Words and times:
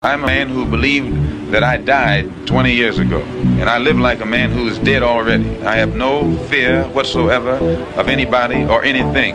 I'm 0.00 0.22
a 0.22 0.26
man 0.28 0.48
who 0.48 0.64
believed 0.64 1.50
that 1.50 1.64
I 1.64 1.76
died 1.76 2.30
20 2.46 2.72
years 2.72 3.00
ago, 3.00 3.20
and 3.20 3.68
I 3.68 3.78
live 3.78 3.98
like 3.98 4.20
a 4.20 4.24
man 4.24 4.52
who 4.52 4.68
is 4.68 4.78
dead 4.78 5.02
already. 5.02 5.60
I 5.62 5.74
have 5.74 5.96
no 5.96 6.36
fear 6.46 6.84
whatsoever 6.84 7.54
of 7.96 8.06
anybody 8.06 8.64
or 8.64 8.84
anything. 8.84 9.34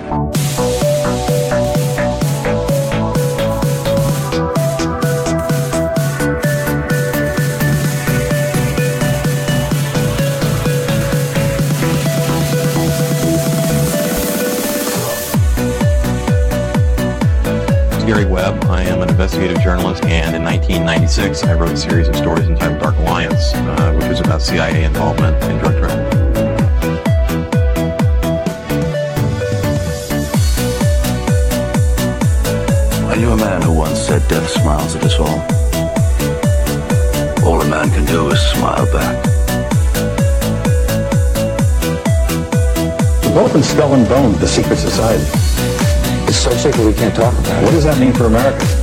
Gary 18.08 18.24
Webb. 18.24 18.64
I 18.66 18.84
am 18.84 19.03
investigative 19.14 19.62
journalist, 19.62 20.04
and 20.06 20.36
in 20.36 20.44
1996, 20.44 21.44
I 21.44 21.54
wrote 21.54 21.70
a 21.70 21.78
series 21.78 22.08
of 22.08 22.16
stories 22.16 22.48
entitled 22.48 22.82
Dark 22.82 22.96
Alliance, 22.96 23.54
uh, 23.54 23.94
which 23.94 24.08
was 24.08 24.20
about 24.20 24.42
CIA 24.42 24.86
involvement 24.86 25.36
in 25.44 25.60
drug 25.60 25.78
trafficking. 25.78 26.20
I 33.08 33.16
knew 33.18 33.30
a 33.30 33.38
man 33.38 33.62
who 33.62 33.72
once 33.72 34.00
said 34.00 34.28
death 34.28 34.50
smiles 34.50 34.96
at 34.96 35.04
us 35.04 35.20
all. 35.20 35.40
All 37.48 37.62
a 37.62 37.70
man 37.70 37.92
can 37.92 38.06
do 38.06 38.30
is 38.30 38.42
smile 38.42 38.92
back. 38.92 39.24
We've 43.22 43.36
both 43.36 43.54
been 43.54 43.62
skull 43.62 43.94
and 43.94 44.10
bone, 44.10 44.34
the 44.40 44.48
secret 44.48 44.78
society. 44.78 45.24
It's 46.28 46.38
so 46.38 46.50
secret 46.58 46.84
we 46.84 46.94
can't 46.94 47.16
talk 47.16 47.38
about 47.38 47.62
it. 47.62 47.64
What 47.64 47.72
does 47.74 47.84
that 47.84 48.00
mean 48.00 48.12
for 48.12 48.26
America? 48.26 48.83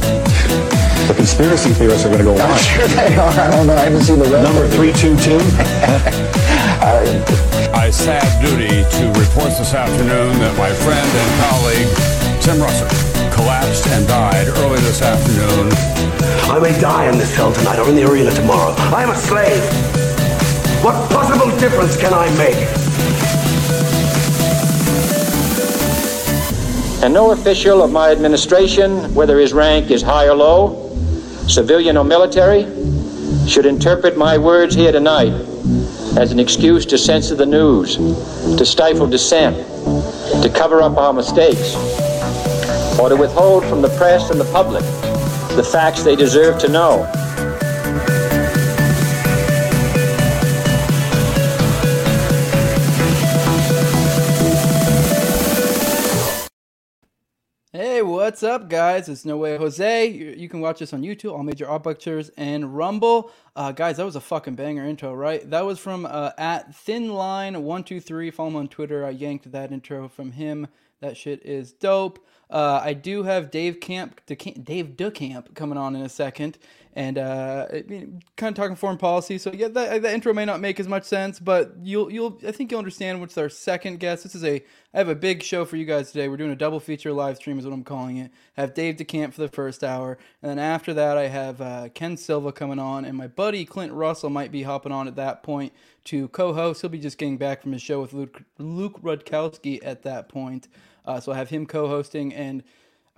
The 1.10 1.16
conspiracy 1.16 1.70
theorists 1.70 2.06
are 2.06 2.09
going 2.09 2.23
to 2.23 2.24
go 2.24 2.38
I'm 2.38 2.52
on. 2.52 2.59
sure 2.62 2.87
they 2.87 3.16
are. 3.18 3.34
I 3.34 3.51
don't 3.51 3.66
know. 3.66 3.74
I 3.74 3.91
haven't 3.91 4.07
seen 4.07 4.21
the 4.21 4.30
rest 4.30 4.46
Number 4.46 4.62
322. 4.71 5.43
I 7.74 7.90
sad 7.90 8.23
duty 8.38 8.71
to 8.71 9.02
report 9.18 9.51
this 9.59 9.74
afternoon 9.74 10.38
that 10.38 10.54
my 10.54 10.71
friend 10.71 11.02
and 11.02 11.30
colleague 11.43 11.90
Tim 12.38 12.62
Russert 12.62 12.95
collapsed 13.34 13.90
and 13.90 14.07
died 14.07 14.54
early 14.62 14.79
this 14.87 15.02
afternoon. 15.02 15.74
I 16.46 16.60
may 16.62 16.79
die 16.79 17.10
in 17.10 17.18
this 17.18 17.34
cell 17.34 17.52
tonight 17.52 17.80
or 17.80 17.88
in 17.88 17.96
the 17.96 18.09
arena 18.09 18.30
tomorrow. 18.30 18.73
I 18.95 19.02
am 19.02 19.10
a 19.10 19.18
slave. 19.18 19.59
What 20.87 20.95
possible 21.10 21.51
difference 21.59 21.96
can 21.96 22.15
I 22.15 22.30
make? 22.38 22.54
And 27.02 27.12
no 27.12 27.32
official 27.32 27.82
of 27.82 27.90
my 27.90 28.12
administration, 28.12 29.12
whether 29.12 29.40
his 29.40 29.52
rank 29.52 29.90
is 29.90 30.02
high 30.02 30.29
or 30.29 30.37
low, 30.37 30.79
civilian 31.51 31.96
or 31.96 32.04
military, 32.04 32.62
should 33.46 33.66
interpret 33.66 34.16
my 34.16 34.38
words 34.38 34.74
here 34.74 34.93
tonight 34.93 35.32
as 36.16 36.32
an 36.32 36.38
excuse 36.38 36.87
to 36.87 36.96
censor 36.96 37.34
the 37.34 37.46
news, 37.46 37.96
to 38.56 38.65
stifle 38.65 39.06
dissent, 39.06 39.56
to 40.43 40.51
cover 40.54 40.80
up 40.80 40.96
our 40.96 41.12
mistakes, 41.12 41.74
or 42.98 43.09
to 43.09 43.16
withhold 43.16 43.65
from 43.65 43.82
the 43.82 43.88
press 43.96 44.30
and 44.30 44.40
the 44.40 44.51
public 44.52 44.84
the 45.56 45.65
facts 45.65 46.04
they 46.04 46.15
deserve 46.15 46.59
to 46.60 46.68
know. 46.68 47.20
What's 58.41 58.63
up, 58.63 58.71
guys? 58.71 59.07
It's 59.10 59.27
No 59.27 59.37
Way 59.37 59.59
Jose. 59.59 60.07
You, 60.07 60.49
can 60.49 60.63
watch 60.63 60.79
this 60.79 60.95
on 60.95 61.02
YouTube, 61.02 61.30
all 61.30 61.43
major 61.43 61.79
pictures, 61.79 62.30
and 62.38 62.74
Rumble. 62.74 63.30
Uh, 63.55 63.71
guys, 63.73 63.99
that 63.99 64.06
was 64.06 64.16
a 64.16 64.21
fucking 64.22 64.55
banger 64.55 64.87
intro, 64.87 65.12
right? 65.12 65.50
That 65.50 65.66
was 65.66 65.78
from 65.78 66.06
uh, 66.06 66.31
at 66.38 66.72
thinline123. 66.72 68.33
Follow 68.33 68.49
him 68.49 68.56
on 68.56 68.69
Twitter. 68.69 69.05
I 69.05 69.11
yanked 69.11 69.53
that 69.53 69.73
intro 69.73 70.09
from 70.09 70.33
him. 70.33 70.69
That 71.00 71.19
shit 71.19 71.45
is 71.45 71.73
dope. 71.73 72.25
Uh, 72.49 72.81
I 72.83 72.95
do 72.95 73.25
have 73.25 73.50
Dave 73.50 73.79
Camp, 73.79 74.23
Dave 74.25 74.97
DeCamp 74.97 75.55
coming 75.55 75.77
on 75.77 75.95
in 75.95 76.00
a 76.00 76.09
second, 76.09 76.56
and 76.95 77.19
uh, 77.19 77.67
kind 78.37 78.51
of 78.51 78.55
talking 78.55 78.75
foreign 78.75 78.99
policy. 78.99 79.39
So 79.39 79.53
yeah, 79.53 79.69
that, 79.69 80.03
that 80.03 80.15
intro 80.15 80.34
may 80.34 80.45
not 80.45 80.61
make 80.61 80.81
as 80.81 80.89
much 80.89 81.05
sense, 81.05 81.39
but 81.39 81.73
you'll 81.83 82.11
you'll 82.11 82.39
I 82.47 82.51
think 82.51 82.71
you'll 82.71 82.78
understand 82.78 83.21
what's 83.21 83.39
our 83.39 83.49
second 83.49 84.01
guest. 84.01 84.25
This 84.25 84.34
is 84.34 84.45
a 84.45 84.56
I 84.93 84.99
have 84.99 85.09
a 85.09 85.15
big 85.15 85.43
show 85.43 85.65
for 85.65 85.77
you 85.77 85.84
guys 85.84 86.11
today. 86.11 86.29
We're 86.29 86.37
doing 86.37 86.50
a 86.50 86.56
double 86.56 86.81
feature 86.81 87.12
live 87.12 87.37
stream, 87.37 87.59
is 87.59 87.65
what 87.65 87.73
I'm 87.73 87.84
calling 87.84 88.17
it. 88.17 88.33
I 88.56 88.62
have 88.62 88.75
Dave 88.75 88.97
DeCamp 88.97 89.34
for 89.34 89.41
the 89.41 89.49
first 89.49 89.84
hour, 89.84 90.19
and 90.43 90.50
then 90.50 90.59
after 90.59 90.93
that, 90.95 91.17
I 91.17 91.29
have 91.29 91.61
uh, 91.61 91.89
Ken 91.95 92.17
Silva 92.17 92.50
coming 92.53 92.81
on, 92.81 93.05
and 93.05 93.17
my 93.17 93.29
buddy 93.29 93.65
Clint 93.65 93.93
Russell 93.93 94.31
might 94.31 94.50
be 94.50 94.65
hopping 94.65 94.93
on 94.93 95.06
at 95.06 95.17
that 95.17 95.43
point 95.45 95.73
to 96.05 96.29
co-host. 96.29 96.81
He'll 96.81 96.91
be 96.91 96.99
just 96.99 97.19
getting 97.19 97.37
back 97.37 97.62
from 97.62 97.73
his 97.73 97.83
show 97.83 98.00
with 98.00 98.12
Luke, 98.12 98.43
Luke 98.59 99.00
Rudkowski 99.00 99.79
at 99.84 100.03
that 100.03 100.29
point. 100.29 100.67
Uh, 101.06 101.21
so 101.21 101.33
I 101.33 101.37
have 101.37 101.50
him 101.50 101.67
co-hosting, 101.67 102.34
and 102.34 102.65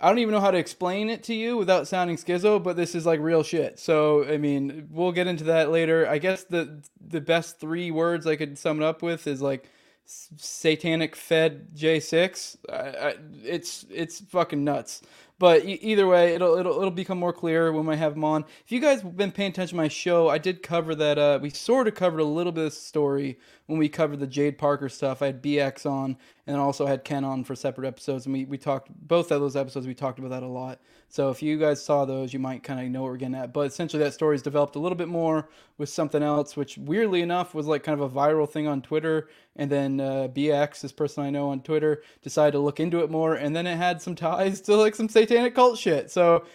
I 0.03 0.09
don't 0.09 0.19
even 0.19 0.33
know 0.33 0.41
how 0.41 0.51
to 0.51 0.57
explain 0.57 1.09
it 1.09 1.23
to 1.23 1.33
you 1.33 1.55
without 1.55 1.87
sounding 1.87 2.17
schizo, 2.17 2.61
but 2.61 2.75
this 2.75 2.93
is 2.93 3.05
like 3.05 3.21
real 3.21 3.41
shit. 3.41 3.79
So 3.79 4.25
I 4.25 4.37
mean, 4.37 4.89
we'll 4.91 5.13
get 5.13 5.27
into 5.27 5.45
that 5.45 5.71
later. 5.71 6.05
I 6.07 6.17
guess 6.17 6.43
the 6.43 6.83
the 6.99 7.21
best 7.21 7.57
three 7.57 7.89
words 7.89 8.27
I 8.27 8.35
could 8.35 8.57
sum 8.57 8.81
it 8.81 8.85
up 8.85 9.01
with 9.01 9.27
is 9.27 9.41
like 9.41 9.69
satanic 10.05 11.15
fed 11.15 11.69
J6. 11.73 12.57
I, 12.69 12.75
I, 12.75 13.15
it's 13.43 13.85
it's 13.89 14.19
fucking 14.19 14.63
nuts. 14.63 15.01
But 15.39 15.65
either 15.65 16.07
way, 16.07 16.35
it'll 16.35 16.57
it'll 16.57 16.77
it'll 16.77 16.91
become 16.91 17.17
more 17.17 17.33
clear 17.33 17.71
when 17.71 17.89
I 17.89 17.95
have 17.95 18.15
him 18.15 18.23
on. 18.23 18.45
If 18.65 18.71
you 18.71 18.79
guys 18.79 19.01
have 19.01 19.17
been 19.17 19.31
paying 19.31 19.51
attention 19.51 19.77
to 19.77 19.81
my 19.81 19.87
show, 19.87 20.29
I 20.29 20.37
did 20.37 20.63
cover 20.63 20.95
that. 20.95 21.17
Uh, 21.17 21.39
we 21.41 21.49
sort 21.49 21.87
of 21.87 21.95
covered 21.95 22.19
a 22.19 22.25
little 22.25 22.51
bit 22.51 22.65
of 22.65 22.73
story 22.73 23.39
when 23.65 23.79
we 23.79 23.89
covered 23.89 24.19
the 24.19 24.27
Jade 24.27 24.57
Parker 24.57 24.89
stuff. 24.89 25.21
I 25.21 25.27
had 25.27 25.41
BX 25.41 25.85
on, 25.89 26.17
and 26.45 26.57
also 26.57 26.85
had 26.85 27.03
Ken 27.03 27.23
on 27.23 27.43
for 27.43 27.55
separate 27.55 27.87
episodes, 27.87 28.25
and 28.25 28.33
we 28.33 28.45
we 28.45 28.57
talked 28.57 28.89
both 28.89 29.31
of 29.31 29.39
those 29.39 29.55
episodes. 29.55 29.87
We 29.87 29.93
talked 29.93 30.19
about 30.19 30.31
that 30.31 30.43
a 30.43 30.47
lot. 30.47 30.79
So 31.07 31.29
if 31.29 31.41
you 31.41 31.57
guys 31.57 31.83
saw 31.83 32.05
those, 32.05 32.33
you 32.33 32.39
might 32.39 32.63
kind 32.63 32.79
of 32.79 32.87
know 32.87 33.03
what 33.03 33.11
we're 33.11 33.17
getting 33.17 33.35
at. 33.35 33.53
But 33.53 33.67
essentially, 33.67 34.03
that 34.03 34.13
story's 34.13 34.41
developed 34.41 34.75
a 34.75 34.79
little 34.79 34.97
bit 34.97 35.07
more 35.07 35.49
with 35.77 35.89
something 35.89 36.21
else, 36.21 36.57
which 36.57 36.77
weirdly 36.77 37.21
enough 37.21 37.53
was 37.53 37.65
like 37.65 37.83
kind 37.83 37.99
of 37.99 38.11
a 38.11 38.13
viral 38.13 38.49
thing 38.49 38.67
on 38.67 38.81
Twitter. 38.81 39.29
And 39.55 39.69
then 39.69 40.01
uh, 40.01 40.27
BX, 40.33 40.81
this 40.81 40.91
person 40.91 41.23
I 41.23 41.29
know 41.29 41.49
on 41.49 41.61
Twitter, 41.61 42.03
decided 42.21 42.53
to 42.53 42.59
look 42.59 42.79
into 42.79 42.99
it 42.99 43.09
more, 43.09 43.35
and 43.35 43.55
then 43.55 43.65
it 43.65 43.77
had 43.77 44.01
some 44.01 44.15
ties 44.15 44.59
to 44.61 44.75
like 44.75 44.95
some 44.95 45.07
satanic 45.07 45.55
cult 45.55 45.77
shit. 45.77 46.11
So 46.11 46.45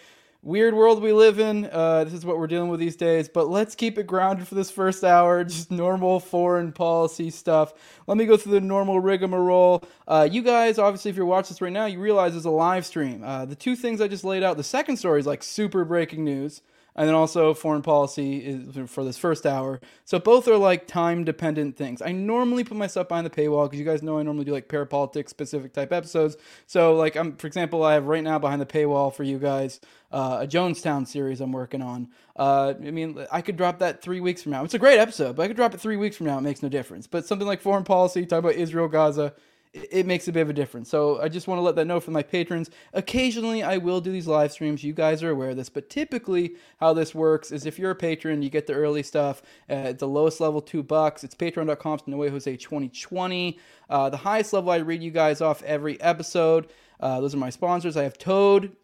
weird 0.41 0.73
world 0.73 1.01
we 1.01 1.11
live 1.11 1.39
in. 1.39 1.69
Uh, 1.71 2.03
this 2.03 2.13
is 2.13 2.25
what 2.25 2.37
we're 2.37 2.47
dealing 2.47 2.69
with 2.69 2.79
these 2.79 2.95
days. 2.95 3.27
But 3.27 3.49
let's 3.49 3.75
keep 3.75 3.97
it 3.97 4.07
grounded 4.07 4.47
for 4.47 4.55
this 4.55 4.71
first 4.71 5.03
hour. 5.03 5.43
Just 5.49 5.71
normal 5.71 6.19
foreign 6.19 6.71
policy 6.71 7.29
stuff. 7.29 7.73
Let 8.07 8.17
me 8.17 8.25
go 8.25 8.37
through 8.37 8.53
the 8.53 8.61
normal 8.61 8.99
rigmarole. 8.99 9.83
Uh, 10.07 10.27
you 10.29 10.41
guys, 10.41 10.79
obviously, 10.79 11.11
if 11.11 11.17
you're 11.17 11.25
watching 11.25 11.49
this 11.53 11.61
right 11.61 11.73
now, 11.73 11.85
you 11.85 11.99
realize 11.99 12.35
it's 12.35 12.45
a 12.45 12.49
live 12.49 12.85
stream. 12.85 13.23
Uh, 13.23 13.45
the 13.45 13.55
two 13.55 13.75
things 13.75 14.01
I 14.01 14.07
just 14.07 14.23
laid 14.23 14.43
out. 14.43 14.57
The 14.57 14.63
second 14.63 14.97
story 14.97 15.19
is 15.19 15.25
like 15.25 15.43
super 15.43 15.85
breaking 15.85 16.23
news. 16.23 16.61
And 16.99 17.07
then 17.07 17.15
also 17.15 17.53
foreign 17.53 17.81
policy 17.81 18.39
is 18.39 18.77
for 18.91 19.05
this 19.05 19.17
first 19.17 19.45
hour. 19.45 19.79
So 20.03 20.19
both 20.19 20.49
are 20.49 20.57
like 20.57 20.85
time 20.85 21.23
dependent 21.23 21.77
things. 21.77 22.01
I 22.01 22.11
normally 22.11 22.65
put 22.65 22.75
myself 22.75 23.07
behind 23.07 23.25
the 23.25 23.29
paywall 23.29 23.67
because 23.67 23.79
you 23.79 23.85
guys 23.85 24.03
know 24.03 24.19
I 24.19 24.23
normally 24.23 24.43
do 24.43 24.51
like 24.51 24.67
parapolitics 24.67 25.29
specific 25.29 25.71
type 25.71 25.93
episodes. 25.93 26.35
So 26.67 26.95
like 26.95 27.15
I'm 27.15 27.37
for 27.37 27.47
example, 27.47 27.83
I 27.83 27.93
have 27.93 28.07
right 28.07 28.21
now 28.21 28.37
behind 28.37 28.61
the 28.61 28.65
paywall 28.65 29.15
for 29.15 29.23
you 29.23 29.39
guys 29.39 29.79
uh, 30.11 30.39
a 30.41 30.47
Jonestown 30.47 31.07
series 31.07 31.39
I'm 31.39 31.53
working 31.53 31.81
on. 31.81 32.09
Uh, 32.35 32.73
I 32.77 32.91
mean, 32.91 33.25
I 33.31 33.41
could 33.43 33.55
drop 33.55 33.79
that 33.79 34.01
three 34.01 34.19
weeks 34.19 34.43
from 34.43 34.51
now. 34.51 34.65
It's 34.65 34.73
a 34.73 34.79
great 34.79 34.99
episode, 34.99 35.37
but 35.37 35.43
I 35.43 35.47
could 35.47 35.55
drop 35.55 35.73
it 35.73 35.79
three 35.79 35.95
weeks 35.95 36.17
from 36.17 36.25
now. 36.25 36.37
It 36.37 36.41
makes 36.41 36.61
no 36.61 36.67
difference. 36.67 37.07
But 37.07 37.25
something 37.25 37.47
like 37.47 37.61
foreign 37.61 37.85
policy, 37.85 38.25
talk 38.25 38.39
about 38.39 38.55
Israel, 38.55 38.89
Gaza, 38.89 39.33
it, 39.73 40.05
makes 40.05 40.27
a 40.27 40.31
bit 40.31 40.41
of 40.41 40.49
a 40.49 40.53
difference. 40.53 40.89
So 40.89 41.21
I 41.21 41.29
just 41.29 41.47
want 41.47 41.59
to 41.59 41.63
let 41.63 41.75
that 41.75 41.85
know 41.85 41.99
for 41.99 42.11
my 42.11 42.23
patrons. 42.23 42.69
Occasionally, 42.93 43.61
I 43.61 43.77
will 43.77 44.01
do 44.01 44.11
these 44.11 44.27
live 44.27 44.51
streams. 44.51 44.83
You 44.83 44.93
guys 44.93 45.21
are 45.21 45.29
aware 45.29 45.51
of 45.51 45.57
this, 45.57 45.69
but 45.69 45.89
typically, 45.89 46.55
how 46.79 46.93
this 46.93 47.13
works 47.13 47.51
is 47.51 47.65
if 47.65 47.77
you're 47.77 47.91
a 47.91 47.95
patron, 47.95 48.41
you 48.41 48.49
get 48.49 48.67
the 48.67 48.73
early 48.73 49.03
stuff. 49.03 49.41
Uh, 49.69 49.73
at 49.73 49.99
the 49.99 50.07
lowest 50.07 50.39
level, 50.39 50.61
two 50.61 50.81
bucks. 50.81 51.23
It's 51.23 51.35
patreon.com 51.35 51.99
slash 51.99 52.29
Jose 52.31 52.57
2020. 52.57 53.59
Uh, 53.89 54.09
the 54.09 54.17
highest 54.17 54.53
level, 54.53 54.71
I 54.71 54.77
read 54.77 55.03
you 55.03 55.11
guys 55.11 55.41
off 55.41 55.61
every 55.63 55.99
episode. 56.01 56.71
Uh, 56.99 57.21
those 57.21 57.33
are 57.33 57.37
my 57.37 57.49
sponsors. 57.49 57.95
I 57.95 58.03
have 58.03 58.17
Toad, 58.17 58.75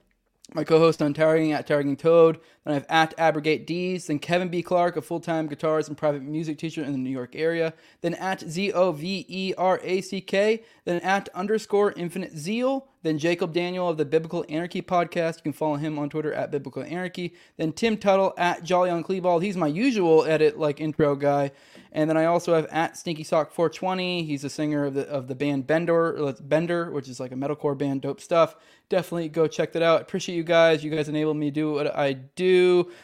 my 0.54 0.64
co-host 0.64 1.02
on 1.02 1.14
Targeting 1.14 1.52
at 1.52 1.68
Targeting 1.68 1.98
Toad. 1.98 2.40
Then 2.66 2.72
I 2.72 2.74
have 2.76 2.86
at 2.90 3.14
Abrogate 3.18 3.68
D's. 3.68 4.08
Then 4.08 4.20
Kevin 4.20 4.50
B. 4.50 4.62
Clark, 4.62 4.98
a 4.98 5.02
full-time 5.02 5.48
guitarist 5.48 5.88
and 5.88 5.98
private 5.98 6.24
music 6.24 6.58
teacher 6.58 6.84
in 6.84 6.92
the 6.92 6.98
New 6.98 7.12
York 7.12 7.36
area. 7.36 7.74
Then 8.02 8.16
at 8.16 8.42
Z 8.42 8.72
O 8.74 8.92
V 8.92 9.26
E 9.30 9.54
R 9.58 9.80
A 9.84 10.02
C 10.02 10.20
K. 10.20 10.64
Then 10.84 11.00
at 11.02 11.30
underscore 11.36 11.92
Infinite 11.94 12.36
Zeal. 12.36 12.88
Then 13.06 13.20
Jacob 13.20 13.54
Daniel 13.54 13.88
of 13.88 13.98
the 13.98 14.06
Biblical 14.06 14.44
Anarchy 14.50 14.82
podcast. 14.82 15.38
You 15.38 15.44
can 15.44 15.54
follow 15.54 15.76
him 15.76 16.00
on 16.00 16.10
Twitter 16.10 16.34
at 16.34 16.50
Biblical 16.50 16.82
Anarchy. 16.82 17.36
Then 17.56 17.72
Tim 17.72 17.98
Tuttle 17.98 18.34
at 18.36 18.64
Jolly 18.64 18.90
on 18.90 19.04
Cleeball. 19.04 19.44
He's 19.44 19.56
my 19.56 19.68
usual 19.68 20.26
edit 20.26 20.58
like 20.58 20.82
intro 20.82 21.16
guy. 21.16 21.52
And 21.92 22.10
then 22.10 22.18
I 22.18 22.26
also 22.26 22.56
have 22.56 22.66
at 22.72 22.98
Stinky 22.98 23.24
Sock 23.24 23.52
420. 23.52 24.24
He's 24.24 24.44
a 24.44 24.50
singer 24.50 24.86
of 24.86 24.96
the 24.96 25.08
of 25.08 25.28
the 25.28 25.36
band 25.36 25.68
Bender, 25.68 26.18
uh, 26.18 26.34
Bender, 26.42 26.90
which 26.90 27.08
is 27.08 27.20
like 27.20 27.32
a 27.32 27.36
metalcore 27.36 27.78
band, 27.78 28.02
dope 28.02 28.20
stuff. 28.20 28.56
Definitely 28.90 29.30
go 29.30 29.46
check 29.46 29.72
that 29.74 29.84
out. 29.84 30.02
Appreciate 30.02 30.36
you 30.36 30.44
guys. 30.44 30.84
You 30.84 30.90
guys 30.90 31.08
enable 31.08 31.36
me 31.36 31.52
to 31.52 31.54
do 31.54 31.74
what 31.74 31.96
I 31.96 32.14
do. 32.14 32.55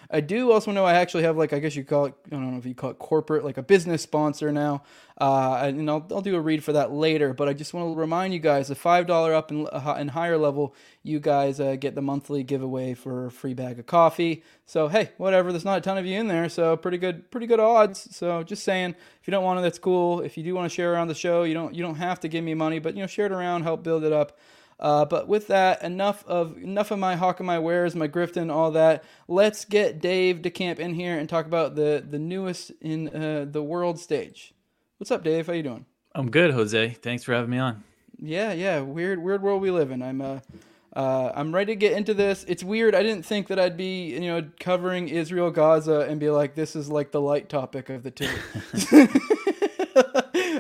I 0.09 0.21
do 0.21 0.51
also 0.51 0.71
know 0.71 0.86
I 0.86 0.94
actually 0.94 1.24
have 1.24 1.38
like 1.38 1.53
I 1.53 1.59
guess 1.59 1.75
you 1.75 1.83
call 1.83 2.06
it 2.06 2.13
I 2.27 2.30
don't 2.30 2.51
know 2.51 2.57
if 2.57 2.65
you 2.65 2.75
call 2.75 2.92
it 2.92 3.00
corporate 3.00 3.44
like 3.44 3.57
a 3.57 3.63
business 3.63 4.01
sponsor 4.01 4.51
now. 4.51 4.83
Uh, 5.21 5.62
and 5.65 5.88
I'll, 5.88 6.03
I'll 6.09 6.21
do 6.21 6.36
a 6.36 6.42
read 6.42 6.63
for 6.63 6.74
that 6.74 6.92
later. 6.92 7.31
But 7.31 7.48
I 7.48 7.53
just 7.53 7.75
want 7.75 7.94
to 7.94 8.00
remind 8.00 8.33
you 8.33 8.39
guys 8.39 8.69
the 8.69 8.75
five 8.75 9.06
dollar 9.06 9.36
up 9.36 9.51
and, 9.51 9.68
uh, 9.71 9.95
and 9.95 10.09
higher 10.09 10.38
level, 10.38 10.75
you 11.03 11.19
guys 11.19 11.59
uh, 11.59 11.75
get 11.75 11.94
the 11.94 12.01
monthly 12.01 12.42
giveaway 12.44 12.95
for 12.95 13.27
a 13.27 13.31
free 13.31 13.53
bag 13.53 13.77
of 13.77 13.86
coffee. 13.86 14.44
So 14.65 14.88
hey, 14.88 15.12
whatever. 15.18 15.51
There's 15.51 15.65
not 15.65 15.77
a 15.77 15.81
ton 15.81 16.00
of 16.00 16.07
you 16.07 16.19
in 16.19 16.27
there, 16.27 16.50
so 16.50 16.75
pretty 16.75 16.98
good, 16.98 17.30
pretty 17.30 17.45
good 17.45 17.59
odds. 17.59 18.15
So 18.15 18.42
just 18.42 18.63
saying, 18.63 18.95
if 19.21 19.27
you 19.27 19.31
don't 19.31 19.44
want 19.44 19.59
it, 19.59 19.62
that's 19.62 19.77
cool. 19.80 20.21
If 20.21 20.38
you 20.38 20.44
do 20.44 20.56
want 20.56 20.71
to 20.71 20.75
share 20.75 20.92
around 20.94 21.09
the 21.09 21.15
show, 21.15 21.44
you 21.44 21.53
don't 21.53 21.75
you 21.75 21.83
don't 21.83 21.95
have 21.95 22.19
to 22.21 22.27
give 22.27 22.44
me 22.44 22.56
money, 22.56 22.80
but 22.80 22.95
you 22.95 23.01
know 23.01 23.07
share 23.07 23.27
it 23.27 23.31
around, 23.31 23.62
help 23.62 23.83
build 23.83 24.03
it 24.03 24.13
up. 24.13 24.39
Uh, 24.81 25.05
but 25.05 25.27
with 25.27 25.47
that, 25.47 25.83
enough 25.83 26.25
of 26.25 26.57
enough 26.57 26.89
of 26.89 26.97
my 26.97 27.15
hawking 27.15 27.45
my 27.45 27.59
wares, 27.59 27.95
my 27.95 28.07
grifting, 28.07 28.51
all 28.51 28.71
that. 28.71 29.03
Let's 29.27 29.63
get 29.63 30.01
Dave 30.01 30.37
DeCamp 30.37 30.79
in 30.79 30.95
here 30.95 31.17
and 31.17 31.29
talk 31.29 31.45
about 31.45 31.75
the 31.75 32.03
the 32.07 32.17
newest 32.17 32.71
in 32.81 33.09
uh, 33.09 33.45
the 33.49 33.61
world 33.61 33.99
stage. 33.99 34.53
What's 34.97 35.11
up, 35.11 35.23
Dave? 35.23 35.47
How 35.47 35.53
you 35.53 35.63
doing? 35.63 35.85
I'm 36.15 36.31
good, 36.31 36.51
Jose. 36.51 36.97
Thanks 37.01 37.23
for 37.23 37.33
having 37.33 37.51
me 37.51 37.59
on. 37.59 37.83
Yeah, 38.19 38.53
yeah. 38.53 38.81
Weird, 38.81 39.21
weird 39.21 39.41
world 39.41 39.61
we 39.61 39.71
live 39.71 39.91
in. 39.91 40.01
I'm 40.01 40.21
uh, 40.21 40.39
uh, 40.95 41.31
I'm 41.35 41.53
ready 41.53 41.73
to 41.73 41.75
get 41.75 41.93
into 41.93 42.13
this. 42.13 42.43
It's 42.47 42.63
weird. 42.63 42.95
I 42.95 43.03
didn't 43.03 43.25
think 43.25 43.47
that 43.47 43.59
I'd 43.59 43.77
be, 43.77 44.09
you 44.09 44.19
know, 44.21 44.45
covering 44.59 45.07
Israel 45.07 45.49
Gaza 45.49 46.01
and 46.01 46.19
be 46.19 46.29
like, 46.29 46.53
this 46.53 46.75
is 46.75 46.89
like 46.89 47.11
the 47.11 47.21
light 47.21 47.49
topic 47.49 47.89
of 47.89 48.03
the 48.03 48.11
two. 48.11 48.25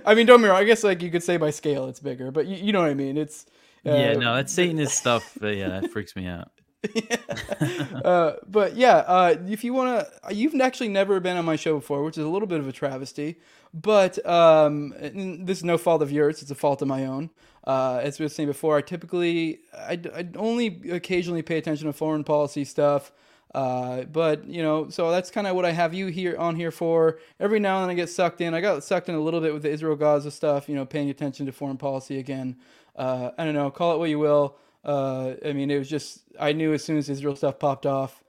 I 0.05 0.15
mean, 0.15 0.25
don't 0.25 0.41
be 0.41 0.47
wrong. 0.47 0.57
I 0.57 0.63
guess 0.63 0.83
like 0.83 1.01
you 1.01 1.11
could 1.11 1.23
say 1.23 1.37
by 1.37 1.49
scale 1.49 1.87
it's 1.87 1.99
bigger, 1.99 2.31
but 2.31 2.47
you, 2.47 2.55
you 2.55 2.71
know 2.71 2.81
what 2.81 2.89
I 2.89 2.93
mean. 2.93 3.17
It's 3.17 3.45
yeah, 3.83 4.13
no, 4.13 4.35
that's 4.35 4.53
Satanist 4.53 4.97
stuff. 4.97 5.37
But 5.39 5.55
yeah, 5.55 5.79
that 5.79 5.91
freaks 5.91 6.15
me 6.15 6.27
out. 6.27 6.51
uh, 8.03 8.33
but 8.47 8.75
yeah, 8.75 8.97
uh, 9.07 9.35
if 9.47 9.63
you 9.63 9.73
want 9.73 10.05
to, 10.05 10.33
you've 10.33 10.59
actually 10.59 10.87
never 10.87 11.19
been 11.19 11.37
on 11.37 11.45
my 11.45 11.55
show 11.55 11.75
before, 11.75 12.03
which 12.03 12.17
is 12.17 12.23
a 12.23 12.29
little 12.29 12.47
bit 12.47 12.59
of 12.59 12.67
a 12.67 12.71
travesty. 12.71 13.37
But 13.73 14.23
um, 14.25 14.93
this 14.99 15.59
is 15.59 15.63
no 15.63 15.77
fault 15.77 16.01
of 16.01 16.11
yours; 16.11 16.41
it's 16.41 16.51
a 16.51 16.55
fault 16.55 16.81
of 16.81 16.87
my 16.87 17.05
own. 17.05 17.29
Uh, 17.65 17.99
as 18.01 18.19
we 18.19 18.25
were 18.25 18.29
saying 18.29 18.47
before, 18.47 18.77
I 18.77 18.81
typically, 18.81 19.59
I, 19.73 19.99
I 20.15 20.27
only 20.35 20.81
occasionally 20.91 21.43
pay 21.43 21.57
attention 21.57 21.85
to 21.87 21.93
foreign 21.93 22.23
policy 22.23 22.65
stuff. 22.65 23.11
Uh, 23.53 24.03
but 24.03 24.45
you 24.45 24.63
know, 24.63 24.89
so 24.89 25.11
that's 25.11 25.29
kind 25.29 25.45
of 25.45 25.55
what 25.55 25.65
I 25.65 25.71
have 25.71 25.93
you 25.93 26.07
here 26.07 26.37
on 26.37 26.55
here 26.55 26.71
for. 26.71 27.19
Every 27.39 27.59
now 27.59 27.77
and 27.77 27.83
then 27.83 27.89
I 27.91 27.93
get 27.95 28.09
sucked 28.09 28.41
in. 28.41 28.53
I 28.53 28.61
got 28.61 28.83
sucked 28.83 29.09
in 29.09 29.15
a 29.15 29.19
little 29.19 29.41
bit 29.41 29.53
with 29.53 29.63
the 29.63 29.69
Israel 29.69 29.95
Gaza 29.95 30.31
stuff. 30.31 30.69
You 30.69 30.75
know, 30.75 30.85
paying 30.85 31.09
attention 31.09 31.45
to 31.45 31.51
foreign 31.51 31.77
policy 31.77 32.17
again. 32.17 32.57
Uh, 33.01 33.31
I 33.35 33.45
don't 33.45 33.55
know, 33.55 33.71
call 33.71 33.95
it 33.95 33.97
what 33.97 34.11
you 34.11 34.19
will. 34.19 34.57
Uh, 34.85 35.33
I 35.43 35.53
mean, 35.53 35.71
it 35.71 35.79
was 35.79 35.89
just 35.89 36.21
I 36.39 36.53
knew 36.53 36.71
as 36.71 36.83
soon 36.83 36.99
as 36.99 37.09
Israel 37.09 37.35
stuff 37.35 37.57
popped 37.57 37.87
off. 37.87 38.23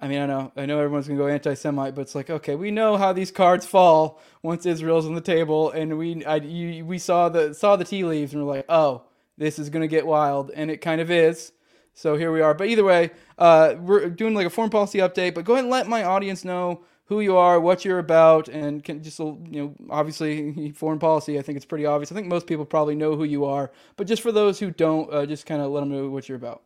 I 0.00 0.08
mean, 0.08 0.18
I 0.18 0.26
know 0.26 0.52
I 0.56 0.66
know 0.66 0.80
everyone's 0.80 1.06
gonna 1.06 1.20
go 1.20 1.28
anti-Semite, 1.28 1.94
but 1.94 2.02
it's 2.02 2.16
like 2.16 2.28
okay, 2.28 2.56
we 2.56 2.72
know 2.72 2.96
how 2.96 3.12
these 3.12 3.30
cards 3.30 3.66
fall 3.66 4.20
once 4.42 4.66
Israel's 4.66 5.06
on 5.06 5.14
the 5.14 5.20
table, 5.20 5.70
and 5.70 5.96
we 5.96 6.24
I, 6.24 6.36
you, 6.36 6.84
we 6.84 6.98
saw 6.98 7.28
the 7.28 7.54
saw 7.54 7.76
the 7.76 7.84
tea 7.84 8.02
leaves, 8.02 8.34
and 8.34 8.44
we're 8.44 8.52
like, 8.52 8.66
oh, 8.68 9.04
this 9.38 9.60
is 9.60 9.70
gonna 9.70 9.86
get 9.86 10.04
wild, 10.04 10.50
and 10.50 10.72
it 10.72 10.78
kind 10.78 11.00
of 11.00 11.08
is. 11.08 11.52
So 11.94 12.16
here 12.16 12.32
we 12.32 12.40
are. 12.40 12.52
But 12.52 12.66
either 12.66 12.84
way, 12.84 13.12
uh, 13.38 13.76
we're 13.78 14.10
doing 14.10 14.34
like 14.34 14.48
a 14.48 14.50
foreign 14.50 14.70
policy 14.70 14.98
update. 14.98 15.34
But 15.34 15.44
go 15.44 15.52
ahead 15.52 15.66
and 15.66 15.70
let 15.70 15.86
my 15.86 16.02
audience 16.02 16.44
know 16.44 16.82
who 17.06 17.20
you 17.20 17.36
are, 17.36 17.60
what 17.60 17.84
you're 17.84 18.00
about, 18.00 18.48
and 18.48 18.82
can 18.82 19.02
just 19.02 19.18
you 19.18 19.38
know 19.50 19.74
obviously 19.90 20.72
foreign 20.72 20.98
policy. 20.98 21.38
I 21.38 21.42
think 21.42 21.56
it's 21.56 21.64
pretty 21.64 21.86
obvious. 21.86 22.12
I 22.12 22.14
think 22.14 22.26
most 22.26 22.46
people 22.46 22.64
probably 22.64 22.94
know 22.94 23.16
who 23.16 23.24
you 23.24 23.44
are, 23.44 23.70
but 23.96 24.06
just 24.06 24.22
for 24.22 24.32
those 24.32 24.58
who 24.58 24.70
don't, 24.70 25.12
uh, 25.12 25.24
just 25.24 25.46
kind 25.46 25.62
of 25.62 25.70
let 25.70 25.80
them 25.80 25.90
know 25.90 26.08
what 26.08 26.28
you're 26.28 26.36
about. 26.36 26.62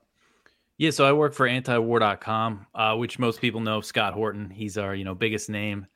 Yeah, 0.79 0.91
so 0.91 1.05
I 1.05 1.13
work 1.13 1.35
for 1.35 1.47
antiwar.com, 1.47 2.67
uh, 2.75 2.97
which 2.97 3.19
most 3.19 3.43
people 3.43 3.61
know 3.61 3.83
Scott 3.83 4.15
Horton. 4.15 4.49
He's 4.49 4.79
our 4.79 4.95
you 4.95 5.05
know 5.05 5.15
biggest 5.15 5.51
name, 5.51 5.87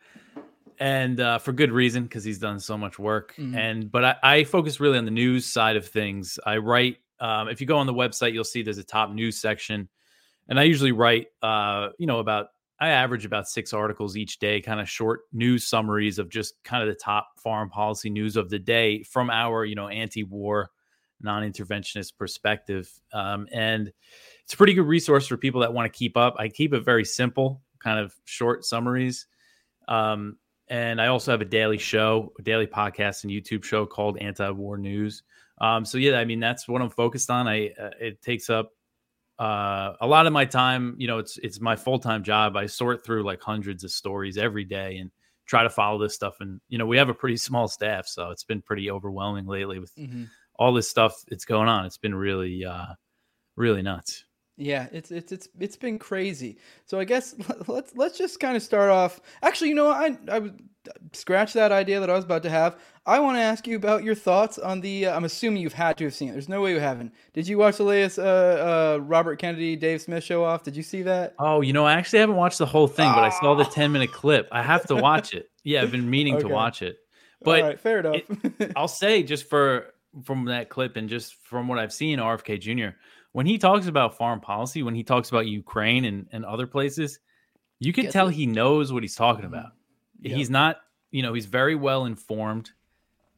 and 0.79 1.19
uh, 1.21 1.39
for 1.39 1.53
good 1.53 1.73
reason 1.73 2.03
because 2.03 2.23
he's 2.23 2.39
done 2.39 2.61
so 2.61 2.77
much 2.77 2.99
work. 2.99 3.35
Mm-hmm. 3.39 3.57
And 3.57 3.91
but 3.91 4.05
I, 4.05 4.17
I, 4.23 4.45
focus 4.45 4.81
really 4.81 4.99
on 4.99 5.07
the 5.07 5.11
news 5.11 5.47
side 5.47 5.77
of 5.77 5.89
things. 5.89 6.39
I 6.45 6.59
write. 6.59 6.99
Um, 7.19 7.49
if 7.49 7.63
you 7.63 7.67
go 7.67 7.79
on 7.79 7.87
the 7.87 7.95
website, 7.95 8.35
you'll 8.35 8.45
see 8.45 8.63
there's 8.63 8.77
a 8.77 8.85
top 8.85 9.11
news 9.11 9.39
section, 9.39 9.89
and 10.49 10.61
I 10.61 10.65
usually 10.65 10.93
write 10.93 11.29
uh, 11.43 11.89
you 11.97 12.07
know 12.07 12.19
about 12.19 12.49
I 12.85 12.91
average 12.91 13.25
about 13.25 13.49
six 13.49 13.73
articles 13.73 14.15
each 14.15 14.39
day, 14.39 14.61
kind 14.61 14.79
of 14.79 14.91
short 14.91 15.21
news 15.33 15.67
summaries 15.67 16.19
of 16.19 16.29
just 16.29 16.63
kind 16.65 16.83
of 16.83 16.89
the 16.91 17.01
top 17.03 17.29
foreign 17.39 17.71
policy 17.71 18.11
news 18.11 18.37
of 18.37 18.51
the 18.51 18.59
day 18.59 19.03
from 19.05 19.31
our, 19.31 19.65
you 19.65 19.75
know, 19.75 19.89
anti-war, 19.89 20.69
non-interventionist 21.23 22.19
perspective. 22.19 22.93
Um, 23.15 23.47
and 23.55 23.91
it's 24.43 24.53
a 24.53 24.57
pretty 24.59 24.75
good 24.75 24.87
resource 24.87 25.27
for 25.27 25.39
people 25.39 25.63
that 25.63 25.73
want 25.73 25.91
to 25.91 25.99
keep 25.99 26.19
up. 26.19 26.35
I 26.39 26.49
keep 26.49 26.75
it 26.75 26.85
very 26.85 27.07
simple, 27.07 27.63
kind 27.83 27.99
of 27.99 28.15
short 28.27 28.67
summaries. 28.67 29.29
Um, 29.89 30.37
and 30.69 31.01
I 31.01 31.07
also 31.07 31.31
have 31.31 31.41
a 31.41 31.47
daily 31.47 31.79
show, 31.79 32.35
a 32.39 32.43
daily 32.43 32.67
podcast 32.67 33.25
and 33.25 33.33
YouTube 33.33 33.65
show 33.65 33.87
called 33.87 34.19
Anti-War 34.19 34.77
News. 34.77 35.23
Um, 35.59 35.87
so 35.87 35.97
yeah, 35.97 36.19
I 36.19 36.27
mean 36.27 36.39
that's 36.39 36.69
what 36.69 36.83
I'm 36.83 36.91
focused 36.91 37.31
on. 37.31 37.49
I 37.49 37.69
uh, 37.81 37.91
it 37.99 38.21
takes 38.21 38.51
up 38.51 38.73
uh, 39.39 39.95
a 40.01 40.07
lot 40.07 40.27
of 40.27 40.33
my 40.33 40.45
time, 40.45 40.95
you 40.99 41.07
know, 41.07 41.19
it's 41.19 41.39
it's 41.39 41.61
my 41.61 41.77
full 41.77 41.99
time 41.99 42.23
job. 42.23 42.57
I 42.57 42.67
sort 42.67 43.05
through 43.05 43.25
like 43.25 43.41
hundreds 43.41 43.85
of 43.85 43.91
stories 43.91 44.39
every 44.39 44.65
day 44.65 44.99
and 44.99 45.11
try 45.47 45.63
to 45.63 45.71
follow 45.71 45.99
this 45.99 46.15
stuff. 46.15 46.37
And 46.41 46.61
you 46.69 46.79
know, 46.79 46.87
we 46.87 46.97
have 46.99 47.09
a 47.09 47.15
pretty 47.15 47.37
small 47.49 47.69
staff, 47.69 48.07
so 48.07 48.31
it's 48.31 48.45
been 48.45 48.63
pretty 48.63 48.91
overwhelming 48.91 49.47
lately 49.47 49.79
with 49.79 49.95
mm-hmm. 49.97 50.25
all 50.57 50.73
this 50.73 50.89
stuff 50.89 51.23
that's 51.29 51.45
going 51.45 51.69
on. 51.69 51.85
It's 51.85 51.99
been 51.99 52.15
really, 52.15 52.65
uh, 52.65 52.95
really 53.57 53.83
nuts. 53.83 54.25
Yeah, 54.57 54.87
it's 54.93 55.11
it's 55.11 55.33
it's 55.33 55.49
it's 55.59 55.77
been 55.77 55.99
crazy. 55.99 56.59
So 56.87 57.01
I 57.01 57.05
guess 57.05 57.35
let's 57.67 57.95
let's 57.97 58.17
just 58.17 58.39
kind 58.39 58.57
of 58.57 58.63
start 58.63 58.91
off. 58.91 59.21
Actually, 59.43 59.71
you 59.71 59.75
know, 59.75 59.91
I 59.91 60.17
I 60.31 60.39
would 60.39 60.63
scratch 61.13 61.55
that 61.55 61.73
idea 61.73 61.99
that 61.99 62.09
I 62.09 62.15
was 62.15 62.25
about 62.25 62.45
to 62.45 62.51
have. 62.51 62.79
I 63.07 63.19
want 63.19 63.37
to 63.37 63.43
ask 63.43 63.67
you 63.67 63.75
about 63.75 64.05
your 64.05 64.15
thoughts 64.15 64.59
on 64.59 64.81
the. 64.81 65.07
Uh, 65.07 65.17
I'm 65.17 65.25
assuming 65.25 65.61
you've 65.61 65.73
had 65.73 65.99
to 65.99 66.05
have 66.05 66.15
seen 66.15 66.29
it. 66.29 66.33
There's 66.33 66.49
no 66.49 66.61
way 66.61 66.73
you 66.73 66.79
haven't. 66.79 67.13
Did 67.33 67.49
you 67.49 67.59
watch 67.59 67.79
the 67.79 67.85
latest 67.85 68.21
uh, 68.21 68.23
uh, 68.23 68.99
Robert 69.03 69.41
Kennedy 69.41 69.75
Dave 69.75 70.01
Smith 70.01 70.23
show 70.23 70.45
off? 70.45 70.63
Did 70.63 70.77
you 70.77 70.85
see 70.85 71.03
that? 71.03 71.35
Oh, 71.41 71.61
you 71.61 71.73
know, 71.73 71.85
I 71.85 71.95
actually 71.95 72.21
haven't 72.21 72.37
watched 72.37 72.59
the 72.59 72.67
whole 72.67 72.87
thing, 72.87 73.11
but 73.11 73.25
I 73.25 73.31
saw 73.31 73.57
the 73.57 73.65
10 73.65 73.91
minute 73.91 74.13
clip. 74.13 74.49
I 74.53 74.63
have 74.63 74.85
to 74.87 74.95
watch 74.95 75.35
it. 75.35 75.51
Yeah, 75.65 75.83
I've 75.83 75.91
been 75.91 76.09
meaning 76.09 76.35
okay. 76.35 76.47
to 76.47 76.49
watch 76.49 76.81
it. 76.83 76.99
But 77.43 77.81
fair 77.81 77.99
enough. 77.99 78.17
it, 78.59 78.73
I'll 78.77 78.89
say 78.89 79.23
just 79.25 79.51
for 79.51 79.93
from 80.23 80.45
that 80.45 80.69
clip 80.69 80.97
and 80.97 81.09
just 81.09 81.35
from 81.43 81.67
what 81.67 81.81
I've 81.81 81.93
seen, 81.93 82.21
RFK 82.21 82.61
Jr 82.61 82.97
when 83.35 83.47
he 83.47 83.59
talks 83.59 83.89
about 83.89 84.17
foreign 84.17 84.39
policy, 84.39 84.85
when 84.85 84.95
he 84.95 85.03
talks 85.03 85.29
about 85.29 85.49
Ukraine 85.49 86.05
and, 86.05 86.29
and 86.31 86.45
other 86.45 86.69
places, 86.69 87.19
you 87.81 87.93
can 87.93 88.09
tell 88.09 88.29
it. 88.29 88.35
he 88.35 88.47
knows 88.47 88.93
what 88.93 89.03
he's 89.03 89.17
talking 89.17 89.45
mm-hmm. 89.45 89.55
about. 89.55 89.73
He's 90.23 90.51
not, 90.51 90.77
you 91.11 91.21
know, 91.21 91.35
he's 91.35 91.47
very 91.47 91.75
well 91.75 92.05
informed. 92.05 92.71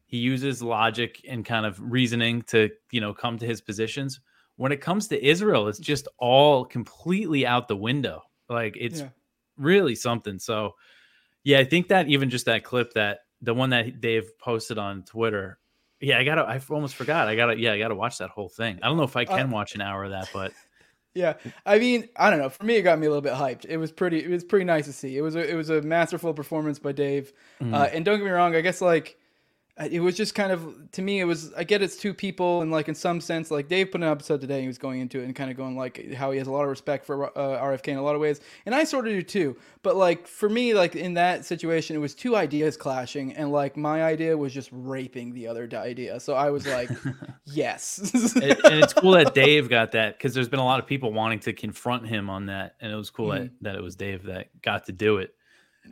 He 0.05 0.19
uses 0.19 0.63
logic 0.63 1.25
and 1.27 1.47
kind 1.47 1.65
of 1.65 1.81
reasoning 1.81 2.43
to, 2.43 2.69
you 2.93 3.01
know, 3.01 3.15
come 3.15 3.39
to 3.39 3.47
his 3.47 3.63
positions. 3.63 4.21
When 4.57 4.71
it 4.71 4.83
comes 4.83 5.09
to 5.09 5.27
Israel, 5.27 5.67
it's 5.67 5.79
just 5.79 6.09
all 6.19 6.67
completely 6.67 7.47
out 7.47 7.67
the 7.67 7.75
window. 7.75 8.23
Like 8.51 8.77
it's 8.79 9.01
yeah. 9.01 9.09
really 9.57 9.95
something. 9.95 10.39
So, 10.39 10.75
yeah, 11.43 11.59
I 11.59 11.65
think 11.65 11.89
that 11.89 12.07
even 12.09 12.29
just 12.29 12.45
that 12.45 12.65
clip 12.65 12.93
that 12.93 13.21
the 13.41 13.55
one 13.55 13.71
that 13.71 14.03
Dave 14.03 14.39
posted 14.39 14.77
on 14.77 15.05
Twitter 15.05 15.59
yeah, 16.01 16.19
I 16.19 16.25
gotta. 16.25 16.43
I 16.43 16.61
almost 16.71 16.95
forgot. 16.95 17.29
I 17.29 17.37
gotta. 17.37 17.59
Yeah, 17.59 17.73
I 17.73 17.79
gotta 17.79 17.95
watch 17.95 18.19
that 18.19 18.31
whole 18.31 18.49
thing. 18.49 18.79
I 18.83 18.89
don't 18.89 18.97
know 18.97 19.05
if 19.05 19.17
I 19.17 19.23
uh, 19.23 19.37
can 19.37 19.49
uh, 19.49 19.51
watch 19.53 19.75
an 19.75 19.81
hour 19.81 20.05
of 20.05 20.11
that, 20.11 20.29
but 20.33 20.53
yeah, 21.15 21.35
I 21.65 21.79
mean, 21.79 22.09
I 22.17 22.31
don't 22.31 22.39
know. 22.39 22.51
For 22.51 22.65
me, 22.65 22.77
it 22.77 22.83
got 22.83 22.99
me 22.99 23.07
a 23.07 23.11
little 23.11 23.23
bit 23.23 23.33
hyped. 23.33 23.65
It 23.67 23.79
was 23.79 23.93
pretty. 23.93 24.23
It 24.23 24.29
was 24.29 24.45
pretty 24.45 24.65
nice 24.65 24.87
to 24.87 24.93
see. 24.93 25.17
It 25.17 25.23
was 25.23 25.37
a. 25.37 25.51
It 25.51 25.55
was 25.55 25.71
a 25.71 25.81
masterful 25.83 26.35
performance 26.35 26.79
by 26.79 26.93
Dave. 26.93 27.33
Mm. 27.61 27.75
Uh, 27.75 27.89
and 27.93 28.05
don't 28.05 28.19
get 28.19 28.25
me 28.25 28.31
wrong. 28.31 28.55
I 28.55 28.61
guess 28.61 28.81
like 28.81 29.19
it 29.79 30.01
was 30.01 30.17
just 30.17 30.35
kind 30.35 30.53
of 30.53 30.75
to 30.91 31.03
me 31.03 31.21
it 31.21 31.25
was 31.25 31.53
i 31.55 31.63
get 31.63 31.83
it's 31.83 31.97
two 31.97 32.15
people 32.15 32.63
and 32.63 32.71
like 32.71 32.89
in 32.89 32.95
some 32.95 33.21
sense 33.21 33.51
like 33.51 33.69
dave 33.69 33.91
put 33.91 34.01
an 34.01 34.09
episode 34.09 34.41
today 34.41 34.63
he 34.63 34.67
was 34.67 34.79
going 34.79 35.01
into 35.01 35.21
it 35.21 35.25
and 35.25 35.37
kind 35.37 35.51
of 35.51 35.57
going 35.57 35.77
like 35.77 36.13
how 36.15 36.31
he 36.31 36.39
has 36.39 36.47
a 36.47 36.51
lot 36.51 36.63
of 36.63 36.71
respect 36.71 37.05
for 37.05 37.27
uh, 37.39 37.63
rfk 37.63 37.89
in 37.89 37.99
a 37.99 38.03
lot 38.03 38.15
of 38.15 38.21
ways 38.21 38.41
and 38.65 38.75
i 38.75 38.85
sort 38.85 39.07
of 39.07 39.13
do 39.13 39.23
too 39.23 39.57
but 39.83 39.95
like 39.95 40.27
for 40.27 40.49
me 40.49 40.73
like 40.73 40.97
in 40.97 41.15
that 41.15 41.45
situation 41.45 41.95
it 41.95 41.99
was 41.99 42.15
two 42.15 42.35
ideas 42.35 42.77
clashing 42.77 43.35
and 43.35 43.53
like 43.53 43.77
my 43.77 44.03
idea 44.03 44.37
was 44.37 44.53
just 44.53 44.71
raping 44.73 45.35
the 45.35 45.47
other 45.47 45.69
idea 45.75 46.19
so 46.19 46.35
i 46.35 46.49
was 46.49 46.67
like 46.67 46.91
yes 47.45 47.99
and, 48.35 48.45
and, 48.45 48.83
it's 48.83 48.95
cool 48.95 49.13
that 49.13 49.35
dave 49.35 49.69
got 49.69 49.93
that 49.93 50.17
because 50.17 50.33
there's 50.33 50.49
been 50.49 50.61
a 50.61 50.65
lot 50.65 50.81
of 50.81 50.87
people 50.87 51.13
wanting 51.13 51.39
to 51.39 51.53
confront 51.53 52.07
him 52.07 52.31
on 52.31 52.47
that 52.47 52.77
and 52.81 52.91
it 52.91 52.97
was 52.97 53.11
cool 53.11 53.29
mm-hmm. 53.29 53.43
that, 53.43 53.53
that 53.61 53.75
it 53.77 53.83
was 53.83 53.95
dave 53.95 54.23
that 54.23 54.49
got 54.63 54.87
to 54.87 54.93
do 54.93 55.19
it 55.19 55.35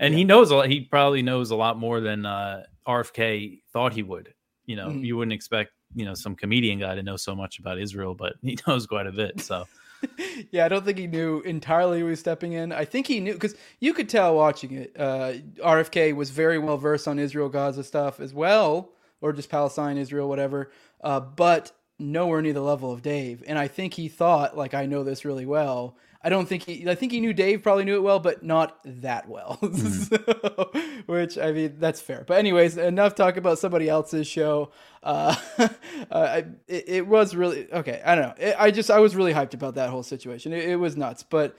and 0.00 0.14
yeah. 0.14 0.18
he 0.18 0.24
knows 0.24 0.50
a 0.50 0.56
lot 0.56 0.68
he 0.68 0.80
probably 0.80 1.20
knows 1.20 1.50
a 1.50 1.56
lot 1.56 1.78
more 1.78 2.00
than 2.00 2.24
uh 2.24 2.62
RFK 2.86 3.60
thought 3.72 3.92
he 3.92 4.02
would. 4.02 4.34
You 4.66 4.76
know, 4.76 4.88
mm-hmm. 4.88 5.04
you 5.04 5.16
wouldn't 5.16 5.32
expect 5.32 5.72
you 5.94 6.04
know 6.04 6.14
some 6.14 6.34
comedian 6.34 6.78
guy 6.78 6.94
to 6.94 7.02
know 7.02 7.16
so 7.16 7.34
much 7.34 7.58
about 7.58 7.78
Israel, 7.78 8.14
but 8.14 8.34
he 8.42 8.58
knows 8.66 8.86
quite 8.86 9.06
a 9.06 9.12
bit. 9.12 9.40
So 9.40 9.66
yeah, 10.50 10.64
I 10.64 10.68
don't 10.68 10.84
think 10.84 10.98
he 10.98 11.06
knew 11.06 11.40
entirely 11.40 12.00
who 12.00 12.06
he 12.06 12.10
was 12.10 12.20
stepping 12.20 12.52
in. 12.52 12.72
I 12.72 12.84
think 12.84 13.06
he 13.06 13.20
knew 13.20 13.34
because 13.34 13.54
you 13.80 13.92
could 13.94 14.08
tell 14.08 14.34
watching 14.34 14.72
it. 14.72 14.96
Uh, 14.98 15.34
RFK 15.58 16.14
was 16.14 16.30
very 16.30 16.58
well 16.58 16.76
versed 16.76 17.08
on 17.08 17.18
Israel 17.18 17.48
Gaza 17.48 17.84
stuff 17.84 18.20
as 18.20 18.34
well, 18.34 18.92
or 19.20 19.32
just 19.32 19.50
Palestine, 19.50 19.98
Israel, 19.98 20.28
whatever. 20.28 20.70
Uh, 21.02 21.20
but 21.20 21.72
nowhere 21.98 22.42
near 22.42 22.52
the 22.52 22.60
level 22.60 22.92
of 22.92 23.02
Dave. 23.02 23.42
And 23.46 23.58
I 23.58 23.68
think 23.68 23.94
he 23.94 24.08
thought, 24.08 24.56
like, 24.56 24.74
I 24.74 24.86
know 24.86 25.04
this 25.04 25.24
really 25.24 25.46
well. 25.46 25.96
I 26.24 26.30
don't 26.30 26.46
think 26.48 26.62
he. 26.62 26.88
I 26.88 26.94
think 26.94 27.12
he 27.12 27.20
knew 27.20 27.34
Dave 27.34 27.62
probably 27.62 27.84
knew 27.84 27.96
it 27.96 28.02
well, 28.02 28.18
but 28.18 28.42
not 28.42 28.80
that 28.84 29.28
well. 29.28 29.58
so, 29.74 30.70
which 31.04 31.36
I 31.36 31.52
mean, 31.52 31.74
that's 31.78 32.00
fair. 32.00 32.24
But 32.26 32.38
anyways, 32.38 32.78
enough 32.78 33.14
talk 33.14 33.36
about 33.36 33.58
somebody 33.58 33.90
else's 33.90 34.26
show. 34.26 34.72
Uh, 35.02 35.36
uh, 36.10 36.42
it, 36.66 36.84
it, 36.88 37.06
was 37.06 37.36
really 37.36 37.70
okay. 37.70 38.00
I 38.02 38.14
don't 38.14 38.28
know. 38.28 38.46
It, 38.46 38.56
I 38.58 38.70
just 38.70 38.90
I 38.90 39.00
was 39.00 39.14
really 39.14 39.34
hyped 39.34 39.52
about 39.52 39.74
that 39.74 39.90
whole 39.90 40.02
situation. 40.02 40.54
It, 40.54 40.70
it 40.70 40.76
was 40.76 40.96
nuts, 40.96 41.22
but. 41.22 41.56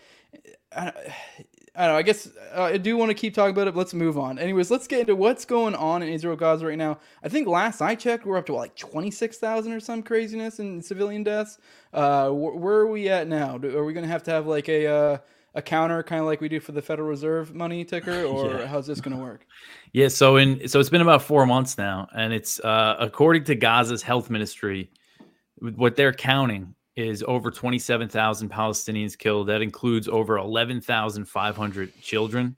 I, 1.75 1.85
don't 1.85 1.93
know. 1.93 1.97
I 1.97 2.01
guess 2.01 2.29
uh, 2.55 2.63
I 2.63 2.77
do 2.77 2.97
want 2.97 3.09
to 3.09 3.13
keep 3.13 3.33
talking 3.33 3.51
about 3.51 3.67
it. 3.67 3.73
But 3.73 3.79
let's 3.79 3.93
move 3.93 4.17
on. 4.17 4.39
Anyways, 4.39 4.71
let's 4.71 4.87
get 4.87 5.01
into 5.01 5.15
what's 5.15 5.45
going 5.45 5.75
on 5.75 6.01
in 6.01 6.09
Israel 6.09 6.35
Gaza 6.35 6.65
right 6.65 6.77
now. 6.77 6.99
I 7.23 7.29
think 7.29 7.47
last 7.47 7.81
I 7.81 7.95
checked, 7.95 8.25
we're 8.25 8.37
up 8.37 8.45
to 8.47 8.53
what, 8.53 8.59
like 8.59 8.75
twenty 8.75 9.11
six 9.11 9.37
thousand 9.37 9.73
or 9.73 9.79
some 9.79 10.03
craziness 10.03 10.59
in 10.59 10.81
civilian 10.81 11.23
deaths. 11.23 11.57
Uh, 11.93 12.29
wh- 12.29 12.55
where 12.59 12.75
are 12.75 12.87
we 12.87 13.09
at 13.09 13.27
now? 13.27 13.57
Do, 13.57 13.77
are 13.77 13.85
we 13.85 13.93
going 13.93 14.05
to 14.05 14.11
have 14.11 14.23
to 14.23 14.31
have 14.31 14.47
like 14.47 14.69
a 14.69 14.87
uh, 14.87 15.17
a 15.55 15.61
counter, 15.61 16.03
kind 16.03 16.19
of 16.19 16.27
like 16.27 16.41
we 16.41 16.49
do 16.49 16.59
for 16.59 16.73
the 16.73 16.81
Federal 16.81 17.07
Reserve 17.07 17.55
money 17.55 17.83
ticker, 17.85 18.23
or 18.25 18.51
yeah. 18.51 18.67
how's 18.67 18.87
this 18.87 19.01
going 19.01 19.15
to 19.15 19.23
work? 19.23 19.45
Yeah. 19.93 20.09
So 20.09 20.35
in 20.35 20.67
so 20.67 20.81
it's 20.81 20.89
been 20.89 20.99
about 20.99 21.21
four 21.21 21.45
months 21.45 21.77
now, 21.77 22.09
and 22.13 22.33
it's 22.33 22.59
uh, 22.59 22.97
according 22.99 23.45
to 23.45 23.55
Gaza's 23.55 24.01
health 24.01 24.29
ministry, 24.29 24.91
what 25.61 25.95
they're 25.95 26.11
counting 26.11 26.74
is 26.95 27.23
over 27.27 27.51
27,000 27.51 28.49
Palestinians 28.49 29.17
killed. 29.17 29.47
That 29.47 29.61
includes 29.61 30.07
over 30.07 30.37
11,500 30.37 32.01
children. 32.01 32.55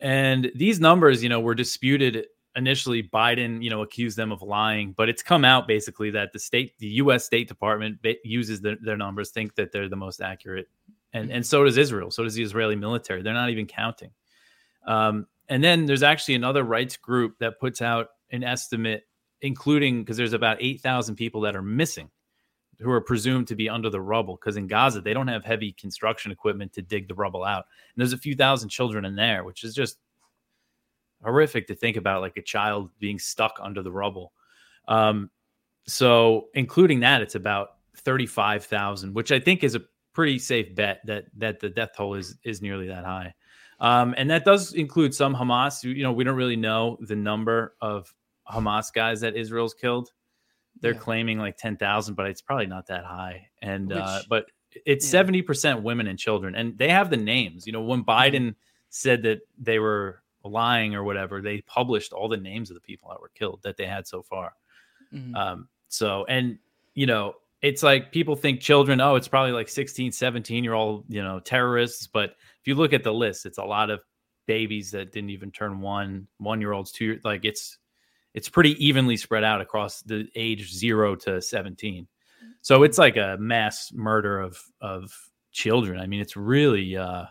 And 0.00 0.52
these 0.54 0.80
numbers, 0.80 1.22
you 1.22 1.28
know, 1.28 1.40
were 1.40 1.54
disputed 1.54 2.26
initially. 2.56 3.02
Biden, 3.02 3.62
you 3.62 3.70
know, 3.70 3.82
accused 3.82 4.16
them 4.16 4.32
of 4.32 4.42
lying, 4.42 4.92
but 4.92 5.08
it's 5.08 5.22
come 5.22 5.44
out 5.44 5.66
basically 5.66 6.10
that 6.10 6.32
the 6.32 6.38
state, 6.38 6.78
the 6.78 6.88
U.S. 6.88 7.24
State 7.24 7.48
Department 7.48 7.98
uses 8.22 8.60
their, 8.60 8.76
their 8.80 8.96
numbers, 8.96 9.30
think 9.30 9.54
that 9.54 9.72
they're 9.72 9.88
the 9.88 9.96
most 9.96 10.20
accurate, 10.20 10.68
and 11.14 11.30
and 11.30 11.46
so 11.46 11.64
does 11.64 11.78
Israel. 11.78 12.10
So 12.10 12.24
does 12.24 12.34
the 12.34 12.42
Israeli 12.42 12.76
military. 12.76 13.22
They're 13.22 13.32
not 13.32 13.50
even 13.50 13.66
counting. 13.66 14.10
Um, 14.86 15.26
and 15.48 15.64
then 15.64 15.86
there's 15.86 16.02
actually 16.02 16.34
another 16.34 16.64
rights 16.64 16.96
group 16.96 17.38
that 17.38 17.58
puts 17.58 17.80
out 17.80 18.08
an 18.30 18.44
estimate, 18.44 19.04
including 19.40 20.02
because 20.02 20.18
there's 20.18 20.32
about 20.34 20.58
eight 20.60 20.82
thousand 20.82 21.16
people 21.16 21.40
that 21.42 21.56
are 21.56 21.62
missing 21.62 22.10
who 22.80 22.90
are 22.90 23.00
presumed 23.00 23.48
to 23.48 23.54
be 23.54 23.68
under 23.68 23.90
the 23.90 24.00
rubble 24.00 24.36
because 24.36 24.56
in 24.56 24.66
Gaza 24.66 25.00
they 25.00 25.14
don't 25.14 25.28
have 25.28 25.44
heavy 25.44 25.72
construction 25.72 26.32
equipment 26.32 26.72
to 26.74 26.82
dig 26.82 27.08
the 27.08 27.14
rubble 27.14 27.44
out. 27.44 27.66
And 27.94 28.00
there's 28.00 28.12
a 28.12 28.18
few 28.18 28.34
thousand 28.34 28.68
children 28.68 29.04
in 29.04 29.16
there, 29.16 29.44
which 29.44 29.64
is 29.64 29.74
just 29.74 29.98
horrific 31.22 31.66
to 31.68 31.74
think 31.74 31.96
about 31.96 32.20
like 32.20 32.36
a 32.36 32.42
child 32.42 32.90
being 32.98 33.18
stuck 33.18 33.58
under 33.62 33.82
the 33.82 33.92
rubble. 33.92 34.32
Um, 34.88 35.30
so 35.86 36.48
including 36.54 37.00
that, 37.00 37.22
it's 37.22 37.34
about 37.34 37.76
35,000, 37.98 39.14
which 39.14 39.32
I 39.32 39.40
think 39.40 39.64
is 39.64 39.74
a 39.74 39.82
pretty 40.12 40.38
safe 40.38 40.74
bet 40.74 41.00
that 41.04 41.24
that 41.36 41.60
the 41.60 41.68
death 41.68 41.90
toll 41.96 42.14
is 42.14 42.36
is 42.44 42.62
nearly 42.62 42.86
that 42.88 43.04
high. 43.04 43.34
Um, 43.80 44.14
and 44.16 44.30
that 44.30 44.44
does 44.44 44.72
include 44.74 45.14
some 45.14 45.34
Hamas. 45.34 45.82
You 45.82 46.02
know, 46.02 46.12
we 46.12 46.24
don't 46.24 46.36
really 46.36 46.56
know 46.56 46.96
the 47.00 47.16
number 47.16 47.74
of 47.80 48.14
Hamas 48.50 48.92
guys 48.92 49.20
that 49.20 49.36
Israel's 49.36 49.74
killed 49.74 50.10
they're 50.80 50.92
yeah. 50.92 50.98
claiming 50.98 51.38
like 51.38 51.56
10,000 51.56 52.14
but 52.14 52.26
it's 52.26 52.42
probably 52.42 52.66
not 52.66 52.86
that 52.86 53.04
high 53.04 53.48
and 53.62 53.92
uh, 53.92 53.96
Which, 53.96 54.04
uh 54.04 54.22
but 54.28 54.46
it's 54.86 55.12
yeah. 55.12 55.22
70% 55.22 55.82
women 55.82 56.06
and 56.06 56.18
children 56.18 56.54
and 56.54 56.76
they 56.76 56.88
have 56.88 57.10
the 57.10 57.16
names 57.16 57.66
you 57.66 57.72
know 57.72 57.82
when 57.82 58.04
mm-hmm. 58.04 58.10
Biden 58.10 58.54
said 58.90 59.22
that 59.22 59.40
they 59.58 59.78
were 59.78 60.22
lying 60.44 60.94
or 60.94 61.04
whatever 61.04 61.40
they 61.40 61.60
published 61.62 62.12
all 62.12 62.28
the 62.28 62.36
names 62.36 62.70
of 62.70 62.74
the 62.74 62.80
people 62.80 63.08
that 63.10 63.20
were 63.20 63.30
killed 63.34 63.60
that 63.62 63.76
they 63.76 63.86
had 63.86 64.06
so 64.06 64.22
far 64.22 64.52
mm-hmm. 65.12 65.34
um 65.34 65.68
so 65.88 66.24
and 66.28 66.58
you 66.94 67.06
know 67.06 67.34
it's 67.62 67.82
like 67.82 68.12
people 68.12 68.36
think 68.36 68.60
children 68.60 69.00
oh 69.00 69.14
it's 69.14 69.28
probably 69.28 69.52
like 69.52 69.68
16 69.68 70.12
17 70.12 70.62
year 70.62 70.74
old 70.74 71.04
you 71.08 71.22
know 71.22 71.40
terrorists 71.40 72.06
but 72.06 72.36
if 72.60 72.66
you 72.66 72.74
look 72.74 72.92
at 72.92 73.02
the 73.02 73.12
list 73.12 73.46
it's 73.46 73.58
a 73.58 73.64
lot 73.64 73.88
of 73.88 74.00
babies 74.46 74.90
that 74.90 75.12
didn't 75.12 75.30
even 75.30 75.50
turn 75.50 75.80
one 75.80 76.26
one 76.38 76.60
year 76.60 76.72
olds 76.72 76.92
two 76.92 77.18
like 77.24 77.44
it's 77.44 77.78
it's 78.34 78.48
pretty 78.48 78.84
evenly 78.84 79.16
spread 79.16 79.44
out 79.44 79.60
across 79.60 80.02
the 80.02 80.28
age 80.34 80.72
zero 80.74 81.14
to 81.14 81.40
17. 81.40 82.06
So 82.60 82.82
it's 82.82 82.98
like 82.98 83.16
a 83.16 83.36
mass 83.38 83.92
murder 83.92 84.40
of 84.40 84.60
of 84.80 85.12
children. 85.52 86.00
I 86.00 86.06
mean, 86.06 86.20
it's 86.20 86.36
really 86.36 86.96
uh, 86.96 87.26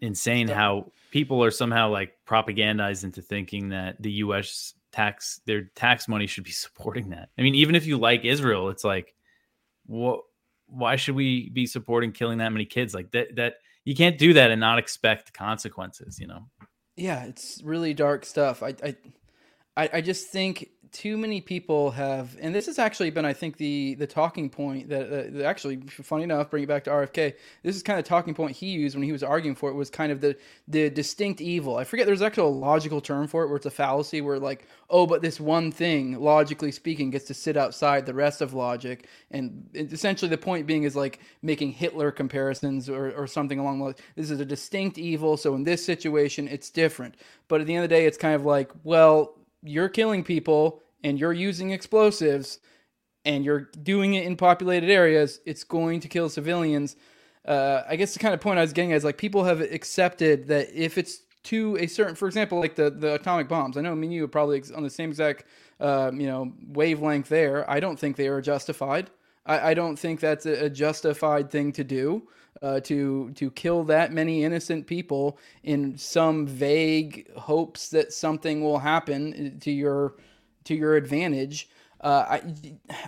insane 0.00 0.48
how 0.48 0.92
people 1.10 1.42
are 1.42 1.50
somehow 1.50 1.90
like 1.90 2.12
propagandized 2.26 3.04
into 3.04 3.20
thinking 3.20 3.70
that 3.70 4.00
the 4.00 4.12
U.S. 4.12 4.74
tax 4.92 5.40
their 5.46 5.64
tax 5.74 6.06
money 6.06 6.26
should 6.26 6.44
be 6.44 6.50
supporting 6.66 7.10
that. 7.10 7.30
I 7.36 7.42
mean, 7.42 7.54
even 7.54 7.74
if 7.74 7.86
you 7.86 7.98
like 7.98 8.24
Israel, 8.24 8.68
it's 8.68 8.84
like, 8.84 9.14
what? 9.86 10.20
Why 10.70 10.96
should 10.96 11.14
we 11.14 11.48
be 11.48 11.66
supporting 11.66 12.12
killing 12.12 12.38
that 12.38 12.52
many 12.52 12.66
kids? 12.66 12.92
Like 12.92 13.10
that 13.12 13.36
that 13.36 13.54
you 13.86 13.94
can't 13.94 14.18
do 14.18 14.34
that 14.34 14.50
and 14.50 14.60
not 14.60 14.78
expect 14.78 15.32
consequences. 15.32 16.20
You 16.20 16.26
know? 16.26 16.46
Yeah, 16.94 17.24
it's 17.24 17.62
really 17.62 17.94
dark 17.94 18.26
stuff. 18.26 18.62
I, 18.62 18.74
I 18.84 18.94
I, 19.78 19.88
I 19.94 20.00
just 20.00 20.26
think 20.28 20.70
too 20.90 21.16
many 21.16 21.40
people 21.40 21.90
have, 21.92 22.36
and 22.40 22.54
this 22.54 22.66
has 22.66 22.78
actually 22.78 23.10
been, 23.10 23.24
I 23.24 23.32
think, 23.32 23.58
the 23.58 23.94
the 23.94 24.06
talking 24.06 24.50
point 24.50 24.88
that, 24.88 25.36
uh, 25.36 25.42
actually, 25.44 25.76
funny 25.88 26.24
enough, 26.24 26.50
bring 26.50 26.64
it 26.64 26.66
back 26.66 26.82
to 26.84 26.90
RFK. 26.90 27.34
This 27.62 27.76
is 27.76 27.82
kind 27.82 27.98
of 27.98 28.04
talking 28.04 28.34
point 28.34 28.56
he 28.56 28.70
used 28.70 28.96
when 28.96 29.04
he 29.04 29.12
was 29.12 29.22
arguing 29.22 29.54
for 29.54 29.70
it 29.70 29.74
was 29.74 29.88
kind 29.88 30.10
of 30.10 30.20
the 30.20 30.36
the 30.66 30.90
distinct 30.90 31.40
evil. 31.40 31.76
I 31.76 31.84
forget 31.84 32.06
there's 32.06 32.22
actually 32.22 32.48
a 32.48 32.56
logical 32.56 33.00
term 33.00 33.28
for 33.28 33.44
it 33.44 33.48
where 33.48 33.56
it's 33.56 33.66
a 33.66 33.70
fallacy 33.70 34.20
where 34.20 34.40
like, 34.40 34.66
oh, 34.90 35.06
but 35.06 35.22
this 35.22 35.38
one 35.38 35.70
thing, 35.70 36.18
logically 36.20 36.72
speaking, 36.72 37.10
gets 37.10 37.26
to 37.26 37.34
sit 37.34 37.56
outside 37.56 38.04
the 38.04 38.14
rest 38.14 38.40
of 38.40 38.54
logic, 38.54 39.06
and 39.30 39.68
essentially 39.74 40.28
the 40.28 40.38
point 40.38 40.66
being 40.66 40.82
is 40.82 40.96
like 40.96 41.20
making 41.42 41.72
Hitler 41.72 42.10
comparisons 42.10 42.88
or 42.88 43.12
or 43.12 43.28
something 43.28 43.60
along 43.60 43.78
those. 43.78 43.94
This 44.16 44.30
is 44.30 44.40
a 44.40 44.44
distinct 44.44 44.98
evil, 44.98 45.36
so 45.36 45.54
in 45.54 45.62
this 45.62 45.84
situation, 45.84 46.48
it's 46.48 46.70
different. 46.70 47.14
But 47.46 47.60
at 47.60 47.66
the 47.66 47.74
end 47.74 47.84
of 47.84 47.88
the 47.88 47.94
day, 47.94 48.06
it's 48.06 48.18
kind 48.18 48.34
of 48.34 48.44
like, 48.44 48.70
well 48.84 49.37
you're 49.62 49.88
killing 49.88 50.24
people 50.24 50.82
and 51.02 51.18
you're 51.18 51.32
using 51.32 51.70
explosives 51.70 52.58
and 53.24 53.44
you're 53.44 53.70
doing 53.82 54.14
it 54.14 54.24
in 54.24 54.36
populated 54.36 54.90
areas, 54.90 55.40
it's 55.44 55.64
going 55.64 56.00
to 56.00 56.08
kill 56.08 56.28
civilians. 56.28 56.96
Uh, 57.44 57.82
I 57.88 57.96
guess 57.96 58.12
the 58.12 58.18
kind 58.18 58.34
of 58.34 58.40
point 58.40 58.58
I 58.58 58.62
was 58.62 58.72
getting 58.72 58.92
at 58.92 58.96
is 58.96 59.04
like 59.04 59.18
people 59.18 59.44
have 59.44 59.60
accepted 59.60 60.48
that 60.48 60.68
if 60.74 60.98
it's 60.98 61.22
to 61.44 61.76
a 61.78 61.86
certain, 61.86 62.14
for 62.14 62.26
example, 62.26 62.58
like 62.58 62.74
the, 62.74 62.90
the 62.90 63.14
atomic 63.14 63.48
bombs. 63.48 63.76
I 63.76 63.80
know 63.80 63.94
me 63.94 64.08
and 64.08 64.14
you 64.14 64.24
are 64.24 64.28
probably 64.28 64.62
on 64.74 64.82
the 64.82 64.90
same 64.90 65.10
exact, 65.10 65.44
uh, 65.80 66.10
you 66.12 66.26
know, 66.26 66.52
wavelength 66.66 67.28
there. 67.28 67.68
I 67.70 67.80
don't 67.80 67.98
think 67.98 68.16
they 68.16 68.28
are 68.28 68.40
justified. 68.40 69.10
I, 69.46 69.70
I 69.70 69.74
don't 69.74 69.98
think 69.98 70.20
that's 70.20 70.46
a, 70.46 70.66
a 70.66 70.70
justified 70.70 71.50
thing 71.50 71.72
to 71.72 71.84
do 71.84 72.28
uh, 72.62 72.80
to 72.80 73.30
to 73.32 73.50
kill 73.50 73.84
that 73.84 74.12
many 74.12 74.44
innocent 74.44 74.86
people 74.86 75.38
in 75.62 75.96
some 75.96 76.46
vague 76.46 77.30
hopes 77.36 77.88
that 77.90 78.12
something 78.12 78.62
will 78.62 78.78
happen 78.78 79.58
to 79.60 79.70
your 79.70 80.16
to 80.64 80.74
your 80.74 80.96
advantage. 80.96 81.68
Uh, 82.00 82.24
I 82.28 82.42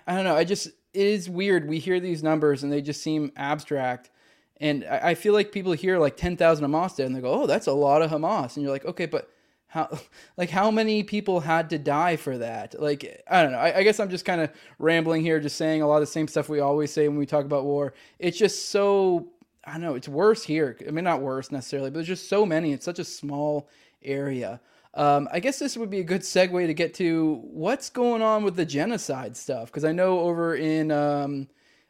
I 0.07 0.15
don't 0.15 0.25
know. 0.25 0.37
I 0.37 0.45
just 0.45 0.69
it 0.69 0.75
is 1.07 1.29
weird. 1.29 1.69
We 1.69 1.79
hear 1.79 2.01
these 2.01 2.23
numbers 2.23 2.63
and 2.63 2.73
they 2.73 2.83
just 2.83 3.03
seem 3.03 3.33
abstract. 3.37 4.11
And 4.59 4.85
I, 4.85 5.11
I 5.11 5.15
feel 5.15 5.33
like 5.33 5.53
people 5.53 5.73
hear 5.73 5.99
like 5.99 6.17
ten 6.17 6.37
thousand 6.37 6.67
Hamas 6.67 6.97
dead 6.97 7.07
and 7.07 7.17
they 7.17 7.21
go, 7.21 7.43
"Oh, 7.43 7.47
that's 7.47 7.67
a 7.67 7.73
lot 7.73 8.03
of 8.03 8.11
Hamas." 8.11 8.57
And 8.57 8.63
you're 8.63 8.73
like, 8.73 8.85
"Okay, 8.85 9.07
but." 9.07 9.31
how 9.71 9.89
like 10.37 10.51
how 10.51 10.71
many 10.71 11.03
people 11.03 11.41
had 11.41 11.71
to 11.71 11.79
die 11.79 12.17
for 12.17 12.37
that 12.39 12.75
like 12.81 13.23
i 13.29 13.43
don't 13.43 13.53
know 13.53 13.59
i, 13.59 13.79
I 13.79 13.83
guess 13.83 13.99
i'm 13.99 14.11
just 14.11 14.25
kind 14.25 14.41
of 14.41 14.51
rambling 14.79 15.23
here 15.23 15.41
just 15.41 15.57
saying 15.57 15.81
a 15.81 15.87
lot 15.87 15.97
of 15.97 16.03
the 16.03 16.07
same 16.09 16.29
stuff 16.29 16.49
we 16.49 16.61
always 16.61 16.93
say 16.93 17.09
when 17.09 17.17
we 17.17 17.27
talk 17.27 17.45
about 17.45 17.65
war 17.65 17.95
it's 18.19 18.37
just 18.37 18.69
so 18.69 19.29
I 19.65 19.79
know, 19.79 19.95
it's 19.95 20.09
worse 20.09 20.45
here. 20.45 20.77
I 20.87 20.91
mean, 20.91 21.05
not 21.05 21.21
worse 21.21 21.53
necessarily, 21.53 21.91
but 21.91 21.97
there's 21.97 22.07
just 22.07 22.29
so 22.29 22.47
many. 22.47 22.73
It's 22.73 22.85
such 22.85 22.99
a 22.99 23.05
small 23.05 23.69
area. 24.03 24.61
Um, 24.95 25.29
I 25.33 25.41
guess 25.41 25.59
this 25.59 25.77
would 25.77 25.91
be 25.91 26.01
a 26.01 26.05
good 26.05 26.23
segue 26.23 26.67
to 26.67 26.75
get 26.75 26.95
to 26.95 27.41
what's 27.45 27.91
going 27.91 28.23
on 28.23 28.43
with 28.43 28.57
the 28.57 28.65
genocide 28.65 29.37
stuff. 29.37 29.67
Because 29.67 29.85
I 29.85 29.93
know 29.93 30.21
over 30.21 30.57
in, 30.57 30.91
um, 30.91 31.49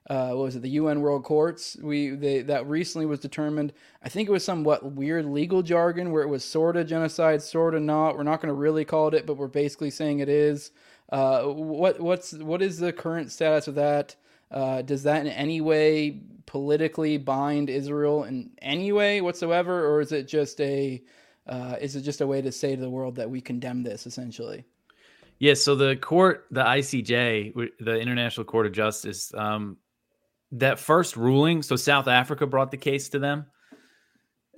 uh, 0.09 0.31
what 0.31 0.45
was 0.45 0.57
it, 0.57 0.63
the 0.63 0.71
UN 0.71 1.01
World 1.01 1.25
Courts, 1.25 1.77
we 1.81 2.11
they, 2.11 2.43
that 2.43 2.67
recently 2.67 3.07
was 3.07 3.21
determined. 3.21 3.73
I 4.03 4.09
think 4.09 4.29
it 4.29 4.33
was 4.33 4.45
some 4.45 4.65
what 4.65 4.93
weird 4.93 5.25
legal 5.25 5.63
jargon 5.63 6.11
where 6.11 6.23
it 6.23 6.29
was 6.29 6.45
sort 6.45 6.77
of 6.77 6.89
genocide, 6.89 7.41
sort 7.41 7.75
of 7.75 7.83
not. 7.83 8.17
We're 8.17 8.25
not 8.25 8.43
going 8.43 8.49
to 8.49 8.55
really 8.55 8.85
call 8.85 9.09
it 9.09 9.15
it, 9.15 9.27
but 9.27 9.37
we're 9.37 9.47
basically 9.47 9.91
saying 9.91 10.19
it 10.19 10.29
is. 10.29 10.73
Uh, 11.11 11.45
what 11.45 12.01
what's 12.01 12.33
what 12.35 12.61
is 12.61 12.79
the 12.79 12.93
current 12.93 13.31
status 13.31 13.69
of 13.69 13.77
that? 13.77 14.17
Uh, 14.51 14.83
does 14.83 15.05
that 15.05 15.21
in 15.25 15.29
any 15.29 15.61
way 15.61 16.21
politically 16.51 17.17
bind 17.17 17.71
Israel 17.71 18.25
in 18.25 18.51
any 18.61 18.91
way 18.91 19.21
whatsoever, 19.21 19.87
or 19.87 20.01
is 20.01 20.11
it 20.11 20.27
just 20.27 20.61
a 20.61 21.01
uh, 21.47 21.77
is 21.81 21.95
it 21.95 22.01
just 22.01 22.23
a 22.23 22.27
way 22.27 22.43
to 22.43 22.51
say 22.51 22.75
to 22.75 22.83
the 22.83 22.91
world 22.91 23.15
that 23.15 23.31
we 23.31 23.41
condemn 23.41 23.85
this 23.85 24.05
essentially? 24.05 24.65
Yeah, 25.39 25.55
so 25.55 25.77
the 25.77 25.95
court, 25.95 26.47
the 26.51 26.65
ICJ, 26.65 27.55
the 27.79 28.01
International 28.01 28.45
Court 28.45 28.67
of 28.67 28.73
Justice, 28.73 29.33
um, 29.33 29.77
that 30.51 30.81
first 30.81 31.17
ruling. 31.17 31.63
So 31.63 31.77
South 31.77 32.09
Africa 32.09 32.49
brought 32.49 32.73
the 32.73 32.77
case 32.77 33.09
to 33.11 33.21
them, 33.21 33.47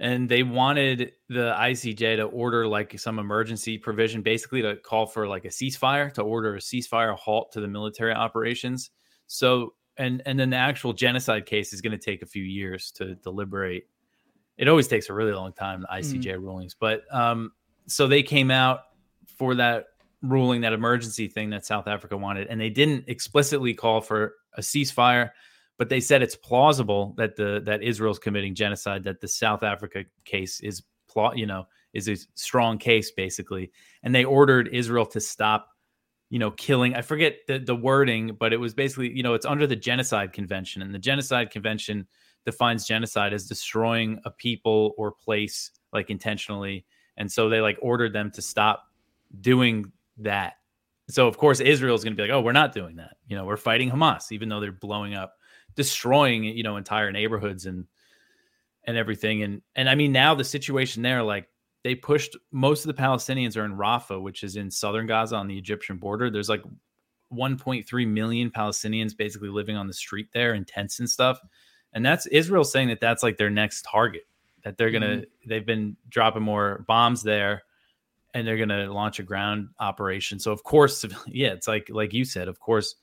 and 0.00 0.30
they 0.30 0.42
wanted 0.42 1.12
the 1.28 1.54
ICJ 1.58 2.16
to 2.16 2.22
order 2.22 2.66
like 2.66 2.99
some 2.99 3.18
emergency 3.18 3.76
provision, 3.76 4.22
basically 4.22 4.62
to 4.62 4.76
call 4.76 5.04
for 5.04 5.28
like 5.28 5.44
a 5.44 5.49
ceasefire, 5.49 6.11
to 6.14 6.22
order 6.22 6.56
a 6.56 6.58
ceasefire 6.58 7.14
halt 7.18 7.52
to 7.52 7.61
the 7.61 7.68
military 7.68 8.14
operations. 8.14 8.90
So 9.26 9.75
and 10.02 10.23
and 10.26 10.38
then 10.38 10.50
the 10.50 10.56
actual 10.56 10.92
genocide 10.92 11.47
case 11.47 11.73
is 11.73 11.80
going 11.80 11.92
to 11.92 11.99
take 11.99 12.23
a 12.23 12.26
few 12.26 12.42
years 12.42 12.90
to 12.92 13.14
deliberate. 13.16 13.88
It 14.59 14.68
always 14.68 14.88
takes 14.88 15.09
a 15.09 15.14
really 15.14 15.32
long 15.32 15.52
time 15.52 15.80
the 15.80 15.87
ICJ 15.87 16.38
rulings, 16.38 16.75
but 16.78 17.02
um, 17.11 17.52
so 17.87 18.06
they 18.06 18.23
came 18.23 18.50
out 18.50 18.80
for 19.38 19.54
that 19.54 19.87
ruling, 20.21 20.61
that 20.61 20.73
emergency 20.73 21.28
thing 21.28 21.50
that 21.50 21.64
South 21.64 21.88
Africa 21.88 22.16
wanted, 22.16 22.49
and 22.49 22.61
they 22.61 22.71
didn't 22.71 23.04
explicitly 23.09 23.75
call 23.75 24.00
for 24.00 24.35
a 24.54 24.61
ceasefire, 24.61 25.30
but 25.78 25.88
they 25.88 26.00
said 26.00 26.23
it's 26.23 26.37
plausible 26.37 27.14
that 27.16 27.37
the 27.37 27.62
that 27.64 27.82
Israel's 27.82 28.18
committing 28.18 28.54
genocide, 28.54 29.04
that 29.04 29.21
the 29.21 29.28
South 29.28 29.62
Africa 29.62 30.04
case 30.25 30.61
is 30.61 30.82
plau- 31.09 31.32
you 31.35 31.47
know, 31.47 31.66
is 31.92 32.09
a 32.09 32.16
strong 32.35 32.78
case 32.78 33.11
basically, 33.11 33.73
and 34.02 34.14
they 34.14 34.25
ordered 34.25 34.68
Israel 34.73 35.06
to 35.06 35.21
stop 35.21 35.68
you 36.32 36.38
know, 36.38 36.50
killing. 36.52 36.94
I 36.94 37.02
forget 37.02 37.40
the, 37.46 37.58
the 37.58 37.76
wording, 37.76 38.34
but 38.40 38.54
it 38.54 38.56
was 38.56 38.72
basically, 38.72 39.10
you 39.10 39.22
know, 39.22 39.34
it's 39.34 39.44
under 39.44 39.66
the 39.66 39.76
Genocide 39.76 40.32
Convention. 40.32 40.80
And 40.80 40.94
the 40.94 40.98
Genocide 40.98 41.50
Convention 41.50 42.06
defines 42.46 42.86
genocide 42.86 43.34
as 43.34 43.46
destroying 43.46 44.18
a 44.24 44.30
people 44.30 44.94
or 44.96 45.12
place 45.12 45.72
like 45.92 46.08
intentionally. 46.08 46.86
And 47.18 47.30
so 47.30 47.50
they 47.50 47.60
like 47.60 47.76
ordered 47.82 48.14
them 48.14 48.30
to 48.30 48.40
stop 48.40 48.84
doing 49.42 49.92
that. 50.16 50.54
So 51.10 51.28
of 51.28 51.36
course 51.36 51.60
Israel's 51.60 52.02
going 52.02 52.14
to 52.14 52.16
be 52.16 52.26
like, 52.26 52.34
"Oh, 52.34 52.40
we're 52.40 52.52
not 52.52 52.72
doing 52.72 52.96
that." 52.96 53.18
You 53.26 53.36
know, 53.36 53.44
we're 53.44 53.58
fighting 53.58 53.90
Hamas 53.90 54.32
even 54.32 54.48
though 54.48 54.60
they're 54.60 54.72
blowing 54.72 55.12
up, 55.12 55.34
destroying, 55.76 56.44
you 56.44 56.62
know, 56.62 56.78
entire 56.78 57.12
neighborhoods 57.12 57.66
and 57.66 57.86
and 58.84 58.96
everything 58.96 59.42
and 59.42 59.60
and 59.76 59.86
I 59.86 59.96
mean 59.96 60.12
now 60.12 60.34
the 60.34 60.44
situation 60.44 61.02
there 61.02 61.22
like 61.22 61.46
they 61.84 61.94
pushed 61.94 62.36
most 62.52 62.84
of 62.86 62.94
the 62.94 63.02
Palestinians 63.02 63.56
are 63.56 63.64
in 63.64 63.76
Rafah, 63.76 64.20
which 64.22 64.44
is 64.44 64.56
in 64.56 64.70
southern 64.70 65.06
Gaza 65.06 65.36
on 65.36 65.48
the 65.48 65.58
Egyptian 65.58 65.96
border. 65.96 66.30
There's 66.30 66.48
like 66.48 66.62
1.3 67.32 68.06
million 68.08 68.50
Palestinians 68.50 69.16
basically 69.16 69.48
living 69.48 69.76
on 69.76 69.86
the 69.86 69.92
street 69.94 70.28
there 70.32 70.54
in 70.54 70.64
tents 70.64 71.00
and 71.00 71.08
stuff. 71.08 71.40
And 71.92 72.04
that's 72.04 72.26
Israel 72.26 72.64
saying 72.64 72.88
that 72.88 73.00
that's 73.00 73.22
like 73.22 73.36
their 73.36 73.50
next 73.50 73.82
target, 73.90 74.22
that 74.64 74.76
they're 74.76 74.90
going 74.90 75.02
to, 75.02 75.08
Mm-hmm. 75.08 75.48
they've 75.48 75.66
been 75.66 75.96
dropping 76.08 76.42
more 76.42 76.84
bombs 76.86 77.22
there 77.22 77.62
and 78.34 78.46
they're 78.46 78.56
going 78.56 78.68
to 78.68 78.92
launch 78.92 79.18
a 79.18 79.22
ground 79.22 79.68
operation. 79.80 80.38
So, 80.38 80.52
of 80.52 80.62
course, 80.62 81.04
yeah, 81.26 81.48
it's 81.52 81.68
like, 81.68 81.88
like 81.90 82.12
you 82.12 82.24
said, 82.24 82.48
of 82.48 82.60
course, 82.60 82.94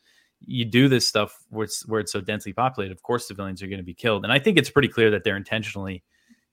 you 0.42 0.64
do 0.64 0.88
this 0.88 1.06
stuff 1.08 1.38
where 1.50 1.66
it's, 1.66 1.86
where 1.88 2.00
it's 2.00 2.12
so 2.14 2.22
densely 2.22 2.54
populated. 2.54 2.94
Of 2.94 3.04
course, 3.04 3.28
civilians 3.28 3.62
are 3.62 3.68
going 3.68 3.80
to 3.80 3.84
be 3.84 3.94
killed. 3.94 4.24
And 4.24 4.32
I 4.32 4.40
think 4.40 4.58
it's 4.58 4.70
pretty 4.70 4.88
clear 4.88 5.12
that 5.12 5.24
they're 5.24 5.36
intentionally 5.38 6.04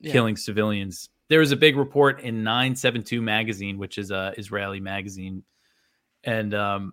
Yeah. 0.01 0.13
killing 0.13 0.37
civilians. 0.37 1.09
There 1.29 1.41
was 1.41 1.53
a 1.53 1.57
big 1.57 1.77
report 1.77 2.21
in 2.21 2.45
972 2.45 3.21
magazine, 3.21 3.79
which 3.79 3.99
is 3.99 4.11
a 4.11 4.33
Israeli 4.37 4.81
magazine, 4.81 5.43
and 6.25 6.55
um, 6.55 6.93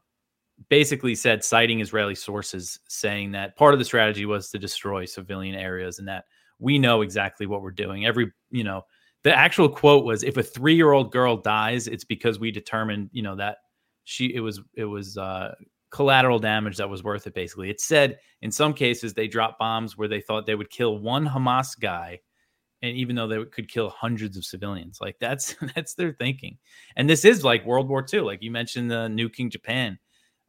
basically 0.69 1.15
said, 1.15 1.43
citing 1.43 1.81
Israeli 1.81 2.15
sources, 2.15 2.79
saying 2.87 3.31
that 3.33 3.55
part 3.55 3.73
of 3.73 3.79
the 3.79 3.85
strategy 3.85 4.25
was 4.25 4.49
to 4.49 4.59
destroy 4.59 5.05
civilian 5.05 5.55
areas, 5.55 5.99
and 5.99 6.07
that 6.07 6.25
we 6.59 6.79
know 6.79 7.01
exactly 7.01 7.45
what 7.45 7.61
we're 7.61 7.71
doing. 7.71 8.05
Every, 8.05 8.31
you 8.49 8.63
know, 8.63 8.83
the 9.23 9.35
actual 9.35 9.69
quote 9.69 10.05
was, 10.05 10.23
"If 10.23 10.37
a 10.37 10.43
three-year-old 10.43 11.11
girl 11.11 11.37
dies, 11.37 11.87
it's 11.87 12.03
because 12.03 12.39
we 12.39 12.51
determined, 12.51 13.09
you 13.11 13.21
know, 13.21 13.35
that 13.35 13.57
she 14.03 14.33
it 14.33 14.39
was 14.39 14.61
it 14.73 14.85
was 14.85 15.17
uh, 15.17 15.53
collateral 15.91 16.39
damage 16.39 16.77
that 16.77 16.89
was 16.89 17.03
worth 17.03 17.27
it." 17.27 17.33
Basically, 17.35 17.69
it 17.69 17.81
said 17.81 18.19
in 18.41 18.51
some 18.51 18.73
cases 18.73 19.13
they 19.13 19.27
dropped 19.27 19.59
bombs 19.59 19.97
where 19.97 20.07
they 20.07 20.21
thought 20.21 20.45
they 20.45 20.55
would 20.55 20.69
kill 20.69 20.97
one 20.97 21.27
Hamas 21.27 21.79
guy 21.79 22.19
and 22.83 22.95
even 22.97 23.15
though 23.15 23.27
they 23.27 23.43
could 23.45 23.67
kill 23.69 23.89
hundreds 23.89 24.37
of 24.37 24.45
civilians 24.45 24.99
like 25.01 25.15
that's 25.19 25.55
that's 25.75 25.95
their 25.95 26.11
thinking 26.13 26.57
and 26.95 27.09
this 27.09 27.25
is 27.25 27.43
like 27.43 27.65
world 27.65 27.89
war 27.89 28.05
ii 28.13 28.19
like 28.19 28.43
you 28.43 28.51
mentioned 28.51 28.91
the 28.91 29.07
nuking 29.07 29.49
japan 29.49 29.97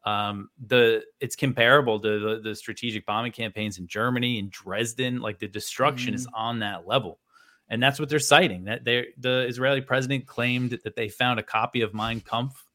um 0.05 0.51
the 0.67 1.03
it's 1.21 1.37
comparable 1.37 1.99
to 1.99 2.19
the, 2.19 2.41
the 2.43 2.55
strategic 2.55 3.07
bombing 3.07 3.33
campaigns 3.33 3.79
in 3.79 3.87
germany 3.87 4.39
and 4.39 4.51
dresden 4.51 5.21
like 5.21 5.39
the 5.39 5.49
destruction 5.49 6.13
is 6.13 6.29
on 6.35 6.59
that 6.59 6.87
level 6.87 7.19
and 7.71 7.83
that's 7.83 7.99
what 7.99 8.11
they're 8.11 8.19
citing 8.19 8.65
that 8.65 8.85
they 8.85 9.07
the 9.17 9.47
israeli 9.49 9.81
president 9.81 10.27
claimed 10.27 10.79
that 10.85 10.95
they 10.97 11.09
found 11.09 11.39
a 11.41 11.43
copy 11.43 11.81
of 11.81 11.95
mein 11.95 12.21
kampf 12.21 12.67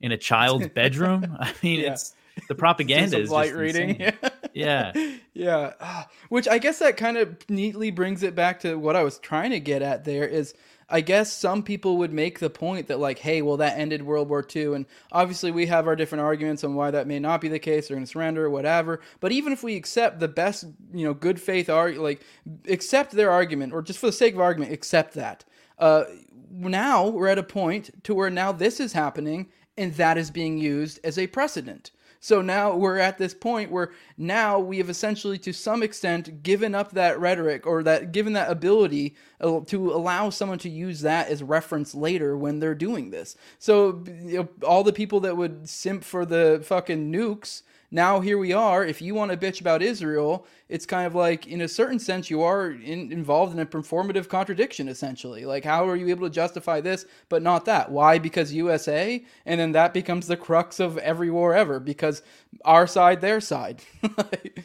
in 0.00 0.12
a 0.12 0.16
child's 0.16 0.68
bedroom 0.74 1.36
i 1.40 1.52
mean 1.62 1.80
Yeah. 1.80 1.92
it's 1.92 2.14
the 2.48 2.54
propaganda 2.54 3.18
is 3.18 3.30
light 3.30 3.46
just 3.48 3.56
reading. 3.56 3.96
insane. 4.00 4.30
yeah 4.54 4.92
yeah 5.38 5.72
Ah, 5.80 6.08
which 6.28 6.48
i 6.48 6.58
guess 6.58 6.80
that 6.80 6.96
kind 6.96 7.16
of 7.16 7.36
neatly 7.48 7.90
brings 7.90 8.22
it 8.22 8.34
back 8.34 8.60
to 8.60 8.76
what 8.76 8.96
i 8.96 9.02
was 9.02 9.18
trying 9.18 9.50
to 9.52 9.60
get 9.60 9.82
at 9.82 10.04
there 10.04 10.26
is 10.26 10.54
i 10.90 11.00
guess 11.00 11.32
some 11.32 11.62
people 11.62 11.96
would 11.98 12.12
make 12.12 12.40
the 12.40 12.50
point 12.50 12.88
that 12.88 12.98
like 12.98 13.20
hey 13.20 13.40
well 13.40 13.56
that 13.56 13.78
ended 13.78 14.02
world 14.02 14.28
war 14.28 14.44
ii 14.56 14.74
and 14.74 14.86
obviously 15.12 15.50
we 15.50 15.66
have 15.66 15.86
our 15.86 15.96
different 15.96 16.22
arguments 16.22 16.64
on 16.64 16.74
why 16.74 16.90
that 16.90 17.06
may 17.06 17.18
not 17.18 17.40
be 17.40 17.48
the 17.48 17.58
case 17.58 17.88
they're 17.88 17.98
to 17.98 18.06
surrender 18.06 18.46
or 18.46 18.50
whatever 18.50 19.00
but 19.20 19.32
even 19.32 19.52
if 19.52 19.62
we 19.62 19.76
accept 19.76 20.18
the 20.18 20.28
best 20.28 20.64
you 20.92 21.04
know 21.04 21.14
good 21.14 21.40
faith 21.40 21.70
arg 21.70 21.96
like 21.96 22.22
accept 22.68 23.12
their 23.12 23.30
argument 23.30 23.72
or 23.72 23.80
just 23.82 23.98
for 23.98 24.06
the 24.06 24.12
sake 24.12 24.34
of 24.34 24.40
argument 24.40 24.72
accept 24.72 25.14
that. 25.14 25.44
Uh 25.78 26.04
now 26.50 27.06
we're 27.06 27.28
at 27.28 27.38
a 27.38 27.42
point 27.42 28.02
to 28.04 28.14
where 28.14 28.30
now 28.30 28.50
this 28.50 28.80
is 28.80 28.92
happening 28.94 29.48
and 29.76 29.94
that 29.94 30.18
is 30.18 30.30
being 30.30 30.58
used 30.58 30.98
as 31.04 31.18
a 31.18 31.26
precedent 31.28 31.90
so 32.20 32.42
now 32.42 32.74
we're 32.74 32.98
at 32.98 33.18
this 33.18 33.34
point 33.34 33.70
where 33.70 33.92
now 34.16 34.58
we 34.58 34.78
have 34.78 34.90
essentially, 34.90 35.38
to 35.38 35.52
some 35.52 35.82
extent, 35.82 36.42
given 36.42 36.74
up 36.74 36.92
that 36.92 37.18
rhetoric 37.20 37.66
or 37.66 37.82
that 37.84 38.12
given 38.12 38.32
that 38.32 38.50
ability 38.50 39.14
uh, 39.40 39.60
to 39.66 39.92
allow 39.92 40.30
someone 40.30 40.58
to 40.58 40.68
use 40.68 41.00
that 41.02 41.28
as 41.28 41.42
reference 41.42 41.94
later 41.94 42.36
when 42.36 42.58
they're 42.58 42.74
doing 42.74 43.10
this. 43.10 43.36
So 43.58 44.04
you 44.06 44.38
know, 44.38 44.48
all 44.66 44.82
the 44.82 44.92
people 44.92 45.20
that 45.20 45.36
would 45.36 45.68
simp 45.68 46.04
for 46.04 46.24
the 46.24 46.60
fucking 46.64 47.12
nukes. 47.12 47.62
Now 47.90 48.20
here 48.20 48.36
we 48.36 48.52
are. 48.52 48.84
If 48.84 49.00
you 49.00 49.14
want 49.14 49.30
to 49.30 49.36
bitch 49.36 49.60
about 49.60 49.82
Israel, 49.82 50.46
it's 50.68 50.84
kind 50.84 51.06
of 51.06 51.14
like, 51.14 51.46
in 51.46 51.62
a 51.62 51.68
certain 51.68 51.98
sense, 51.98 52.28
you 52.28 52.42
are 52.42 52.72
in, 52.72 53.10
involved 53.10 53.54
in 53.54 53.60
a 53.60 53.66
performative 53.66 54.28
contradiction. 54.28 54.88
Essentially, 54.88 55.46
like 55.46 55.64
how 55.64 55.88
are 55.88 55.96
you 55.96 56.08
able 56.08 56.26
to 56.28 56.34
justify 56.34 56.80
this 56.80 57.06
but 57.28 57.42
not 57.42 57.64
that? 57.64 57.90
Why? 57.90 58.18
Because 58.18 58.52
USA, 58.52 59.24
and 59.46 59.58
then 59.58 59.72
that 59.72 59.94
becomes 59.94 60.26
the 60.26 60.36
crux 60.36 60.80
of 60.80 60.98
every 60.98 61.30
war 61.30 61.54
ever. 61.54 61.80
Because 61.80 62.22
our 62.64 62.86
side, 62.86 63.20
their 63.20 63.40
side. 63.40 63.82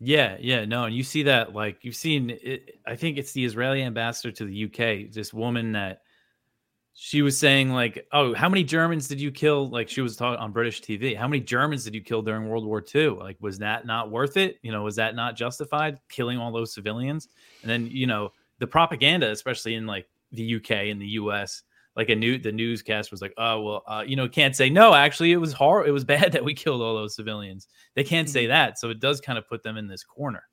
Yeah, 0.00 0.36
yeah, 0.40 0.64
no, 0.64 0.84
and 0.84 0.94
you 0.94 1.02
see 1.02 1.22
that 1.22 1.54
like 1.54 1.78
you've 1.82 1.96
seen. 1.96 2.30
It, 2.42 2.78
I 2.86 2.96
think 2.96 3.16
it's 3.16 3.32
the 3.32 3.44
Israeli 3.44 3.82
ambassador 3.82 4.32
to 4.32 4.44
the 4.44 4.64
UK. 4.64 5.10
This 5.12 5.32
woman 5.32 5.72
that 5.72 6.02
she 6.94 7.22
was 7.22 7.36
saying 7.36 7.70
like, 7.70 8.06
"Oh, 8.12 8.34
how 8.34 8.48
many 8.48 8.62
Germans 8.62 9.08
did 9.08 9.20
you 9.20 9.32
kill?" 9.32 9.68
Like 9.68 9.88
she 9.88 10.00
was 10.00 10.16
talking 10.16 10.40
on 10.40 10.52
British 10.52 10.80
TV. 10.80 11.16
How 11.16 11.26
many 11.26 11.40
Germans 11.40 11.84
did 11.84 11.94
you 11.94 12.00
kill 12.00 12.22
during 12.22 12.48
World 12.48 12.64
War 12.64 12.82
II? 12.94 13.08
Like, 13.08 13.36
was 13.40 13.58
that 13.58 13.84
not 13.84 14.12
worth 14.12 14.36
it? 14.36 14.58
You 14.62 14.70
know, 14.70 14.82
was 14.84 14.96
that 14.96 15.16
not 15.16 15.36
justified 15.36 15.98
killing 16.08 16.38
all 16.38 16.52
those 16.52 16.72
civilians? 16.72 17.28
And 17.62 17.70
then 17.70 17.88
you 17.88 18.06
know 18.06 18.30
the 18.60 18.66
propaganda, 18.68 19.30
especially 19.30 19.74
in 19.74 19.86
like 19.86 20.06
the 20.30 20.56
UK 20.56 20.70
and 20.70 21.00
the 21.00 21.08
US. 21.08 21.62
Like 21.96 22.10
a 22.10 22.14
new 22.14 22.38
the 22.38 22.52
newscast 22.52 23.10
was 23.10 23.20
like, 23.20 23.34
oh 23.38 23.60
well, 23.60 23.82
uh, 23.88 24.04
you 24.06 24.14
know, 24.14 24.28
can't 24.28 24.54
say 24.54 24.70
no. 24.70 24.94
Actually, 24.94 25.32
it 25.32 25.36
was 25.36 25.52
hard. 25.52 25.88
It 25.88 25.92
was 25.92 26.04
bad 26.16 26.30
that 26.32 26.44
we 26.44 26.54
killed 26.54 26.80
all 26.80 26.94
those 26.94 27.16
civilians. 27.16 27.66
They 27.94 28.04
can't 28.04 28.28
say 28.28 28.46
that, 28.46 28.78
so 28.78 28.90
it 28.90 29.00
does 29.00 29.20
kind 29.20 29.38
of 29.38 29.48
put 29.48 29.64
them 29.64 29.76
in 29.76 29.88
this 29.88 30.04
corner. 30.04 30.44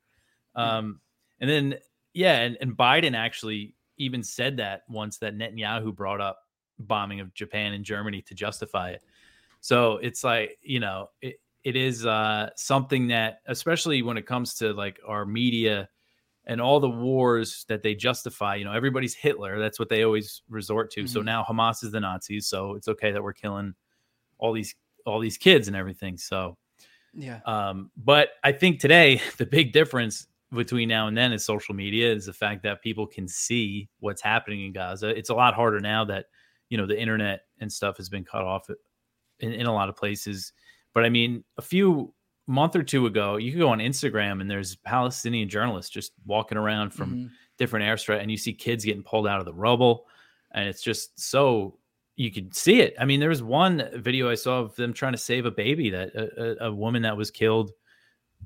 Um, 0.55 0.99
and 1.39 1.49
then 1.49 1.75
yeah, 2.13 2.39
and, 2.39 2.57
and 2.61 2.75
Biden 2.75 3.15
actually 3.15 3.75
even 4.01 4.23
said 4.23 4.57
that 4.57 4.83
once 4.89 5.17
that 5.19 5.35
Netanyahu 5.35 5.95
brought 5.95 6.21
up 6.21 6.39
bombing 6.79 7.19
of 7.19 7.33
Japan 7.33 7.73
and 7.73 7.85
Germany 7.85 8.21
to 8.23 8.33
justify 8.33 8.91
it. 8.91 9.03
So 9.59 9.97
it's 9.97 10.23
like 10.23 10.57
you 10.61 10.79
know 10.79 11.09
it, 11.21 11.39
it 11.63 11.75
is 11.75 12.05
uh, 12.05 12.49
something 12.55 13.07
that 13.09 13.41
especially 13.45 14.01
when 14.01 14.17
it 14.17 14.25
comes 14.25 14.55
to 14.55 14.73
like 14.73 14.99
our 15.07 15.25
media 15.25 15.87
and 16.45 16.59
all 16.59 16.79
the 16.79 16.89
wars 16.89 17.65
that 17.67 17.83
they 17.83 17.93
justify, 17.93 18.55
you 18.55 18.65
know, 18.65 18.73
everybody's 18.73 19.13
Hitler. 19.13 19.59
That's 19.59 19.77
what 19.77 19.89
they 19.89 20.03
always 20.03 20.41
resort 20.49 20.89
to. 20.93 21.05
So 21.05 21.21
Mhm. 21.21 21.25
now 21.25 21.43
Hamas 21.47 21.83
is 21.83 21.91
the 21.91 21.99
Nazis. 21.99 22.47
So 22.47 22.73
it's 22.73 22.87
okay 22.87 23.11
that 23.11 23.21
we're 23.21 23.33
killing 23.33 23.75
all 24.39 24.51
these 24.51 24.75
all 25.05 25.19
these 25.19 25.37
kids 25.37 25.67
and 25.67 25.75
everything. 25.77 26.17
So 26.17 26.57
yeah. 27.13 27.41
um, 27.45 27.91
but 27.95 28.29
I 28.43 28.51
think 28.53 28.79
today 28.79 29.21
the 29.37 29.45
big 29.45 29.71
difference 29.71 30.27
between 30.53 30.89
now 30.89 31.07
and 31.07 31.17
then 31.17 31.31
is 31.33 31.45
social 31.45 31.73
media 31.75 32.11
is 32.11 32.25
the 32.25 32.33
fact 32.33 32.63
that 32.63 32.81
people 32.81 33.07
can 33.07 33.27
see 33.27 33.89
what's 33.99 34.21
happening 34.21 34.65
in 34.65 34.73
Gaza. 34.73 35.09
It's 35.09 35.29
a 35.29 35.33
lot 35.35 35.53
harder 35.53 35.79
now 35.79 36.03
that 36.05 36.25
you 36.69 36.77
know 36.77 36.85
the 36.85 36.99
internet 36.99 37.41
and 37.59 37.71
stuff 37.71 37.97
has 37.97 38.09
been 38.09 38.23
cut 38.25 38.43
off 38.43 38.67
in, 39.39 39.53
in 39.53 39.65
a 39.65 39.73
lot 39.73 39.89
of 39.89 39.95
places. 39.95 40.53
But 40.93 41.05
I 41.05 41.09
mean, 41.09 41.43
a 41.57 41.61
few 41.61 42.13
month 42.47 42.75
or 42.75 42.83
two 42.83 43.05
ago, 43.05 43.37
you 43.37 43.51
could 43.51 43.59
go 43.61 43.69
on 43.69 43.79
Instagram 43.79 44.41
and 44.41 44.49
there's 44.51 44.75
Palestinian 44.77 45.47
journalists 45.47 45.91
just 45.91 46.11
walking 46.25 46.57
around 46.57 46.91
from 46.93 47.15
Mhm. 47.15 47.29
different 47.57 47.85
airstrike, 47.85 48.21
and 48.21 48.31
you 48.31 48.37
see 48.37 48.53
kids 48.53 48.83
getting 48.83 49.03
pulled 49.03 49.27
out 49.27 49.39
of 49.39 49.45
the 49.45 49.53
rubble, 49.53 50.05
and 50.53 50.67
it's 50.67 50.81
just 50.83 51.17
so 51.19 51.77
you 52.17 52.31
could 52.31 52.53
see 52.55 52.81
it. 52.81 52.93
I 52.99 53.05
mean, 53.05 53.19
there 53.19 53.29
was 53.29 53.41
one 53.43 53.89
video 53.95 54.29
I 54.29 54.35
saw 54.35 54.59
of 54.59 54.75
them 54.75 54.93
trying 54.93 55.13
to 55.13 55.17
save 55.17 55.45
a 55.45 55.51
baby 55.51 55.89
that 55.91 56.09
a, 56.15 56.65
a, 56.65 56.69
a 56.69 56.73
woman 56.73 57.03
that 57.03 57.15
was 57.15 57.31
killed. 57.31 57.71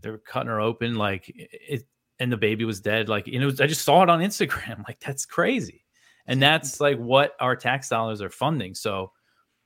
They 0.02 0.10
were 0.12 0.18
cutting 0.20 0.50
her 0.50 0.60
open, 0.62 0.96
like 0.96 1.32
it, 1.34 1.84
and 2.20 2.32
the 2.32 2.38
baby 2.38 2.66
was 2.66 2.82
dead. 2.82 3.10
Like 3.10 3.28
you 3.28 3.40
know, 3.40 3.48
I 3.60 3.68
just 3.68 3.84
saw 3.84 4.04
it 4.04 4.10
on 4.10 4.20
Instagram. 4.20 4.84
Like 4.88 5.00
that's 5.00 5.26
crazy, 5.26 5.86
and 6.28 6.42
that's 6.42 6.80
like 6.80 6.98
what 6.98 7.34
our 7.40 7.56
tax 7.56 7.90
dollars 7.90 8.22
are 8.22 8.30
funding. 8.30 8.76
So 8.76 9.12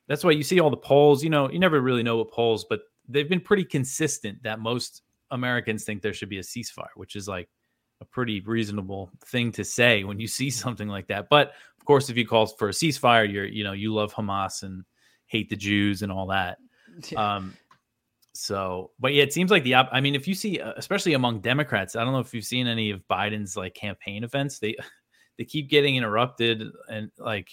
that's 0.07 0.23
why 0.23 0.31
you 0.31 0.43
see 0.43 0.59
all 0.59 0.69
the 0.69 0.77
polls. 0.77 1.23
You 1.23 1.29
know, 1.29 1.49
you 1.49 1.59
never 1.59 1.81
really 1.81 2.03
know 2.03 2.17
what 2.17 2.31
polls, 2.31 2.65
but 2.69 2.81
they've 3.07 3.29
been 3.29 3.41
pretty 3.41 3.65
consistent 3.65 4.41
that 4.43 4.59
most 4.59 5.01
Americans 5.31 5.83
think 5.83 6.01
there 6.01 6.13
should 6.13 6.29
be 6.29 6.39
a 6.39 6.43
ceasefire, 6.43 6.88
which 6.95 7.15
is 7.15 7.27
like 7.27 7.49
a 8.01 8.05
pretty 8.05 8.39
reasonable 8.41 9.12
thing 9.25 9.51
to 9.51 9.63
say 9.63 10.03
when 10.03 10.19
you 10.19 10.27
see 10.27 10.49
something 10.49 10.88
like 10.88 11.07
that. 11.07 11.27
But 11.29 11.53
of 11.77 11.85
course, 11.85 12.09
if 12.09 12.17
you 12.17 12.27
call 12.27 12.47
for 12.47 12.69
a 12.69 12.73
ceasefire, 12.73 13.31
you're 13.31 13.45
you 13.45 13.63
know 13.63 13.73
you 13.73 13.93
love 13.93 14.13
Hamas 14.13 14.63
and 14.63 14.83
hate 15.25 15.49
the 15.49 15.55
Jews 15.55 16.01
and 16.01 16.12
all 16.12 16.27
that. 16.27 16.57
Yeah. 17.12 17.35
Um, 17.35 17.53
so, 18.39 18.91
but 18.97 19.13
yeah, 19.13 19.23
it 19.23 19.34
seems 19.34 19.52
like 19.52 19.63
the 19.63 19.73
op- 19.73 19.89
I 19.91 19.99
mean, 19.99 20.15
if 20.15 20.25
you 20.25 20.34
see, 20.34 20.62
uh, 20.62 20.71
especially 20.78 21.13
among 21.13 21.41
Democrats, 21.41 21.97
I 21.97 22.06
don't 22.06 22.13
know 22.13 22.19
if 22.19 22.34
you've 22.34 22.45
seen 22.45 22.67
any 22.67 22.89
of 22.91 23.06
Biden's 23.10 23.58
like 23.58 23.73
campaign 23.73 24.23
events. 24.23 24.60
They 24.60 24.78
they 25.38 25.43
keep 25.43 25.69
getting 25.69 25.97
interrupted 25.97 26.63
and 26.88 27.12
like 27.17 27.49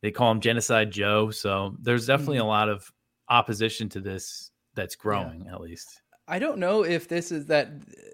they 0.00 0.12
call 0.12 0.30
him 0.30 0.40
Genocide 0.40 0.92
Joe. 0.92 1.32
So 1.32 1.76
there's 1.80 2.06
definitely 2.06 2.36
mm-hmm. 2.36 2.46
a 2.46 2.50
lot 2.50 2.68
of 2.68 2.88
opposition 3.28 3.88
to 3.90 4.00
this 4.00 4.52
that's 4.74 4.94
growing, 4.94 5.46
yeah. 5.46 5.54
at 5.54 5.60
least. 5.60 6.00
I 6.30 6.38
don't 6.38 6.58
know 6.58 6.84
if 6.84 7.08
this 7.08 7.32
is 7.32 7.46
that. 7.46 7.70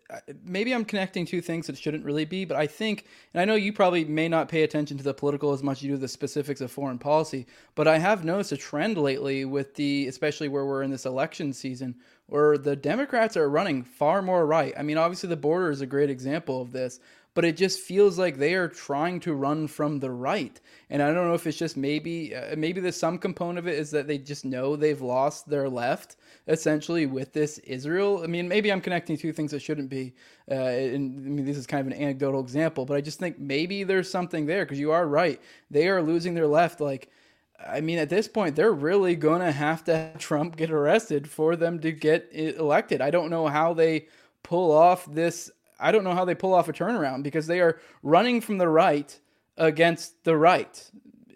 Uh, 0.09 0.21
maybe 0.45 0.73
I'm 0.73 0.85
connecting 0.85 1.27
two 1.27 1.41
things 1.41 1.67
that 1.67 1.77
shouldn't 1.77 2.05
really 2.05 2.25
be, 2.25 2.45
but 2.45 2.57
I 2.57 2.69
think, 2.69 3.07
and 3.35 3.41
I 3.41 3.45
know 3.45 3.57
you 3.57 3.73
probably 3.73 4.05
may 4.05 4.29
not 4.29 4.49
pay 4.49 4.63
attention 4.63 4.97
to 4.99 5.03
the 5.03 5.13
political 5.13 5.53
as 5.53 5.65
much 5.65 5.79
as 5.79 5.83
you 5.83 5.91
do 5.91 5.97
the 5.97 6.07
specifics 6.07 6.61
of 6.61 6.71
foreign 6.71 6.99
policy, 6.99 7.45
but 7.75 7.89
I 7.89 7.99
have 7.99 8.25
noticed 8.25 8.53
a 8.53 8.57
trend 8.57 8.99
lately 8.99 9.45
with 9.45 9.75
the, 9.75 10.07
especially 10.07 10.47
where 10.47 10.65
we're 10.65 10.85
in 10.85 10.93
this 10.93 11.07
election 11.07 11.53
season, 11.53 11.97
where 12.27 12.57
the 12.57 12.77
Democrats 12.77 13.37
are 13.37 13.51
running 13.51 13.83
far 13.83 14.23
more 14.23 14.47
right. 14.47 14.73
I 14.79 14.85
mean, 14.85 14.97
obviously 14.97 15.29
the 15.29 15.37
border 15.37 15.73
is 15.73 15.81
a 15.81 15.87
great 15.87 16.09
example 16.09 16.63
of 16.63 16.71
this, 16.71 17.01
but 17.37 17.45
it 17.45 17.55
just 17.55 17.81
feels 17.81 18.19
like 18.19 18.39
they 18.39 18.55
are 18.55 18.67
trying 18.67 19.21
to 19.21 19.35
run 19.35 19.69
from 19.69 20.01
the 20.01 20.11
right. 20.11 20.59
And 20.89 21.03
I 21.03 21.13
don't 21.13 21.29
know 21.29 21.35
if 21.35 21.47
it's 21.47 21.59
just 21.59 21.77
maybe 21.77 22.35
uh, 22.35 22.57
maybe 22.57 22.81
there's 22.81 22.97
some 22.97 23.19
component 23.19 23.59
of 23.59 23.69
it 23.69 23.79
is 23.79 23.91
that 23.91 24.07
they 24.07 24.17
just 24.17 24.47
know 24.47 24.75
they've 24.75 25.03
lost 25.03 25.47
their 25.47 25.69
left 25.69 26.17
essentially 26.49 27.05
with 27.05 27.35
this 27.35 27.59
Israel. 27.59 28.23
I 28.25 28.27
mean, 28.27 28.49
maybe 28.49 28.73
I'm 28.73 28.81
connecting 28.81 29.19
two 29.19 29.35
things 29.35 29.51
that 29.51 29.61
shouldn't 29.61 29.91
be. 29.91 30.15
Uh, 30.51 30.55
and 30.55 31.27
I 31.27 31.29
mean, 31.29 31.45
this 31.45 31.59
is 31.59 31.67
kind 31.67 31.87
of 31.87 31.93
an 31.93 32.03
anecdotal 32.03 32.41
example, 32.41 32.87
but 32.87 32.97
I 32.97 33.03
just 33.03 33.19
think 33.19 33.39
maybe 33.39 33.85
there's 33.85 34.11
something 34.11 34.47
there 34.47 34.65
because 34.65 34.81
you 34.81 34.93
are 34.93 35.07
right. 35.07 35.39
They 35.71 35.89
are 35.89 36.03
losing 36.03 36.35
their 36.35 36.49
left 36.49 36.81
like. 36.81 37.11
I 37.59 37.81
mean, 37.81 37.99
at 37.99 38.11
this 38.11 38.29
point, 38.29 38.55
they're 38.55 38.73
really 38.73 39.17
going 39.17 39.41
to 39.41 39.53
have 39.53 39.85
to 39.85 39.97
have 39.97 40.19
Trump 40.19 40.57
get 40.57 40.71
arrested 40.71 41.29
for 41.29 41.57
them 41.57 41.81
to 41.81 41.93
get 41.93 42.29
elected. 42.33 43.01
I 43.01 43.11
don't 43.11 43.31
know 43.31 43.47
how 43.47 43.73
they 43.73 44.09
pull 44.43 44.73
off 44.73 45.07
this 45.07 45.51
I 45.79 45.93
don't 45.93 46.05
know 46.05 46.15
how 46.15 46.25
they 46.25 46.35
pull 46.35 46.55
off 46.55 46.69
a 46.69 46.73
turnaround 46.73 47.23
because 47.23 47.47
they 47.47 47.61
are 47.61 47.79
running 48.03 48.41
from 48.41 48.59
the 48.59 48.69
right 48.69 49.19
against 49.57 50.25
the 50.25 50.37
right. 50.37 50.91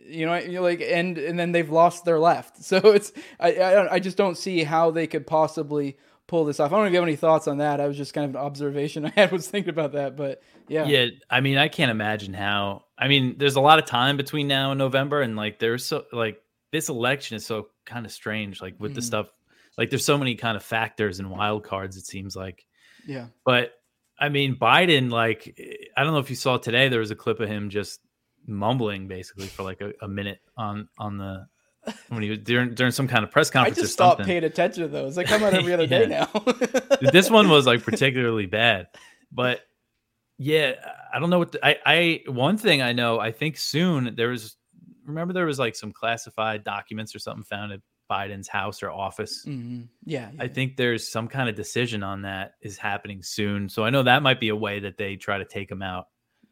You 0.07 0.27
know, 0.27 0.37
you 0.37 0.61
like, 0.61 0.81
and 0.81 1.19
and 1.19 1.39
then 1.39 1.53
they've 1.53 1.71
lost 1.71 2.05
their 2.05 2.19
left. 2.19 2.57
So 2.63 2.77
it's 2.79 3.13
I 3.39 3.55
I, 3.55 3.95
I 3.95 3.99
just 3.99 4.17
don't 4.17 4.37
see 4.37 4.65
how 4.65 4.91
they 4.91 5.07
could 5.07 5.27
possibly 5.27 5.97
pull 6.31 6.45
this 6.45 6.61
off. 6.61 6.73
I 6.73 6.77
don't 6.77 6.85
know 6.85 6.87
if 6.87 6.93
you 6.93 6.99
have 7.01 7.09
any 7.09 7.17
thoughts 7.17 7.49
on 7.49 7.59
that. 7.59 7.81
I 7.81 7.89
was 7.89 7.97
just 7.97 8.15
kind 8.15 8.25
of 8.25 8.37
an 8.37 8.41
observation 8.41 9.05
I 9.07 9.13
had 9.15 9.33
was 9.33 9.49
thinking 9.49 9.71
about 9.71 9.93
that, 9.93 10.17
but 10.17 10.43
yeah. 10.69 10.87
Yeah, 10.87 11.07
I 11.29 11.41
mean, 11.41 11.59
I 11.59 11.69
can't 11.69 11.91
imagine 11.91 12.33
how. 12.33 12.85
I 12.97 13.09
mean, 13.09 13.37
there's 13.39 13.57
a 13.57 13.61
lot 13.61 13.79
of 13.81 13.87
time 13.87 14.17
between 14.17 14.47
now 14.47 14.71
and 14.71 14.79
November, 14.79 15.21
and 15.21 15.37
like 15.37 15.59
there's 15.59 15.85
so 15.85 16.05
like 16.13 16.41
this 16.71 16.89
election 16.89 17.37
is 17.37 17.45
so 17.45 17.69
kind 17.85 18.07
of 18.07 18.13
strange, 18.13 18.63
like 18.63 18.77
with 18.79 18.93
mm. 18.93 18.97
the 18.97 19.03
stuff. 19.03 19.27
Like 19.77 19.91
there's 19.91 20.05
so 20.05 20.19
many 20.19 20.37
kind 20.37 20.57
of 20.57 20.63
factors 20.63 21.19
and 21.19 21.31
wild 21.31 21.65
cards. 21.65 21.97
It 21.97 22.07
seems 22.07 22.37
like. 22.37 22.65
Yeah. 23.07 23.27
But 23.45 23.73
I 24.21 24.29
mean, 24.29 24.57
Biden, 24.57 25.11
like, 25.11 25.59
I 25.97 26.05
don't 26.05 26.13
know 26.13 26.19
if 26.19 26.29
you 26.29 26.37
saw 26.37 26.59
today, 26.59 26.89
there 26.89 27.01
was 27.01 27.11
a 27.11 27.17
clip 27.17 27.41
of 27.41 27.49
him 27.49 27.71
just 27.71 28.01
mumbling 28.47 29.07
basically 29.07 29.47
for 29.47 29.63
like 29.63 29.81
a, 29.81 29.93
a 30.03 30.09
minute 30.09 30.41
on 30.57 30.89
on 30.99 31.19
the 31.19 31.47
when 32.09 32.23
he 32.23 32.31
was 32.31 32.39
during 32.41 32.75
during 32.75 32.93
some 32.93 33.09
kind 33.09 33.25
of 33.25 33.31
press 33.31 33.51
conference. 33.51 33.79
I 33.79 33.83
just 33.83 33.93
stopped 33.93 34.23
paying 34.23 34.45
attention 34.45 34.83
to 34.83 34.89
those. 34.89 35.15
They 35.15 35.25
come 35.25 35.43
out 35.43 35.55
every 35.55 35.73
other 35.73 35.87
day 35.87 36.07
now. 36.07 36.29
this 37.13 37.31
one 37.31 37.49
was 37.49 37.67
like 37.67 37.83
particularly 37.85 38.47
bad, 38.47 38.89
but 39.33 39.61
yeah, 40.39 40.75
I 41.13 41.19
don't 41.19 41.31
know 41.31 41.39
what 41.39 41.53
the, 41.53 41.67
I 41.67 41.77
I 41.87 42.21
one 42.31 42.59
thing 42.59 42.83
I 42.83 42.93
know. 42.93 43.19
I 43.19 43.33
think 43.33 43.57
soon 43.57 44.15
there 44.17 44.29
was. 44.29 44.57
Remember, 45.07 45.33
there 45.33 45.47
was 45.47 45.59
like 45.59 45.75
some 45.75 45.93
classified 45.93 46.63
documents 46.63 47.17
or 47.17 47.19
something 47.19 47.43
found 47.43 47.73
at 47.73 47.81
Biden's 48.11 48.49
house 48.49 48.83
or 48.83 48.91
office. 48.91 49.45
Mm-hmm. 49.47 49.83
Yeah, 50.05 50.31
yeah, 50.33 50.43
I 50.43 50.49
think 50.49 50.77
there's 50.77 51.11
some 51.11 51.29
kind 51.29 51.49
of 51.49 51.55
decision 51.55 52.03
on 52.03 52.23
that 52.23 52.55
is 52.61 52.77
happening 52.77 53.23
soon. 53.23 53.69
So 53.69 53.85
I 53.85 53.91
know 53.91 54.03
that 54.03 54.23
might 54.23 54.41
be 54.41 54.49
a 54.49 54.57
way 54.57 54.81
that 54.81 54.99
they 54.99 55.17
try 55.17 55.39
to 55.39 55.45
take 55.45 55.71
him 55.71 55.83
out. 55.83 56.09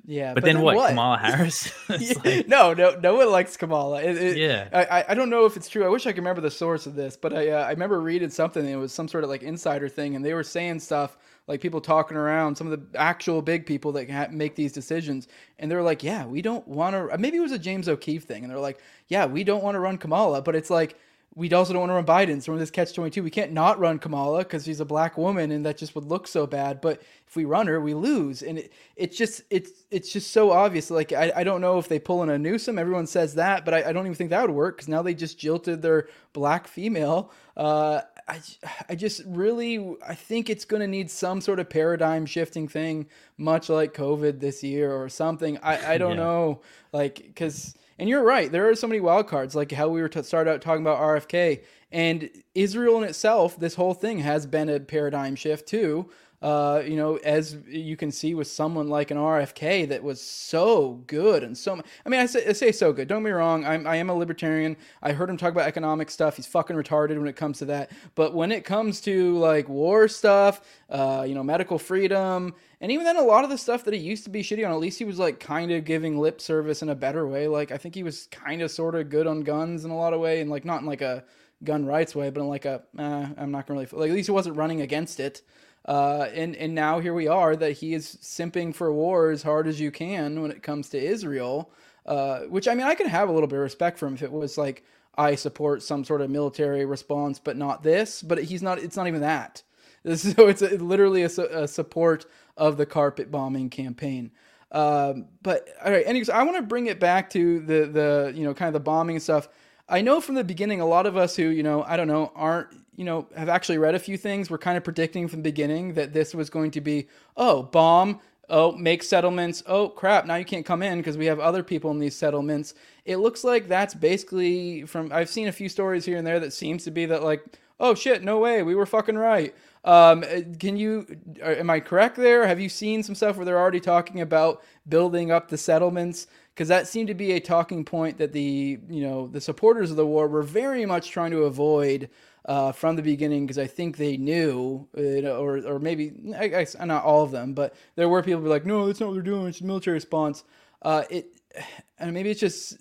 Yeah, 0.06 0.32
but, 0.32 0.42
but 0.42 0.46
then, 0.46 0.56
then, 0.56 0.64
what? 0.64 0.76
what? 0.76 0.88
Kamala 0.88 1.18
Harris? 1.22 1.70
like... 2.24 2.48
No, 2.48 2.72
no, 2.72 2.98
no 2.98 3.16
one 3.16 3.30
likes 3.30 3.58
Kamala. 3.58 4.02
It, 4.02 4.16
it, 4.16 4.36
yeah, 4.38 4.68
I, 4.72 5.04
I 5.08 5.14
don't 5.14 5.28
know 5.28 5.44
if 5.44 5.56
it's 5.56 5.68
true. 5.68 5.84
I 5.84 5.88
wish 5.88 6.06
I 6.06 6.12
could 6.12 6.18
remember 6.18 6.40
the 6.40 6.50
source 6.50 6.86
of 6.86 6.94
this, 6.94 7.16
but 7.16 7.34
I 7.34 7.50
uh, 7.50 7.64
I 7.64 7.70
remember 7.70 8.00
reading 8.00 8.30
something. 8.30 8.66
it 8.66 8.76
was 8.76 8.92
some 8.92 9.06
sort 9.06 9.24
of 9.24 9.28
like 9.28 9.42
insider 9.42 9.88
thing, 9.88 10.16
and 10.16 10.24
they 10.24 10.32
were 10.32 10.44
saying 10.44 10.80
stuff 10.80 11.18
like 11.46 11.60
people 11.60 11.80
talking 11.80 12.16
around 12.16 12.56
some 12.56 12.70
of 12.70 12.92
the 12.92 12.98
actual 12.98 13.42
big 13.42 13.66
people 13.66 13.92
that 13.92 14.32
make 14.32 14.54
these 14.54 14.72
decisions, 14.72 15.28
and 15.58 15.70
they're 15.70 15.82
like, 15.82 16.02
yeah, 16.02 16.24
we 16.24 16.40
don't 16.40 16.66
want 16.66 16.94
to. 16.94 17.18
Maybe 17.18 17.36
it 17.36 17.40
was 17.40 17.52
a 17.52 17.58
James 17.58 17.88
O'Keefe 17.88 18.24
thing, 18.24 18.44
and 18.44 18.50
they're 18.50 18.60
like, 18.60 18.78
yeah, 19.08 19.26
we 19.26 19.44
don't 19.44 19.62
want 19.62 19.74
to 19.74 19.80
run 19.80 19.98
Kamala, 19.98 20.40
but 20.40 20.54
it's 20.54 20.70
like 20.70 20.96
we 21.34 21.52
also 21.52 21.72
don't 21.72 21.88
want 21.88 21.90
to 21.90 21.94
run 21.94 22.06
Biden. 22.06 22.42
So 22.42 22.50
we're 22.50 22.56
in 22.56 22.60
this 22.60 22.70
catch 22.70 22.92
22. 22.92 23.22
We 23.22 23.30
can't 23.30 23.52
not 23.52 23.78
run 23.78 23.98
Kamala 23.98 24.38
because 24.38 24.64
she's 24.64 24.80
a 24.80 24.84
black 24.84 25.16
woman 25.16 25.52
and 25.52 25.64
that 25.66 25.78
just 25.78 25.94
would 25.94 26.04
look 26.04 26.26
so 26.26 26.46
bad. 26.46 26.80
But 26.80 27.00
if 27.28 27.36
we 27.36 27.44
run 27.44 27.66
her, 27.68 27.80
we 27.80 27.94
lose. 27.94 28.42
And 28.42 28.58
it, 28.58 28.72
it's 28.96 29.16
just 29.16 29.42
it's 29.50 29.70
it's 29.90 30.12
just 30.12 30.32
so 30.32 30.50
obvious. 30.50 30.90
Like 30.90 31.12
I, 31.12 31.32
I 31.36 31.44
don't 31.44 31.60
know 31.60 31.78
if 31.78 31.86
they 31.86 31.98
pull 31.98 32.22
in 32.22 32.30
a 32.30 32.38
Newsom. 32.38 32.78
Everyone 32.78 33.06
says 33.06 33.34
that, 33.36 33.64
but 33.64 33.72
I, 33.72 33.90
I 33.90 33.92
don't 33.92 34.06
even 34.06 34.16
think 34.16 34.30
that 34.30 34.42
would 34.42 34.50
work 34.50 34.78
because 34.78 34.88
now 34.88 35.02
they 35.02 35.14
just 35.14 35.38
jilted 35.38 35.82
their 35.82 36.08
black 36.32 36.66
female. 36.66 37.30
Uh, 37.56 38.00
I, 38.26 38.40
I 38.88 38.94
just 38.94 39.22
really 39.26 39.96
I 40.06 40.14
think 40.14 40.50
it's 40.50 40.64
going 40.64 40.80
to 40.80 40.88
need 40.88 41.10
some 41.10 41.40
sort 41.40 41.60
of 41.60 41.70
paradigm 41.70 42.26
shifting 42.26 42.66
thing, 42.66 43.06
much 43.36 43.68
like 43.68 43.94
COVID 43.94 44.40
this 44.40 44.64
year 44.64 44.92
or 44.92 45.08
something. 45.08 45.58
I, 45.58 45.94
I 45.94 45.98
don't 45.98 46.16
yeah. 46.16 46.24
know, 46.24 46.60
like 46.92 47.16
because 47.16 47.76
and 47.98 48.08
you're 48.08 48.22
right. 48.22 48.50
There 48.50 48.68
are 48.68 48.74
so 48.74 48.86
many 48.86 49.00
wild 49.00 49.26
cards, 49.26 49.54
like 49.54 49.72
how 49.72 49.88
we 49.88 50.00
were 50.00 50.08
to 50.10 50.22
start 50.22 50.46
out 50.46 50.60
talking 50.60 50.82
about 50.82 51.00
RFK 51.00 51.62
and 51.90 52.30
Israel 52.54 52.98
in 52.98 53.04
itself. 53.04 53.58
This 53.58 53.74
whole 53.74 53.94
thing 53.94 54.20
has 54.20 54.46
been 54.46 54.68
a 54.68 54.80
paradigm 54.80 55.34
shift 55.34 55.66
too. 55.66 56.10
Uh, 56.40 56.82
you 56.86 56.94
know, 56.94 57.16
as 57.16 57.56
you 57.66 57.96
can 57.96 58.12
see 58.12 58.32
with 58.34 58.46
someone 58.46 58.88
like 58.88 59.10
an 59.10 59.16
RFK 59.16 59.88
that 59.88 60.04
was 60.04 60.20
so 60.20 61.02
good 61.08 61.42
and 61.42 61.58
so. 61.58 61.80
I 62.06 62.08
mean, 62.08 62.20
I 62.20 62.26
say, 62.26 62.46
I 62.46 62.52
say 62.52 62.70
so 62.70 62.92
good. 62.92 63.08
Don't 63.08 63.24
be 63.24 63.30
wrong. 63.30 63.64
I'm, 63.64 63.86
I 63.86 63.96
am 63.96 64.08
a 64.08 64.14
libertarian. 64.14 64.76
I 65.02 65.12
heard 65.12 65.28
him 65.28 65.36
talk 65.36 65.50
about 65.50 65.66
economic 65.66 66.10
stuff. 66.10 66.36
He's 66.36 66.46
fucking 66.46 66.76
retarded 66.76 67.18
when 67.18 67.26
it 67.26 67.34
comes 67.34 67.58
to 67.58 67.64
that. 67.66 67.90
But 68.14 68.34
when 68.34 68.52
it 68.52 68.64
comes 68.64 69.00
to 69.02 69.36
like 69.38 69.68
war 69.68 70.06
stuff, 70.06 70.60
uh, 70.88 71.24
you 71.26 71.34
know, 71.34 71.42
medical 71.42 71.78
freedom, 71.78 72.54
and 72.80 72.92
even 72.92 73.04
then, 73.04 73.16
a 73.16 73.22
lot 73.22 73.42
of 73.42 73.50
the 73.50 73.58
stuff 73.58 73.82
that 73.84 73.94
he 73.94 74.00
used 74.00 74.22
to 74.24 74.30
be 74.30 74.42
shitty 74.42 74.64
on, 74.64 74.70
at 74.70 74.78
least 74.78 74.98
he 74.98 75.04
was 75.04 75.18
like 75.18 75.40
kind 75.40 75.72
of 75.72 75.84
giving 75.84 76.18
lip 76.18 76.40
service 76.40 76.82
in 76.82 76.88
a 76.88 76.94
better 76.94 77.26
way. 77.26 77.48
Like 77.48 77.72
I 77.72 77.76
think 77.76 77.96
he 77.96 78.04
was 78.04 78.26
kind 78.30 78.62
of 78.62 78.70
sort 78.70 78.94
of 78.94 79.10
good 79.10 79.26
on 79.26 79.40
guns 79.40 79.84
in 79.84 79.90
a 79.90 79.96
lot 79.96 80.12
of 80.12 80.20
way, 80.20 80.40
and 80.40 80.48
like 80.50 80.64
not 80.64 80.82
in 80.82 80.86
like 80.86 81.02
a 81.02 81.24
gun 81.64 81.84
rights 81.84 82.14
way, 82.14 82.30
but 82.30 82.40
in 82.40 82.48
like 82.48 82.64
a 82.64 82.82
eh, 82.96 83.28
I'm 83.36 83.50
not 83.50 83.66
gonna 83.66 83.80
really 83.80 83.90
like 83.92 84.10
at 84.10 84.14
least 84.14 84.28
he 84.28 84.32
wasn't 84.32 84.56
running 84.56 84.80
against 84.80 85.18
it. 85.18 85.42
Uh, 85.88 86.28
and 86.34 86.54
and 86.56 86.74
now 86.74 87.00
here 87.00 87.14
we 87.14 87.26
are 87.26 87.56
that 87.56 87.72
he 87.72 87.94
is 87.94 88.18
simping 88.20 88.74
for 88.74 88.92
war 88.92 89.30
as 89.30 89.42
hard 89.42 89.66
as 89.66 89.80
you 89.80 89.90
can 89.90 90.42
when 90.42 90.50
it 90.50 90.62
comes 90.62 90.90
to 90.90 91.02
Israel. 91.02 91.70
Uh, 92.04 92.40
which 92.40 92.68
I 92.68 92.74
mean, 92.74 92.86
I 92.86 92.94
can 92.94 93.08
have 93.08 93.30
a 93.30 93.32
little 93.32 93.48
bit 93.48 93.56
of 93.56 93.62
respect 93.62 93.98
for 93.98 94.06
him 94.06 94.12
if 94.12 94.22
it 94.22 94.30
was 94.30 94.58
like 94.58 94.84
I 95.16 95.34
support 95.34 95.82
some 95.82 96.04
sort 96.04 96.20
of 96.20 96.28
military 96.28 96.84
response, 96.84 97.38
but 97.38 97.56
not 97.56 97.82
this. 97.82 98.22
But 98.22 98.44
he's 98.44 98.62
not. 98.62 98.78
It's 98.78 98.96
not 98.96 99.08
even 99.08 99.22
that. 99.22 99.62
So 100.14 100.46
it's 100.46 100.62
a, 100.62 100.68
literally 100.78 101.22
a, 101.22 101.26
a, 101.26 101.68
support 101.68 102.24
of 102.56 102.76
the 102.76 102.86
carpet 102.86 103.30
bombing 103.32 103.68
campaign. 103.68 104.30
Um, 104.70 105.26
but 105.42 105.68
all 105.84 105.90
right, 105.90 106.06
anyways, 106.06 106.30
I 106.30 106.44
want 106.44 106.56
to 106.56 106.62
bring 106.62 106.86
it 106.86 107.00
back 107.00 107.28
to 107.30 107.60
the 107.60 107.84
the 107.86 108.32
you 108.34 108.44
know 108.44 108.54
kind 108.54 108.68
of 108.68 108.74
the 108.74 108.80
bombing 108.80 109.18
stuff. 109.18 109.48
I 109.88 110.00
know 110.00 110.20
from 110.20 110.36
the 110.36 110.44
beginning, 110.44 110.80
a 110.80 110.86
lot 110.86 111.06
of 111.06 111.16
us 111.16 111.34
who 111.34 111.48
you 111.48 111.64
know 111.64 111.82
I 111.82 111.96
don't 111.96 112.06
know 112.06 112.32
aren't 112.36 112.68
you 112.98 113.04
know, 113.04 113.28
have 113.36 113.48
actually 113.48 113.78
read 113.78 113.94
a 113.94 113.98
few 114.00 114.16
things. 114.16 114.50
We're 114.50 114.58
kind 114.58 114.76
of 114.76 114.82
predicting 114.82 115.28
from 115.28 115.38
the 115.38 115.48
beginning 115.48 115.94
that 115.94 116.12
this 116.12 116.34
was 116.34 116.50
going 116.50 116.72
to 116.72 116.80
be, 116.80 117.06
oh, 117.36 117.62
bomb, 117.62 118.18
oh, 118.50 118.72
make 118.72 119.04
settlements. 119.04 119.62
Oh, 119.66 119.88
crap, 119.88 120.26
now 120.26 120.34
you 120.34 120.44
can't 120.44 120.66
come 120.66 120.82
in 120.82 120.98
because 120.98 121.16
we 121.16 121.26
have 121.26 121.38
other 121.38 121.62
people 121.62 121.92
in 121.92 122.00
these 122.00 122.16
settlements. 122.16 122.74
It 123.04 123.18
looks 123.18 123.44
like 123.44 123.68
that's 123.68 123.94
basically 123.94 124.82
from, 124.82 125.12
I've 125.12 125.28
seen 125.28 125.46
a 125.46 125.52
few 125.52 125.68
stories 125.68 126.04
here 126.04 126.16
and 126.16 126.26
there 126.26 126.40
that 126.40 126.52
seems 126.52 126.82
to 126.84 126.90
be 126.90 127.06
that, 127.06 127.22
like, 127.22 127.44
oh 127.78 127.94
shit, 127.94 128.24
no 128.24 128.40
way, 128.40 128.64
we 128.64 128.74
were 128.74 128.84
fucking 128.84 129.16
right. 129.16 129.54
Um, 129.84 130.24
can 130.58 130.76
you, 130.76 131.06
am 131.40 131.70
I 131.70 131.78
correct 131.78 132.16
there? 132.16 132.48
Have 132.48 132.58
you 132.58 132.68
seen 132.68 133.04
some 133.04 133.14
stuff 133.14 133.36
where 133.36 133.44
they're 133.44 133.60
already 133.60 133.78
talking 133.78 134.20
about 134.20 134.60
building 134.88 135.30
up 135.30 135.48
the 135.48 135.56
settlements? 135.56 136.26
Because 136.52 136.66
that 136.66 136.88
seemed 136.88 137.06
to 137.06 137.14
be 137.14 137.30
a 137.30 137.40
talking 137.40 137.84
point 137.84 138.18
that 138.18 138.32
the, 138.32 138.80
you 138.90 139.02
know, 139.02 139.28
the 139.28 139.40
supporters 139.40 139.92
of 139.92 139.96
the 139.96 140.04
war 140.04 140.26
were 140.26 140.42
very 140.42 140.84
much 140.84 141.10
trying 141.10 141.30
to 141.30 141.44
avoid 141.44 142.10
uh, 142.48 142.72
from 142.72 142.96
the 142.96 143.02
beginning 143.02 143.44
because 143.46 143.58
I 143.58 143.66
think 143.66 143.98
they 143.98 144.16
knew, 144.16 144.88
uh, 144.96 145.28
or 145.36 145.58
or 145.58 145.78
maybe 145.78 146.12
I 146.36 146.48
guess 146.48 146.74
not 146.78 147.04
all 147.04 147.22
of 147.22 147.30
them, 147.30 147.52
but 147.52 147.74
there 147.94 148.08
were 148.08 148.22
people 148.22 148.40
who 148.40 148.44
were 148.44 148.50
like, 148.50 148.64
no, 148.64 148.86
that's 148.86 149.00
not 149.00 149.10
what 149.10 149.12
they're 149.12 149.22
doing. 149.22 149.46
It's 149.46 149.60
a 149.60 149.64
military 149.64 149.94
response. 149.94 150.44
Uh, 150.80 151.04
it, 151.10 151.26
and 151.98 152.14
maybe 152.14 152.30
it's 152.30 152.40
just 152.40 152.78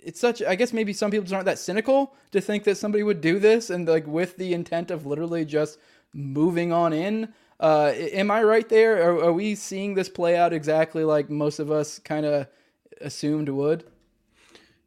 it's 0.00 0.18
such. 0.18 0.42
I 0.42 0.56
guess 0.56 0.72
maybe 0.72 0.92
some 0.92 1.12
people 1.12 1.22
just 1.22 1.34
aren't 1.34 1.46
that 1.46 1.60
cynical 1.60 2.16
to 2.32 2.40
think 2.40 2.64
that 2.64 2.78
somebody 2.78 3.04
would 3.04 3.20
do 3.20 3.38
this 3.38 3.70
and 3.70 3.86
like 3.86 4.08
with 4.08 4.36
the 4.38 4.52
intent 4.52 4.90
of 4.90 5.06
literally 5.06 5.44
just 5.44 5.78
moving 6.12 6.72
on 6.72 6.92
in. 6.92 7.32
Uh, 7.60 7.92
am 7.94 8.30
I 8.30 8.42
right 8.42 8.68
there? 8.68 9.08
Are, 9.08 9.26
are 9.26 9.32
we 9.32 9.54
seeing 9.54 9.94
this 9.94 10.08
play 10.08 10.36
out 10.36 10.52
exactly 10.52 11.04
like 11.04 11.30
most 11.30 11.60
of 11.60 11.70
us 11.70 12.00
kind 12.00 12.26
of 12.26 12.48
assumed 13.00 13.48
would? 13.48 13.84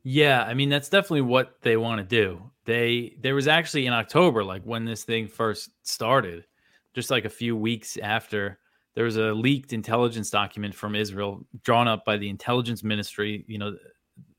Yeah, 0.04 0.44
I 0.44 0.56
mean 0.56 0.68
that's 0.68 0.90
definitely 0.90 1.22
what 1.22 1.62
they 1.62 1.78
want 1.78 2.00
to 2.00 2.04
do. 2.04 2.52
They 2.66 3.16
there 3.20 3.36
was 3.36 3.48
actually 3.48 3.86
in 3.88 3.94
October, 3.94 4.44
like 4.44 4.64
when 4.64 4.86
this 4.86 5.04
thing 5.04 5.28
first 5.28 5.70
started, 5.84 6.46
just 6.94 7.10
like 7.10 7.26
a 7.26 7.30
few 7.30 7.56
weeks 7.56 7.98
after, 7.98 8.60
there 8.96 9.06
was 9.06 9.18
a 9.18 9.34
leaked 9.34 9.74
intelligence 9.74 10.30
document 10.30 10.76
from 10.76 10.96
Israel 10.96 11.46
drawn 11.64 11.88
up 11.88 12.06
by 12.06 12.18
the 12.18 12.30
intelligence 12.30 12.84
ministry, 12.84 13.46
you 13.48 13.58
know, 13.58 13.76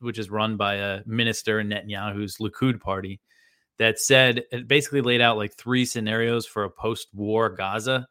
which 0.00 0.18
is 0.18 0.30
run 0.30 0.56
by 0.56 0.74
a 0.74 1.00
minister 1.06 1.60
in 1.60 1.68
Netanyahu's 1.68 2.38
Likud 2.38 2.80
party, 2.80 3.20
that 3.78 3.98
said 3.98 4.44
it 4.52 4.68
basically 4.68 5.00
laid 5.00 5.20
out 5.20 5.38
like 5.38 5.54
three 5.56 5.84
scenarios 5.84 6.46
for 6.46 6.64
a 6.64 6.70
post-war 6.70 7.50
Gaza, 7.50 8.06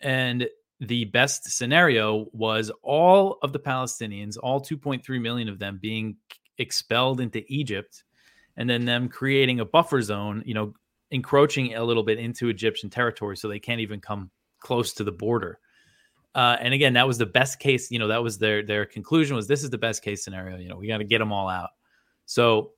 and 0.00 0.48
the 0.80 1.04
best 1.06 1.50
scenario 1.50 2.26
was 2.32 2.70
all 2.82 3.38
of 3.42 3.52
the 3.52 3.58
Palestinians, 3.58 4.36
all 4.42 4.60
2.3 4.60 5.20
million 5.20 5.48
of 5.48 5.58
them, 5.58 5.78
being 5.80 6.16
expelled 6.58 7.20
into 7.20 7.44
Egypt 7.48 8.04
and 8.56 8.68
then 8.68 8.84
them 8.84 9.08
creating 9.08 9.60
a 9.60 9.64
buffer 9.64 10.00
zone, 10.02 10.42
you 10.46 10.54
know, 10.54 10.74
encroaching 11.10 11.74
a 11.74 11.84
little 11.84 12.02
bit 12.02 12.18
into 12.18 12.48
Egyptian 12.48 12.90
territory 12.90 13.36
so 13.36 13.48
they 13.48 13.60
can't 13.60 13.80
even 13.80 14.00
come 14.00 14.30
close 14.60 14.94
to 14.94 15.04
the 15.04 15.12
border. 15.12 15.58
Uh, 16.34 16.56
and 16.60 16.74
again, 16.74 16.94
that 16.94 17.06
was 17.06 17.18
the 17.18 17.26
best 17.26 17.58
case. 17.58 17.90
You 17.90 17.98
know, 17.98 18.08
that 18.08 18.22
was 18.22 18.38
their 18.38 18.62
their 18.62 18.84
conclusion 18.84 19.36
was 19.36 19.46
this 19.46 19.62
is 19.62 19.70
the 19.70 19.78
best 19.78 20.02
case 20.02 20.22
scenario. 20.22 20.58
You 20.58 20.68
know, 20.68 20.76
we 20.76 20.86
got 20.86 20.98
to 20.98 21.04
get 21.04 21.18
them 21.18 21.32
all 21.32 21.48
out. 21.48 21.70
So 22.26 22.72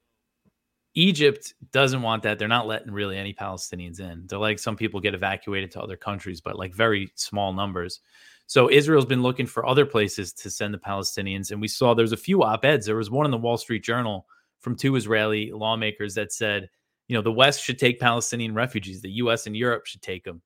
Egypt 0.94 1.54
doesn't 1.72 2.02
want 2.02 2.22
that. 2.22 2.38
They're 2.38 2.48
not 2.48 2.66
letting 2.66 2.92
really 2.92 3.16
any 3.16 3.34
Palestinians 3.34 4.00
in. 4.00 4.26
They're 4.26 4.38
like 4.38 4.58
some 4.58 4.76
people 4.76 5.00
get 5.00 5.14
evacuated 5.14 5.72
to 5.72 5.80
other 5.80 5.96
countries, 5.96 6.40
but 6.40 6.56
like 6.56 6.74
very 6.74 7.10
small 7.14 7.52
numbers. 7.52 8.00
So 8.46 8.70
Israel's 8.70 9.06
been 9.06 9.22
looking 9.22 9.46
for 9.46 9.66
other 9.66 9.84
places 9.84 10.32
to 10.34 10.50
send 10.50 10.72
the 10.72 10.78
Palestinians, 10.78 11.50
and 11.50 11.60
we 11.60 11.68
saw 11.68 11.94
there's 11.94 12.12
a 12.12 12.16
few 12.16 12.42
op-eds. 12.42 12.86
There 12.86 12.96
was 12.96 13.10
one 13.10 13.26
in 13.26 13.30
the 13.30 13.38
Wall 13.38 13.56
Street 13.58 13.84
Journal 13.84 14.26
from 14.60 14.76
two 14.76 14.96
Israeli 14.96 15.50
lawmakers 15.52 16.14
that 16.14 16.32
said, 16.32 16.68
you 17.06 17.16
know, 17.16 17.22
the 17.22 17.32
West 17.32 17.62
should 17.62 17.78
take 17.78 18.00
Palestinian 18.00 18.54
refugees, 18.54 19.00
the 19.00 19.10
U.S. 19.12 19.46
and 19.46 19.56
Europe 19.56 19.86
should 19.86 20.02
take 20.02 20.24
them, 20.24 20.42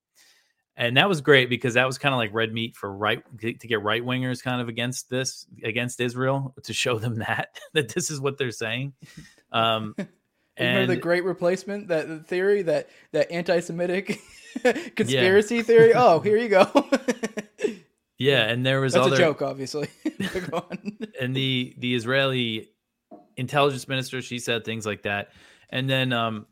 and 0.76 0.96
that 0.96 1.08
was 1.08 1.20
great 1.20 1.50
because 1.50 1.74
that 1.74 1.86
was 1.86 1.98
kind 1.98 2.14
of 2.14 2.18
like 2.18 2.32
red 2.32 2.52
meat 2.52 2.76
for 2.76 2.94
right 2.94 3.22
to 3.40 3.52
get 3.52 3.82
right 3.82 4.02
wingers 4.02 4.42
kind 4.42 4.60
of 4.60 4.68
against 4.68 5.10
this 5.10 5.46
against 5.64 6.00
Israel 6.00 6.54
to 6.62 6.72
show 6.72 6.98
them 6.98 7.16
that 7.18 7.58
that 7.72 7.92
this 7.92 8.10
is 8.10 8.20
what 8.20 8.38
they're 8.38 8.50
saying. 8.50 8.92
Um, 9.50 9.94
and 10.56 10.88
the 10.88 10.96
great 10.96 11.24
replacement 11.24 11.88
that 11.88 12.08
the 12.08 12.20
theory 12.20 12.62
that 12.62 12.88
that 13.12 13.30
anti-Semitic 13.30 14.20
conspiracy 14.96 15.56
yeah. 15.56 15.62
theory. 15.62 15.92
Oh, 15.94 16.20
here 16.20 16.36
you 16.36 16.48
go. 16.48 16.88
Yeah, 18.22 18.44
and 18.44 18.64
there 18.64 18.80
was 18.80 18.92
That's 18.92 19.06
other, 19.06 19.16
a 19.16 19.18
joke, 19.18 19.42
obviously. 19.42 19.88
and 21.20 21.34
the 21.34 21.74
the 21.78 21.94
Israeli 21.94 22.71
intelligence 23.36 23.88
minister, 23.88 24.22
she 24.22 24.38
said 24.38 24.64
things 24.64 24.86
like 24.86 25.02
that, 25.02 25.32
and 25.70 25.88
then 25.88 26.12
um, 26.12 26.46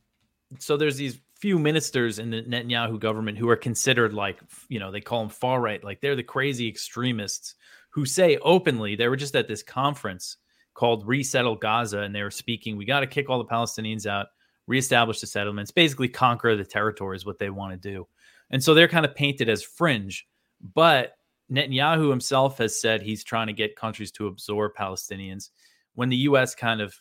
so 0.58 0.76
there's 0.76 0.96
these 0.96 1.20
few 1.40 1.58
ministers 1.58 2.18
in 2.18 2.30
the 2.30 2.42
Netanyahu 2.42 3.00
government 3.00 3.38
who 3.38 3.48
are 3.48 3.56
considered 3.56 4.12
like 4.12 4.40
you 4.68 4.78
know 4.78 4.90
they 4.90 5.00
call 5.00 5.20
them 5.20 5.30
far 5.30 5.60
right, 5.60 5.82
like 5.82 6.00
they're 6.00 6.16
the 6.16 6.22
crazy 6.22 6.68
extremists 6.68 7.54
who 7.90 8.04
say 8.04 8.38
openly 8.42 8.94
they 8.94 9.08
were 9.08 9.16
just 9.16 9.36
at 9.36 9.48
this 9.48 9.62
conference 9.62 10.36
called 10.74 11.06
Resettle 11.06 11.56
Gaza, 11.56 12.00
and 12.00 12.14
they 12.14 12.22
were 12.22 12.30
speaking. 12.30 12.76
We 12.76 12.84
got 12.84 13.00
to 13.00 13.06
kick 13.06 13.28
all 13.28 13.38
the 13.38 13.44
Palestinians 13.44 14.06
out, 14.06 14.28
reestablish 14.66 15.20
the 15.20 15.26
settlements, 15.26 15.70
basically 15.70 16.08
conquer 16.08 16.56
the 16.56 16.64
territory 16.64 17.16
is 17.16 17.26
what 17.26 17.38
they 17.38 17.50
want 17.50 17.72
to 17.72 17.88
do, 17.90 18.06
and 18.50 18.62
so 18.62 18.74
they're 18.74 18.88
kind 18.88 19.06
of 19.06 19.14
painted 19.14 19.48
as 19.48 19.62
fringe, 19.62 20.26
but 20.74 21.16
Netanyahu 21.50 22.10
himself 22.10 22.58
has 22.58 22.80
said 22.80 23.02
he's 23.02 23.24
trying 23.24 23.48
to 23.48 23.52
get 23.52 23.76
countries 23.76 24.12
to 24.12 24.28
absorb 24.28 24.74
Palestinians. 24.74 25.50
When 25.94 26.08
the 26.08 26.16
U.S. 26.16 26.54
kind 26.54 26.80
of 26.80 26.94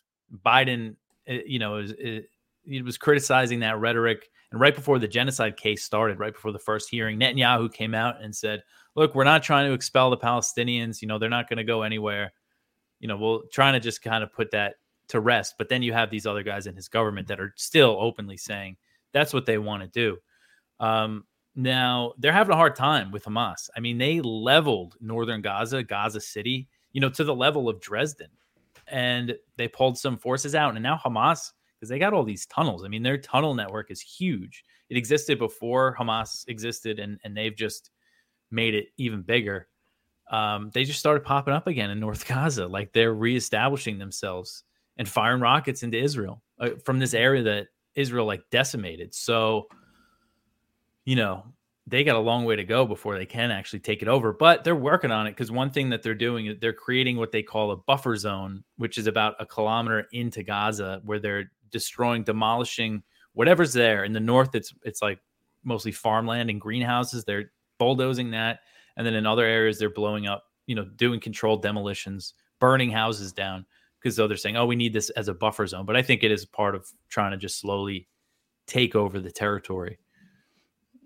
Biden, 0.45 0.95
eh, 1.27 1.41
you 1.45 1.59
know, 1.59 1.77
it, 1.77 2.29
it 2.65 2.85
was 2.85 2.97
criticizing 2.97 3.59
that 3.61 3.79
rhetoric, 3.79 4.29
and 4.51 4.59
right 4.59 4.75
before 4.75 4.99
the 4.99 5.07
genocide 5.07 5.57
case 5.57 5.83
started, 5.83 6.19
right 6.19 6.33
before 6.33 6.51
the 6.51 6.59
first 6.59 6.89
hearing, 6.89 7.19
Netanyahu 7.19 7.71
came 7.71 7.93
out 7.93 8.21
and 8.21 8.35
said, 8.35 8.63
"Look, 8.95 9.15
we're 9.15 9.23
not 9.23 9.43
trying 9.43 9.67
to 9.67 9.73
expel 9.73 10.09
the 10.09 10.17
Palestinians. 10.17 11.01
You 11.01 11.07
know, 11.07 11.19
they're 11.19 11.29
not 11.29 11.49
going 11.49 11.57
to 11.57 11.63
go 11.63 11.83
anywhere. 11.83 12.31
You 12.99 13.07
know, 13.07 13.17
we're 13.17 13.39
trying 13.51 13.73
to 13.73 13.79
just 13.79 14.01
kind 14.01 14.23
of 14.23 14.33
put 14.33 14.51
that 14.51 14.75
to 15.09 15.19
rest." 15.19 15.55
But 15.57 15.69
then 15.69 15.83
you 15.83 15.93
have 15.93 16.09
these 16.09 16.25
other 16.25 16.43
guys 16.43 16.67
in 16.67 16.75
his 16.75 16.87
government 16.87 17.27
that 17.27 17.39
are 17.39 17.53
still 17.57 17.97
openly 17.99 18.37
saying 18.37 18.77
that's 19.13 19.33
what 19.33 19.45
they 19.45 19.57
want 19.57 19.83
to 19.83 19.89
do. 19.89 20.17
Um, 20.79 21.25
now 21.55 22.13
they're 22.17 22.31
having 22.31 22.53
a 22.53 22.57
hard 22.57 22.75
time 22.75 23.11
with 23.11 23.25
Hamas. 23.25 23.69
I 23.75 23.79
mean, 23.79 23.97
they 23.97 24.21
leveled 24.21 24.95
northern 25.01 25.41
Gaza, 25.41 25.83
Gaza 25.83 26.21
City, 26.21 26.69
you 26.93 27.01
know, 27.01 27.09
to 27.09 27.23
the 27.23 27.35
level 27.35 27.67
of 27.67 27.81
Dresden, 27.81 28.29
and 28.91 29.35
they 29.57 29.67
pulled 29.67 29.97
some 29.97 30.17
forces 30.17 30.55
out. 30.55 30.75
And 30.75 30.83
now 30.83 30.99
Hamas, 31.03 31.51
because 31.75 31.89
they 31.89 31.99
got 31.99 32.13
all 32.13 32.23
these 32.23 32.45
tunnels. 32.47 32.83
I 32.83 32.87
mean, 32.87 33.03
their 33.03 33.17
tunnel 33.17 33.53
network 33.53 33.91
is 33.91 34.01
huge. 34.01 34.63
It 34.89 34.97
existed 34.97 35.39
before 35.39 35.95
Hamas 35.97 36.43
existed, 36.47 36.99
and 36.99 37.19
and 37.23 37.35
they've 37.35 37.55
just 37.55 37.91
made 38.51 38.73
it 38.73 38.87
even 38.97 39.21
bigger. 39.21 39.67
Um, 40.31 40.71
they 40.73 40.83
just 40.83 40.99
started 40.99 41.23
popping 41.23 41.53
up 41.53 41.67
again 41.67 41.89
in 41.89 41.99
North 41.99 42.27
Gaza, 42.27 42.67
like 42.67 42.91
they're 42.93 43.13
reestablishing 43.13 43.97
themselves 43.97 44.63
and 44.97 45.07
firing 45.07 45.41
rockets 45.41 45.83
into 45.83 45.97
Israel 45.97 46.41
uh, 46.59 46.71
from 46.83 46.99
this 46.99 47.13
area 47.13 47.43
that 47.43 47.67
Israel 47.95 48.25
like 48.25 48.43
decimated. 48.51 49.13
So 49.13 49.67
you 51.05 51.15
know, 51.15 51.43
they 51.89 52.03
got 52.03 52.15
a 52.15 52.19
long 52.19 52.45
way 52.45 52.55
to 52.55 52.63
go 52.63 52.85
before 52.85 53.17
they 53.17 53.25
can 53.25 53.51
actually 53.51 53.79
take 53.79 54.01
it 54.01 54.07
over. 54.07 54.33
But 54.33 54.63
they're 54.63 54.75
working 54.75 55.11
on 55.11 55.27
it 55.27 55.31
because 55.31 55.51
one 55.51 55.71
thing 55.71 55.89
that 55.89 56.03
they're 56.03 56.13
doing 56.15 56.47
is 56.47 56.57
they're 56.59 56.73
creating 56.73 57.17
what 57.17 57.31
they 57.31 57.43
call 57.43 57.71
a 57.71 57.77
buffer 57.77 58.15
zone, 58.15 58.63
which 58.77 58.97
is 58.97 59.07
about 59.07 59.35
a 59.39 59.45
kilometer 59.45 60.07
into 60.11 60.43
Gaza, 60.43 61.01
where 61.03 61.19
they're 61.19 61.51
destroying, 61.71 62.23
demolishing 62.23 63.03
whatever's 63.33 63.73
there. 63.73 64.03
In 64.03 64.13
the 64.13 64.19
north, 64.19 64.55
it's 64.55 64.73
it's 64.83 65.01
like 65.01 65.19
mostly 65.63 65.91
farmland 65.91 66.49
and 66.49 66.61
greenhouses. 66.61 67.23
They're 67.25 67.51
bulldozing 67.77 68.31
that, 68.31 68.59
and 68.97 69.05
then 69.05 69.15
in 69.15 69.25
other 69.25 69.45
areas, 69.45 69.79
they're 69.79 69.89
blowing 69.89 70.27
up, 70.27 70.43
you 70.67 70.75
know, 70.75 70.85
doing 70.85 71.19
controlled 71.19 71.61
demolitions, 71.61 72.33
burning 72.59 72.91
houses 72.91 73.31
down 73.33 73.65
because 73.99 74.15
though 74.15 74.27
they're 74.27 74.37
saying, 74.37 74.57
"Oh, 74.57 74.65
we 74.65 74.75
need 74.75 74.93
this 74.93 75.09
as 75.11 75.27
a 75.27 75.33
buffer 75.33 75.67
zone," 75.67 75.85
but 75.85 75.95
I 75.95 76.01
think 76.01 76.23
it 76.23 76.31
is 76.31 76.45
part 76.45 76.75
of 76.75 76.87
trying 77.09 77.31
to 77.31 77.37
just 77.37 77.59
slowly 77.59 78.07
take 78.67 78.95
over 78.95 79.19
the 79.19 79.31
territory. 79.31 79.99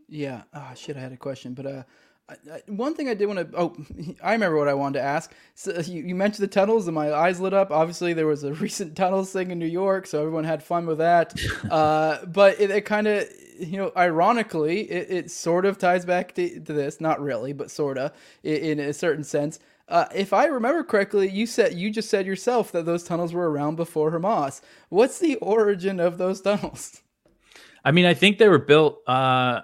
Yeah. 0.07 0.43
Oh 0.53 0.71
shit, 0.75 0.97
I 0.97 0.99
had 0.99 1.11
a 1.11 1.17
question, 1.17 1.53
but 1.53 1.65
uh, 1.65 1.83
I, 2.29 2.35
I, 2.51 2.61
one 2.67 2.95
thing 2.95 3.09
I 3.09 3.13
did 3.13 3.25
want 3.25 3.51
to. 3.51 3.57
Oh, 3.57 3.75
I 4.23 4.33
remember 4.33 4.57
what 4.57 4.67
I 4.67 4.73
wanted 4.73 4.99
to 4.99 5.05
ask. 5.05 5.33
So 5.55 5.79
you, 5.81 6.03
you, 6.03 6.15
mentioned 6.15 6.43
the 6.43 6.53
tunnels, 6.53 6.87
and 6.87 6.95
my 6.95 7.13
eyes 7.13 7.39
lit 7.39 7.53
up. 7.53 7.71
Obviously, 7.71 8.13
there 8.13 8.27
was 8.27 8.43
a 8.43 8.53
recent 8.65 8.95
tunnels 8.95 9.31
thing 9.31 9.51
in 9.51 9.59
New 9.59 9.65
York, 9.65 10.07
so 10.07 10.19
everyone 10.19 10.43
had 10.43 10.63
fun 10.63 10.85
with 10.85 10.99
that. 10.99 11.33
uh, 11.71 12.25
but 12.25 12.59
it, 12.59 12.71
it 12.71 12.85
kind 12.85 13.07
of, 13.07 13.27
you 13.59 13.77
know, 13.77 13.91
ironically, 13.97 14.81
it, 14.89 15.11
it 15.11 15.31
sort 15.31 15.65
of 15.65 15.77
ties 15.77 16.05
back 16.05 16.33
to, 16.35 16.59
to 16.61 16.73
this. 16.73 17.01
Not 17.01 17.21
really, 17.21 17.53
but 17.53 17.69
sort 17.69 17.97
of 17.97 18.11
in, 18.43 18.79
in 18.79 18.79
a 18.79 18.93
certain 18.93 19.23
sense. 19.23 19.59
Uh, 19.89 20.05
if 20.15 20.31
I 20.31 20.45
remember 20.45 20.83
correctly, 20.83 21.29
you 21.29 21.45
said 21.45 21.73
you 21.73 21.91
just 21.91 22.09
said 22.09 22.25
yourself 22.25 22.71
that 22.71 22.85
those 22.85 23.03
tunnels 23.03 23.33
were 23.33 23.51
around 23.51 23.75
before 23.75 24.11
Hamas. 24.11 24.61
What's 24.87 25.19
the 25.19 25.35
origin 25.35 25.99
of 25.99 26.17
those 26.17 26.39
tunnels? 26.39 27.01
I 27.83 27.91
mean, 27.91 28.05
I 28.05 28.13
think 28.13 28.37
they 28.37 28.47
were 28.47 28.59
built. 28.59 28.99
Uh, 29.05 29.61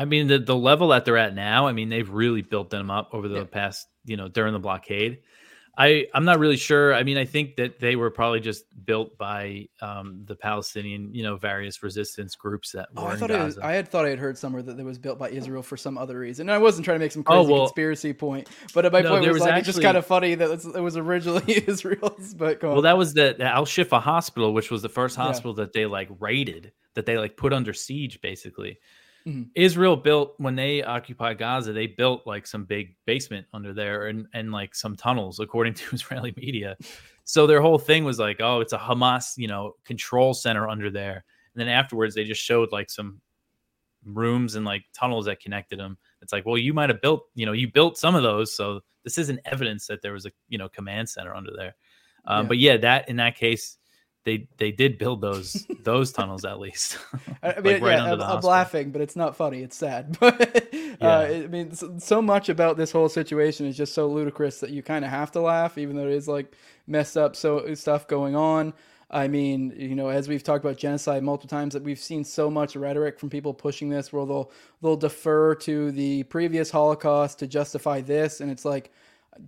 I 0.00 0.06
mean, 0.06 0.28
the 0.28 0.38
the 0.38 0.56
level 0.56 0.88
that 0.88 1.04
they're 1.04 1.18
at 1.18 1.34
now, 1.34 1.66
I 1.66 1.72
mean, 1.72 1.90
they've 1.90 2.08
really 2.08 2.40
built 2.40 2.70
them 2.70 2.90
up 2.90 3.10
over 3.12 3.28
the 3.28 3.40
yeah. 3.40 3.44
past, 3.44 3.86
you 4.06 4.16
know, 4.16 4.28
during 4.28 4.54
the 4.54 4.58
blockade. 4.58 5.18
I 5.76 6.06
I'm 6.14 6.24
not 6.24 6.38
really 6.38 6.56
sure. 6.56 6.94
I 6.94 7.02
mean, 7.02 7.18
I 7.18 7.26
think 7.26 7.56
that 7.56 7.80
they 7.80 7.96
were 7.96 8.10
probably 8.10 8.40
just 8.40 8.64
built 8.86 9.18
by 9.18 9.68
um, 9.82 10.22
the 10.24 10.36
Palestinian, 10.36 11.14
you 11.14 11.22
know, 11.22 11.36
various 11.36 11.82
resistance 11.82 12.34
groups 12.34 12.72
that 12.72 12.88
oh, 12.96 13.08
I 13.08 13.16
thought 13.16 13.30
It 13.30 13.44
was, 13.44 13.58
I 13.58 13.72
had 13.72 13.88
thought 13.88 14.06
I 14.06 14.08
had 14.08 14.18
heard 14.18 14.38
somewhere 14.38 14.62
that 14.62 14.78
it 14.78 14.82
was 14.82 14.96
built 14.96 15.18
by 15.18 15.28
Israel 15.28 15.62
for 15.62 15.76
some 15.76 15.98
other 15.98 16.18
reason. 16.18 16.48
And 16.48 16.54
I 16.54 16.58
wasn't 16.58 16.86
trying 16.86 16.94
to 16.94 17.04
make 17.04 17.12
some 17.12 17.22
oh, 17.26 17.32
crazy 17.32 17.52
oh, 17.52 17.52
well, 17.52 17.66
conspiracy 17.66 18.14
point, 18.14 18.48
but 18.72 18.90
my 18.90 19.02
no, 19.02 19.10
point 19.10 19.26
was, 19.26 19.34
was 19.34 19.40
like 19.42 19.50
actually, 19.52 19.58
it's 19.58 19.66
just 19.66 19.82
kind 19.82 19.98
of 19.98 20.06
funny 20.06 20.34
that 20.34 20.64
it 20.74 20.80
was 20.80 20.96
originally 20.96 21.62
Israel's. 21.68 22.32
But 22.32 22.62
well, 22.62 22.80
that 22.82 22.96
was 22.96 23.12
the, 23.12 23.34
the 23.36 23.44
Al 23.44 23.66
Shifa 23.66 24.00
hospital, 24.00 24.54
which 24.54 24.70
was 24.70 24.80
the 24.80 24.88
first 24.88 25.14
hospital 25.14 25.52
yeah. 25.52 25.64
that 25.64 25.74
they 25.74 25.84
like 25.84 26.08
raided 26.18 26.72
that 26.94 27.04
they 27.04 27.18
like 27.18 27.36
put 27.36 27.52
under 27.52 27.74
siege 27.74 28.22
basically. 28.22 28.78
Mhm. 29.26 29.50
Israel 29.54 29.96
built 29.96 30.34
when 30.38 30.54
they 30.56 30.82
occupied 30.82 31.38
Gaza, 31.38 31.72
they 31.72 31.86
built 31.86 32.26
like 32.26 32.46
some 32.46 32.64
big 32.64 32.96
basement 33.06 33.46
under 33.52 33.72
there 33.74 34.06
and 34.06 34.26
and 34.32 34.52
like 34.52 34.74
some 34.74 34.96
tunnels, 34.96 35.40
according 35.40 35.74
to 35.80 35.94
Israeli 35.94 36.32
media. 36.36 36.76
So 37.24 37.46
their 37.46 37.60
whole 37.60 37.78
thing 37.78 38.04
was 38.04 38.18
like, 38.18 38.40
oh, 38.40 38.60
it's 38.60 38.72
a 38.72 38.78
Hamas, 38.78 39.34
you 39.36 39.46
know, 39.48 39.76
control 39.84 40.34
center 40.34 40.68
under 40.68 40.90
there. 40.90 41.24
And 41.54 41.60
then 41.60 41.68
afterwards, 41.68 42.14
they 42.14 42.24
just 42.24 42.42
showed 42.42 42.72
like 42.72 42.90
some 42.90 43.20
rooms 44.04 44.54
and 44.54 44.64
like 44.64 44.84
tunnels 44.94 45.26
that 45.26 45.40
connected 45.40 45.78
them. 45.78 45.98
It's 46.22 46.32
like, 46.32 46.46
well, 46.46 46.58
you 46.58 46.72
might 46.72 46.88
have 46.90 47.00
built, 47.02 47.24
you 47.34 47.46
know, 47.46 47.52
you 47.52 47.70
built 47.70 47.98
some 47.98 48.14
of 48.14 48.22
those, 48.22 48.54
so 48.54 48.80
this 49.04 49.18
isn't 49.18 49.40
evidence 49.44 49.86
that 49.86 50.02
there 50.02 50.12
was 50.12 50.26
a 50.26 50.32
you 50.48 50.58
know 50.58 50.68
command 50.68 51.08
center 51.08 51.34
under 51.34 51.52
there. 51.56 51.74
Um, 52.26 52.44
Yeah. 52.44 52.48
But 52.48 52.58
yeah, 52.58 52.76
that 52.78 53.08
in 53.08 53.16
that 53.16 53.36
case, 53.36 53.76
they 54.24 54.48
they 54.58 54.70
did 54.72 54.98
build 54.98 55.20
those 55.20 55.66
those 55.82 56.12
tunnels 56.12 56.44
at 56.44 56.58
least. 56.58 56.98
I 57.42 57.60
mean, 57.60 57.80
Like, 57.80 57.82
right 57.82 57.98
yeah, 57.98 58.12
I'm, 58.12 58.20
I'm 58.20 58.40
laughing, 58.40 58.90
but 58.90 59.00
it's 59.00 59.16
not 59.16 59.36
funny. 59.36 59.62
It's 59.62 59.76
sad. 59.76 60.18
But 60.20 60.74
uh, 61.00 61.06
I 61.06 61.46
mean, 61.46 61.72
so, 61.72 61.96
so 61.98 62.20
much 62.20 62.48
about 62.48 62.76
this 62.76 62.92
whole 62.92 63.08
situation 63.08 63.66
is 63.66 63.76
just 63.76 63.94
so 63.94 64.06
ludicrous 64.06 64.60
that 64.60 64.70
you 64.70 64.82
kind 64.82 65.04
of 65.04 65.10
have 65.10 65.32
to 65.32 65.40
laugh, 65.40 65.78
even 65.78 65.96
though 65.96 66.06
it 66.06 66.12
is 66.12 66.28
like 66.28 66.54
messed 66.86 67.16
up 67.16 67.36
so 67.36 67.74
stuff 67.74 68.06
going 68.06 68.36
on. 68.36 68.74
I 69.10 69.26
mean, 69.26 69.74
you 69.76 69.96
know, 69.96 70.08
as 70.08 70.28
we've 70.28 70.42
talked 70.42 70.64
about 70.64 70.76
genocide 70.76 71.22
multiple 71.24 71.48
times, 71.48 71.74
that 71.74 71.82
we've 71.82 71.98
seen 71.98 72.22
so 72.22 72.48
much 72.48 72.76
rhetoric 72.76 73.18
from 73.18 73.28
people 73.28 73.52
pushing 73.52 73.88
this, 73.88 74.12
where 74.12 74.24
they'll 74.24 74.52
they'll 74.82 74.96
defer 74.96 75.54
to 75.56 75.90
the 75.90 76.22
previous 76.24 76.70
Holocaust 76.70 77.40
to 77.40 77.46
justify 77.48 78.00
this, 78.02 78.40
and 78.40 78.50
it's 78.50 78.64
like, 78.64 78.92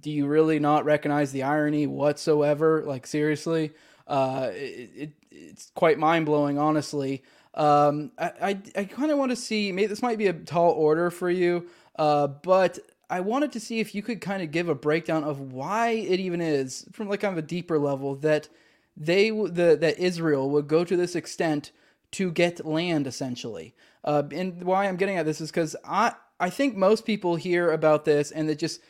do 0.01 0.11
you 0.11 0.27
really 0.27 0.59
not 0.59 0.85
recognize 0.85 1.31
the 1.31 1.45
irony 1.45 1.87
whatsoever? 1.87 2.83
Like 2.85 3.07
seriously, 3.07 3.73
uh, 4.13 4.51
it, 4.53 4.91
it 4.95 5.13
it's 5.33 5.73
quite 5.75 5.99
mind 5.99 6.27
blowing, 6.27 6.59
honestly. 6.59 7.25
Um, 7.55 8.13
I 8.19 8.33
I, 8.43 8.63
I 8.77 8.85
kind 8.85 9.11
of 9.11 9.19
want 9.19 9.33
to 9.33 9.37
see. 9.37 9.73
Maybe 9.73 9.89
this 9.89 10.03
might 10.03 10.19
be 10.19 10.29
a 10.29 10.35
tall 10.35 10.73
order 10.73 11.11
for 11.11 11.31
you, 11.31 11.67
uh, 11.99 12.29
but 12.29 12.79
I 13.11 13.21
wanted 13.21 13.53
to 13.53 13.61
see 13.61 13.81
if 13.81 13.95
you 13.95 14.03
could 14.03 14.21
kind 14.21 14.43
of 14.43 14.53
give 14.53 14.69
a 14.69 14.75
breakdown 14.75 15.25
of 15.25 15.41
why 15.41 15.91
it 15.91 16.21
even 16.21 16.43
is 16.43 16.87
from 16.93 17.09
like 17.09 17.21
kind 17.21 17.33
of 17.37 17.45
a 17.45 17.47
deeper 17.47 17.79
level 17.79 18.15
that 18.17 18.49
they 18.97 19.31
the 19.31 19.79
that 19.81 19.99
Israel 19.99 20.51
would 20.51 20.69
go 20.69 20.85
to 20.85 20.97
this 20.97 21.17
extent 21.17 21.73
to 22.13 22.31
get 22.31 22.67
land 22.67 23.07
essentially. 23.07 23.75
Uh, 24.05 24.25
and 24.33 24.63
why 24.65 24.87
I'm 24.87 24.97
getting 24.97 25.17
at 25.17 25.27
this 25.27 25.41
is 25.41 25.51
because 25.51 25.75
I 25.87 26.15
I 26.39 26.51
think 26.51 26.77
most 26.77 27.07
people 27.07 27.37
hear 27.37 27.71
about 27.73 28.05
this 28.05 28.31
and 28.31 28.49
they 28.49 28.57
just 28.57 28.81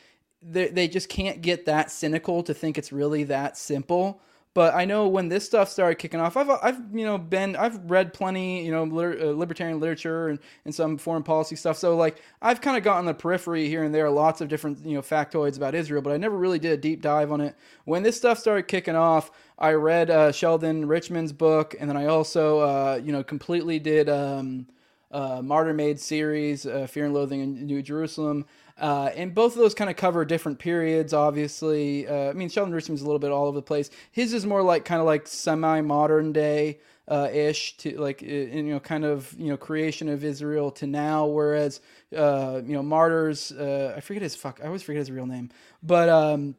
they, 0.41 0.67
they 0.67 0.87
just 0.89 1.09
can't 1.09 1.41
get 1.41 1.65
that 1.65 1.91
cynical 1.91 2.43
to 2.43 2.53
think 2.53 2.77
it's 2.77 2.91
really 2.91 3.23
that 3.25 3.57
simple. 3.57 4.21
But 4.55 4.75
I 4.75 4.85
know 4.85 5.07
when 5.07 5.29
this 5.29 5.45
stuff 5.45 5.69
started 5.69 5.95
kicking 5.95 6.19
off, 6.19 6.37
I've, 6.37 6.49
I've 6.49 6.79
you 6.93 7.05
know 7.05 7.17
been 7.17 7.55
I've 7.55 7.89
read 7.89 8.13
plenty 8.13 8.63
you 8.63 8.71
know 8.71 8.83
liter- 8.83 9.19
uh, 9.19 9.31
libertarian 9.31 9.79
literature 9.79 10.27
and, 10.29 10.39
and 10.65 10.75
some 10.75 10.97
foreign 10.97 11.23
policy 11.23 11.55
stuff. 11.55 11.77
So 11.77 11.95
like 11.95 12.21
I've 12.41 12.61
kind 12.61 12.77
of 12.77 12.83
gotten 12.83 13.05
the 13.05 13.15
periphery 13.15 13.67
here 13.67 13.83
and 13.83 13.93
there, 13.93 14.09
lots 14.11 14.41
of 14.41 14.49
different 14.49 14.85
you 14.85 14.93
know 14.93 15.01
factoids 15.01 15.57
about 15.57 15.73
Israel, 15.73 16.03
but 16.03 16.13
I 16.13 16.17
never 16.17 16.37
really 16.37 16.59
did 16.59 16.71
a 16.71 16.77
deep 16.77 17.01
dive 17.01 17.31
on 17.31 17.41
it. 17.41 17.55
When 17.85 18.03
this 18.03 18.15
stuff 18.15 18.37
started 18.37 18.67
kicking 18.67 18.95
off, 18.95 19.31
I 19.57 19.71
read 19.71 20.11
uh, 20.11 20.31
Sheldon 20.31 20.87
Richman's 20.87 21.33
book, 21.33 21.75
and 21.79 21.89
then 21.89 21.97
I 21.97 22.05
also 22.05 22.59
uh, 22.59 23.01
you 23.03 23.11
know 23.11 23.23
completely 23.23 23.79
did. 23.79 24.07
Um, 24.09 24.67
uh, 25.11 25.43
Martyr 25.43 25.73
Made 25.73 25.99
series, 25.99 26.65
uh, 26.65 26.87
Fear 26.87 27.05
and 27.05 27.13
Loathing 27.13 27.39
in 27.41 27.67
New 27.67 27.83
Jerusalem. 27.83 28.45
Uh, 28.77 29.11
and 29.15 29.35
both 29.35 29.53
of 29.53 29.59
those 29.59 29.75
kind 29.75 29.89
of 29.89 29.95
cover 29.95 30.25
different 30.25 30.59
periods, 30.59 31.13
obviously. 31.13 32.07
Uh, 32.07 32.29
I 32.29 32.33
mean, 32.33 32.49
Sheldon 32.49 32.73
Richman's 32.73 33.01
a 33.01 33.05
little 33.05 33.19
bit 33.19 33.31
all 33.31 33.45
over 33.45 33.55
the 33.55 33.61
place. 33.61 33.89
His 34.11 34.33
is 34.33 34.45
more 34.45 34.63
like 34.63 34.85
kind 34.85 34.99
of 34.99 35.05
like 35.05 35.27
semi 35.27 35.81
modern 35.81 36.33
day 36.33 36.79
uh, 37.07 37.29
ish 37.31 37.77
to 37.77 37.97
like, 37.99 38.21
you 38.21 38.63
know, 38.63 38.79
kind 38.79 39.05
of, 39.05 39.33
you 39.37 39.49
know, 39.49 39.57
creation 39.57 40.09
of 40.09 40.23
Israel 40.23 40.71
to 40.71 40.87
now. 40.87 41.25
Whereas, 41.25 41.81
uh, 42.15 42.61
you 42.65 42.73
know, 42.73 42.83
Martyrs, 42.83 43.51
uh, 43.51 43.93
I 43.95 43.99
forget 43.99 44.23
his 44.23 44.35
fuck, 44.35 44.59
I 44.63 44.67
always 44.67 44.83
forget 44.83 44.99
his 44.99 45.11
real 45.11 45.25
name, 45.25 45.49
but, 45.81 46.09
um, 46.09 46.55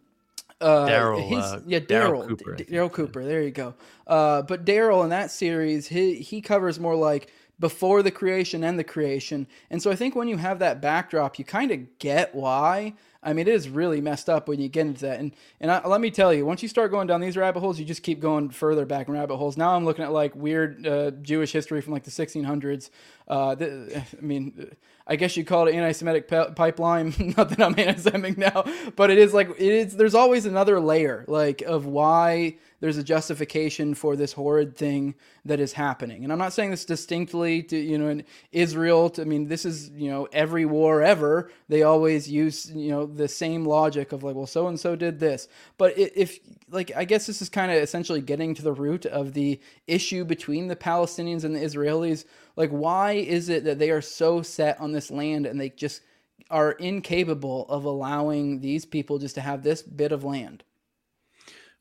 uh, 0.60 0.86
Darryl, 0.86 1.32
uh, 1.32 1.60
yeah, 1.66 1.80
Darryl 1.80 2.24
Darryl, 2.24 2.28
Cooper, 2.28 2.56
Darryl 2.56 2.92
Cooper. 2.92 3.24
There 3.24 3.42
you 3.42 3.50
go. 3.50 3.74
Uh, 4.06 4.42
but 4.42 4.64
Darryl 4.64 5.02
in 5.02 5.10
that 5.10 5.30
series, 5.30 5.88
he 5.88 6.14
he 6.14 6.40
covers 6.40 6.78
more 6.78 6.94
like 6.94 7.30
before 7.58 8.02
the 8.02 8.10
creation 8.10 8.64
and 8.64 8.78
the 8.78 8.84
creation, 8.84 9.46
and 9.70 9.82
so 9.82 9.90
I 9.90 9.96
think 9.96 10.14
when 10.14 10.28
you 10.28 10.36
have 10.36 10.58
that 10.58 10.80
backdrop, 10.80 11.38
you 11.38 11.44
kind 11.44 11.70
of 11.70 11.98
get 11.98 12.34
why. 12.34 12.94
I 13.22 13.32
mean, 13.32 13.48
it 13.48 13.54
is 13.54 13.68
really 13.68 14.00
messed 14.00 14.28
up 14.28 14.48
when 14.48 14.60
you 14.60 14.68
get 14.68 14.86
into 14.86 15.02
that, 15.02 15.20
and 15.20 15.34
and 15.60 15.70
I, 15.70 15.86
let 15.86 16.00
me 16.00 16.10
tell 16.10 16.32
you, 16.32 16.44
once 16.44 16.62
you 16.62 16.68
start 16.68 16.90
going 16.90 17.06
down 17.06 17.20
these 17.20 17.36
rabbit 17.36 17.60
holes, 17.60 17.78
you 17.78 17.84
just 17.84 18.02
keep 18.02 18.20
going 18.20 18.50
further 18.50 18.84
back 18.84 19.08
in 19.08 19.14
rabbit 19.14 19.36
holes. 19.36 19.56
Now 19.56 19.74
I'm 19.74 19.84
looking 19.84 20.04
at 20.04 20.12
like 20.12 20.34
weird 20.34 20.86
uh, 20.86 21.10
Jewish 21.22 21.52
history 21.52 21.80
from 21.80 21.92
like 21.92 22.04
the 22.04 22.10
1600s. 22.10 22.90
Uh, 23.26 23.54
the, 23.54 24.04
I 24.18 24.20
mean, 24.20 24.76
I 25.06 25.16
guess 25.16 25.36
you 25.36 25.44
call 25.44 25.68
it 25.68 25.74
anti-Semitic 25.74 26.28
pi- 26.28 26.50
pipeline. 26.50 27.14
Not 27.36 27.50
that 27.50 27.60
I'm 27.60 27.74
anti-Semitic 27.78 28.38
now, 28.38 28.64
but 28.96 29.10
it 29.10 29.18
is 29.18 29.34
like 29.34 29.50
it 29.50 29.60
is. 29.60 29.96
There's 29.96 30.14
always 30.14 30.46
another 30.46 30.80
layer, 30.80 31.24
like 31.28 31.60
of 31.62 31.84
why 31.84 32.56
there's 32.80 32.96
a 32.96 33.04
justification 33.04 33.94
for 33.94 34.16
this 34.16 34.32
horrid 34.32 34.76
thing 34.76 35.14
that 35.44 35.60
is 35.60 35.74
happening. 35.74 36.24
And 36.24 36.32
I'm 36.32 36.38
not 36.38 36.52
saying 36.54 36.70
this 36.70 36.84
distinctly 36.86 37.62
to 37.64 37.76
you 37.76 37.98
know 37.98 38.08
in 38.08 38.24
Israel. 38.52 39.10
To, 39.10 39.22
I 39.22 39.24
mean, 39.26 39.48
this 39.48 39.66
is 39.66 39.90
you 39.90 40.10
know 40.10 40.26
every 40.32 40.64
war 40.64 41.02
ever. 41.02 41.50
They 41.68 41.82
always 41.82 42.30
use 42.30 42.70
you 42.70 42.90
know 42.90 43.04
the 43.04 43.28
same 43.28 43.66
logic 43.66 44.12
of 44.12 44.22
like, 44.22 44.34
well, 44.34 44.46
so 44.46 44.68
and 44.68 44.80
so 44.80 44.96
did 44.96 45.20
this. 45.20 45.48
But 45.76 45.98
if 45.98 46.38
like 46.70 46.92
I 46.96 47.04
guess 47.04 47.26
this 47.26 47.42
is 47.42 47.50
kind 47.50 47.70
of 47.70 47.76
essentially 47.76 48.22
getting 48.22 48.54
to 48.54 48.62
the 48.62 48.72
root 48.72 49.04
of 49.04 49.34
the 49.34 49.60
issue 49.86 50.24
between 50.24 50.68
the 50.68 50.76
Palestinians 50.76 51.44
and 51.44 51.54
the 51.54 51.60
Israelis. 51.60 52.24
Like, 52.56 52.70
why 52.70 53.12
is 53.12 53.48
it 53.48 53.64
that 53.64 53.78
they 53.78 53.90
are 53.90 54.00
so 54.00 54.42
set 54.42 54.80
on 54.80 54.92
this 54.92 55.10
land 55.10 55.46
and 55.46 55.60
they 55.60 55.70
just 55.70 56.02
are 56.50 56.72
incapable 56.72 57.66
of 57.68 57.84
allowing 57.84 58.60
these 58.60 58.84
people 58.84 59.18
just 59.18 59.34
to 59.34 59.40
have 59.40 59.62
this 59.62 59.82
bit 59.82 60.12
of 60.12 60.24
land? 60.24 60.62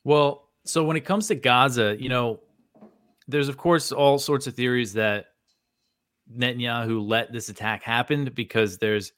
Well, 0.02 0.48
so 0.64 0.84
when 0.84 0.96
it 0.96 1.04
comes 1.04 1.28
to 1.28 1.34
Gaza, 1.34 1.96
you 1.98 2.08
know, 2.08 2.40
there's 3.28 3.48
of 3.48 3.56
course 3.56 3.92
all 3.92 4.18
sorts 4.18 4.46
of 4.46 4.54
theories 4.54 4.94
that 4.94 5.26
Netanyahu 6.32 7.06
let 7.06 7.32
this 7.32 7.48
attack 7.48 7.82
happen 7.82 8.30
because 8.34 8.78
there's 8.78 9.12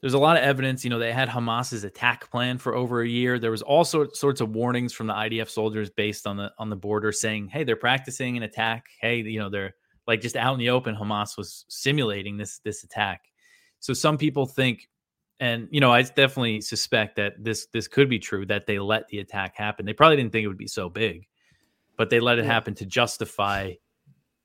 there's 0.00 0.14
a 0.14 0.18
lot 0.18 0.36
of 0.36 0.44
evidence. 0.44 0.84
You 0.84 0.90
know, 0.90 0.98
they 0.98 1.12
had 1.12 1.28
Hamas's 1.28 1.82
attack 1.84 2.30
plan 2.30 2.58
for 2.58 2.74
over 2.74 3.02
a 3.02 3.08
year. 3.08 3.38
There 3.38 3.50
was 3.50 3.62
all 3.62 3.84
sorts 3.84 4.20
sorts 4.20 4.40
of 4.40 4.50
warnings 4.50 4.92
from 4.92 5.08
the 5.08 5.14
IDF 5.14 5.48
soldiers 5.48 5.90
based 5.90 6.26
on 6.26 6.36
the 6.36 6.52
on 6.58 6.70
the 6.70 6.76
border 6.76 7.12
saying, 7.12 7.48
"Hey, 7.48 7.64
they're 7.64 7.76
practicing 7.76 8.36
an 8.36 8.44
attack. 8.44 8.86
Hey, 9.00 9.20
you 9.20 9.40
know, 9.40 9.50
they're 9.50 9.74
like 10.08 10.20
just 10.20 10.34
out 10.34 10.54
in 10.54 10.58
the 10.58 10.70
open. 10.70 10.96
Hamas 10.96 11.36
was 11.36 11.64
simulating 11.68 12.36
this 12.36 12.58
this 12.58 12.82
attack." 12.82 13.26
So 13.78 13.92
some 13.92 14.18
people 14.18 14.44
think 14.46 14.88
and 15.40 15.68
you 15.70 15.80
know 15.80 15.92
i 15.92 16.02
definitely 16.02 16.60
suspect 16.60 17.16
that 17.16 17.32
this 17.38 17.66
this 17.72 17.86
could 17.86 18.08
be 18.08 18.18
true 18.18 18.44
that 18.46 18.66
they 18.66 18.78
let 18.78 19.06
the 19.08 19.18
attack 19.20 19.56
happen 19.56 19.86
they 19.86 19.92
probably 19.92 20.16
didn't 20.16 20.32
think 20.32 20.44
it 20.44 20.48
would 20.48 20.56
be 20.58 20.66
so 20.66 20.88
big 20.88 21.26
but 21.96 22.10
they 22.10 22.20
let 22.20 22.38
it 22.38 22.44
Yeah. 22.44 22.52
happen 22.52 22.74
to 22.74 22.86
justify 22.86 23.72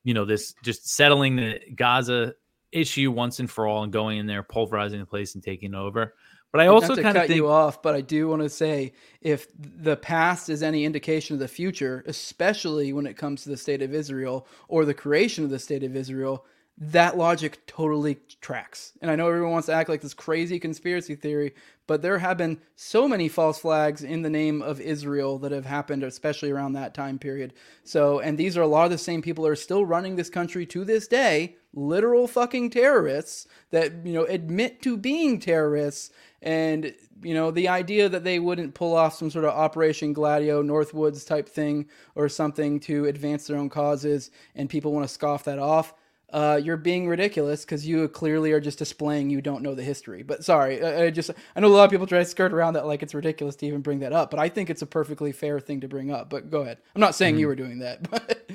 you 0.03 0.13
know 0.13 0.25
this 0.25 0.53
just 0.63 0.87
settling 0.87 1.35
the 1.35 1.59
gaza 1.75 2.33
issue 2.71 3.11
once 3.11 3.39
and 3.39 3.49
for 3.49 3.67
all 3.67 3.83
and 3.83 3.93
going 3.93 4.17
in 4.17 4.27
there 4.27 4.43
pulverizing 4.43 4.99
the 4.99 5.05
place 5.05 5.35
and 5.35 5.43
taking 5.43 5.73
over 5.73 6.13
but 6.53 6.61
i 6.61 6.67
also 6.67 6.95
kind 6.95 7.07
of 7.07 7.13
cut 7.13 7.27
think 7.27 7.37
you 7.37 7.49
off, 7.49 7.81
but 7.81 7.95
I 7.95 8.01
do 8.01 8.29
want 8.29 8.43
to 8.43 8.49
say 8.49 8.93
if 9.21 9.47
the 9.57 9.97
past 9.97 10.49
is 10.49 10.61
any 10.61 10.85
indication 10.85 11.33
of 11.33 11.39
the 11.39 11.47
future, 11.47 12.03
especially 12.05 12.93
when 12.93 13.07
it 13.07 13.17
comes 13.17 13.43
to 13.43 13.49
the 13.49 13.57
state 13.57 13.81
of 13.81 13.93
Israel 13.93 14.47
or 14.67 14.85
the 14.85 14.93
creation 14.93 15.43
of 15.43 15.49
the 15.49 15.59
state 15.59 15.83
of 15.83 15.95
Israel, 15.95 16.45
that 16.77 17.17
logic 17.17 17.65
totally 17.67 18.17
tracks. 18.41 18.93
And 19.01 19.11
I 19.11 19.15
know 19.15 19.27
everyone 19.27 19.51
wants 19.51 19.67
to 19.67 19.73
act 19.73 19.89
like 19.89 20.01
this 20.01 20.15
crazy 20.15 20.59
conspiracy 20.59 21.15
theory, 21.15 21.53
but 21.85 22.01
there 22.01 22.17
have 22.17 22.37
been 22.37 22.59
so 22.75 23.07
many 23.07 23.29
false 23.29 23.59
flags 23.59 24.03
in 24.03 24.23
the 24.23 24.29
name 24.29 24.61
of 24.61 24.81
Israel 24.81 25.37
that 25.39 25.51
have 25.51 25.65
happened, 25.65 26.03
especially 26.03 26.49
around 26.49 26.73
that 26.73 26.93
time 26.93 27.19
period. 27.19 27.53
So, 27.83 28.19
and 28.19 28.37
these 28.37 28.57
are 28.57 28.61
a 28.61 28.67
lot 28.67 28.85
of 28.85 28.91
the 28.91 28.97
same 28.97 29.21
people 29.21 29.45
are 29.45 29.55
still 29.55 29.85
running 29.85 30.15
this 30.15 30.29
country 30.29 30.65
to 30.67 30.83
this 30.83 31.07
day, 31.07 31.57
literal 31.73 32.27
fucking 32.27 32.71
terrorists 32.71 33.47
that, 33.69 34.05
you 34.05 34.13
know, 34.13 34.23
admit 34.23 34.81
to 34.81 34.97
being 34.97 35.39
terrorists. 35.39 36.09
And, 36.41 36.93
you 37.21 37.33
know, 37.33 37.51
the 37.51 37.67
idea 37.67 38.09
that 38.09 38.23
they 38.23 38.39
wouldn't 38.39 38.73
pull 38.73 38.95
off 38.95 39.15
some 39.15 39.29
sort 39.29 39.45
of 39.45 39.51
Operation 39.51 40.11
Gladio, 40.11 40.63
Northwoods 40.63 41.25
type 41.27 41.47
thing 41.47 41.87
or 42.15 42.29
something 42.29 42.79
to 42.81 43.05
advance 43.05 43.45
their 43.45 43.57
own 43.57 43.69
causes 43.69 44.31
and 44.55 44.69
people 44.69 44.91
want 44.91 45.07
to 45.07 45.13
scoff 45.13 45.43
that 45.43 45.59
off 45.59 45.93
uh, 46.33 46.59
you're 46.61 46.77
being 46.77 47.07
ridiculous 47.07 47.63
because 47.63 47.87
you 47.87 48.07
clearly 48.09 48.51
are 48.51 48.59
just 48.59 48.79
displaying 48.79 49.29
you 49.29 49.39
don't 49.39 49.61
know 49.61 49.75
the 49.75 49.83
history. 49.83 50.23
But 50.23 50.43
sorry, 50.43 50.83
I, 50.83 51.05
I 51.05 51.09
just 51.11 51.29
I 51.55 51.59
know 51.59 51.67
a 51.67 51.69
lot 51.69 51.85
of 51.85 51.91
people 51.91 52.07
try 52.07 52.19
to 52.19 52.25
skirt 52.25 52.51
around 52.51 52.73
that 52.73 52.87
like 52.87 53.03
it's 53.03 53.13
ridiculous 53.13 53.55
to 53.57 53.67
even 53.67 53.81
bring 53.81 53.99
that 53.99 54.11
up, 54.11 54.31
but 54.31 54.39
I 54.39 54.49
think 54.49 54.69
it's 54.69 54.81
a 54.81 54.87
perfectly 54.87 55.31
fair 55.31 55.59
thing 55.59 55.81
to 55.81 55.87
bring 55.87 56.11
up. 56.11 56.29
But 56.29 56.49
go 56.49 56.61
ahead. 56.61 56.79
I'm 56.95 57.01
not 57.01 57.15
saying 57.15 57.37
you 57.37 57.47
were 57.47 57.55
doing 57.55 57.79
that, 57.79 58.09
but 58.09 58.49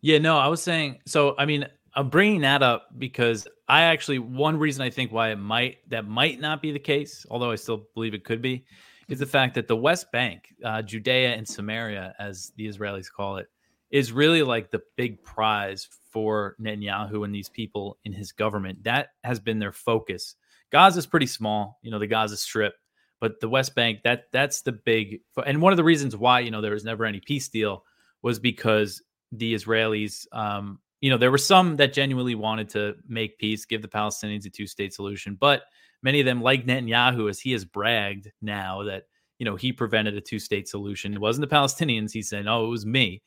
Yeah, 0.00 0.18
no, 0.18 0.38
I 0.38 0.48
was 0.48 0.62
saying 0.62 1.00
so. 1.06 1.34
I 1.38 1.44
mean, 1.44 1.66
I'm 1.94 2.08
bringing 2.08 2.40
that 2.42 2.62
up 2.62 2.88
because 2.96 3.46
I 3.68 3.82
actually 3.82 4.20
one 4.20 4.56
reason 4.56 4.82
I 4.82 4.90
think 4.90 5.12
why 5.12 5.30
it 5.30 5.36
might 5.36 5.78
that 5.90 6.06
might 6.06 6.40
not 6.40 6.62
be 6.62 6.72
the 6.72 6.78
case, 6.78 7.26
although 7.30 7.50
I 7.50 7.56
still 7.56 7.88
believe 7.94 8.14
it 8.14 8.24
could 8.24 8.40
be, 8.40 8.64
is 9.08 9.18
the 9.18 9.26
fact 9.26 9.54
that 9.56 9.68
the 9.68 9.76
West 9.76 10.10
Bank, 10.12 10.54
uh, 10.64 10.80
Judea 10.82 11.34
and 11.34 11.46
Samaria, 11.46 12.14
as 12.18 12.52
the 12.56 12.66
Israelis 12.66 13.10
call 13.14 13.36
it, 13.36 13.48
is 13.90 14.12
really 14.12 14.42
like 14.42 14.70
the 14.70 14.82
big 14.96 15.22
prize 15.22 15.88
for 16.10 16.56
Netanyahu 16.60 17.24
and 17.24 17.34
these 17.34 17.48
people 17.48 17.98
in 18.04 18.12
his 18.12 18.32
government. 18.32 18.84
That 18.84 19.08
has 19.24 19.40
been 19.40 19.58
their 19.58 19.72
focus. 19.72 20.34
Gaza's 20.70 21.06
pretty 21.06 21.26
small, 21.26 21.78
you 21.82 21.90
know, 21.90 21.98
the 21.98 22.06
Gaza 22.06 22.36
Strip, 22.36 22.74
but 23.20 23.40
the 23.40 23.48
West 23.48 23.74
Bank 23.74 24.00
that 24.04 24.24
that's 24.32 24.62
the 24.62 24.72
big 24.72 25.20
and 25.46 25.62
one 25.62 25.72
of 25.72 25.76
the 25.76 25.84
reasons 25.84 26.16
why 26.16 26.40
you 26.40 26.50
know 26.50 26.60
there 26.60 26.74
was 26.74 26.84
never 26.84 27.04
any 27.04 27.20
peace 27.20 27.48
deal 27.48 27.84
was 28.22 28.38
because 28.38 29.02
the 29.32 29.54
Israelis, 29.54 30.26
um, 30.32 30.78
you 31.00 31.10
know, 31.10 31.18
there 31.18 31.30
were 31.30 31.38
some 31.38 31.76
that 31.76 31.92
genuinely 31.92 32.34
wanted 32.34 32.70
to 32.70 32.96
make 33.06 33.38
peace, 33.38 33.64
give 33.64 33.82
the 33.82 33.88
Palestinians 33.88 34.46
a 34.46 34.50
two-state 34.50 34.92
solution, 34.92 35.36
but 35.38 35.62
many 36.02 36.20
of 36.20 36.26
them, 36.26 36.42
like 36.42 36.66
Netanyahu, 36.66 37.28
as 37.28 37.38
he 37.38 37.52
has 37.52 37.64
bragged 37.64 38.30
now 38.42 38.84
that 38.84 39.04
you 39.38 39.44
know 39.44 39.56
he 39.56 39.72
prevented 39.72 40.14
a 40.14 40.20
two-state 40.20 40.68
solution. 40.68 41.14
It 41.14 41.20
wasn't 41.20 41.48
the 41.48 41.54
Palestinians. 41.54 42.12
He 42.12 42.22
said, 42.22 42.46
"Oh, 42.46 42.66
it 42.66 42.70
was 42.70 42.86
me." 42.86 43.22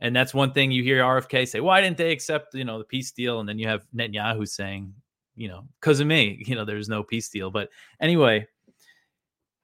And 0.00 0.14
that's 0.14 0.34
one 0.34 0.52
thing 0.52 0.70
you 0.70 0.82
hear 0.82 1.02
RFK 1.02 1.48
say, 1.48 1.60
why 1.60 1.80
didn't 1.80 1.96
they 1.96 2.12
accept, 2.12 2.54
you 2.54 2.64
know, 2.64 2.78
the 2.78 2.84
peace 2.84 3.12
deal? 3.12 3.40
And 3.40 3.48
then 3.48 3.58
you 3.58 3.66
have 3.68 3.86
Netanyahu 3.94 4.46
saying, 4.46 4.92
you 5.34 5.48
know, 5.48 5.64
because 5.80 6.00
of 6.00 6.06
me, 6.06 6.42
you 6.46 6.54
know, 6.54 6.64
there's 6.64 6.88
no 6.88 7.02
peace 7.02 7.28
deal. 7.28 7.50
But 7.50 7.70
anyway, 8.00 8.46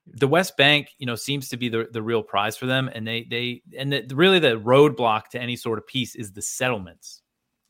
the 0.07 0.29
West 0.29 0.57
Bank, 0.57 0.89
you 0.99 1.07
know, 1.07 1.15
seems 1.15 1.49
to 1.51 1.57
be 1.57 1.69
the, 1.69 1.89
the 1.93 2.03
real 2.03 2.23
prize 2.23 2.57
for 2.57 2.67
them. 2.67 2.91
And 2.93 3.07
they, 3.07 3.27
they, 3.31 3.63
and 3.77 3.93
the, 3.93 4.07
really 4.15 4.39
the 4.39 4.59
roadblock 4.59 5.29
to 5.33 5.41
any 5.41 5.57
sort 5.57 5.79
of 5.79 5.87
peace 5.87 6.15
is 6.15 6.33
the 6.33 6.43
settlements, 6.43 7.23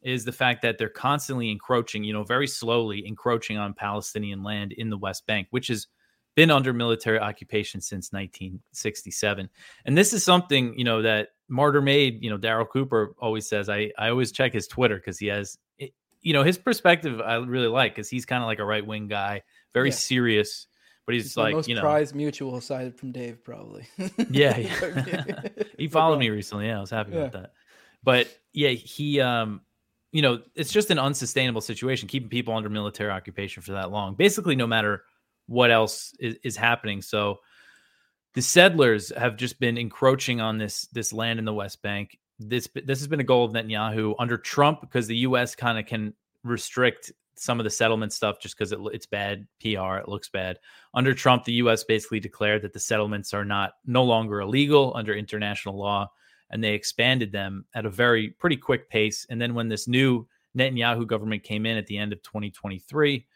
is 0.03 0.25
the 0.25 0.33
fact 0.33 0.63
that 0.63 0.79
they're 0.79 0.89
constantly 0.89 1.51
encroaching, 1.51 2.05
you 2.05 2.13
know, 2.13 2.25
very 2.25 2.47
slowly 2.47 3.07
encroaching 3.07 3.59
on 3.59 3.75
Palestinian 3.75 4.43
land 4.43 4.73
in 4.73 4.89
the 4.89 4.99
West 4.99 5.27
Bank, 5.27 5.49
which 5.51 5.69
is 5.69 5.89
been 6.35 6.51
under 6.51 6.73
military 6.73 7.19
occupation 7.19 7.81
since 7.81 8.13
1967. 8.13 9.49
And 9.85 9.99
this 9.99 10.13
is 10.13 10.25
something, 10.25 10.79
you 10.79 10.85
know, 10.85 11.03
that 11.03 11.29
Martyr 11.49 11.83
Made, 11.83 12.23
you 12.23 12.31
know, 12.31 12.39
Darryl 12.39 12.69
Cooper 12.69 13.15
always 13.19 13.47
says, 13.47 13.69
I, 13.69 13.91
I 13.99 14.09
always 14.09 14.33
check 14.33 14.53
his 14.53 14.67
Twitter 14.67 14.97
because 14.97 15.19
he 15.19 15.27
has, 15.27 15.59
you 16.23 16.33
know, 16.33 16.43
his 16.43 16.57
perspective 16.57 17.21
I 17.21 17.35
really 17.35 17.67
like 17.67 17.95
because 17.95 18.09
he's 18.09 18.25
kind 18.25 18.43
of 18.43 18.47
like 18.47 18.61
a 18.61 18.65
right 18.65 18.87
wing 18.87 19.09
guy, 19.09 19.43
very 19.75 19.91
yeah. 19.91 19.95
serious, 19.95 20.67
but 21.05 21.15
he's, 21.15 21.37
like, 21.37 21.55
most 21.55 21.69
you 21.69 21.75
know, 21.75 21.81
prized 21.83 22.15
mutual 22.15 22.57
aside 22.57 22.97
from 22.97 23.13
Dave, 23.13 23.45
probably. 23.45 23.87
yeah. 24.31 24.57
yeah. 24.57 25.43
he 25.79 25.89
followed 25.89 26.19
me 26.19 26.31
recently. 26.31 26.67
Yeah. 26.67 26.79
I 26.79 26.81
was 26.81 26.91
happy 26.91 27.13
yeah. 27.13 27.19
about 27.19 27.33
that. 27.33 27.53
But 28.05 28.29
yeah, 28.53 28.71
he, 28.71 29.21
um, 29.21 29.61
you 30.13 30.23
know, 30.23 30.41
it's 30.55 30.73
just 30.73 30.91
an 30.91 30.99
unsustainable 30.99 31.61
situation, 31.61 32.09
keeping 32.09 32.29
people 32.29 32.55
under 32.55 32.69
military 32.69 33.11
occupation 33.11 33.63
for 33.63 33.73
that 33.73 33.91
long, 33.91 34.15
basically, 34.15 34.57
no 34.57 34.67
matter 34.67 35.05
what 35.53 35.71
else 35.71 36.15
is, 36.19 36.37
is 36.43 36.57
happening. 36.57 37.03
So, 37.03 37.41
the 38.35 38.43
settlers 38.43 39.13
have 39.17 39.37
just 39.37 39.61
been 39.61 39.77
encroaching 39.77 40.41
on 40.41 40.59
this 40.59 40.87
this 40.93 41.13
land 41.13 41.39
in 41.39 41.45
the 41.45 41.53
West 41.53 41.83
Bank. 41.83 42.19
This 42.39 42.69
this 42.75 42.99
has 42.99 43.07
been 43.07 43.21
a 43.21 43.25
goal 43.25 43.45
of 43.45 43.53
Netanyahu 43.53 44.15
under 44.19 44.39
Trump 44.39 44.81
because 44.81 45.07
the 45.07 45.17
U.S. 45.19 45.55
kind 45.55 45.79
of 45.79 45.87
can 45.87 46.15
restrict 46.43 47.13
some 47.37 47.61
of 47.61 47.65
the 47.65 47.71
settlement 47.71 48.13
stuff 48.13 48.39
just 48.41 48.57
because 48.57 48.73
it, 48.73 48.79
it's 48.93 49.07
bad 49.07 49.47
PR. 49.61 49.97
It 49.97 50.09
looks 50.09 50.29
bad. 50.29 50.59
Under 50.95 51.13
Trump, 51.13 51.45
the 51.45 51.53
U.S. 51.55 51.85
basically 51.85 52.21
declared 52.21 52.63
that 52.63 52.73
the 52.73 52.81
settlements 52.81 53.35
are 53.35 53.45
not 53.45 53.75
no 53.87 54.05
longer 54.05 54.41
illegal 54.41 54.93
under 54.95 55.15
international 55.15 55.77
law, 55.77 56.11
and 56.51 56.65
they 56.65 56.73
expanded 56.73 57.33
them 57.33 57.65
at 57.75 57.87
a 57.87 57.91
very 57.91 58.31
pretty 58.31 58.57
quick 58.57 58.89
pace. 58.89 59.27
And 59.29 59.41
then 59.41 59.55
when 59.55 59.69
this 59.69 59.87
new 59.87 60.27
Netanyahu 60.57 61.07
government 61.07 61.43
came 61.43 61.67
in 61.67 61.77
at 61.77 61.87
the 61.87 61.99
end 61.99 62.13
of 62.13 62.23
2023 62.23 63.27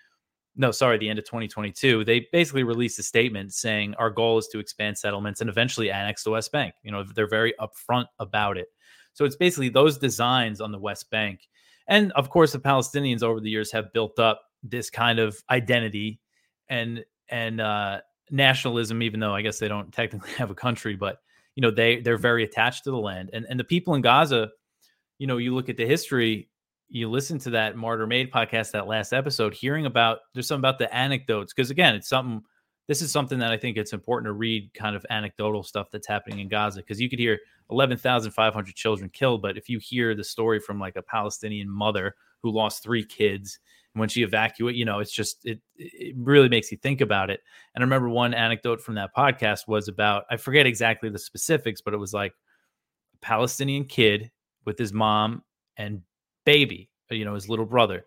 no, 0.57 0.71
sorry, 0.71 0.97
the 0.97 1.09
end 1.09 1.19
of 1.19 1.25
2022, 1.27 2.05
they 2.05 2.27
basically 2.33 2.63
released 2.63 2.99
a 2.99 3.03
statement 3.03 3.53
saying 3.53 3.95
our 3.95 4.11
goal 4.11 4.39
is 4.39 4.49
to 4.49 4.59
expand 4.59 4.97
settlements 4.97 5.41
and 5.41 5.51
eventually 5.51 5.91
annex 5.91 6.25
the 6.25 6.31
West 6.31 6.51
Bank. 6.51 6.75
You 6.83 6.91
know, 6.91 7.05
they're 7.05 7.29
very 7.29 7.55
upfront 7.61 8.07
about 8.19 8.57
it. 8.57 8.69
So 9.13 9.25
it's 9.25 9.37
basically 9.37 9.69
those 9.69 9.99
designs 9.99 10.61
on 10.61 10.73
the 10.73 10.79
West 10.79 11.11
Bank. 11.11 11.49
And 11.89 12.11
of 12.13 12.31
course, 12.31 12.53
the 12.53 12.59
Palestinians 12.59 13.23
over 13.23 13.41
the 13.41 13.51
years 13.51 13.71
have 13.73 13.93
built 13.93 14.19
up 14.19 14.43
this 14.63 14.91
kind 14.91 15.19
of 15.19 15.37
identity 15.51 16.21
and 16.69 17.05
and 17.29 17.61
uh, 17.61 18.01
nationalism, 18.31 19.03
even 19.03 19.21
though 19.21 19.35
I 19.35 19.43
guess 19.43 19.59
they 19.59 19.69
don't 19.69 19.93
technically 19.93 20.33
have 20.39 20.51
a 20.51 20.55
country, 20.55 20.97
but 20.97 21.19
you 21.55 21.61
know, 21.61 21.71
they 21.71 22.01
they're 22.01 22.19
very 22.19 22.45
attached 22.45 22.85
to 22.85 22.91
the 22.91 22.99
land. 22.99 23.31
And 23.33 23.47
and 23.49 23.61
the 23.61 23.65
people 23.65 23.95
in 23.95 24.03
Gaza, 24.03 24.51
you 25.19 25.27
know, 25.27 25.37
you 25.37 25.55
look 25.55 25.69
at 25.69 25.77
the 25.77 25.87
history, 25.87 26.49
you 26.89 27.11
listen 27.11 27.39
to 27.41 27.51
that 27.51 27.77
Martyr 27.77 28.07
Made 28.07 28.31
podcast, 28.31 28.73
that 28.73 28.87
last 28.87 29.13
episode, 29.13 29.55
hearing 29.55 29.87
about 29.87 30.19
there's 30.35 30.47
something 30.47 30.61
about 30.61 30.79
the 30.79 30.95
anecdotes. 30.95 31.53
Because 31.53 31.71
again, 31.71 31.95
it's 31.95 32.09
something 32.09 32.43
this 32.89 33.03
is 33.03 33.11
something 33.11 33.41
that 33.41 33.51
I 33.51 33.57
think 33.57 33.77
it's 33.77 33.93
important 33.93 34.29
to 34.29 34.33
read 34.33 34.73
kind 34.73 34.95
of 34.95 35.05
anecdotal 35.11 35.63
stuff 35.63 35.89
that's 35.91 36.07
happening 36.07 36.39
in 36.39 36.49
Gaza. 36.49 36.81
Because 36.81 37.01
you 37.01 37.11
could 37.11 37.19
hear 37.19 37.39
11,500 37.71 38.75
children 38.75 39.11
killed, 39.11 39.43
but 39.43 39.57
if 39.57 39.69
you 39.69 39.79
hear 39.79 40.15
the 40.15 40.23
story 40.23 40.61
from 40.61 40.79
like 40.79 40.97
a 40.97 41.03
Palestinian 41.03 41.69
mother 41.69 42.15
who 42.43 42.51
lost 42.51 42.83
three 42.83 43.05
kids 43.05 43.59
and 43.95 44.01
when 44.01 44.09
she 44.09 44.23
evacuated, 44.23 44.79
you 44.79 44.85
know, 44.85 45.01
it's 45.01 45.13
just 45.13 45.45
it 45.45 45.61
it 45.75 46.15
really 46.17 46.49
makes 46.49 46.71
you 46.71 46.79
think 46.79 47.01
about 47.01 47.31
it. 47.31 47.41
And 47.75 47.83
I 47.83 47.85
remember 47.85 48.09
one 48.09 48.35
anecdote 48.35 48.81
from 48.81 48.95
that 48.95 49.15
podcast 49.17 49.67
was 49.67 49.89
about 49.89 50.25
I 50.31 50.37
forget 50.37 50.67
exactly 50.67 51.09
the 51.09 51.19
specifics, 51.19 51.81
but 51.81 51.95
it 51.95 51.99
was 51.99 52.15
like 52.15 52.35
a 53.15 53.19
Palestinian 53.19 53.87
kid 53.87 54.31
with 54.65 54.79
his 54.79 54.93
mom 54.93 55.43
and 55.77 56.03
baby, 56.47 56.89
uh, 57.13 57.15
you 57.15 57.27
know, 57.27 57.35
his 57.35 57.51
little 57.51 57.67
brother, 57.67 58.07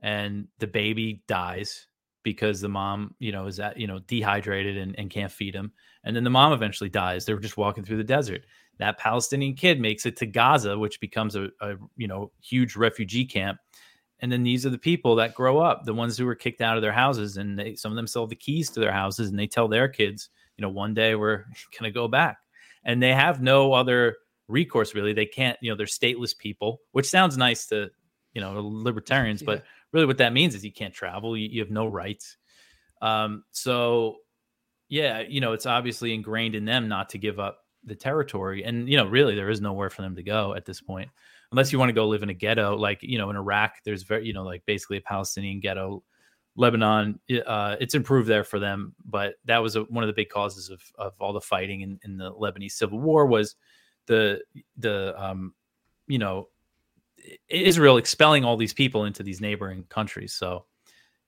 and 0.00 0.48
the 0.58 0.66
baby 0.66 1.22
dies 1.28 1.86
because 2.22 2.60
the 2.60 2.68
mom, 2.68 3.14
you 3.18 3.32
know, 3.32 3.46
is 3.46 3.60
at, 3.60 3.78
you 3.78 3.86
know, 3.86 3.98
dehydrated 3.98 4.78
and, 4.78 4.98
and 4.98 5.10
can't 5.10 5.32
feed 5.32 5.54
him. 5.54 5.72
And 6.04 6.16
then 6.16 6.24
the 6.24 6.30
mom 6.30 6.52
eventually 6.52 6.88
dies. 6.88 7.24
They 7.24 7.34
were 7.34 7.40
just 7.40 7.56
walking 7.56 7.84
through 7.84 7.98
the 7.98 8.04
desert. 8.04 8.44
That 8.78 8.98
Palestinian 8.98 9.54
kid 9.54 9.80
makes 9.80 10.06
it 10.06 10.16
to 10.18 10.26
Gaza, 10.26 10.78
which 10.78 11.00
becomes 11.00 11.36
a, 11.36 11.48
a 11.60 11.74
you 11.96 12.08
know, 12.08 12.32
huge 12.42 12.76
refugee 12.76 13.26
camp. 13.26 13.58
And 14.20 14.30
then 14.30 14.42
these 14.42 14.64
are 14.66 14.70
the 14.70 14.78
people 14.78 15.16
that 15.16 15.34
grow 15.34 15.58
up, 15.58 15.84
the 15.84 15.94
ones 15.94 16.16
who 16.16 16.26
were 16.26 16.34
kicked 16.34 16.60
out 16.60 16.76
of 16.76 16.82
their 16.82 16.92
houses, 16.92 17.36
and 17.38 17.58
they, 17.58 17.74
some 17.74 17.92
of 17.92 17.96
them 17.96 18.06
sell 18.06 18.26
the 18.26 18.36
keys 18.36 18.70
to 18.70 18.80
their 18.80 18.92
houses, 18.92 19.30
and 19.30 19.38
they 19.38 19.46
tell 19.46 19.68
their 19.68 19.88
kids, 19.88 20.28
you 20.56 20.62
know, 20.62 20.68
one 20.68 20.92
day 20.92 21.14
we're 21.14 21.44
gonna 21.78 21.90
go 21.90 22.06
back, 22.06 22.38
and 22.84 23.02
they 23.02 23.14
have 23.14 23.40
no 23.40 23.72
other 23.72 24.16
recourse 24.50 24.94
really. 24.94 25.12
They 25.12 25.26
can't 25.26 25.58
you 25.60 25.70
know 25.70 25.76
they're 25.76 25.86
stateless 25.86 26.36
people 26.36 26.80
which 26.92 27.08
sounds 27.08 27.36
nice 27.36 27.66
to 27.66 27.90
you 28.32 28.40
know 28.40 28.60
libertarians 28.62 29.42
yeah. 29.42 29.46
but 29.46 29.64
really 29.92 30.06
what 30.06 30.18
that 30.18 30.32
means 30.32 30.54
is 30.54 30.64
you 30.64 30.72
can't 30.72 30.94
travel 30.94 31.36
you, 31.36 31.48
you 31.48 31.60
have 31.60 31.70
no 31.70 31.86
rights. 31.86 32.36
Um 33.02 33.44
so 33.50 34.16
yeah 34.88 35.20
you 35.20 35.40
know 35.40 35.52
it's 35.52 35.66
obviously 35.66 36.14
ingrained 36.14 36.54
in 36.54 36.64
them 36.64 36.88
not 36.88 37.10
to 37.10 37.18
give 37.18 37.38
up 37.38 37.58
the 37.84 37.94
territory. 37.94 38.64
And 38.64 38.88
you 38.88 38.96
know 38.96 39.06
really 39.06 39.34
there 39.34 39.50
is 39.50 39.60
nowhere 39.60 39.90
for 39.90 40.02
them 40.02 40.16
to 40.16 40.22
go 40.22 40.54
at 40.54 40.66
this 40.66 40.80
point 40.80 41.10
unless 41.52 41.72
you 41.72 41.78
want 41.78 41.88
to 41.88 41.94
go 41.94 42.06
live 42.06 42.22
in 42.22 42.30
a 42.30 42.34
ghetto. 42.34 42.76
Like 42.76 43.02
you 43.02 43.18
know 43.18 43.30
in 43.30 43.36
iraq 43.36 43.76
there's 43.84 44.02
very 44.02 44.26
you 44.26 44.32
know 44.32 44.44
like 44.44 44.64
basically 44.66 44.98
a 44.98 45.02
palestinian 45.02 45.60
ghetto. 45.60 46.02
Lebanon 46.56 47.20
uh, 47.46 47.76
it's 47.80 47.94
improved 47.94 48.28
there 48.28 48.42
for 48.42 48.58
them 48.58 48.92
but 49.04 49.36
that 49.44 49.58
was 49.58 49.76
a, 49.76 49.82
one 49.82 50.02
of 50.02 50.08
the 50.08 50.14
big 50.14 50.28
causes 50.28 50.68
of, 50.68 50.82
of 50.98 51.14
all 51.20 51.32
the 51.32 51.40
fighting 51.40 51.82
in, 51.82 51.98
in 52.04 52.16
the 52.16 52.32
lebanese 52.32 52.72
civil 52.72 52.98
war 52.98 53.24
was 53.24 53.54
the 54.10 54.42
the 54.76 55.14
um, 55.16 55.54
you 56.08 56.18
know 56.18 56.48
Israel 57.48 57.96
expelling 57.96 58.44
all 58.44 58.56
these 58.56 58.74
people 58.74 59.04
into 59.04 59.22
these 59.22 59.40
neighboring 59.40 59.84
countries. 59.84 60.32
So 60.32 60.66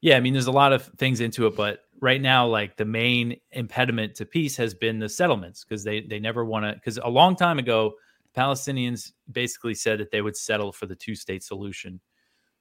yeah, 0.00 0.16
I 0.16 0.20
mean, 0.20 0.32
there's 0.32 0.48
a 0.48 0.52
lot 0.52 0.72
of 0.72 0.84
things 0.98 1.20
into 1.20 1.46
it, 1.46 1.54
but 1.54 1.84
right 2.00 2.20
now, 2.20 2.44
like 2.44 2.76
the 2.76 2.84
main 2.84 3.36
impediment 3.52 4.16
to 4.16 4.26
peace 4.26 4.56
has 4.56 4.74
been 4.74 4.98
the 4.98 5.08
settlements 5.08 5.64
because 5.64 5.84
they 5.84 6.00
they 6.00 6.18
never 6.18 6.44
want 6.44 6.64
to. 6.66 6.74
Because 6.74 6.98
a 6.98 7.08
long 7.08 7.36
time 7.36 7.60
ago, 7.60 7.94
Palestinians 8.36 9.12
basically 9.30 9.74
said 9.74 10.00
that 10.00 10.10
they 10.10 10.20
would 10.20 10.36
settle 10.36 10.72
for 10.72 10.86
the 10.86 10.96
two 10.96 11.14
state 11.14 11.44
solution, 11.44 12.00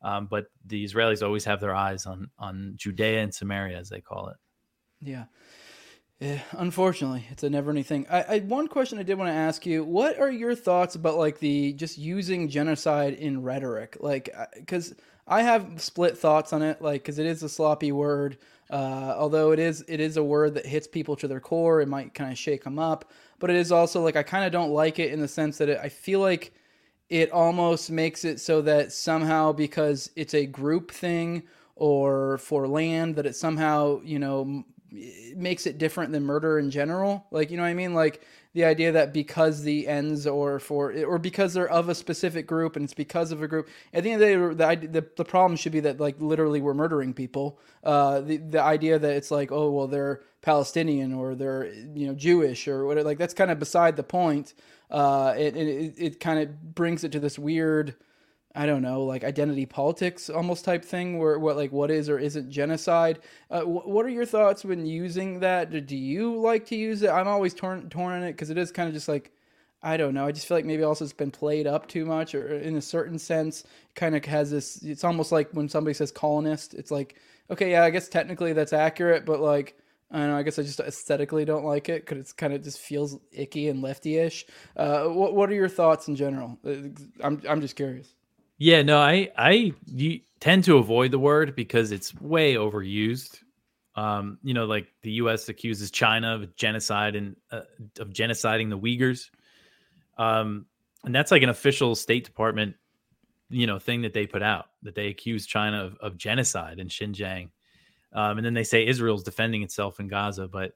um, 0.03 0.28
but 0.30 0.45
the 0.67 0.86
Israelis 0.86 1.24
always 1.24 1.45
have 1.45 1.59
their 1.59 1.74
eyes 1.74 2.05
on 2.05 2.30
on 2.38 2.74
Judea 2.76 3.24
and 3.24 3.34
Samaria, 3.34 3.80
as 3.80 3.89
they 3.89 4.01
call 4.01 4.28
it. 4.28 4.38
Yeah. 5.01 5.26
Yeah, 6.22 6.39
unfortunately, 6.51 7.26
it's 7.32 7.41
a 7.41 7.49
never-ending 7.49 7.84
thing. 7.84 8.05
I, 8.09 8.22
I 8.36 8.39
one 8.41 8.67
question 8.67 8.99
I 8.99 9.03
did 9.03 9.17
want 9.17 9.30
to 9.30 9.34
ask 9.36 9.65
you: 9.65 9.84
What 9.84 10.19
are 10.19 10.30
your 10.30 10.53
thoughts 10.53 10.93
about 10.93 11.17
like 11.17 11.39
the 11.39 11.74
just 11.74 11.97
using 11.97 12.47
genocide 12.47 13.15
in 13.15 13.41
rhetoric? 13.41 13.97
Like, 13.99 14.30
because 14.55 14.93
I 15.28 15.41
have 15.41 15.82
split 15.82 16.15
thoughts 16.17 16.53
on 16.53 16.61
it. 16.61 16.80
Like, 16.82 17.01
because 17.01 17.17
it 17.17 17.26
is 17.26 17.41
a 17.41 17.49
sloppy 17.49 17.91
word. 17.91 18.38
Uh, 18.69 19.15
although 19.17 19.51
it 19.51 19.59
is 19.59 19.84
it 19.88 19.99
is 19.99 20.15
a 20.17 20.24
word 20.24 20.53
that 20.53 20.65
hits 20.67 20.88
people 20.88 21.15
to 21.17 21.28
their 21.28 21.39
core, 21.39 21.82
it 21.82 21.88
might 21.88 22.13
kind 22.13 22.32
of 22.32 22.38
shake 22.38 22.63
them 22.63 22.78
up. 22.78 23.11
But 23.39 23.49
it 23.49 23.55
is 23.55 23.72
also 23.72 24.01
like 24.03 24.15
I 24.15 24.22
kind 24.24 24.45
of 24.45 24.51
don't 24.51 24.72
like 24.72 24.99
it 24.99 25.11
in 25.11 25.22
the 25.22 25.28
sense 25.28 25.57
that 25.57 25.69
it, 25.69 25.80
I 25.82 25.89
feel 25.89 26.19
like 26.19 26.53
it 27.09 27.32
almost 27.32 27.91
makes 27.91 28.26
it 28.26 28.39
so 28.39 28.61
that 28.61 28.91
somehow 28.93 29.51
because 29.53 30.11
it's 30.15 30.34
a 30.36 30.45
group 30.45 30.91
thing 30.91 31.43
or 31.76 32.38
for 32.38 32.67
land 32.67 33.15
that 33.15 33.26
it 33.26 33.36
somehow 33.36 33.99
you 34.03 34.19
know 34.19 34.63
it 34.91 35.37
makes 35.37 35.65
it 35.65 35.77
different 35.77 36.11
than 36.11 36.23
murder 36.23 36.59
in 36.59 36.69
general. 36.69 37.25
Like, 37.31 37.49
you 37.49 37.57
know 37.57 37.63
what 37.63 37.69
I 37.69 37.73
mean? 37.73 37.93
Like 37.93 38.25
the 38.53 38.65
idea 38.65 38.91
that 38.91 39.13
because 39.13 39.63
the 39.63 39.87
ends 39.87 40.27
or 40.27 40.59
for 40.59 40.93
or 41.05 41.17
because 41.17 41.53
they're 41.53 41.69
of 41.69 41.87
a 41.87 41.95
specific 41.95 42.45
group 42.47 42.75
and 42.75 42.83
it's 42.83 42.93
because 42.93 43.31
of 43.31 43.41
a 43.41 43.47
group. 43.47 43.69
At 43.93 44.03
the 44.03 44.11
end 44.11 44.21
of 44.21 44.29
the 44.57 44.65
day, 44.65 44.75
the 44.75 44.87
the, 44.87 45.07
the 45.17 45.25
problem 45.25 45.55
should 45.55 45.71
be 45.71 45.79
that 45.81 45.99
like 45.99 46.19
literally 46.19 46.59
we're 46.59 46.73
murdering 46.73 47.13
people. 47.13 47.59
Uh, 47.83 48.21
the 48.21 48.37
the 48.37 48.61
idea 48.61 48.99
that 48.99 49.13
it's 49.15 49.31
like 49.31 49.51
oh 49.51 49.71
well 49.71 49.87
they're 49.87 50.21
Palestinian 50.41 51.13
or 51.13 51.35
they're 51.35 51.67
you 51.67 52.07
know 52.07 52.13
Jewish 52.13 52.67
or 52.67 52.85
whatever 52.85 53.07
like 53.07 53.17
that's 53.17 53.33
kind 53.33 53.51
of 53.51 53.59
beside 53.59 53.95
the 53.95 54.03
point. 54.03 54.53
Uh, 54.89 55.33
it 55.37 55.55
it, 55.55 55.93
it 55.97 56.19
kind 56.19 56.39
of 56.39 56.75
brings 56.75 57.03
it 57.05 57.13
to 57.13 57.19
this 57.19 57.39
weird 57.39 57.95
I 58.54 58.66
don't 58.66 58.82
know, 58.82 59.04
like 59.04 59.24
identity 59.24 59.66
politics 59.66 60.30
almost 60.30 60.66
type 60.66 60.84
thing 60.84 61.20
where 61.20 61.39
what 61.39 61.56
like 61.56 61.72
what 61.72 61.89
is 61.91 62.10
or 62.10 62.20
isn't 62.20 62.49
genocide. 62.52 63.20
Uh, 63.49 63.62
wh- 63.62 63.88
what 63.88 64.06
are 64.06 64.10
your 64.10 64.26
thoughts 64.26 64.66
when 64.66 64.86
using 64.86 65.39
that? 65.39 65.86
Do 65.88 65.95
you 65.95 66.36
like 66.36 66.66
to 66.68 66.76
use 66.76 67.02
it? 67.02 67.10
I'm 67.10 67.28
always 67.30 67.54
torn 67.54 67.89
torn 67.89 68.14
on 68.14 68.24
it 68.24 68.34
because 68.34 68.49
it 68.49 68.58
is 68.58 68.72
kind 68.72 68.88
of 68.89 68.93
just 68.93 69.08
like 69.08 69.32
I 69.84 69.97
don't 69.97 70.14
know. 70.14 70.28
I 70.28 70.32
just 70.32 70.47
feel 70.47 70.58
like 70.58 70.66
maybe 70.66 70.84
also 70.84 71.06
it's 71.06 71.14
been 71.14 71.32
played 71.32 71.66
up 71.66 71.88
too 71.88 72.06
much, 72.06 72.36
or 72.36 72.58
in 72.60 72.76
a 72.76 72.82
certain 72.82 73.18
sense, 73.18 73.64
kind 73.95 74.16
of 74.16 74.24
has 74.26 74.52
this. 74.52 74.82
It's 74.84 75.04
almost 75.04 75.32
like 75.32 75.49
when 75.54 75.70
somebody 75.70 75.93
says 75.93 76.12
colonist, 76.12 76.74
it's 76.74 76.91
like 76.91 77.16
okay, 77.49 77.72
yeah, 77.72 77.84
I 77.84 77.89
guess 77.89 78.08
technically 78.10 78.54
that's 78.54 78.74
accurate, 78.74 79.26
but 79.26 79.39
like 79.41 79.78
I 80.12 80.20
don't 80.20 80.28
know. 80.32 80.38
I 80.38 80.43
guess 80.43 80.60
I 80.60 80.64
just 80.64 80.80
aesthetically 80.82 81.45
don't 81.45 81.64
like 81.66 81.89
it 81.89 82.06
because 82.06 82.20
it's 82.20 82.34
kind 82.34 82.54
of 82.54 82.64
just 82.64 82.80
feels 82.80 83.18
icky 83.32 83.70
and 83.70 83.82
lefty-ish. 83.82 84.45
Uh, 84.76 85.06
what 85.06 85.34
What 85.36 85.49
are 85.49 85.56
your 85.56 85.70
thoughts 85.70 86.08
in 86.08 86.16
general? 86.16 86.60
Uh, 86.66 86.89
I'm 87.24 87.41
I'm 87.47 87.62
just 87.62 87.76
curious. 87.76 88.14
Yeah, 88.64 88.84
no, 88.84 88.99
I 88.99 89.32
I 89.36 89.74
tend 90.39 90.66
to 90.66 90.78
avoid 90.78 91.09
the 91.09 91.18
word 91.18 91.55
because 91.55 91.91
it's 91.91 92.14
way 92.22 92.53
overused. 92.53 93.39
Um, 93.95 94.38
you 94.43 94.53
know, 94.53 94.66
like 94.66 94.86
the 95.01 95.14
U.S. 95.14 95.49
accuses 95.49 95.89
China 95.89 96.36
of 96.36 96.55
genocide 96.55 97.16
and 97.16 97.36
uh, 97.51 97.62
of 97.97 98.09
genociding 98.09 98.70
the 98.70 98.78
Uyghurs, 98.78 99.32
um, 100.20 100.68
and 101.03 101.16
that's 101.16 101.32
like 101.32 101.41
an 101.41 101.49
official 101.49 101.95
State 101.95 102.24
Department, 102.24 102.76
you 103.49 103.66
know, 103.66 103.80
thing 103.80 104.03
that 104.03 104.14
they 104.14 104.28
put 104.28 104.43
out 104.43 104.68
that 104.84 104.93
they 104.93 105.07
accuse 105.07 105.47
China 105.47 105.84
of, 105.84 105.97
of 105.97 106.16
genocide 106.16 106.78
in 106.78 106.88
Xinjiang, 106.88 107.49
um, 108.14 108.38
and 108.38 108.45
then 108.45 108.53
they 108.53 108.64
say 108.64 108.86
Israel's 108.86 109.24
defending 109.24 109.64
itself 109.64 109.99
in 109.99 110.07
Gaza. 110.07 110.47
But 110.47 110.74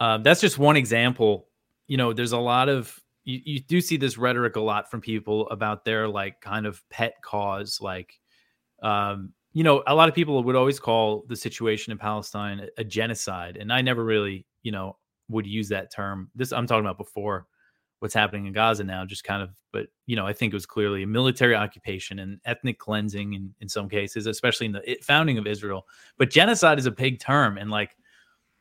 um, 0.00 0.24
that's 0.24 0.40
just 0.40 0.58
one 0.58 0.76
example. 0.76 1.46
You 1.86 1.98
know, 1.98 2.12
there's 2.12 2.32
a 2.32 2.38
lot 2.38 2.68
of 2.68 3.00
you, 3.26 3.40
you 3.44 3.60
do 3.60 3.80
see 3.80 3.98
this 3.98 4.16
rhetoric 4.16 4.56
a 4.56 4.60
lot 4.60 4.90
from 4.90 5.02
people 5.02 5.48
about 5.50 5.84
their 5.84 6.08
like 6.08 6.40
kind 6.40 6.64
of 6.64 6.82
pet 6.88 7.14
cause 7.22 7.78
like 7.82 8.18
um 8.82 9.32
you 9.52 9.62
know 9.62 9.82
a 9.86 9.94
lot 9.94 10.08
of 10.08 10.14
people 10.14 10.42
would 10.42 10.56
always 10.56 10.80
call 10.80 11.24
the 11.28 11.36
situation 11.36 11.90
in 11.90 11.98
palestine 11.98 12.66
a, 12.78 12.84
genocide 12.84 13.56
and 13.58 13.72
i 13.72 13.82
never 13.82 14.04
really 14.04 14.46
you 14.62 14.72
know 14.72 14.96
would 15.28 15.46
use 15.46 15.68
that 15.68 15.92
term. 15.92 16.30
This 16.34 16.52
i'm 16.52 16.66
talking 16.66 16.84
about 16.84 16.98
before 16.98 17.46
what's 17.98 18.14
happening 18.14 18.46
in 18.46 18.52
gaza 18.52 18.84
now 18.84 19.04
just 19.04 19.24
kind 19.24 19.42
of 19.42 19.50
but 19.72 19.86
you 20.06 20.14
know 20.14 20.26
i 20.26 20.32
think 20.32 20.52
it 20.52 20.56
was 20.56 20.66
clearly 20.66 21.02
a 21.02 21.06
military 21.06 21.54
occupation 21.54 22.20
and 22.20 22.38
ethnic 22.44 22.78
cleansing 22.78 23.32
in, 23.32 23.52
in 23.60 23.68
some 23.68 23.88
cases 23.88 24.26
especially 24.26 24.66
in 24.66 24.72
the 24.72 24.98
founding 25.02 25.38
of 25.38 25.46
israel. 25.46 25.86
But 26.16 26.30
genocide 26.30 26.78
is 26.78 26.86
a 26.86 26.90
big 26.90 27.18
term 27.18 27.58
and 27.58 27.70
like 27.70 27.96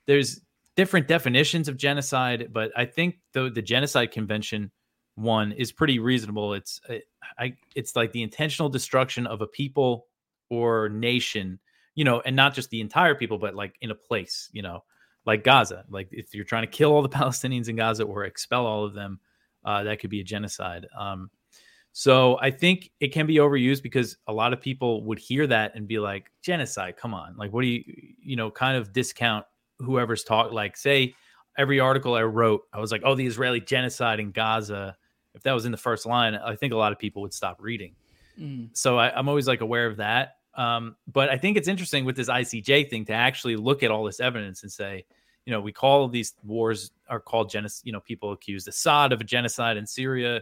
there's 0.07 0.41
different 0.76 1.07
definitions 1.07 1.67
of 1.67 1.78
genocide, 1.78 2.49
but 2.51 2.71
I 2.76 2.86
think 2.86 3.19
the 3.34 3.49
the 3.49 3.61
genocide 3.61 4.11
convention 4.11 4.71
one 5.15 5.53
is 5.53 5.71
pretty 5.71 5.99
reasonable. 5.99 6.53
It's 6.53 6.80
uh, 6.89 6.95
I 7.39 7.55
it's 7.76 7.95
like 7.95 8.11
the 8.11 8.23
intentional 8.23 8.69
destruction 8.69 9.28
of 9.28 9.41
a 9.41 9.47
people 9.47 10.07
or 10.49 10.89
nation, 10.89 11.59
you 11.95 12.03
know, 12.03 12.21
and 12.26 12.36
not 12.36 12.53
just 12.53 12.69
the 12.69 12.82
entire 12.82 13.15
people, 13.15 13.38
but 13.38 13.55
like 13.55 13.76
in 13.82 13.91
a 13.91 13.95
place, 13.95 14.49
you 14.51 14.61
know, 14.61 14.84
like 15.26 15.43
Gaza. 15.43 15.86
Like 15.89 16.09
if 16.11 16.36
you're 16.36 16.45
trying 16.45 16.63
to 16.63 16.67
kill 16.67 16.91
all 16.91 17.01
the 17.01 17.09
Palestinians 17.17 17.69
in 17.69 17.78
Gaza 17.78 18.03
or 18.03 18.26
expel 18.26 18.65
all 18.65 18.86
of 18.86 18.93
them, 18.93 19.19
uh, 19.63 19.84
that 19.84 19.99
could 19.99 20.09
be 20.09 20.21
a 20.21 20.23
genocide. 20.23 20.86
Um, 20.97 21.30
so 21.97 22.38
I 22.41 22.51
think 22.51 22.91
it 22.99 23.13
can 23.13 23.26
be 23.26 23.36
overused 23.36 23.82
because 23.82 24.17
a 24.28 24.34
lot 24.34 24.51
of 24.51 24.59
people 24.59 25.05
would 25.05 25.17
hear 25.17 25.47
that 25.47 25.76
and 25.76 25.88
be 25.88 25.97
like, 25.97 26.30
genocide, 26.41 26.97
come 26.97 27.13
on. 27.13 27.38
Like, 27.38 27.53
what 27.53 27.61
do 27.61 27.67
you, 27.67 27.84
you 28.19 28.36
know, 28.36 28.51
kind 28.51 28.76
of 28.76 28.91
discount 28.91 29.45
whoever's 29.80 30.23
talk 30.23 30.51
like 30.51 30.78
say 30.78 31.15
every 31.57 31.80
article 31.80 32.15
I 32.15 32.23
wrote, 32.23 32.63
I 32.73 32.80
was 32.80 32.91
like, 32.91 33.01
oh, 33.05 33.15
the 33.15 33.26
Israeli 33.26 33.61
genocide 33.61 34.19
in 34.19 34.32
Gaza. 34.32 34.95
If 35.34 35.43
that 35.43 35.53
was 35.53 35.65
in 35.65 35.71
the 35.71 35.78
first 35.78 36.05
line, 36.05 36.36
I 36.36 36.55
think 36.55 36.73
a 36.73 36.78
lot 36.78 36.91
of 36.91 36.99
people 36.99 37.21
would 37.21 37.34
stop 37.34 37.57
reading. 37.61 37.95
Mm. 38.39 38.69
So 38.73 38.97
I, 38.97 39.17
am 39.17 39.30
always 39.30 39.47
like 39.47 39.61
aware 39.61 39.88
of 39.88 39.97
that. 39.97 40.38
Um, 40.55 40.95
but 41.11 41.30
I 41.30 41.38
think 41.38 41.57
it's 41.57 41.67
interesting 41.67 42.05
with 42.05 42.15
this 42.15 42.30
ICJ 42.30 42.89
thing 42.89 43.05
to 43.05 43.13
actually 43.13 43.57
look 43.57 43.84
at 43.84 43.91
all 43.91 44.05
this 44.05 44.19
evidence 44.19 44.63
and 44.63 44.71
say, 44.71 45.05
you 45.45 45.51
know, 45.51 45.61
we 45.61 45.71
call 45.71 46.07
these 46.07 46.34
wars 46.43 46.91
are 47.09 47.19
called 47.19 47.49
genocide. 47.49 47.86
You 47.86 47.91
know, 47.91 47.99
people 47.99 48.32
accuse 48.32 48.67
Assad 48.67 49.11
of 49.11 49.21
a 49.21 49.23
genocide 49.23 49.78
in 49.78 49.86
Syria. 49.86 50.41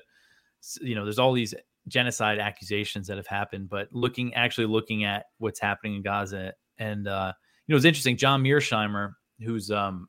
You 0.82 0.96
know, 0.96 1.04
there's 1.04 1.20
all 1.20 1.34
these 1.34 1.54
genocide 1.88 2.40
accusations 2.40 3.08
that 3.08 3.18
have 3.18 3.28
happened, 3.28 3.70
but 3.70 3.90
looking 3.92 4.34
actually 4.36 4.68
looking 4.68 5.04
at 5.04 5.26
what's 5.40 5.60
happening 5.60 5.96
in 5.96 6.02
Gaza 6.04 6.54
and 6.78 7.08
uh, 7.08 7.34
you 7.68 7.74
know, 7.74 7.78
it's 7.78 7.86
interesting. 7.86 8.18
John 8.18 8.44
Mearsheimer, 8.44 9.14
who's 9.40 9.72
um 9.72 10.08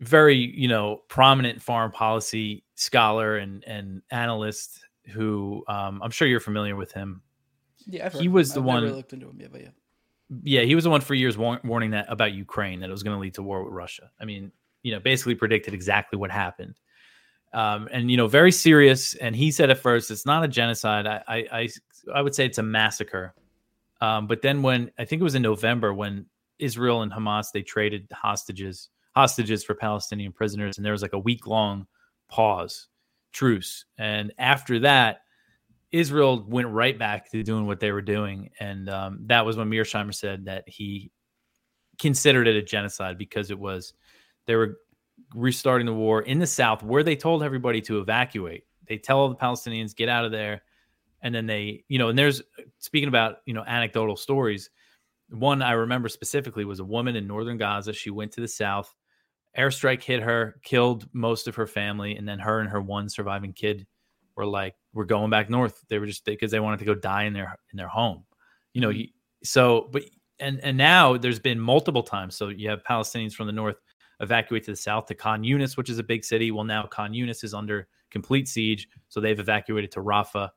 very 0.00 0.36
you 0.36 0.68
know 0.68 1.02
prominent 1.08 1.62
foreign 1.62 1.90
policy 1.90 2.64
scholar 2.74 3.36
and 3.36 3.64
and 3.66 4.02
analyst 4.10 4.80
who 5.12 5.64
um 5.68 6.00
I'm 6.02 6.10
sure 6.10 6.28
you're 6.28 6.40
familiar 6.40 6.76
with 6.76 6.92
him. 6.92 7.22
Yeah, 7.86 8.08
he 8.08 8.28
was 8.28 8.52
the 8.52 8.60
I've 8.60 8.66
one. 8.66 8.90
Looked 8.90 9.12
into 9.12 9.28
him, 9.28 9.38
yeah, 9.40 9.48
but 9.50 9.60
yeah. 9.60 9.68
Yeah, 10.42 10.62
he 10.62 10.74
was 10.74 10.84
the 10.84 10.90
one 10.90 11.02
for 11.02 11.14
years 11.14 11.36
war- 11.36 11.60
warning 11.64 11.90
that 11.90 12.06
about 12.08 12.32
Ukraine 12.32 12.80
that 12.80 12.88
it 12.88 12.92
was 12.92 13.02
going 13.02 13.14
to 13.14 13.20
lead 13.20 13.34
to 13.34 13.42
war 13.42 13.62
with 13.62 13.72
Russia. 13.72 14.10
I 14.18 14.24
mean, 14.24 14.50
you 14.82 14.92
know, 14.92 14.98
basically 14.98 15.34
predicted 15.34 15.74
exactly 15.74 16.18
what 16.18 16.30
happened. 16.30 16.80
Um, 17.52 17.88
and 17.92 18.10
you 18.10 18.16
know, 18.16 18.26
very 18.26 18.50
serious. 18.50 19.14
And 19.14 19.36
he 19.36 19.50
said 19.50 19.70
at 19.70 19.78
first, 19.78 20.10
it's 20.10 20.26
not 20.26 20.42
a 20.42 20.48
genocide. 20.48 21.06
I, 21.06 21.22
I, 21.28 21.36
I, 21.52 21.68
I 22.14 22.22
would 22.22 22.34
say 22.34 22.46
it's 22.46 22.58
a 22.58 22.62
massacre. 22.62 23.34
Um, 24.00 24.26
but 24.26 24.42
then 24.42 24.62
when 24.62 24.90
I 24.98 25.04
think 25.04 25.20
it 25.20 25.22
was 25.22 25.34
in 25.34 25.42
November 25.42 25.94
when 25.94 26.26
Israel 26.58 27.02
and 27.02 27.12
Hamas 27.12 27.46
they 27.52 27.62
traded 27.62 28.06
hostages 28.12 28.90
hostages 29.14 29.62
for 29.64 29.74
Palestinian 29.74 30.32
prisoners, 30.32 30.76
and 30.76 30.84
there 30.84 30.92
was 30.92 31.02
like 31.02 31.12
a 31.12 31.18
week 31.18 31.46
long 31.46 31.86
pause, 32.28 32.88
truce, 33.32 33.84
and 33.98 34.32
after 34.38 34.80
that, 34.80 35.20
Israel 35.92 36.44
went 36.48 36.68
right 36.68 36.98
back 36.98 37.30
to 37.30 37.42
doing 37.44 37.66
what 37.66 37.78
they 37.78 37.92
were 37.92 38.02
doing, 38.02 38.50
and 38.58 38.88
um, 38.88 39.20
that 39.26 39.46
was 39.46 39.56
when 39.56 39.70
Mearsheimer 39.70 40.14
said 40.14 40.46
that 40.46 40.64
he 40.66 41.10
considered 41.98 42.48
it 42.48 42.56
a 42.56 42.62
genocide 42.62 43.16
because 43.18 43.50
it 43.50 43.58
was 43.58 43.94
they 44.46 44.56
were 44.56 44.78
restarting 45.34 45.86
the 45.86 45.94
war 45.94 46.22
in 46.22 46.38
the 46.38 46.46
south 46.46 46.82
where 46.82 47.02
they 47.02 47.16
told 47.16 47.42
everybody 47.42 47.80
to 47.80 48.00
evacuate. 48.00 48.64
They 48.88 48.98
tell 48.98 49.28
the 49.28 49.36
Palestinians 49.36 49.94
get 49.94 50.08
out 50.08 50.24
of 50.24 50.32
there, 50.32 50.62
and 51.22 51.34
then 51.34 51.46
they, 51.46 51.84
you 51.88 51.98
know, 51.98 52.08
and 52.08 52.18
there's 52.18 52.42
speaking 52.78 53.08
about 53.08 53.36
you 53.46 53.54
know 53.54 53.64
anecdotal 53.64 54.16
stories 54.16 54.70
one 55.34 55.62
I 55.62 55.72
remember 55.72 56.08
specifically 56.08 56.64
was 56.64 56.80
a 56.80 56.84
woman 56.84 57.16
in 57.16 57.26
northern 57.26 57.56
Gaza. 57.56 57.92
She 57.92 58.10
went 58.10 58.32
to 58.32 58.40
the 58.40 58.48
south. 58.48 58.94
Airstrike 59.56 60.02
hit 60.02 60.22
her, 60.22 60.56
killed 60.64 61.08
most 61.12 61.46
of 61.46 61.54
her 61.54 61.66
family, 61.66 62.16
and 62.16 62.28
then 62.28 62.38
her 62.40 62.60
and 62.60 62.68
her 62.68 62.80
one 62.80 63.08
surviving 63.08 63.52
kid 63.52 63.86
were 64.36 64.46
like, 64.46 64.74
"We're 64.92 65.04
going 65.04 65.30
back 65.30 65.48
north." 65.48 65.84
They 65.88 65.98
were 65.98 66.06
just 66.06 66.24
because 66.24 66.50
they 66.50 66.60
wanted 66.60 66.80
to 66.80 66.84
go 66.84 66.94
die 66.94 67.24
in 67.24 67.32
their 67.32 67.56
in 67.72 67.76
their 67.76 67.88
home, 67.88 68.24
you 68.72 68.80
know. 68.80 68.88
Mm-hmm. 68.88 69.10
So, 69.44 69.88
but 69.92 70.02
and 70.40 70.58
and 70.60 70.76
now 70.76 71.16
there's 71.16 71.38
been 71.38 71.60
multiple 71.60 72.02
times. 72.02 72.34
So 72.36 72.48
you 72.48 72.68
have 72.68 72.82
Palestinians 72.82 73.34
from 73.34 73.46
the 73.46 73.52
north 73.52 73.76
evacuate 74.20 74.64
to 74.64 74.72
the 74.72 74.76
south 74.76 75.06
to 75.06 75.14
Khan 75.14 75.42
Yunis, 75.42 75.76
which 75.76 75.90
is 75.90 75.98
a 75.98 76.02
big 76.02 76.24
city. 76.24 76.50
Well, 76.50 76.64
now 76.64 76.86
Khan 76.86 77.12
Yunis 77.12 77.44
is 77.44 77.54
under 77.54 77.88
complete 78.10 78.48
siege, 78.48 78.88
so 79.08 79.20
they've 79.20 79.38
evacuated 79.38 79.92
to 79.92 80.00
Rafah, 80.00 80.50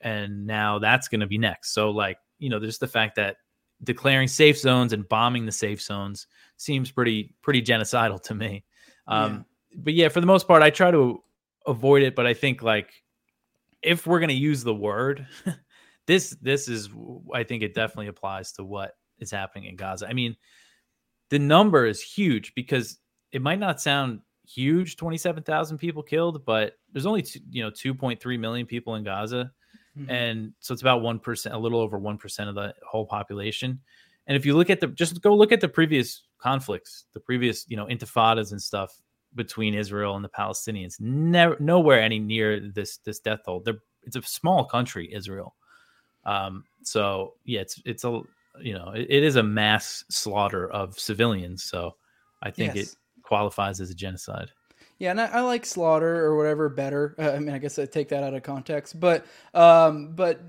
and 0.00 0.46
now 0.46 0.78
that's 0.78 1.08
going 1.08 1.20
to 1.20 1.26
be 1.26 1.38
next. 1.38 1.72
So, 1.72 1.90
like, 1.90 2.18
you 2.38 2.50
know, 2.50 2.58
there's 2.58 2.78
the 2.78 2.86
fact 2.86 3.16
that 3.16 3.36
declaring 3.82 4.28
safe 4.28 4.58
zones 4.58 4.92
and 4.92 5.08
bombing 5.08 5.46
the 5.46 5.52
safe 5.52 5.80
zones 5.80 6.26
seems 6.56 6.90
pretty 6.90 7.34
pretty 7.42 7.62
genocidal 7.62 8.22
to 8.22 8.34
me. 8.34 8.64
Um, 9.06 9.32
yeah. 9.32 9.78
But 9.78 9.94
yeah, 9.94 10.08
for 10.08 10.20
the 10.20 10.26
most 10.26 10.48
part, 10.48 10.62
I 10.62 10.70
try 10.70 10.90
to 10.90 11.22
avoid 11.66 12.02
it. 12.02 12.14
But 12.14 12.26
I 12.26 12.34
think 12.34 12.62
like 12.62 12.90
if 13.82 14.06
we're 14.06 14.20
gonna 14.20 14.32
use 14.32 14.64
the 14.64 14.74
word, 14.74 15.26
this 16.06 16.30
this 16.40 16.68
is 16.68 16.88
I 17.32 17.44
think 17.44 17.62
it 17.62 17.74
definitely 17.74 18.08
applies 18.08 18.52
to 18.52 18.64
what 18.64 18.96
is 19.18 19.30
happening 19.30 19.64
in 19.68 19.76
Gaza. 19.76 20.08
I 20.08 20.12
mean, 20.12 20.36
the 21.30 21.38
number 21.38 21.86
is 21.86 22.00
huge 22.02 22.54
because 22.54 22.98
it 23.32 23.42
might 23.42 23.58
not 23.58 23.80
sound 23.80 24.20
huge 24.48 24.96
27,000 24.96 25.76
people 25.76 26.04
killed 26.04 26.44
but 26.44 26.74
there's 26.92 27.04
only 27.04 27.20
two, 27.20 27.40
you 27.50 27.64
know 27.64 27.70
2.3 27.70 28.38
million 28.38 28.64
people 28.64 28.94
in 28.94 29.02
Gaza 29.02 29.50
Mm-hmm. 29.98 30.10
And 30.10 30.52
so 30.60 30.72
it's 30.72 30.82
about 30.82 31.02
1%, 31.02 31.52
a 31.52 31.58
little 31.58 31.80
over 31.80 31.98
1% 31.98 32.48
of 32.48 32.54
the 32.54 32.74
whole 32.86 33.06
population. 33.06 33.80
And 34.26 34.36
if 34.36 34.44
you 34.44 34.56
look 34.56 34.70
at 34.70 34.80
the, 34.80 34.88
just 34.88 35.22
go 35.22 35.34
look 35.34 35.52
at 35.52 35.60
the 35.60 35.68
previous 35.68 36.22
conflicts, 36.38 37.04
the 37.14 37.20
previous, 37.20 37.64
you 37.68 37.76
know, 37.76 37.86
intifadas 37.86 38.52
and 38.52 38.60
stuff 38.60 39.00
between 39.34 39.74
Israel 39.74 40.16
and 40.16 40.24
the 40.24 40.28
Palestinians, 40.28 41.00
never, 41.00 41.56
nowhere 41.60 42.00
any 42.00 42.18
near 42.18 42.60
this, 42.60 42.98
this 42.98 43.20
death 43.20 43.40
toll. 43.44 43.60
They're, 43.64 43.78
it's 44.02 44.16
a 44.16 44.22
small 44.22 44.64
country, 44.64 45.12
Israel. 45.12 45.54
Um, 46.24 46.64
so 46.82 47.34
yeah, 47.44 47.60
it's, 47.60 47.80
it's 47.84 48.04
a, 48.04 48.20
you 48.60 48.74
know, 48.74 48.90
it, 48.94 49.06
it 49.08 49.22
is 49.22 49.36
a 49.36 49.42
mass 49.42 50.04
slaughter 50.10 50.68
of 50.70 50.98
civilians. 50.98 51.62
So 51.64 51.92
I 52.42 52.50
think 52.50 52.74
Yes. 52.74 52.92
it 52.92 52.96
qualifies 53.22 53.80
as 53.80 53.90
a 53.90 53.94
genocide. 53.94 54.50
Yeah, 54.98 55.10
and 55.10 55.20
I, 55.20 55.26
I 55.26 55.40
like 55.40 55.66
slaughter 55.66 56.24
or 56.24 56.36
whatever 56.36 56.68
better. 56.68 57.14
Uh, 57.18 57.32
I 57.32 57.38
mean, 57.38 57.54
I 57.54 57.58
guess 57.58 57.78
I 57.78 57.84
take 57.86 58.08
that 58.10 58.22
out 58.22 58.34
of 58.34 58.42
context, 58.42 58.98
but 58.98 59.26
um, 59.52 60.12
but 60.14 60.40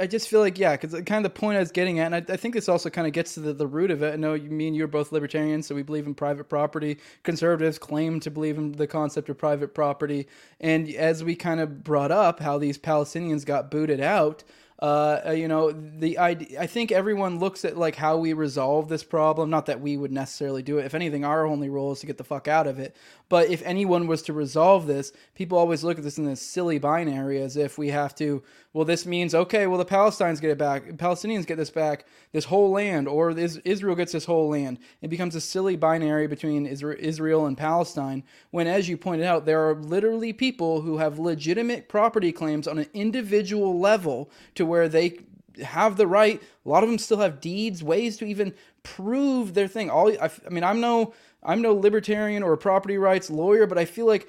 I 0.00 0.06
just 0.06 0.28
feel 0.28 0.40
like 0.40 0.58
yeah, 0.58 0.76
because 0.76 0.92
kind 1.02 1.24
of 1.26 1.32
the 1.32 1.38
point 1.38 1.56
I 1.56 1.60
was 1.60 1.72
getting 1.72 1.98
at, 1.98 2.12
and 2.12 2.14
I, 2.14 2.32
I 2.32 2.36
think 2.38 2.54
this 2.54 2.68
also 2.70 2.88
kind 2.88 3.06
of 3.06 3.12
gets 3.12 3.34
to 3.34 3.40
the, 3.40 3.52
the 3.52 3.66
root 3.66 3.90
of 3.90 4.02
it. 4.02 4.14
I 4.14 4.16
know 4.16 4.32
you, 4.32 4.48
me 4.48 4.68
and 4.68 4.76
you 4.76 4.84
are 4.84 4.88
both 4.88 5.12
libertarians, 5.12 5.66
so 5.66 5.74
we 5.74 5.82
believe 5.82 6.06
in 6.06 6.14
private 6.14 6.48
property. 6.48 6.98
Conservatives 7.22 7.78
claim 7.78 8.18
to 8.20 8.30
believe 8.30 8.56
in 8.56 8.72
the 8.72 8.86
concept 8.86 9.28
of 9.28 9.36
private 9.36 9.74
property, 9.74 10.26
and 10.60 10.88
as 10.94 11.22
we 11.22 11.34
kind 11.36 11.60
of 11.60 11.84
brought 11.84 12.10
up 12.10 12.40
how 12.40 12.56
these 12.58 12.78
Palestinians 12.78 13.44
got 13.44 13.70
booted 13.70 14.00
out. 14.00 14.42
Uh, 14.82 15.22
uh, 15.28 15.30
you 15.30 15.46
know, 15.46 15.70
the 15.70 16.18
idea, 16.18 16.60
I 16.60 16.66
think 16.66 16.90
everyone 16.90 17.38
looks 17.38 17.64
at 17.64 17.76
like 17.78 17.94
how 17.94 18.16
we 18.16 18.32
resolve 18.32 18.88
this 18.88 19.04
problem. 19.04 19.48
Not 19.48 19.66
that 19.66 19.80
we 19.80 19.96
would 19.96 20.10
necessarily 20.10 20.64
do 20.64 20.78
it. 20.78 20.84
If 20.84 20.94
anything, 20.94 21.24
our 21.24 21.46
only 21.46 21.68
role 21.68 21.92
is 21.92 22.00
to 22.00 22.06
get 22.06 22.18
the 22.18 22.24
fuck 22.24 22.48
out 22.48 22.66
of 22.66 22.80
it. 22.80 22.96
But 23.28 23.48
if 23.48 23.62
anyone 23.62 24.08
was 24.08 24.22
to 24.22 24.32
resolve 24.32 24.88
this, 24.88 25.12
people 25.36 25.56
always 25.56 25.84
look 25.84 25.98
at 25.98 26.04
this 26.04 26.18
in 26.18 26.24
this 26.24 26.42
silly 26.42 26.80
binary 26.80 27.40
as 27.40 27.56
if 27.56 27.78
we 27.78 27.90
have 27.90 28.12
to. 28.16 28.42
Well, 28.72 28.86
this 28.86 29.04
means 29.04 29.34
okay. 29.34 29.66
Well, 29.66 29.78
the 29.78 29.84
Palestinians 29.84 30.40
get 30.40 30.50
it 30.50 30.56
back. 30.56 30.84
Palestinians 30.92 31.46
get 31.46 31.58
this 31.58 31.70
back. 31.70 32.06
This 32.32 32.46
whole 32.46 32.70
land, 32.70 33.06
or 33.06 33.34
this, 33.34 33.56
Israel 33.64 33.94
gets 33.94 34.12
this 34.12 34.24
whole 34.24 34.48
land. 34.48 34.78
It 35.02 35.08
becomes 35.08 35.34
a 35.34 35.42
silly 35.42 35.76
binary 35.76 36.26
between 36.26 36.64
Israel 36.64 37.44
and 37.44 37.58
Palestine. 37.58 38.24
When, 38.50 38.66
as 38.66 38.88
you 38.88 38.96
pointed 38.96 39.26
out, 39.26 39.44
there 39.44 39.68
are 39.68 39.74
literally 39.74 40.32
people 40.32 40.80
who 40.80 40.96
have 40.98 41.18
legitimate 41.18 41.88
property 41.88 42.32
claims 42.32 42.66
on 42.66 42.78
an 42.78 42.86
individual 42.94 43.78
level 43.78 44.30
to 44.54 44.64
where 44.64 44.88
they 44.88 45.18
have 45.62 45.98
the 45.98 46.06
right. 46.06 46.42
A 46.64 46.68
lot 46.68 46.82
of 46.82 46.88
them 46.88 46.98
still 46.98 47.18
have 47.18 47.40
deeds, 47.40 47.82
ways 47.82 48.16
to 48.18 48.24
even 48.24 48.54
prove 48.82 49.52
their 49.52 49.68
thing. 49.68 49.90
All 49.90 50.10
I, 50.18 50.30
I 50.46 50.48
mean, 50.50 50.64
I'm 50.64 50.80
no 50.80 51.12
I'm 51.42 51.60
no 51.60 51.74
libertarian 51.74 52.42
or 52.42 52.56
property 52.56 52.98
rights 52.98 53.28
lawyer, 53.28 53.66
but 53.66 53.78
I 53.78 53.84
feel 53.84 54.06
like 54.06 54.28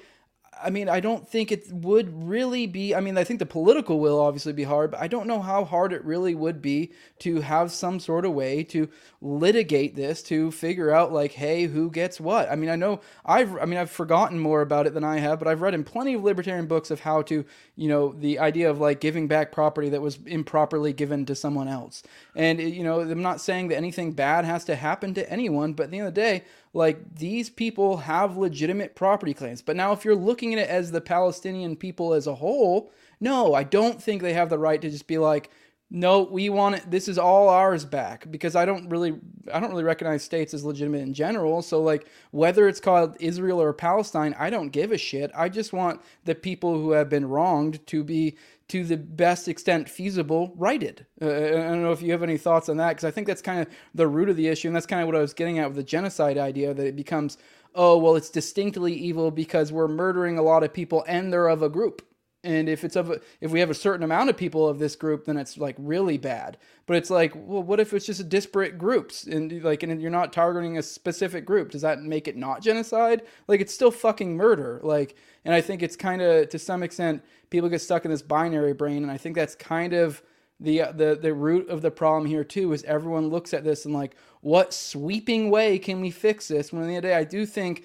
I 0.64 0.70
mean, 0.70 0.88
I 0.88 1.00
don't 1.00 1.28
think 1.28 1.52
it 1.52 1.70
would 1.70 2.24
really 2.24 2.66
be. 2.66 2.94
I 2.94 3.00
mean, 3.00 3.18
I 3.18 3.24
think 3.24 3.38
the 3.38 3.46
political 3.46 4.00
will 4.00 4.18
obviously 4.18 4.52
be 4.52 4.64
hard, 4.64 4.90
but 4.90 5.00
I 5.00 5.08
don't 5.08 5.26
know 5.26 5.40
how 5.40 5.64
hard 5.64 5.92
it 5.92 6.04
really 6.04 6.34
would 6.34 6.62
be 6.62 6.92
to 7.20 7.42
have 7.42 7.70
some 7.70 8.00
sort 8.00 8.24
of 8.24 8.32
way 8.32 8.64
to 8.64 8.88
litigate 9.20 9.94
this 9.94 10.22
to 10.24 10.50
figure 10.50 10.90
out, 10.90 11.12
like, 11.12 11.32
hey, 11.32 11.64
who 11.64 11.90
gets 11.90 12.18
what. 12.18 12.50
I 12.50 12.56
mean, 12.56 12.70
I 12.70 12.76
know 12.76 13.00
I've, 13.24 13.56
I 13.58 13.66
mean, 13.66 13.78
I've 13.78 13.90
forgotten 13.90 14.38
more 14.38 14.62
about 14.62 14.86
it 14.86 14.94
than 14.94 15.04
I 15.04 15.18
have, 15.18 15.38
but 15.38 15.48
I've 15.48 15.62
read 15.62 15.74
in 15.74 15.84
plenty 15.84 16.14
of 16.14 16.24
libertarian 16.24 16.66
books 16.66 16.90
of 16.90 17.00
how 17.00 17.22
to, 17.22 17.44
you 17.76 17.88
know, 17.88 18.12
the 18.12 18.38
idea 18.38 18.70
of 18.70 18.80
like 18.80 19.00
giving 19.00 19.28
back 19.28 19.52
property 19.52 19.90
that 19.90 20.02
was 20.02 20.18
improperly 20.26 20.92
given 20.92 21.26
to 21.26 21.34
someone 21.34 21.68
else. 21.68 22.02
And, 22.34 22.60
you 22.60 22.82
know, 22.82 23.00
I'm 23.00 23.22
not 23.22 23.40
saying 23.40 23.68
that 23.68 23.76
anything 23.76 24.12
bad 24.12 24.44
has 24.44 24.64
to 24.64 24.76
happen 24.76 25.14
to 25.14 25.30
anyone, 25.30 25.74
but 25.74 25.84
at 25.84 25.90
the 25.90 25.98
end 25.98 26.08
of 26.08 26.14
the 26.14 26.20
day, 26.20 26.44
like 26.74 27.14
these 27.14 27.48
people 27.48 27.98
have 27.98 28.36
legitimate 28.36 28.96
property 28.96 29.32
claims. 29.32 29.62
But 29.62 29.76
now, 29.76 29.92
if 29.92 30.04
you're 30.04 30.16
looking 30.16 30.52
at 30.52 30.58
it 30.58 30.68
as 30.68 30.90
the 30.90 31.00
Palestinian 31.00 31.76
people 31.76 32.12
as 32.12 32.26
a 32.26 32.34
whole, 32.34 32.92
no, 33.20 33.54
I 33.54 33.62
don't 33.62 34.02
think 34.02 34.20
they 34.20 34.34
have 34.34 34.50
the 34.50 34.58
right 34.58 34.82
to 34.82 34.90
just 34.90 35.06
be 35.06 35.18
like, 35.18 35.50
no, 35.90 36.22
we 36.22 36.48
want 36.48 36.76
it. 36.76 36.90
This 36.90 37.08
is 37.08 37.18
all 37.18 37.48
ours 37.48 37.84
back 37.84 38.30
because 38.30 38.56
I 38.56 38.64
don't 38.64 38.88
really, 38.88 39.14
I 39.52 39.60
don't 39.60 39.70
really 39.70 39.84
recognize 39.84 40.22
states 40.22 40.54
as 40.54 40.64
legitimate 40.64 41.02
in 41.02 41.14
general. 41.14 41.62
So 41.62 41.82
like, 41.82 42.08
whether 42.30 42.66
it's 42.66 42.80
called 42.80 43.16
Israel 43.20 43.60
or 43.60 43.72
Palestine, 43.72 44.34
I 44.38 44.50
don't 44.50 44.70
give 44.70 44.90
a 44.92 44.98
shit. 44.98 45.30
I 45.36 45.48
just 45.48 45.72
want 45.72 46.00
the 46.24 46.34
people 46.34 46.74
who 46.74 46.92
have 46.92 47.08
been 47.08 47.28
wronged 47.28 47.86
to 47.88 48.02
be, 48.02 48.36
to 48.68 48.84
the 48.84 48.96
best 48.96 49.46
extent 49.46 49.88
feasible, 49.88 50.54
righted. 50.56 51.06
Uh, 51.20 51.26
I 51.26 51.50
don't 51.50 51.82
know 51.82 51.92
if 51.92 52.02
you 52.02 52.12
have 52.12 52.22
any 52.22 52.38
thoughts 52.38 52.68
on 52.68 52.78
that 52.78 52.90
because 52.90 53.04
I 53.04 53.10
think 53.10 53.26
that's 53.26 53.42
kind 53.42 53.60
of 53.60 53.68
the 53.94 54.08
root 54.08 54.30
of 54.30 54.36
the 54.36 54.48
issue, 54.48 54.68
and 54.68 54.74
that's 54.74 54.86
kind 54.86 55.02
of 55.02 55.06
what 55.06 55.16
I 55.16 55.20
was 55.20 55.34
getting 55.34 55.58
at 55.58 55.68
with 55.68 55.76
the 55.76 55.84
genocide 55.84 56.38
idea 56.38 56.72
that 56.72 56.86
it 56.86 56.96
becomes, 56.96 57.36
oh 57.74 57.98
well, 57.98 58.16
it's 58.16 58.30
distinctly 58.30 58.94
evil 58.94 59.30
because 59.30 59.70
we're 59.70 59.86
murdering 59.86 60.38
a 60.38 60.42
lot 60.42 60.64
of 60.64 60.72
people 60.72 61.04
and 61.06 61.32
they're 61.32 61.48
of 61.48 61.62
a 61.62 61.68
group 61.68 62.02
and 62.44 62.68
if 62.68 62.84
it's 62.84 62.96
of 62.96 63.10
a, 63.10 63.20
if 63.40 63.50
we 63.50 63.60
have 63.60 63.70
a 63.70 63.74
certain 63.74 64.04
amount 64.04 64.30
of 64.30 64.36
people 64.36 64.68
of 64.68 64.78
this 64.78 64.94
group 64.94 65.24
then 65.24 65.36
it's 65.36 65.58
like 65.58 65.74
really 65.78 66.18
bad. 66.18 66.58
But 66.86 66.96
it's 66.96 67.10
like 67.10 67.32
well 67.34 67.62
what 67.62 67.80
if 67.80 67.92
it's 67.92 68.06
just 68.06 68.28
disparate 68.28 68.78
groups? 68.78 69.24
And 69.24 69.62
like 69.64 69.82
and 69.82 70.00
you're 70.00 70.10
not 70.10 70.32
targeting 70.32 70.78
a 70.78 70.82
specific 70.82 71.44
group. 71.44 71.70
Does 71.70 71.82
that 71.82 72.02
make 72.02 72.28
it 72.28 72.36
not 72.36 72.62
genocide? 72.62 73.22
Like 73.48 73.60
it's 73.60 73.74
still 73.74 73.90
fucking 73.90 74.36
murder. 74.36 74.80
Like 74.82 75.16
and 75.44 75.54
i 75.54 75.60
think 75.60 75.82
it's 75.82 75.96
kind 75.96 76.22
of 76.22 76.48
to 76.50 76.58
some 76.58 76.82
extent 76.82 77.22
people 77.50 77.68
get 77.68 77.80
stuck 77.80 78.04
in 78.04 78.10
this 78.10 78.22
binary 78.22 78.74
brain. 78.74 79.02
And 79.02 79.10
i 79.10 79.16
think 79.16 79.34
that's 79.34 79.54
kind 79.54 79.92
of 79.92 80.22
the 80.60 80.82
the 80.94 81.18
the 81.20 81.34
root 81.34 81.68
of 81.68 81.82
the 81.82 81.90
problem 81.90 82.26
here 82.26 82.44
too 82.44 82.72
is 82.72 82.84
everyone 82.84 83.28
looks 83.28 83.52
at 83.54 83.64
this 83.64 83.84
and 83.86 83.94
like 83.94 84.16
what 84.42 84.72
sweeping 84.74 85.50
way 85.50 85.78
can 85.78 86.00
we 86.00 86.10
fix 86.10 86.48
this? 86.48 86.72
When 86.72 86.82
at 86.82 86.86
the 86.86 86.92
end 86.94 86.98
of 86.98 87.02
the 87.02 87.08
day 87.08 87.14
i 87.16 87.24
do 87.24 87.46
think 87.46 87.84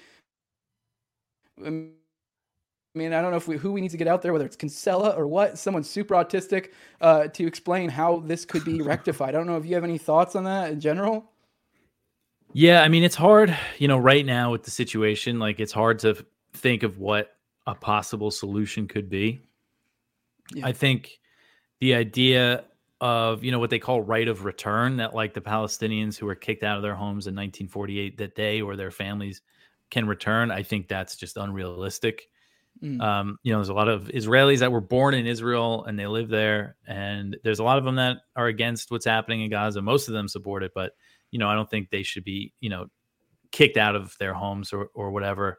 um, 1.66 1.94
I 2.96 2.98
mean, 2.98 3.14
I 3.14 3.22
don't 3.22 3.32
know 3.32 3.38
if 3.38 3.48
we, 3.48 3.58
who 3.58 3.72
we 3.72 3.82
need 3.82 3.92
to 3.92 3.98
get 3.98 4.08
out 4.08 4.22
there, 4.22 4.34
whether 4.34 4.46
it's 4.46 4.56
Kinsella 4.56 5.12
or 5.12 5.28
what, 5.28 5.60
someone 5.60 5.84
super 5.84 6.16
autistic, 6.16 6.72
uh, 7.02 7.28
to 7.28 7.46
explain 7.46 7.88
how 7.90 8.22
this 8.22 8.46
could 8.46 8.66
be 8.66 8.82
rectified. 8.82 9.30
I 9.30 9.38
don't 9.38 9.48
know 9.48 9.58
if 9.58 9.66
you 9.66 9.76
have 9.76 9.84
any 9.84 10.00
thoughts 10.00 10.36
on 10.36 10.44
that 10.46 10.72
in 10.72 10.80
general. 10.80 11.32
Yeah, 12.52 12.82
I 12.82 12.88
mean, 12.88 13.04
it's 13.04 13.16
hard, 13.16 13.56
you 13.78 13.88
know, 13.88 13.98
right 14.00 14.26
now 14.26 14.52
with 14.52 14.64
the 14.64 14.72
situation, 14.72 15.38
like 15.38 15.60
it's 15.60 15.72
hard 15.72 16.00
to 16.00 16.26
think 16.54 16.82
of 16.82 16.98
what 16.98 17.36
a 17.68 17.76
possible 17.76 18.32
solution 18.32 18.88
could 18.88 19.08
be. 19.08 19.44
Yeah. 20.56 20.66
I 20.66 20.72
think 20.72 21.20
the 21.80 21.94
idea 21.94 22.66
of, 23.02 23.44
you 23.44 23.52
know, 23.52 23.60
what 23.60 23.70
they 23.70 23.78
call 23.78 24.02
right 24.02 24.28
of 24.28 24.46
return 24.46 24.98
that 24.98 25.14
like 25.14 25.36
the 25.36 25.42
Palestinians 25.42 26.18
who 26.18 26.26
were 26.26 26.34
kicked 26.36 26.64
out 26.64 26.76
of 26.76 26.82
their 26.82 26.96
homes 26.96 27.28
in 27.28 27.36
1948 27.36 28.18
that 28.18 28.36
they 28.36 28.62
or 28.62 28.76
their 28.76 28.90
families 28.90 29.42
can 29.92 30.08
return, 30.08 30.50
I 30.50 30.64
think 30.64 30.88
that's 30.88 31.16
just 31.16 31.38
unrealistic. 31.38 32.30
Mm. 32.84 33.02
Um, 33.02 33.38
you 33.44 33.52
know, 33.52 33.60
there's 33.60 33.70
a 33.70 33.74
lot 33.74 33.90
of 33.90 34.04
Israelis 34.06 34.60
that 34.60 34.72
were 34.72 34.82
born 34.82 35.14
in 35.14 35.26
Israel 35.28 35.84
and 35.86 36.00
they 36.00 36.08
live 36.08 36.30
there, 36.30 36.78
and 36.88 37.36
there's 37.44 37.60
a 37.60 37.64
lot 37.64 37.78
of 37.78 37.84
them 37.84 37.96
that 37.96 38.18
are 38.36 38.48
against 38.48 38.90
what's 38.92 39.06
happening 39.06 39.42
in 39.42 39.50
Gaza. 39.50 39.82
Most 39.82 40.08
of 40.08 40.14
them 40.14 40.28
support 40.28 40.64
it, 40.64 40.72
but 40.74 40.94
you 41.32 41.40
know, 41.40 41.50
I 41.50 41.56
don't 41.56 41.70
think 41.70 41.90
they 41.90 42.04
should 42.04 42.24
be, 42.24 42.54
you 42.60 42.70
know, 42.70 42.88
kicked 43.52 43.78
out 43.78 43.96
of 43.96 44.16
their 44.20 44.34
homes 44.34 44.72
or 44.74 44.90
or 44.94 45.12
whatever. 45.12 45.58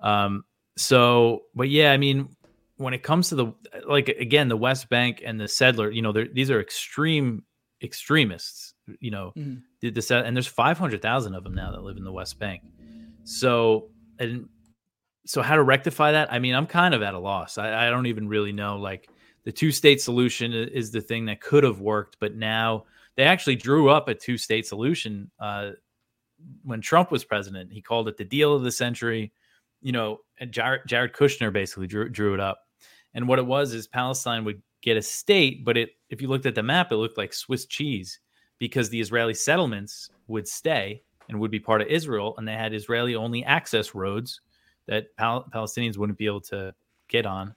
Um, 0.00 0.44
so, 0.76 1.42
but 1.54 1.68
yeah, 1.68 1.92
I 1.92 1.96
mean, 1.96 2.28
when 2.76 2.92
it 2.94 3.02
comes 3.02 3.28
to 3.30 3.34
the 3.36 3.52
like 3.88 4.08
again, 4.08 4.48
the 4.48 4.56
West 4.56 4.88
Bank 4.88 5.22
and 5.24 5.40
the 5.40 5.48
settler, 5.48 5.90
you 5.90 6.02
know, 6.02 6.12
these 6.12 6.50
are 6.50 6.60
extreme 6.60 7.44
extremists. 7.82 8.74
You 9.00 9.10
know, 9.10 9.32
Mhm. 9.36 9.62
the, 9.80 9.90
the 9.90 10.22
and 10.24 10.36
there's 10.36 10.46
500,000 10.46 11.34
of 11.34 11.44
them 11.44 11.54
now 11.54 11.70
that 11.72 11.82
live 11.82 11.96
in 11.96 12.04
the 12.04 12.12
West 12.12 12.38
Bank. 12.38 12.62
So, 13.24 13.90
and 14.18 14.48
so 15.26 15.42
how 15.42 15.56
to 15.56 15.62
rectify 15.62 16.12
that? 16.12 16.32
I 16.32 16.38
mean, 16.38 16.54
I'm 16.54 16.66
kind 16.66 16.94
of 16.94 17.02
at 17.02 17.14
a 17.14 17.18
loss. 17.18 17.58
I, 17.58 17.86
I 17.86 17.90
don't 17.90 18.06
even 18.06 18.28
really 18.28 18.52
know. 18.52 18.78
Like 18.78 19.08
the 19.44 19.52
two 19.52 19.72
state 19.72 20.00
solution 20.00 20.52
is 20.52 20.90
the 20.90 21.00
thing 21.00 21.26
that 21.26 21.40
could 21.40 21.64
have 21.64 21.80
worked, 21.80 22.16
but 22.20 22.36
now 22.36 22.84
they 23.16 23.24
actually 23.24 23.56
drew 23.56 23.90
up 23.90 24.08
a 24.08 24.14
two 24.14 24.38
state 24.38 24.66
solution 24.66 25.30
uh, 25.40 25.70
when 26.62 26.80
Trump 26.80 27.10
was 27.10 27.24
president. 27.24 27.72
He 27.72 27.82
called 27.82 28.08
it 28.08 28.16
the 28.16 28.24
deal 28.24 28.54
of 28.54 28.62
the 28.62 28.70
century. 28.70 29.32
You 29.82 29.92
know, 29.92 30.20
Jared, 30.50 30.82
Jared 30.86 31.12
Kushner 31.12 31.52
basically 31.52 31.88
drew, 31.88 32.08
drew 32.08 32.32
it 32.32 32.40
up. 32.40 32.60
And 33.14 33.26
what 33.26 33.38
it 33.38 33.46
was 33.46 33.74
is 33.74 33.88
Palestine 33.88 34.44
would 34.44 34.62
get 34.82 34.96
a 34.96 35.02
state, 35.02 35.64
but 35.64 35.76
it 35.76 35.90
if 36.08 36.22
you 36.22 36.28
looked 36.28 36.46
at 36.46 36.54
the 36.54 36.62
map, 36.62 36.92
it 36.92 36.96
looked 36.96 37.18
like 37.18 37.32
Swiss 37.32 37.66
cheese 37.66 38.20
because 38.58 38.88
the 38.88 39.00
Israeli 39.00 39.34
settlements 39.34 40.08
would 40.28 40.46
stay 40.46 41.02
and 41.28 41.40
would 41.40 41.50
be 41.50 41.58
part 41.58 41.82
of 41.82 41.88
Israel, 41.88 42.34
and 42.38 42.46
they 42.46 42.52
had 42.52 42.72
Israeli 42.72 43.16
only 43.16 43.42
access 43.44 43.94
roads 43.94 44.40
that 44.86 45.14
Pal- 45.16 45.48
Palestinians 45.52 45.96
wouldn't 45.96 46.18
be 46.18 46.26
able 46.26 46.40
to 46.42 46.74
get 47.08 47.26
on. 47.26 47.54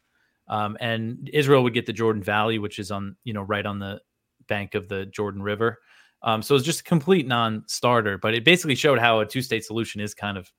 Um, 0.47 0.77
and 0.79 1.29
Israel 1.31 1.63
would 1.63 1.73
get 1.73 1.85
the 1.85 1.93
Jordan 1.93 2.23
Valley, 2.23 2.57
which 2.59 2.79
is 2.79 2.91
on 2.91 3.15
you 3.23 3.33
know 3.33 3.43
right 3.43 3.65
on 3.65 3.79
the 3.79 4.01
bank 4.47 4.73
of 4.75 4.87
the 4.89 5.05
Jordan 5.07 5.41
River. 5.43 5.79
Um, 6.23 6.41
so 6.41 6.55
it's 6.55 6.65
just 6.65 6.81
a 6.81 6.83
complete 6.83 7.27
non-starter. 7.27 8.17
But 8.17 8.33
it 8.33 8.43
basically 8.43 8.75
showed 8.75 8.99
how 8.99 9.19
a 9.19 9.25
two-state 9.25 9.63
solution 9.63 10.01
is 10.01 10.13
kind 10.13 10.37
of 10.37 10.51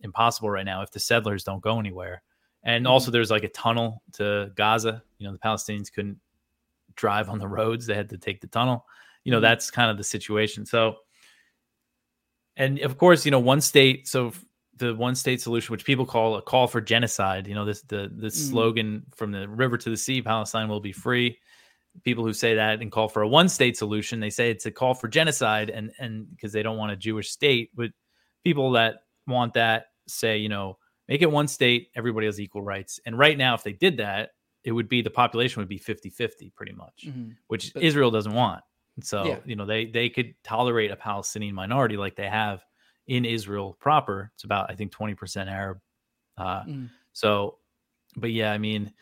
impossible 0.00 0.50
right 0.50 0.66
now 0.66 0.82
if 0.82 0.90
the 0.90 1.00
settlers 1.00 1.44
don't 1.44 1.62
go 1.62 1.78
anywhere. 1.78 2.22
And 2.64 2.86
also, 2.86 3.10
there's 3.10 3.30
like 3.30 3.44
a 3.44 3.48
tunnel 3.48 4.02
to 4.14 4.50
Gaza. 4.56 5.02
You 5.18 5.26
know, 5.26 5.32
the 5.32 5.38
Palestinians 5.38 5.92
couldn't 5.92 6.18
drive 6.96 7.30
on 7.30 7.38
the 7.38 7.48
roads; 7.48 7.86
they 7.86 7.94
had 7.94 8.10
to 8.10 8.18
take 8.18 8.40
the 8.40 8.48
tunnel. 8.48 8.84
You 9.24 9.30
know, 9.32 9.38
Mhm. 9.38 9.42
that's 9.42 9.70
kind 9.70 9.90
of 9.90 9.96
the 9.96 10.04
situation. 10.04 10.66
So, 10.66 10.96
and 12.56 12.80
of 12.80 12.98
course, 12.98 13.24
you 13.24 13.30
know, 13.30 13.38
one 13.38 13.60
state. 13.60 14.08
So 14.08 14.32
the 14.78 14.94
one 14.94 15.14
state 15.14 15.40
solution, 15.40 15.72
which 15.72 15.84
people 15.84 16.06
call 16.06 16.36
a 16.36 16.42
call 16.42 16.66
for 16.66 16.80
genocide. 16.80 17.46
You 17.46 17.54
know, 17.54 17.64
this 17.64 17.82
the 17.82 18.10
the 18.14 18.28
Mhm. 18.28 18.32
slogan 18.50 19.06
from 19.14 19.32
the 19.32 19.48
river 19.48 19.76
to 19.78 19.90
the 19.90 19.96
sea, 19.96 20.22
Palestine 20.22 20.68
will 20.68 20.80
be 20.80 20.92
free. 20.92 21.38
People 22.04 22.24
who 22.24 22.32
say 22.32 22.54
that 22.54 22.80
and 22.80 22.92
call 22.92 23.08
for 23.08 23.22
a 23.22 23.28
one 23.28 23.48
state 23.48 23.76
solution, 23.76 24.20
they 24.20 24.30
say 24.30 24.50
it's 24.50 24.66
a 24.66 24.70
call 24.70 24.94
for 24.94 25.08
genocide, 25.08 25.70
and 25.70 25.92
and 25.98 26.30
because 26.30 26.52
they 26.52 26.62
don't 26.62 26.76
want 26.76 26.92
a 26.92 26.96
Jewish 26.96 27.30
state. 27.30 27.70
But 27.74 27.90
people 28.44 28.72
that 28.72 29.02
want 29.26 29.54
that 29.54 29.86
say, 30.06 30.38
you 30.38 30.48
know, 30.48 30.78
make 31.08 31.22
it 31.22 31.30
one 31.30 31.48
state, 31.48 31.90
everybody 31.96 32.26
has 32.26 32.40
equal 32.40 32.62
rights. 32.62 33.00
And 33.04 33.18
right 33.18 33.36
now, 33.36 33.54
if 33.54 33.62
they 33.62 33.72
did 33.72 33.96
that, 33.98 34.30
it 34.64 34.72
would 34.72 34.88
be 34.88 35.02
the 35.02 35.10
population 35.10 35.60
would 35.60 35.68
be 35.68 35.78
50 35.78 36.10
50 36.10 36.50
pretty 36.50 36.72
much, 36.72 37.04
Mhm. 37.06 37.36
which 37.48 37.72
But- 37.74 37.82
Israel 37.82 38.10
doesn't 38.10 38.32
want. 38.34 38.62
So 39.00 39.24
Yeah. 39.24 39.38
you 39.44 39.54
know 39.56 39.64
they 39.66 39.86
they 39.86 40.08
could 40.08 40.34
tolerate 40.44 40.90
a 40.90 40.96
Palestinian 40.96 41.54
minority 41.54 41.96
like 41.96 42.16
they 42.16 42.28
have 42.28 42.64
in 43.08 43.24
Israel 43.24 43.76
proper. 43.80 44.30
It's 44.34 44.44
about 44.44 44.70
I 44.70 44.74
think 44.76 44.92
twenty 44.92 45.14
percent 45.14 45.50
Arab. 45.50 45.80
Uh, 46.36 46.62
Mm. 46.62 46.90
So, 47.12 47.58
but 48.16 48.30
yeah, 48.30 48.52
I 48.52 48.58
mean, 48.58 48.92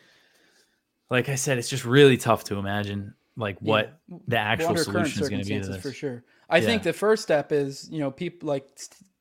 like 1.11 1.29
I 1.29 1.35
said, 1.35 1.59
it's 1.59 1.69
just 1.69 1.85
really 1.85 2.17
tough 2.17 2.45
to 2.45 2.55
imagine 2.57 3.13
like 3.35 3.59
what 3.61 3.99
Yeah. 4.07 4.17
the 4.27 4.37
actual 4.39 4.75
solution 4.77 5.21
is 5.21 5.29
going 5.29 5.43
to 5.43 5.47
be 5.47 5.59
this. 5.59 5.81
for 5.81 5.91
sure. 5.91 6.23
I 6.49 6.61
think 6.61 6.81
the 6.81 6.93
first 6.93 7.21
step 7.21 7.51
is 7.51 7.87
you 7.91 7.99
know 7.99 8.09
people 8.09 8.47
like 8.49 8.67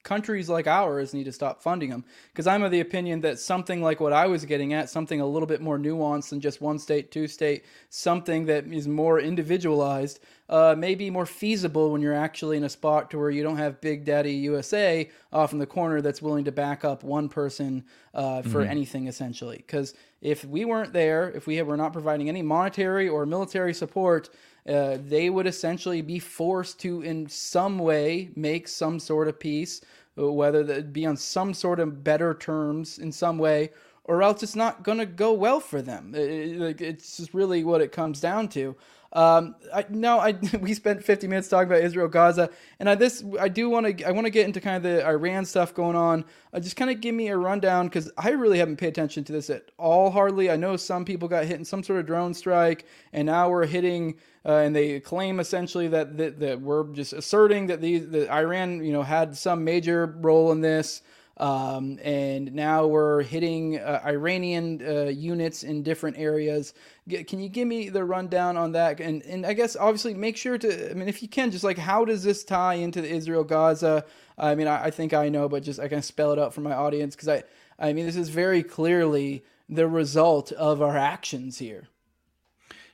countries 0.07 0.48
like 0.48 0.66
ours 0.68 1.12
need 1.12 1.24
to 1.24 1.32
stop 1.32 1.61
funding 1.61 1.90
them 1.90 2.04
because 2.32 2.46
I'm 2.46 2.62
of 2.62 2.70
the 2.70 2.80
opinion 2.80 3.20
that 3.22 3.40
something 3.40 3.82
like 3.82 3.98
what 4.00 4.12
I 4.12 4.26
was 4.28 4.44
getting 4.44 4.72
at, 4.72 4.88
something 4.88 5.20
a 5.20 5.26
little 5.26 5.48
bit 5.48 5.61
more 5.61 5.78
nuanced 5.78 6.30
than 6.30 6.40
just 6.40 6.61
one 6.61 6.78
state, 6.78 7.11
two 7.11 7.26
state, 7.26 7.64
something 7.90 8.46
that 8.46 8.66
is 8.72 8.86
more 8.86 9.18
individualized, 9.20 10.20
uh, 10.48 10.76
may 10.78 10.94
be 10.94 11.11
more 11.11 11.26
feasible 11.26 11.90
when 11.90 12.00
you're 12.00 12.14
actually 12.14 12.57
in 12.57 12.62
a 12.62 12.68
spot 12.68 13.11
to 13.11 13.18
where 13.18 13.30
you 13.30 13.42
don't 13.42 13.57
have 13.57 13.80
Big 13.80 14.04
Daddy 14.04 14.32
USA 14.32 15.11
off 15.32 15.52
in 15.52 15.59
the 15.59 15.66
corner 15.66 16.00
that's 16.00 16.22
willing 16.22 16.44
to 16.44 16.52
back 16.52 16.84
up 16.84 17.02
one 17.02 17.28
person 17.28 17.84
uh, 18.14 18.42
for 18.42 18.64
Mhm. 18.64 18.70
anything 18.70 19.07
essentially. 19.09 19.59
Because 19.59 19.92
if 20.22 20.44
we 20.44 20.64
weren't 20.64 20.92
there, 20.92 21.30
if 21.34 21.46
we 21.46 21.61
were 21.62 21.76
not 21.76 21.92
providing 21.92 22.28
any 22.28 22.42
monetary 22.42 23.09
or 23.09 23.26
military 23.26 23.74
support, 23.74 24.30
uh, 24.68 24.98
they 25.06 25.30
would 25.30 25.46
essentially 25.46 26.02
be 26.02 26.18
forced 26.18 26.80
to, 26.80 27.02
in 27.02 27.28
some 27.28 27.78
way, 27.78 28.30
make 28.34 28.66
some 28.68 28.98
sort 28.98 29.28
of 29.28 29.38
peace, 29.38 29.80
uh, 30.18 30.30
whether 30.32 30.64
that 30.64 30.92
be 30.92 31.06
on 31.06 31.16
some 31.16 31.54
sort 31.54 31.78
of 31.80 32.02
better 32.02 32.34
terms 32.34 32.98
in 32.98 33.12
some 33.12 33.38
way, 33.38 33.70
or 34.04 34.22
else 34.22 34.42
it's 34.42 34.56
not 34.56 34.82
going 34.82 34.98
to 34.98 35.06
go 35.06 35.32
well 35.32 35.60
for 35.60 35.82
them. 35.82 36.14
It- 36.14 36.80
it's 36.80 37.16
just 37.16 37.34
really 37.34 37.64
what 37.64 37.80
it 37.80 37.92
comes 37.92 38.20
down 38.20 38.48
to. 38.50 38.74
Um, 39.16 39.54
I, 39.72 39.86
no, 39.88 40.18
I 40.18 40.32
we 40.60 40.74
spent 40.74 41.02
50 41.02 41.26
minutes 41.26 41.48
talking 41.48 41.68
about 41.68 41.82
Israel, 41.82 42.06
Gaza, 42.06 42.50
and 42.78 42.88
I 42.88 42.94
this 42.96 43.24
I 43.40 43.48
do 43.48 43.70
want 43.70 43.98
to 43.98 44.04
I 44.04 44.10
want 44.10 44.26
to 44.26 44.30
get 44.30 44.44
into 44.44 44.60
kind 44.60 44.76
of 44.76 44.82
the 44.82 45.06
Iran 45.06 45.46
stuff 45.46 45.72
going 45.72 45.96
on. 45.96 46.26
Uh, 46.52 46.60
just 46.60 46.76
kind 46.76 46.90
of 46.90 47.00
give 47.00 47.14
me 47.14 47.28
a 47.28 47.36
rundown 47.36 47.86
because 47.86 48.12
I 48.18 48.30
really 48.30 48.58
haven't 48.58 48.76
paid 48.76 48.88
attention 48.88 49.24
to 49.24 49.32
this 49.32 49.48
at 49.48 49.70
all. 49.78 50.10
Hardly, 50.10 50.50
I 50.50 50.56
know 50.56 50.76
some 50.76 51.06
people 51.06 51.28
got 51.28 51.46
hit 51.46 51.58
in 51.58 51.64
some 51.64 51.82
sort 51.82 51.98
of 51.98 52.04
drone 52.04 52.34
strike, 52.34 52.84
and 53.14 53.24
now 53.24 53.48
we're 53.48 53.64
hitting, 53.64 54.16
uh, 54.44 54.56
and 54.56 54.76
they 54.76 55.00
claim 55.00 55.40
essentially 55.40 55.88
that, 55.88 56.18
that 56.18 56.38
that 56.40 56.60
we're 56.60 56.84
just 56.92 57.14
asserting 57.14 57.68
that 57.68 57.80
these 57.80 58.06
that 58.10 58.28
Iran 58.30 58.84
you 58.84 58.92
know 58.92 59.02
had 59.02 59.34
some 59.34 59.64
major 59.64 60.14
role 60.20 60.52
in 60.52 60.60
this. 60.60 61.00
Um, 61.39 61.99
and 62.03 62.55
now 62.55 62.87
we're 62.87 63.22
hitting 63.22 63.78
uh, 63.78 64.01
Iranian 64.07 64.80
uh, 64.87 65.05
units 65.05 65.64
in 65.64 65.82
different 65.82 66.16
areas. 66.18 66.72
G- 67.09 67.24
Can 67.24 67.41
you 67.41 67.51
give 67.51 67.68
me 67.68 67.91
the 67.91 68.05
rundown 68.05 68.57
on 68.57 68.72
that? 68.72 69.01
And 69.01 69.22
and 69.22 69.45
I 69.45 69.53
guess 69.53 69.76
obviously 69.76 70.14
make 70.14 70.37
sure 70.39 70.57
to. 70.57 70.91
I 70.91 70.95
mean, 70.95 71.09
if 71.09 71.22
you 71.22 71.28
can, 71.28 71.51
just 71.51 71.64
like 71.64 71.76
how 71.76 72.07
does 72.07 72.22
this 72.22 72.43
tie 72.43 72.74
into 72.74 73.03
the 73.03 73.09
Israel 73.09 73.45
Gaza? 73.45 74.07
I 74.39 74.55
mean, 74.55 74.66
I, 74.66 74.84
I 74.84 74.91
think 74.91 75.12
I 75.12 75.28
know, 75.28 75.49
but 75.49 75.62
just 75.62 75.78
I 75.78 75.89
can 75.89 76.01
spell 76.01 76.32
it 76.32 76.39
out 76.39 76.55
for 76.55 76.62
my 76.62 76.72
audience 76.72 77.14
because 77.14 77.28
I 77.28 77.43
I 77.78 77.93
mean 77.93 78.07
this 78.07 78.16
is 78.16 78.30
very 78.30 78.62
clearly 78.62 79.45
the 79.68 79.89
result 79.89 80.53
of 80.53 80.80
our 80.80 80.97
actions 80.97 81.59
here. 81.59 81.89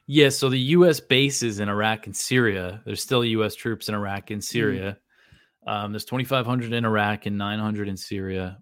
Yeah, 0.07 0.31
so 0.31 0.49
the 0.49 0.59
U.S. 0.59 0.99
bases 0.99 1.61
in 1.61 1.69
Iraq 1.69 2.07
and 2.07 2.17
Syria. 2.17 2.83
There's 2.85 3.01
still 3.01 3.25
U.S. 3.25 3.55
troops 3.55 3.89
in 3.89 3.95
Iraq 3.95 4.33
and 4.33 4.43
Syria. 4.43 4.99
Um, 5.67 5.93
there's 5.93 6.05
2,500 6.05 6.73
in 6.73 6.85
Iraq 6.85 7.27
and 7.27 7.39
900 7.39 7.89
in 7.89 7.97
Syria, 7.97 8.59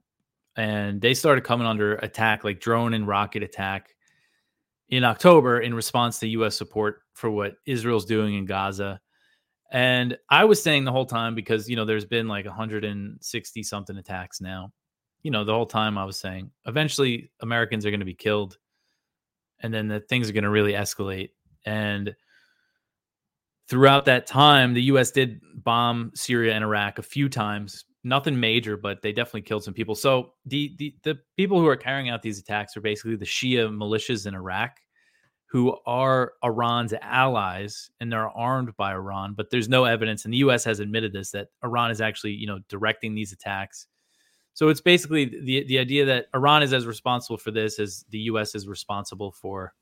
and 0.56 1.00
they 1.00 1.14
started 1.14 1.42
coming 1.42 1.66
under 1.66 1.94
attack, 1.96 2.44
like 2.44 2.60
drone 2.60 2.94
and 2.94 3.06
rocket 3.06 3.42
attack, 3.42 3.94
in 4.90 5.04
October 5.04 5.60
in 5.60 5.72
response 5.72 6.18
to 6.18 6.28
U.S. 6.28 6.56
support 6.56 7.02
for 7.14 7.30
what 7.30 7.54
Israel's 7.66 8.04
doing 8.04 8.34
in 8.34 8.44
Gaza. 8.44 9.00
And 9.72 10.18
I 10.28 10.44
was 10.44 10.62
saying 10.62 10.84
the 10.84 10.92
whole 10.92 11.06
time 11.06 11.34
because 11.34 11.68
you 11.68 11.76
know 11.76 11.84
there's 11.84 12.04
been 12.04 12.26
like 12.28 12.44
160 12.44 13.62
something 13.62 13.96
attacks 13.96 14.40
now. 14.40 14.72
You 15.22 15.30
know 15.30 15.44
the 15.44 15.54
whole 15.54 15.66
time 15.66 15.96
I 15.96 16.04
was 16.04 16.18
saying 16.18 16.50
eventually 16.66 17.30
Americans 17.40 17.86
are 17.86 17.90
going 17.90 18.00
to 18.00 18.06
be 18.06 18.14
killed 18.14 18.58
and 19.62 19.72
then 19.72 19.88
the 19.88 20.00
things 20.00 20.28
are 20.28 20.32
going 20.32 20.44
to 20.44 20.50
really 20.50 20.72
escalate. 20.72 21.30
And 21.64 22.14
throughout 23.70 24.04
that 24.06 24.26
time, 24.26 24.74
the 24.74 24.82
U.S. 24.82 25.12
did 25.12 25.40
bomb 25.54 26.10
Syria 26.14 26.54
and 26.54 26.64
Iraq 26.64 26.98
a 26.98 27.02
few 27.02 27.28
times. 27.28 27.84
Nothing 28.02 28.38
major, 28.38 28.76
but 28.76 29.00
they 29.02 29.12
definitely 29.12 29.42
killed 29.42 29.62
some 29.62 29.74
people. 29.74 29.94
So 29.94 30.32
the 30.44 30.74
the, 30.78 30.94
the 31.04 31.18
people 31.36 31.60
who 31.60 31.68
are 31.68 31.76
carrying 31.76 32.10
out 32.10 32.22
these 32.22 32.38
attacks 32.38 32.76
are 32.76 32.80
basically 32.80 33.16
the 33.16 33.26
Shia 33.26 33.68
militias 33.70 34.26
in 34.26 34.34
Iraq, 34.34 34.78
who 35.46 35.76
are 35.86 36.32
Iran's 36.42 36.94
allies 37.00 37.90
and 38.00 38.10
they're 38.10 38.28
armed 38.30 38.74
by 38.76 38.92
Iran. 38.92 39.34
But 39.34 39.50
there's 39.50 39.68
no 39.68 39.84
evidence, 39.84 40.24
and 40.24 40.34
the 40.34 40.38
U.S. 40.38 40.64
has 40.64 40.80
admitted 40.80 41.12
this 41.12 41.30
that 41.30 41.48
Iran 41.62 41.90
is 41.90 42.00
actually 42.00 42.32
you 42.32 42.46
know 42.46 42.58
directing 42.68 43.14
these 43.14 43.32
attacks. 43.32 43.86
So 44.54 44.68
it's 44.68 44.80
basically 44.80 45.26
the 45.26 45.64
the 45.64 45.78
idea 45.78 46.06
that 46.06 46.26
Iran 46.34 46.62
is 46.62 46.72
as 46.72 46.86
responsible 46.86 47.36
for 47.36 47.50
this 47.50 47.78
as 47.78 48.04
the 48.08 48.18
U.S. 48.20 48.54
is 48.54 48.66
responsible 48.66 49.30
for, 49.30 49.74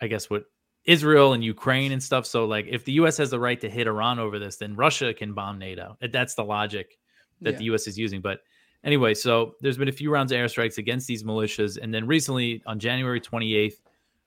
I 0.00 0.06
guess, 0.06 0.30
what 0.30 0.44
Israel 0.84 1.32
and 1.32 1.42
Ukraine 1.42 1.92
and 1.92 2.02
stuff. 2.02 2.26
So 2.26 2.44
like, 2.44 2.66
if 2.68 2.84
the 2.84 2.92
U.S. 2.92 3.16
has 3.16 3.30
the 3.30 3.40
right 3.40 3.60
to 3.60 3.70
hit 3.70 3.86
Iran 3.86 4.18
over 4.18 4.38
this, 4.38 4.56
then 4.56 4.76
Russia 4.76 5.14
can 5.14 5.32
bomb 5.32 5.58
NATO. 5.58 5.96
That's 6.12 6.34
the 6.34 6.44
logic 6.44 6.98
that 7.40 7.52
Yeah. 7.52 7.58
the 7.58 7.64
U.S. 7.64 7.86
is 7.86 7.98
using. 7.98 8.20
But 8.20 8.40
anyway, 8.84 9.14
so 9.14 9.54
there's 9.60 9.78
been 9.78 9.88
a 9.88 9.92
few 9.92 10.10
rounds 10.10 10.30
of 10.32 10.36
airstrikes 10.38 10.78
against 10.78 11.06
these 11.06 11.24
militias, 11.24 11.78
and 11.80 11.92
then 11.92 12.06
recently 12.06 12.62
on 12.66 12.78
January 12.78 13.20
28th, 13.20 13.80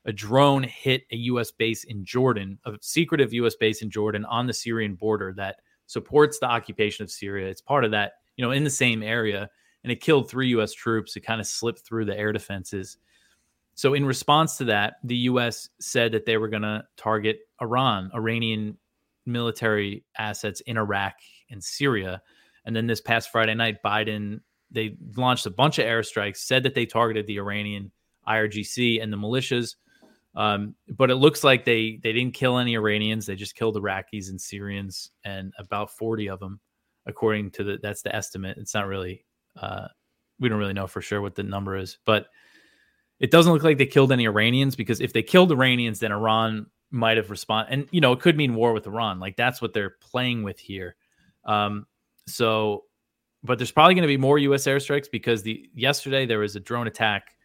a 0.04 0.12
drone 0.12 0.62
hit 0.62 1.02
a 1.12 1.16
U.S. 1.16 1.50
base 1.50 1.84
in 1.84 2.04
Jordan, 2.04 2.58
a 2.64 2.72
secretive 2.80 3.32
U.S. 3.34 3.54
base 3.56 3.82
in 3.82 3.90
Jordan 3.90 4.24
on 4.24 4.46
the 4.46 4.52
Syrian 4.54 4.94
border 4.94 5.32
that 5.36 5.56
supports 5.86 6.38
the 6.38 6.46
occupation 6.46 7.02
of 7.04 7.10
Syria. 7.10 7.48
It's 7.48 7.60
part 7.60 7.84
of 7.84 7.90
that, 7.92 8.14
you 8.36 8.44
know, 8.44 8.50
in 8.52 8.64
the 8.64 8.70
same 8.70 9.02
area, 9.02 9.48
and 9.84 9.92
it 9.92 10.00
killed 10.00 10.28
three 10.28 10.48
U.S. 10.48 10.72
troops. 10.72 11.16
It 11.16 11.20
kind 11.20 11.40
of 11.40 11.46
slipped 11.46 11.80
through 11.80 12.06
the 12.06 12.16
air 12.18 12.32
defenses. 12.32 12.96
So, 13.78 13.94
in 13.94 14.04
response 14.04 14.56
to 14.56 14.64
that, 14.64 14.94
the 15.04 15.14
U.S. 15.30 15.68
said 15.78 16.10
that 16.10 16.26
they 16.26 16.36
were 16.36 16.48
going 16.48 16.62
to 16.62 16.82
target 16.96 17.38
Iran, 17.62 18.10
Iranian 18.12 18.76
military 19.24 20.04
assets 20.18 20.60
in 20.62 20.76
Iraq 20.76 21.14
and 21.48 21.62
Syria. 21.62 22.20
And 22.64 22.74
then 22.74 22.88
this 22.88 23.00
past 23.00 23.30
Friday 23.30 23.54
night, 23.54 23.76
Biden 23.84 24.40
they 24.72 24.96
launched 25.16 25.46
a 25.46 25.50
bunch 25.50 25.78
of 25.78 25.84
airstrikes, 25.84 26.38
said 26.38 26.64
that 26.64 26.74
they 26.74 26.86
targeted 26.86 27.28
the 27.28 27.38
Iranian 27.38 27.92
IRGC 28.26 29.00
and 29.00 29.12
the 29.12 29.16
militias. 29.16 29.76
Um, 30.34 30.74
but 30.96 31.12
it 31.12 31.14
looks 31.14 31.44
like 31.44 31.64
they 31.64 32.00
they 32.02 32.12
didn't 32.12 32.34
kill 32.34 32.58
any 32.58 32.74
Iranians. 32.74 33.26
They 33.26 33.36
just 33.36 33.54
killed 33.54 33.76
Iraqis 33.76 34.28
and 34.28 34.40
Syrians, 34.40 35.12
and 35.22 35.52
about 35.56 35.92
forty 35.92 36.28
of 36.28 36.40
them, 36.40 36.58
according 37.06 37.52
to 37.52 37.62
the 37.62 37.78
that's 37.80 38.02
the 38.02 38.12
estimate. 38.12 38.58
It's 38.58 38.74
not 38.74 38.88
really 38.88 39.24
uh, 39.54 39.86
we 40.40 40.48
don't 40.48 40.58
really 40.58 40.72
know 40.72 40.88
for 40.88 41.00
sure 41.00 41.20
what 41.20 41.36
the 41.36 41.44
number 41.44 41.76
is, 41.76 41.98
but 42.04 42.26
it 43.20 43.30
doesn't 43.30 43.52
look 43.52 43.62
like 43.62 43.78
they 43.78 43.86
killed 43.86 44.12
any 44.12 44.26
Iranians 44.26 44.76
because 44.76 45.00
if 45.00 45.12
they 45.12 45.22
killed 45.22 45.50
Iranians, 45.50 46.00
then 46.00 46.12
Iran 46.12 46.66
might 46.90 47.16
have 47.16 47.30
responded, 47.30 47.72
and 47.72 47.88
you 47.90 48.00
know 48.00 48.12
it 48.12 48.20
could 48.20 48.36
mean 48.36 48.54
war 48.54 48.72
with 48.72 48.86
Iran. 48.86 49.18
Like 49.18 49.36
that's 49.36 49.60
what 49.60 49.72
they're 49.72 49.96
playing 50.00 50.42
with 50.42 50.58
here. 50.58 50.96
Um, 51.44 51.86
so, 52.26 52.84
but 53.42 53.58
there's 53.58 53.72
probably 53.72 53.94
going 53.94 54.02
to 54.02 54.08
be 54.08 54.16
more 54.16 54.38
U.S. 54.38 54.64
airstrikes 54.64 55.10
because 55.10 55.42
the 55.42 55.68
yesterday 55.74 56.26
there 56.26 56.38
was 56.38 56.56
a 56.56 56.60
drone 56.60 56.86
attack 56.86 57.36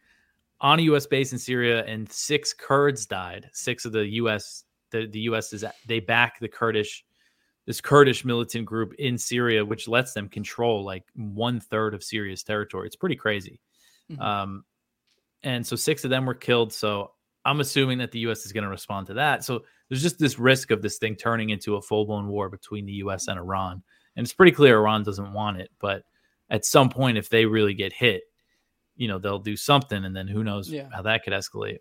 on 0.60 0.78
a 0.78 0.82
U.S. 0.82 1.06
base 1.06 1.32
in 1.32 1.38
Syria, 1.38 1.84
and 1.84 2.10
six 2.10 2.54
Kurds 2.54 3.06
died. 3.06 3.50
Six 3.52 3.84
of 3.84 3.92
the 3.92 4.06
U.S. 4.06 4.64
the 4.90 5.06
the 5.06 5.20
U.S. 5.20 5.52
is 5.52 5.64
they 5.86 6.00
back 6.00 6.38
the 6.40 6.48
Kurdish 6.48 7.04
this 7.66 7.80
Kurdish 7.80 8.24
militant 8.24 8.66
group 8.66 8.94
in 8.94 9.16
Syria, 9.16 9.64
which 9.64 9.88
lets 9.88 10.12
them 10.12 10.28
control 10.28 10.84
like 10.84 11.04
one 11.14 11.60
third 11.60 11.94
of 11.94 12.04
Syria's 12.04 12.42
territory. 12.42 12.86
It's 12.86 12.96
pretty 12.96 13.16
crazy. 13.16 13.60
Mhm. 14.10 14.20
Um, 14.20 14.64
and 15.44 15.64
so 15.64 15.76
six 15.76 16.02
of 16.04 16.10
them 16.10 16.26
were 16.26 16.34
killed. 16.34 16.72
So 16.72 17.12
I'm 17.44 17.60
assuming 17.60 17.98
that 17.98 18.10
the 18.10 18.18
U.S. 18.20 18.44
is 18.44 18.52
going 18.52 18.64
to 18.64 18.70
respond 18.70 19.06
to 19.08 19.14
that. 19.14 19.44
So 19.44 19.62
there's 19.88 20.02
just 20.02 20.18
this 20.18 20.38
risk 20.38 20.70
of 20.72 20.82
this 20.82 20.98
thing 20.98 21.14
turning 21.14 21.50
into 21.50 21.76
a 21.76 21.82
full 21.82 22.04
blown 22.06 22.26
war 22.26 22.48
between 22.48 22.86
the 22.86 22.92
U.S. 22.94 23.28
and 23.28 23.38
Iran, 23.38 23.82
and 24.16 24.24
it's 24.24 24.32
pretty 24.32 24.52
clear 24.52 24.78
Iran 24.78 25.04
doesn't 25.04 25.32
want 25.32 25.58
it. 25.60 25.70
But 25.78 26.02
at 26.50 26.64
some 26.64 26.88
point, 26.90 27.18
if 27.18 27.28
they 27.28 27.44
really 27.46 27.74
get 27.74 27.92
hit, 27.92 28.22
you 28.96 29.06
know 29.08 29.18
they'll 29.18 29.38
do 29.38 29.56
something, 29.56 30.04
and 30.04 30.16
then 30.16 30.26
who 30.26 30.42
knows 30.42 30.70
Yeah. 30.70 30.88
how 30.92 31.02
that 31.02 31.22
could 31.24 31.32
escalate. 31.32 31.78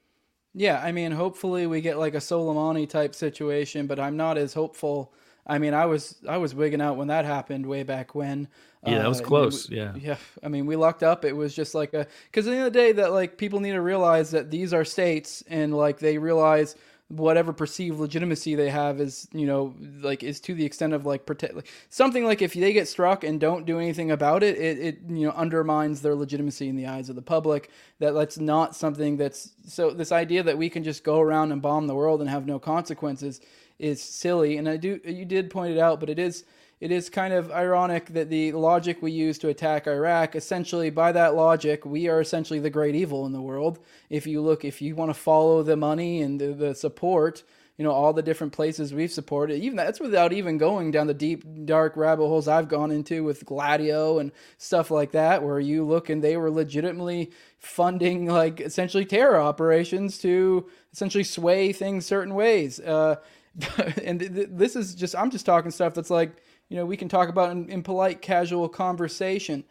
Yeah, 0.56 0.80
I 0.84 0.92
mean, 0.92 1.12
hopefully 1.12 1.66
we 1.66 1.82
get 1.82 1.98
like 1.98 2.14
a 2.14 2.18
Soleimani 2.20 2.88
type 2.88 3.16
situation, 3.16 3.88
but 3.88 4.00
I'm 4.00 4.16
not 4.18 4.38
as 4.38 4.54
hopeful. 4.54 5.14
I 5.46 5.58
mean, 5.58 5.74
I 5.74 5.86
was 5.86 6.16
I 6.28 6.38
was 6.38 6.56
wigging 6.56 6.82
out 6.82 6.98
when 6.98 7.08
that 7.10 7.26
happened 7.26 7.66
way 7.66 7.84
back 7.84 8.16
when. 8.16 8.48
Yeah, 8.86 9.00
that 9.00 9.08
was 9.08 9.22
uh, 9.22 9.24
I 9.24 9.28
close, 9.28 9.70
we- 9.70 9.78
yeah. 9.78 9.94
yeah. 9.96 10.18
I 10.44 10.50
mean, 10.50 10.66
we 10.66 10.76
lucked 10.76 11.04
up. 11.04 11.26
It 11.26 11.34
was 11.34 11.56
just 11.56 11.74
like 11.76 11.94
a 11.94 12.08
because 12.26 12.48
at 12.48 12.52
the 12.52 12.58
end 12.58 12.68
of 12.68 12.74
the 12.74 12.80
day, 12.80 12.92
that 12.94 13.12
like 13.12 13.38
people 13.38 13.60
need 13.60 13.72
to 13.72 13.82
realize 13.82 14.32
that 14.32 14.52
these 14.52 14.74
are 14.74 14.86
states, 14.86 15.44
and 15.48 15.76
like 15.76 16.00
they 16.00 16.18
realize 16.18 16.76
whatever 17.10 17.54
perceived 17.54 18.00
legitimacy 18.00 18.56
they 18.56 18.70
have 18.70 19.00
is 19.00 19.28
you 19.34 19.46
know 19.46 19.76
like 20.02 20.24
is 20.24 20.40
to 20.40 20.56
the 20.56 20.66
extent 20.66 20.94
of 20.94 21.06
like 21.06 21.26
protect 21.26 21.54
like, 21.54 21.68
something 21.90 22.26
like 22.26 22.42
if 22.42 22.54
they 22.54 22.74
get 22.74 22.88
struck 22.88 23.24
and 23.24 23.40
don't 23.40 23.66
do 23.66 23.78
anything 23.78 24.10
about 24.12 24.42
it, 24.42 24.58
it 24.58 24.80
it 24.80 25.00
you 25.10 25.28
know 25.28 25.34
undermines 25.34 26.02
their 26.02 26.16
legitimacy 26.16 26.68
in 26.70 26.76
the 26.76 26.88
eyes 26.88 27.10
of 27.10 27.16
the 27.16 27.22
public 27.22 27.70
that 28.00 28.14
that's 28.14 28.40
not 28.40 28.76
something 28.76 29.18
that's 29.18 29.52
so 29.68 29.92
this 29.92 30.12
idea 30.12 30.42
that 30.44 30.58
we 30.58 30.70
can 30.70 30.84
just 30.84 31.04
go 31.04 31.20
around 31.20 31.52
and 31.52 31.62
bomb 31.62 31.88
the 31.88 31.96
world 31.96 32.22
and 32.22 32.30
have 32.30 32.46
no 32.46 32.58
consequences 32.58 33.42
is 33.80 34.02
silly 34.02 34.58
and 34.58 34.70
I 34.70 34.78
do 34.78 35.00
you 35.04 35.26
did 35.26 35.50
point 35.50 35.74
it 35.74 35.80
out 35.80 36.00
but 36.00 36.10
it 36.10 36.20
is 36.20 36.44
it 36.84 36.92
is 36.92 37.10
kind 37.10 37.34
of 37.34 37.50
ironic 37.50 38.08
that 38.08 38.30
the 38.30 38.52
logic 38.52 39.02
we 39.02 39.14
use 39.14 39.38
to 39.38 39.48
attack 39.48 39.88
Iraq, 39.88 40.36
essentially 40.36 40.90
by 40.90 41.14
that 41.14 41.34
logic, 41.34 41.86
we 41.86 42.10
are 42.10 42.20
essentially 42.20 42.60
the 42.60 42.70
great 42.70 42.94
evil 42.94 43.26
in 43.26 43.32
the 43.32 43.40
world. 43.40 43.80
If 44.10 44.28
you 44.28 44.42
look, 44.42 44.66
if 44.66 44.82
you 44.82 44.94
want 44.94 45.10
to 45.10 45.14
follow 45.14 45.64
the 45.64 45.78
money 45.78 46.22
and 46.22 46.42
the, 46.42 46.48
the 46.48 46.76
support, 46.76 47.44
you 47.78 47.86
know, 47.86 47.92
all 47.92 48.12
the 48.12 48.22
different 48.22 48.52
places 48.52 48.94
we've 48.94 49.14
supported, 49.14 49.64
even 49.64 49.78
that's 49.78 50.02
without 50.02 50.34
even 50.34 50.58
going 50.58 50.92
down 50.92 51.08
the 51.08 51.14
deep, 51.14 51.46
dark 51.64 51.96
rabbit 51.96 52.28
holes 52.28 52.50
I've 52.50 52.68
gone 52.68 52.92
into 52.92 53.24
with 53.24 53.46
Gladio 53.46 54.20
and 54.20 54.34
stuff 54.58 54.92
like 54.92 55.14
that, 55.14 55.42
where 55.42 55.62
you 55.62 55.86
look 55.86 56.10
and 56.10 56.22
they 56.22 56.36
were 56.36 56.52
legitimately 56.52 57.32
funding 57.60 58.26
like 58.26 58.60
essentially 58.60 59.06
terror 59.06 59.40
operations 59.40 60.18
to 60.18 60.70
essentially 60.92 61.24
sway 61.24 61.72
things 61.72 62.06
certain 62.06 62.36
ways. 62.36 62.82
Uh, 62.82 63.16
and 64.04 64.20
th- 64.20 64.34
th- 64.34 64.50
this 64.52 64.76
is 64.76 64.96
just, 64.96 65.16
I'm 65.16 65.32
just 65.32 65.46
talking 65.46 65.72
stuff 65.72 65.94
that's 65.94 66.10
like, 66.10 66.32
you 66.70 66.78
know 66.78 66.86
we 66.86 66.98
can 66.98 67.10
talk 67.10 67.30
about 67.30 67.52
in, 67.52 67.70
in 67.70 67.84
polite 67.84 68.22
casual 68.22 68.70
conversation. 68.70 69.64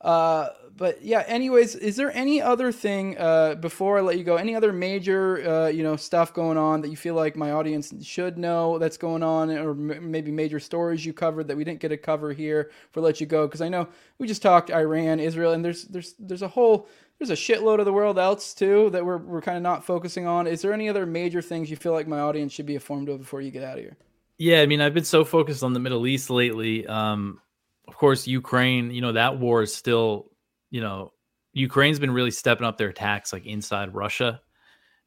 Uh, 0.00 0.48
but 0.76 1.02
yeah 1.02 1.22
anyways 1.26 1.74
is 1.74 1.96
there 1.96 2.10
any 2.16 2.40
other 2.40 2.72
thing 2.72 3.18
uh, 3.18 3.54
before 3.56 3.98
i 3.98 4.00
let 4.00 4.16
you 4.16 4.24
go 4.24 4.36
any 4.36 4.54
other 4.54 4.72
major 4.72 5.46
uh, 5.46 5.68
you 5.68 5.82
know 5.82 5.96
stuff 5.96 6.32
going 6.32 6.56
on 6.56 6.80
that 6.80 6.88
you 6.88 6.96
feel 6.96 7.14
like 7.14 7.36
my 7.36 7.52
audience 7.52 7.92
should 8.02 8.38
know 8.38 8.78
that's 8.78 8.96
going 8.96 9.22
on 9.22 9.50
or 9.50 9.70
m- 9.72 10.10
maybe 10.10 10.30
major 10.30 10.58
stories 10.58 11.04
you 11.04 11.12
covered 11.12 11.48
that 11.48 11.56
we 11.56 11.64
didn't 11.64 11.80
get 11.80 11.88
to 11.90 11.98
cover 11.98 12.32
here 12.32 12.70
for 12.92 13.00
let 13.02 13.20
you 13.20 13.26
go? 13.26 13.46
Because 13.46 13.60
i 13.60 13.68
know 13.68 13.88
we 14.18 14.26
just 14.26 14.42
talked 14.42 14.70
iran 14.70 15.20
israel 15.20 15.52
and 15.52 15.64
there's 15.64 15.84
there's 15.84 16.14
there's 16.18 16.42
a 16.42 16.48
whole 16.48 16.88
there's 17.20 17.30
a 17.30 17.34
shitload 17.34 17.78
of 17.78 17.84
the 17.84 17.92
world 17.92 18.18
else 18.18 18.52
too 18.54 18.90
that 18.90 19.04
we're, 19.04 19.18
we're 19.18 19.42
kind 19.42 19.56
of 19.56 19.62
not 19.62 19.84
focusing 19.84 20.26
on 20.26 20.48
is 20.48 20.62
there 20.62 20.72
any 20.72 20.88
other 20.88 21.06
major 21.06 21.40
things 21.40 21.70
you 21.70 21.76
feel 21.76 21.92
like 21.92 22.08
my 22.08 22.18
audience 22.18 22.52
should 22.52 22.66
be 22.66 22.74
informed 22.74 23.08
of 23.08 23.18
before 23.20 23.40
you 23.40 23.52
get 23.52 23.62
out 23.62 23.78
of 23.78 23.84
here 23.84 23.96
yeah, 24.40 24.62
I 24.62 24.66
mean, 24.66 24.80
I've 24.80 24.94
been 24.94 25.04
so 25.04 25.22
focused 25.22 25.62
on 25.62 25.74
the 25.74 25.80
Middle 25.80 26.06
East 26.06 26.30
lately. 26.30 26.86
Um, 26.86 27.42
of 27.86 27.94
course, 27.94 28.26
Ukraine, 28.26 28.90
you 28.90 29.02
know, 29.02 29.12
that 29.12 29.38
war 29.38 29.60
is 29.60 29.74
still, 29.74 30.30
you 30.70 30.80
know, 30.80 31.12
Ukraine's 31.52 31.98
been 31.98 32.10
really 32.10 32.30
stepping 32.30 32.66
up 32.66 32.78
their 32.78 32.88
attacks 32.88 33.34
like 33.34 33.44
inside 33.44 33.94
Russia 33.94 34.40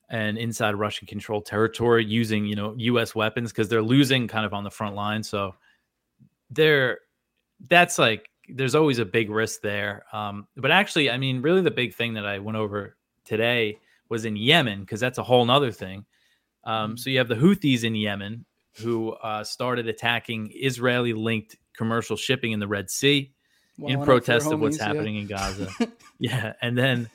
and 0.07 0.37
inside 0.37 0.75
Russian 0.75 1.07
controlled 1.07 1.47
territory 1.47 2.05
using, 2.05 2.45
you 2.45 2.55
know, 2.55 2.75
US 2.77 3.15
weapons 3.15 3.51
because 3.51 3.69
they're 3.69 3.81
losing 3.81 4.27
kind 4.27 4.45
of 4.45 4.53
on 4.53 4.63
the 4.63 4.69
front 4.69 4.93
line. 4.93 5.23
So 5.23 5.55
they're 6.51 6.99
that's 7.67 7.97
like 7.97 8.29
there's 8.49 8.75
always 8.75 8.99
a 8.99 9.05
big 9.05 9.29
risk 9.29 9.61
there. 9.61 10.05
Um, 10.11 10.47
but 10.55 10.71
actually, 10.71 11.09
I 11.09 11.17
mean, 11.17 11.41
really 11.41 11.61
the 11.61 11.71
big 11.71 11.93
thing 11.93 12.13
that 12.15 12.25
I 12.25 12.39
went 12.39 12.57
over 12.57 12.95
today 13.25 13.79
was 14.09 14.25
in 14.25 14.35
Yemen, 14.35 14.81
because 14.81 14.99
that's 14.99 15.17
a 15.17 15.23
whole 15.23 15.45
nother 15.45 15.71
thing. 15.71 16.05
Um, 16.63 16.91
mm-hmm. 16.91 16.97
so 16.97 17.09
you 17.09 17.17
have 17.17 17.27
the 17.27 17.35
Houthis 17.35 17.83
in 17.83 17.95
Yemen, 17.95 18.45
who 18.77 19.11
uh, 19.11 19.43
started 19.43 19.87
attacking 19.87 20.51
Israeli 20.55 21.13
linked 21.13 21.57
commercial 21.75 22.15
shipping 22.15 22.51
in 22.51 22.59
the 22.59 22.67
Red 22.67 22.89
Sea 22.89 23.33
well, 23.77 23.93
in 23.93 24.03
protest 24.03 24.51
of 24.51 24.59
what's 24.59 24.79
happening 24.79 25.15
yeah. 25.15 25.21
in 25.21 25.27
Gaza. 25.27 25.69
yeah. 26.19 26.53
And 26.61 26.77
then 26.77 27.09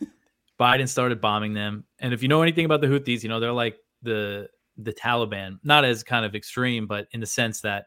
Biden 0.58 0.88
started 0.88 1.20
bombing 1.20 1.54
them. 1.54 1.84
And 1.98 2.12
if 2.12 2.22
you 2.22 2.28
know 2.28 2.42
anything 2.42 2.64
about 2.64 2.80
the 2.80 2.88
Houthis, 2.88 3.22
you 3.22 3.28
know, 3.28 3.40
they're 3.40 3.52
like 3.52 3.76
the 4.02 4.48
the 4.76 4.92
Taliban, 4.92 5.58
not 5.64 5.84
as 5.84 6.04
kind 6.04 6.24
of 6.24 6.36
extreme, 6.36 6.86
but 6.86 7.08
in 7.10 7.18
the 7.18 7.26
sense 7.26 7.62
that, 7.62 7.86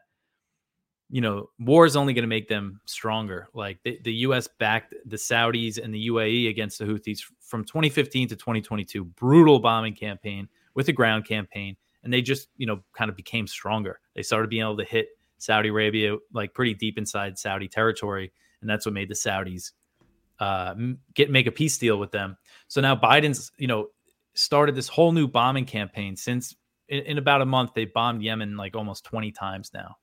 you 1.12 1.20
know, 1.20 1.50
war 1.60 1.86
is 1.86 1.94
only 1.94 2.14
going 2.14 2.24
to 2.24 2.28
make 2.28 2.48
them 2.48 2.80
stronger. 2.86 3.46
Like 3.54 3.78
the, 3.84 4.00
the 4.02 4.12
U.S. 4.26 4.48
backed 4.58 4.94
the 5.06 5.16
Saudis 5.16 5.78
and 5.78 5.94
the 5.94 6.08
UAE 6.08 6.48
against 6.48 6.80
the 6.80 6.86
Houthis 6.86 7.20
from 7.38 7.64
2015 7.64 8.30
to 8.30 8.36
2022, 8.36 9.04
brutal 9.04 9.60
bombing 9.60 9.94
campaign 9.94 10.48
with 10.74 10.88
a 10.88 10.92
ground 10.92 11.26
campaign 11.26 11.76
and 12.02 12.12
they 12.12 12.22
just 12.22 12.48
you 12.56 12.66
know 12.66 12.80
kind 12.92 13.08
of 13.08 13.16
became 13.16 13.46
stronger. 13.46 14.00
They 14.14 14.22
started 14.22 14.50
being 14.50 14.62
able 14.62 14.76
to 14.78 14.84
hit 14.84 15.08
Saudi 15.38 15.68
Arabia 15.68 16.16
like 16.32 16.54
pretty 16.54 16.74
deep 16.74 16.98
inside 16.98 17.38
Saudi 17.38 17.68
territory, 17.68 18.32
and 18.60 18.68
that's 18.68 18.86
what 18.86 18.94
made 18.94 19.08
the 19.08 19.14
Saudis 19.14 19.72
uh, 20.40 20.74
get 21.14 21.30
make 21.30 21.46
a 21.46 21.52
peace 21.52 21.78
deal 21.78 21.98
with 21.98 22.10
them. 22.10 22.36
So 22.68 22.80
now 22.80 22.96
Biden's 22.96 23.52
you 23.58 23.66
know 23.66 23.88
started 24.34 24.74
this 24.74 24.88
whole 24.88 25.12
new 25.12 25.28
bombing 25.28 25.66
campaign 25.66 26.16
since 26.16 26.56
in, 26.88 27.00
in 27.00 27.18
about 27.18 27.42
a 27.42 27.46
month 27.46 27.72
they 27.74 27.84
bombed 27.84 28.22
Yemen 28.22 28.56
like 28.56 28.74
almost 28.74 29.04
20 29.04 29.30
times 29.32 29.70
now. 29.74 29.96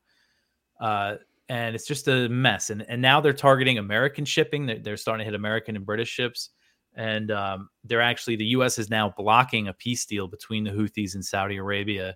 Uh, 0.80 1.16
and 1.50 1.76
it's 1.76 1.88
just 1.88 2.08
a 2.08 2.30
mess. 2.30 2.70
And 2.70 2.84
and 2.90 3.02
now 3.02 3.20
they're 3.20 3.34
targeting 3.34 3.80
American 3.80 4.24
shipping. 4.26 4.66
They're, 4.66 4.80
they're 4.80 4.98
starting 4.98 5.22
to 5.22 5.26
hit 5.26 5.36
American 5.36 5.76
and 5.76 5.86
British 5.86 6.10
ships 6.10 6.52
and 6.96 7.32
um, 7.32 7.70
they're 7.84 8.02
actually 8.02 8.36
the 8.36 8.46
U.S. 8.46 8.80
is 8.80 8.90
now 8.90 9.14
blocking 9.16 9.68
a 9.68 9.74
peace 9.74 10.06
deal 10.06 10.28
between 10.28 10.64
the 10.64 10.72
Houthis 10.72 11.16
and 11.16 11.24
Saudi 11.24 11.58
Arabia 11.58 12.16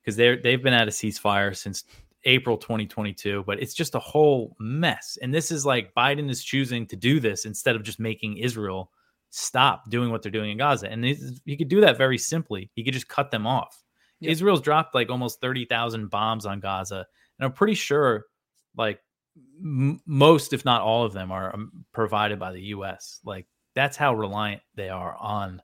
because 0.00 0.16
they're 0.16 0.36
they've 0.36 0.62
been 0.62 0.72
at 0.72 0.88
a 0.88 0.92
ceasefire 0.92 1.56
since 1.56 1.84
April 2.24 2.56
2022, 2.56 3.44
but 3.46 3.60
it's 3.60 3.74
just 3.74 3.94
a 3.94 4.00
whole 4.00 4.56
mess. 4.58 5.18
And 5.22 5.34
this 5.34 5.50
is 5.50 5.64
like 5.64 5.94
Biden 5.94 6.30
is 6.30 6.42
choosing 6.44 6.86
to 6.86 6.96
do 6.96 7.20
this 7.20 7.44
instead 7.46 7.76
of 7.76 7.82
just 7.82 8.00
making 8.00 8.38
Israel 8.38 8.90
stop 9.30 9.90
doing 9.90 10.10
what 10.10 10.22
they're 10.22 10.32
doing 10.32 10.50
in 10.50 10.58
Gaza. 10.58 10.90
And 10.90 11.04
he 11.04 11.56
could 11.56 11.68
do 11.68 11.80
that 11.80 11.98
very 11.98 12.18
simply. 12.18 12.70
He 12.74 12.84
could 12.84 12.94
just 12.94 13.08
cut 13.08 13.30
them 13.30 13.46
off. 13.46 13.82
Yep. 14.20 14.32
Israel's 14.32 14.60
dropped 14.60 14.94
like 14.94 15.10
almost 15.10 15.40
30,000 15.40 16.10
bombs 16.10 16.46
on 16.46 16.58
Gaza, 16.58 17.06
and 17.38 17.46
I'm 17.46 17.52
pretty 17.52 17.74
sure 17.74 18.26
like 18.76 19.00
m- 19.60 20.00
most, 20.06 20.52
if 20.52 20.64
not 20.64 20.82
all 20.82 21.04
of 21.04 21.12
them, 21.12 21.32
are 21.32 21.54
um, 21.54 21.84
provided 21.92 22.38
by 22.38 22.52
the 22.52 22.62
U.S. 22.62 23.20
Like 23.24 23.46
that's 23.74 23.96
how 23.96 24.14
reliant 24.14 24.62
they 24.74 24.88
are 24.88 25.16
on 25.16 25.62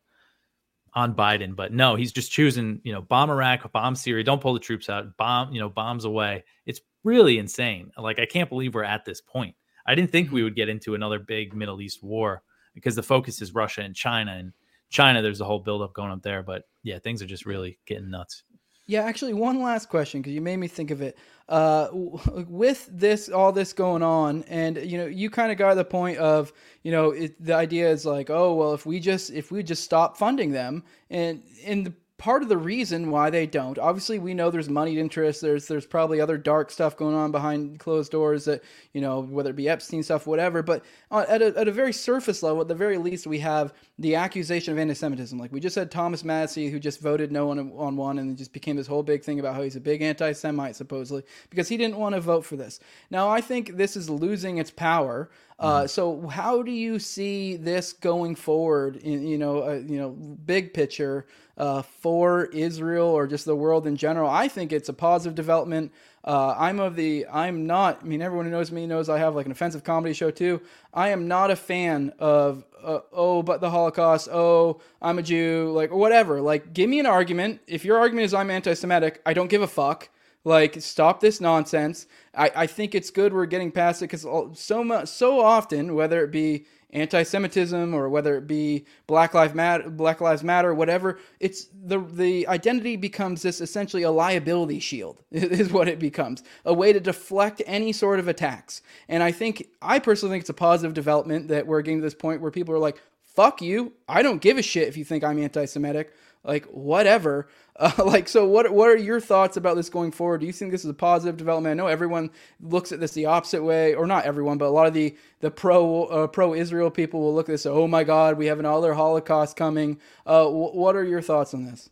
on 0.95 1.15
Biden. 1.15 1.57
But 1.57 1.73
no, 1.73 1.95
he's 1.95 2.13
just 2.13 2.31
choosing, 2.31 2.81
you 2.85 2.93
know, 2.93 3.01
bomb 3.01 3.31
Iraq, 3.31 3.71
bomb 3.73 3.95
Syria, 3.95 4.25
don't 4.25 4.41
pull 4.41 4.55
the 4.55 4.61
troops 4.61 4.91
out, 4.91 5.17
bomb, 5.17 5.53
you 5.53 5.61
know, 5.61 5.69
bombs 5.69 6.05
away. 6.05 6.45
It's 6.67 6.81
really 7.05 7.39
insane. 7.39 7.91
Like 7.97 8.19
I 8.19 8.27
can't 8.27 8.49
believe 8.49 8.75
we're 8.75 8.85
at 8.85 9.05
this 9.05 9.21
point. 9.21 9.55
I 9.87 9.95
didn't 9.95 10.13
think 10.13 10.31
we 10.31 10.41
mm-hmm. 10.41 10.45
would 10.45 10.57
get 10.57 10.69
into 10.69 10.95
another 10.95 11.19
big 11.19 11.55
Middle 11.55 11.81
East 11.81 12.03
war 12.03 12.43
because 12.75 12.95
the 12.95 13.03
focus 13.03 13.43
is 13.43 13.55
Russia 13.55 13.83
and 13.83 13.95
China 13.95 14.33
and 14.33 14.53
China. 14.91 15.23
There's 15.23 15.41
a 15.41 15.45
whole 15.45 15.59
buildup 15.59 15.95
going 15.95 16.13
up 16.13 16.23
there, 16.23 16.43
but 16.43 16.65
yeah, 16.83 16.99
things 16.99 17.23
are 17.23 17.27
just 17.27 17.47
really 17.47 17.79
getting 17.87 18.11
nuts. 18.11 18.45
Yeah, 18.87 19.03
actually, 19.05 19.33
one 19.33 19.63
last 19.63 19.89
question 19.89 20.21
because 20.21 20.35
you 20.35 20.41
made 20.41 20.57
me 20.57 20.67
think 20.67 20.91
of 20.91 21.01
it. 21.03 21.17
Uh, 21.49 21.89
with 21.93 22.89
this, 22.91 23.29
all 23.29 23.53
this 23.53 23.73
going 23.73 24.03
on, 24.03 24.43
and 24.45 24.77
you 24.79 24.99
know, 24.99 25.07
you 25.07 25.31
kind 25.31 25.53
of 25.53 25.59
got 25.59 25.75
the 25.75 25.85
point 25.85 26.19
of, 26.19 26.53
you 26.83 26.91
know, 26.91 27.11
it, 27.11 27.43
the 27.43 27.55
idea 27.55 27.89
is 27.91 28.05
like, 28.05 28.29
oh 28.29 28.55
well, 28.55 28.75
if 28.75 28.85
we 28.85 28.99
just 28.99 29.31
if 29.31 29.53
we 29.53 29.63
just 29.63 29.85
stop 29.85 30.17
funding 30.17 30.51
them, 30.51 30.83
and 31.11 31.43
and 31.65 31.87
the 31.87 31.95
part 32.23 32.45
of 32.45 32.49
the 32.49 32.57
reason 32.57 33.11
why 33.11 33.31
they 33.31 33.47
don't. 33.47 33.81
Obviously, 33.81 34.17
we 34.21 34.33
know 34.33 34.49
there's 34.49 34.69
moneyed 34.69 34.97
interest. 34.97 35.41
There's 35.41 35.67
there's 35.67 35.85
probably 35.85 36.21
other 36.21 36.39
dark 36.39 36.71
stuff 36.71 36.97
going 36.97 37.17
on 37.17 37.33
behind 37.33 37.81
closed 37.81 38.13
doors 38.13 38.45
that 38.45 38.63
you 38.93 39.01
know 39.01 39.23
whether 39.23 39.51
it 39.51 39.57
be 39.57 39.69
Epstein 39.69 40.05
stuff, 40.05 40.25
whatever. 40.25 40.63
But 40.63 40.85
uh, 41.11 41.25
at 41.29 41.43
a, 41.43 41.47
at 41.59 41.67
a 41.67 41.73
very 41.73 41.93
surface 41.93 42.41
level, 42.41 42.61
at 42.61 42.69
the 42.69 42.77
very 42.77 42.97
least, 42.97 43.27
we 43.27 43.41
have 43.41 43.75
the 43.99 44.15
accusation 44.15 44.73
of 44.73 44.79
anti-Semitism. 44.79 45.37
Like 45.37 45.51
we 45.51 45.59
just 45.59 45.75
had 45.75 45.91
Thomas 45.91 46.23
Massie, 46.23 46.71
who 46.71 46.79
just 46.79 47.01
voted 47.01 47.33
no 47.33 47.51
on, 47.51 47.59
on 47.73 47.97
one, 47.97 48.21
and 48.21 48.39
just 48.39 48.53
became 48.53 48.77
this 48.77 48.87
whole 48.87 49.03
big 49.03 49.25
thing 49.25 49.41
about 49.41 49.57
how 49.57 49.63
he's 49.63 49.75
a 49.75 49.81
big 49.81 50.01
anti-Semite 50.01 50.77
supposedly 50.77 51.25
because 51.51 51.69
he 51.69 51.77
didn't 51.77 51.97
want 51.97 52.15
to 52.15 52.21
vote 52.21 52.45
for 52.45 52.55
this. 52.55 52.79
Now 53.11 53.31
I 53.31 53.41
think 53.41 53.77
this 53.77 53.97
is 53.97 54.09
losing 54.09 54.59
its 54.59 54.71
power. 54.71 55.29
Uh, 55.63 55.87
so 55.87 56.27
how 56.27 56.63
do 56.63 56.73
you 56.73 56.99
see 56.99 57.57
this 57.57 57.93
going 57.93 58.35
forward? 58.35 58.97
In 58.97 59.27
you 59.27 59.39
know, 59.39 59.63
uh, 59.63 59.75
you 59.75 59.99
know, 59.99 60.11
big 60.11 60.75
picture 60.75 61.27
uh, 61.57 61.83
for 61.83 62.47
Israel 62.47 63.07
or 63.07 63.27
just 63.27 63.45
the 63.45 63.55
world 63.55 63.87
in 63.87 63.97
general. 63.97 64.29
I 64.29 64.49
think 64.49 64.73
it's 64.73 64.89
a 64.89 64.93
positive 64.93 65.35
development. 65.35 65.93
Uh, 66.25 66.55
I'm 66.57 66.79
of 66.79 66.95
the, 66.97 67.27
I'm 67.33 67.67
not, 67.67 68.01
I 68.03 68.05
mean, 68.05 68.23
everyone 68.23 68.47
who 68.47 68.53
knows 68.53 68.71
me 68.71 68.87
knows 68.87 69.09
I 69.09 69.19
have 69.19 69.35
like 69.35 69.47
an 69.47 69.53
offensive 69.53 69.83
comedy 69.83 70.15
show 70.15 70.31
too. 70.31 70.61
I 70.95 71.09
am 71.09 71.27
not 71.27 71.51
a 71.51 71.57
fan 71.57 72.13
of, 72.19 72.65
uh, 72.83 73.01
oh, 73.13 73.43
but 73.43 73.61
the 73.61 73.71
Holocaust, 73.71 74.29
oh, 74.33 74.81
I'm 75.01 75.19
a 75.19 75.23
Jew, 75.23 75.73
like, 75.75 75.91
or 75.91 75.99
whatever. 75.99 76.41
Like, 76.41 76.73
give 76.73 76.89
me 76.89 77.01
an 77.01 77.07
argument. 77.07 77.61
If 77.67 77.85
your 77.85 77.99
argument 77.99 78.27
is 78.27 78.35
I'm 78.35 78.51
anti 78.51 78.75
Semitic, 78.75 79.21
I 79.27 79.33
don't 79.33 79.49
give 79.49 79.63
a 79.63 79.69
fuck. 79.69 80.09
Like, 80.45 80.81
stop 80.81 81.21
this 81.21 81.41
nonsense. 81.41 82.07
I, 82.35 82.51
I 82.55 82.67
think 82.67 82.95
it's 82.95 83.11
good 83.11 83.33
we're 83.33 83.47
getting 83.47 83.71
past 83.71 84.03
it 84.03 84.11
because 84.11 84.27
so 84.59 84.83
much, 84.83 85.09
so 85.09 85.41
often, 85.41 85.95
whether 85.95 86.25
it 86.25 86.31
be 86.31 86.67
anti-Semitism 86.93 87.95
or 87.95 88.09
whether 88.09 88.37
it 88.37 88.47
be 88.47 88.85
Black 89.07 89.35
Lives 89.35 89.55
Matter, 89.55 89.89
Black 89.89 90.21
Lives 90.21 90.45
Matter, 90.45 90.75
whatever. 90.75 91.19
It's 91.41 91.69
the 91.85 91.99
the 91.99 92.47
identity 92.49 92.97
becomes 92.97 93.43
this 93.43 93.61
essentially 93.61 94.03
a 94.03 94.11
liability 94.11 94.79
shield 94.79 95.23
is 95.31 95.73
what 95.73 95.89
it 95.89 95.99
becomes, 95.99 96.43
a 96.65 96.75
way 96.75 96.93
to 96.93 97.01
deflect 97.01 97.63
any 97.67 97.93
sort 97.93 98.19
of 98.19 98.29
attacks. 98.29 98.83
And 99.09 99.23
I 99.23 99.33
think 99.33 99.69
I 99.81 99.99
personally 99.99 100.35
think 100.35 100.43
it's 100.43 100.51
a 100.51 100.55
positive 100.55 100.95
development 100.95 101.49
that 101.49 101.67
we're 101.67 101.83
getting 101.83 101.99
to 101.99 102.05
this 102.05 102.15
point 102.15 102.41
where 102.41 102.51
people 102.51 102.75
are 102.75 102.79
like, 102.79 103.01
fuck 103.23 103.63
you. 103.63 103.93
I 104.09 104.23
don't 104.23 104.43
give 104.43 104.59
a 104.59 104.63
shit 104.63 104.89
if 104.89 104.97
you 104.97 105.05
think 105.05 105.25
I'm 105.25 105.39
anti-Semitic. 105.39 106.13
Like 106.45 106.67
whatever. 106.67 107.49
Uh, 107.81 107.91
like 108.05 108.29
so, 108.29 108.47
what 108.47 108.71
what 108.71 108.91
are 108.91 108.97
your 108.99 109.19
thoughts 109.19 109.57
about 109.57 109.77
this 109.77 109.89
going 109.89 110.13
forward? 110.13 110.43
Do 110.43 110.47
you 110.47 110.53
think 110.53 110.73
this 110.73 110.85
is 110.85 110.91
a 110.91 110.95
positive 110.95 111.39
development? 111.39 111.73
I 111.73 111.75
know 111.75 111.87
everyone 111.87 112.31
looks 112.61 112.93
at 112.93 113.01
this 113.01 113.13
the 113.13 113.25
opposite 113.25 113.63
way, 113.63 113.95
or 113.95 114.07
not 114.07 114.27
everyone, 114.27 114.59
but 114.59 114.67
a 114.67 114.71
lot 114.71 114.87
of 114.87 114.93
the 114.93 115.17
the 115.41 115.51
pro 115.51 116.05
uh, 116.05 116.27
pro 116.27 116.53
Israel 116.53 116.91
people 116.91 117.21
will 117.21 117.35
look 117.35 117.49
at 117.49 117.53
this. 117.53 117.65
Oh 117.65 117.89
my 117.89 118.05
God, 118.05 118.37
we 118.37 118.45
have 118.47 118.59
another 118.59 118.93
Holocaust 118.93 119.57
coming. 119.57 119.99
Uh, 120.27 120.45
w- 120.45 120.73
what 120.73 120.97
are 120.97 121.05
your 121.05 121.23
thoughts 121.23 121.55
on 121.55 121.65
this? 121.65 121.89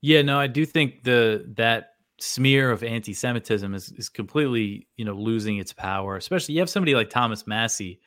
Yeah, 0.00 0.22
no, 0.22 0.40
I 0.40 0.48
do 0.48 0.66
think 0.66 1.04
the 1.04 1.44
that 1.56 1.92
smear 2.18 2.72
of 2.72 2.82
anti-Semitism 2.82 3.74
is 3.74 3.92
is 3.92 4.08
completely 4.08 4.88
you 4.96 5.04
know 5.04 5.14
losing 5.14 5.58
its 5.58 5.72
power. 5.72 6.16
Especially 6.16 6.54
you 6.56 6.60
have 6.60 6.70
somebody 6.70 6.96
like 6.96 7.10
Thomas 7.10 7.46
Massie, 7.46 8.00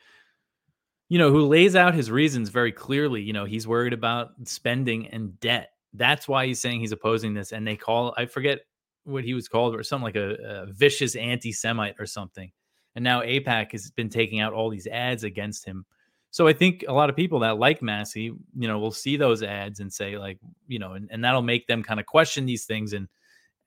you 1.08 1.18
know, 1.18 1.30
who 1.30 1.46
lays 1.46 1.74
out 1.74 1.94
his 1.94 2.10
reasons 2.10 2.50
very 2.50 2.72
clearly. 2.72 3.22
You 3.22 3.32
know, 3.32 3.46
he's 3.46 3.66
worried 3.66 3.94
about 3.94 4.32
spending 4.44 5.08
and 5.08 5.40
debt. 5.40 5.69
That's 5.92 6.28
why 6.28 6.46
he's 6.46 6.60
saying 6.60 6.80
he's 6.80 6.92
opposing 6.92 7.34
this. 7.34 7.52
And 7.52 7.66
they 7.66 7.76
call, 7.76 8.14
I 8.16 8.26
forget 8.26 8.60
what 9.04 9.24
he 9.24 9.34
was 9.34 9.48
called, 9.48 9.74
or 9.74 9.82
something 9.82 10.04
like 10.04 10.16
a, 10.16 10.34
a 10.34 10.66
vicious 10.66 11.16
anti 11.16 11.52
Semite 11.52 11.96
or 11.98 12.06
something. 12.06 12.50
And 12.94 13.04
now 13.04 13.22
AIPAC 13.22 13.72
has 13.72 13.90
been 13.90 14.08
taking 14.08 14.40
out 14.40 14.52
all 14.52 14.70
these 14.70 14.86
ads 14.86 15.24
against 15.24 15.64
him. 15.64 15.84
So 16.32 16.46
I 16.46 16.52
think 16.52 16.84
a 16.86 16.92
lot 16.92 17.10
of 17.10 17.16
people 17.16 17.40
that 17.40 17.58
like 17.58 17.82
Massie, 17.82 18.32
you 18.56 18.68
know, 18.68 18.78
will 18.78 18.92
see 18.92 19.16
those 19.16 19.42
ads 19.42 19.80
and 19.80 19.92
say, 19.92 20.16
like, 20.16 20.38
you 20.68 20.78
know, 20.78 20.92
and, 20.92 21.08
and 21.10 21.24
that'll 21.24 21.42
make 21.42 21.66
them 21.66 21.82
kind 21.82 21.98
of 21.98 22.06
question 22.06 22.46
these 22.46 22.66
things 22.66 22.92
and 22.92 23.08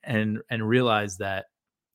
and 0.03 0.39
and 0.49 0.67
realize 0.67 1.17
that 1.17 1.45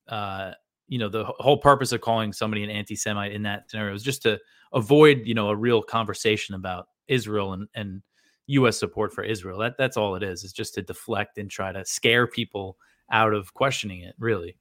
uh, 0.08 0.52
you 0.88 0.98
know, 0.98 1.08
the 1.08 1.24
whole 1.24 1.58
purpose 1.58 1.92
of 1.92 2.00
calling 2.00 2.32
somebody 2.32 2.64
an 2.64 2.70
anti-Semite 2.70 3.32
in 3.32 3.42
that 3.42 3.70
scenario 3.70 3.94
is 3.94 4.02
just 4.02 4.22
to 4.22 4.38
avoid 4.72 5.22
you 5.24 5.34
know 5.34 5.48
a 5.48 5.56
real 5.56 5.82
conversation 5.82 6.54
about 6.54 6.88
Israel 7.06 7.52
and 7.52 7.68
and 7.74 8.02
U.S. 8.48 8.78
support 8.78 9.12
for 9.14 9.22
Israel. 9.22 9.58
That 9.60 9.76
that's 9.78 9.96
all 9.96 10.14
it 10.14 10.22
is. 10.22 10.44
It's 10.44 10.52
just 10.52 10.74
to 10.74 10.82
deflect 10.82 11.38
and 11.38 11.50
try 11.50 11.72
to 11.72 11.84
scare 11.84 12.26
people 12.26 12.76
out 13.10 13.32
of 13.32 13.54
questioning 13.54 14.02
it. 14.02 14.14
Really. 14.18 14.56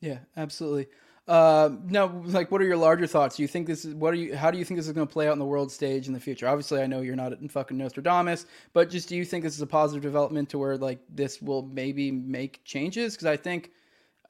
Yeah, 0.00 0.18
absolutely. 0.36 0.86
Uh, 1.26 1.70
now, 1.84 2.06
like, 2.24 2.50
what 2.50 2.62
are 2.62 2.64
your 2.64 2.78
larger 2.78 3.06
thoughts? 3.06 3.36
Do 3.36 3.42
you 3.42 3.48
think 3.48 3.66
this 3.66 3.84
is 3.84 3.94
what 3.94 4.14
are 4.14 4.16
you? 4.16 4.34
How 4.34 4.50
do 4.50 4.56
you 4.56 4.64
think 4.64 4.78
this 4.78 4.86
is 4.86 4.92
going 4.92 5.06
to 5.06 5.12
play 5.12 5.28
out 5.28 5.34
in 5.34 5.38
the 5.38 5.44
world 5.44 5.70
stage 5.70 6.06
in 6.06 6.14
the 6.14 6.20
future? 6.20 6.48
Obviously, 6.48 6.80
I 6.80 6.86
know 6.86 7.02
you're 7.02 7.16
not 7.16 7.32
in 7.32 7.48
fucking 7.48 7.76
Nostradamus, 7.76 8.46
but 8.72 8.88
just 8.88 9.10
do 9.10 9.16
you 9.16 9.26
think 9.26 9.44
this 9.44 9.54
is 9.54 9.60
a 9.60 9.66
positive 9.66 10.02
development 10.02 10.48
to 10.50 10.58
where 10.58 10.78
like 10.78 11.00
this 11.10 11.42
will 11.42 11.62
maybe 11.62 12.10
make 12.10 12.64
changes? 12.64 13.14
Because 13.14 13.26
I 13.26 13.36
think 13.36 13.72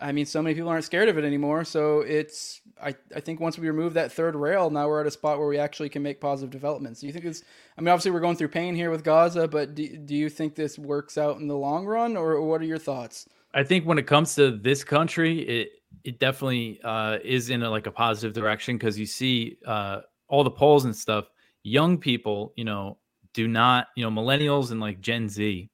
I 0.00 0.12
mean, 0.12 0.26
so 0.26 0.40
many 0.40 0.54
people 0.54 0.70
aren't 0.70 0.84
scared 0.84 1.08
of 1.08 1.18
it 1.18 1.24
anymore. 1.24 1.64
So 1.64 2.00
it's, 2.02 2.60
I, 2.80 2.94
I 3.16 3.18
think 3.18 3.40
once 3.40 3.58
we 3.58 3.66
remove 3.66 3.94
that 3.94 4.12
third 4.12 4.36
rail, 4.36 4.70
now 4.70 4.86
we're 4.86 5.00
at 5.00 5.08
a 5.08 5.10
spot 5.10 5.38
where 5.38 5.48
we 5.48 5.58
actually 5.58 5.88
can 5.88 6.04
make 6.04 6.20
positive 6.20 6.50
developments. 6.50 7.00
Do 7.00 7.08
you 7.08 7.12
think 7.12 7.24
it's, 7.24 7.42
I 7.76 7.80
mean, 7.80 7.88
obviously 7.88 8.12
we're 8.12 8.20
going 8.20 8.36
through 8.36 8.48
pain 8.48 8.76
here 8.76 8.92
with 8.92 9.02
Gaza, 9.02 9.48
but 9.48 9.74
do, 9.74 9.96
do 9.96 10.14
you 10.14 10.28
think 10.28 10.54
this 10.54 10.78
works 10.78 11.18
out 11.18 11.40
in 11.40 11.48
the 11.48 11.56
long 11.56 11.84
run 11.84 12.16
or 12.16 12.40
what 12.42 12.60
are 12.60 12.64
your 12.64 12.78
thoughts? 12.78 13.28
I 13.54 13.64
think 13.64 13.86
when 13.86 13.98
it 13.98 14.06
comes 14.06 14.36
to 14.36 14.52
this 14.52 14.84
country, 14.84 15.40
it, 15.40 15.70
it 16.04 16.20
definitely 16.20 16.80
uh, 16.84 17.18
is 17.24 17.50
in 17.50 17.64
a, 17.64 17.70
like 17.70 17.88
a 17.88 17.90
positive 17.90 18.32
direction 18.34 18.78
because 18.78 18.96
you 18.96 19.06
see 19.06 19.58
uh, 19.66 20.02
all 20.28 20.44
the 20.44 20.50
polls 20.50 20.84
and 20.84 20.94
stuff. 20.94 21.28
Young 21.64 21.98
people, 21.98 22.52
you 22.54 22.64
know, 22.64 22.98
do 23.34 23.48
not, 23.48 23.88
you 23.96 24.08
know, 24.08 24.10
millennials 24.12 24.70
and 24.70 24.80
like 24.80 25.00
Gen 25.00 25.28
Z 25.28 25.68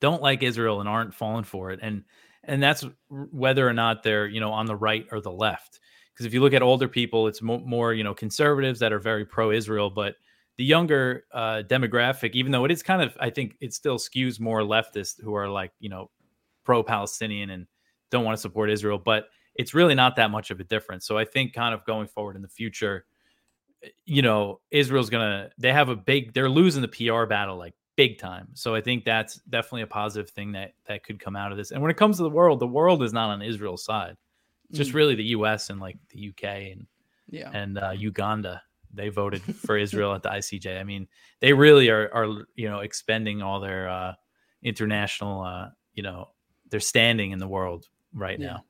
don't 0.00 0.20
like 0.20 0.42
Israel 0.42 0.80
and 0.80 0.88
aren't 0.88 1.14
falling 1.14 1.44
for 1.44 1.70
it. 1.70 1.78
And, 1.80 2.02
and 2.46 2.62
that's 2.62 2.84
whether 3.08 3.66
or 3.66 3.72
not 3.72 4.02
they're 4.02 4.26
you 4.26 4.40
know 4.40 4.52
on 4.52 4.66
the 4.66 4.76
right 4.76 5.06
or 5.10 5.20
the 5.20 5.32
left 5.32 5.80
because 6.12 6.26
if 6.26 6.34
you 6.34 6.40
look 6.40 6.52
at 6.52 6.62
older 6.62 6.88
people 6.88 7.26
it's 7.26 7.42
mo- 7.42 7.60
more 7.60 7.92
you 7.94 8.04
know 8.04 8.14
conservatives 8.14 8.80
that 8.80 8.92
are 8.92 8.98
very 8.98 9.24
pro-israel 9.24 9.90
but 9.90 10.16
the 10.56 10.64
younger 10.64 11.24
uh, 11.32 11.62
demographic 11.66 12.32
even 12.32 12.52
though 12.52 12.64
it 12.64 12.70
is 12.70 12.82
kind 12.82 13.02
of 13.02 13.16
i 13.20 13.30
think 13.30 13.56
it 13.60 13.72
still 13.72 13.98
skews 13.98 14.38
more 14.38 14.60
leftist 14.60 15.20
who 15.22 15.34
are 15.34 15.48
like 15.48 15.72
you 15.80 15.88
know 15.88 16.10
pro-palestinian 16.64 17.50
and 17.50 17.66
don't 18.10 18.24
want 18.24 18.36
to 18.36 18.40
support 18.40 18.70
israel 18.70 18.98
but 18.98 19.28
it's 19.56 19.74
really 19.74 19.94
not 19.94 20.16
that 20.16 20.30
much 20.30 20.50
of 20.50 20.60
a 20.60 20.64
difference. 20.64 21.06
So 21.06 21.16
i 21.18 21.24
think 21.24 21.52
kind 21.52 21.74
of 21.74 21.84
going 21.84 22.08
forward 22.08 22.36
in 22.36 22.42
the 22.42 22.48
future 22.48 23.06
eh, 23.82 23.88
you 24.04 24.22
know 24.22 24.60
israel's 24.70 25.10
gonna 25.10 25.50
they 25.58 25.72
have 25.72 25.88
a 25.88 25.96
big 25.96 26.32
they're 26.34 26.48
losing 26.48 26.82
the 26.82 26.88
pr 26.88 27.26
battle 27.26 27.56
like 27.56 27.74
big 27.96 28.18
time. 28.18 28.48
So 28.54 28.74
I 28.74 28.80
think 28.80 29.04
that's 29.04 29.36
definitely 29.48 29.82
a 29.82 29.86
positive 29.86 30.30
thing 30.30 30.52
that 30.52 30.74
that 30.86 31.04
could 31.04 31.20
come 31.20 31.36
out 31.36 31.52
of 31.52 31.58
this. 31.58 31.70
And 31.70 31.80
when 31.80 31.90
it 31.90 31.96
comes 31.96 32.16
to 32.18 32.22
the 32.22 32.30
world, 32.30 32.60
the 32.60 32.66
world 32.66 33.02
is 33.02 33.12
not 33.12 33.30
on 33.30 33.42
Israel's 33.42 33.84
side. 33.84 34.16
It's 34.68 34.78
just 34.78 34.92
mm. 34.92 34.94
really 34.94 35.14
the 35.14 35.24
U.S. 35.24 35.70
and 35.70 35.80
like 35.80 35.96
the 36.10 36.30
UK 36.30 36.44
and 36.72 36.86
yeah 37.28 37.50
and 37.52 37.78
uh, 37.78 37.90
Uganda. 37.90 38.62
They 38.92 39.08
voted 39.08 39.42
for 39.42 39.76
Israel 39.76 40.14
at 40.14 40.22
the 40.22 40.28
ICJ. 40.28 40.78
I 40.78 40.84
mean, 40.84 41.08
they 41.40 41.52
really 41.52 41.88
are 41.90 42.10
are 42.14 42.44
you 42.54 42.68
know 42.68 42.80
expending 42.80 43.42
all 43.42 43.60
their 43.60 43.88
uh, 43.88 44.14
international 44.62 45.42
uh, 45.42 45.68
you 45.94 46.02
know 46.02 46.30
their 46.70 46.80
standing 46.80 47.32
in 47.32 47.38
the 47.38 47.48
world 47.48 47.86
right 48.12 48.38
yeah. 48.38 48.46
now. 48.46 48.64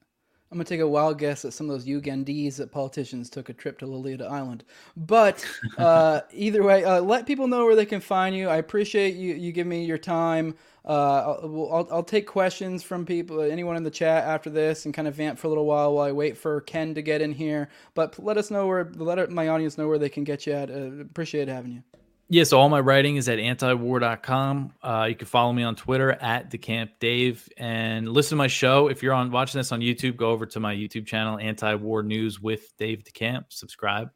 I'm 0.50 0.58
gonna 0.58 0.64
take 0.64 0.80
a 0.80 0.88
wild 0.88 1.18
guess 1.18 1.42
that 1.42 1.52
some 1.52 1.68
of 1.68 1.74
those 1.74 1.86
Ugandese 1.86 2.70
politicians 2.70 3.28
took 3.28 3.48
a 3.48 3.52
trip 3.52 3.78
to 3.78 3.86
Lolita 3.86 4.24
Island. 4.26 4.62
But 4.96 5.44
uh, 5.78 6.20
either 6.32 6.62
way, 6.62 6.84
uh, 6.84 7.00
let 7.00 7.26
people 7.26 7.48
know 7.48 7.64
where 7.64 7.74
they 7.74 7.86
can 7.86 8.00
find 8.00 8.36
you. 8.36 8.48
I 8.48 8.56
appreciate 8.56 9.16
you 9.16 9.34
you 9.34 9.50
give 9.50 9.66
me 9.66 9.84
your 9.84 9.98
time. 9.98 10.54
Uh, 10.86 11.38
I'll, 11.42 11.68
I'll, 11.72 11.88
I'll, 11.90 12.02
take 12.02 12.26
questions 12.26 12.82
from 12.82 13.06
people, 13.06 13.40
anyone 13.40 13.74
in 13.76 13.84
the 13.84 13.90
chat 13.90 14.24
after 14.24 14.50
this, 14.50 14.84
and 14.84 14.92
kind 14.92 15.08
of 15.08 15.14
vamp 15.14 15.38
for 15.38 15.46
a 15.46 15.50
little 15.50 15.64
while 15.64 15.94
while 15.94 16.06
I 16.06 16.12
wait 16.12 16.36
for 16.36 16.60
Ken 16.60 16.94
to 16.94 17.00
get 17.00 17.22
in 17.22 17.32
here. 17.32 17.70
But 17.94 18.22
let 18.22 18.36
us 18.36 18.50
know 18.50 18.66
where 18.66 18.84
let 18.94 19.30
my 19.30 19.48
audience 19.48 19.78
know 19.78 19.88
where 19.88 19.98
they 19.98 20.10
can 20.10 20.24
get 20.24 20.46
you 20.46 20.52
at. 20.52 20.70
Uh, 20.70 21.00
appreciate 21.00 21.48
having 21.48 21.72
you. 21.72 21.82
Yeah, 22.30 22.44
so 22.44 22.58
all 22.58 22.70
my 22.70 22.80
writing 22.80 23.16
is 23.16 23.28
at 23.28 23.38
antiwar.com. 23.38 24.72
Uh, 24.82 25.06
you 25.10 25.14
can 25.14 25.26
follow 25.26 25.52
me 25.52 25.62
on 25.62 25.76
Twitter 25.76 26.12
at 26.12 26.50
DeCamp 26.50 26.90
Dave 26.98 27.46
and 27.58 28.08
listen 28.08 28.30
to 28.30 28.36
my 28.36 28.46
show. 28.46 28.88
If 28.88 29.02
you're 29.02 29.12
on 29.12 29.30
watching 29.30 29.58
this 29.58 29.72
on 29.72 29.80
YouTube, 29.80 30.16
go 30.16 30.30
over 30.30 30.46
to 30.46 30.58
my 30.58 30.74
YouTube 30.74 31.06
channel, 31.06 31.38
Anti-War 31.38 32.02
News 32.02 32.40
with 32.40 32.74
Dave 32.78 33.04
DeCamp. 33.04 33.44
Subscribe. 33.50 34.10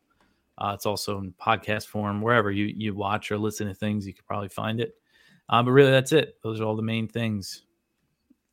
Uh, 0.56 0.72
it's 0.74 0.86
also 0.86 1.18
in 1.18 1.32
podcast 1.34 1.86
form 1.86 2.20
wherever 2.20 2.50
you 2.50 2.64
you 2.64 2.94
watch 2.94 3.30
or 3.30 3.38
listen 3.38 3.68
to 3.68 3.74
things. 3.74 4.06
You 4.06 4.14
can 4.14 4.24
probably 4.26 4.48
find 4.48 4.80
it. 4.80 4.94
Uh, 5.48 5.62
but 5.62 5.70
really, 5.72 5.90
that's 5.90 6.12
it. 6.12 6.36
Those 6.42 6.60
are 6.60 6.64
all 6.64 6.76
the 6.76 6.82
main 6.82 7.08
things. 7.08 7.62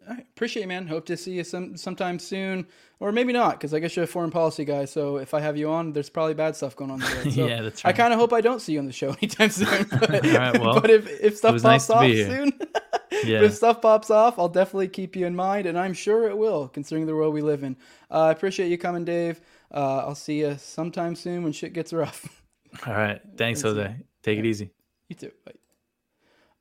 I 0.10 0.20
appreciate 0.20 0.64
it, 0.64 0.68
man. 0.68 0.88
Hope 0.88 1.06
to 1.08 1.18
see 1.18 1.34
you 1.34 1.44
some 1.44 1.78
sometime 1.78 2.20
soon, 2.20 2.68
or 3.00 3.12
maybe 3.12 3.34
not, 3.34 3.54
because 3.54 3.74
I 3.74 3.80
guess 3.80 3.96
you're 3.96 4.06
a 4.06 4.08
foreign 4.08 4.32
policy 4.32 4.66
guy. 4.66 4.86
So 4.86 5.18
if 5.18 5.34
I 5.34 5.40
have 5.40 5.58
you 5.58 5.70
on, 5.70 5.94
there's 5.94 6.10
probably 6.10 6.34
bad 6.34 6.56
stuff 6.56 6.76
going 6.76 6.92
on 6.92 7.00
there. 7.00 7.10
So 7.32 7.48
yeah, 7.48 7.62
that's 7.62 7.84
right. 7.84 7.94
I 7.94 7.98
kind 7.98 8.14
of 8.14 8.20
hope 8.20 8.34
I 8.34 8.42
don't 8.42 8.62
see 8.62 8.74
you 8.74 8.80
on 8.80 8.86
the 8.86 8.94
show 8.94 9.10
anytime 9.22 9.50
soon. 9.50 9.86
But, 10.00 10.60
well, 10.60 10.80
but 10.82 10.90
if 10.90 11.08
if 11.22 11.38
stuff 11.38 11.54
pops 11.54 11.64
nice 11.64 11.90
off 11.90 12.06
soon, 12.06 12.54
yeah. 13.24 13.42
if 13.44 13.54
stuff 13.54 13.82
pops 13.82 14.10
off, 14.10 14.38
I'll 14.38 14.50
definitely 14.50 14.88
keep 14.88 15.16
you 15.16 15.26
in 15.26 15.36
mind, 15.36 15.66
and 15.66 15.78
I'm 15.78 15.94
sure 15.94 16.30
it 16.30 16.38
will, 16.38 16.68
considering 16.68 17.06
the 17.06 17.16
world 17.16 17.34
we 17.34 17.42
live 17.42 17.64
in. 17.64 17.76
Uh, 18.12 18.26
I 18.26 18.32
appreciate 18.32 18.70
you 18.70 18.78
coming, 18.78 19.06
Dave. 19.06 19.42
Uh, 19.74 19.98
I'll 19.98 20.16
see 20.16 20.40
you 20.40 20.58
sometime 20.58 21.16
soon 21.16 21.44
when 21.44 21.52
shit 21.52 21.74
gets 21.74 21.94
rough. 21.94 22.42
All 22.86 22.94
right, 22.94 23.22
thanks, 23.38 23.62
Jose. 23.62 23.96
Take 24.24 24.40
it 24.40 24.46
easy. 24.46 24.70
You 25.10 25.16
too. 25.16 25.32
Bye. 25.46 25.54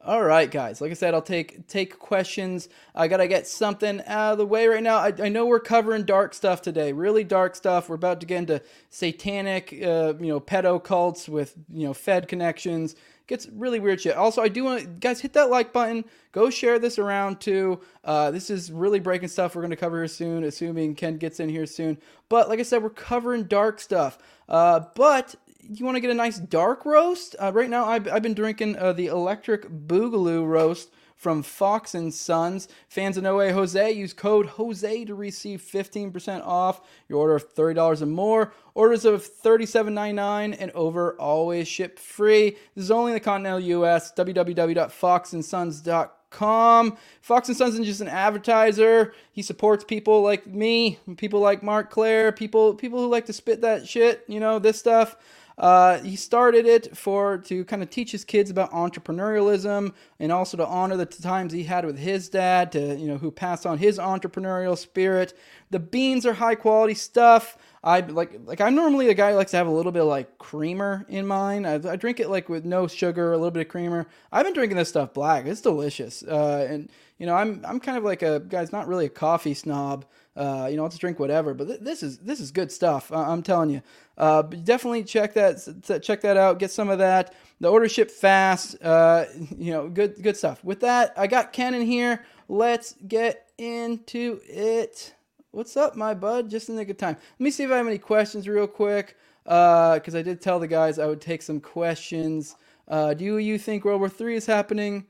All 0.06 0.22
right, 0.22 0.50
guys. 0.50 0.82
Like 0.82 0.90
I 0.90 0.94
said, 0.94 1.14
I'll 1.14 1.22
take 1.22 1.66
take 1.66 1.98
questions. 1.98 2.68
I 2.94 3.08
gotta 3.08 3.26
get 3.26 3.46
something 3.46 4.02
out 4.06 4.32
of 4.32 4.38
the 4.38 4.44
way 4.44 4.66
right 4.66 4.82
now. 4.82 4.98
I, 4.98 5.14
I 5.18 5.28
know 5.30 5.46
we're 5.46 5.60
covering 5.60 6.04
dark 6.04 6.34
stuff 6.34 6.60
today, 6.60 6.92
really 6.92 7.24
dark 7.24 7.56
stuff. 7.56 7.88
We're 7.88 7.94
about 7.94 8.20
to 8.20 8.26
get 8.26 8.36
into 8.36 8.62
satanic, 8.90 9.72
uh, 9.72 10.12
you 10.20 10.26
know, 10.26 10.40
pedo 10.40 10.82
cults 10.82 11.26
with 11.26 11.54
you 11.72 11.86
know 11.86 11.94
Fed 11.94 12.28
connections. 12.28 12.96
Gets 13.28 13.48
really 13.48 13.80
weird 13.80 14.02
shit. 14.02 14.14
Also, 14.14 14.42
I 14.42 14.48
do 14.48 14.64
want 14.64 15.00
guys 15.00 15.22
hit 15.22 15.32
that 15.32 15.48
like 15.48 15.72
button. 15.72 16.04
Go 16.32 16.50
share 16.50 16.78
this 16.78 16.98
around 16.98 17.40
too. 17.40 17.80
Uh, 18.04 18.30
this 18.30 18.50
is 18.50 18.70
really 18.70 19.00
breaking 19.00 19.28
stuff. 19.28 19.56
We're 19.56 19.62
gonna 19.62 19.74
cover 19.74 19.96
here 19.96 20.08
soon, 20.08 20.44
assuming 20.44 20.96
Ken 20.96 21.16
gets 21.16 21.40
in 21.40 21.48
here 21.48 21.64
soon. 21.64 21.96
But 22.28 22.50
like 22.50 22.60
I 22.60 22.64
said, 22.64 22.82
we're 22.82 22.90
covering 22.90 23.44
dark 23.44 23.80
stuff. 23.80 24.18
Uh, 24.50 24.80
but 24.94 25.34
you 25.68 25.84
want 25.84 25.96
to 25.96 26.00
get 26.00 26.10
a 26.10 26.14
nice 26.14 26.38
dark 26.38 26.84
roast? 26.84 27.34
Uh, 27.40 27.52
right 27.52 27.70
now, 27.70 27.86
I've, 27.86 28.06
I've 28.08 28.22
been 28.22 28.34
drinking 28.34 28.76
uh, 28.76 28.92
the 28.92 29.06
Electric 29.06 29.68
Boogaloo 29.68 30.46
roast 30.46 30.90
from 31.16 31.42
Fox 31.42 31.94
and 31.94 32.12
Sons. 32.12 32.68
Fans 32.88 33.16
of 33.16 33.22
No 33.22 33.36
Way 33.36 33.52
Jose, 33.52 33.92
use 33.92 34.12
code 34.12 34.44
Jose 34.46 35.04
to 35.06 35.14
receive 35.14 35.62
15% 35.62 36.44
off 36.44 36.82
your 37.08 37.20
order 37.20 37.36
of 37.36 37.54
$30 37.54 38.02
and 38.02 38.12
more. 38.12 38.52
Orders 38.74 39.06
of 39.06 39.26
$37.99 39.26 40.56
and 40.58 40.70
over 40.72 41.18
always 41.18 41.66
ship 41.66 41.98
free. 41.98 42.58
This 42.74 42.84
is 42.84 42.90
only 42.90 43.12
in 43.12 43.14
the 43.14 43.20
continental 43.20 43.60
US. 43.60 44.12
www.foxandsons.com. 44.12 46.98
Fox 47.20 47.48
and 47.48 47.56
Sons 47.56 47.74
isn't 47.74 47.84
just 47.84 48.00
an 48.00 48.08
advertiser. 48.08 49.14
He 49.32 49.40
supports 49.40 49.84
people 49.84 50.20
like 50.22 50.46
me, 50.46 50.98
people 51.16 51.40
like 51.40 51.62
Mark 51.62 51.90
Clair, 51.90 52.32
people 52.32 52.74
people 52.74 52.98
who 52.98 53.08
like 53.08 53.26
to 53.26 53.32
spit 53.32 53.60
that 53.60 53.86
shit, 53.86 54.24
you 54.26 54.40
know, 54.40 54.58
this 54.58 54.76
stuff. 54.78 55.14
Uh, 55.56 55.98
he 56.00 56.16
started 56.16 56.66
it 56.66 56.96
for 56.96 57.38
to 57.38 57.64
kind 57.66 57.82
of 57.82 57.88
teach 57.88 58.10
his 58.10 58.24
kids 58.24 58.50
about 58.50 58.72
entrepreneurialism 58.72 59.92
and 60.18 60.32
also 60.32 60.56
to 60.56 60.66
honor 60.66 60.96
the 60.96 61.06
times 61.06 61.52
he 61.52 61.62
had 61.62 61.84
with 61.84 61.98
his 61.98 62.28
dad, 62.28 62.72
to 62.72 62.96
you 62.96 63.06
know 63.06 63.18
who 63.18 63.30
passed 63.30 63.64
on 63.64 63.78
his 63.78 63.98
entrepreneurial 63.98 64.76
spirit. 64.76 65.36
The 65.70 65.78
beans 65.78 66.26
are 66.26 66.34
high 66.34 66.56
quality 66.56 66.94
stuff. 66.94 67.56
I 67.84 68.00
like 68.00 68.40
like 68.44 68.60
I'm 68.60 68.74
normally 68.74 69.10
a 69.10 69.14
guy 69.14 69.30
who 69.30 69.36
likes 69.36 69.52
to 69.52 69.56
have 69.58 69.66
a 69.68 69.70
little 69.70 69.92
bit 69.92 70.02
of 70.02 70.08
like 70.08 70.38
creamer 70.38 71.06
in 71.08 71.26
mine. 71.26 71.66
I, 71.66 71.74
I 71.74 71.96
drink 71.96 72.18
it 72.18 72.30
like 72.30 72.48
with 72.48 72.64
no 72.64 72.88
sugar, 72.88 73.32
a 73.32 73.36
little 73.36 73.50
bit 73.52 73.66
of 73.66 73.68
creamer. 73.68 74.06
I've 74.32 74.44
been 74.44 74.54
drinking 74.54 74.78
this 74.78 74.88
stuff 74.88 75.14
black. 75.14 75.46
It's 75.46 75.60
delicious. 75.60 76.22
Uh, 76.24 76.66
and 76.68 76.90
you 77.18 77.26
know 77.26 77.34
I'm 77.34 77.64
I'm 77.64 77.78
kind 77.78 77.96
of 77.96 78.02
like 78.02 78.22
a 78.22 78.40
guy's 78.40 78.72
not 78.72 78.88
really 78.88 79.06
a 79.06 79.10
coffee 79.10 79.54
snob. 79.54 80.04
Uh, 80.36 80.66
you 80.70 80.76
know, 80.76 80.88
just 80.88 81.00
drink 81.00 81.20
whatever. 81.20 81.54
But 81.54 81.68
th- 81.68 81.80
this 81.80 82.02
is 82.02 82.18
this 82.18 82.40
is 82.40 82.50
good 82.50 82.72
stuff. 82.72 83.12
I- 83.12 83.32
am 83.32 83.42
telling 83.42 83.70
you. 83.70 83.82
Uh, 84.18 84.42
definitely 84.42 85.04
check 85.04 85.34
that 85.34 86.00
check 86.02 86.20
that 86.22 86.36
out. 86.36 86.58
Get 86.58 86.70
some 86.70 86.88
of 86.88 86.98
that. 86.98 87.34
The 87.60 87.68
order 87.70 87.88
ship 87.88 88.10
fast. 88.10 88.82
Uh, 88.82 89.26
you 89.56 89.72
know, 89.72 89.88
good 89.88 90.22
good 90.22 90.36
stuff. 90.36 90.62
With 90.64 90.80
that, 90.80 91.12
I 91.16 91.26
got 91.26 91.52
Ken 91.52 91.74
in 91.74 91.82
here. 91.82 92.24
Let's 92.48 92.94
get 93.06 93.50
into 93.58 94.40
it. 94.44 95.14
What's 95.52 95.76
up, 95.76 95.94
my 95.94 96.14
bud? 96.14 96.50
Just 96.50 96.68
in 96.68 96.76
the 96.76 96.84
good 96.84 96.98
time. 96.98 97.16
Let 97.16 97.40
me 97.40 97.50
see 97.50 97.62
if 97.62 97.70
I 97.70 97.76
have 97.76 97.86
any 97.86 97.98
questions 97.98 98.48
real 98.48 98.66
quick. 98.66 99.16
Because 99.44 100.14
uh, 100.14 100.18
I 100.18 100.22
did 100.22 100.40
tell 100.40 100.58
the 100.58 100.66
guys 100.66 100.98
I 100.98 101.06
would 101.06 101.20
take 101.20 101.42
some 101.42 101.60
questions. 101.60 102.56
Uh, 102.88 103.14
do 103.14 103.38
you 103.38 103.58
think 103.58 103.84
World 103.84 104.00
War 104.00 104.10
III 104.20 104.36
is 104.36 104.46
happening? 104.46 105.06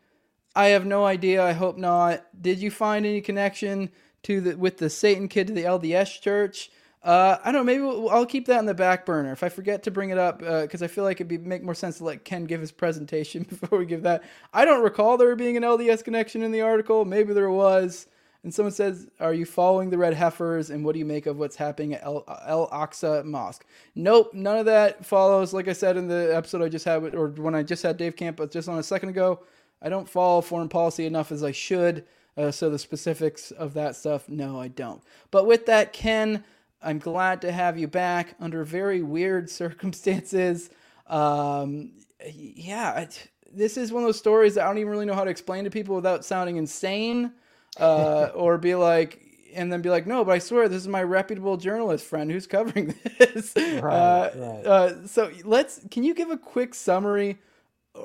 I 0.55 0.67
have 0.67 0.87
no 0.87 1.05
idea. 1.05 1.43
I 1.43 1.53
hope 1.53 1.79
not. 1.79 2.27
Did 2.41 2.59
you 2.59 2.71
find 2.71 3.07
any 3.07 3.21
connection 3.21 3.91
to 4.25 4.41
the 4.41 4.57
with 4.57 4.79
the 4.79 4.91
Satan 4.91 5.29
kid 5.29 5.47
to 5.49 5.53
the 5.53 5.65
LDS 5.65 6.21
church. 6.21 6.71
Uh, 7.03 7.37
I 7.45 7.53
don't 7.53 7.61
know. 7.61 7.65
Maybe 7.65 7.83
we'll, 7.83 8.09
I'll 8.09 8.25
keep 8.25 8.47
that 8.47 8.59
in 8.59 8.65
the 8.65 8.73
back 8.73 9.05
burner 9.05 9.31
if 9.33 9.43
I 9.43 9.51
forget 9.51 9.83
to 9.83 9.91
bring 9.91 10.09
it 10.09 10.17
up 10.17 10.39
because 10.39 10.81
uh, 10.81 10.87
I 10.87 10.89
feel 10.89 11.05
like 11.05 11.19
it'd 11.19 11.29
be 11.29 11.37
make 11.37 11.63
more 11.63 11.75
sense 11.75 11.99
to 11.99 12.05
let 12.05 12.25
Ken 12.25 12.45
give 12.45 12.63
his 12.63 12.73
presentation 12.73 13.43
before 13.49 13.79
we 13.79 13.85
give 13.85 14.03
that. 14.03 14.25
I 14.55 14.65
don't 14.65 14.83
recall 14.83 15.19
there 15.19 15.37
being 15.37 15.57
an 15.57 15.63
LDS 15.63 16.03
connection 16.03 16.43
in 16.43 16.51
the 16.51 16.63
article. 16.63 17.05
Maybe 17.05 17.35
there 17.35 17.51
was. 17.51 18.07
And 18.43 18.53
someone 18.53 18.73
says, 18.73 19.09
"Are 19.21 19.33
you 19.33 19.47
following 19.47 19.89
the 19.89 19.97
red 19.97 20.13
heifers? 20.13 20.69
And 20.69 20.85
what 20.85 20.93
do 20.93 20.99
you 20.99 21.07
make 21.07 21.25
of 21.25 21.39
what's 21.39 21.57
happening 21.57 21.95
at 21.95 22.05
El, 22.05 22.25
El 22.47 22.69
Aqsa 22.69 23.25
Mosque?" 23.25 23.65
Nope, 23.95 24.35
none 24.35 24.59
of 24.59 24.67
that 24.67 25.05
follows. 25.05 25.55
Like 25.55 25.69
I 25.69 25.73
said 25.73 25.97
in 25.97 26.09
the 26.09 26.35
episode 26.35 26.63
I 26.63 26.69
just 26.69 26.85
had, 26.85 27.15
or 27.15 27.29
when 27.29 27.55
I 27.55 27.63
just 27.63 27.83
had 27.83 27.97
Dave 27.97 28.17
Camp, 28.17 28.41
just 28.51 28.69
on 28.69 28.79
a 28.79 28.83
second 28.83 29.11
ago, 29.11 29.41
I 29.81 29.89
don't 29.89 30.09
follow 30.09 30.43
foreign 30.43 30.69
policy 30.69 31.07
enough 31.07 31.33
as 31.33 31.43
I 31.43 31.53
should. 31.53 32.05
Uh, 32.37 32.51
so 32.51 32.69
the 32.69 32.79
specifics 32.79 33.51
of 33.53 33.75
that 33.75 33.95
stuff, 33.97 34.29
no, 34.29 34.61
I 34.61 34.69
don't. 34.69 35.03
But 35.31 35.47
with 35.47 35.67
that, 35.67 35.93
Ken, 35.93 36.45
I'm 36.83 36.99
glad 36.99 37.41
to 37.43 37.53
have 37.53 37.79
you 37.79 37.89
back 37.89 38.35
under 38.41 38.65
very 38.65 39.03
weird 39.03 39.49
circumstances. 39.63 40.71
Um, 41.07 41.93
yeah, 42.33 43.07
this 43.53 43.77
is 43.77 43.93
one 43.93 44.03
of 44.03 44.09
those 44.09 44.19
stories 44.19 44.55
that 44.55 44.65
I 44.65 44.67
don't 44.67 44.79
even 44.79 44.91
really 44.91 45.07
know 45.07 45.15
how 45.15 45.25
to 45.25 45.31
explain 45.31 45.65
to 45.65 45.71
people 45.71 45.95
without 45.95 46.25
sounding 46.25 46.57
insane, 46.57 47.33
uh, 47.79 48.31
or 48.35 48.59
be 48.59 48.75
like, 48.75 49.21
and 49.55 49.73
then 49.73 49.83
be 49.83 49.89
like, 49.91 50.07
no, 50.07 50.25
but 50.25 50.33
I 50.33 50.39
swear 50.41 50.69
this 50.69 50.83
is 50.83 50.89
my 50.89 51.03
reputable 51.03 51.57
journalist 51.57 52.05
friend 52.05 52.31
who's 52.31 52.47
covering 52.47 52.95
this. 53.19 53.53
Right, 53.57 53.75
uh, 53.77 54.31
right. 54.35 54.67
Uh, 54.67 55.07
so 55.07 55.31
let's. 55.45 55.81
Can 55.91 56.03
you 56.03 56.15
give 56.15 56.31
a 56.31 56.37
quick 56.37 56.75
summary? 56.75 57.39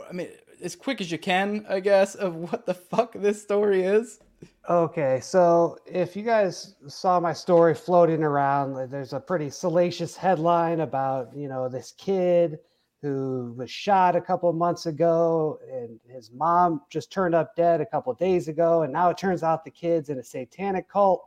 I 0.08 0.14
mean, 0.14 0.30
as 0.62 0.76
quick 0.76 1.02
as 1.02 1.12
you 1.12 1.18
can, 1.18 1.66
I 1.70 1.80
guess, 1.80 2.16
of 2.16 2.36
what 2.36 2.66
the 2.66 2.74
fuck 2.74 3.14
this 3.14 3.42
story 3.42 3.84
is? 3.84 4.20
Okay, 4.70 5.20
so 5.22 5.78
if 5.86 6.16
you 6.16 6.24
guys 6.24 6.76
saw 6.88 7.20
my 7.20 7.34
story 7.34 7.74
floating 7.74 8.24
around, 8.24 8.90
there's 8.92 9.14
a 9.14 9.20
pretty 9.20 9.50
salacious 9.50 10.16
headline 10.16 10.82
about, 10.82 11.36
you 11.36 11.48
know, 11.48 11.68
this 11.68 11.94
kid 11.98 12.60
who 13.02 13.54
was 13.58 13.72
shot 13.72 14.16
a 14.16 14.22
couple 14.22 14.52
months 14.52 14.86
ago 14.86 15.58
and 15.72 16.00
his 16.08 16.32
mom 16.32 16.82
just 16.90 17.12
turned 17.12 17.34
up 17.34 17.56
dead 17.56 17.80
a 17.80 17.86
couple 17.86 18.14
days 18.14 18.48
ago 18.48 18.84
and 18.84 18.92
now 18.92 19.10
it 19.10 19.18
turns 19.18 19.42
out 19.42 19.64
the 19.64 19.72
kid's 19.72 20.10
in 20.10 20.20
a 20.20 20.24
satanic 20.24 20.90
cult 20.90 21.26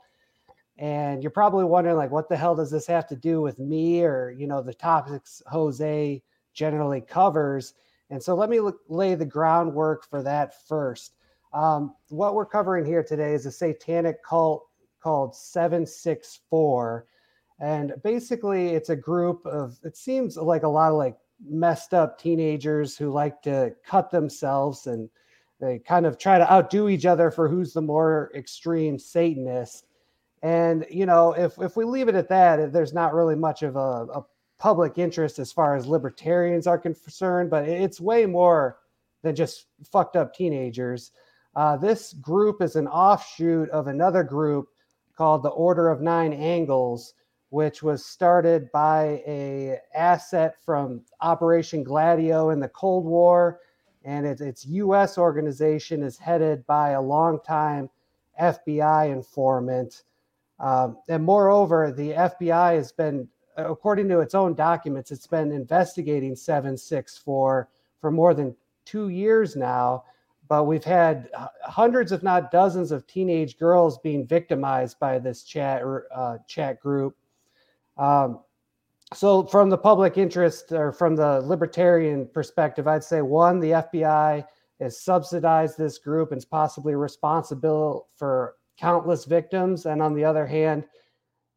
and 0.77 1.23
you're 1.23 1.31
probably 1.31 1.65
wondering 1.65 1.97
like 1.97 2.11
what 2.11 2.29
the 2.29 2.37
hell 2.37 2.55
does 2.55 2.71
this 2.71 2.87
have 2.87 3.07
to 3.07 3.17
do 3.17 3.41
with 3.41 3.59
me 3.59 4.03
or 4.03 4.31
you 4.31 4.47
know 4.47 4.63
the 4.63 4.75
topics 4.75 5.43
Jose 5.47 6.23
generally 6.53 7.01
covers 7.01 7.73
and 8.13 8.23
so 8.23 8.35
let 8.35 8.51
me 8.51 8.61
look, 8.61 8.81
lay 8.91 9.15
the 9.15 9.25
groundwork 9.25 10.07
for 10.09 10.23
that 10.23 10.67
first. 10.69 11.15
Um, 11.55 11.95
what 12.11 12.35
we're 12.35 12.45
covering 12.45 12.85
here 12.85 13.03
today 13.03 13.33
is 13.33 13.47
a 13.47 13.51
satanic 13.51 14.23
cult 14.23 14.67
called 15.03 15.35
764. 15.35 17.07
And 17.59 17.95
basically, 18.05 18.69
it's 18.69 18.91
a 18.91 18.97
group 18.97 19.47
of, 19.47 19.79
it 19.83 19.97
seems 19.97 20.37
like 20.37 20.63
a 20.63 20.69
lot 20.69 20.91
of 20.91 20.99
like 20.99 21.17
messed 21.43 21.95
up 21.95 22.19
teenagers 22.19 22.99
who 22.99 23.11
like 23.11 23.41
to 23.43 23.75
cut 23.83 24.11
themselves 24.11 24.87
and 24.87 25.09
they 25.59 25.79
kind 25.79 26.05
of 26.05 26.19
try 26.19 26.37
to 26.37 26.53
outdo 26.53 26.91
each 26.91 27.07
other 27.07 27.31
for 27.31 27.49
who's 27.49 27.73
the 27.73 27.81
more 27.81 28.31
extreme 28.35 28.99
Satanist. 28.99 29.87
And, 30.43 30.85
you 30.91 31.07
know, 31.07 31.33
if, 31.33 31.59
if 31.59 31.79
we 31.79 31.87
leave 31.87 32.09
it 32.09 32.15
at 32.15 32.29
that, 32.29 32.75
there's 32.75 32.93
not 32.93 33.15
really 33.15 33.37
much 33.37 33.63
of 33.63 33.77
a, 33.77 33.79
a 33.79 34.25
public 34.63 34.97
interest 34.97 35.41
as 35.41 35.51
far 35.51 35.75
as 35.75 35.89
libertarians 35.89 36.69
are 36.69 36.79
concerned, 36.79 37.51
but 37.51 37.69
it's 37.69 38.01
way 38.01 38.27
more 38.27 38.79
than 39.23 39.35
just 39.35 39.67
fucked 39.91 40.15
up 40.15 40.33
teenagers. 40.33 41.11
Uh, 41.57 41.77
this 41.77 42.13
group 42.13 42.63
is 42.63 42.77
an 42.77 42.87
offshoot 42.87 43.69
of 43.71 43.89
another 43.89 44.23
group 44.23 44.69
called 45.17 45.43
the 45.43 45.49
Order 45.49 45.89
of 45.89 46.01
Nine 46.01 46.33
Angles, 46.33 47.15
which 47.49 47.83
was 47.83 48.07
started 48.07 48.71
by 48.71 49.21
a 49.27 49.79
asset 49.97 50.55
from 50.65 51.03
Operation 51.21 51.83
Gladio 51.83 52.51
in 52.51 52.61
the 52.61 52.69
Cold 52.69 53.05
War, 53.05 53.59
and 54.05 54.25
it, 54.25 54.41
its 54.41 54.65
U.S. 54.67 55.19
organization 55.19 56.05
is 56.05 56.19
headed 56.19 56.65
by 56.67 56.91
a 56.91 57.03
longtime 57.03 57.91
FBI 58.41 59.11
informant. 59.11 60.05
Um, 60.61 60.99
and 61.09 61.25
moreover, 61.25 61.91
the 61.91 62.13
FBI 62.13 62.77
has 62.77 62.93
been 62.93 63.29
according 63.57 64.09
to 64.09 64.21
its 64.21 64.35
own 64.35 64.55
documents, 64.55 65.11
it's 65.11 65.27
been 65.27 65.53
investigating 65.53 66.35
764 66.35 67.69
for 68.01 68.11
more 68.11 68.35
than 68.35 68.57
two 68.85 69.09
years 69.09 69.57
now. 69.57 70.05
But 70.49 70.65
we've 70.65 70.85
had 70.85 71.31
hundreds, 71.63 72.13
if 72.13 72.23
not 72.23 72.51
dozens, 72.51 72.93
of 72.93 73.07
teenage 73.07 73.59
girls 73.59 73.99
being 73.99 74.27
victimized 74.27 74.99
by 74.99 75.19
this 75.19 75.45
chat 75.45 75.83
uh, 76.15 76.39
chat 76.47 76.81
group. 76.81 77.17
Um, 77.97 78.41
so, 79.15 79.45
from 79.45 79.71
the 79.71 79.79
public 79.79 80.19
interest 80.19 80.73
or 80.73 80.93
from 80.93 81.17
the 81.17 81.41
libertarian 81.41 82.27
perspective, 82.27 82.87
I'd 82.87 83.05
say 83.05 83.23
one, 83.23 83.61
the 83.61 83.71
FBI 83.71 84.45
has 84.81 85.01
subsidized 85.01 85.79
this 85.79 85.99
group 85.99 86.33
and 86.33 86.39
is 86.39 86.45
possibly 86.45 86.95
responsible 86.95 88.09
for 88.17 88.57
countless 88.77 89.25
victims. 89.25 89.87
And 89.87 90.03
on 90.03 90.15
the 90.15 90.25
other 90.25 90.47
hand, 90.47 90.85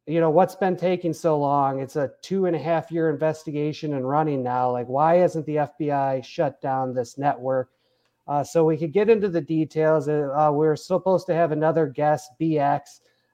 you 0.07 0.19
know 0.19 0.29
what's 0.29 0.55
been 0.55 0.77
taking 0.77 1.13
so 1.13 1.37
long? 1.37 1.79
It's 1.79 1.95
a 1.95 2.11
two 2.21 2.45
and 2.45 2.55
a 2.55 2.59
half 2.59 2.91
year 2.91 3.09
investigation 3.09 3.93
and 3.95 4.07
running 4.07 4.43
now. 4.43 4.71
Like 4.71 4.87
why 4.87 5.15
hasn't 5.15 5.45
the 5.45 5.55
fbi 5.55 6.23
shut 6.23 6.61
down 6.61 6.93
this 6.93 7.17
network? 7.17 7.69
Uh, 8.27 8.43
so 8.43 8.65
we 8.65 8.77
could 8.77 8.91
get 8.91 9.09
into 9.09 9.29
the 9.29 9.41
details. 9.41 10.07
Uh, 10.07 10.49
we're 10.51 10.75
supposed 10.75 11.27
to 11.27 11.33
have 11.33 11.51
another 11.51 11.87
guest 11.87 12.31
bx 12.39 12.81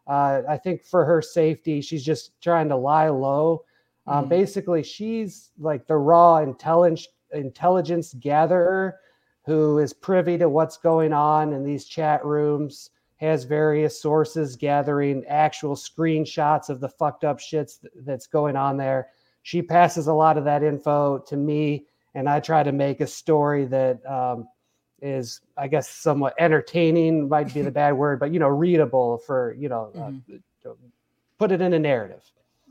uh, 0.07 0.41
i 0.49 0.57
think 0.57 0.83
for 0.83 1.05
her 1.05 1.21
safety 1.21 1.79
she's 1.81 2.03
just 2.03 2.39
trying 2.41 2.69
to 2.69 2.75
lie 2.75 3.09
low. 3.09 3.63
Um, 4.07 4.21
mm-hmm. 4.21 4.29
basically 4.29 4.83
she's 4.83 5.51
like 5.59 5.87
the 5.87 5.97
raw 5.97 6.37
intelligence 6.37 7.07
intelligence 7.33 8.13
gatherer 8.19 8.97
who 9.45 9.79
is 9.79 9.93
privy 9.93 10.37
to 10.37 10.49
what's 10.49 10.77
going 10.77 11.13
on 11.13 11.53
in 11.53 11.63
these 11.63 11.85
chat 11.85 12.23
rooms 12.25 12.91
has 13.21 13.43
various 13.43 14.01
sources 14.01 14.55
gathering 14.55 15.23
actual 15.27 15.75
screenshots 15.75 16.69
of 16.69 16.79
the 16.79 16.89
fucked 16.89 17.23
up 17.23 17.39
shits 17.39 17.77
that's 17.97 18.25
going 18.25 18.55
on 18.55 18.77
there. 18.77 19.09
She 19.43 19.61
passes 19.61 20.07
a 20.07 20.13
lot 20.13 20.37
of 20.37 20.43
that 20.45 20.63
info 20.63 21.19
to 21.27 21.37
me, 21.37 21.85
and 22.15 22.27
I 22.27 22.39
try 22.39 22.63
to 22.63 22.71
make 22.71 22.99
a 22.99 23.07
story 23.07 23.65
that 23.65 24.03
um, 24.07 24.47
is, 25.03 25.39
I 25.55 25.67
guess, 25.67 25.87
somewhat 25.87 26.33
entertaining. 26.39 27.29
Might 27.29 27.53
be 27.53 27.61
the 27.61 27.71
bad 27.81 27.93
word, 27.93 28.19
but 28.19 28.33
you 28.33 28.39
know, 28.39 28.49
readable 28.49 29.19
for 29.19 29.55
you 29.57 29.69
know, 29.69 29.91
uh, 29.95 29.99
mm-hmm. 29.99 30.35
uh, 30.67 30.73
put 31.37 31.51
it 31.51 31.61
in 31.61 31.73
a 31.73 31.79
narrative. 31.79 32.23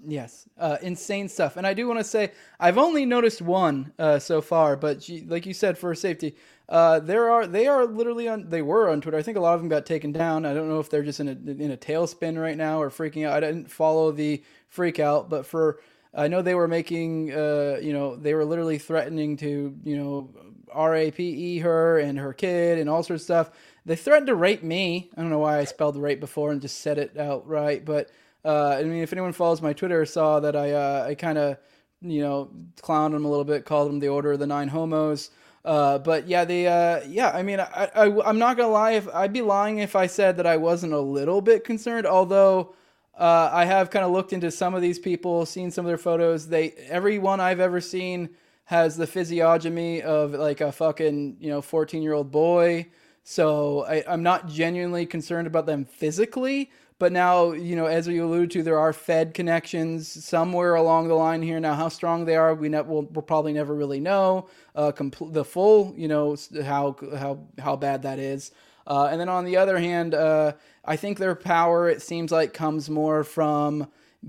Yes, 0.06 0.48
uh, 0.58 0.78
insane 0.80 1.28
stuff. 1.28 1.56
And 1.56 1.66
I 1.66 1.74
do 1.74 1.86
want 1.86 2.00
to 2.00 2.04
say 2.04 2.32
I've 2.58 2.78
only 2.78 3.04
noticed 3.04 3.42
one 3.42 3.92
uh, 3.98 4.18
so 4.18 4.40
far, 4.40 4.76
but 4.76 5.02
she, 5.02 5.22
like 5.22 5.44
you 5.44 5.52
said, 5.52 5.76
for 5.76 5.94
safety, 5.94 6.36
uh, 6.70 7.00
there 7.00 7.30
are 7.30 7.46
they 7.46 7.66
are 7.66 7.84
literally 7.84 8.28
on 8.28 8.48
they 8.48 8.62
were 8.62 8.88
on 8.88 9.00
Twitter. 9.00 9.18
I 9.18 9.22
think 9.22 9.36
a 9.36 9.40
lot 9.40 9.54
of 9.54 9.60
them 9.60 9.68
got 9.68 9.84
taken 9.84 10.12
down. 10.12 10.46
I 10.46 10.54
don't 10.54 10.68
know 10.68 10.80
if 10.80 10.88
they're 10.88 11.02
just 11.02 11.20
in 11.20 11.28
a 11.28 11.32
in 11.32 11.70
a 11.70 11.76
tailspin 11.76 12.40
right 12.40 12.56
now 12.56 12.80
or 12.80 12.88
freaking 12.90 13.26
out. 13.26 13.34
I 13.34 13.40
didn't 13.40 13.70
follow 13.70 14.10
the 14.12 14.42
freak 14.68 14.98
out, 14.98 15.28
but 15.28 15.44
for 15.44 15.80
I 16.14 16.28
know 16.28 16.42
they 16.42 16.54
were 16.54 16.68
making 16.68 17.32
uh, 17.32 17.78
you 17.82 17.92
know 17.92 18.16
they 18.16 18.34
were 18.34 18.44
literally 18.44 18.78
threatening 18.78 19.36
to 19.38 19.76
you 19.84 19.96
know 19.96 20.30
rape 20.74 21.18
her 21.62 21.98
and 21.98 22.18
her 22.18 22.32
kid 22.32 22.78
and 22.78 22.88
all 22.88 23.02
sorts 23.02 23.22
of 23.22 23.24
stuff. 23.24 23.50
They 23.84 23.96
threatened 23.96 24.28
to 24.28 24.34
rape 24.34 24.62
me. 24.62 25.10
I 25.16 25.20
don't 25.20 25.30
know 25.30 25.40
why 25.40 25.58
I 25.58 25.64
spelled 25.64 25.96
rape 25.96 26.20
before 26.20 26.52
and 26.52 26.60
just 26.60 26.80
said 26.80 26.98
it 26.98 27.18
out 27.18 27.46
right, 27.48 27.84
but 27.84 28.10
uh, 28.44 28.76
I 28.78 28.84
mean, 28.84 29.02
if 29.02 29.12
anyone 29.12 29.32
follows 29.32 29.62
my 29.62 29.72
Twitter, 29.72 30.04
saw 30.06 30.40
that 30.40 30.56
I 30.56 30.72
uh, 30.72 31.06
I 31.08 31.14
kind 31.14 31.38
of 31.38 31.58
you 32.02 32.22
know, 32.22 32.50
clowned 32.80 33.14
him 33.14 33.24
a 33.24 33.28
little 33.28 33.44
bit, 33.44 33.64
called 33.64 33.90
him 33.90 33.98
the 33.98 34.08
Order 34.08 34.32
of 34.32 34.38
the 34.38 34.46
Nine 34.46 34.68
Homos. 34.68 35.30
Uh, 35.64 35.98
but 35.98 36.26
yeah, 36.26 36.44
the 36.44 36.66
uh, 36.66 37.00
yeah, 37.06 37.30
I 37.30 37.42
mean, 37.42 37.60
I, 37.60 37.90
I 37.94 38.20
I'm 38.24 38.38
not 38.38 38.56
gonna 38.56 38.72
lie. 38.72 38.92
If 38.92 39.08
I'd 39.14 39.32
be 39.32 39.42
lying 39.42 39.78
if 39.78 39.94
I 39.94 40.06
said 40.06 40.38
that 40.38 40.46
I 40.46 40.56
wasn't 40.56 40.94
a 40.94 41.00
little 41.00 41.42
bit 41.42 41.64
concerned. 41.64 42.06
Although 42.06 42.74
uh, 43.18 43.50
I 43.52 43.66
have 43.66 43.90
kind 43.90 44.04
of 44.04 44.10
looked 44.10 44.32
into 44.32 44.50
some 44.50 44.74
of 44.74 44.80
these 44.80 44.98
people, 44.98 45.44
seen 45.44 45.70
some 45.70 45.84
of 45.84 45.90
their 45.90 45.98
photos. 45.98 46.48
They 46.48 46.70
everyone 46.88 47.40
I've 47.40 47.60
ever 47.60 47.80
seen 47.80 48.30
has 48.64 48.96
the 48.96 49.06
physiognomy 49.06 50.00
of 50.00 50.32
like 50.32 50.62
a 50.62 50.72
fucking 50.72 51.36
you 51.40 51.50
know 51.50 51.60
14 51.60 52.02
year 52.02 52.14
old 52.14 52.30
boy. 52.30 52.86
So 53.22 53.84
I, 53.84 54.02
I'm 54.08 54.22
not 54.22 54.48
genuinely 54.48 55.04
concerned 55.04 55.46
about 55.46 55.66
them 55.66 55.84
physically. 55.84 56.70
But 57.00 57.12
now, 57.12 57.52
you 57.52 57.76
know, 57.76 57.86
as 57.86 58.06
you 58.06 58.22
alluded 58.26 58.50
to, 58.52 58.62
there 58.62 58.78
are 58.78 58.92
Fed 58.92 59.32
connections 59.32 60.06
somewhere 60.22 60.74
along 60.74 61.08
the 61.08 61.14
line 61.14 61.40
here. 61.40 61.58
Now, 61.58 61.74
how 61.74 61.88
strong 61.88 62.26
they 62.26 62.36
are, 62.36 62.54
we 62.54 62.68
ne- 62.68 62.82
will 62.82 63.06
we'll 63.06 63.22
probably 63.22 63.54
never 63.54 63.74
really 63.74 64.00
know 64.00 64.48
uh, 64.76 64.92
compl- 64.92 65.32
the 65.32 65.42
full, 65.42 65.94
you 65.96 66.08
know, 66.08 66.36
how 66.62 66.94
how 67.16 67.40
how 67.58 67.74
bad 67.74 68.02
that 68.02 68.18
is. 68.18 68.52
Uh, 68.86 69.08
and 69.10 69.18
then 69.18 69.30
on 69.30 69.46
the 69.46 69.56
other 69.56 69.78
hand, 69.78 70.14
uh, 70.14 70.52
I 70.84 70.96
think 70.96 71.16
their 71.16 71.34
power, 71.34 71.88
it 71.88 72.02
seems 72.02 72.30
like, 72.30 72.52
comes 72.52 72.90
more 72.90 73.24
from 73.24 73.88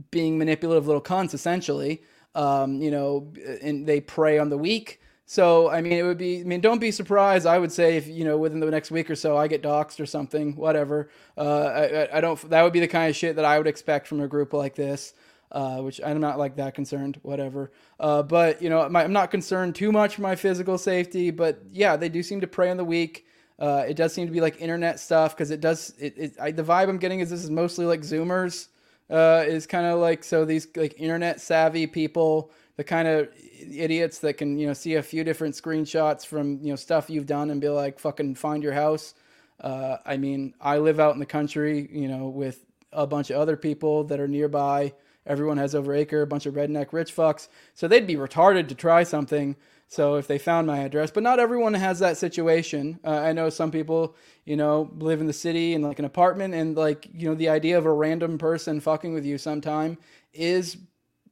being 0.10 0.38
manipulative 0.38 0.88
little 0.88 1.02
cunts, 1.02 1.34
essentially. 1.34 2.02
Um, 2.36 2.82
you 2.82 2.90
know, 2.90 3.34
and 3.62 3.86
they 3.86 4.00
prey 4.00 4.40
on 4.40 4.50
the 4.50 4.58
weak. 4.58 5.02
So 5.32 5.70
I 5.70 5.80
mean, 5.80 5.94
it 5.94 6.04
would 6.04 6.18
be. 6.18 6.42
I 6.42 6.44
mean, 6.44 6.60
don't 6.60 6.80
be 6.80 6.92
surprised. 6.92 7.48
I 7.48 7.58
would 7.58 7.72
say 7.72 7.96
if 7.96 8.06
you 8.06 8.26
know 8.26 8.38
within 8.38 8.60
the 8.60 8.70
next 8.70 8.92
week 8.92 9.10
or 9.10 9.16
so, 9.16 9.38
I 9.38 9.48
get 9.48 9.64
doxxed 9.64 10.02
or 10.02 10.06
something, 10.06 10.58
whatever. 10.58 11.08
Uh, 11.38 12.08
I, 12.12 12.18
I 12.18 12.20
don't. 12.20 12.38
That 12.50 12.64
would 12.64 12.74
be 12.74 12.82
the 12.82 12.88
kind 12.90 13.10
of 13.10 13.16
shit 13.16 13.38
that 13.38 13.46
I 13.46 13.58
would 13.58 13.66
expect 13.66 14.08
from 14.08 14.20
a 14.20 14.28
group 14.28 14.52
like 14.52 14.76
this. 14.76 15.14
Uh, 15.50 15.78
which 15.78 16.02
I'm 16.04 16.20
not 16.20 16.38
like 16.38 16.58
that 16.58 16.76
concerned, 16.76 17.18
whatever. 17.24 17.72
Uh, 17.98 18.24
but 18.24 18.62
you 18.62 18.70
know, 18.70 18.90
my, 18.90 19.06
I'm 19.06 19.14
not 19.14 19.32
concerned 19.32 19.74
too 19.74 19.94
much 19.94 20.16
for 20.16 20.22
my 20.22 20.36
physical 20.36 20.78
safety. 20.78 21.32
But 21.32 21.62
yeah, 21.72 21.96
they 21.96 22.10
do 22.10 22.24
seem 22.24 22.42
to 22.42 22.48
prey 22.48 22.70
on 22.70 22.76
the 22.76 22.84
weak. 22.84 23.26
Uh, 23.58 23.86
it 23.88 23.96
does 23.96 24.14
seem 24.14 24.28
to 24.28 24.34
be 24.34 24.42
like 24.42 24.60
internet 24.60 25.00
stuff 25.00 25.34
because 25.34 25.50
it 25.50 25.62
does. 25.62 25.94
It, 25.98 26.18
it 26.18 26.34
I, 26.42 26.52
the 26.52 26.64
vibe 26.64 26.90
I'm 26.90 26.98
getting 26.98 27.22
is 27.22 27.30
this 27.30 27.42
is 27.42 27.50
mostly 27.50 27.86
like 27.86 28.02
Zoomers. 28.02 28.68
Uh, 29.10 29.46
is 29.48 29.66
kind 29.66 29.86
of 29.86 30.00
like 30.00 30.26
so 30.26 30.44
these 30.44 30.68
like 30.76 30.96
internet 30.98 31.40
savvy 31.40 31.88
people, 31.88 32.52
the 32.78 32.84
kind 32.84 33.08
of 33.08 33.30
idiots 33.60 34.20
that 34.20 34.34
can 34.34 34.58
you 34.58 34.68
know 34.68 34.74
see 34.74 34.96
a 34.96 35.04
few 35.04 35.24
different 35.24 35.56
screenshots 35.56 36.26
from 36.26 36.60
you 36.62 36.70
know 36.70 36.76
stuff 36.76 37.10
you've 37.10 37.26
done 37.26 37.50
and 37.50 37.62
be 37.62 37.70
like 37.70 38.00
fucking 38.00 38.36
find 38.36 38.64
your 38.64 38.74
house. 38.74 39.14
Uh, 39.60 39.98
I 40.06 40.18
mean, 40.18 40.56
I 40.60 40.80
live 40.80 41.00
out 41.00 41.14
in 41.14 41.20
the 41.20 41.26
country, 41.26 41.88
you 41.92 42.08
know, 42.08 42.28
with 42.28 42.66
a 42.92 43.06
bunch 43.06 43.30
of 43.30 43.38
other 43.38 43.56
people 43.56 44.04
that 44.06 44.20
are 44.20 44.28
nearby. 44.28 44.94
Everyone 45.28 45.58
has 45.58 45.76
over 45.76 45.94
acre, 45.94 46.24
a 46.24 46.28
bunch 46.28 46.48
of 46.48 46.56
redneck 46.56 46.94
rich 46.94 47.16
fucks, 47.16 47.48
so 47.76 47.88
they'd 47.88 48.08
be 48.08 48.16
retarded 48.16 48.68
to 48.70 48.76
try 48.76 49.04
something. 49.04 49.56
So 49.88 50.16
if 50.16 50.26
they 50.26 50.38
found 50.38 50.66
my 50.68 50.80
address, 50.80 51.12
but 51.12 51.22
not 51.22 51.40
everyone 51.40 51.74
has 51.74 52.00
that 52.00 52.18
situation. 52.18 53.00
Uh, 53.04 53.20
I 53.20 53.34
know 53.34 53.50
some 53.50 53.72
people, 53.72 54.16
you 54.46 54.56
know, 54.56 54.90
live 54.98 55.20
in 55.20 55.28
the 55.28 55.34
city 55.34 55.74
in 55.74 55.82
like 55.82 56.00
an 56.00 56.06
apartment, 56.06 56.56
and 56.56 56.76
like 56.76 57.08
you 57.14 57.30
know, 57.30 57.36
the 57.36 57.50
idea 57.50 57.78
of 57.78 57.86
a 57.86 57.94
random 57.94 58.40
person 58.40 58.80
fucking 58.80 59.14
with 59.14 59.26
you 59.26 59.38
sometime 59.38 59.98
is 60.34 60.78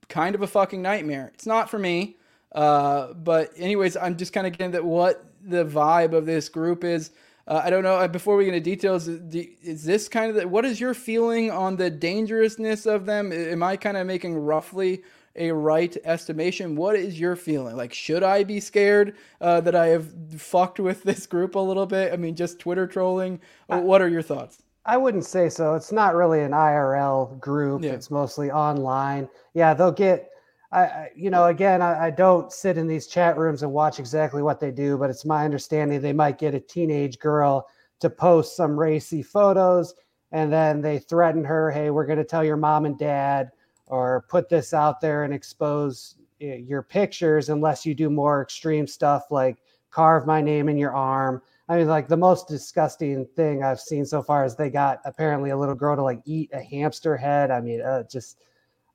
kind 0.10 0.36
of 0.36 0.42
a 0.42 0.48
fucking 0.48 0.82
nightmare. 0.82 1.32
It's 1.34 1.46
not 1.46 1.70
for 1.70 1.80
me. 1.80 2.18
Uh, 2.52 3.14
but 3.14 3.52
anyways, 3.56 3.96
I'm 3.96 4.18
just 4.18 4.34
kind 4.34 4.48
of 4.48 4.54
getting 4.54 4.72
that 4.72 4.84
what 4.84 5.24
the 5.42 5.64
vibe 5.64 6.14
of 6.14 6.26
this 6.26 6.50
group 6.50 6.84
is. 6.84 7.12
Uh, 7.48 7.62
I 7.64 7.70
don't 7.70 7.84
know. 7.84 8.08
Before 8.08 8.36
we 8.36 8.46
get 8.46 8.54
into 8.54 8.70
details, 8.70 9.08
is 9.08 9.84
this 9.84 10.08
kind 10.08 10.30
of 10.30 10.36
the, 10.36 10.48
what 10.48 10.66
is 10.66 10.80
your 10.80 10.94
feeling 10.94 11.50
on 11.50 11.78
the 11.78 11.90
dangerousness 11.90 12.86
of 12.86 13.06
them? 13.06 13.32
Am 13.32 13.64
I 13.64 13.78
kind 13.78 13.98
of 13.98 14.06
making 14.06 14.38
roughly 14.38 15.04
a 15.36 15.52
right 15.52 15.96
estimation? 16.04 16.76
What 16.76 16.96
is 16.96 17.20
your 17.20 17.36
feeling? 17.36 17.76
Like, 17.76 17.94
should 17.94 18.24
I 18.24 18.44
be 18.44 18.60
scared 18.60 19.16
uh, 19.42 19.62
that 19.62 19.76
I 19.76 19.88
have 19.88 20.12
fucked 20.40 20.80
with 20.80 21.04
this 21.04 21.26
group 21.26 21.56
a 21.56 21.60
little 21.60 21.86
bit? 21.86 22.14
I 22.14 22.18
mean, 22.18 22.36
just 22.36 22.60
Twitter 22.60 22.86
trolling. 22.86 23.40
What 23.68 24.02
are 24.02 24.10
your 24.10 24.24
thoughts? 24.24 24.62
I 24.86 24.98
wouldn't 24.98 25.26
say 25.26 25.50
so. 25.50 25.76
It's 25.76 25.92
not 25.92 26.16
really 26.16 26.42
an 26.42 26.52
IRL 26.52 27.40
group. 27.40 27.84
Yeah. 27.84 27.92
It's 27.92 28.10
mostly 28.10 28.50
online. 28.52 29.30
Yeah, 29.54 29.74
they'll 29.74 29.92
get 29.92 30.30
I, 30.72 31.10
you 31.16 31.32
know, 31.32 31.46
again, 31.46 31.82
I, 31.82 32.06
I, 32.06 32.10
don't 32.12 32.54
sit 32.54 32.78
in 32.78 32.86
these 32.86 33.08
chat 33.08 33.38
rooms 33.38 33.64
and 33.64 33.72
watch 33.72 33.98
exactly 33.98 34.44
what 34.44 34.60
they 34.60 34.70
do, 34.70 35.00
but 35.00 35.10
it's 35.10 35.26
my 35.26 35.44
understanding 35.44 36.00
they 36.00 36.14
might 36.14 36.38
get 36.38 36.54
a 36.54 36.60
teenage 36.60 37.18
girl 37.18 37.68
to 38.02 38.10
post 38.10 38.56
some 38.56 38.80
racy 38.80 39.24
photos 39.24 39.96
and 40.32 40.54
then 40.54 40.82
they 40.82 41.00
threaten 41.00 41.44
her, 41.44 41.72
hey, 41.72 41.90
we're 41.90 42.06
going 42.06 42.20
to 42.20 42.24
tell 42.24 42.44
your 42.44 42.56
mom 42.56 42.86
and 42.86 43.00
dad 43.00 43.50
or 43.88 44.26
put 44.30 44.48
this 44.48 44.74
out 44.74 45.02
there 45.02 45.24
and 45.24 45.34
expose 45.34 46.18
eh, 46.40 46.58
your 46.58 46.84
pictures 46.84 47.50
unless 47.50 47.84
you 47.84 47.96
do 47.96 48.10
more 48.10 48.44
extreme 48.44 48.86
stuff 48.86 49.32
like 49.32 49.58
carve 49.90 50.28
my 50.28 50.40
name 50.40 50.70
in 50.70 50.78
your 50.78 50.96
arm. 50.96 51.42
I 51.70 51.78
mean, 51.78 51.88
like 51.88 52.08
the 52.08 52.18
most 52.18 52.48
disgusting 52.48 53.28
thing 53.36 53.64
I've 53.64 53.80
seen 53.80 54.04
so 54.04 54.24
far 54.24 54.44
is 54.44 54.56
they 54.56 54.72
got 54.72 55.02
apparently 55.06 55.52
a 55.52 55.58
little 55.58 55.76
girl 55.76 55.96
to 55.96 56.02
like 56.02 56.20
eat 56.26 56.50
a 56.52 56.62
hamster 56.62 57.16
head. 57.16 57.52
I 57.52 57.62
mean, 57.62 57.82
uh, 57.82 58.04
just 58.12 58.40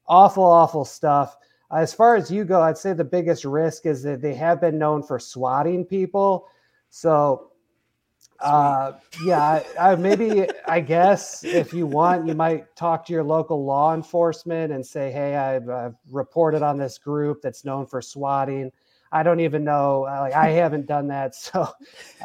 awful, 0.09 0.43
awful 0.43 0.85
stuff. 0.85 1.37
As 1.71 1.95
far 1.95 2.17
as 2.17 2.33
you 2.33 2.45
go, 2.45 2.61
I'd 2.61 2.77
say 2.77 2.93
the 2.93 3.05
biggest 3.05 3.45
risk 3.45 3.87
is 3.87 4.03
that 4.03 4.21
they 4.21 4.35
have 4.35 4.61
been 4.61 4.77
known 4.77 5.05
for 5.05 5.21
swatting 5.21 5.85
people. 5.85 6.49
So, 6.91 7.53
uh, 8.41 8.95
yeah, 9.25 9.41
I, 9.41 9.65
I, 9.93 9.95
maybe 9.95 10.49
I 10.67 10.81
guess 10.81 11.45
if 11.45 11.73
you 11.73 11.87
want, 11.87 12.27
you 12.27 12.35
might 12.35 12.75
talk 12.75 13.07
to 13.07 13.13
your 13.13 13.23
local 13.23 13.65
law 13.65 13.95
enforcement 13.95 14.73
and 14.73 14.85
say, 14.85 15.13
"Hey, 15.13 15.37
I've, 15.37 15.69
I've 15.69 15.95
reported 16.11 16.63
on 16.63 16.77
this 16.77 16.99
group 16.99 17.41
that's 17.41 17.65
known 17.65 17.87
for 17.87 18.03
swatting." 18.03 18.73
I 19.15 19.23
don't 19.23 19.39
even 19.39 19.63
know. 19.63 20.01
Like 20.01 20.35
I 20.35 20.51
haven't 20.51 20.87
done 20.87 21.09
that. 21.09 21.35
So, 21.45 21.69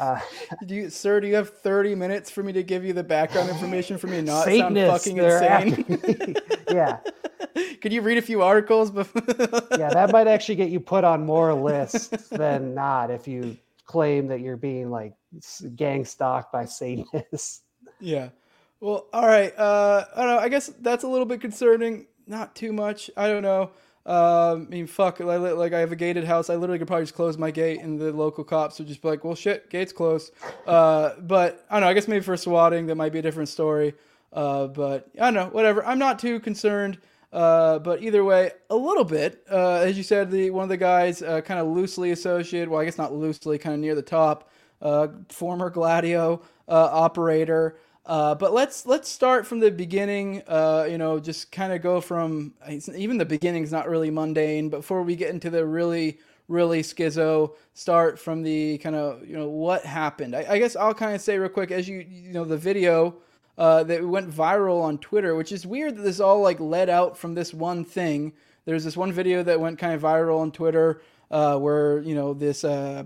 uh, 0.00 0.18
do 0.66 0.74
you, 0.74 0.90
sir, 0.90 1.20
do 1.20 1.28
you 1.28 1.34
have 1.36 1.50
30 1.50 1.94
minutes 1.94 2.30
for 2.30 2.42
me 2.42 2.52
to 2.52 2.62
give 2.62 2.84
you 2.84 2.92
the 2.92 3.04
background 3.04 3.48
information 3.50 3.98
for 3.98 4.06
me 4.06 4.16
to 4.16 4.22
not 4.22 4.46
sound 4.46 4.76
fucking 4.76 5.18
insane? 5.18 6.36
yeah. 6.70 6.98
Could 7.80 7.92
you 7.92 8.00
read 8.02 8.18
a 8.18 8.22
few 8.22 8.42
articles? 8.42 8.90
yeah, 8.92 9.90
that 9.90 10.10
might 10.10 10.26
actually 10.26 10.56
get 10.56 10.70
you 10.70 10.80
put 10.80 11.04
on 11.04 11.24
more 11.24 11.54
lists 11.54 12.28
than 12.28 12.74
not 12.74 13.10
if 13.10 13.28
you 13.28 13.56
claim 13.84 14.26
that 14.28 14.40
you're 14.40 14.56
being 14.56 14.90
like 14.90 15.14
gang 15.76 16.04
stalked 16.04 16.52
by 16.52 16.64
Satanists. 16.64 17.62
Yeah. 18.00 18.30
Well, 18.80 19.06
all 19.12 19.26
right. 19.26 19.56
Uh, 19.56 20.06
I 20.14 20.24
don't 20.24 20.28
know. 20.28 20.38
I 20.38 20.48
guess 20.48 20.68
that's 20.80 21.04
a 21.04 21.08
little 21.08 21.26
bit 21.26 21.40
concerning. 21.40 22.06
Not 22.26 22.54
too 22.54 22.72
much. 22.72 23.10
I 23.16 23.28
don't 23.28 23.42
know. 23.42 23.70
Um, 24.06 24.66
I 24.66 24.70
mean, 24.70 24.86
fuck. 24.86 25.20
Like, 25.20 25.72
I 25.72 25.80
have 25.80 25.92
a 25.92 25.96
gated 25.96 26.24
house. 26.24 26.48
I 26.48 26.56
literally 26.56 26.78
could 26.78 26.88
probably 26.88 27.04
just 27.04 27.14
close 27.14 27.36
my 27.36 27.50
gate, 27.50 27.80
and 27.80 28.00
the 28.00 28.12
local 28.12 28.44
cops 28.44 28.78
would 28.78 28.88
just 28.88 29.02
be 29.02 29.08
like, 29.08 29.24
"Well, 29.24 29.34
shit, 29.34 29.68
gate's 29.70 29.92
closed." 29.92 30.32
Uh, 30.66 31.10
but 31.20 31.64
I 31.70 31.74
don't 31.74 31.82
know. 31.82 31.88
I 31.88 31.94
guess 31.94 32.08
maybe 32.08 32.24
for 32.24 32.36
swatting, 32.36 32.86
that 32.86 32.94
might 32.94 33.12
be 33.12 33.18
a 33.18 33.22
different 33.22 33.48
story. 33.48 33.94
Uh, 34.32 34.68
but 34.68 35.10
I 35.20 35.30
don't 35.30 35.34
know. 35.34 35.46
Whatever. 35.48 35.84
I'm 35.84 35.98
not 35.98 36.18
too 36.18 36.40
concerned. 36.40 36.98
Uh, 37.32 37.78
but 37.78 38.02
either 38.02 38.24
way, 38.24 38.50
a 38.70 38.76
little 38.76 39.04
bit. 39.04 39.44
Uh, 39.48 39.74
as 39.74 39.96
you 39.96 40.02
said, 40.02 40.30
the 40.30 40.50
one 40.50 40.64
of 40.64 40.68
the 40.68 40.76
guys 40.76 41.22
uh, 41.22 41.40
kind 41.42 41.60
of 41.60 41.68
loosely 41.68 42.10
associated. 42.10 42.68
Well, 42.68 42.80
I 42.80 42.84
guess 42.84 42.98
not 42.98 43.12
loosely, 43.14 43.58
kind 43.58 43.74
of 43.74 43.80
near 43.80 43.94
the 43.94 44.02
top. 44.02 44.50
Former 45.28 45.70
Gladio 45.70 46.42
operator. 46.68 47.76
Uh, 48.10 48.34
but 48.34 48.52
let's 48.52 48.86
let's 48.86 49.08
start 49.08 49.46
from 49.46 49.60
the 49.60 49.70
beginning. 49.70 50.42
you 50.48 50.98
know, 50.98 51.20
just 51.22 51.52
kind 51.52 51.72
of 51.72 51.80
go 51.80 52.00
from 52.00 52.52
even 52.68 53.18
the 53.18 53.24
beginning 53.24 53.62
is 53.62 53.70
not 53.70 53.88
really 53.88 54.10
mundane. 54.10 54.68
Before 54.68 55.04
we 55.04 55.14
get 55.14 55.30
into 55.30 55.48
the 55.48 55.64
really 55.64 56.18
really 56.48 56.82
schizo, 56.82 57.54
start 57.72 58.18
from 58.18 58.42
the 58.42 58.78
kind 58.78 58.96
of 58.96 59.24
you 59.24 59.36
know 59.36 59.48
what 59.48 59.84
happened. 59.84 60.34
I, 60.34 60.44
I 60.50 60.58
guess 60.58 60.74
I'll 60.74 60.92
kind 60.92 61.14
of 61.14 61.20
say 61.20 61.38
real 61.38 61.48
quick 61.48 61.70
as 61.70 61.88
you 61.88 61.98
you 62.00 62.32
know 62.32 62.44
the 62.44 62.56
video 62.56 63.14
uh, 63.56 63.84
that 63.84 64.04
went 64.04 64.28
viral 64.28 64.82
on 64.82 64.98
Twitter, 64.98 65.36
which 65.36 65.52
is 65.52 65.64
weird 65.64 65.96
that 65.96 66.02
this 66.02 66.18
all 66.18 66.40
like 66.40 66.58
led 66.58 66.90
out 66.90 67.16
from 67.16 67.34
this 67.34 67.54
one 67.54 67.84
thing. 67.84 68.32
There's 68.64 68.84
this 68.84 68.96
one 68.96 69.12
video 69.12 69.44
that 69.44 69.60
went 69.60 69.78
kind 69.78 69.94
of 69.94 70.02
viral 70.02 70.40
on 70.40 70.50
Twitter 70.50 71.00
uh, 71.30 71.56
where 71.58 72.00
you 72.00 72.16
know 72.16 72.34
this 72.34 72.64
uh, 72.64 73.04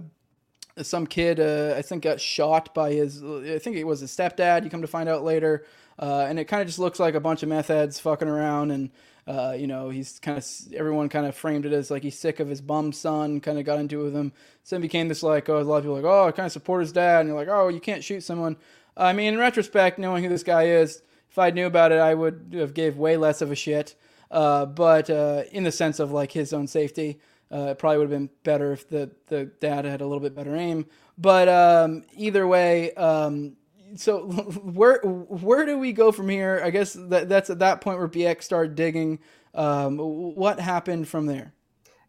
some 0.83 1.07
kid 1.07 1.41
uh, 1.41 1.75
I 1.77 1.83
think 1.83 2.03
got 2.03 2.21
shot 2.21 2.75
by 2.75 2.93
his 2.93 3.23
I 3.23 3.59
think 3.59 3.77
it 3.77 3.85
was 3.85 4.01
his 4.01 4.11
stepdad. 4.11 4.65
You 4.65 4.71
come 4.71 4.83
to 4.83 4.89
find 4.89 5.09
out 5.09 5.25
later, 5.25 5.65
uh, 5.99 6.27
and 6.29 6.39
it 6.39 6.47
kind 6.47 6.61
of 6.61 6.67
just 6.67 6.79
looks 6.79 6.99
like 6.99 7.15
a 7.15 7.21
bunch 7.21 7.43
of 7.43 7.49
meth 7.49 7.69
heads 7.69 8.01
fucking 8.01 8.29
around 8.29 8.71
and. 8.71 8.91
Uh, 9.27 9.57
you 9.59 9.67
know, 9.67 9.89
he's 9.89 10.19
kind 10.19 10.37
of 10.37 10.47
everyone 10.75 11.09
kind 11.09 11.25
of 11.25 11.35
framed 11.35 11.65
it 11.65 11.73
as 11.73 11.91
like 11.91 12.03
he's 12.03 12.19
sick 12.19 12.41
of 12.41 12.49
his 12.51 12.61
bum 12.61 12.93
son. 12.93 13.41
Kind 13.41 13.59
of 13.59 13.65
got 13.65 13.79
into 13.79 14.03
it 14.03 14.05
with 14.05 14.15
him. 14.15 14.35
So 14.65 14.77
it 14.77 14.81
became 14.83 15.09
this 15.09 15.23
like, 15.23 15.49
oh, 15.49 15.59
a 15.59 15.63
lot 15.63 15.79
of 15.79 15.85
people 15.85 15.95
like, 15.95 16.05
oh, 16.05 16.29
I 16.29 16.31
kind 16.33 16.45
of 16.45 16.53
support 16.53 16.83
his 16.83 16.93
dad, 16.93 17.21
and 17.21 17.31
you're 17.31 17.39
like, 17.39 17.49
oh, 17.49 17.69
you 17.69 17.81
can't 17.81 18.05
shoot 18.05 18.23
someone. 18.23 18.59
I 18.99 19.15
mean, 19.15 19.33
in 19.33 19.41
retrospect, 19.41 19.99
knowing 19.99 20.23
who 20.23 20.29
this 20.29 20.43
guy 20.43 20.65
is, 20.65 21.01
if 21.31 21.39
I 21.39 21.51
knew 21.51 21.67
about 21.67 21.91
it, 21.91 22.01
I 22.01 22.13
would 22.13 22.55
have 22.55 22.75
gave 22.75 22.99
way 22.99 23.17
less 23.17 23.41
of 23.41 23.51
a 23.51 23.55
shit. 23.55 23.95
Uh, 24.31 24.67
but 24.67 25.09
uh, 25.09 25.45
in 25.53 25.65
the 25.65 25.73
sense 25.73 26.01
of 26.01 26.13
like 26.13 26.33
his 26.33 26.53
own 26.53 26.67
safety, 26.67 27.19
uh, 27.53 27.69
it 27.71 27.79
probably 27.79 27.99
would 27.99 28.11
have 28.11 28.19
been 28.19 28.31
better 28.43 28.73
if 28.73 28.89
the 28.89 29.11
the 29.27 29.47
dad 29.61 29.85
had 29.85 30.01
a 30.01 30.07
little 30.07 30.21
bit 30.21 30.35
better 30.35 30.57
aim. 30.57 30.87
But 31.19 31.49
um, 31.49 32.05
either 32.17 32.47
way, 32.47 32.93
um, 32.95 33.57
so 33.97 34.27
where 34.63 35.01
where 35.01 35.67
do 35.67 35.79
we 35.79 35.93
go 35.93 36.13
from 36.13 36.29
here? 36.29 36.61
I 36.65 36.71
guess 36.71 36.95
that 36.95 37.29
that's 37.29 37.51
at 37.51 37.59
that 37.61 37.81
point 37.81 37.99
where 37.99 38.09
BX 38.09 38.43
started 38.43 38.75
digging. 38.75 39.19
Um, 39.55 39.99
what 39.99 40.59
happened 40.59 41.07
from 41.07 41.27
there? 41.27 41.53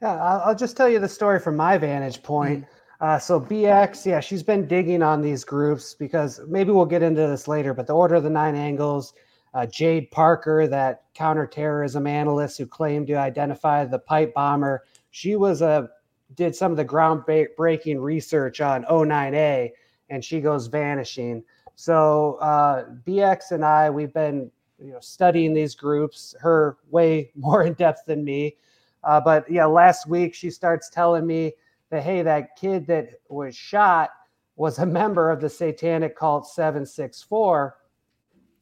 Yeah, 0.02 0.16
I'll, 0.22 0.56
just 0.56 0.76
tell 0.76 0.90
you 0.90 1.00
the 1.00 1.08
story 1.08 1.40
from 1.40 1.56
my 1.56 1.78
vantage 1.78 2.22
point. 2.22 2.66
Uh, 3.02 3.20
so 3.20 3.40
BX, 3.40 4.06
yeah, 4.06 4.20
she's 4.20 4.44
been 4.44 4.68
digging 4.68 5.02
on 5.04 5.22
these 5.22 5.44
groups 5.44 5.94
because 5.94 6.42
maybe 6.48 6.72
we'll 6.72 6.86
get 6.86 7.04
into 7.04 7.22
this 7.22 7.48
later, 7.48 7.74
but 7.74 7.88
the 7.88 7.94
Order 7.94 8.16
of 8.16 8.24
the 8.24 8.30
Nine 8.30 8.56
Angles, 8.56 9.14
uh, 9.54 9.66
Jade 9.66 10.12
Parker, 10.12 10.68
that 10.68 11.04
counterterrorism 11.14 12.08
analyst 12.08 12.58
who 12.58 12.66
claimed 12.66 13.08
to 13.08 13.14
identify 13.14 13.86
the 13.86 14.00
pipe 14.00 14.34
bomber, 14.34 14.84
she 15.16 15.38
was 15.38 15.62
a 15.62 15.90
did 16.34 16.54
some 16.54 16.72
of 16.72 16.78
the 16.78 16.84
groundbreaking 16.84 18.02
research 18.02 18.60
on 18.60 18.84
O9A, 18.92 19.72
and 20.10 20.26
she 20.26 20.42
goes 20.42 20.68
vanishing. 20.68 21.42
So 21.76 22.34
uh, 22.42 22.90
BX 23.08 23.52
and 23.52 23.64
I, 23.64 23.90
we've 23.90 24.14
been 24.14 24.52
you 24.78 24.92
know 24.92 25.00
studying 25.00 25.54
these 25.54 25.74
groups. 25.74 26.36
Her 26.42 26.76
way 26.90 27.32
more 27.36 27.64
in 27.64 27.76
depth 27.76 28.08
than 28.08 28.26
me, 28.26 28.58
uh, 29.06 29.22
but 29.22 29.50
yeah, 29.50 29.64
last 29.64 30.06
week 30.06 30.34
she 30.34 30.50
starts 30.50 30.90
telling 30.90 31.26
me 31.26 31.54
that 31.92 32.04
hey, 32.04 32.22
that 32.22 32.58
kid 32.58 32.86
that 32.88 33.12
was 33.30 33.56
shot 33.56 34.10
was 34.58 34.80
a 34.80 34.86
member 34.86 35.32
of 35.32 35.40
the 35.40 35.50
satanic 35.50 36.18
cult 36.18 36.46
764. 36.46 37.78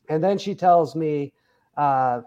And 0.08 0.24
then 0.24 0.38
she 0.38 0.54
tells 0.54 0.96
me 0.96 1.34
uh, 1.78 2.22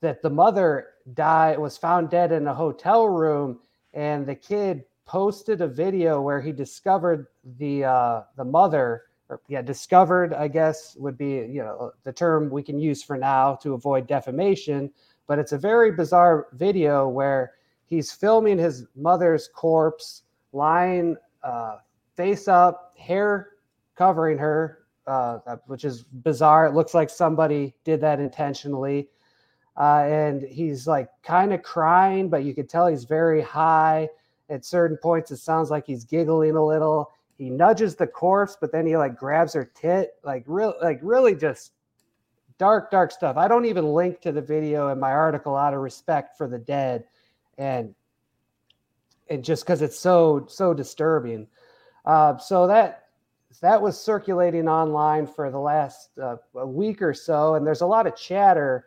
that 0.00 0.20
the 0.22 0.30
mother 0.30 0.88
died, 1.14 1.60
was 1.60 1.76
found 1.78 2.10
dead 2.10 2.32
in 2.32 2.46
a 2.48 2.54
hotel 2.54 3.08
room, 3.08 3.60
and 3.94 4.26
the 4.26 4.34
kid 4.34 4.84
posted 5.04 5.60
a 5.62 5.68
video 5.68 6.20
where 6.20 6.40
he 6.40 6.52
discovered 6.52 7.26
the 7.58 7.84
uh, 7.84 8.22
the 8.36 8.44
mother. 8.44 9.04
Or, 9.30 9.42
yeah, 9.46 9.60
discovered, 9.60 10.32
I 10.32 10.48
guess, 10.48 10.96
would 10.96 11.18
be 11.18 11.46
you 11.50 11.62
know 11.62 11.92
the 12.04 12.12
term 12.12 12.48
we 12.48 12.62
can 12.62 12.78
use 12.78 13.02
for 13.02 13.18
now 13.18 13.56
to 13.56 13.74
avoid 13.74 14.06
defamation. 14.06 14.90
But 15.26 15.38
it's 15.38 15.52
a 15.52 15.58
very 15.58 15.92
bizarre 15.92 16.46
video 16.54 17.08
where 17.08 17.52
he's 17.84 18.10
filming 18.10 18.58
his 18.58 18.86
mother's 18.96 19.48
corpse 19.54 20.22
lying 20.52 21.16
uh, 21.42 21.76
face 22.16 22.48
up, 22.48 22.94
hair 22.98 23.50
covering 23.96 24.38
her, 24.38 24.84
uh, 25.06 25.56
which 25.66 25.84
is 25.84 26.04
bizarre. 26.04 26.66
It 26.66 26.74
looks 26.74 26.94
like 26.94 27.10
somebody 27.10 27.74
did 27.84 28.00
that 28.00 28.20
intentionally. 28.20 29.08
Uh, 29.78 30.04
and 30.08 30.42
he's 30.42 30.88
like 30.88 31.08
kind 31.22 31.52
of 31.52 31.62
crying, 31.62 32.28
but 32.28 32.42
you 32.42 32.52
can 32.52 32.66
tell 32.66 32.88
he's 32.88 33.04
very 33.04 33.40
high. 33.40 34.08
At 34.50 34.64
certain 34.64 34.96
points, 34.96 35.30
it 35.30 35.36
sounds 35.36 35.70
like 35.70 35.86
he's 35.86 36.04
giggling 36.04 36.56
a 36.56 36.64
little. 36.64 37.12
He 37.36 37.48
nudges 37.48 37.94
the 37.94 38.06
corpse, 38.06 38.56
but 38.60 38.72
then 38.72 38.86
he 38.86 38.96
like 38.96 39.16
grabs 39.16 39.52
her 39.52 39.64
tit, 39.64 40.14
like 40.24 40.42
real, 40.46 40.74
like 40.82 40.98
really 41.02 41.36
just 41.36 41.72
dark, 42.58 42.90
dark 42.90 43.12
stuff. 43.12 43.36
I 43.36 43.46
don't 43.46 43.66
even 43.66 43.86
link 43.86 44.20
to 44.22 44.32
the 44.32 44.42
video 44.42 44.88
in 44.88 44.98
my 44.98 45.12
article 45.12 45.54
out 45.54 45.74
of 45.74 45.80
respect 45.80 46.36
for 46.36 46.48
the 46.48 46.58
dead, 46.58 47.04
and 47.56 47.94
and 49.28 49.44
just 49.44 49.64
because 49.64 49.82
it's 49.82 49.98
so 49.98 50.46
so 50.48 50.74
disturbing. 50.74 51.46
Uh, 52.04 52.36
so 52.38 52.66
that 52.66 53.04
that 53.60 53.80
was 53.80 54.00
circulating 54.00 54.66
online 54.66 55.26
for 55.26 55.50
the 55.50 55.60
last 55.60 56.18
uh, 56.18 56.36
a 56.56 56.66
week 56.66 57.00
or 57.00 57.14
so, 57.14 57.54
and 57.54 57.66
there's 57.66 57.82
a 57.82 57.86
lot 57.86 58.06
of 58.06 58.16
chatter 58.16 58.86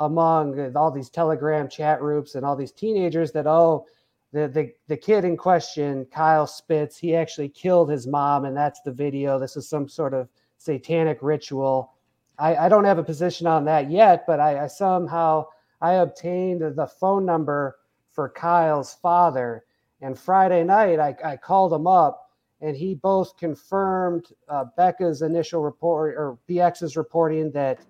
among 0.00 0.76
all 0.76 0.90
these 0.90 1.10
Telegram 1.10 1.68
chat 1.68 2.00
groups 2.00 2.34
and 2.34 2.44
all 2.44 2.56
these 2.56 2.72
teenagers 2.72 3.30
that 3.32 3.46
oh, 3.46 3.86
the 4.32 4.48
the 4.48 4.72
the 4.88 4.96
kid 4.96 5.24
in 5.24 5.36
question, 5.36 6.06
Kyle 6.06 6.46
Spitz, 6.46 6.98
he 6.98 7.14
actually 7.14 7.48
killed 7.48 7.90
his 7.90 8.06
mom, 8.06 8.44
and 8.44 8.56
that's 8.56 8.80
the 8.80 8.92
video. 8.92 9.38
This 9.38 9.56
is 9.56 9.68
some 9.68 9.88
sort 9.88 10.14
of 10.14 10.28
satanic 10.58 11.18
ritual. 11.22 11.94
I, 12.38 12.56
I 12.56 12.68
don't 12.68 12.84
have 12.84 12.98
a 12.98 13.04
position 13.04 13.46
on 13.46 13.64
that 13.66 13.90
yet, 13.90 14.24
but 14.26 14.40
I, 14.40 14.64
I 14.64 14.66
somehow 14.66 15.46
I 15.80 15.94
obtained 15.94 16.60
the 16.60 16.86
phone 16.86 17.24
number 17.24 17.76
for 18.10 18.28
Kyle's 18.28 18.94
father 18.94 19.64
and 20.02 20.18
Friday 20.18 20.64
night, 20.64 20.98
I, 20.98 21.14
I 21.24 21.36
called 21.36 21.72
him 21.72 21.86
up 21.86 22.30
and 22.60 22.76
he 22.76 22.94
both 22.94 23.36
confirmed 23.36 24.26
uh, 24.48 24.64
Becca's 24.76 25.22
initial 25.22 25.62
report 25.62 26.14
or 26.16 26.38
BX's 26.48 26.96
reporting 26.96 27.50
that 27.52 27.80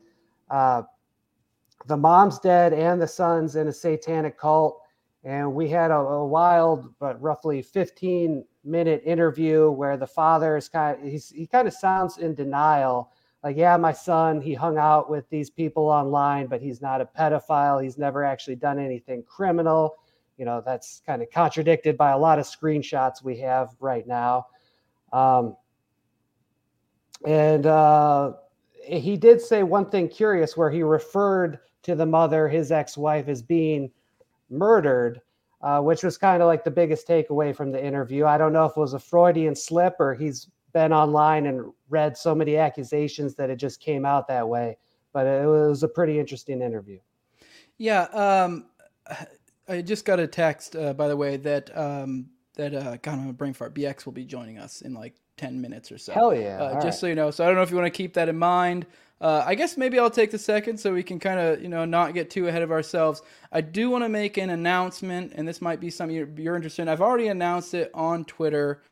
uh, 0.51 0.83
the 1.87 1.97
mom's 1.97 2.39
dead 2.39 2.73
and 2.73 3.01
the 3.01 3.09
son's 3.09 3.57
in 3.57 3.69
a 3.69 3.73
satanic 3.73 4.39
cult. 4.39 4.81
And 5.23 5.55
we 5.55 5.69
had 5.69 5.91
a, 5.91 5.97
a, 5.97 6.27
wild, 6.27 6.95
but 6.99 7.21
roughly 7.21 7.61
15 7.61 8.45
minute 8.65 9.03
interview 9.05 9.71
where 9.71 9.97
the 9.97 10.07
father 10.07 10.57
is 10.57 10.69
kind 10.69 10.99
of, 10.99 11.11
he's, 11.11 11.29
he 11.31 11.47
kind 11.47 11.69
of 11.69 11.75
sounds 11.75 12.19
in 12.19 12.35
denial. 12.35 13.13
Like, 13.45 13.57
yeah, 13.57 13.77
my 13.77 13.93
son, 13.93 14.41
he 14.41 14.55
hung 14.55 14.79
out 14.79 15.11
with 15.11 15.29
these 15.29 15.51
people 15.51 15.89
online, 15.89 16.47
but 16.47 16.63
he's 16.63 16.81
not 16.81 17.01
a 17.01 17.07
pedophile. 17.07 17.83
He's 17.83 17.99
never 17.99 18.25
actually 18.25 18.57
done 18.57 18.79
anything 18.79 19.23
criminal 19.23 19.97
you 20.41 20.47
know 20.47 20.63
that's 20.65 21.03
kind 21.05 21.21
of 21.21 21.31
contradicted 21.31 21.99
by 21.99 22.13
a 22.13 22.19
lot 22.19 22.39
of 22.39 22.47
screenshots 22.47 23.23
we 23.23 23.39
have 23.39 23.77
right 23.79 24.07
now 24.07 24.47
um, 25.13 25.55
and 27.27 27.67
uh, 27.67 28.33
he 28.83 29.19
did 29.19 29.39
say 29.41 29.63
one 29.63 29.89
thing 29.91 30.09
curious 30.09 30.57
where 30.57 30.71
he 30.71 30.83
referred 30.83 31.59
to 31.83 31.95
the 31.95 32.07
mother 32.07 32.49
his 32.49 32.73
ex-wife 32.73 33.29
is 33.29 33.43
being 33.43 33.91
murdered 34.49 35.21
uh, 35.63 35.81
which 35.81 36.03
was 36.03 36.17
kind 36.17 36.43
of 36.43 36.47
like 36.47 36.65
the 36.65 36.71
biggest 36.71 37.07
takeaway 37.07 37.55
from 37.55 37.71
the 37.71 37.85
interview 37.85 38.25
i 38.27 38.39
don't 38.39 38.53
know 38.53 38.65
if 38.65 38.73
it 38.77 38.81
was 38.81 38.95
a 38.95 38.99
freudian 38.99 39.55
slip 39.55 39.95
or 39.99 40.15
he's 40.15 40.49
been 40.73 40.93
online 40.93 41.47
and 41.47 41.73
read 41.89 42.17
so 42.17 42.35
many 42.35 42.57
accusations 42.57 43.35
that 43.35 43.51
it 43.51 43.57
just 43.57 43.81
came 43.81 44.05
out 44.05 44.29
that 44.29 44.49
way 44.49 44.77
but 45.13 45.27
it 45.27 45.47
was 45.47 45.83
a 45.83 45.89
pretty 45.89 46.19
interesting 46.19 46.63
interview 46.63 46.99
yeah 47.79 48.03
um, 48.13 48.67
I 49.71 49.83
just 49.83 50.05
got 50.05 50.19
a 50.19 50.27
text, 50.27 50.75
uh, 50.75 50.93
by 50.93 51.07
the 51.07 51.17
way, 51.17 51.37
that 51.39 51.77
um, 51.79 52.27
that 52.57 52.75
uh, 52.75 52.97
God, 53.03 53.15
I'm 53.21 53.29
a 53.29 53.33
brain 53.33 53.53
fart. 53.53 53.73
BX 53.73 54.05
will 54.05 54.13
be 54.13 54.25
joining 54.25 54.59
us 54.59 54.83
in 54.83 54.95
like 54.95 55.15
ten 55.37 55.61
minutes 55.61 55.93
or 55.93 55.99
so. 55.99 56.13
Hell 56.13 56.35
yeah! 56.35 56.61
Uh, 56.61 56.75
just 56.75 56.85
right. 56.85 56.95
so 56.95 57.07
you 57.07 57.15
know. 57.15 57.31
So 57.31 57.45
I 57.45 57.47
don't 57.47 57.57
know 57.57 57.63
if 57.63 57.71
you 57.71 57.77
want 57.77 57.87
to 57.87 57.97
keep 57.97 58.15
that 58.15 58.29
in 58.29 58.37
mind. 58.37 58.87
Uh, 59.21 59.45
I 59.47 59.55
guess 59.55 59.77
maybe 59.77 59.99
I'll 59.99 60.11
take 60.11 60.31
the 60.31 60.39
second 60.39 60.79
so 60.79 60.95
we 60.95 61.03
can 61.03 61.19
kind 61.19 61.39
of 61.39 61.63
you 61.63 61.69
know 61.69 61.85
not 61.85 62.15
get 62.15 62.31
too 62.31 62.49
ahead 62.49 62.63
of 62.63 62.71
ourselves. 62.71 63.23
I 63.53 63.61
do 63.61 63.91
want 63.91 64.05
to 64.05 64.09
make 64.09 64.39
an 64.39 64.51
announcement, 64.51 65.33
and 65.35 65.47
this 65.47 65.61
might 65.61 65.79
be 65.79 65.91
something 65.91 66.17
you're, 66.17 66.29
you're 66.37 66.57
interested 66.57 66.83
in. 66.83 66.89
I've 66.89 67.03
already 67.03 67.29
announced 67.29 67.75
it 67.75 67.91
on 67.93 68.25
Twitter. 68.25 68.83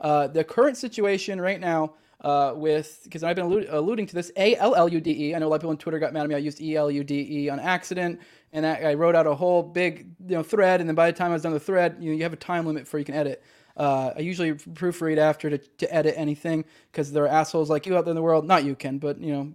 Uh, 0.00 0.28
the 0.28 0.44
current 0.44 0.76
situation 0.76 1.40
right 1.40 1.58
now 1.58 1.94
uh, 2.20 2.52
with 2.56 3.00
because 3.04 3.22
I've 3.22 3.36
been 3.36 3.46
alluding, 3.46 3.68
alluding 3.70 4.06
to 4.06 4.14
this 4.14 4.30
A 4.36 4.56
L 4.56 4.74
L 4.74 4.88
U 4.88 5.00
D 5.00 5.28
E. 5.28 5.34
I 5.34 5.38
know 5.38 5.46
a 5.46 5.48
lot 5.48 5.56
of 5.56 5.62
people 5.62 5.70
on 5.70 5.76
Twitter 5.76 5.98
got 5.98 6.12
mad 6.12 6.22
at 6.22 6.28
me. 6.28 6.34
I 6.34 6.38
used 6.38 6.60
E 6.60 6.76
L 6.76 6.90
U 6.90 7.02
D 7.02 7.26
E 7.44 7.48
on 7.48 7.58
accident, 7.58 8.20
and 8.52 8.64
I, 8.64 8.74
I, 8.76 8.94
wrote 8.94 9.14
out 9.14 9.26
a 9.26 9.34
whole 9.34 9.62
big 9.62 10.06
you 10.26 10.36
know 10.36 10.42
thread. 10.42 10.80
And 10.80 10.88
then 10.88 10.94
by 10.94 11.10
the 11.10 11.16
time 11.16 11.30
I 11.30 11.34
was 11.34 11.42
done 11.42 11.52
the 11.52 11.60
thread, 11.60 11.96
you 12.00 12.10
know, 12.10 12.16
you 12.16 12.22
have 12.22 12.32
a 12.32 12.36
time 12.36 12.64
limit 12.64 12.84
before 12.84 12.98
you 12.98 13.04
can 13.04 13.14
edit. 13.14 13.42
Uh, 13.76 14.12
I 14.16 14.20
usually 14.20 14.54
proofread 14.54 15.18
after 15.18 15.50
to, 15.50 15.58
to 15.58 15.94
edit 15.94 16.14
anything 16.16 16.64
because 16.92 17.12
there 17.12 17.24
are 17.24 17.28
assholes 17.28 17.70
like 17.70 17.86
you 17.86 17.96
out 17.96 18.04
there 18.04 18.12
in 18.12 18.16
the 18.16 18.22
world. 18.22 18.46
Not 18.46 18.64
you, 18.64 18.74
Ken, 18.74 18.98
but 18.98 19.20
you 19.20 19.32
know, 19.32 19.52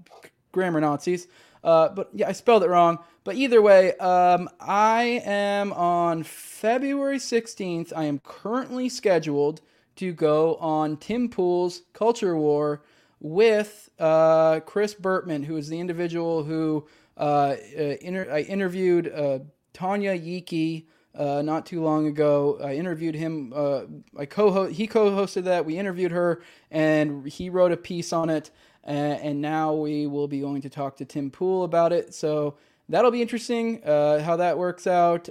grammar 0.51 0.81
Nazis. 0.81 1.27
Uh, 1.63 1.89
but 1.89 2.09
yeah, 2.13 2.27
I 2.27 2.31
spelled 2.31 2.63
it 2.63 2.69
wrong. 2.69 2.99
But 3.23 3.35
either 3.35 3.61
way, 3.61 3.95
um, 3.97 4.49
I 4.59 5.21
am 5.25 5.73
on 5.73 6.23
February 6.23 7.17
16th. 7.17 7.93
I 7.95 8.05
am 8.05 8.19
currently 8.19 8.89
scheduled 8.89 9.61
to 9.97 10.13
go 10.13 10.55
on 10.55 10.97
Tim 10.97 11.29
Pool's 11.29 11.83
Culture 11.93 12.37
War 12.37 12.81
with 13.19 13.89
uh, 13.99 14.61
Chris 14.61 14.95
Burtman, 14.95 15.43
who 15.43 15.57
is 15.57 15.67
the 15.67 15.79
individual 15.79 16.43
who 16.43 16.87
uh, 17.17 17.55
uh, 17.77 17.95
inter- 18.01 18.31
I 18.31 18.41
interviewed 18.41 19.11
uh, 19.13 19.39
Tanya 19.73 20.13
Yiki 20.13 20.87
uh, 21.15 21.41
not 21.41 21.65
too 21.65 21.81
long 21.81 22.07
ago. 22.07 22.59
I 22.63 22.75
interviewed 22.75 23.15
him. 23.15 23.53
Uh, 23.55 23.81
I 24.17 24.25
co 24.25 24.67
he 24.67 24.87
co-hosted 24.87 25.43
that. 25.43 25.65
We 25.65 25.77
interviewed 25.77 26.11
her, 26.11 26.41
and 26.71 27.27
he 27.27 27.49
wrote 27.49 27.71
a 27.71 27.77
piece 27.77 28.13
on 28.13 28.29
it. 28.29 28.51
and 28.83 29.41
now 29.41 29.73
we 29.73 30.07
will 30.07 30.27
be 30.27 30.39
going 30.39 30.61
to 30.61 30.69
talk 30.69 30.97
to 30.97 31.05
Tim 31.05 31.29
Pool 31.29 31.63
about 31.63 31.91
it. 31.93 32.13
So 32.13 32.55
that'll 32.87 33.11
be 33.11 33.21
interesting 33.21 33.81
how 33.83 34.35
that 34.37 34.57
works 34.57 34.87
out. 34.87 35.29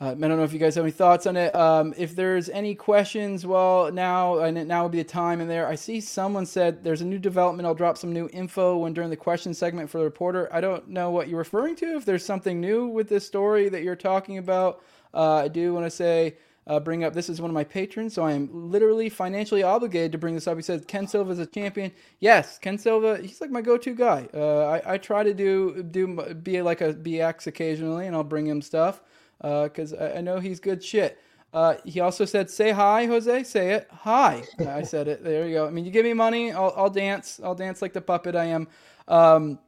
Uh, 0.00 0.12
I 0.12 0.14
don't 0.14 0.38
know 0.38 0.44
if 0.44 0.54
you 0.54 0.58
guys 0.58 0.76
have 0.76 0.84
any 0.84 0.92
thoughts 0.92 1.26
on 1.26 1.36
it. 1.36 1.54
Um, 1.54 1.92
if 1.98 2.16
there's 2.16 2.48
any 2.48 2.74
questions, 2.74 3.44
well, 3.44 3.92
now 3.92 4.38
and 4.38 4.66
now 4.66 4.84
would 4.84 4.92
be 4.92 4.98
the 4.98 5.04
time 5.04 5.42
in 5.42 5.48
there. 5.48 5.66
I 5.68 5.74
see 5.74 6.00
someone 6.00 6.46
said 6.46 6.82
there's 6.82 7.02
a 7.02 7.06
new 7.06 7.18
development. 7.18 7.66
I'll 7.66 7.74
drop 7.74 7.98
some 7.98 8.10
new 8.10 8.26
info 8.32 8.78
when 8.78 8.94
during 8.94 9.10
the 9.10 9.16
question 9.16 9.52
segment 9.52 9.90
for 9.90 9.98
the 9.98 10.04
reporter. 10.04 10.48
I 10.50 10.62
don't 10.62 10.88
know 10.88 11.10
what 11.10 11.28
you're 11.28 11.38
referring 11.38 11.76
to. 11.76 11.96
If 11.96 12.06
there's 12.06 12.24
something 12.24 12.62
new 12.62 12.86
with 12.86 13.10
this 13.10 13.26
story 13.26 13.68
that 13.68 13.82
you're 13.82 13.94
talking 13.94 14.38
about, 14.38 14.82
uh, 15.12 15.34
I 15.34 15.48
do 15.48 15.74
want 15.74 15.84
to 15.84 15.90
say. 15.90 16.36
Uh, 16.66 16.78
bring 16.78 17.02
up 17.02 17.14
this 17.14 17.28
is 17.28 17.40
one 17.40 17.50
of 17.50 17.54
my 17.54 17.64
patrons, 17.64 18.14
so 18.14 18.22
I 18.22 18.32
am 18.32 18.48
literally 18.52 19.08
financially 19.08 19.62
obligated 19.62 20.12
to 20.12 20.18
bring 20.18 20.34
this 20.34 20.46
up. 20.46 20.56
He 20.56 20.62
says 20.62 20.84
Ken 20.86 21.08
Silva 21.08 21.32
is 21.32 21.38
a 21.40 21.46
champion. 21.46 21.90
Yes, 22.20 22.58
Ken 22.58 22.78
Silva, 22.78 23.18
he's 23.20 23.40
like 23.40 23.50
my 23.50 23.62
go-to 23.62 23.92
guy. 23.92 24.28
Uh, 24.32 24.66
I, 24.66 24.94
I 24.94 24.98
try 24.98 25.24
to 25.24 25.34
do 25.34 25.82
do 25.82 26.34
be 26.34 26.62
like 26.62 26.80
a 26.80 26.92
BX 26.92 27.48
occasionally, 27.48 28.06
and 28.06 28.14
I'll 28.14 28.22
bring 28.22 28.46
him 28.46 28.62
stuff 28.62 29.00
because 29.40 29.92
uh, 29.92 30.12
I, 30.14 30.18
I, 30.18 30.20
know 30.20 30.38
he's 30.38 30.60
good 30.60 30.84
shit. 30.84 31.18
Uh, 31.52 31.76
he 31.84 32.00
also 32.00 32.24
said, 32.24 32.50
"Say 32.50 32.70
hi, 32.70 33.06
Jose. 33.06 33.44
Say 33.44 33.72
it. 33.72 33.88
Hi." 33.90 34.44
I 34.60 34.82
said 34.82 35.08
it. 35.08 35.24
There 35.24 35.46
you 35.46 35.54
go. 35.54 35.66
I 35.66 35.70
mean, 35.70 35.84
you 35.84 35.90
give 35.90 36.04
me 36.04 36.12
money, 36.12 36.52
I'll, 36.52 36.72
I'll 36.76 36.90
dance. 36.90 37.40
I'll 37.42 37.54
dance 37.54 37.82
like 37.82 37.92
the 37.92 38.00
puppet 38.00 38.36
I 38.36 38.46
am. 38.46 38.68
Um, 39.08 39.58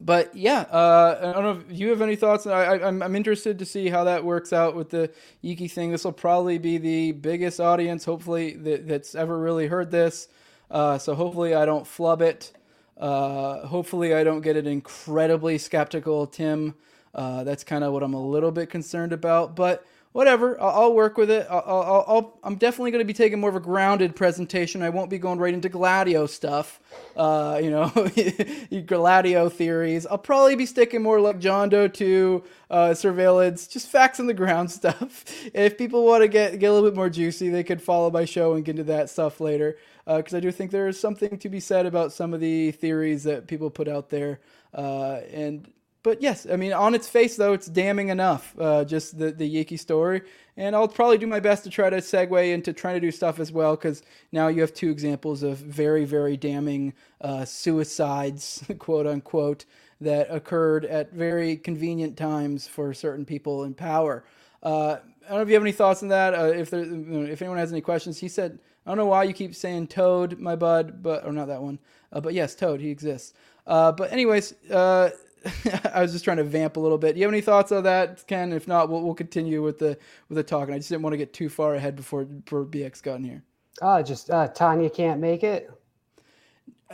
but 0.00 0.34
yeah, 0.34 0.60
uh, 0.60 1.18
I 1.20 1.32
don't 1.32 1.42
know 1.42 1.62
if 1.70 1.78
you 1.78 1.90
have 1.90 2.00
any 2.00 2.16
thoughts. 2.16 2.46
I, 2.46 2.64
I, 2.64 2.88
I'm, 2.88 3.02
I'm 3.02 3.14
interested 3.14 3.58
to 3.58 3.66
see 3.66 3.90
how 3.90 4.04
that 4.04 4.24
works 4.24 4.52
out 4.52 4.74
with 4.74 4.88
the 4.88 5.10
Yiki 5.44 5.70
thing. 5.70 5.92
This 5.92 6.04
will 6.04 6.12
probably 6.12 6.56
be 6.56 6.78
the 6.78 7.12
biggest 7.12 7.60
audience, 7.60 8.06
hopefully, 8.06 8.54
that, 8.56 8.88
that's 8.88 9.14
ever 9.14 9.38
really 9.38 9.66
heard 9.66 9.90
this. 9.90 10.28
Uh, 10.70 10.96
so 10.96 11.14
hopefully, 11.14 11.54
I 11.54 11.66
don't 11.66 11.86
flub 11.86 12.22
it. 12.22 12.52
Uh, 12.96 13.66
hopefully, 13.66 14.14
I 14.14 14.24
don't 14.24 14.40
get 14.40 14.56
an 14.56 14.66
incredibly 14.66 15.58
skeptical 15.58 16.26
Tim. 16.26 16.74
Uh, 17.14 17.44
that's 17.44 17.64
kind 17.64 17.84
of 17.84 17.92
what 17.92 18.02
I'm 18.02 18.14
a 18.14 18.24
little 18.24 18.52
bit 18.52 18.70
concerned 18.70 19.12
about. 19.12 19.56
But 19.56 19.84
whatever, 20.12 20.60
I'll, 20.60 20.82
I'll 20.82 20.94
work 20.94 21.16
with 21.16 21.30
it. 21.30 21.46
I'll, 21.48 22.38
I'm 22.42 22.56
definitely 22.56 22.90
going 22.90 23.00
to 23.00 23.06
be 23.06 23.14
taking 23.14 23.40
more 23.40 23.50
of 23.50 23.56
a 23.56 23.60
grounded 23.60 24.16
presentation. 24.16 24.82
I 24.82 24.90
won't 24.90 25.10
be 25.10 25.18
going 25.18 25.38
right 25.38 25.54
into 25.54 25.68
Gladio 25.68 26.26
stuff, 26.26 26.80
uh, 27.16 27.60
you 27.62 27.70
know, 27.70 27.92
Gladio 28.86 29.48
theories. 29.48 30.06
I'll 30.06 30.18
probably 30.18 30.56
be 30.56 30.66
sticking 30.66 31.02
more 31.02 31.20
like 31.20 31.38
John 31.38 31.68
Doe 31.68 31.88
to 31.88 32.42
uh, 32.70 32.94
surveillance, 32.94 33.66
just 33.66 33.88
facts 33.88 34.20
on 34.20 34.26
the 34.26 34.34
ground 34.34 34.70
stuff. 34.70 35.24
if 35.54 35.78
people 35.78 36.04
want 36.04 36.22
to 36.22 36.28
get 36.28 36.58
get 36.58 36.70
a 36.70 36.72
little 36.72 36.88
bit 36.88 36.96
more 36.96 37.10
juicy, 37.10 37.48
they 37.48 37.64
could 37.64 37.82
follow 37.82 38.10
my 38.10 38.24
show 38.24 38.54
and 38.54 38.64
get 38.64 38.72
into 38.72 38.84
that 38.84 39.10
stuff 39.10 39.40
later. 39.40 39.76
Because 40.06 40.34
uh, 40.34 40.38
I 40.38 40.40
do 40.40 40.50
think 40.50 40.72
there 40.72 40.88
is 40.88 40.98
something 40.98 41.38
to 41.38 41.48
be 41.48 41.60
said 41.60 41.86
about 41.86 42.12
some 42.12 42.34
of 42.34 42.40
the 42.40 42.72
theories 42.72 43.22
that 43.24 43.46
people 43.46 43.70
put 43.70 43.86
out 43.86 44.08
there, 44.08 44.40
uh, 44.74 45.20
and 45.32 45.70
but 46.02 46.22
yes, 46.22 46.46
I 46.50 46.56
mean, 46.56 46.72
on 46.72 46.94
its 46.94 47.08
face 47.08 47.36
though, 47.36 47.52
it's 47.52 47.66
damning 47.66 48.08
enough. 48.08 48.54
Uh, 48.58 48.84
just 48.84 49.18
the 49.18 49.32
the 49.32 49.46
Yiki 49.46 49.76
story, 49.76 50.22
and 50.56 50.74
I'll 50.74 50.88
probably 50.88 51.18
do 51.18 51.26
my 51.26 51.40
best 51.40 51.64
to 51.64 51.70
try 51.70 51.90
to 51.90 51.98
segue 51.98 52.52
into 52.52 52.72
trying 52.72 52.94
to 52.94 53.00
do 53.00 53.10
stuff 53.10 53.38
as 53.38 53.52
well, 53.52 53.76
because 53.76 54.02
now 54.32 54.48
you 54.48 54.62
have 54.62 54.72
two 54.72 54.90
examples 54.90 55.42
of 55.42 55.58
very 55.58 56.06
very 56.06 56.36
damning 56.38 56.94
uh, 57.20 57.44
suicides, 57.44 58.64
quote 58.78 59.06
unquote, 59.06 59.66
that 60.00 60.28
occurred 60.30 60.86
at 60.86 61.12
very 61.12 61.56
convenient 61.56 62.16
times 62.16 62.66
for 62.66 62.94
certain 62.94 63.26
people 63.26 63.64
in 63.64 63.74
power. 63.74 64.24
Uh, 64.62 64.96
I 65.26 65.28
don't 65.28 65.38
know 65.38 65.42
if 65.42 65.48
you 65.48 65.54
have 65.54 65.62
any 65.62 65.72
thoughts 65.72 66.02
on 66.02 66.08
that. 66.08 66.34
Uh, 66.34 66.46
if 66.46 66.70
there, 66.70 66.82
if 66.82 67.42
anyone 67.42 67.58
has 67.58 67.72
any 67.72 67.82
questions, 67.82 68.18
he 68.18 68.28
said, 68.28 68.58
I 68.86 68.90
don't 68.90 68.96
know 68.96 69.06
why 69.06 69.24
you 69.24 69.34
keep 69.34 69.54
saying 69.54 69.88
Toad, 69.88 70.38
my 70.38 70.56
bud, 70.56 71.02
but 71.02 71.26
or 71.26 71.32
not 71.32 71.48
that 71.48 71.62
one, 71.62 71.78
uh, 72.10 72.20
but 72.20 72.32
yes, 72.32 72.54
Toad, 72.54 72.80
he 72.80 72.88
exists. 72.88 73.34
Uh, 73.66 73.92
but 73.92 74.10
anyways. 74.10 74.54
I 75.92 76.02
was 76.02 76.12
just 76.12 76.24
trying 76.24 76.36
to 76.38 76.44
vamp 76.44 76.76
a 76.76 76.80
little 76.80 76.98
bit. 76.98 77.14
Do 77.14 77.20
you 77.20 77.26
have 77.26 77.32
any 77.32 77.40
thoughts 77.40 77.72
on 77.72 77.84
that, 77.84 78.26
Ken? 78.26 78.52
If 78.52 78.68
not, 78.68 78.88
we'll, 78.88 79.02
we'll 79.02 79.14
continue 79.14 79.62
with 79.62 79.78
the 79.78 79.98
with 80.28 80.36
the 80.36 80.42
talk. 80.42 80.68
And 80.68 80.74
I 80.74 80.78
just 80.78 80.90
didn't 80.90 81.02
want 81.02 81.12
to 81.14 81.18
get 81.18 81.32
too 81.32 81.48
far 81.48 81.74
ahead 81.74 81.96
before 81.96 82.24
before 82.24 82.64
BX 82.64 83.02
got 83.02 83.16
in 83.16 83.24
here. 83.24 83.42
Oh, 83.82 84.02
just 84.02 84.30
uh, 84.30 84.48
Tanya 84.48 84.90
can't 84.90 85.20
make 85.20 85.42
it. 85.42 85.70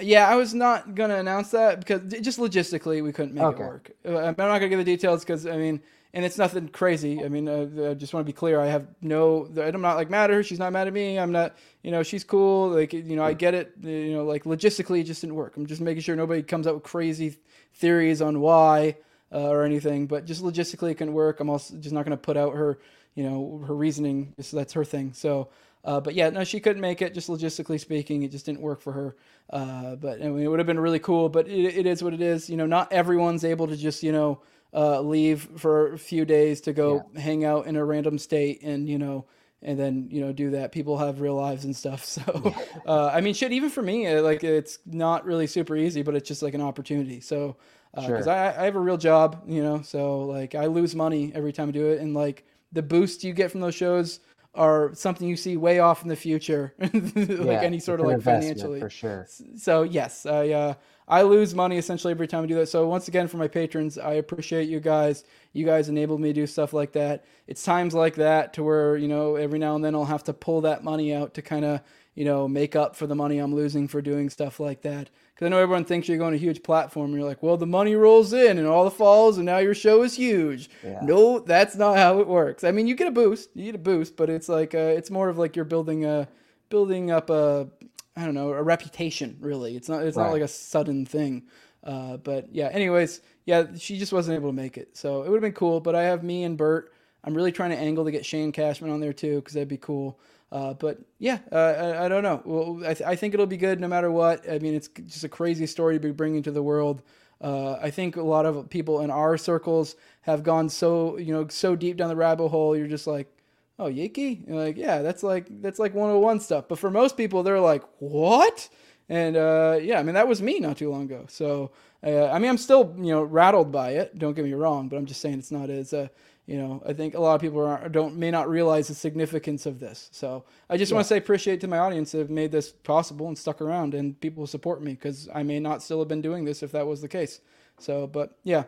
Yeah, 0.00 0.28
I 0.28 0.36
was 0.36 0.52
not 0.52 0.94
gonna 0.94 1.16
announce 1.16 1.50
that 1.52 1.80
because 1.80 2.02
just 2.20 2.38
logistically 2.38 3.02
we 3.02 3.12
couldn't 3.12 3.34
make 3.34 3.44
okay. 3.44 3.62
it 3.62 3.66
work. 3.66 3.90
Uh, 4.04 4.18
I'm 4.18 4.34
not 4.36 4.58
gonna 4.58 4.68
give 4.68 4.78
the 4.78 4.84
details 4.84 5.24
because 5.24 5.46
I 5.46 5.56
mean, 5.56 5.80
and 6.12 6.24
it's 6.24 6.38
nothing 6.38 6.68
crazy. 6.68 7.24
I 7.24 7.28
mean, 7.28 7.48
uh, 7.48 7.90
I 7.90 7.94
just 7.94 8.14
want 8.14 8.24
to 8.24 8.30
be 8.30 8.36
clear. 8.36 8.60
I 8.60 8.66
have 8.66 8.86
no. 9.00 9.48
I'm 9.56 9.80
not 9.80 9.96
like 9.96 10.10
mad 10.10 10.30
at 10.30 10.34
her. 10.34 10.42
She's 10.42 10.58
not 10.58 10.72
mad 10.72 10.86
at 10.86 10.92
me. 10.92 11.18
I'm 11.18 11.32
not. 11.32 11.56
You 11.82 11.90
know, 11.90 12.02
she's 12.02 12.24
cool. 12.24 12.68
Like 12.68 12.92
you 12.92 13.16
know, 13.16 13.24
I 13.24 13.32
get 13.32 13.54
it. 13.54 13.72
You 13.80 14.12
know, 14.12 14.24
like 14.24 14.44
logistically, 14.44 15.00
it 15.00 15.04
just 15.04 15.22
didn't 15.22 15.34
work. 15.34 15.56
I'm 15.56 15.66
just 15.66 15.80
making 15.80 16.02
sure 16.02 16.14
nobody 16.14 16.42
comes 16.42 16.66
up 16.66 16.74
with 16.74 16.84
crazy 16.84 17.36
theories 17.76 18.22
on 18.22 18.40
why 18.40 18.96
uh, 19.32 19.48
or 19.48 19.64
anything, 19.64 20.06
but 20.06 20.24
just 20.24 20.42
logistically 20.42 20.92
it 20.92 20.98
can 20.98 21.12
work. 21.12 21.40
I'm 21.40 21.50
also 21.50 21.76
just 21.76 21.94
not 21.94 22.04
going 22.04 22.16
to 22.16 22.22
put 22.22 22.36
out 22.36 22.54
her, 22.54 22.78
you 23.14 23.24
know, 23.24 23.62
her 23.66 23.74
reasoning. 23.74 24.34
So 24.40 24.56
that's 24.56 24.72
her 24.74 24.84
thing. 24.84 25.12
So, 25.12 25.48
uh, 25.84 26.00
but 26.00 26.14
yeah, 26.14 26.30
no, 26.30 26.44
she 26.44 26.60
couldn't 26.60 26.80
make 26.80 27.02
it. 27.02 27.14
Just 27.14 27.28
logistically 27.28 27.78
speaking, 27.78 28.22
it 28.22 28.30
just 28.30 28.46
didn't 28.46 28.60
work 28.60 28.80
for 28.80 28.92
her. 28.92 29.16
Uh, 29.50 29.96
but 29.96 30.22
I 30.22 30.28
mean, 30.28 30.42
it 30.42 30.48
would 30.48 30.58
have 30.58 30.66
been 30.66 30.80
really 30.80 30.98
cool. 30.98 31.28
But 31.28 31.48
it, 31.48 31.76
it 31.76 31.86
is 31.86 32.02
what 32.02 32.14
it 32.14 32.20
is. 32.20 32.50
You 32.50 32.56
know, 32.56 32.66
not 32.66 32.92
everyone's 32.92 33.44
able 33.44 33.68
to 33.68 33.76
just 33.76 34.02
you 34.02 34.12
know 34.12 34.40
uh, 34.74 35.00
leave 35.00 35.48
for 35.56 35.92
a 35.92 35.98
few 35.98 36.24
days 36.24 36.60
to 36.62 36.72
go 36.72 37.04
yeah. 37.14 37.20
hang 37.20 37.44
out 37.44 37.66
in 37.66 37.76
a 37.76 37.84
random 37.84 38.18
state 38.18 38.62
and 38.62 38.88
you 38.88 38.98
know 38.98 39.24
and 39.66 39.78
then 39.78 40.08
you 40.10 40.20
know 40.22 40.32
do 40.32 40.50
that. 40.50 40.72
People 40.72 40.96
have 40.96 41.20
real 41.20 41.34
lives 41.34 41.64
and 41.64 41.76
stuff. 41.76 42.04
So 42.16 42.54
uh, 42.86 43.10
i 43.12 43.20
mean 43.20 43.34
shit 43.34 43.52
even 43.52 43.68
for 43.68 43.82
me 43.82 44.06
uh, 44.06 44.22
like 44.22 44.42
it's 44.44 44.78
not 44.86 45.26
really 45.26 45.46
super 45.46 45.76
easy 45.76 46.02
but 46.02 46.14
it's 46.14 46.26
just 46.28 46.40
like 46.42 46.54
an 46.54 46.62
opportunity. 46.62 47.20
So 47.20 47.56
because 47.94 48.26
uh, 48.26 48.30
I, 48.30 48.62
I 48.62 48.64
have 48.64 48.76
a 48.76 48.80
real 48.80 48.96
job 48.96 49.42
you 49.46 49.62
know 49.62 49.80
so 49.82 50.20
like 50.20 50.54
i 50.54 50.66
lose 50.66 50.94
money 50.94 51.32
every 51.34 51.52
time 51.52 51.68
i 51.68 51.72
do 51.72 51.86
it. 51.88 52.00
And 52.00 52.14
like 52.14 52.44
the 52.72 52.82
boost 52.82 53.24
you 53.24 53.32
get 53.32 53.50
from 53.50 53.60
those 53.60 53.74
shows 53.74 54.20
are 54.54 54.94
something 54.94 55.28
you 55.28 55.36
see 55.36 55.56
way 55.56 55.80
off 55.80 56.02
in 56.02 56.08
the 56.08 56.16
future. 56.16 56.72
Like 56.78 57.14
yeah, 57.14 57.60
any 57.62 57.80
sort 57.80 58.00
of 58.00 58.06
like 58.06 58.22
financially. 58.22 58.80
for 58.80 58.90
sure. 58.90 59.26
So 59.56 59.82
yes 59.82 60.24
i 60.26 60.50
uh 60.50 60.74
I 61.08 61.22
lose 61.22 61.54
money 61.54 61.78
essentially 61.78 62.10
every 62.10 62.26
time 62.26 62.42
I 62.42 62.46
do 62.46 62.56
that. 62.56 62.68
So 62.68 62.86
once 62.88 63.06
again, 63.06 63.28
for 63.28 63.36
my 63.36 63.46
patrons, 63.46 63.96
I 63.96 64.14
appreciate 64.14 64.68
you 64.68 64.80
guys. 64.80 65.24
You 65.52 65.64
guys 65.64 65.88
enabled 65.88 66.20
me 66.20 66.28
to 66.30 66.40
do 66.40 66.46
stuff 66.46 66.72
like 66.72 66.92
that. 66.92 67.24
It's 67.46 67.62
times 67.62 67.94
like 67.94 68.16
that 68.16 68.54
to 68.54 68.64
where 68.64 68.96
you 68.96 69.06
know 69.06 69.36
every 69.36 69.58
now 69.58 69.76
and 69.76 69.84
then 69.84 69.94
I'll 69.94 70.04
have 70.04 70.24
to 70.24 70.32
pull 70.32 70.62
that 70.62 70.82
money 70.82 71.14
out 71.14 71.34
to 71.34 71.42
kind 71.42 71.64
of 71.64 71.80
you 72.14 72.24
know 72.24 72.48
make 72.48 72.74
up 72.74 72.96
for 72.96 73.06
the 73.06 73.14
money 73.14 73.38
I'm 73.38 73.54
losing 73.54 73.86
for 73.86 74.02
doing 74.02 74.30
stuff 74.30 74.58
like 74.58 74.82
that. 74.82 75.10
Because 75.32 75.46
I 75.46 75.48
know 75.50 75.58
everyone 75.58 75.84
thinks 75.84 76.08
you're 76.08 76.18
going 76.18 76.32
to 76.32 76.38
a 76.38 76.40
huge 76.40 76.62
platform. 76.62 77.10
And 77.10 77.20
you're 77.20 77.28
like, 77.28 77.42
well, 77.42 77.58
the 77.58 77.66
money 77.66 77.94
rolls 77.94 78.32
in 78.32 78.58
and 78.58 78.66
all 78.66 78.84
the 78.84 78.90
falls, 78.90 79.36
and 79.36 79.44
now 79.44 79.58
your 79.58 79.74
show 79.74 80.02
is 80.02 80.16
huge. 80.16 80.70
Yeah. 80.82 81.00
No, 81.02 81.40
that's 81.40 81.76
not 81.76 81.98
how 81.98 82.20
it 82.20 82.26
works. 82.26 82.64
I 82.64 82.72
mean, 82.72 82.86
you 82.86 82.96
get 82.96 83.06
a 83.06 83.12
boost, 83.12 83.50
you 83.54 83.66
get 83.66 83.74
a 83.74 83.78
boost, 83.78 84.16
but 84.16 84.28
it's 84.28 84.48
like 84.48 84.74
uh, 84.74 84.78
it's 84.78 85.10
more 85.10 85.28
of 85.28 85.38
like 85.38 85.54
you're 85.54 85.64
building 85.64 86.04
a 86.04 86.26
building 86.68 87.10
up 87.10 87.30
a 87.30 87.68
I 88.16 88.24
don't 88.24 88.34
know 88.34 88.50
a 88.50 88.62
reputation. 88.62 89.36
Really, 89.40 89.76
it's 89.76 89.88
not 89.88 90.02
it's 90.02 90.16
right. 90.16 90.24
not 90.24 90.32
like 90.32 90.42
a 90.42 90.48
sudden 90.48 91.06
thing. 91.06 91.44
Uh, 91.84 92.16
but 92.16 92.52
yeah, 92.52 92.68
anyways, 92.68 93.20
yeah, 93.44 93.66
she 93.78 93.98
just 93.98 94.12
wasn't 94.12 94.34
able 94.34 94.48
to 94.48 94.56
make 94.56 94.76
it, 94.76 94.96
so 94.96 95.22
it 95.22 95.28
would 95.28 95.36
have 95.36 95.42
been 95.42 95.52
cool. 95.52 95.80
But 95.80 95.94
I 95.94 96.04
have 96.04 96.22
me 96.22 96.44
and 96.44 96.56
Bert. 96.56 96.92
I'm 97.22 97.34
really 97.34 97.52
trying 97.52 97.70
to 97.70 97.76
angle 97.76 98.04
to 98.04 98.10
get 98.10 98.24
Shane 98.24 98.52
Cashman 98.52 98.90
on 98.90 99.00
there 99.00 99.12
too, 99.12 99.36
because 99.36 99.54
that'd 99.54 99.68
be 99.68 99.76
cool. 99.76 100.18
Uh, 100.52 100.74
but 100.74 101.00
yeah, 101.18 101.38
uh, 101.50 101.56
I, 101.56 102.04
I, 102.04 102.08
don't 102.08 102.22
know. 102.22 102.40
Well, 102.44 102.80
I, 102.88 102.94
th- 102.94 103.08
I, 103.08 103.16
think 103.16 103.34
it'll 103.34 103.46
be 103.46 103.56
good 103.56 103.80
no 103.80 103.88
matter 103.88 104.12
what. 104.12 104.48
I 104.48 104.60
mean, 104.60 104.74
it's 104.74 104.86
just 104.88 105.24
a 105.24 105.28
crazy 105.28 105.66
story 105.66 105.96
to 105.96 106.00
be 106.00 106.12
bringing 106.12 106.44
to 106.44 106.52
the 106.52 106.62
world. 106.62 107.02
Uh, 107.40 107.72
I 107.74 107.90
think 107.90 108.16
a 108.16 108.22
lot 108.22 108.46
of 108.46 108.70
people 108.70 109.00
in 109.00 109.10
our 109.10 109.36
circles 109.36 109.96
have 110.22 110.42
gone 110.42 110.68
so 110.68 111.18
you 111.18 111.32
know 111.32 111.48
so 111.48 111.76
deep 111.76 111.96
down 111.96 112.08
the 112.08 112.16
rabbit 112.16 112.48
hole. 112.48 112.76
You're 112.76 112.86
just 112.86 113.06
like, 113.06 113.30
oh 113.78 113.86
Yiki 113.86 114.48
like 114.48 114.76
yeah 114.76 115.02
that's 115.02 115.22
like 115.22 115.46
that's 115.60 115.78
like 115.78 115.94
101 115.94 116.40
stuff. 116.40 116.66
But 116.68 116.78
for 116.78 116.90
most 116.90 117.16
people 117.16 117.42
they're 117.42 117.60
like 117.60 117.82
what? 117.98 118.68
And 119.08 119.36
uh, 119.36 119.78
yeah 119.80 119.98
i 120.00 120.02
mean 120.02 120.14
that 120.14 120.28
was 120.28 120.42
me 120.42 120.58
not 120.58 120.78
too 120.78 120.90
long 120.90 121.02
ago. 121.02 121.26
So 121.28 121.72
uh, 122.04 122.26
i 122.26 122.38
mean 122.38 122.50
i'm 122.50 122.58
still 122.58 122.94
you 122.98 123.12
know 123.12 123.22
rattled 123.22 123.70
by 123.70 123.90
it. 123.90 124.18
Don't 124.18 124.34
get 124.34 124.44
me 124.44 124.54
wrong 124.54 124.88
but 124.88 124.96
i'm 124.96 125.06
just 125.06 125.20
saying 125.20 125.38
it's 125.38 125.52
not 125.52 125.70
as 125.70 125.92
uh, 125.92 126.08
you 126.46 126.56
know 126.56 126.82
i 126.86 126.92
think 126.92 127.14
a 127.14 127.20
lot 127.20 127.34
of 127.34 127.40
people 127.40 127.64
are, 127.64 127.88
don't 127.88 128.16
may 128.16 128.30
not 128.30 128.48
realize 128.48 128.88
the 128.88 128.94
significance 128.94 129.66
of 129.66 129.78
this. 129.78 130.08
So 130.12 130.44
i 130.70 130.76
just 130.76 130.90
yeah. 130.90 130.96
want 130.96 131.04
to 131.04 131.08
say 131.08 131.18
appreciate 131.18 131.60
to 131.60 131.68
my 131.68 131.78
audience 131.78 132.12
that 132.12 132.18
have 132.18 132.30
made 132.30 132.52
this 132.52 132.70
possible 132.70 133.28
and 133.28 133.38
stuck 133.38 133.60
around 133.60 133.94
and 133.94 134.18
people 134.20 134.46
support 134.46 134.82
me 134.82 134.92
because 134.92 135.28
i 135.34 135.42
may 135.42 135.60
not 135.60 135.82
still 135.82 135.98
have 135.98 136.08
been 136.08 136.22
doing 136.22 136.44
this 136.44 136.62
if 136.62 136.72
that 136.72 136.86
was 136.86 137.00
the 137.02 137.08
case. 137.08 137.40
So 137.78 138.06
but 138.06 138.38
yeah. 138.42 138.64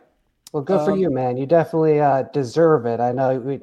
Well 0.53 0.63
good 0.63 0.79
um, 0.79 0.85
for 0.85 0.95
you 0.95 1.09
man. 1.09 1.35
You 1.37 1.45
definitely 1.45 1.99
uh, 1.99 2.23
deserve 2.33 2.85
it. 2.85 2.99
I 2.99 3.11
know 3.11 3.39
we 3.39 3.59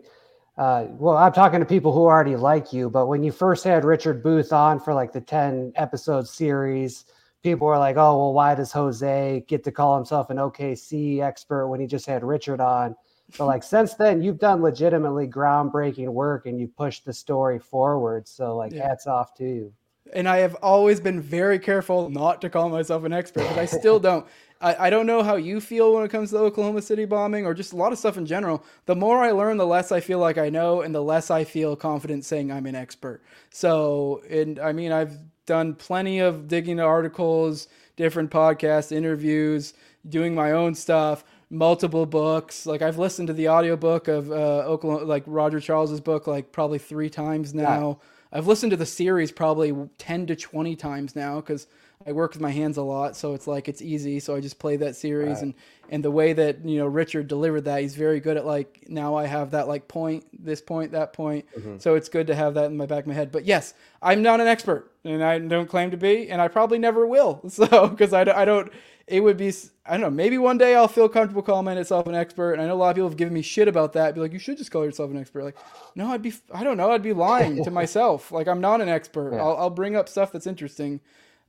uh, 0.58 0.86
well, 0.90 1.16
I'm 1.16 1.32
talking 1.32 1.60
to 1.60 1.66
people 1.66 1.92
who 1.92 2.00
already 2.00 2.36
like 2.36 2.72
you, 2.72 2.88
but 2.88 3.06
when 3.06 3.22
you 3.22 3.30
first 3.30 3.62
had 3.62 3.84
Richard 3.84 4.22
Booth 4.22 4.52
on 4.52 4.80
for 4.80 4.94
like 4.94 5.12
the 5.12 5.20
10 5.20 5.72
episode 5.76 6.26
series, 6.26 7.04
people 7.42 7.66
were 7.66 7.78
like, 7.78 7.96
oh, 7.96 8.16
well, 8.16 8.32
why 8.32 8.54
does 8.54 8.72
Jose 8.72 9.44
get 9.48 9.64
to 9.64 9.72
call 9.72 9.96
himself 9.96 10.30
an 10.30 10.38
OKC 10.38 11.20
expert 11.20 11.68
when 11.68 11.78
he 11.78 11.86
just 11.86 12.06
had 12.06 12.24
Richard 12.24 12.60
on? 12.60 12.96
But 13.36 13.46
like 13.46 13.62
since 13.74 13.94
then, 13.94 14.22
you've 14.22 14.38
done 14.38 14.62
legitimately 14.62 15.28
groundbreaking 15.28 16.08
work 16.08 16.46
and 16.46 16.58
you 16.58 16.68
pushed 16.68 17.04
the 17.04 17.12
story 17.12 17.58
forward. 17.58 18.26
So 18.26 18.56
like 18.56 18.72
yeah. 18.72 18.88
hats 18.88 19.06
off 19.06 19.34
to 19.34 19.44
you. 19.44 19.72
And 20.14 20.28
I 20.28 20.38
have 20.38 20.54
always 20.62 21.00
been 21.00 21.20
very 21.20 21.58
careful 21.58 22.08
not 22.08 22.40
to 22.42 22.48
call 22.48 22.68
myself 22.68 23.04
an 23.04 23.12
expert, 23.12 23.46
but 23.48 23.58
I 23.58 23.66
still 23.66 23.98
don't. 24.08 24.26
I, 24.66 24.86
I 24.86 24.90
don't 24.90 25.06
know 25.06 25.22
how 25.22 25.36
you 25.36 25.60
feel 25.60 25.94
when 25.94 26.04
it 26.04 26.10
comes 26.10 26.30
to 26.30 26.38
the 26.38 26.42
Oklahoma 26.42 26.82
City 26.82 27.04
bombing 27.04 27.46
or 27.46 27.54
just 27.54 27.72
a 27.72 27.76
lot 27.76 27.92
of 27.92 27.98
stuff 27.98 28.16
in 28.16 28.26
general. 28.26 28.64
The 28.86 28.96
more 28.96 29.22
I 29.22 29.30
learn, 29.30 29.58
the 29.58 29.66
less 29.66 29.92
I 29.92 30.00
feel 30.00 30.18
like 30.18 30.38
I 30.38 30.48
know, 30.48 30.80
and 30.80 30.94
the 30.94 31.02
less 31.02 31.30
I 31.30 31.44
feel 31.44 31.76
confident 31.76 32.24
saying 32.24 32.50
I'm 32.50 32.66
an 32.66 32.74
expert. 32.74 33.22
So, 33.50 34.22
and 34.28 34.58
I 34.58 34.72
mean, 34.72 34.90
I've 34.90 35.16
done 35.46 35.74
plenty 35.74 36.18
of 36.18 36.48
digging 36.48 36.80
articles, 36.80 37.68
different 37.94 38.30
podcasts, 38.30 38.90
interviews, 38.90 39.74
doing 40.08 40.34
my 40.34 40.52
own 40.52 40.74
stuff 40.74 41.24
multiple 41.48 42.06
books. 42.06 42.66
Like 42.66 42.82
I've 42.82 42.98
listened 42.98 43.28
to 43.28 43.32
the 43.32 43.48
audiobook 43.48 44.08
of 44.08 44.30
uh, 44.30 44.34
Oklahoma, 44.34 45.04
like 45.04 45.22
Roger 45.26 45.60
Charles's 45.60 46.00
book, 46.00 46.26
like 46.26 46.52
probably 46.52 46.78
three 46.78 47.08
times 47.08 47.54
now. 47.54 48.00
Yeah. 48.00 48.38
I've 48.38 48.46
listened 48.46 48.70
to 48.70 48.76
the 48.76 48.86
series 48.86 49.30
probably 49.30 49.72
ten 49.98 50.26
to 50.26 50.36
twenty 50.36 50.74
times 50.74 51.14
now 51.14 51.36
because 51.36 51.68
I 52.06 52.12
work 52.12 52.32
with 52.32 52.40
my 52.40 52.52
hands 52.52 52.76
a 52.76 52.82
lot, 52.82 53.16
so 53.16 53.34
it's 53.34 53.48
like 53.48 53.68
it's 53.68 53.82
easy. 53.82 54.20
So 54.20 54.36
I 54.36 54.40
just 54.40 54.60
play 54.60 54.76
that 54.76 54.94
series, 54.94 55.34
right. 55.34 55.42
and 55.42 55.54
and 55.90 56.04
the 56.04 56.10
way 56.10 56.32
that 56.32 56.64
you 56.64 56.78
know 56.78 56.86
Richard 56.86 57.26
delivered 57.26 57.62
that, 57.62 57.82
he's 57.82 57.96
very 57.96 58.20
good 58.20 58.36
at 58.36 58.46
like 58.46 58.84
now 58.88 59.16
I 59.16 59.26
have 59.26 59.50
that 59.50 59.66
like 59.66 59.88
point, 59.88 60.24
this 60.44 60.60
point, 60.60 60.92
that 60.92 61.12
point. 61.12 61.46
Mm-hmm. 61.58 61.78
So 61.78 61.96
it's 61.96 62.08
good 62.08 62.28
to 62.28 62.34
have 62.36 62.54
that 62.54 62.66
in 62.66 62.76
my 62.76 62.86
back 62.86 63.00
of 63.00 63.06
my 63.08 63.14
head. 63.14 63.32
But 63.32 63.44
yes, 63.44 63.74
I'm 64.00 64.22
not 64.22 64.40
an 64.40 64.46
expert, 64.46 64.92
and 65.02 65.22
I 65.22 65.40
don't 65.40 65.68
claim 65.68 65.90
to 65.90 65.96
be, 65.96 66.30
and 66.30 66.40
I 66.40 66.46
probably 66.46 66.78
never 66.78 67.06
will. 67.06 67.42
So 67.56 67.88
because 67.88 68.12
I, 68.12 68.20
I 68.20 68.44
don't, 68.44 68.70
it 69.06 69.20
would 69.20 69.38
be 69.38 69.52
I 69.84 69.92
don't 69.92 70.02
know. 70.02 70.10
Maybe 70.10 70.38
one 70.38 70.58
day 70.58 70.76
I'll 70.76 70.88
feel 70.88 71.08
comfortable 71.08 71.42
calling 71.42 71.64
myself 71.64 72.06
an 72.06 72.14
expert. 72.14 72.52
And 72.52 72.62
I 72.62 72.66
know 72.66 72.74
a 72.74 72.76
lot 72.76 72.90
of 72.90 72.96
people 72.96 73.08
have 73.08 73.16
given 73.16 73.32
me 73.32 73.42
shit 73.42 73.66
about 73.66 73.94
that. 73.94 74.14
Be 74.14 74.20
like, 74.20 74.32
you 74.32 74.38
should 74.38 74.58
just 74.58 74.70
call 74.70 74.84
yourself 74.84 75.10
an 75.10 75.16
expert. 75.16 75.42
Like, 75.42 75.56
no, 75.94 76.08
I'd 76.08 76.22
be 76.22 76.34
I 76.52 76.62
don't 76.62 76.76
know. 76.76 76.92
I'd 76.92 77.02
be 77.02 77.14
lying 77.14 77.64
to 77.64 77.70
myself. 77.82 78.30
Like 78.30 78.46
I'm 78.46 78.60
not 78.60 78.80
an 78.80 78.88
expert. 78.88 79.32
Yeah. 79.32 79.42
I'll, 79.42 79.56
I'll 79.56 79.70
bring 79.70 79.96
up 79.96 80.08
stuff 80.08 80.30
that's 80.30 80.46
interesting 80.46 81.00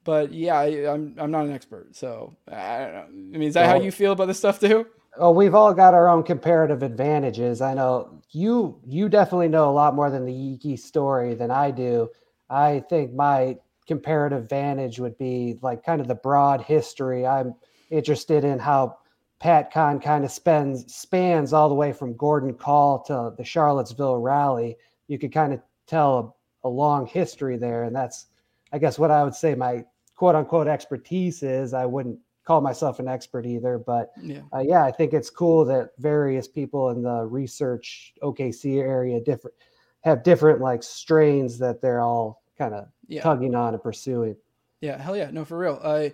but 0.08 0.32
yeah, 0.32 0.58
I, 0.58 0.66
am 0.68 0.88
I'm, 0.88 1.16
I'm 1.26 1.32
not 1.32 1.46
an 1.48 1.52
expert, 1.52 1.94
so 1.94 2.34
I 2.50 2.80
don't 2.80 2.94
know. 2.94 3.06
I 3.36 3.38
mean, 3.38 3.50
is 3.50 3.56
that 3.56 3.64
well, 3.68 3.78
how 3.78 3.84
you 3.84 3.92
feel 3.92 4.14
about 4.14 4.28
this 4.28 4.38
stuff 4.38 4.58
too? 4.58 4.88
Oh, 5.18 5.32
we've 5.32 5.54
all 5.54 5.74
got 5.74 5.94
our 5.94 6.08
own 6.08 6.24
comparative 6.24 6.82
advantages. 6.82 7.60
I 7.60 7.74
know 7.74 8.22
you 8.32 8.80
you 8.88 9.10
definitely 9.10 9.50
know 9.50 9.70
a 9.70 9.72
lot 9.72 9.96
more 9.96 10.10
than 10.10 10.26
the 10.26 10.32
Yiki 10.32 10.80
story 10.80 11.36
than 11.36 11.52
I 11.52 11.72
do. 11.72 12.08
I 12.50 12.86
think 12.88 13.14
my 13.14 13.58
comparative 13.86 14.44
advantage 14.44 14.98
would 14.98 15.18
be 15.18 15.60
like 15.62 15.84
kind 15.84 16.00
of 16.00 16.08
the 16.08 16.16
broad 16.16 16.62
history. 16.62 17.28
I'm 17.28 17.54
interested 17.90 18.46
in 18.46 18.60
how 18.60 19.00
PatCon 19.44 20.02
kind 20.02 20.24
of 20.24 20.32
spends 20.32 20.96
spans 20.96 21.52
all 21.52 21.68
the 21.68 21.76
way 21.76 21.92
from 21.92 22.16
Gordon 22.16 22.54
Kahl 22.54 23.04
to 23.08 23.34
the 23.38 23.44
Charlottesville 23.44 24.20
rally. 24.20 24.78
You 25.10 25.20
could 25.20 25.34
kind 25.34 25.52
of 25.52 25.60
tell 25.86 26.38
a, 26.64 26.68
a 26.68 26.70
long 26.70 27.08
history 27.08 27.58
there, 27.58 27.84
and 27.84 27.94
that's 27.94 28.28
I 28.72 28.80
guess 28.80 28.98
what 28.98 29.12
I 29.12 29.26
would 29.26 29.36
say 29.36 29.54
my 29.54 29.84
quote 30.18 30.36
unquote 30.36 30.68
expertise 30.68 31.42
is. 31.44 31.74
I 31.74 31.86
wouldn't 31.86 32.20
call 32.44 32.60
myself 32.60 33.00
an 33.00 33.08
expert 33.08 33.46
either, 33.46 33.78
but 33.78 34.12
yeah, 34.22 34.42
uh, 34.54 34.60
yeah 34.60 34.84
I 34.84 34.92
think 34.92 35.14
it's 35.14 35.30
cool 35.30 35.64
that 35.66 35.92
various 35.98 36.48
people 36.48 36.90
in 36.90 37.04
the 37.04 37.26
research 37.26 38.14
OKC 38.22 38.82
area 38.82 39.22
different 39.22 39.56
have 40.02 40.24
different 40.24 40.60
like 40.60 40.84
strains 40.84 41.58
that 41.60 41.82
they're 41.82 42.02
all 42.02 42.42
kind 42.58 42.74
of 42.74 42.88
yeah. 43.08 43.22
tugging 43.22 43.56
on 43.56 43.74
and 43.74 43.84
pursuing. 43.84 44.36
Yeah, 44.82 45.02
hell 45.02 45.16
yeah, 45.16 45.30
no, 45.32 45.46
for 45.46 45.58
real. 45.58 45.80
I, 45.84 46.14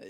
uh, 0.00 0.06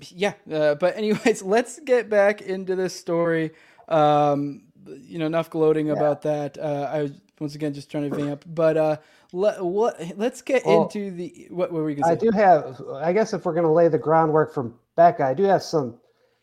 yeah, 0.00 0.34
uh, 0.52 0.74
but 0.74 0.96
anyways, 0.96 1.42
let's 1.42 1.78
get 1.80 2.08
back 2.08 2.42
into 2.42 2.76
this 2.76 2.94
story. 2.94 3.52
Um, 3.88 4.64
you 4.86 5.18
know, 5.18 5.26
enough 5.26 5.50
gloating 5.50 5.86
yeah. 5.86 5.94
about 5.94 6.22
that. 6.22 6.58
Uh, 6.58 6.90
I 6.92 7.02
was 7.02 7.12
once 7.40 7.54
again 7.54 7.74
just 7.74 7.90
trying 7.90 8.10
to 8.10 8.16
vamp, 8.16 8.44
but 8.46 8.76
uh, 8.76 8.96
let, 9.32 9.62
what, 9.64 10.00
let's 10.16 10.42
get 10.42 10.64
well, 10.64 10.84
into 10.84 11.10
the 11.10 11.48
what, 11.50 11.72
were 11.72 11.84
we 11.84 11.94
going 11.94 12.02
to 12.02 12.08
say? 12.08 12.12
I 12.12 12.30
do 12.30 12.30
have, 12.30 12.80
I 12.96 13.12
guess, 13.12 13.32
if 13.32 13.44
we're 13.44 13.54
going 13.54 13.66
to 13.66 13.72
lay 13.72 13.88
the 13.88 13.98
groundwork 13.98 14.54
for 14.54 14.72
Becca, 14.96 15.24
I 15.24 15.34
do 15.34 15.44
have 15.44 15.62
some 15.62 15.98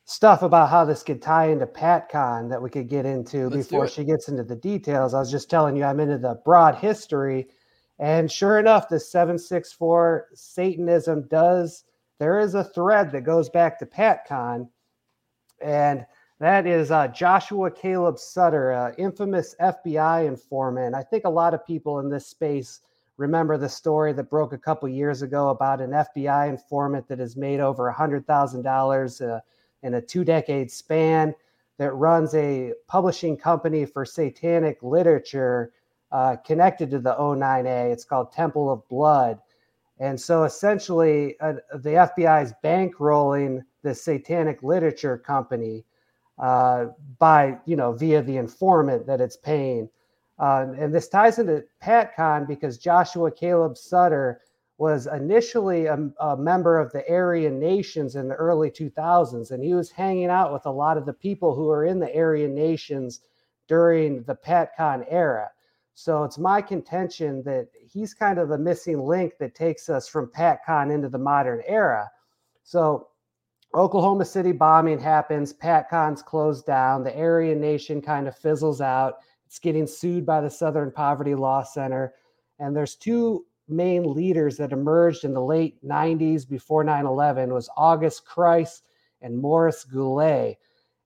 stuff 0.05 0.41
about 0.41 0.69
how 0.69 0.83
this 0.83 1.03
could 1.03 1.21
tie 1.21 1.47
into 1.49 1.65
PatCon 1.65 2.49
that 2.49 2.61
we 2.61 2.69
could 2.69 2.89
get 2.89 3.05
into 3.05 3.49
let's 3.49 3.67
before 3.67 3.87
she 3.87 4.03
gets 4.03 4.27
into 4.27 4.43
the 4.43 4.55
details. 4.55 5.13
I 5.13 5.19
was 5.19 5.31
just 5.31 5.49
telling 5.49 5.75
you, 5.75 5.83
I'm 5.83 5.99
into 5.99 6.17
the 6.17 6.41
broad 6.43 6.75
history, 6.75 7.47
and 7.99 8.31
sure 8.31 8.59
enough, 8.59 8.89
the 8.89 8.99
764 8.99 10.29
Satanism 10.33 11.27
does. 11.29 11.85
There 12.19 12.39
is 12.39 12.55
a 12.55 12.63
thread 12.63 13.11
that 13.13 13.21
goes 13.21 13.49
back 13.49 13.79
to 13.79 13.85
PatCon, 13.85 14.67
and 15.61 16.05
that 16.41 16.65
is 16.65 16.89
uh, 16.89 17.07
Joshua 17.07 17.69
Caleb 17.69 18.17
Sutter, 18.17 18.71
uh, 18.71 18.93
infamous 18.97 19.53
FBI 19.61 20.25
informant. 20.25 20.95
I 20.95 21.03
think 21.03 21.25
a 21.25 21.29
lot 21.29 21.53
of 21.53 21.63
people 21.67 21.99
in 21.99 22.09
this 22.09 22.25
space 22.25 22.79
remember 23.17 23.59
the 23.59 23.69
story 23.69 24.11
that 24.13 24.27
broke 24.31 24.51
a 24.51 24.57
couple 24.57 24.89
years 24.89 25.21
ago 25.21 25.49
about 25.49 25.81
an 25.81 25.91
FBI 25.91 26.49
informant 26.49 27.07
that 27.09 27.19
has 27.19 27.37
made 27.37 27.59
over 27.59 27.93
$100,000 27.95 29.21
uh, 29.29 29.39
in 29.83 29.93
a 29.93 30.01
two 30.01 30.23
decade 30.23 30.71
span 30.71 31.35
that 31.77 31.91
runs 31.91 32.33
a 32.33 32.73
publishing 32.87 33.37
company 33.37 33.85
for 33.85 34.03
satanic 34.03 34.81
literature 34.81 35.71
uh, 36.11 36.37
connected 36.37 36.89
to 36.89 36.97
the 36.97 37.13
O9A. 37.19 37.93
It's 37.93 38.03
called 38.03 38.31
Temple 38.31 38.71
of 38.71 38.87
Blood. 38.89 39.37
And 39.99 40.19
so 40.19 40.45
essentially, 40.45 41.39
uh, 41.39 41.53
the 41.75 42.09
FBI 42.15 42.41
is 42.41 42.53
bankrolling 42.63 43.61
the 43.83 43.93
satanic 43.93 44.63
literature 44.63 45.19
company 45.19 45.85
uh, 46.41 46.87
by, 47.19 47.57
you 47.65 47.75
know, 47.75 47.93
via 47.93 48.21
the 48.21 48.35
informant 48.35 49.05
that 49.05 49.21
it's 49.21 49.37
paying. 49.37 49.87
Uh, 50.39 50.65
and 50.77 50.93
this 50.93 51.07
ties 51.07 51.37
into 51.37 51.63
PatCon 51.83 52.47
because 52.47 52.79
Joshua 52.79 53.31
Caleb 53.31 53.77
Sutter 53.77 54.41
was 54.79 55.05
initially 55.05 55.85
a, 55.85 56.09
a, 56.19 56.35
member 56.35 56.79
of 56.79 56.91
the 56.91 57.07
Aryan 57.07 57.59
Nations 57.59 58.15
in 58.15 58.27
the 58.27 58.33
early 58.33 58.71
2000s, 58.71 59.51
and 59.51 59.63
he 59.63 59.75
was 59.75 59.91
hanging 59.91 60.31
out 60.31 60.51
with 60.51 60.65
a 60.65 60.71
lot 60.71 60.97
of 60.97 61.05
the 61.05 61.13
people 61.13 61.53
who 61.53 61.65
were 61.65 61.85
in 61.85 61.99
the 61.99 62.11
Aryan 62.15 62.55
Nations 62.55 63.21
during 63.67 64.23
the 64.23 64.33
PatCon 64.33 65.05
era. 65.07 65.51
So 65.93 66.23
it's 66.23 66.39
my 66.39 66.63
contention 66.63 67.43
that 67.43 67.67
he's 67.87 68.15
kind 68.15 68.39
of 68.39 68.49
the 68.49 68.57
missing 68.57 68.99
link 69.05 69.33
that 69.39 69.53
takes 69.53 69.87
us 69.87 70.07
from 70.07 70.31
PatCon 70.35 70.91
into 70.91 71.09
the 71.09 71.19
modern 71.19 71.61
era. 71.67 72.09
So 72.63 73.09
Oklahoma 73.73 74.25
City 74.25 74.51
bombing 74.51 74.99
happens, 74.99 75.53
PatCon's 75.53 76.21
closed 76.21 76.65
down, 76.65 77.03
the 77.03 77.17
Aryan 77.17 77.61
Nation 77.61 78.01
kind 78.01 78.27
of 78.27 78.37
fizzles 78.37 78.81
out 78.81 79.19
it's 79.51 79.59
getting 79.59 79.85
sued 79.85 80.25
by 80.25 80.39
the 80.39 80.49
Southern 80.49 80.93
Poverty 80.93 81.35
Law 81.35 81.61
Center. 81.61 82.13
And 82.59 82.73
there's 82.73 82.95
two 82.95 83.45
main 83.67 84.03
leaders 84.13 84.55
that 84.55 84.71
emerged 84.71 85.25
in 85.25 85.33
the 85.33 85.43
late 85.43 85.75
90s 85.85 86.47
before 86.47 86.85
9-11 86.85 87.49
was 87.49 87.69
August 87.75 88.25
Kreis 88.25 88.83
and 89.21 89.37
Morris 89.37 89.83
Gulett. 89.83 90.57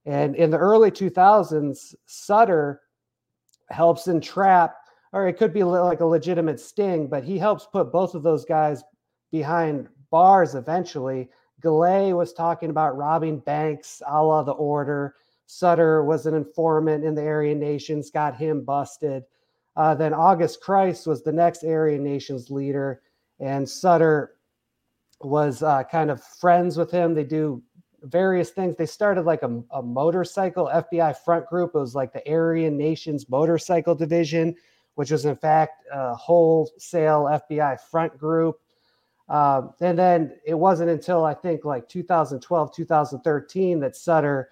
And 0.06 0.36
in 0.36 0.52
the 0.52 0.60
early 0.60 0.92
2000s, 0.92 1.96
Sutter 2.06 2.82
helps 3.72 4.08
entrap, 4.08 4.76
or 5.12 5.28
it 5.28 5.40
could 5.40 5.52
be 5.52 5.64
like 5.64 6.02
a 6.02 6.06
legitimate 6.06 6.60
sting, 6.60 7.08
but 7.08 7.24
he 7.24 7.40
helps 7.40 7.66
put 7.66 7.92
both 7.92 8.14
of 8.14 8.22
those 8.22 8.46
guys 8.46 8.84
behind 9.32 9.90
bars 10.12 10.54
eventually. 10.54 11.32
Gulett 11.62 12.16
was 12.16 12.34
talking 12.34 12.70
about 12.70 12.98
robbing 12.98 13.40
banks 13.40 14.02
a 14.08 14.24
la 14.24 14.44
the 14.44 14.52
order. 14.52 15.16
Sutter 15.48 16.04
was 16.04 16.26
an 16.26 16.34
informant 16.34 17.04
in 17.04 17.16
the 17.16 17.26
Aryan 17.26 17.60
Nations, 17.60 18.10
got 18.10 18.36
him 18.36 18.64
busted. 18.64 19.24
Uh, 19.76 19.94
then 19.94 20.14
August 20.14 20.62
Kreis 20.64 21.06
was 21.06 21.22
the 21.22 21.32
next 21.32 21.64
Aryan 21.64 22.04
Nations 22.04 22.50
leader, 22.50 23.02
and 23.40 23.68
Sutter 23.68 24.36
was 25.22 25.64
uh, 25.64 25.84
kind 25.84 26.10
of 26.10 26.24
friends 26.24 26.78
with 26.78 26.92
him. 26.92 27.14
They 27.14 27.24
do 27.24 27.62
various 28.04 28.52
things. 28.52 28.76
They 28.76 28.86
started 28.86 29.26
like 29.26 29.44
a, 29.44 29.62
a, 29.72 29.82
motorcycle 29.82 30.70
FBI 30.74 31.18
front 31.18 31.48
group. 31.48 31.72
It 31.74 31.80
was 31.80 31.96
like 31.96 32.14
the 32.14 32.28
Aryan 32.30 32.78
Nations 32.78 33.30
Motorcycle 33.30 33.96
Division, 33.96 34.56
which 34.96 35.12
was 35.12 35.26
in 35.26 35.36
fact 35.36 35.84
a 35.92 36.16
wholesale 36.16 37.24
FBI 37.24 37.80
front 37.80 38.18
group. 38.18 38.60
Um, 39.28 39.74
and 39.82 39.98
then 39.98 40.34
it 40.46 40.54
wasn't 40.54 40.92
until 40.92 41.26
I 41.26 41.34
think 41.34 41.66
like 41.66 41.90
2012, 41.90 42.76
2013 42.76 43.80
that 43.80 43.96
Sutter 43.96 44.50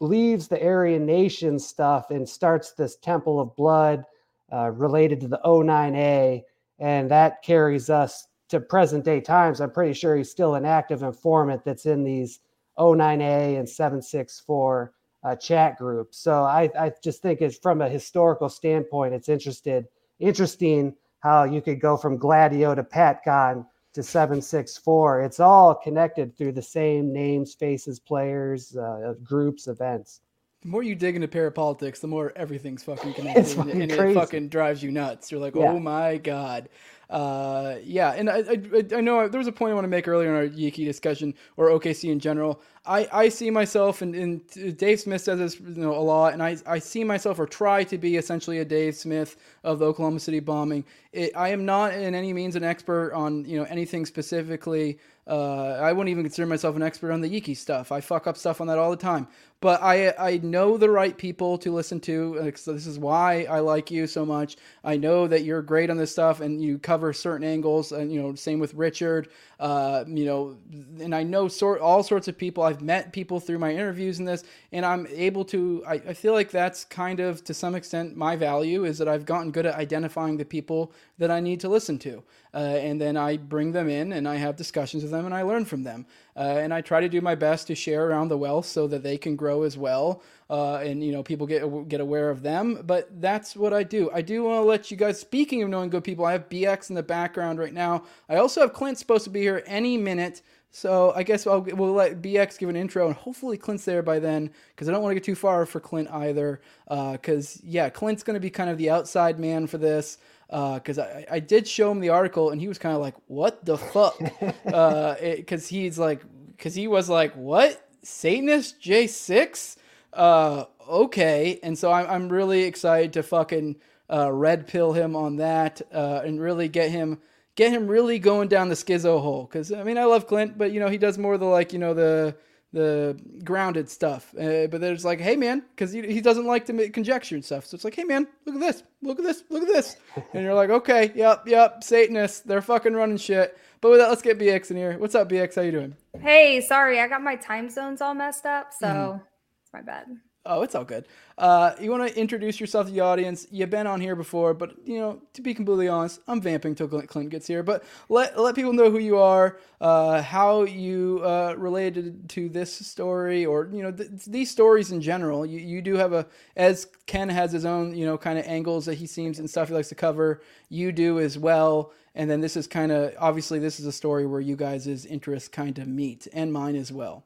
leaves 0.00 0.48
the 0.48 0.62
Aryan 0.62 1.06
Nation 1.06 1.58
stuff 1.58 2.10
and 2.10 2.28
starts 2.28 2.72
this 2.72 2.96
Temple 2.96 3.40
of 3.40 3.54
Blood 3.56 4.04
uh, 4.52 4.70
related 4.70 5.20
to 5.20 5.28
the 5.28 5.40
O9A, 5.44 6.42
and 6.78 7.10
that 7.10 7.42
carries 7.42 7.88
us 7.88 8.26
to 8.48 8.60
present 8.60 9.04
day 9.04 9.20
times. 9.20 9.60
I'm 9.60 9.70
pretty 9.70 9.94
sure 9.94 10.16
he's 10.16 10.30
still 10.30 10.56
an 10.56 10.64
active 10.64 11.02
informant 11.02 11.64
that's 11.64 11.86
in 11.86 12.02
these 12.02 12.40
O9A 12.78 13.58
and 13.58 13.68
764 13.68 14.92
uh, 15.22 15.36
chat 15.36 15.76
groups. 15.76 16.18
So 16.18 16.42
I, 16.42 16.68
I 16.78 16.92
just 17.02 17.22
think 17.22 17.40
it's 17.40 17.58
from 17.58 17.80
a 17.80 17.88
historical 17.88 18.48
standpoint, 18.48 19.14
it's 19.14 19.28
interested 19.28 19.86
interesting 20.18 20.94
how 21.20 21.44
you 21.44 21.60
could 21.60 21.80
go 21.80 21.96
from 21.96 22.16
Gladio 22.16 22.74
to 22.74 22.82
PatCon 22.82 23.66
to 23.94 24.02
764. 24.02 25.22
It's 25.22 25.40
all 25.40 25.74
connected 25.74 26.36
through 26.36 26.52
the 26.52 26.62
same 26.62 27.12
names, 27.12 27.54
faces, 27.54 27.98
players, 27.98 28.76
uh, 28.76 29.14
groups, 29.22 29.66
events. 29.66 30.20
The 30.62 30.68
more 30.68 30.82
you 30.82 30.94
dig 30.94 31.16
into 31.16 31.26
parapolitics, 31.26 32.00
the 32.00 32.06
more 32.06 32.32
everything's 32.36 32.82
fucking 32.82 33.14
connected, 33.14 33.46
fucking 33.46 33.82
and, 33.82 33.90
it 33.90 34.14
fucking 34.14 34.48
drives 34.48 34.82
you 34.82 34.90
nuts. 34.90 35.30
You're 35.30 35.40
like, 35.40 35.54
yeah. 35.54 35.72
oh 35.72 35.80
my 35.80 36.18
god, 36.18 36.68
uh, 37.10 37.74
yeah. 37.82 38.12
And 38.12 38.30
I, 38.30 38.38
I, 38.38 38.96
I 38.96 39.00
know 39.00 39.26
there 39.26 39.38
was 39.38 39.48
a 39.48 39.52
point 39.52 39.72
I 39.72 39.74
want 39.74 39.84
to 39.84 39.88
make 39.88 40.06
earlier 40.06 40.28
in 40.30 40.36
our 40.36 40.46
Yiki 40.46 40.84
discussion 40.84 41.34
or 41.56 41.68
OKC 41.68 42.10
in 42.10 42.20
general. 42.20 42.62
I, 42.86 43.08
I 43.12 43.28
see 43.28 43.50
myself 43.50 44.00
and, 44.00 44.14
and 44.14 44.76
Dave 44.78 45.00
Smith 45.00 45.20
says 45.20 45.38
this 45.38 45.60
you 45.60 45.82
know 45.82 45.92
a 45.92 46.00
lot 46.00 46.32
and 46.32 46.42
I, 46.42 46.56
I 46.66 46.78
see 46.78 47.04
myself 47.04 47.38
or 47.38 47.46
try 47.46 47.84
to 47.84 47.98
be 47.98 48.16
essentially 48.16 48.60
a 48.60 48.64
Dave 48.64 48.94
Smith 48.94 49.36
of 49.64 49.80
the 49.80 49.86
Oklahoma 49.86 50.20
City 50.20 50.40
bombing. 50.40 50.84
It, 51.12 51.32
I 51.36 51.48
am 51.48 51.66
not 51.66 51.92
in 51.92 52.14
any 52.14 52.32
means 52.32 52.54
an 52.56 52.64
expert 52.64 53.12
on 53.12 53.44
you 53.44 53.58
know 53.58 53.64
anything 53.64 54.06
specifically. 54.06 54.98
Uh, 55.30 55.78
I 55.80 55.92
wouldn't 55.92 56.10
even 56.10 56.24
consider 56.24 56.46
myself 56.46 56.74
an 56.74 56.82
expert 56.82 57.12
on 57.12 57.20
the 57.20 57.28
Yiki 57.28 57.54
stuff. 57.54 57.92
I 57.92 58.00
fuck 58.00 58.26
up 58.26 58.36
stuff 58.36 58.60
on 58.60 58.66
that 58.66 58.78
all 58.78 58.90
the 58.90 58.96
time. 58.96 59.28
But 59.60 59.82
I 59.82 60.14
I 60.18 60.38
know 60.38 60.78
the 60.78 60.90
right 60.90 61.16
people 61.16 61.58
to 61.58 61.72
listen 61.72 62.00
to. 62.00 62.52
So 62.56 62.72
this 62.72 62.86
is 62.86 62.98
why 62.98 63.44
I 63.44 63.60
like 63.60 63.90
you 63.90 64.06
so 64.06 64.24
much. 64.24 64.56
I 64.82 64.96
know 64.96 65.28
that 65.28 65.44
you're 65.44 65.60
great 65.62 65.90
on 65.90 65.98
this 65.98 66.10
stuff 66.10 66.40
and 66.40 66.62
you 66.62 66.78
cover 66.78 67.12
certain 67.12 67.46
angles. 67.46 67.92
And 67.92 68.10
you 68.10 68.20
know, 68.20 68.34
same 68.34 68.58
with 68.58 68.74
Richard. 68.74 69.28
Uh, 69.60 70.04
you 70.08 70.24
know, 70.24 70.56
and 70.98 71.14
I 71.14 71.22
know 71.22 71.46
sort 71.46 71.80
all 71.80 72.02
sorts 72.02 72.26
of 72.26 72.38
people. 72.38 72.64
I've 72.64 72.80
met 72.80 73.12
people 73.12 73.38
through 73.38 73.58
my 73.58 73.72
interviews 73.72 74.18
in 74.18 74.24
this, 74.24 74.44
and 74.72 74.84
I'm 74.84 75.06
able 75.10 75.44
to. 75.46 75.84
I, 75.86 75.94
I 75.94 76.14
feel 76.14 76.32
like 76.32 76.50
that's 76.50 76.84
kind 76.86 77.20
of 77.20 77.44
to 77.44 77.54
some 77.54 77.74
extent 77.74 78.16
my 78.16 78.36
value 78.36 78.84
is 78.84 78.98
that 78.98 79.08
I've 79.08 79.26
gotten 79.26 79.50
good 79.50 79.66
at 79.66 79.74
identifying 79.74 80.38
the 80.38 80.44
people 80.46 80.92
that 81.18 81.30
I 81.30 81.40
need 81.40 81.60
to 81.60 81.68
listen 81.68 81.98
to, 81.98 82.22
uh, 82.52 82.58
and 82.58 83.00
then 83.00 83.16
I 83.16 83.36
bring 83.36 83.72
them 83.72 83.88
in 83.88 84.12
and 84.12 84.28
I 84.28 84.36
have 84.36 84.56
discussions 84.56 85.02
with 85.02 85.12
them 85.12 85.24
and 85.24 85.34
I 85.34 85.42
learn 85.42 85.64
from 85.64 85.84
them, 85.84 86.06
uh, 86.36 86.40
and 86.40 86.74
I 86.74 86.80
try 86.80 87.00
to 87.00 87.08
do 87.08 87.20
my 87.20 87.34
best 87.34 87.66
to 87.68 87.74
share 87.74 88.08
around 88.08 88.28
the 88.28 88.38
wealth 88.38 88.66
so 88.66 88.86
that 88.88 89.02
they 89.02 89.18
can 89.18 89.36
grow 89.36 89.62
as 89.62 89.78
well. 89.78 90.22
Uh, 90.48 90.76
and 90.78 91.04
you 91.04 91.12
know 91.12 91.22
people 91.22 91.46
get 91.46 91.88
get 91.88 92.00
aware 92.00 92.28
of 92.28 92.42
them. 92.42 92.82
But 92.84 93.20
that's 93.20 93.54
what 93.54 93.72
I 93.72 93.84
do. 93.84 94.10
I 94.12 94.22
do 94.22 94.42
want 94.44 94.62
to 94.62 94.68
let 94.68 94.90
you 94.90 94.96
guys. 94.96 95.20
Speaking 95.20 95.62
of 95.62 95.68
knowing 95.68 95.90
good 95.90 96.02
people, 96.02 96.24
I 96.24 96.32
have 96.32 96.48
BX 96.48 96.90
in 96.90 96.96
the 96.96 97.02
background 97.04 97.60
right 97.60 97.72
now. 97.72 98.04
I 98.28 98.36
also 98.36 98.60
have 98.62 98.72
Clint 98.72 98.98
supposed 98.98 99.24
to 99.24 99.30
be 99.30 99.40
here 99.40 99.62
any 99.66 99.96
minute. 99.96 100.42
So 100.72 101.12
I 101.16 101.24
guess 101.24 101.46
I'll, 101.46 101.62
we'll 101.62 101.92
let 101.92 102.22
BX 102.22 102.58
give 102.58 102.68
an 102.68 102.76
intro, 102.76 103.08
and 103.08 103.16
hopefully 103.16 103.56
Clint's 103.56 103.84
there 103.84 104.02
by 104.02 104.20
then, 104.20 104.50
because 104.68 104.88
I 104.88 104.92
don't 104.92 105.02
want 105.02 105.10
to 105.10 105.14
get 105.16 105.24
too 105.24 105.34
far 105.34 105.66
for 105.66 105.80
Clint 105.80 106.08
either. 106.12 106.60
Because 106.88 107.56
uh, 107.56 107.60
yeah, 107.64 107.90
Clint's 107.90 108.22
going 108.22 108.34
to 108.34 108.40
be 108.40 108.50
kind 108.50 108.70
of 108.70 108.78
the 108.78 108.90
outside 108.90 109.40
man 109.40 109.66
for 109.66 109.78
this. 109.78 110.18
Because 110.50 110.98
uh, 110.98 111.22
I, 111.30 111.36
I 111.36 111.40
did 111.40 111.68
show 111.68 111.92
him 111.92 112.00
the 112.00 112.08
article, 112.08 112.50
and 112.50 112.60
he 112.60 112.66
was 112.66 112.78
kind 112.78 112.94
of 112.94 113.00
like, 113.00 113.14
"What 113.28 113.64
the 113.64 113.78
fuck?" 113.78 114.18
Because 114.18 114.64
uh, 114.66 115.68
he's 115.68 115.98
like, 115.98 116.22
because 116.56 116.74
he 116.74 116.88
was 116.88 117.08
like, 117.08 117.32
"What 117.34 117.88
Satanist 118.02 118.80
J 118.80 119.06
six? 119.06 119.76
Uh, 120.12 120.64
okay." 120.88 121.60
And 121.62 121.78
so 121.78 121.92
I'm 121.92 122.06
I'm 122.08 122.28
really 122.28 122.64
excited 122.64 123.12
to 123.12 123.22
fucking 123.22 123.76
uh, 124.12 124.32
red 124.32 124.66
pill 124.66 124.92
him 124.92 125.14
on 125.14 125.36
that, 125.36 125.82
uh, 125.92 126.22
and 126.24 126.40
really 126.40 126.68
get 126.68 126.90
him 126.90 127.20
get 127.54 127.72
him 127.72 127.86
really 127.86 128.18
going 128.18 128.48
down 128.48 128.68
the 128.68 128.74
schizo 128.74 129.20
hole. 129.20 129.44
Because 129.44 129.70
I 129.70 129.84
mean, 129.84 129.98
I 129.98 130.04
love 130.04 130.26
Clint, 130.26 130.58
but 130.58 130.72
you 130.72 130.80
know, 130.80 130.88
he 130.88 130.98
does 130.98 131.18
more 131.18 131.34
of 131.34 131.40
the 131.40 131.46
like, 131.46 131.72
you 131.72 131.78
know, 131.78 131.94
the 131.94 132.34
the 132.72 133.20
grounded 133.44 133.88
stuff. 133.88 134.32
Uh, 134.38 134.66
but 134.68 134.80
there's 134.80 135.04
like, 135.04 135.20
hey 135.20 135.36
man, 135.36 135.62
because 135.70 135.92
he, 135.92 136.02
he 136.02 136.20
doesn't 136.20 136.46
like 136.46 136.66
to 136.66 136.72
make 136.72 136.92
conjecture 136.92 137.34
and 137.34 137.44
stuff. 137.44 137.66
So 137.66 137.74
it's 137.74 137.84
like, 137.84 137.94
hey 137.94 138.04
man, 138.04 138.26
look 138.46 138.54
at 138.54 138.60
this, 138.60 138.82
look 139.02 139.18
at 139.18 139.24
this, 139.24 139.42
look 139.50 139.62
at 139.62 139.68
this, 139.68 139.96
and 140.34 140.44
you're 140.44 140.54
like, 140.54 140.70
okay, 140.70 141.12
yep, 141.14 141.46
yep, 141.46 141.82
Satanists, 141.82 142.40
they're 142.40 142.62
fucking 142.62 142.94
running 142.94 143.16
shit. 143.16 143.58
But 143.80 143.90
with 143.90 144.00
that, 144.00 144.08
let's 144.08 144.22
get 144.22 144.38
BX 144.38 144.70
in 144.70 144.76
here. 144.76 144.98
What's 144.98 145.14
up, 145.14 145.28
BX? 145.30 145.54
How 145.54 145.62
you 145.62 145.72
doing? 145.72 145.96
Hey, 146.20 146.60
sorry, 146.60 147.00
I 147.00 147.08
got 147.08 147.22
my 147.22 147.36
time 147.36 147.70
zones 147.70 148.00
all 148.00 148.14
messed 148.14 148.44
up, 148.44 148.72
so 148.78 148.86
mm. 148.86 149.20
it's 149.62 149.72
my 149.72 149.80
bad. 149.82 150.06
Oh, 150.46 150.62
it's 150.62 150.74
all 150.74 150.84
good. 150.84 151.06
Uh, 151.36 151.72
you 151.78 151.90
want 151.90 152.08
to 152.08 152.18
introduce 152.18 152.60
yourself 152.60 152.86
to 152.86 152.92
the 152.92 153.00
audience? 153.00 153.46
You've 153.50 153.68
been 153.68 153.86
on 153.86 154.00
here 154.00 154.16
before, 154.16 154.54
but 154.54 154.74
you 154.86 154.98
know, 154.98 155.20
to 155.34 155.42
be 155.42 155.52
completely 155.52 155.86
honest, 155.86 156.20
I'm 156.26 156.40
vamping 156.40 156.74
till 156.74 156.88
Clint 156.88 157.28
gets 157.28 157.46
here. 157.46 157.62
But 157.62 157.84
let 158.08 158.38
let 158.38 158.54
people 158.54 158.72
know 158.72 158.90
who 158.90 158.98
you 158.98 159.18
are, 159.18 159.58
uh, 159.82 160.22
how 160.22 160.62
you 160.62 161.20
uh, 161.22 161.54
related 161.58 162.30
to 162.30 162.48
this 162.48 162.72
story, 162.72 163.44
or 163.44 163.68
you 163.70 163.82
know, 163.82 163.92
th- 163.92 164.08
these 164.26 164.50
stories 164.50 164.92
in 164.92 165.02
general. 165.02 165.44
You 165.44 165.60
you 165.60 165.82
do 165.82 165.96
have 165.96 166.14
a 166.14 166.26
as 166.56 166.86
Ken 167.06 167.28
has 167.28 167.52
his 167.52 167.66
own 167.66 167.94
you 167.94 168.06
know 168.06 168.16
kind 168.16 168.38
of 168.38 168.46
angles 168.46 168.86
that 168.86 168.94
he 168.94 169.06
seems 169.06 169.38
and 169.38 169.48
stuff 169.48 169.68
he 169.68 169.74
likes 169.74 169.90
to 169.90 169.94
cover. 169.94 170.40
You 170.70 170.90
do 170.90 171.20
as 171.20 171.36
well. 171.36 171.92
And 172.14 172.30
then 172.30 172.40
this 172.40 172.56
is 172.56 172.66
kind 172.66 172.90
of 172.92 173.14
obviously 173.18 173.58
this 173.58 173.78
is 173.78 173.84
a 173.84 173.92
story 173.92 174.26
where 174.26 174.40
you 174.40 174.56
guys' 174.56 175.04
interests 175.04 175.48
kind 175.50 175.78
of 175.78 175.86
meet 175.86 176.26
and 176.32 176.50
mine 176.50 176.76
as 176.76 176.90
well. 176.90 177.24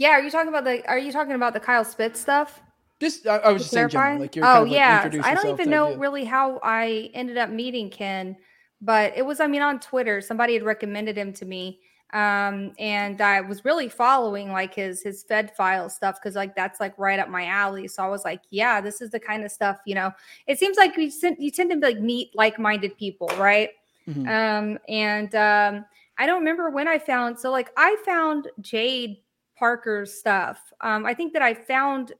Yeah, 0.00 0.12
are 0.12 0.22
you 0.22 0.30
talking 0.30 0.48
about 0.48 0.64
the? 0.64 0.84
Are 0.88 0.98
you 0.98 1.12
talking 1.12 1.34
about 1.34 1.52
the 1.52 1.60
Kyle 1.60 1.84
Spitz 1.84 2.18
stuff? 2.18 2.62
Just 3.00 3.26
I, 3.26 3.36
I 3.36 3.52
was 3.52 3.60
just 3.60 3.74
saying, 3.74 3.90
general, 3.90 4.20
like 4.20 4.34
you're 4.34 4.46
oh 4.46 4.62
like 4.62 4.72
yeah, 4.72 5.06
I 5.22 5.34
don't 5.34 5.50
even 5.50 5.68
know 5.68 5.94
really 5.94 6.24
how 6.24 6.58
I 6.62 7.10
ended 7.12 7.36
up 7.36 7.50
meeting 7.50 7.90
Ken, 7.90 8.34
but 8.80 9.12
it 9.14 9.26
was 9.26 9.40
I 9.40 9.46
mean 9.46 9.60
on 9.60 9.78
Twitter 9.78 10.22
somebody 10.22 10.54
had 10.54 10.62
recommended 10.62 11.18
him 11.18 11.34
to 11.34 11.44
me, 11.44 11.80
um, 12.14 12.72
and 12.78 13.20
I 13.20 13.42
was 13.42 13.62
really 13.66 13.90
following 13.90 14.50
like 14.52 14.72
his 14.72 15.02
his 15.02 15.22
Fed 15.22 15.54
file 15.54 15.90
stuff 15.90 16.16
because 16.18 16.34
like 16.34 16.56
that's 16.56 16.80
like 16.80 16.98
right 16.98 17.18
up 17.18 17.28
my 17.28 17.44
alley. 17.44 17.86
So 17.86 18.02
I 18.02 18.08
was 18.08 18.24
like, 18.24 18.40
yeah, 18.48 18.80
this 18.80 19.02
is 19.02 19.10
the 19.10 19.20
kind 19.20 19.44
of 19.44 19.52
stuff 19.52 19.80
you 19.84 19.94
know. 19.94 20.12
It 20.46 20.58
seems 20.58 20.78
like 20.78 20.96
you 20.96 21.12
you 21.38 21.50
tend 21.50 21.72
to 21.72 21.76
like 21.76 22.00
meet 22.00 22.34
like 22.34 22.58
minded 22.58 22.96
people, 22.96 23.28
right? 23.36 23.68
Mm-hmm. 24.08 24.26
Um, 24.26 24.78
and 24.88 25.34
um, 25.34 25.84
I 26.16 26.24
don't 26.24 26.38
remember 26.38 26.70
when 26.70 26.88
I 26.88 26.98
found 26.98 27.38
so 27.38 27.50
like 27.50 27.70
I 27.76 27.98
found 28.06 28.48
Jade 28.62 29.18
Parker's 29.60 30.14
stuff. 30.14 30.58
Um, 30.80 31.04
I 31.04 31.12
think 31.12 31.34
that 31.34 31.42
I 31.42 31.54
found 31.54 32.14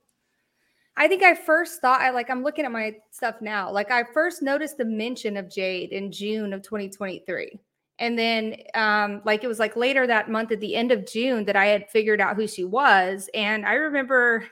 I 1.01 1.09
think 1.09 1.23
I 1.23 1.35
first 1.35 1.81
thought 1.81 2.03
I 2.03 2.11
like 2.11 2.29
I'm 2.29 2.43
looking 2.43 2.67
at 2.67 2.73
my 2.73 2.95
stuff 3.11 3.37
now. 3.41 3.73
Like 3.73 3.91
I 3.91 4.05
first 4.13 4.43
noticed 4.43 4.77
the 4.77 4.85
mention 4.85 5.39
of 5.39 5.51
Jade 5.51 5.93
in 5.93 6.13
June 6.13 6.53
of 6.53 6.61
2023. 6.61 7.59
And 7.99 8.19
then 8.19 8.57
um 8.75 9.23
like 9.25 9.43
it 9.43 9.47
was 9.47 9.59
like 9.59 9.77
later 9.77 10.07
that 10.07 10.31
month 10.31 10.53
at 10.53 10.61
the 10.61 10.77
end 10.77 10.93
of 10.93 11.07
June 11.07 11.47
that 11.47 11.57
I 11.57 11.67
had 11.67 11.91
figured 11.91 12.21
out 12.21 12.37
who 12.37 12.47
she 12.47 12.65
was. 12.65 13.31
And 13.33 13.65
I 13.65 13.75
remember 13.75 14.47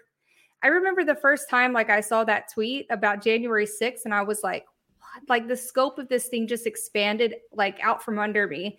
I 0.63 0.69
remember 0.69 1.05
the 1.05 1.15
first 1.17 1.51
time 1.51 1.75
like 1.75 1.91
I 1.91 2.01
saw 2.01 2.25
that 2.25 2.51
tweet 2.51 2.87
about 2.89 3.23
January 3.23 3.67
6th 3.67 4.07
and 4.07 4.15
I 4.15 4.23
was 4.23 4.43
like, 4.43 4.65
what? 5.01 5.29
Like 5.29 5.49
the 5.49 5.57
scope 5.57 5.99
of 5.99 6.09
this 6.09 6.29
thing 6.29 6.47
just 6.47 6.67
expanded 6.67 7.35
like 7.53 7.79
out 7.83 8.03
from 8.03 8.19
under 8.19 8.47
me. 8.47 8.79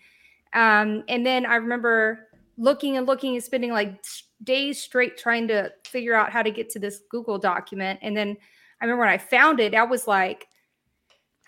Um 0.54 1.04
and 1.08 1.24
then 1.24 1.46
I 1.46 1.58
remember 1.58 2.29
looking 2.60 2.98
and 2.98 3.08
looking 3.08 3.36
and 3.36 3.44
spending 3.44 3.72
like 3.72 4.04
days 4.44 4.82
straight 4.82 5.18
trying 5.18 5.48
to 5.48 5.72
figure 5.86 6.14
out 6.14 6.32
how 6.32 6.44
to 6.44 6.52
get 6.52 6.70
to 6.70 6.80
this 6.80 7.02
Google 7.10 7.40
document. 7.40 8.00
And 8.04 8.16
then 8.16 8.38
I 8.82 8.86
remember 8.86 9.02
when 9.02 9.10
I 9.10 9.18
found 9.18 9.60
it, 9.60 9.74
I 9.74 9.84
was 9.84 10.08
like, 10.08 10.48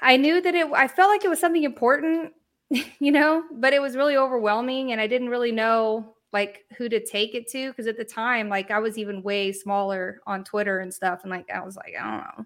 I 0.01 0.17
knew 0.17 0.41
that 0.41 0.55
it, 0.55 0.71
I 0.73 0.87
felt 0.87 1.09
like 1.09 1.23
it 1.23 1.29
was 1.29 1.39
something 1.39 1.63
important, 1.63 2.31
you 2.69 3.11
know, 3.11 3.43
but 3.51 3.73
it 3.73 3.81
was 3.81 3.97
really 3.97 4.15
overwhelming. 4.15 4.93
And 4.93 5.01
I 5.01 5.07
didn't 5.07 5.29
really 5.29 5.51
know 5.51 6.15
like 6.31 6.63
who 6.77 6.87
to 6.87 7.05
take 7.05 7.35
it 7.35 7.49
to. 7.49 7.73
Cause 7.73 7.87
at 7.87 7.97
the 7.97 8.05
time, 8.05 8.47
like 8.47 8.71
I 8.71 8.79
was 8.79 8.97
even 8.97 9.21
way 9.21 9.51
smaller 9.51 10.21
on 10.25 10.45
Twitter 10.45 10.79
and 10.79 10.93
stuff. 10.93 11.19
And 11.23 11.29
like, 11.29 11.49
I 11.51 11.61
was 11.61 11.75
like, 11.75 11.93
I 11.99 12.09
don't 12.09 12.37
know. 12.37 12.45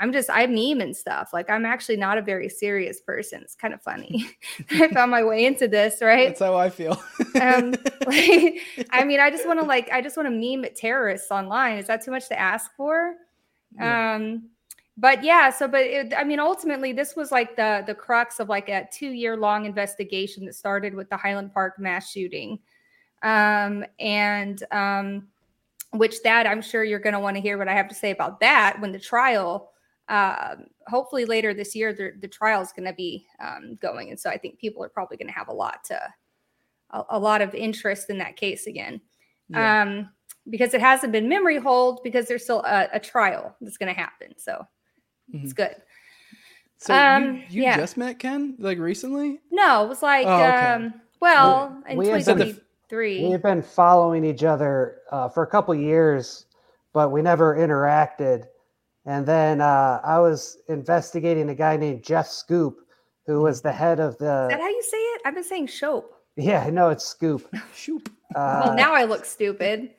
I'm 0.00 0.12
just 0.12 0.28
I 0.28 0.46
meme 0.46 0.80
and 0.80 0.96
stuff. 0.96 1.30
Like 1.32 1.48
I'm 1.48 1.64
actually 1.64 1.96
not 1.96 2.18
a 2.18 2.22
very 2.22 2.48
serious 2.48 3.00
person. 3.00 3.42
It's 3.42 3.54
kind 3.54 3.72
of 3.72 3.80
funny. 3.82 4.26
I 4.70 4.88
found 4.88 5.10
my 5.10 5.22
way 5.22 5.46
into 5.46 5.68
this, 5.68 6.02
right? 6.02 6.28
That's 6.28 6.40
how 6.40 6.56
I 6.56 6.68
feel. 6.68 7.00
um, 7.40 7.74
like, 8.06 8.60
I 8.90 9.04
mean, 9.04 9.20
I 9.20 9.30
just 9.30 9.46
want 9.46 9.60
to 9.60 9.66
like 9.66 9.90
I 9.92 10.00
just 10.00 10.16
want 10.16 10.26
to 10.26 10.30
meme 10.30 10.64
at 10.64 10.74
terrorists 10.74 11.30
online. 11.30 11.78
Is 11.78 11.86
that 11.86 12.04
too 12.04 12.10
much 12.10 12.28
to 12.28 12.38
ask 12.38 12.70
for? 12.76 13.14
Yeah. 13.76 14.14
Um, 14.14 14.50
but 14.96 15.22
yeah. 15.22 15.50
So, 15.50 15.68
but 15.68 15.82
it, 15.82 16.14
I 16.16 16.24
mean, 16.24 16.40
ultimately, 16.40 16.92
this 16.92 17.14
was 17.14 17.30
like 17.30 17.56
the 17.56 17.84
the 17.86 17.94
crux 17.94 18.40
of 18.40 18.48
like 18.48 18.68
a 18.68 18.88
two 18.92 19.10
year 19.10 19.36
long 19.36 19.64
investigation 19.64 20.44
that 20.46 20.54
started 20.54 20.94
with 20.94 21.08
the 21.08 21.16
Highland 21.16 21.54
Park 21.54 21.78
mass 21.78 22.10
shooting, 22.10 22.58
um, 23.22 23.84
and 24.00 24.62
um, 24.72 25.28
which 25.92 26.20
that 26.22 26.48
I'm 26.48 26.62
sure 26.62 26.82
you're 26.82 26.98
going 26.98 27.14
to 27.14 27.20
want 27.20 27.36
to 27.36 27.40
hear 27.40 27.58
what 27.58 27.68
I 27.68 27.74
have 27.74 27.88
to 27.88 27.94
say 27.94 28.10
about 28.10 28.40
that 28.40 28.80
when 28.80 28.90
the 28.90 28.98
trial 28.98 29.70
um, 30.08 30.66
hopefully 30.86 31.24
later 31.24 31.54
this 31.54 31.74
year 31.74 31.92
the, 31.92 32.12
the 32.20 32.28
trial 32.28 32.60
is 32.60 32.72
going 32.72 32.86
to 32.86 32.94
be 32.94 33.26
um, 33.40 33.78
going 33.80 34.10
and 34.10 34.20
so 34.20 34.28
i 34.28 34.36
think 34.36 34.58
people 34.58 34.84
are 34.84 34.88
probably 34.88 35.16
going 35.16 35.28
to 35.28 35.34
have 35.34 35.48
a 35.48 35.52
lot 35.52 35.82
to 35.84 35.98
a, 36.90 37.02
a, 37.10 37.18
lot 37.18 37.40
of 37.40 37.54
interest 37.54 38.10
in 38.10 38.18
that 38.18 38.36
case 38.36 38.66
again 38.66 39.00
yeah. 39.48 39.82
um, 39.82 40.10
because 40.50 40.74
it 40.74 40.80
hasn't 40.80 41.12
been 41.12 41.28
memory 41.28 41.58
hold 41.58 42.00
because 42.04 42.26
there's 42.26 42.44
still 42.44 42.60
a, 42.60 42.88
a 42.92 43.00
trial 43.00 43.56
that's 43.60 43.78
going 43.78 43.92
to 43.92 43.98
happen 43.98 44.34
so 44.36 44.66
mm-hmm. 45.32 45.42
it's 45.42 45.52
good 45.52 45.76
so 46.76 46.94
um, 46.94 47.36
you, 47.36 47.42
you 47.48 47.62
yeah. 47.62 47.76
just 47.76 47.96
met 47.96 48.18
ken 48.18 48.54
like 48.58 48.78
recently 48.78 49.40
no 49.50 49.84
it 49.84 49.88
was 49.88 50.02
like 50.02 50.26
oh, 50.26 50.34
okay. 50.34 50.66
um, 50.72 50.94
well 51.20 51.82
we, 51.86 51.92
in 51.92 51.98
we 51.98 52.04
2023 52.06 53.24
we 53.24 53.30
have 53.30 53.42
been 53.42 53.62
following 53.62 54.22
each 54.22 54.44
other 54.44 54.98
uh, 55.10 55.30
for 55.30 55.44
a 55.44 55.46
couple 55.46 55.74
years 55.74 56.44
but 56.92 57.10
we 57.10 57.22
never 57.22 57.56
interacted 57.56 58.44
and 59.06 59.26
then 59.26 59.60
uh, 59.60 60.00
I 60.04 60.18
was 60.18 60.58
investigating 60.68 61.50
a 61.50 61.54
guy 61.54 61.76
named 61.76 62.02
Jeff 62.02 62.26
Schoep, 62.26 62.74
who 63.26 63.42
was 63.42 63.60
the 63.60 63.72
head 63.72 64.00
of 64.00 64.16
the. 64.18 64.44
Is 64.44 64.50
that 64.50 64.60
how 64.60 64.68
you 64.68 64.82
say 64.82 64.98
it? 64.98 65.22
I've 65.24 65.34
been 65.34 65.44
saying 65.44 65.68
Shope. 65.68 66.10
Yeah, 66.36 66.68
no, 66.70 66.88
it's 66.88 67.04
Scoop. 67.04 67.48
Shoop. 67.74 68.10
Uh, 68.34 68.62
well, 68.64 68.74
now 68.74 68.92
I 68.92 69.04
look 69.04 69.24
stupid. 69.24 69.90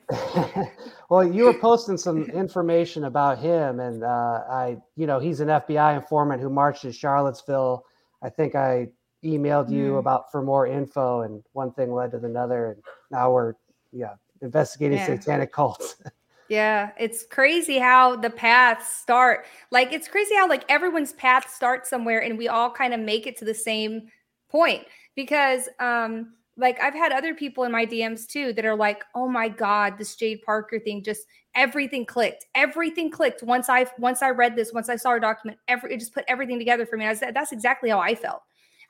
well, 1.08 1.24
you 1.24 1.44
were 1.44 1.54
posting 1.54 1.96
some 1.96 2.24
information 2.30 3.04
about 3.04 3.38
him, 3.38 3.80
and 3.80 4.04
uh, 4.04 4.42
I, 4.50 4.76
you 4.96 5.06
know, 5.06 5.18
he's 5.18 5.40
an 5.40 5.48
FBI 5.48 5.96
informant 5.96 6.42
who 6.42 6.50
marched 6.50 6.84
in 6.84 6.92
Charlottesville. 6.92 7.84
I 8.22 8.28
think 8.28 8.54
I 8.54 8.88
emailed 9.24 9.70
you 9.70 9.92
mm. 9.92 9.98
about 9.98 10.30
for 10.30 10.42
more 10.42 10.66
info, 10.66 11.22
and 11.22 11.42
one 11.52 11.72
thing 11.72 11.92
led 11.92 12.10
to 12.10 12.18
another, 12.18 12.72
and 12.72 12.82
now 13.10 13.32
we're, 13.32 13.54
yeah, 13.92 14.14
investigating 14.42 14.98
Yeah. 14.98 15.06
satanic 15.06 15.52
cults. 15.52 15.96
Yeah, 16.48 16.90
it's 16.98 17.24
crazy 17.26 17.78
how 17.78 18.16
the 18.16 18.30
paths 18.30 18.86
start. 18.88 19.46
Like 19.72 19.92
it's 19.92 20.06
crazy 20.06 20.34
how 20.36 20.48
like 20.48 20.64
everyone's 20.68 21.12
path 21.12 21.50
starts 21.52 21.90
somewhere 21.90 22.22
and 22.22 22.38
we 22.38 22.46
all 22.48 22.70
kind 22.70 22.94
of 22.94 23.00
make 23.00 23.26
it 23.26 23.36
to 23.38 23.44
the 23.44 23.54
same 23.54 24.08
point 24.48 24.84
because 25.16 25.68
um 25.80 26.34
like 26.56 26.80
I've 26.80 26.94
had 26.94 27.12
other 27.12 27.34
people 27.34 27.64
in 27.64 27.72
my 27.72 27.84
DMs 27.84 28.26
too 28.26 28.52
that 28.54 28.64
are 28.64 28.76
like, 28.76 29.04
"Oh 29.14 29.28
my 29.28 29.48
god, 29.48 29.98
this 29.98 30.14
Jade 30.16 30.40
Parker 30.42 30.78
thing 30.78 31.02
just 31.02 31.26
everything 31.54 32.06
clicked. 32.06 32.46
Everything 32.54 33.10
clicked 33.10 33.42
once 33.42 33.68
I 33.68 33.86
once 33.98 34.22
I 34.22 34.30
read 34.30 34.54
this, 34.56 34.72
once 34.72 34.88
I 34.88 34.96
saw 34.96 35.10
her 35.10 35.20
document, 35.20 35.58
every 35.68 35.92
it 35.94 35.98
just 36.00 36.14
put 36.14 36.24
everything 36.28 36.58
together 36.58 36.86
for 36.86 36.96
me." 36.96 37.06
I 37.06 37.14
said 37.14 37.34
that's 37.34 37.52
exactly 37.52 37.90
how 37.90 37.98
I 37.98 38.14
felt. 38.14 38.42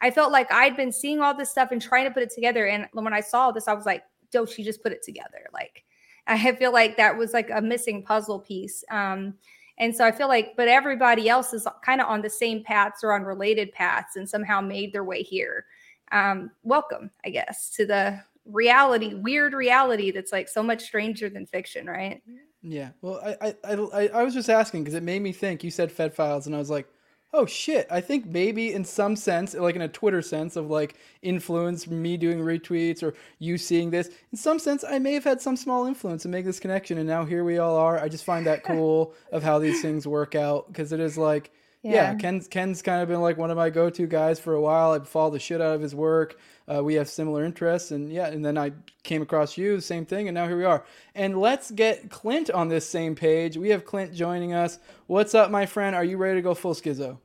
I 0.02 0.10
felt 0.10 0.30
like 0.30 0.52
I'd 0.52 0.76
been 0.76 0.92
seeing 0.92 1.20
all 1.20 1.34
this 1.34 1.50
stuff 1.50 1.70
and 1.72 1.80
trying 1.80 2.04
to 2.04 2.10
put 2.10 2.22
it 2.22 2.30
together 2.30 2.66
and 2.66 2.86
when 2.92 3.12
I 3.14 3.20
saw 3.20 3.50
this 3.50 3.66
I 3.66 3.72
was 3.72 3.86
like, 3.86 4.02
"Dope, 4.30 4.50
she 4.50 4.62
just 4.62 4.82
put 4.82 4.92
it 4.92 5.02
together." 5.02 5.46
Like 5.54 5.82
I 6.26 6.52
feel 6.52 6.72
like 6.72 6.96
that 6.96 7.16
was 7.16 7.32
like 7.32 7.50
a 7.50 7.60
missing 7.60 8.02
puzzle 8.02 8.40
piece. 8.40 8.84
Um, 8.90 9.34
and 9.78 9.94
so 9.94 10.04
I 10.04 10.12
feel 10.12 10.28
like, 10.28 10.56
but 10.56 10.68
everybody 10.68 11.28
else 11.28 11.52
is 11.52 11.66
kind 11.84 12.00
of 12.00 12.08
on 12.08 12.22
the 12.22 12.30
same 12.30 12.64
paths 12.64 13.04
or 13.04 13.12
on 13.12 13.22
related 13.22 13.72
paths 13.72 14.16
and 14.16 14.28
somehow 14.28 14.60
made 14.60 14.92
their 14.92 15.04
way 15.04 15.22
here. 15.22 15.66
Um, 16.12 16.50
welcome, 16.62 17.10
I 17.24 17.30
guess, 17.30 17.70
to 17.76 17.84
the 17.84 18.20
reality, 18.46 19.14
weird 19.14 19.52
reality 19.52 20.10
that's 20.10 20.32
like 20.32 20.48
so 20.48 20.62
much 20.62 20.84
stranger 20.84 21.28
than 21.28 21.46
fiction, 21.46 21.86
right? 21.86 22.22
Yeah. 22.62 22.90
Well, 23.02 23.20
I 23.24 23.54
I 23.64 23.74
I, 23.74 24.08
I 24.08 24.22
was 24.22 24.34
just 24.34 24.48
asking 24.48 24.84
because 24.84 24.94
it 24.94 25.02
made 25.02 25.22
me 25.22 25.32
think. 25.32 25.62
You 25.62 25.70
said 25.70 25.92
Fed 25.92 26.14
files, 26.14 26.46
and 26.46 26.54
I 26.54 26.58
was 26.58 26.70
like, 26.70 26.88
oh 27.32 27.46
shit. 27.46 27.86
I 27.90 28.00
think 28.00 28.26
maybe 28.26 28.72
in 28.72 28.84
some 28.84 29.16
sense, 29.16 29.54
like 29.54 29.76
in 29.76 29.82
a 29.82 29.88
Twitter 29.88 30.22
sense 30.22 30.56
of 30.56 30.70
like 30.70 30.96
influence, 31.22 31.86
me 31.86 32.16
doing 32.16 32.38
retweets 32.38 33.02
or 33.02 33.14
you 33.38 33.58
seeing 33.58 33.90
this. 33.90 34.08
In 34.32 34.38
some 34.38 34.58
sense, 34.58 34.84
I 34.84 34.98
may 34.98 35.12
have 35.14 35.24
had 35.24 35.40
some 35.40 35.56
small 35.56 35.86
influence 35.86 36.22
to 36.22 36.28
make 36.28 36.44
this 36.44 36.60
connection, 36.60 36.98
and 36.98 37.06
now 37.06 37.24
here 37.24 37.44
we 37.44 37.58
all 37.58 37.76
are. 37.76 37.98
I 37.98 38.08
just 38.08 38.24
find 38.24 38.46
that 38.46 38.64
cool 38.64 39.14
of 39.32 39.42
how 39.42 39.58
these 39.58 39.82
things 39.82 40.06
work 40.06 40.34
out 40.34 40.68
because 40.68 40.92
it 40.92 41.00
is 41.00 41.18
like. 41.18 41.52
Yeah. 41.82 41.92
Yeah. 41.92 42.14
Ken's 42.16 42.48
Ken's 42.48 42.82
kind 42.82 43.00
of 43.00 43.08
been 43.08 43.20
like 43.20 43.36
one 43.36 43.52
of 43.52 43.56
my 43.56 43.70
go-to 43.70 44.08
guys 44.08 44.40
for 44.40 44.54
a 44.54 44.60
while. 44.60 44.90
I 44.92 44.98
follow 45.04 45.30
the 45.30 45.38
shit 45.38 45.60
out 45.60 45.74
of 45.74 45.80
his 45.80 45.94
work. 45.94 46.36
Uh, 46.68 46.82
we 46.82 46.94
have 46.94 47.09
similar 47.09 47.44
interests, 47.44 47.93
and 47.93 48.12
yeah, 48.12 48.26
and 48.26 48.44
then 48.44 48.59
I 48.59 48.72
came 49.05 49.22
across 49.22 49.56
you, 49.56 49.76
the 49.76 49.82
same 49.82 50.05
thing, 50.05 50.26
and 50.26 50.34
now 50.34 50.48
here 50.48 50.56
we 50.56 50.64
are. 50.64 50.84
And 51.14 51.40
let's 51.40 51.70
get 51.70 52.10
Clint 52.10 52.51
on 52.51 52.68
this 52.68 52.88
same 52.88 53.14
page. 53.14 53.56
We 53.56 53.68
have 53.68 53.84
Clint 53.84 54.12
joining 54.12 54.52
us. 54.52 54.80
What's 55.06 55.34
up, 55.34 55.51
my 55.51 55.64
friend? 55.66 55.94
Are 55.94 56.05
you 56.05 56.16
ready 56.16 56.38
to 56.38 56.43
go 56.43 56.55
full 56.55 56.74
schizo? 56.74 57.18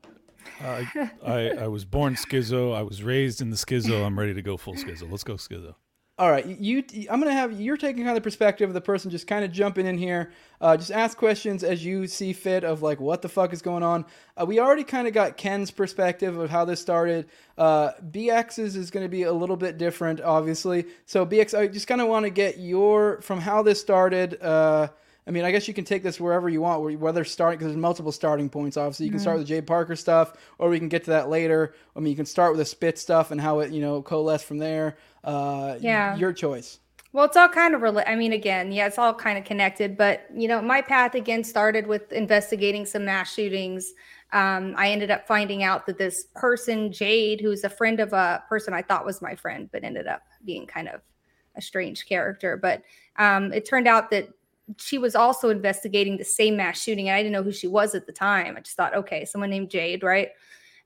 Uh, 0.62 0.84
I, 1.26 1.50
I 1.50 1.66
was 1.66 1.84
born 1.84 2.14
schizo. 2.14 2.72
I 2.72 2.82
was 2.82 3.02
raised 3.02 3.40
in 3.40 3.50
the 3.50 3.56
schizo. 3.56 4.06
I'm 4.06 4.16
ready 4.16 4.34
to 4.34 4.42
go 4.42 4.56
full 4.56 4.74
schizo. 4.74 5.10
Let's 5.10 5.24
go 5.24 5.34
schizo. 5.34 5.74
All 6.18 6.30
right, 6.30 6.44
you. 6.44 6.84
I'm 7.10 7.20
gonna 7.20 7.32
have 7.32 7.58
you're 7.58 7.78
taking 7.78 8.04
kind 8.04 8.10
of 8.10 8.16
the 8.16 8.20
perspective 8.20 8.68
of 8.68 8.74
the 8.74 8.82
person 8.82 9.10
just 9.10 9.26
kind 9.26 9.46
of 9.46 9.50
jumping 9.50 9.86
in 9.86 9.96
here. 9.96 10.30
Uh, 10.60 10.76
just 10.76 10.90
ask 10.90 11.16
questions 11.16 11.64
as 11.64 11.82
you 11.82 12.06
see 12.06 12.34
fit 12.34 12.64
of 12.64 12.82
like 12.82 13.00
what 13.00 13.22
the 13.22 13.30
fuck 13.30 13.54
is 13.54 13.62
going 13.62 13.82
on. 13.82 14.04
Uh, 14.36 14.44
we 14.44 14.60
already 14.60 14.84
kind 14.84 15.08
of 15.08 15.14
got 15.14 15.38
Ken's 15.38 15.70
perspective 15.70 16.36
of 16.36 16.50
how 16.50 16.66
this 16.66 16.82
started. 16.82 17.28
Uh, 17.56 17.92
BX's 18.10 18.76
is 18.76 18.90
going 18.90 19.04
to 19.04 19.08
be 19.08 19.22
a 19.22 19.32
little 19.32 19.56
bit 19.56 19.78
different, 19.78 20.20
obviously. 20.20 20.84
So 21.06 21.24
BX, 21.24 21.58
I 21.58 21.66
just 21.66 21.86
kind 21.86 22.02
of 22.02 22.08
want 22.08 22.24
to 22.24 22.30
get 22.30 22.58
your 22.58 23.22
from 23.22 23.40
how 23.40 23.62
this 23.62 23.80
started. 23.80 24.34
I 25.26 25.30
mean, 25.30 25.44
I 25.44 25.52
guess 25.52 25.68
you 25.68 25.74
can 25.74 25.84
take 25.84 26.02
this 26.02 26.18
wherever 26.20 26.48
you 26.48 26.60
want, 26.60 26.82
where- 26.82 26.98
whether 26.98 27.24
starting 27.24 27.58
because 27.58 27.68
there's 27.72 27.80
multiple 27.80 28.10
starting 28.12 28.48
points. 28.48 28.76
Obviously, 28.76 29.06
you 29.06 29.12
can 29.12 29.20
start 29.20 29.36
Mhm. 29.36 29.40
with 29.40 29.48
Jade 29.48 29.66
Parker 29.66 29.94
stuff, 29.94 30.32
or 30.58 30.68
we 30.68 30.78
can 30.78 30.88
get 30.88 31.04
to 31.04 31.10
that 31.10 31.28
later. 31.28 31.74
I 31.94 32.00
mean, 32.00 32.10
you 32.10 32.16
can 32.16 32.26
start 32.26 32.50
with 32.52 32.58
the 32.58 32.64
Spitz 32.64 33.00
stuff 33.00 33.30
and 33.30 33.40
how 33.40 33.60
it 33.60 33.70
you 33.70 33.80
know 33.80 34.02
coalesced 34.02 34.44
from 34.46 34.58
there. 34.58 34.96
Uh, 35.22 35.76
Yeah. 35.80 36.16
your 36.16 36.32
choice. 36.32 36.80
Well, 37.12 37.26
it's 37.26 37.36
all 37.36 37.48
kind 37.48 37.74
of 37.74 37.82
rela- 37.82 38.08
I 38.08 38.16
mean, 38.16 38.32
again, 38.32 38.72
yeah, 38.72 38.86
it's 38.86 38.98
all 38.98 39.12
kind 39.14 39.38
of 39.38 39.44
connected. 39.44 39.96
But 39.96 40.22
you 40.34 40.48
know, 40.48 40.60
my 40.62 40.80
path 40.82 41.14
again 41.14 41.44
started 41.44 41.86
with 41.86 42.10
investigating 42.12 42.84
some 42.86 43.04
mass 43.04 43.32
shootings. 43.32 43.92
Um, 44.32 44.74
I 44.78 44.88
ended 44.90 45.10
up 45.10 45.26
finding 45.28 45.62
out 45.62 45.86
that 45.86 45.98
this 45.98 46.24
person, 46.34 46.90
Jade, 46.90 47.40
who's 47.40 47.64
a 47.64 47.68
friend 47.68 48.00
of 48.00 48.12
a 48.14 48.42
person 48.48 48.72
I 48.74 48.80
thought 48.82 49.04
was 49.04 49.20
my 49.22 49.34
friend, 49.36 49.68
but 49.70 49.84
ended 49.84 50.06
up 50.06 50.22
being 50.44 50.66
kind 50.66 50.88
of 50.88 51.02
a 51.54 51.60
strange 51.60 52.06
character. 52.06 52.56
But 52.56 52.82
um, 53.18 53.52
it 53.52 53.66
turned 53.66 53.86
out 53.86 54.10
that 54.10 54.28
she 54.78 54.98
was 54.98 55.14
also 55.14 55.50
investigating 55.50 56.16
the 56.16 56.24
same 56.24 56.56
mass 56.56 56.80
shooting, 56.80 57.08
and 57.08 57.16
I 57.16 57.22
didn't 57.22 57.32
know 57.32 57.42
who 57.42 57.52
she 57.52 57.68
was 57.68 57.94
at 57.94 58.06
the 58.06 58.12
time. 58.12 58.56
I 58.56 58.60
just 58.60 58.76
thought, 58.76 58.94
okay, 58.94 59.24
someone 59.24 59.50
named 59.50 59.70
Jade, 59.70 60.02
right? 60.02 60.28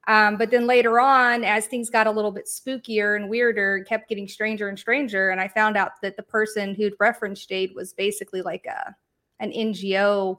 Um, 0.09 0.37
but 0.37 0.51
then 0.51 0.67
later 0.67 1.01
on, 1.01 1.43
as 1.43 1.67
things 1.67 1.91
got 1.91 2.07
a 2.07 2.11
little 2.11 2.31
bit 2.31 2.47
spookier 2.47 3.17
and 3.17 3.29
weirder, 3.29 3.85
kept 3.89 4.09
getting 4.09 4.29
stranger 4.29 4.69
and 4.69 4.79
stranger. 4.79 5.31
And 5.31 5.41
I 5.41 5.49
found 5.49 5.77
out 5.77 6.01
that 6.03 6.17
the 6.17 6.23
person 6.23 6.75
who'd 6.75 6.95
referenced 7.01 7.49
Jade 7.49 7.75
was 7.75 7.93
basically 7.93 8.43
like 8.43 8.67
a 8.67 8.95
an 9.41 9.51
NGO, 9.51 10.39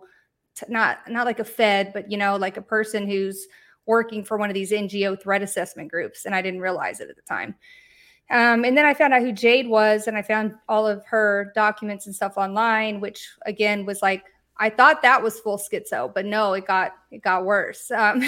t- 0.56 0.65
not 0.69 0.99
not 1.10 1.26
like 1.26 1.40
a 1.40 1.44
Fed, 1.44 1.91
but 1.94 2.10
you 2.10 2.18
know, 2.18 2.38
like 2.38 2.57
a 2.57 2.61
person 2.61 3.07
who's 3.07 3.45
working 3.86 4.24
for 4.24 4.38
one 4.38 4.49
of 4.49 4.53
these 4.53 4.72
NGO 4.72 5.22
threat 5.22 5.41
assessment 5.41 5.91
groups. 5.91 6.26
And 6.26 6.34
I 6.34 6.41
didn't 6.41 6.61
realize 6.61 6.99
it 6.99 7.10
at 7.10 7.15
the 7.15 7.22
time. 7.24 7.56
Um, 8.29 8.65
and 8.65 8.77
then 8.77 8.85
I 8.85 8.93
found 8.93 9.13
out 9.13 9.21
who 9.21 9.31
Jade 9.31 9.67
was, 9.67 10.07
and 10.07 10.17
I 10.17 10.21
found 10.21 10.55
all 10.67 10.85
of 10.85 11.05
her 11.05 11.51
documents 11.55 12.05
and 12.05 12.15
stuff 12.15 12.37
online, 12.37 12.99
which 12.99 13.29
again 13.45 13.85
was 13.85 14.01
like 14.01 14.23
I 14.59 14.69
thought 14.69 15.01
that 15.03 15.21
was 15.21 15.39
full 15.39 15.57
schizo, 15.57 16.13
but 16.13 16.25
no, 16.25 16.53
it 16.53 16.65
got 16.65 16.93
it 17.11 17.21
got 17.21 17.45
worse. 17.45 17.91
Um, 17.91 18.23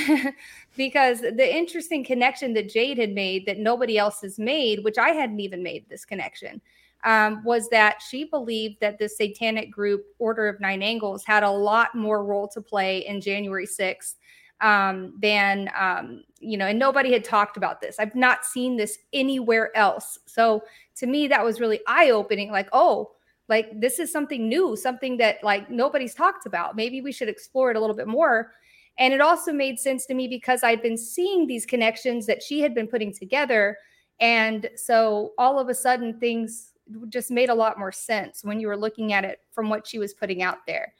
because 0.77 1.21
the 1.21 1.55
interesting 1.55 2.03
connection 2.03 2.53
that 2.53 2.69
Jade 2.69 2.97
had 2.97 3.13
made 3.13 3.45
that 3.45 3.57
nobody 3.57 3.97
else 3.97 4.21
has 4.21 4.37
made, 4.37 4.83
which 4.83 4.97
I 4.97 5.09
hadn't 5.09 5.39
even 5.39 5.63
made 5.63 5.89
this 5.89 6.05
connection, 6.05 6.61
um, 7.03 7.43
was 7.43 7.69
that 7.69 8.01
she 8.07 8.25
believed 8.25 8.79
that 8.81 8.99
the 8.99 9.09
satanic 9.09 9.71
group 9.71 10.05
Order 10.19 10.47
of 10.47 10.59
Nine 10.59 10.83
Angles 10.83 11.23
had 11.25 11.43
a 11.43 11.51
lot 11.51 11.95
more 11.95 12.23
role 12.23 12.47
to 12.49 12.61
play 12.61 12.99
in 13.07 13.21
January 13.21 13.65
sixth 13.65 14.17
um, 14.61 15.13
than 15.19 15.69
um, 15.77 16.23
you 16.39 16.57
know, 16.57 16.67
and 16.67 16.79
nobody 16.79 17.11
had 17.11 17.23
talked 17.23 17.57
about 17.57 17.81
this. 17.81 17.97
I've 17.99 18.15
not 18.15 18.45
seen 18.45 18.77
this 18.77 18.97
anywhere 19.13 19.75
else. 19.75 20.17
So 20.25 20.63
to 20.95 21.07
me, 21.07 21.27
that 21.27 21.43
was 21.43 21.59
really 21.59 21.81
eye 21.87 22.11
opening. 22.11 22.51
Like, 22.51 22.69
oh, 22.71 23.11
like 23.47 23.67
this 23.79 23.99
is 23.99 24.11
something 24.11 24.47
new, 24.47 24.75
something 24.75 25.17
that 25.17 25.43
like 25.43 25.69
nobody's 25.69 26.13
talked 26.13 26.45
about. 26.45 26.75
Maybe 26.75 27.01
we 27.01 27.11
should 27.11 27.29
explore 27.29 27.71
it 27.71 27.77
a 27.77 27.79
little 27.79 27.95
bit 27.95 28.07
more. 28.07 28.53
And 28.97 29.13
it 29.13 29.21
also 29.21 29.51
made 29.53 29.79
sense 29.79 30.05
to 30.07 30.13
me 30.13 30.27
because 30.27 30.63
I'd 30.63 30.81
been 30.81 30.97
seeing 30.97 31.47
these 31.47 31.65
connections 31.65 32.25
that 32.25 32.43
she 32.43 32.59
had 32.59 32.75
been 32.75 32.87
putting 32.87 33.13
together. 33.13 33.77
And 34.19 34.69
so 34.75 35.33
all 35.37 35.57
of 35.57 35.69
a 35.69 35.73
sudden, 35.73 36.19
things 36.19 36.73
just 37.07 37.31
made 37.31 37.49
a 37.49 37.55
lot 37.55 37.79
more 37.79 37.91
sense 37.91 38.43
when 38.43 38.59
you 38.59 38.67
were 38.67 38.77
looking 38.77 39.13
at 39.13 39.23
it 39.23 39.39
from 39.51 39.69
what 39.69 39.87
she 39.87 39.99
was 39.99 40.13
putting 40.13 40.41
out 40.43 40.65
there. 40.67 40.93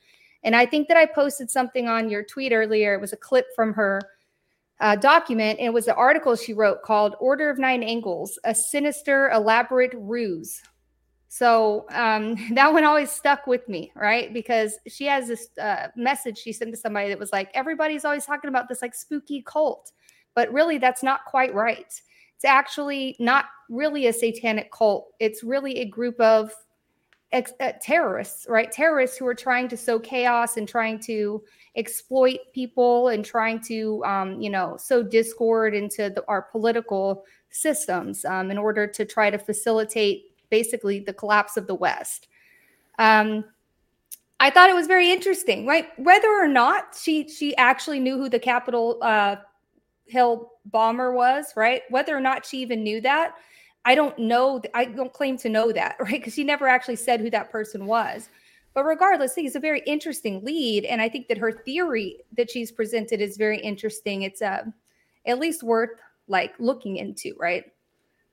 And 0.43 0.55
I 0.55 0.65
think 0.65 0.87
that 0.87 0.97
I 0.97 1.05
posted 1.05 1.51
something 1.51 1.87
on 1.87 2.09
your 2.09 2.23
tweet 2.23 2.51
earlier. 2.51 2.93
It 2.93 3.01
was 3.01 3.13
a 3.13 3.17
clip 3.17 3.47
from 3.55 3.73
her 3.73 4.01
uh, 4.79 4.95
document. 4.95 5.59
And 5.59 5.67
it 5.67 5.73
was 5.73 5.87
an 5.87 5.95
article 5.97 6.35
she 6.35 6.53
wrote 6.53 6.81
called 6.83 7.15
Order 7.19 7.49
of 7.49 7.59
Nine 7.59 7.83
Angles 7.83 8.39
A 8.45 8.55
Sinister, 8.55 9.29
Elaborate 9.31 9.93
Ruse. 9.95 10.61
So 11.27 11.85
um, 11.91 12.35
that 12.55 12.71
one 12.73 12.83
always 12.83 13.11
stuck 13.11 13.47
with 13.47 13.67
me, 13.69 13.91
right? 13.95 14.33
Because 14.33 14.77
she 14.87 15.05
has 15.05 15.27
this 15.27 15.49
uh, 15.61 15.87
message 15.95 16.37
she 16.37 16.53
sent 16.53 16.71
to 16.71 16.77
somebody 16.77 17.09
that 17.09 17.19
was 17.19 17.31
like, 17.31 17.49
everybody's 17.53 18.05
always 18.05 18.25
talking 18.25 18.49
about 18.49 18.67
this 18.67 18.81
like 18.81 18.95
spooky 18.95 19.41
cult, 19.41 19.91
but 20.35 20.51
really 20.51 20.77
that's 20.77 21.03
not 21.03 21.25
quite 21.25 21.53
right. 21.53 22.01
It's 22.35 22.45
actually 22.45 23.15
not 23.19 23.45
really 23.69 24.07
a 24.07 24.13
satanic 24.13 24.71
cult. 24.71 25.11
It's 25.19 25.43
really 25.43 25.79
a 25.79 25.85
group 25.85 26.19
of 26.19 26.53
ex- 27.31 27.53
uh, 27.59 27.73
terrorists, 27.81 28.45
right? 28.49 28.71
Terrorists 28.71 29.17
who 29.17 29.27
are 29.27 29.35
trying 29.35 29.67
to 29.69 29.77
sow 29.77 29.99
chaos 29.99 30.57
and 30.57 30.67
trying 30.67 30.99
to 31.01 31.43
exploit 31.75 32.39
people 32.53 33.09
and 33.09 33.23
trying 33.23 33.59
to, 33.61 34.03
um, 34.05 34.41
you 34.41 34.49
know, 34.49 34.77
sow 34.77 35.03
discord 35.03 35.73
into 35.73 36.09
the, 36.09 36.23
our 36.27 36.41
political 36.41 37.25
systems 37.49 38.25
um, 38.25 38.51
in 38.51 38.57
order 38.57 38.87
to 38.87 39.05
try 39.05 39.29
to 39.29 39.37
facilitate 39.37 40.25
basically 40.49 40.99
the 40.99 41.13
collapse 41.13 41.57
of 41.57 41.67
the 41.67 41.75
West. 41.75 42.27
Um, 42.97 43.45
I 44.39 44.49
thought 44.49 44.69
it 44.69 44.75
was 44.75 44.87
very 44.87 45.11
interesting, 45.11 45.67
right? 45.67 45.87
Whether 45.99 46.29
or 46.29 46.47
not 46.47 46.97
she 46.99 47.27
she 47.27 47.55
actually 47.57 47.99
knew 47.99 48.17
who 48.17 48.29
the 48.29 48.39
Capitol 48.39 48.97
uh, 49.01 49.35
Hill 50.05 50.53
bomber 50.65 51.11
was, 51.11 51.53
right? 51.55 51.81
Whether 51.89 52.15
or 52.15 52.21
not 52.21 52.45
she 52.45 52.59
even 52.59 52.83
knew 52.83 53.01
that, 53.01 53.35
I 53.85 53.95
don't 53.95 54.17
know. 54.19 54.61
I 54.73 54.85
don't 54.85 55.13
claim 55.13 55.37
to 55.39 55.49
know 55.49 55.71
that, 55.71 55.95
right? 55.99 56.11
Because 56.11 56.33
she 56.33 56.43
never 56.43 56.67
actually 56.67 56.97
said 56.97 57.19
who 57.19 57.29
that 57.31 57.51
person 57.51 57.85
was. 57.85 58.29
But 58.73 58.83
regardless, 58.83 59.33
it's 59.37 59.55
a 59.55 59.59
very 59.59 59.81
interesting 59.87 60.43
lead, 60.45 60.85
and 60.85 61.01
I 61.01 61.09
think 61.09 61.27
that 61.27 61.39
her 61.39 61.51
theory 61.51 62.17
that 62.37 62.51
she's 62.51 62.71
presented 62.71 63.19
is 63.19 63.35
very 63.35 63.59
interesting. 63.59 64.21
It's 64.21 64.41
uh, 64.41 64.65
at 65.25 65.39
least 65.39 65.63
worth 65.63 65.99
like 66.27 66.53
looking 66.59 66.97
into, 66.97 67.33
right? 67.39 67.65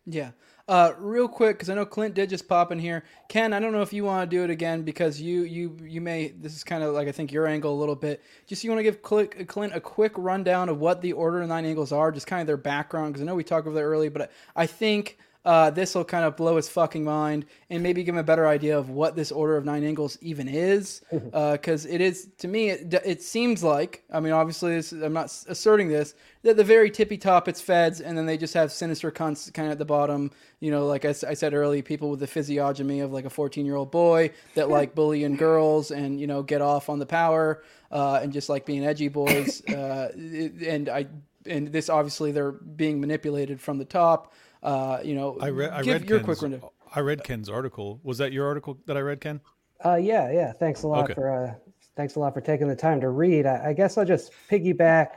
Yeah. 0.04 0.32
Uh, 0.68 0.92
real 0.98 1.28
quick, 1.28 1.56
because 1.56 1.70
I 1.70 1.74
know 1.74 1.86
Clint 1.86 2.14
did 2.14 2.28
just 2.28 2.48
pop 2.48 2.72
in 2.72 2.78
here. 2.78 3.04
Ken, 3.28 3.52
I 3.52 3.60
don't 3.60 3.72
know 3.72 3.82
if 3.82 3.92
you 3.92 4.04
want 4.04 4.28
to 4.28 4.36
do 4.36 4.42
it 4.42 4.50
again 4.50 4.82
because 4.82 5.20
you 5.20 5.42
you 5.42 5.76
you 5.82 6.00
may. 6.00 6.28
This 6.28 6.56
is 6.56 6.64
kind 6.64 6.82
of 6.82 6.92
like 6.92 7.06
I 7.06 7.12
think 7.12 7.30
your 7.30 7.46
angle 7.46 7.72
a 7.72 7.78
little 7.78 7.94
bit. 7.94 8.20
Just 8.48 8.64
you 8.64 8.70
want 8.70 8.80
to 8.80 8.82
give 8.82 9.00
Clint, 9.00 9.46
Clint 9.46 9.74
a 9.76 9.80
quick 9.80 10.12
rundown 10.16 10.68
of 10.68 10.78
what 10.80 11.02
the 11.02 11.12
Order 11.12 11.42
of 11.42 11.48
Nine 11.48 11.64
Angles 11.64 11.92
are, 11.92 12.10
just 12.10 12.26
kind 12.26 12.40
of 12.40 12.48
their 12.48 12.56
background, 12.56 13.12
because 13.12 13.22
I 13.22 13.26
know 13.26 13.36
we 13.36 13.44
talked 13.44 13.66
about 13.66 13.76
that 13.76 13.84
early, 13.84 14.08
but 14.08 14.32
I 14.56 14.66
think 14.66 15.18
uh, 15.46 15.70
this 15.70 15.94
will 15.94 16.04
kind 16.04 16.24
of 16.24 16.36
blow 16.36 16.56
his 16.56 16.68
fucking 16.68 17.04
mind 17.04 17.46
and 17.70 17.80
maybe 17.80 18.02
give 18.02 18.16
him 18.16 18.18
a 18.18 18.24
better 18.24 18.48
idea 18.48 18.76
of 18.76 18.90
what 18.90 19.14
this 19.14 19.30
Order 19.30 19.56
of 19.56 19.64
Nine 19.64 19.84
Angles 19.84 20.18
even 20.20 20.48
is. 20.48 21.02
Because 21.12 21.86
uh, 21.86 21.88
it 21.88 22.00
is, 22.00 22.28
to 22.38 22.48
me, 22.48 22.70
it, 22.70 22.92
it 23.04 23.22
seems 23.22 23.62
like, 23.62 24.02
I 24.12 24.18
mean, 24.18 24.32
obviously, 24.32 24.74
this, 24.74 24.90
I'm 24.90 25.12
not 25.12 25.32
asserting 25.46 25.88
this, 25.88 26.16
that 26.42 26.56
the 26.56 26.64
very 26.64 26.90
tippy 26.90 27.16
top 27.16 27.46
it's 27.46 27.60
feds, 27.60 28.00
and 28.00 28.18
then 28.18 28.26
they 28.26 28.36
just 28.36 28.54
have 28.54 28.72
sinister 28.72 29.12
cunts 29.12 29.52
kind 29.54 29.68
of 29.68 29.72
at 29.72 29.78
the 29.78 29.84
bottom. 29.84 30.32
You 30.58 30.72
know, 30.72 30.88
like 30.88 31.04
I, 31.04 31.10
I 31.10 31.34
said 31.34 31.54
earlier, 31.54 31.80
people 31.80 32.10
with 32.10 32.18
the 32.18 32.26
physiognomy 32.26 32.98
of 32.98 33.12
like 33.12 33.24
a 33.24 33.30
14 33.30 33.64
year 33.64 33.76
old 33.76 33.92
boy 33.92 34.32
that 34.56 34.68
like 34.68 34.94
bullying 34.96 35.36
girls 35.36 35.92
and, 35.92 36.20
you 36.20 36.26
know, 36.26 36.42
get 36.42 36.60
off 36.60 36.90
on 36.90 36.98
the 36.98 37.06
power 37.06 37.62
uh, 37.92 38.18
and 38.20 38.32
just 38.32 38.48
like 38.48 38.66
being 38.66 38.84
edgy 38.84 39.08
boys. 39.08 39.62
Uh, 39.76 40.08
and 40.16 40.88
I, 40.88 41.06
and 41.44 41.68
this 41.68 41.88
obviously 41.88 42.32
they're 42.32 42.52
being 42.52 43.00
manipulated 43.00 43.60
from 43.60 43.78
the 43.78 43.84
top. 43.84 44.32
Uh, 44.66 45.00
you 45.04 45.14
know, 45.14 45.38
I 45.40 45.50
read. 45.50 45.70
I 45.70 45.82
give 45.82 46.02
read 46.02 46.08
your 46.10 46.18
Ken's, 46.18 46.24
quick 46.26 46.42
rundown. 46.42 46.70
I 46.94 47.00
read 47.00 47.22
Ken's 47.22 47.48
article. 47.48 48.00
Was 48.02 48.18
that 48.18 48.32
your 48.32 48.46
article 48.46 48.76
that 48.86 48.96
I 48.96 49.00
read, 49.00 49.20
Ken? 49.20 49.40
Uh, 49.84 49.94
yeah, 49.94 50.32
yeah. 50.32 50.52
Thanks 50.52 50.82
a 50.82 50.88
lot 50.88 51.04
Okay. 51.04 51.14
for 51.14 51.30
uh, 51.30 51.54
thanks 51.94 52.16
a 52.16 52.20
lot 52.20 52.34
for 52.34 52.40
taking 52.40 52.66
the 52.66 52.74
time 52.74 53.00
to 53.02 53.10
read. 53.10 53.46
I, 53.46 53.68
I 53.68 53.72
guess 53.72 53.96
I'll 53.96 54.04
just 54.04 54.32
piggyback 54.50 55.08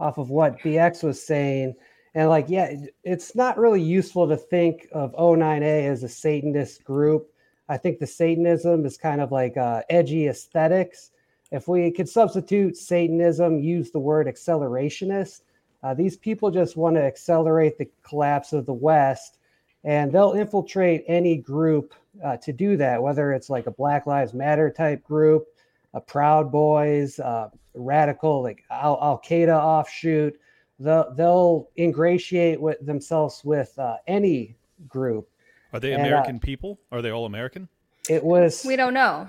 off 0.00 0.18
of 0.18 0.30
what 0.30 0.58
BX 0.58 1.04
was 1.04 1.24
saying, 1.24 1.74
and 2.14 2.28
like, 2.28 2.46
yeah, 2.48 2.74
it's 3.04 3.36
not 3.36 3.56
really 3.56 3.80
useful 3.82 4.26
to 4.28 4.36
think 4.36 4.88
of 4.90 5.12
O9A 5.14 5.88
as 5.88 6.02
a 6.02 6.08
Satanist 6.08 6.82
group. 6.82 7.30
I 7.68 7.76
think 7.76 8.00
the 8.00 8.06
Satanism 8.06 8.84
is 8.84 8.96
kind 8.96 9.20
of 9.20 9.30
like 9.30 9.56
uh, 9.56 9.82
edgy 9.90 10.26
aesthetics. 10.26 11.12
If 11.52 11.68
we 11.68 11.90
could 11.92 12.08
substitute 12.08 12.76
Satanism, 12.76 13.60
use 13.60 13.92
the 13.92 14.00
word 14.00 14.26
accelerationist. 14.26 15.42
Uh, 15.82 15.94
these 15.94 16.16
people 16.16 16.50
just 16.50 16.76
want 16.76 16.96
to 16.96 17.02
accelerate 17.02 17.78
the 17.78 17.88
collapse 18.02 18.52
of 18.52 18.66
the 18.66 18.72
West, 18.72 19.38
and 19.84 20.12
they'll 20.12 20.32
infiltrate 20.32 21.04
any 21.06 21.36
group 21.36 21.94
uh, 22.24 22.36
to 22.38 22.52
do 22.52 22.76
that, 22.76 23.02
whether 23.02 23.32
it's 23.32 23.48
like 23.48 23.66
a 23.66 23.70
Black 23.70 24.06
Lives 24.06 24.34
Matter 24.34 24.70
type 24.70 25.04
group, 25.04 25.46
a 25.94 26.00
Proud 26.00 26.50
Boys, 26.50 27.18
uh, 27.20 27.48
radical 27.74 28.42
like 28.42 28.64
Al, 28.70 28.98
Al 29.00 29.18
Qaeda 29.18 29.56
offshoot. 29.56 30.38
They'll, 30.80 31.12
they'll 31.14 31.68
ingratiate 31.78 32.60
with 32.60 32.84
themselves 32.84 33.42
with 33.44 33.76
uh, 33.78 33.96
any 34.06 34.56
group. 34.88 35.28
Are 35.72 35.80
they 35.80 35.92
And, 35.92 36.02
uh, 36.02 36.06
American 36.06 36.40
people? 36.40 36.78
Are 36.92 37.02
they 37.02 37.10
all 37.10 37.26
American? 37.26 37.68
It 38.08 38.24
was 38.24 38.64
We 38.64 38.76
don't 38.76 38.94
know. 38.94 39.28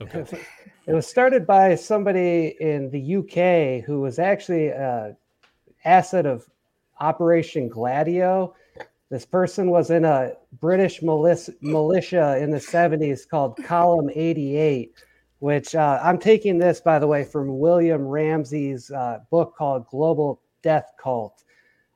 Okay. 0.00 0.24
it 0.86 0.92
was 0.92 1.06
started 1.06 1.46
by 1.46 1.74
somebody 1.74 2.56
in 2.60 2.90
the 2.90 3.16
UK 3.16 3.84
who 3.84 4.00
was 4.00 4.18
actually 4.18 4.68
a 4.68 5.16
asset 5.84 6.26
of 6.26 6.48
Operation 7.00 7.68
Gladio. 7.68 8.54
This 9.10 9.26
person 9.26 9.70
was 9.70 9.90
in 9.90 10.04
a 10.04 10.32
British 10.60 11.02
militia, 11.02 12.38
in 12.38 12.50
the 12.50 12.58
70s 12.58 13.28
called 13.28 13.58
Column 13.64 14.10
88, 14.14 14.94
which 15.40 15.74
uh, 15.74 16.00
I'm 16.02 16.18
taking 16.18 16.56
this, 16.56 16.80
by 16.80 16.98
the 16.98 17.06
way, 17.06 17.24
from 17.24 17.58
William 17.58 18.06
Ramsey's 18.06 18.90
uh, 18.90 19.18
book 19.30 19.54
called 19.56 19.86
Global 19.88 20.40
Death 20.62 20.92
Cult. 20.98 21.44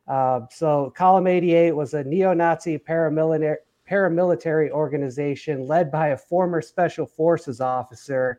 Uh, 0.06 0.40
so, 0.50 0.92
Column 0.94 1.26
88 1.26 1.72
was 1.72 1.94
a 1.94 2.04
neo 2.04 2.34
Nazi 2.34 2.78
paramilitary, 2.78 3.56
paramilitary 3.90 4.70
organization 4.70 5.66
led 5.66 5.90
by 5.90 6.08
a 6.08 6.16
former 6.16 6.60
special 6.60 7.06
forces 7.06 7.60
officer. 7.60 8.38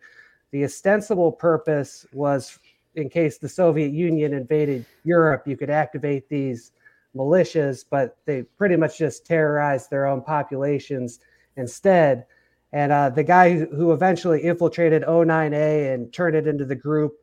The 0.52 0.64
ostensible 0.64 1.32
purpose 1.32 2.06
was 2.14 2.60
in 2.98 3.10
case 3.10 3.38
the 3.38 3.48
Soviet 3.48 3.92
Union 3.92 4.34
invaded 4.34 4.86
Europe, 5.04 5.48
you 5.48 5.56
could 5.56 5.70
activate 5.70 6.28
these 6.28 6.72
militias, 7.16 7.86
but 7.90 8.18
they 8.26 8.44
pretty 8.44 8.76
much 8.76 8.98
just 8.98 9.26
terrorized 9.26 9.90
their 9.90 10.08
own 10.08 10.22
populations 10.22 11.20
instead. 11.56 12.26
And 12.74 12.92
uh, 12.92 13.10
the 13.10 13.24
guy 13.24 13.54
who- 13.54 13.94
eventually 13.94 14.42
infiltrated 14.42 15.04
O9A 15.04 15.94
and 15.94 16.12
turned 16.12 16.36
it 16.36 16.48
into 16.48 16.66
the 16.66 16.76
group 16.76 17.14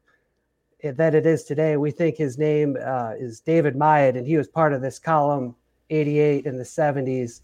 that 0.82 1.14
it 1.14 1.26
is 1.26 1.44
today, 1.44 1.76
we 1.76 1.90
think 1.90 2.16
his 2.16 2.38
name 2.38 2.76
uh, 2.82 3.12
is 3.18 3.40
David 3.40 3.74
Myatt, 3.74 4.16
and 4.16 4.26
he 4.26 4.36
was 4.36 4.48
part 4.48 4.72
of 4.72 4.80
this 4.82 4.98
column 4.98 5.54
88 5.90 6.46
in 6.46 6.56
the 6.56 6.64
70s. 6.64 7.40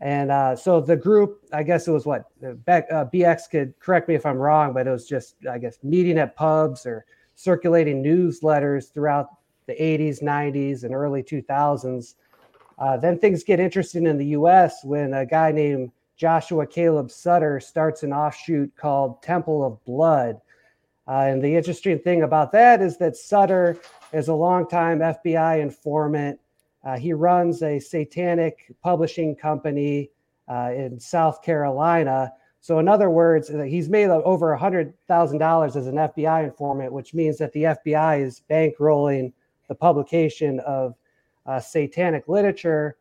And 0.00 0.30
uh, 0.30 0.54
so 0.54 0.80
the 0.80 0.96
group, 0.96 1.40
I 1.52 1.62
guess 1.62 1.88
it 1.88 1.92
was 1.92 2.04
what 2.04 2.24
Beck, 2.66 2.86
uh, 2.92 3.06
BX 3.06 3.50
could 3.50 3.78
correct 3.80 4.08
me 4.08 4.14
if 4.14 4.26
I'm 4.26 4.36
wrong, 4.36 4.74
but 4.74 4.86
it 4.86 4.90
was 4.90 5.08
just, 5.08 5.36
I 5.50 5.58
guess, 5.58 5.78
meeting 5.82 6.18
at 6.18 6.36
pubs 6.36 6.84
or 6.84 7.06
circulating 7.34 8.02
newsletters 8.02 8.92
throughout 8.92 9.28
the 9.66 9.74
80s, 9.74 10.22
90s, 10.22 10.84
and 10.84 10.94
early 10.94 11.22
2000s. 11.22 12.14
Uh, 12.78 12.96
then 12.96 13.18
things 13.18 13.44
get 13.44 13.60
interesting 13.60 14.06
in 14.06 14.18
the 14.18 14.26
US 14.26 14.84
when 14.84 15.14
a 15.14 15.24
guy 15.24 15.52
named 15.52 15.90
Joshua 16.16 16.66
Caleb 16.66 17.10
Sutter 17.10 17.60
starts 17.60 18.02
an 18.02 18.12
offshoot 18.12 18.74
called 18.76 19.22
Temple 19.22 19.64
of 19.64 19.84
Blood. 19.84 20.40
Uh, 21.06 21.26
and 21.28 21.42
the 21.42 21.54
interesting 21.54 21.98
thing 21.98 22.22
about 22.22 22.52
that 22.52 22.80
is 22.80 22.96
that 22.98 23.16
Sutter 23.16 23.76
is 24.12 24.28
a 24.28 24.34
longtime 24.34 25.00
FBI 25.00 25.60
informant. 25.60 26.38
Uh, 26.84 26.98
he 26.98 27.12
runs 27.12 27.62
a 27.62 27.78
satanic 27.78 28.72
publishing 28.82 29.34
company 29.34 30.10
uh, 30.48 30.70
in 30.74 31.00
South 31.00 31.42
Carolina. 31.42 32.32
So, 32.64 32.78
in 32.78 32.88
other 32.88 33.10
words, 33.10 33.50
uh, 33.50 33.58
he's 33.58 33.90
made 33.90 34.08
over 34.08 34.56
$100,000 34.58 35.76
as 35.76 35.86
an 35.86 35.96
FBI 35.96 36.44
informant, 36.44 36.94
which 36.94 37.12
means 37.12 37.36
that 37.36 37.52
the 37.52 37.64
FBI 37.64 38.22
is 38.22 38.40
bankrolling 38.48 39.34
the 39.68 39.74
publication 39.74 40.60
of 40.60 40.94
uh, 41.44 41.60
satanic 41.60 42.26
literature. 42.26 42.96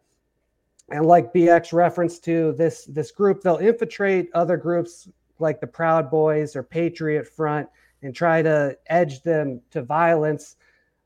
And 0.89 1.05
like 1.05 1.33
BX 1.33 1.71
referenced 1.71 2.25
to 2.25 2.51
this, 2.57 2.83
this 2.83 3.11
group, 3.11 3.41
they'll 3.41 3.55
infiltrate 3.55 4.29
other 4.33 4.57
groups 4.57 5.07
like 5.39 5.61
the 5.61 5.67
Proud 5.67 6.11
Boys 6.11 6.57
or 6.57 6.63
Patriot 6.63 7.25
Front 7.25 7.69
and 8.01 8.13
try 8.13 8.41
to 8.41 8.77
edge 8.87 9.23
them 9.23 9.61
to 9.71 9.81
violence. 9.81 10.57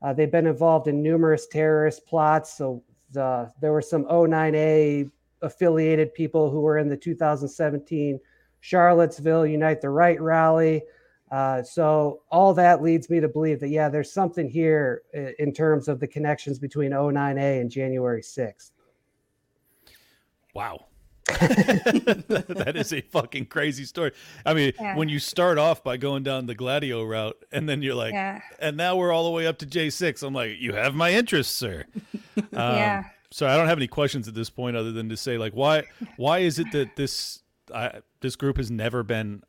Uh, 0.02 0.12
they've 0.12 0.32
been 0.32 0.48
involved 0.48 0.88
in 0.88 1.00
numerous 1.00 1.46
terrorist 1.46 2.04
plots. 2.08 2.58
So 2.58 2.82
the, 3.12 3.52
there 3.60 3.70
were 3.70 3.80
some 3.80 4.04
O9A 4.06 5.08
affiliated 5.42 6.12
people 6.12 6.50
who 6.50 6.60
were 6.60 6.78
in 6.78 6.88
the 6.88 6.96
2017 6.96 8.18
Charlottesville 8.60 9.46
Unite 9.46 9.80
the 9.80 9.90
Right 9.90 10.20
rally. 10.20 10.82
Uh, 11.30 11.62
so 11.62 12.22
all 12.30 12.54
that 12.54 12.82
leads 12.82 13.10
me 13.10 13.20
to 13.20 13.28
believe 13.28 13.60
that 13.60 13.68
yeah, 13.68 13.88
there's 13.88 14.12
something 14.12 14.48
here 14.48 15.02
in 15.38 15.52
terms 15.52 15.86
of 15.88 16.00
the 16.00 16.06
connections 16.06 16.58
between 16.58 16.92
O9A 16.92 17.60
and 17.60 17.70
January 17.70 18.22
6th. 18.22 18.70
Wow. 20.54 20.86
that 21.28 22.72
is 22.74 22.92
a 22.94 23.02
fucking 23.02 23.46
crazy 23.46 23.84
story. 23.84 24.12
I 24.46 24.54
mean, 24.54 24.72
Yeah. 24.80 24.96
when 24.96 25.10
you 25.10 25.18
start 25.18 25.58
off 25.58 25.84
by 25.84 25.98
going 25.98 26.22
down 26.22 26.46
the 26.46 26.54
Gladio 26.54 27.04
route 27.04 27.36
and 27.52 27.68
then 27.68 27.82
you're 27.82 27.94
like, 27.94 28.14
Yeah. 28.14 28.40
and 28.58 28.76
now 28.78 28.96
we're 28.96 29.12
all 29.12 29.24
the 29.24 29.30
way 29.30 29.46
up 29.46 29.58
to 29.58 29.66
J6, 29.66 30.22
I'm 30.26 30.32
like, 30.32 30.52
you 30.58 30.72
have 30.72 30.94
my 30.94 31.12
interest, 31.12 31.56
sir. 31.56 31.84
Um, 32.38 32.46
Yeah. 32.52 33.04
So 33.30 33.46
I 33.46 33.56
don't 33.58 33.66
have 33.68 33.78
any 33.78 33.88
questions 33.88 34.26
at 34.26 34.34
this 34.34 34.48
point 34.48 34.74
other 34.76 34.90
than 34.92 35.10
to 35.10 35.16
say, 35.16 35.36
like, 35.36 35.52
why 35.52 35.82
why 36.16 36.38
is 36.38 36.58
it 36.58 36.72
that 36.72 36.96
this 36.96 37.42
I, 37.74 38.00
this 38.20 38.36
group 38.36 38.56
has 38.56 38.70
never 38.70 39.02
been 39.02 39.42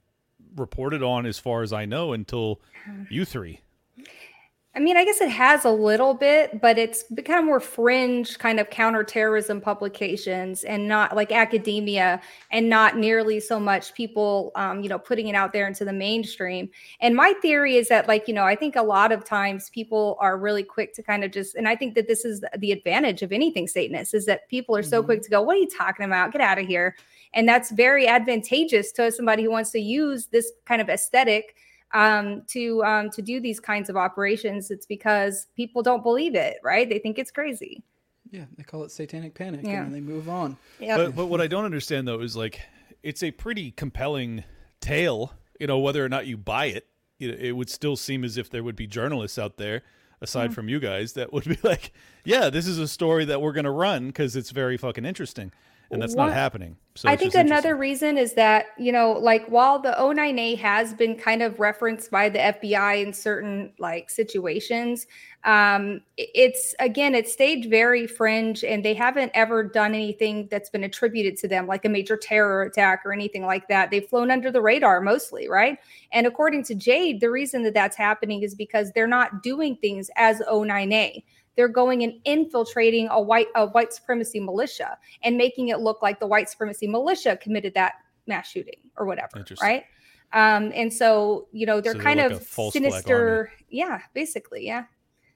reported 0.56 1.04
on, 1.04 1.26
as 1.26 1.40
far 1.40 1.62
as 1.62 1.74
I 1.74 1.86
know, 1.86 2.14
until 2.14 2.62
you 3.10 3.26
three? 3.26 3.62
I 4.76 4.80
mean, 4.82 4.98
I 4.98 5.04
guess 5.04 5.20
it 5.20 5.30
has 5.30 5.66
a 5.66 5.72
little 5.72 6.14
bit, 6.14 6.62
but 6.62 6.78
it's 6.78 7.04
become 7.04 7.48
more 7.48 7.60
fringe 7.60 8.38
kind 8.38 8.60
of 8.60 8.70
counterterrorism 8.70 9.62
publications 9.62 10.64
and 10.64 10.88
not 10.88 11.16
like 11.16 11.32
academia 11.32 12.22
and 12.52 12.70
not 12.70 12.96
nearly 12.96 13.40
so 13.40 13.60
much 13.60 13.96
people, 13.96 14.52
um, 14.56 14.82
you 14.82 14.88
know, 14.88 15.00
putting 15.00 15.28
it 15.28 15.34
out 15.34 15.54
there 15.54 15.68
into 15.68 15.86
the 15.86 15.92
mainstream. 15.92 16.70
And 17.02 17.16
my 17.16 17.34
theory 17.42 17.78
is 17.78 17.90
that, 17.90 18.08
like, 18.08 18.28
you 18.28 18.34
know, 18.34 18.46
I 18.46 18.56
think 18.56 18.76
a 18.76 18.84
lot 18.84 19.12
of 19.12 19.26
times 19.26 19.72
people 19.72 20.18
are 20.22 20.38
really 20.38 20.64
quick 20.64 20.94
to 20.94 21.04
kind 21.04 21.24
of 21.24 21.32
just, 21.32 21.56
and 21.56 21.68
I 21.68 21.76
think 21.76 21.96
that 21.96 22.08
this 22.08 22.24
is 22.24 22.44
the 22.60 22.72
advantage 22.72 23.24
of 23.24 23.32
anything 23.32 23.68
Satanist 23.68 24.14
is 24.14 24.28
that 24.28 24.48
people 24.50 24.78
are 24.78 24.84
so 24.84 25.02
quick 25.02 25.24
to 25.24 25.30
go, 25.32 25.42
what 25.42 25.58
are 25.58 25.60
you 25.60 25.70
talking 25.70 26.06
about? 26.06 26.32
Get 26.32 26.42
out 26.42 26.60
of 26.60 26.68
here. 26.68 26.96
And 27.34 27.48
that's 27.48 27.72
very 27.72 28.08
advantageous 28.08 28.92
to 28.94 29.12
somebody 29.12 29.44
who 29.44 29.52
wants 29.52 29.72
to 29.72 29.80
use 29.80 30.28
this 30.28 30.52
kind 30.66 30.82
of 30.82 30.90
aesthetic 30.90 31.56
um, 31.94 32.44
to 32.48 32.84
um, 32.84 33.10
to 33.12 33.22
do 33.22 33.40
these 33.40 33.60
kinds 33.60 33.90
of 33.90 33.98
operations. 33.98 34.72
It's 34.72 34.86
because 34.86 35.48
people 35.56 35.82
don't 35.84 36.04
believe 36.04 36.36
it, 36.36 36.58
right? 36.64 36.88
They 36.90 37.00
think 37.00 37.18
it's 37.20 37.32
crazy. 37.32 37.84
Yeah, 38.32 38.46
they 38.58 38.64
call 38.64 38.84
it 38.84 38.92
satanic 38.92 39.34
panic, 39.34 39.62
Yeah. 39.64 39.84
and 39.84 39.86
then 39.86 39.92
they 39.94 40.02
move 40.02 40.30
on. 40.30 40.56
But, 40.80 41.16
but 41.16 41.26
what 41.28 41.42
I 41.42 41.48
don't 41.48 41.66
understand 41.66 42.08
though 42.08 42.22
is 42.22 42.36
like 42.36 42.62
it's 43.02 43.24
a 43.24 43.32
pretty 43.32 43.72
compelling 43.72 44.44
tale. 44.82 45.34
You 45.60 45.68
know, 45.68 45.80
whether 45.80 46.04
or 46.06 46.10
not 46.10 46.26
you 46.28 46.38
buy 46.38 46.66
it, 46.66 46.88
it, 47.20 47.40
it 47.42 47.52
would 47.54 47.70
still 47.70 47.96
seem 47.96 48.24
as 48.24 48.38
if 48.38 48.50
there 48.50 48.64
would 48.64 48.76
be 48.76 48.88
journalists 48.88 49.38
out 49.40 49.58
there, 49.58 49.82
aside 50.22 50.52
Mhm. 50.52 50.54
from 50.54 50.70
you 50.70 50.80
guys, 50.80 51.14
that 51.14 51.34
would 51.34 51.44
be 51.46 51.58
like, 51.64 51.92
"Yeah, 52.24 52.50
this 52.50 52.66
is 52.68 52.78
a 52.78 52.88
story 52.88 53.26
that 53.26 53.42
we're 53.42 53.52
going 53.54 53.66
to 53.66 53.72
run 53.72 54.08
because 54.08 54.36
it's 54.36 54.52
very 54.52 54.78
fucking 54.78 55.06
interesting." 55.06 55.52
And 55.92 56.02
that's 56.02 56.16
not 56.16 56.32
happening. 56.32 56.76
So 56.96 57.10
I 57.10 57.16
think 57.16 57.34
another 57.34 57.76
reason 57.76 58.18
is 58.18 58.34
that, 58.34 58.68
you 58.78 58.92
know, 58.92 59.14
like 59.14 59.48
while 59.48 59.80
the 59.80 59.96
O9A 59.98 60.58
has 60.58 60.94
been 60.94 61.16
kind 61.16 61.42
of 61.42 61.60
referenced 61.60 62.12
by 62.12 62.30
the 62.30 62.40
FBI 62.40 63.02
in 63.02 63.14
certain 63.14 63.72
like 63.80 64.10
situations, 64.10 65.08
um, 65.46 66.02
it's 66.18 66.76
again, 66.80 67.16
it 67.16 67.30
stayed 67.30 67.70
very 67.70 68.06
fringe 68.06 68.64
and 68.64 68.84
they 68.84 68.94
haven't 68.94 69.32
ever 69.34 69.64
done 69.64 69.96
anything 69.96 70.48
that's 70.52 70.70
been 70.70 70.84
attributed 70.84 71.38
to 71.38 71.48
them, 71.48 71.68
like 71.68 71.86
a 71.86 71.90
major 71.90 72.18
terror 72.18 72.64
attack 72.64 73.04
or 73.06 73.14
anything 73.14 73.46
like 73.46 73.68
that. 73.70 73.90
They've 73.90 74.06
flown 74.06 74.30
under 74.30 74.52
the 74.52 74.62
radar 74.62 75.00
mostly, 75.00 75.48
right? 75.48 75.78
And 76.12 76.28
according 76.28 76.66
to 76.66 76.76
Jade, 76.76 77.22
the 77.22 77.32
reason 77.32 77.64
that 77.64 77.74
that's 77.74 77.96
happening 77.96 78.44
is 78.44 78.54
because 78.54 78.92
they're 78.92 79.08
not 79.08 79.42
doing 79.42 79.78
things 79.78 80.12
as 80.18 80.42
O9A 80.42 81.24
they're 81.56 81.68
going 81.68 82.04
and 82.04 82.14
infiltrating 82.26 83.08
a 83.12 83.22
white 83.22 83.48
a 83.56 83.68
white 83.68 83.94
supremacy 83.94 84.40
militia 84.40 84.98
and 85.24 85.38
making 85.38 85.70
it 85.70 85.80
look 85.80 86.02
like 86.02 86.20
the 86.20 86.28
white 86.28 86.50
supremacy 86.50 86.88
militia 86.88 87.38
committed 87.38 87.74
that 87.74 87.94
mass 88.28 88.50
shooting 88.50 88.80
or 88.98 89.06
whatever, 89.06 89.44
right? 89.62 89.84
Um, 90.32 90.72
and 90.76 90.94
so 90.94 91.48
you 91.52 91.66
know 91.66 91.82
they're 91.82 91.94
so 91.94 92.00
kind 92.00 92.20
they're 92.20 92.30
like 92.30 92.42
of 92.42 92.72
sinister, 92.74 93.52
yeah, 93.70 94.02
basically, 94.14 94.66
yeah. 94.66 94.86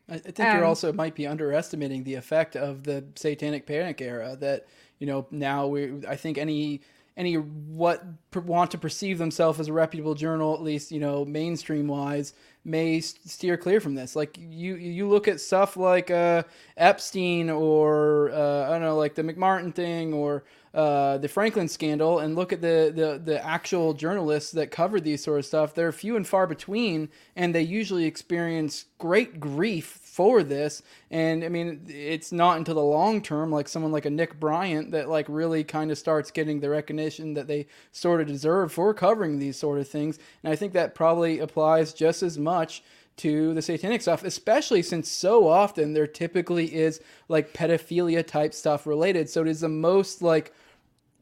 I, 0.10 0.18
think 0.18 0.40
um, 0.40 0.58
you 0.58 0.66
also 0.66 0.92
might 0.92 1.16
be 1.16 1.26
underestimating 1.26 2.04
the 2.04 2.16
effect 2.16 2.56
of 2.56 2.84
the 2.84 3.06
satanic 3.16 3.66
panic 3.66 4.02
era. 4.02 4.36
That 4.40 4.68
you 5.00 5.08
know 5.08 5.28
now 5.32 5.68
we, 5.68 6.06
I 6.08 6.16
think 6.16 6.38
any 6.38 6.82
any 7.16 7.36
what 7.36 8.04
want 8.36 8.72
to 8.72 8.78
perceive 8.78 9.18
themselves 9.18 9.60
as 9.60 9.68
a 9.68 9.74
reputable 9.74 10.14
journal, 10.14 10.54
at 10.54 10.62
least 10.62 10.92
you 10.92 11.00
know 11.00 11.26
mainstream 11.26 11.88
wise, 11.88 12.34
may 12.66 13.00
steer 13.02 13.58
clear 13.58 13.80
from 13.80 13.96
this. 13.96 14.16
Like 14.16 14.38
you 14.40 14.76
you 14.76 15.08
look 15.08 15.28
at 15.28 15.42
stuff 15.42 15.76
like 15.78 16.12
uh, 16.12 16.44
Epstein 16.78 17.50
or 17.50 18.32
uh, 18.32 18.68
I 18.68 18.70
don't 18.70 18.82
know, 18.82 18.98
like 18.98 19.16
the 19.16 19.24
McMartin 19.24 19.74
thing 19.74 20.14
or 20.14 20.44
uh, 20.74 21.18
the 21.20 21.28
Franklin 21.28 21.68
scandal, 21.68 22.20
and 22.20 22.36
look 22.36 22.52
at 22.54 22.62
the, 22.62 22.92
the 22.96 23.22
the 23.24 23.46
actual 23.46 23.94
journalists 23.94 24.52
that 24.54 24.72
covered 24.72 25.04
these 25.04 25.24
sort 25.24 25.40
of 25.40 25.46
stuff. 25.46 25.76
They're 25.76 25.92
few 25.92 26.16
and 26.16 26.28
far 26.28 26.48
between, 26.48 27.10
and 27.36 27.54
they 27.54 27.62
usually 27.62 28.06
experience 28.06 28.86
great 28.98 29.40
grief 29.40 30.00
for 30.14 30.44
this. 30.44 30.84
And 31.10 31.44
I 31.44 31.50
mean, 31.50 31.88
it's 31.90 32.32
not 32.32 32.58
until 32.58 32.76
the 32.76 32.82
long 32.82 33.20
term, 33.20 33.52
like 33.52 33.68
someone 33.68 33.92
like 33.92 34.06
a 34.06 34.12
Nick 34.12 34.40
Bryant, 34.40 34.92
that 34.92 35.10
like 35.10 35.26
really 35.28 35.64
kind 35.64 35.90
of 35.90 35.98
starts 35.98 36.30
getting 36.30 36.60
the 36.60 36.70
recognition 36.70 37.34
that 37.34 37.48
they 37.48 37.66
sort 37.92 38.22
of 38.22 38.28
deserve 38.28 38.72
for 38.72 38.94
covering 38.94 39.40
these 39.40 39.58
sort 39.58 39.80
of 39.80 39.88
things. 39.88 40.20
And 40.44 40.54
I 40.54 40.56
think 40.56 40.74
that 40.74 40.94
probably 40.94 41.40
applies 41.40 41.94
just 41.94 42.22
as 42.22 42.38
much 42.38 42.84
to 43.18 43.56
the 43.56 43.62
satanic 43.64 44.04
stuff, 44.04 44.24
especially 44.24 44.84
since 44.84 45.10
so 45.10 45.48
often 45.48 45.94
there 45.94 46.06
typically 46.06 46.76
is 46.76 47.02
like 47.28 47.52
pedophilia 47.52 48.26
type 48.26 48.54
stuff 48.54 48.86
related. 48.86 49.32
So 49.32 49.42
it 49.42 49.48
is 49.48 49.62
the 49.62 49.70
most 49.70 50.22
like 50.22 50.54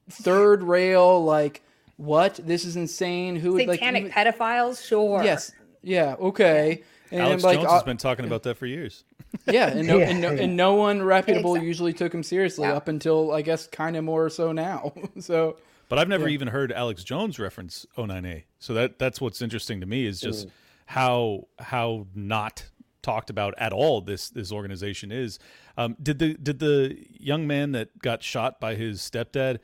third 0.09 0.63
rail, 0.63 1.23
like, 1.23 1.63
what? 1.95 2.41
This 2.43 2.65
is 2.65 2.75
insane. 2.75 3.37
Who 3.37 3.53
would 3.53 3.69
satanic 3.69 4.03
like 4.03 4.11
even... 4.11 4.33
pedophiles? 4.33 4.85
Sure. 4.85 5.23
Yes. 5.23 5.53
Yeah. 5.81 6.15
Okay. 6.19 6.83
And 7.11 7.21
Alex 7.21 7.43
like, 7.43 7.57
Jones 7.57 7.67
uh, 7.67 7.73
has 7.73 7.83
been 7.83 7.97
talking 7.97 8.25
about 8.25 8.43
that 8.43 8.55
for 8.55 8.65
years. 8.65 9.03
Yeah, 9.45 9.67
and 9.67 9.87
no, 9.87 9.97
yeah, 9.99 10.09
and, 10.09 10.21
no 10.21 10.29
and 10.29 10.55
no 10.55 10.75
one 10.75 11.01
reputable 11.01 11.55
exactly. 11.55 11.67
usually 11.67 11.93
took 11.93 12.13
him 12.13 12.23
seriously 12.23 12.67
yeah. 12.67 12.75
up 12.75 12.87
until 12.87 13.31
I 13.31 13.41
guess 13.41 13.67
kind 13.67 13.97
of 13.97 14.03
more 14.03 14.29
so 14.29 14.51
now. 14.51 14.93
so, 15.19 15.57
but 15.89 15.99
I've 15.99 16.07
never 16.07 16.27
yeah. 16.27 16.33
even 16.33 16.47
heard 16.47 16.71
Alex 16.71 17.03
Jones 17.03 17.37
reference 17.37 17.85
O9A. 17.97 18.43
So 18.59 18.73
that 18.73 18.97
that's 18.97 19.19
what's 19.19 19.41
interesting 19.41 19.81
to 19.81 19.85
me 19.85 20.05
is 20.05 20.19
just 20.21 20.47
mm. 20.47 20.51
how 20.85 21.47
how 21.59 22.07
not 22.15 22.69
talked 23.01 23.29
about 23.29 23.53
at 23.57 23.73
all 23.73 24.01
this 24.01 24.29
this 24.29 24.51
organization 24.51 25.11
is. 25.11 25.39
Um, 25.77 25.97
did 26.01 26.19
the 26.19 26.35
did 26.35 26.59
the 26.59 26.97
young 27.19 27.47
man 27.47 27.73
that 27.73 27.99
got 27.99 28.23
shot 28.23 28.59
by 28.59 28.75
his 28.75 29.01
stepdad 29.01 29.59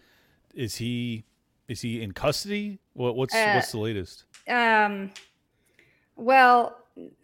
is 0.53 0.75
he 0.75 1.25
is 1.67 1.81
he 1.81 2.01
in 2.01 2.11
custody? 2.11 2.79
What 2.93 3.15
what's 3.15 3.33
uh, 3.33 3.51
what's 3.55 3.71
the 3.71 3.79
latest? 3.79 4.25
Um, 4.47 5.11
well, 6.15 6.77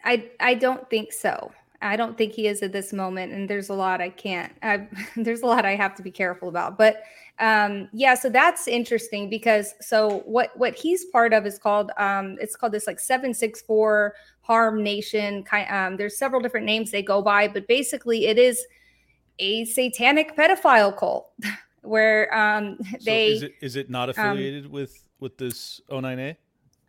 I 0.04 0.30
I 0.40 0.54
don't 0.56 0.90
think 0.90 1.14
so. 1.14 1.52
I 1.84 1.98
don't 1.98 2.18
think 2.18 2.34
he 2.34 2.48
is 2.48 2.64
at 2.64 2.72
this 2.72 2.94
moment, 2.94 3.34
and 3.34 3.50
there's 3.50 3.70
a 3.70 3.74
lot 3.74 4.00
I 4.00 4.10
can't. 4.10 4.54
I, 4.64 4.88
there's 5.18 5.42
a 5.42 5.46
lot 5.46 5.66
I 5.66 5.76
have 5.76 5.96
to 5.96 6.04
be 6.04 6.12
careful 6.12 6.48
about. 6.50 6.78
But 6.78 7.04
um, 7.40 7.90
yeah, 7.92 8.16
so 8.16 8.30
that's 8.30 8.68
interesting 8.68 9.30
because 9.30 9.74
so 9.82 10.20
what 10.26 10.56
what 10.58 10.76
he's 10.76 11.06
part 11.06 11.34
of 11.34 11.46
is 11.46 11.60
called 11.60 11.92
um, 11.98 12.38
it's 12.40 12.56
called 12.56 12.72
this 12.72 12.88
like 12.88 13.00
seven 13.00 13.34
six 13.34 13.62
four 13.62 14.16
Harm 14.42 14.82
Nation. 14.84 15.44
Kind 15.44 15.70
um, 15.70 15.98
there's 15.98 16.18
several 16.18 16.42
different 16.42 16.66
names 16.66 16.92
they 16.92 17.04
go 17.04 17.22
by, 17.22 17.48
but 17.48 17.68
basically 17.68 18.28
it 18.28 18.38
is 18.38 18.66
a 19.40 19.66
satanic 19.66 20.38
pedophile 20.38 20.96
cult 20.96 21.32
where 21.82 22.34
um, 22.36 22.78
they 23.04 23.32
so 23.32 23.36
is 23.36 23.44
it 23.44 23.54
is 23.62 23.76
it 23.76 23.90
not 23.90 24.10
um, 24.10 24.10
affiliated 24.12 24.72
with 24.72 25.04
with 25.20 25.38
this 25.38 25.82
O9A? 25.90 26.38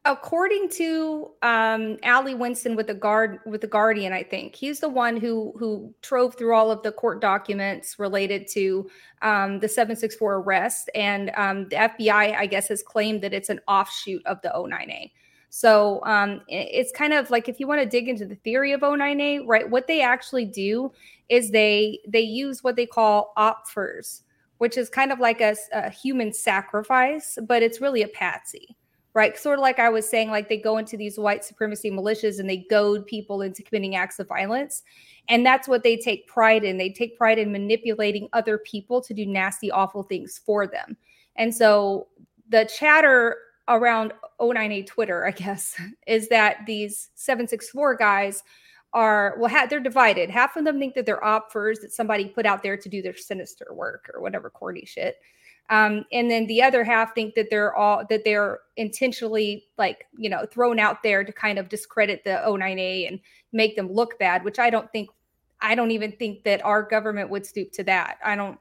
According 0.06 0.68
to 0.68 1.30
um, 1.42 1.96
Winston 2.38 2.76
with 2.76 2.86
the 2.86 2.94
guard 2.94 3.40
with 3.46 3.60
the 3.60 3.66
Guardian, 3.66 4.12
I 4.12 4.22
think 4.22 4.54
he's 4.54 4.80
the 4.80 4.88
one 4.88 5.16
who 5.16 5.54
who 5.58 5.94
drove 6.02 6.34
through 6.34 6.54
all 6.54 6.70
of 6.70 6.82
the 6.82 6.92
court 6.92 7.20
documents 7.20 7.98
related 7.98 8.46
to 8.48 8.90
um, 9.22 9.60
the 9.60 9.68
764 9.68 10.36
arrest, 10.36 10.90
and 10.94 11.30
um, 11.36 11.68
the 11.68 11.76
FBI, 11.76 12.36
I 12.36 12.46
guess, 12.46 12.68
has 12.68 12.82
claimed 12.82 13.22
that 13.22 13.32
it's 13.32 13.48
an 13.48 13.60
offshoot 13.66 14.24
of 14.26 14.40
the 14.42 14.52
O9A. 14.54 15.10
So 15.48 16.04
um, 16.04 16.42
it's 16.48 16.90
kind 16.90 17.12
of 17.12 17.30
like 17.30 17.48
if 17.48 17.60
you 17.60 17.66
want 17.66 17.80
to 17.80 17.86
dig 17.86 18.08
into 18.08 18.26
the 18.26 18.34
theory 18.34 18.72
of 18.72 18.80
O9A, 18.80 19.46
right? 19.46 19.68
What 19.68 19.86
they 19.86 20.02
actually 20.02 20.44
do 20.44 20.92
is 21.28 21.50
they 21.50 22.00
they 22.06 22.20
use 22.20 22.62
what 22.62 22.76
they 22.76 22.86
call 22.86 23.32
OPFERs, 23.38 24.22
which 24.58 24.76
is 24.76 24.90
kind 24.90 25.12
of 25.12 25.20
like 25.20 25.40
a, 25.40 25.54
a 25.72 25.88
human 25.90 26.32
sacrifice, 26.32 27.38
but 27.46 27.62
it's 27.62 27.80
really 27.80 28.02
a 28.02 28.08
patsy 28.08 28.76
right? 29.14 29.38
Sort 29.38 29.58
of 29.58 29.62
like 29.62 29.78
I 29.78 29.88
was 29.88 30.08
saying, 30.08 30.30
like 30.30 30.48
they 30.48 30.56
go 30.56 30.76
into 30.76 30.96
these 30.96 31.18
white 31.18 31.44
supremacy 31.44 31.90
militias 31.90 32.40
and 32.40 32.50
they 32.50 32.66
goad 32.68 33.06
people 33.06 33.42
into 33.42 33.62
committing 33.62 33.94
acts 33.94 34.18
of 34.18 34.26
violence. 34.26 34.82
And 35.28 35.46
that's 35.46 35.68
what 35.68 35.84
they 35.84 35.96
take 35.96 36.26
pride 36.26 36.64
in. 36.64 36.76
They 36.76 36.90
take 36.90 37.16
pride 37.16 37.38
in 37.38 37.52
manipulating 37.52 38.28
other 38.32 38.58
people 38.58 39.00
to 39.02 39.14
do 39.14 39.24
nasty, 39.24 39.70
awful 39.70 40.02
things 40.02 40.40
for 40.44 40.66
them. 40.66 40.96
And 41.36 41.54
so 41.54 42.08
the 42.48 42.64
chatter 42.64 43.36
around 43.68 44.12
O9A 44.40 44.86
Twitter, 44.86 45.26
I 45.26 45.30
guess, 45.30 45.80
is 46.06 46.28
that 46.28 46.58
these 46.66 47.10
764 47.14 47.96
guys 47.96 48.42
are 48.92 49.34
well 49.40 49.50
ha- 49.50 49.66
they're 49.68 49.80
divided 49.80 50.30
half 50.30 50.54
of 50.54 50.64
them 50.64 50.78
think 50.78 50.94
that 50.94 51.04
they're 51.04 51.20
OPFERs 51.20 51.80
that 51.80 51.92
somebody 51.92 52.26
put 52.26 52.46
out 52.46 52.62
there 52.62 52.76
to 52.76 52.88
do 52.88 53.02
their 53.02 53.16
sinister 53.16 53.66
work 53.72 54.08
or 54.14 54.20
whatever 54.20 54.48
corny 54.48 54.84
shit 54.84 55.16
um, 55.70 56.04
and 56.12 56.30
then 56.30 56.46
the 56.46 56.62
other 56.62 56.84
half 56.84 57.14
think 57.14 57.34
that 57.34 57.48
they're 57.50 57.74
all 57.74 58.04
that 58.10 58.24
they're 58.24 58.60
intentionally 58.76 59.64
like 59.78 60.06
you 60.16 60.28
know 60.28 60.44
thrown 60.46 60.78
out 60.78 61.02
there 61.02 61.24
to 61.24 61.32
kind 61.32 61.58
of 61.58 61.68
discredit 61.68 62.22
the 62.24 62.42
O9A 62.46 63.08
and 63.08 63.20
make 63.52 63.76
them 63.76 63.90
look 63.90 64.18
bad, 64.18 64.44
which 64.44 64.58
I 64.58 64.68
don't 64.68 64.90
think 64.92 65.08
I 65.60 65.74
don't 65.74 65.90
even 65.90 66.12
think 66.12 66.44
that 66.44 66.62
our 66.64 66.82
government 66.82 67.30
would 67.30 67.46
stoop 67.46 67.72
to 67.72 67.84
that. 67.84 68.18
I 68.24 68.36
don't. 68.36 68.58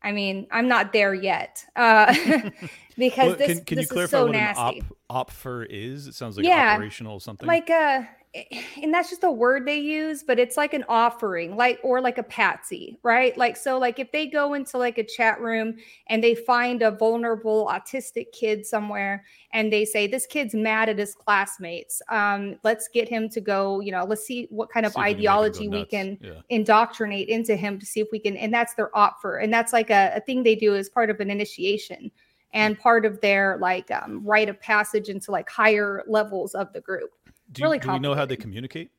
I 0.00 0.12
mean, 0.12 0.46
I'm 0.52 0.68
not 0.68 0.92
there 0.92 1.12
yet 1.12 1.64
uh, 1.74 2.14
because 2.96 3.30
well, 3.30 3.36
this, 3.36 3.56
can, 3.56 3.64
can 3.64 3.76
this 3.78 3.90
you 3.90 3.94
clarify 3.94 4.04
is 4.04 4.10
so 4.10 4.26
what 4.26 4.32
nasty. 4.32 4.78
an 4.78 4.86
op, 5.10 5.28
opfer 5.30 5.66
is? 5.68 6.06
It 6.06 6.14
sounds 6.14 6.36
like 6.36 6.46
yeah, 6.46 6.74
operational 6.74 7.18
something. 7.18 7.48
Like 7.48 7.68
uh 7.68 8.02
and 8.82 8.92
that's 8.92 9.10
just 9.10 9.24
a 9.24 9.30
word 9.30 9.66
they 9.66 9.78
use, 9.78 10.22
but 10.22 10.38
it's 10.38 10.56
like 10.56 10.74
an 10.74 10.84
offering, 10.88 11.56
like 11.56 11.78
or 11.82 12.00
like 12.00 12.18
a 12.18 12.22
patsy, 12.22 12.98
right? 13.02 13.36
Like 13.36 13.56
so, 13.56 13.78
like 13.78 13.98
if 13.98 14.10
they 14.12 14.26
go 14.26 14.54
into 14.54 14.78
like 14.78 14.98
a 14.98 15.04
chat 15.04 15.40
room 15.40 15.76
and 16.08 16.22
they 16.22 16.34
find 16.34 16.82
a 16.82 16.90
vulnerable 16.90 17.70
autistic 17.70 18.32
kid 18.32 18.66
somewhere 18.66 19.24
and 19.52 19.72
they 19.72 19.84
say 19.84 20.06
this 20.06 20.26
kid's 20.26 20.54
mad 20.54 20.88
at 20.88 20.98
his 20.98 21.14
classmates, 21.14 22.02
um, 22.10 22.56
let's 22.64 22.88
get 22.88 23.08
him 23.08 23.28
to 23.30 23.40
go, 23.40 23.80
you 23.80 23.92
know, 23.92 24.04
let's 24.04 24.24
see 24.24 24.46
what 24.50 24.70
kind 24.70 24.86
of 24.86 24.92
see 24.92 25.00
ideology 25.00 25.68
we 25.68 25.84
can, 25.84 26.18
yeah. 26.20 26.40
indoctrinate 26.50 27.28
into 27.28 27.56
him 27.56 27.78
to 27.78 27.86
see 27.86 28.00
if 28.00 28.08
we 28.12 28.18
can, 28.18 28.36
and 28.36 28.52
that's 28.52 28.74
their 28.74 28.96
offer, 28.96 29.38
and 29.38 29.52
that's 29.52 29.72
like 29.72 29.90
a, 29.90 30.12
a 30.16 30.20
thing 30.20 30.42
they 30.42 30.54
do 30.54 30.74
as 30.74 30.88
part 30.88 31.10
of 31.10 31.20
an 31.20 31.30
initiation 31.30 32.10
and 32.52 32.78
part 32.78 33.04
of 33.04 33.20
their 33.20 33.58
like 33.60 33.90
um, 33.90 34.24
rite 34.24 34.48
of 34.48 34.60
passage 34.60 35.08
into 35.08 35.30
like 35.30 35.48
higher 35.48 36.02
levels 36.06 36.54
of 36.54 36.72
the 36.72 36.80
group 36.80 37.10
do, 37.52 37.62
really 37.62 37.78
do 37.78 37.92
we 37.92 37.98
know 37.98 38.14
how 38.14 38.26
they 38.26 38.36
communicate? 38.36 38.90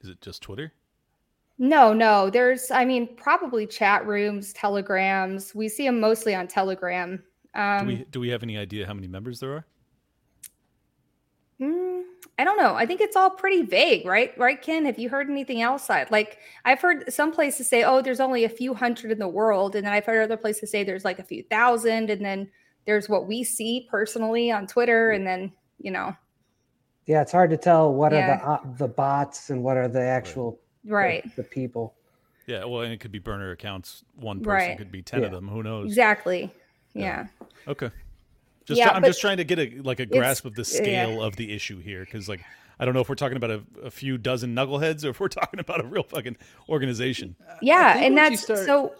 Is 0.00 0.08
it 0.10 0.20
just 0.20 0.42
Twitter? 0.42 0.72
No, 1.58 1.92
no. 1.92 2.30
There's, 2.30 2.70
I 2.70 2.84
mean, 2.84 3.14
probably 3.16 3.66
chat 3.66 4.06
rooms, 4.06 4.52
telegrams. 4.52 5.54
We 5.54 5.68
see 5.68 5.86
them 5.86 6.00
mostly 6.00 6.34
on 6.34 6.48
Telegram. 6.48 7.22
Um, 7.54 7.80
do 7.80 7.86
we 7.86 8.04
do 8.10 8.20
we 8.20 8.28
have 8.30 8.42
any 8.42 8.56
idea 8.56 8.86
how 8.86 8.94
many 8.94 9.06
members 9.06 9.38
there 9.40 9.52
are? 9.52 9.66
Mm, 11.60 12.02
I 12.38 12.44
don't 12.44 12.56
know. 12.56 12.74
I 12.74 12.86
think 12.86 13.00
it's 13.00 13.14
all 13.14 13.30
pretty 13.30 13.62
vague, 13.62 14.06
right? 14.06 14.36
Right, 14.38 14.60
Ken? 14.60 14.86
Have 14.86 14.98
you 14.98 15.08
heard 15.08 15.28
anything 15.28 15.60
else? 15.60 15.88
Like, 15.88 16.38
I've 16.64 16.80
heard 16.80 17.12
some 17.12 17.30
places 17.30 17.68
say, 17.68 17.84
"Oh, 17.84 18.00
there's 18.00 18.20
only 18.20 18.44
a 18.44 18.48
few 18.48 18.74
hundred 18.74 19.12
in 19.12 19.18
the 19.18 19.28
world," 19.28 19.76
and 19.76 19.86
then 19.86 19.92
I've 19.92 20.06
heard 20.06 20.22
other 20.22 20.38
places 20.38 20.70
say 20.70 20.82
there's 20.82 21.04
like 21.04 21.18
a 21.18 21.24
few 21.24 21.42
thousand, 21.44 22.10
and 22.10 22.24
then 22.24 22.50
there's 22.86 23.08
what 23.08 23.28
we 23.28 23.44
see 23.44 23.86
personally 23.90 24.50
on 24.50 24.66
Twitter, 24.66 25.10
and 25.10 25.26
then 25.26 25.52
you 25.78 25.90
know 25.90 26.16
yeah, 27.06 27.22
it's 27.22 27.32
hard 27.32 27.50
to 27.50 27.56
tell 27.56 27.92
what 27.92 28.12
yeah. 28.12 28.38
are 28.44 28.60
the 28.60 28.68
uh, 28.68 28.74
the 28.76 28.88
bots 28.88 29.50
and 29.50 29.62
what 29.62 29.76
are 29.76 29.88
the 29.88 30.00
actual 30.02 30.60
right 30.84 31.24
the, 31.36 31.42
the, 31.42 31.48
people. 31.48 31.94
Yeah, 32.46 32.64
well, 32.64 32.82
and 32.82 32.92
it 32.92 33.00
could 33.00 33.12
be 33.12 33.18
burner 33.18 33.50
accounts. 33.50 34.04
One 34.16 34.38
person 34.38 34.52
right. 34.52 34.78
could 34.78 34.92
be 34.92 35.02
ten 35.02 35.20
yeah. 35.20 35.26
of 35.26 35.32
them. 35.32 35.48
Who 35.48 35.62
knows? 35.62 35.86
Exactly. 35.86 36.50
Yeah. 36.94 37.26
Okay. 37.66 37.90
Just 38.64 38.78
Yeah, 38.78 38.90
I'm 38.90 39.02
just 39.02 39.20
trying 39.20 39.38
to 39.38 39.44
get 39.44 39.58
a 39.58 39.80
like 39.82 40.00
a 40.00 40.06
grasp 40.06 40.44
of 40.44 40.54
the 40.54 40.62
yeah. 40.62 40.82
scale 40.82 41.22
of 41.22 41.36
the 41.36 41.52
issue 41.52 41.80
here 41.80 42.04
because 42.04 42.28
like 42.28 42.44
I 42.78 42.84
don't 42.84 42.94
know 42.94 43.00
if 43.00 43.08
we're 43.08 43.14
talking 43.14 43.36
about 43.36 43.50
a, 43.50 43.62
a 43.84 43.90
few 43.90 44.18
dozen 44.18 44.54
knuckleheads 44.54 45.04
or 45.04 45.10
if 45.10 45.20
we're 45.20 45.28
talking 45.28 45.60
about 45.60 45.80
a 45.80 45.86
real 45.86 46.04
fucking 46.04 46.36
organization. 46.68 47.36
Yeah, 47.60 47.98
and 47.98 48.16
that's 48.16 48.42
start- 48.42 48.66
so. 48.66 48.94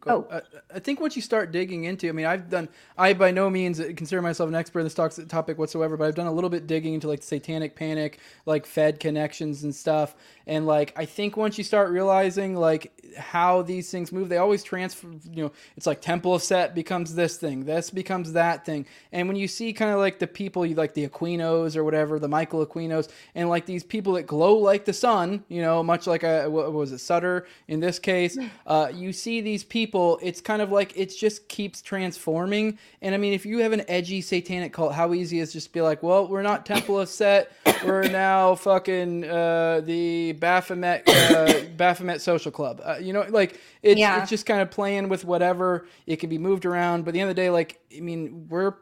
Go- 0.00 0.26
I, 0.32 0.40
I 0.74 0.78
think 0.80 1.00
once 1.00 1.14
you 1.14 1.22
start 1.22 1.52
digging 1.52 1.84
into, 1.84 2.08
I 2.08 2.12
mean, 2.12 2.26
I've 2.26 2.50
done. 2.50 2.68
I 2.98 3.12
by 3.12 3.30
no 3.30 3.48
means 3.48 3.78
consider 3.78 4.20
myself 4.20 4.48
an 4.48 4.56
expert 4.56 4.80
in 4.80 4.86
this 4.86 4.94
tox- 4.94 5.20
topic 5.28 5.58
whatsoever, 5.58 5.96
but 5.96 6.08
I've 6.08 6.16
done 6.16 6.26
a 6.26 6.32
little 6.32 6.50
bit 6.50 6.66
digging 6.66 6.94
into 6.94 7.06
like 7.06 7.22
satanic 7.22 7.76
panic, 7.76 8.18
like 8.46 8.66
Fed 8.66 8.98
connections 8.98 9.62
and 9.62 9.72
stuff. 9.72 10.16
And 10.48 10.66
like, 10.66 10.92
I 10.96 11.04
think 11.04 11.36
once 11.36 11.56
you 11.56 11.62
start 11.62 11.90
realizing 11.90 12.56
like 12.56 12.92
how 13.16 13.62
these 13.62 13.88
things 13.88 14.10
move, 14.10 14.28
they 14.28 14.38
always 14.38 14.64
transfer. 14.64 15.06
You 15.30 15.44
know, 15.44 15.52
it's 15.76 15.86
like 15.86 16.00
Temple 16.00 16.34
of 16.34 16.42
Set 16.42 16.74
becomes 16.74 17.14
this 17.14 17.36
thing, 17.36 17.64
this 17.64 17.90
becomes 17.90 18.32
that 18.32 18.66
thing. 18.66 18.86
And 19.12 19.28
when 19.28 19.36
you 19.36 19.46
see 19.46 19.72
kind 19.72 19.92
of 19.92 19.98
like 19.98 20.18
the 20.18 20.26
people, 20.26 20.66
you 20.66 20.74
like 20.74 20.94
the 20.94 21.08
Aquinos 21.08 21.76
or 21.76 21.84
whatever, 21.84 22.18
the 22.18 22.26
Michael 22.26 22.66
Aquinos, 22.66 23.08
and 23.36 23.48
like 23.48 23.66
these 23.66 23.84
people 23.84 24.14
that 24.14 24.26
glow 24.26 24.56
like 24.56 24.84
the 24.84 24.92
sun, 24.92 25.44
you 25.48 25.62
know, 25.62 25.84
much 25.84 26.08
like 26.08 26.24
a 26.24 26.50
what 26.50 26.72
was 26.72 26.90
it 26.90 26.98
Sutter 26.98 27.46
in 27.68 27.78
this 27.78 28.00
case, 28.00 28.36
uh, 28.66 28.90
you 28.92 29.12
see 29.12 29.40
these 29.40 29.62
people. 29.62 29.75
People, 29.76 30.18
it's 30.22 30.40
kind 30.40 30.62
of 30.62 30.72
like 30.72 30.96
it 30.96 31.14
just 31.14 31.48
keeps 31.50 31.82
transforming. 31.82 32.78
And 33.02 33.14
I 33.14 33.18
mean, 33.18 33.34
if 33.34 33.44
you 33.44 33.58
have 33.58 33.72
an 33.72 33.82
edgy 33.88 34.22
satanic 34.22 34.72
cult, 34.72 34.94
how 34.94 35.12
easy 35.12 35.38
is 35.38 35.52
just 35.52 35.70
be 35.74 35.82
like, 35.82 36.02
well, 36.02 36.26
we're 36.28 36.40
not 36.40 36.64
Temple 36.64 36.98
of 36.98 37.10
Set, 37.10 37.52
we're 37.84 38.08
now 38.08 38.54
fucking 38.54 39.24
uh, 39.28 39.82
the 39.84 40.32
Baphomet 40.32 41.06
uh, 41.06 41.60
Baphomet 41.76 42.22
Social 42.22 42.50
Club. 42.50 42.80
Uh, 42.82 42.96
you 42.98 43.12
know, 43.12 43.26
like 43.28 43.60
it's 43.82 44.00
Yeah. 44.00 44.22
it's 44.22 44.30
just 44.30 44.46
kind 44.46 44.62
of 44.62 44.70
playing 44.70 45.10
with 45.10 45.26
whatever. 45.26 45.86
It 46.06 46.16
can 46.20 46.30
be 46.30 46.38
moved 46.38 46.64
around, 46.64 47.04
but 47.04 47.10
at 47.10 47.12
the 47.12 47.20
end 47.20 47.28
of 47.28 47.36
the 47.36 47.42
day, 47.42 47.50
like 47.50 47.78
I 47.94 48.00
mean, 48.00 48.46
we're 48.48 48.76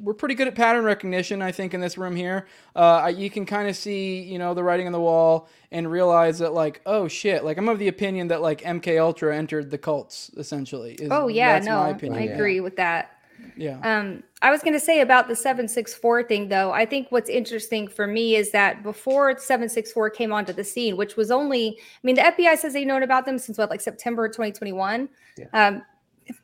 we're 0.00 0.14
pretty 0.14 0.34
good 0.34 0.48
at 0.48 0.54
pattern 0.54 0.84
recognition, 0.84 1.42
I 1.42 1.52
think, 1.52 1.74
in 1.74 1.80
this 1.80 1.96
room 1.98 2.16
here. 2.16 2.46
Uh, 2.74 3.12
you 3.14 3.30
can 3.30 3.46
kind 3.46 3.68
of 3.68 3.76
see, 3.76 4.20
you 4.22 4.38
know, 4.38 4.54
the 4.54 4.62
writing 4.64 4.86
on 4.86 4.92
the 4.92 5.00
wall 5.00 5.48
and 5.70 5.90
realize 5.90 6.38
that, 6.40 6.52
like, 6.52 6.80
oh 6.86 7.08
shit, 7.08 7.44
like 7.44 7.58
I'm 7.58 7.68
of 7.68 7.78
the 7.78 7.88
opinion 7.88 8.28
that 8.28 8.42
like 8.42 8.62
MK 8.62 8.98
Ultra 9.00 9.36
entered 9.36 9.70
the 9.70 9.78
cults 9.78 10.30
essentially. 10.36 10.94
is- 10.94 11.08
Oh 11.10 11.28
yeah, 11.28 11.54
that's 11.54 11.66
no, 11.66 11.76
my 11.76 11.86
I 11.86 11.90
opinion. 11.90 12.32
agree 12.32 12.60
with 12.60 12.76
that. 12.76 13.12
Yeah. 13.56 13.78
Um, 13.82 14.22
I 14.42 14.50
was 14.50 14.62
going 14.62 14.72
to 14.72 14.80
say 14.80 15.00
about 15.00 15.28
the 15.28 15.36
764 15.36 16.22
thing, 16.24 16.48
though. 16.48 16.72
I 16.72 16.86
think 16.86 17.08
what's 17.10 17.28
interesting 17.30 17.86
for 17.86 18.06
me 18.06 18.34
is 18.34 18.50
that 18.52 18.82
before 18.82 19.30
764 19.38 20.10
came 20.10 20.32
onto 20.32 20.52
the 20.52 20.64
scene, 20.64 20.96
which 20.96 21.16
was 21.16 21.30
only, 21.30 21.68
I 21.78 21.98
mean, 22.02 22.16
the 22.16 22.22
FBI 22.22 22.56
says 22.56 22.72
they've 22.72 22.86
known 22.86 23.02
about 23.02 23.24
them 23.26 23.38
since 23.38 23.58
what, 23.58 23.68
like 23.70 23.80
September 23.82 24.28
2021. 24.28 25.08
Um, 25.52 25.82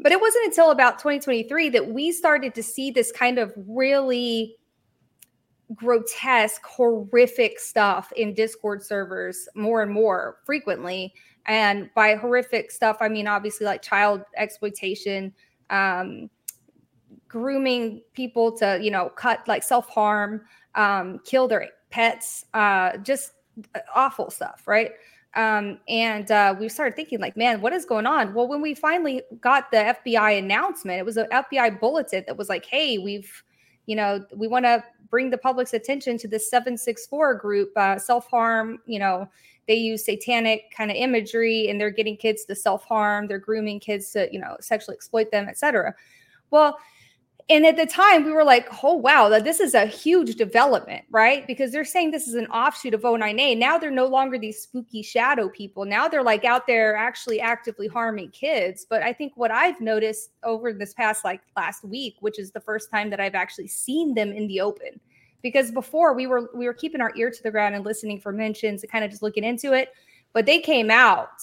but 0.00 0.12
it 0.12 0.20
wasn't 0.20 0.44
until 0.46 0.70
about 0.70 0.98
2023 0.98 1.68
that 1.70 1.88
we 1.88 2.12
started 2.12 2.54
to 2.54 2.62
see 2.62 2.90
this 2.90 3.12
kind 3.12 3.38
of 3.38 3.52
really 3.56 4.56
grotesque, 5.74 6.64
horrific 6.64 7.58
stuff 7.58 8.12
in 8.16 8.34
Discord 8.34 8.82
servers 8.82 9.48
more 9.54 9.82
and 9.82 9.92
more 9.92 10.38
frequently. 10.44 11.14
And 11.46 11.90
by 11.94 12.14
horrific 12.14 12.70
stuff, 12.70 12.98
I 13.00 13.08
mean 13.08 13.26
obviously 13.26 13.66
like 13.66 13.82
child 13.82 14.22
exploitation, 14.36 15.32
um, 15.70 16.30
grooming 17.28 18.02
people 18.12 18.52
to 18.58 18.78
you 18.80 18.90
know 18.90 19.08
cut 19.08 19.46
like 19.48 19.62
self 19.62 19.88
harm, 19.88 20.42
um, 20.74 21.20
kill 21.24 21.48
their 21.48 21.68
pets, 21.90 22.44
uh, 22.54 22.96
just 22.98 23.32
awful 23.94 24.30
stuff, 24.30 24.62
right? 24.66 24.92
Um, 25.34 25.78
and 25.88 26.30
uh, 26.30 26.54
we 26.58 26.68
started 26.68 26.94
thinking 26.94 27.20
like, 27.20 27.36
man, 27.36 27.60
what 27.60 27.72
is 27.72 27.84
going 27.84 28.06
on? 28.06 28.34
Well, 28.34 28.48
when 28.48 28.60
we 28.60 28.74
finally 28.74 29.22
got 29.40 29.70
the 29.70 29.96
FBI 30.04 30.38
announcement, 30.38 30.98
it 30.98 31.06
was 31.06 31.16
an 31.16 31.26
FBI 31.32 31.80
bulletin 31.80 32.24
that 32.26 32.36
was 32.36 32.48
like, 32.48 32.66
hey, 32.66 32.98
we've 32.98 33.42
you 33.86 33.96
know, 33.96 34.24
we 34.34 34.46
want 34.46 34.64
to 34.64 34.82
bring 35.10 35.30
the 35.30 35.38
public's 35.38 35.74
attention 35.74 36.16
to 36.18 36.28
the 36.28 36.38
764 36.38 37.34
group, 37.34 37.72
uh, 37.76 37.98
self 37.98 38.28
harm. 38.28 38.78
You 38.86 38.98
know, 38.98 39.28
they 39.66 39.74
use 39.74 40.04
satanic 40.04 40.72
kind 40.76 40.90
of 40.90 40.96
imagery 40.96 41.68
and 41.68 41.80
they're 41.80 41.90
getting 41.90 42.16
kids 42.16 42.44
to 42.46 42.54
self 42.54 42.84
harm. 42.84 43.26
They're 43.26 43.38
grooming 43.38 43.80
kids 43.80 44.10
to, 44.12 44.28
you 44.32 44.40
know, 44.40 44.56
sexually 44.60 44.96
exploit 44.96 45.30
them, 45.30 45.48
etc. 45.48 45.94
Well, 46.50 46.78
and 47.52 47.66
at 47.66 47.76
the 47.76 47.84
time, 47.84 48.24
we 48.24 48.32
were 48.32 48.44
like, 48.44 48.66
oh, 48.82 48.94
wow, 48.94 49.28
that 49.28 49.44
this 49.44 49.60
is 49.60 49.74
a 49.74 49.84
huge 49.84 50.36
development, 50.36 51.04
right? 51.10 51.46
Because 51.46 51.70
they're 51.70 51.84
saying 51.84 52.10
this 52.10 52.26
is 52.26 52.34
an 52.34 52.46
offshoot 52.46 52.94
of 52.94 53.02
O9A. 53.02 53.58
Now 53.58 53.76
they're 53.76 53.90
no 53.90 54.06
longer 54.06 54.38
these 54.38 54.62
spooky 54.62 55.02
shadow 55.02 55.50
people. 55.50 55.84
Now 55.84 56.08
they're 56.08 56.22
like 56.22 56.46
out 56.46 56.66
there 56.66 56.96
actually 56.96 57.40
actively 57.40 57.88
harming 57.88 58.30
kids. 58.30 58.86
But 58.88 59.02
I 59.02 59.12
think 59.12 59.34
what 59.36 59.50
I've 59.50 59.80
noticed 59.82 60.30
over 60.42 60.72
this 60.72 60.94
past 60.94 61.26
like 61.26 61.42
last 61.54 61.84
week, 61.84 62.16
which 62.20 62.38
is 62.38 62.52
the 62.52 62.60
first 62.60 62.90
time 62.90 63.10
that 63.10 63.20
I've 63.20 63.34
actually 63.34 63.68
seen 63.68 64.14
them 64.14 64.32
in 64.32 64.46
the 64.48 64.62
open, 64.62 64.98
because 65.42 65.70
before 65.70 66.14
we 66.14 66.26
were 66.26 66.48
we 66.54 66.64
were 66.64 66.74
keeping 66.74 67.02
our 67.02 67.12
ear 67.16 67.30
to 67.30 67.42
the 67.42 67.50
ground 67.50 67.74
and 67.74 67.84
listening 67.84 68.18
for 68.18 68.32
mentions 68.32 68.82
and 68.82 68.90
kind 68.90 69.04
of 69.04 69.10
just 69.10 69.22
looking 69.22 69.44
into 69.44 69.74
it, 69.74 69.92
but 70.32 70.46
they 70.46 70.58
came 70.58 70.90
out. 70.90 71.42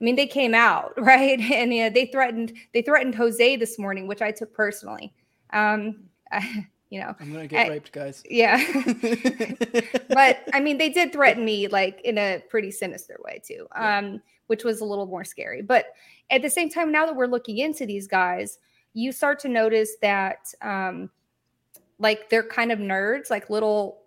I 0.00 0.04
mean, 0.04 0.16
they 0.16 0.26
came 0.26 0.54
out, 0.54 0.94
right? 0.98 1.38
And 1.40 1.74
yeah, 1.74 1.90
they 1.90 2.06
threatened 2.06 2.54
they 2.72 2.80
threatened 2.80 3.14
Jose 3.14 3.56
this 3.56 3.78
morning, 3.78 4.06
which 4.06 4.22
I 4.22 4.30
took 4.30 4.54
personally. 4.54 5.12
Um, 5.52 6.04
I, 6.30 6.66
you 6.90 7.00
know, 7.00 7.14
I'm 7.20 7.32
gonna 7.32 7.46
get 7.46 7.66
I- 7.66 7.70
raped, 7.70 7.92
guys. 7.92 8.22
yeah. 8.28 8.56
but 10.08 10.40
I 10.52 10.60
mean, 10.60 10.78
they 10.78 10.90
did 10.90 11.12
threaten 11.12 11.44
me 11.44 11.68
like 11.68 12.00
in 12.02 12.18
a 12.18 12.42
pretty 12.48 12.70
sinister 12.70 13.16
way 13.24 13.40
too, 13.44 13.66
um, 13.74 14.20
which 14.48 14.64
was 14.64 14.80
a 14.80 14.84
little 14.84 15.06
more 15.06 15.24
scary. 15.24 15.62
But 15.62 15.86
at 16.30 16.42
the 16.42 16.50
same 16.50 16.68
time, 16.68 16.92
now 16.92 17.06
that 17.06 17.16
we're 17.16 17.26
looking 17.26 17.58
into 17.58 17.86
these 17.86 18.06
guys, 18.06 18.58
you 18.94 19.12
start 19.12 19.38
to 19.40 19.48
notice 19.48 19.96
that 20.02 20.52
um, 20.60 21.10
like 21.98 22.28
they're 22.28 22.42
kind 22.42 22.72
of 22.72 22.78
nerds, 22.78 23.30
like 23.30 23.48
little 23.48 24.02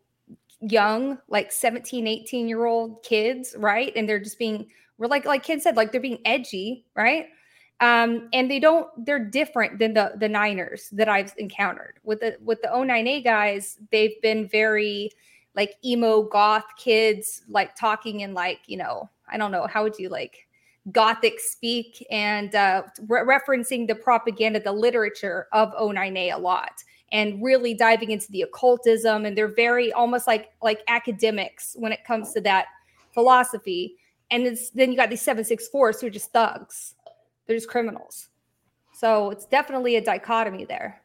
young, 0.62 1.18
like 1.28 1.52
17, 1.52 2.08
18 2.08 2.48
year 2.48 2.66
old 2.66 3.04
kids, 3.04 3.56
right? 3.58 3.92
And 3.96 4.08
they're 4.08 4.20
just 4.20 4.40
being, 4.40 4.68
we're 4.98 5.08
like, 5.08 5.26
like 5.26 5.44
Ken 5.44 5.60
said, 5.60 5.76
like 5.76 5.92
they're 5.92 6.02
being 6.02 6.22
edgy, 6.26 6.86
right? 6.96 7.28
Um 7.82 8.30
and 8.34 8.50
they 8.50 8.60
don't 8.60 8.88
they're 9.06 9.24
different 9.24 9.80
than 9.80 9.94
the 9.94 10.14
the 10.18 10.30
niners 10.30 10.90
that 10.94 11.10
i've 11.10 11.34
encountered. 11.38 12.00
With 12.04 12.22
the 12.22 12.38
with 12.44 12.62
the 12.62 12.70
O9A 12.70 13.24
guys 13.24 13.78
they've 13.92 14.20
been 14.22 14.48
very 14.48 15.12
like 15.56 15.76
emo 15.84 16.24
goth 16.24 16.66
kids 16.78 17.44
like 17.50 17.76
talking 17.76 18.22
in 18.22 18.34
like 18.34 18.60
you 18.68 18.78
know 18.78 19.10
i 19.32 19.38
don't 19.38 19.52
know 19.52 19.68
how 19.68 19.84
would 19.84 19.98
you 19.98 20.10
like 20.10 20.48
gothic 20.92 21.40
speak 21.40 22.06
and 22.12 22.56
uh 22.56 22.84
re- 23.08 23.22
referencing 23.22 23.88
the 23.88 23.96
propaganda 23.96 24.60
the 24.60 24.72
literature 24.72 25.48
of 25.52 25.74
O9A 25.74 26.34
a 26.34 26.38
lot 26.38 26.84
and 27.12 27.42
really 27.44 27.74
diving 27.74 28.12
into 28.12 28.32
the 28.32 28.42
occultism. 28.42 29.26
And 29.26 29.38
they're 29.38 29.48
very 29.48 29.92
almost 29.94 30.28
like 30.28 30.50
like 30.62 30.82
academics 30.88 31.76
when 31.80 31.92
it 31.92 32.04
comes 32.04 32.34
to 32.34 32.42
that 32.42 32.66
philosophy. 33.14 33.96
And 34.32 34.58
then 34.74 34.92
you 34.92 34.98
got 34.98 35.10
these 35.10 35.26
764s 35.26 36.02
who 36.02 36.08
are 36.08 36.10
just 36.10 36.34
thugs 36.34 36.96
they're 37.46 37.58
just 37.58 37.70
criminals. 37.70 38.30
So 38.94 39.30
it's 39.30 39.46
definitely 39.46 39.98
a 39.98 40.02
dichotomy 40.02 40.66
there. 40.66 41.02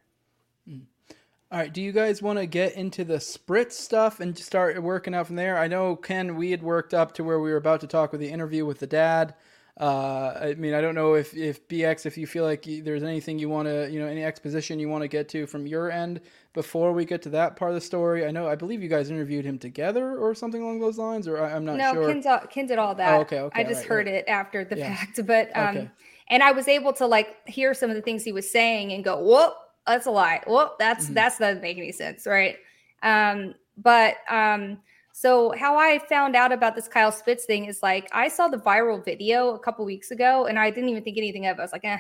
All 1.53 1.59
right, 1.59 1.73
do 1.73 1.83
you 1.83 1.91
guys 1.91 2.23
want 2.23 2.39
to 2.39 2.47
get 2.47 2.75
into 2.75 3.03
the 3.05 3.19
Spitz 3.19 3.77
stuff 3.77 4.21
and 4.21 4.37
just 4.37 4.47
start 4.47 4.81
working 4.81 5.17
out 5.17 5.27
from 5.27 5.35
there? 5.35 5.59
I 5.59 5.67
know 5.67 5.97
Ken, 5.97 6.37
we 6.37 6.53
had 6.53 6.63
worked 6.63 6.95
up 6.95 7.13
to 7.15 7.25
where 7.25 7.41
we 7.41 7.51
were 7.51 7.57
about 7.57 7.81
to 7.81 7.89
talk 7.89 8.13
with 8.13 8.21
the 8.21 8.29
interview 8.29 8.65
with 8.65 8.79
the 8.79 8.87
dad. 8.87 9.35
Uh, 9.81 10.39
I 10.41 10.55
mean, 10.55 10.75
I 10.75 10.81
don't 10.81 10.95
know 10.95 11.15
if 11.15 11.35
if 11.35 11.67
BX, 11.67 12.07
if 12.07 12.17
you 12.17 12.29
feel 12.29 12.45
like 12.45 12.65
there's 12.85 13.03
anything 13.03 13.41
you 13.41 13.49
want 13.49 13.67
to, 13.67 13.91
you 13.91 13.99
know, 13.99 14.07
any 14.07 14.23
exposition 14.23 14.79
you 14.79 14.89
want 14.89 15.03
to 15.03 15.09
get 15.09 15.29
to 15.31 15.47
from 15.47 15.67
your 15.67 15.91
end 15.91 16.21
before 16.53 16.93
we 16.93 17.05
get 17.05 17.23
to 17.23 17.31
that 17.31 17.57
part 17.57 17.73
of 17.73 17.75
the 17.75 17.81
story. 17.81 18.25
I 18.27 18.31
know, 18.31 18.47
I 18.47 18.55
believe 18.55 18.81
you 18.81 18.89
guys 18.89 19.11
interviewed 19.11 19.45
him 19.45 19.59
together 19.59 20.19
or 20.19 20.37
something 20.37 20.63
along 20.63 20.79
those 20.79 20.99
lines, 20.99 21.27
or 21.27 21.43
I, 21.43 21.51
am 21.57 21.65
not 21.65 21.79
no, 21.79 21.95
sure. 21.95 22.07
Ken, 22.13 22.21
did- 22.21 22.51
Ken 22.51 22.67
did 22.67 22.79
all 22.79 22.95
that. 22.95 23.17
Oh, 23.17 23.21
okay, 23.23 23.41
okay, 23.41 23.61
I 23.61 23.65
just 23.65 23.81
right, 23.81 23.89
heard 23.89 24.07
right. 24.07 24.17
it 24.17 24.29
after 24.29 24.65
the 24.65 24.77
Yeah. 24.79 24.95
fact, 24.95 25.27
but 25.27 25.57
um, 25.57 25.77
Okay. 25.77 25.91
And 26.31 26.43
I 26.43 26.53
was 26.53 26.69
able 26.69 26.93
to 26.95 27.07
like 27.07 27.37
hear 27.47 27.75
some 27.75 27.91
of 27.91 27.97
the 27.97 28.03
things 28.03 28.25
he 28.25 28.33
was 28.33 28.51
saying 28.51 28.93
and 28.93 29.05
go, 29.05 29.19
"Whoop, 29.23 29.55
that's 29.87 30.07
a 30.07 30.11
lie. 30.11 30.41
Whoop, 30.47 30.79
that's 30.79 31.07
Mm-hmm. 31.07 31.15
that's 31.15 31.39
doesn't 31.39 31.61
make 31.63 31.77
any 31.77 31.93
sense, 31.93 32.27
right?" 32.27 32.57
Um, 33.03 33.55
but 33.77 34.17
um, 34.31 34.79
so 35.13 35.53
how 35.59 35.77
I 35.77 35.99
found 35.99 36.37
out 36.37 36.53
about 36.53 36.75
this 36.77 36.89
Kyle 36.89 37.13
Spitz 37.13 37.45
thing 37.45 37.67
is 37.67 37.83
like 37.83 38.09
I 38.13 38.29
saw 38.29 38.49
the 38.49 38.59
viral 38.59 39.05
video 39.05 39.55
a 39.55 39.59
couple 39.59 39.85
weeks 39.85 40.11
ago, 40.11 40.47
and 40.47 40.59
I 40.59 40.71
didn't 40.71 40.89
even 40.89 41.03
think 41.03 41.19
anything 41.19 41.47
of 41.47 41.59
it. 41.59 41.61
I 41.61 41.65
was 41.65 41.73
like, 41.73 41.85
eh. 41.85 41.99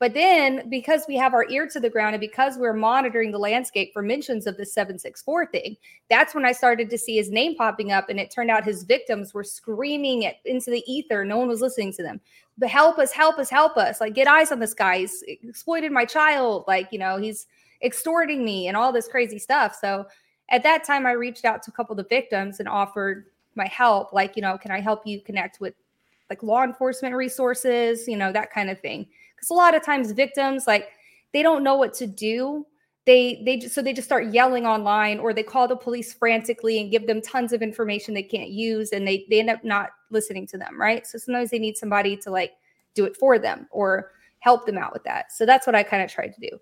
But 0.00 0.14
then, 0.14 0.68
because 0.70 1.04
we 1.08 1.16
have 1.16 1.34
our 1.34 1.44
ear 1.50 1.66
to 1.66 1.80
the 1.80 1.90
ground 1.90 2.14
and 2.14 2.20
because 2.20 2.56
we're 2.56 2.72
monitoring 2.72 3.32
the 3.32 3.38
landscape 3.38 3.90
for 3.92 4.00
mentions 4.00 4.46
of 4.46 4.56
the 4.56 4.64
764 4.64 5.46
thing, 5.46 5.76
that's 6.08 6.36
when 6.36 6.44
I 6.44 6.52
started 6.52 6.88
to 6.90 6.96
see 6.98 7.16
his 7.16 7.30
name 7.32 7.56
popping 7.56 7.90
up. 7.90 8.08
And 8.08 8.20
it 8.20 8.30
turned 8.30 8.48
out 8.48 8.64
his 8.64 8.84
victims 8.84 9.34
were 9.34 9.42
screaming 9.42 10.22
it 10.22 10.36
into 10.44 10.70
the 10.70 10.84
ether. 10.86 11.24
No 11.24 11.38
one 11.38 11.48
was 11.48 11.60
listening 11.60 11.92
to 11.94 12.04
them. 12.04 12.20
But 12.58 12.68
help 12.68 12.98
us, 12.98 13.12
help 13.12 13.38
us, 13.38 13.48
help 13.48 13.76
us. 13.76 14.00
Like, 14.00 14.14
get 14.14 14.26
eyes 14.26 14.50
on 14.50 14.58
this 14.58 14.74
guy. 14.74 14.98
He's 14.98 15.22
exploited 15.26 15.92
my 15.92 16.04
child. 16.04 16.64
Like, 16.66 16.88
you 16.92 16.98
know, 16.98 17.16
he's 17.16 17.46
extorting 17.82 18.44
me 18.44 18.66
and 18.66 18.76
all 18.76 18.92
this 18.92 19.06
crazy 19.06 19.38
stuff. 19.38 19.76
So 19.80 20.06
at 20.50 20.62
that 20.64 20.82
time, 20.82 21.06
I 21.06 21.12
reached 21.12 21.44
out 21.44 21.62
to 21.62 21.70
a 21.70 21.74
couple 21.74 21.92
of 21.92 21.98
the 21.98 22.08
victims 22.08 22.58
and 22.58 22.68
offered 22.68 23.26
my 23.54 23.66
help. 23.66 24.12
Like, 24.12 24.34
you 24.34 24.42
know, 24.42 24.58
can 24.58 24.72
I 24.72 24.80
help 24.80 25.06
you 25.06 25.20
connect 25.20 25.60
with 25.60 25.74
like 26.30 26.42
law 26.42 26.62
enforcement 26.62 27.14
resources, 27.14 28.06
you 28.08 28.16
know, 28.16 28.32
that 28.32 28.52
kind 28.52 28.70
of 28.70 28.80
thing. 28.80 29.06
Because 29.34 29.50
a 29.50 29.54
lot 29.54 29.74
of 29.74 29.84
times 29.84 30.10
victims, 30.12 30.66
like 30.66 30.88
they 31.32 31.42
don't 31.42 31.62
know 31.62 31.76
what 31.76 31.94
to 31.94 32.06
do 32.06 32.66
they 33.08 33.42
they 33.46 33.56
just 33.56 33.74
so 33.74 33.80
they 33.80 33.94
just 33.94 34.06
start 34.06 34.34
yelling 34.34 34.66
online 34.66 35.18
or 35.18 35.32
they 35.32 35.42
call 35.42 35.66
the 35.66 35.74
police 35.74 36.12
frantically 36.12 36.78
and 36.78 36.90
give 36.90 37.06
them 37.06 37.22
tons 37.22 37.54
of 37.54 37.62
information 37.62 38.12
they 38.12 38.22
can't 38.22 38.50
use 38.50 38.92
and 38.92 39.08
they 39.08 39.24
they 39.30 39.40
end 39.40 39.48
up 39.48 39.64
not 39.64 39.90
listening 40.10 40.46
to 40.46 40.58
them 40.58 40.78
right? 40.78 41.06
So 41.06 41.16
sometimes 41.16 41.50
they 41.50 41.58
need 41.58 41.78
somebody 41.78 42.18
to 42.18 42.30
like 42.30 42.52
do 42.94 43.06
it 43.06 43.16
for 43.16 43.38
them 43.38 43.66
or 43.70 44.10
help 44.40 44.66
them 44.66 44.76
out 44.76 44.92
with 44.92 45.04
that. 45.04 45.32
So 45.32 45.46
that's 45.46 45.66
what 45.66 45.74
i 45.74 45.82
kind 45.82 46.02
of 46.02 46.10
tried 46.10 46.34
to 46.34 46.50
do. 46.50 46.58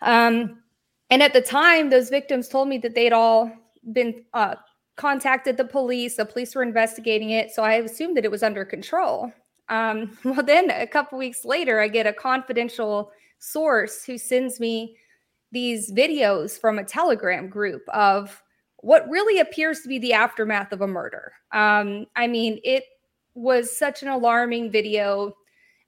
Um 0.00 0.62
and 1.10 1.22
at 1.22 1.34
the 1.34 1.42
time 1.42 1.90
those 1.90 2.08
victims 2.08 2.48
told 2.48 2.66
me 2.66 2.78
that 2.78 2.94
they'd 2.94 3.12
all 3.12 3.52
been 3.92 4.24
uh 4.32 4.54
contacted 4.96 5.58
the 5.58 5.64
police 5.64 6.16
the 6.16 6.24
police 6.24 6.54
were 6.54 6.62
investigating 6.62 7.30
it 7.30 7.50
so 7.50 7.62
i 7.62 7.74
assumed 7.74 8.16
that 8.16 8.24
it 8.24 8.30
was 8.30 8.42
under 8.42 8.64
control. 8.64 9.30
Um 9.68 10.16
well 10.24 10.42
then 10.42 10.70
a 10.70 10.86
couple 10.86 11.18
weeks 11.18 11.44
later 11.44 11.80
i 11.80 11.88
get 11.88 12.06
a 12.06 12.14
confidential 12.14 13.12
source 13.38 14.04
who 14.06 14.16
sends 14.16 14.58
me 14.58 14.96
these 15.52 15.92
videos 15.92 16.58
from 16.58 16.78
a 16.78 16.84
Telegram 16.84 17.48
group 17.48 17.82
of 17.88 18.42
what 18.78 19.08
really 19.08 19.40
appears 19.40 19.80
to 19.80 19.88
be 19.88 19.98
the 19.98 20.12
aftermath 20.12 20.72
of 20.72 20.80
a 20.80 20.86
murder. 20.86 21.32
Um, 21.52 22.06
I 22.16 22.26
mean, 22.26 22.60
it 22.64 22.84
was 23.34 23.76
such 23.76 24.02
an 24.02 24.08
alarming 24.08 24.70
video. 24.70 25.34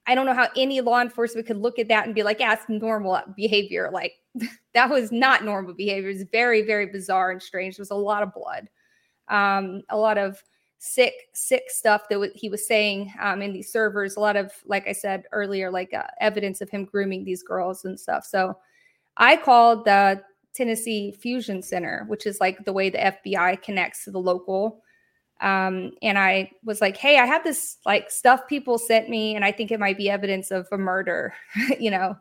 I 0.05 0.15
don't 0.15 0.25
know 0.25 0.33
how 0.33 0.49
any 0.55 0.81
law 0.81 1.01
enforcement 1.01 1.47
could 1.47 1.57
look 1.57 1.79
at 1.79 1.87
that 1.87 2.05
and 2.05 2.15
be 2.15 2.23
like, 2.23 2.39
yeah, 2.39 2.53
it's 2.53 2.67
normal 2.67 3.19
behavior. 3.35 3.89
Like, 3.91 4.13
that 4.73 4.89
was 4.89 5.11
not 5.11 5.43
normal 5.43 5.73
behavior. 5.73 6.09
It's 6.09 6.23
very, 6.31 6.61
very 6.61 6.87
bizarre 6.87 7.31
and 7.31 7.41
strange. 7.41 7.77
There 7.77 7.81
was 7.81 7.91
a 7.91 7.95
lot 7.95 8.23
of 8.23 8.33
blood, 8.33 8.69
um, 9.29 9.81
a 9.89 9.97
lot 9.97 10.17
of 10.17 10.43
sick, 10.79 11.13
sick 11.33 11.63
stuff 11.69 12.09
that 12.09 12.31
he 12.35 12.49
was 12.49 12.67
saying 12.67 13.13
um, 13.21 13.41
in 13.41 13.53
these 13.53 13.71
servers. 13.71 14.17
A 14.17 14.19
lot 14.19 14.35
of, 14.35 14.51
like 14.65 14.87
I 14.87 14.91
said 14.91 15.23
earlier, 15.31 15.71
like 15.71 15.93
uh, 15.93 16.03
evidence 16.19 16.59
of 16.61 16.69
him 16.69 16.85
grooming 16.85 17.23
these 17.23 17.41
girls 17.41 17.85
and 17.85 17.99
stuff. 17.99 18.25
So, 18.25 18.57
I 19.17 19.37
called 19.37 19.85
the 19.85 20.21
Tennessee 20.53 21.11
Fusion 21.11 21.61
Center, 21.61 22.05
which 22.07 22.25
is 22.25 22.39
like 22.39 22.63
the 22.65 22.73
way 22.73 22.89
the 22.89 22.97
FBI 22.97 23.61
connects 23.61 24.03
to 24.05 24.11
the 24.11 24.19
local. 24.19 24.81
Um, 25.41 25.91
and 26.01 26.17
I 26.17 26.51
was 26.63 26.79
like, 26.79 26.95
hey, 26.95 27.17
I 27.17 27.25
have 27.25 27.43
this 27.43 27.77
like 27.85 28.09
stuff 28.09 28.47
people 28.47 28.77
sent 28.77 29.09
me, 29.09 29.35
and 29.35 29.43
I 29.43 29.51
think 29.51 29.71
it 29.71 29.79
might 29.79 29.97
be 29.97 30.09
evidence 30.09 30.51
of 30.51 30.67
a 30.71 30.77
murder, 30.77 31.33
you 31.79 31.91
know, 31.91 32.15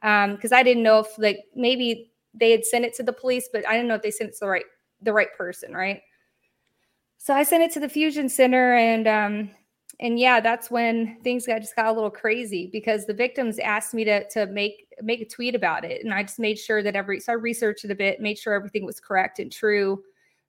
because 0.00 0.52
um, 0.52 0.58
I 0.58 0.62
didn't 0.62 0.82
know 0.82 1.00
if 1.00 1.18
like 1.18 1.44
maybe 1.54 2.10
they 2.34 2.50
had 2.50 2.64
sent 2.64 2.84
it 2.84 2.94
to 2.94 3.02
the 3.02 3.12
police, 3.12 3.48
but 3.52 3.66
I 3.66 3.72
didn't 3.72 3.88
know 3.88 3.94
if 3.94 4.02
they 4.02 4.10
sent 4.10 4.30
it 4.30 4.34
to 4.34 4.40
the 4.40 4.48
right 4.48 4.64
the 5.00 5.12
right 5.12 5.32
person, 5.36 5.72
right? 5.72 6.02
So 7.16 7.34
I 7.34 7.42
sent 7.42 7.62
it 7.62 7.72
to 7.72 7.80
the 7.80 7.88
Fusion 7.88 8.28
Center, 8.28 8.74
and 8.74 9.08
um, 9.08 9.50
and 10.00 10.18
yeah, 10.18 10.40
that's 10.40 10.70
when 10.70 11.18
things 11.22 11.46
got 11.46 11.60
just 11.60 11.74
got 11.74 11.86
a 11.86 11.92
little 11.92 12.10
crazy 12.10 12.68
because 12.72 13.04
the 13.06 13.14
victims 13.14 13.58
asked 13.58 13.94
me 13.94 14.04
to 14.04 14.28
to 14.30 14.46
make 14.46 14.86
make 15.02 15.20
a 15.20 15.24
tweet 15.24 15.54
about 15.54 15.84
it, 15.84 16.04
and 16.04 16.14
I 16.14 16.22
just 16.22 16.38
made 16.38 16.58
sure 16.58 16.82
that 16.82 16.94
every 16.94 17.20
so 17.20 17.32
I 17.32 17.36
researched 17.36 17.84
it 17.84 17.90
a 17.90 17.96
bit, 17.96 18.20
made 18.20 18.38
sure 18.38 18.54
everything 18.54 18.86
was 18.86 19.00
correct 19.00 19.40
and 19.40 19.50
true, 19.50 20.02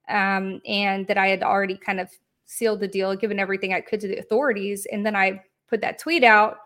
um, 0.08 0.62
and 0.68 1.08
that 1.08 1.18
I 1.18 1.28
had 1.28 1.42
already 1.42 1.78
kind 1.78 2.00
of 2.00 2.10
sealed 2.46 2.80
the 2.80 2.88
deal, 2.88 3.16
given 3.16 3.40
everything 3.40 3.74
I 3.74 3.82
could 3.82 4.00
to 4.02 4.08
the 4.08 4.18
authorities, 4.18 4.86
and 4.92 5.06
then 5.06 5.16
I 5.16 5.42
put 5.68 5.82
that 5.82 5.98
tweet 6.00 6.24
out, 6.24 6.58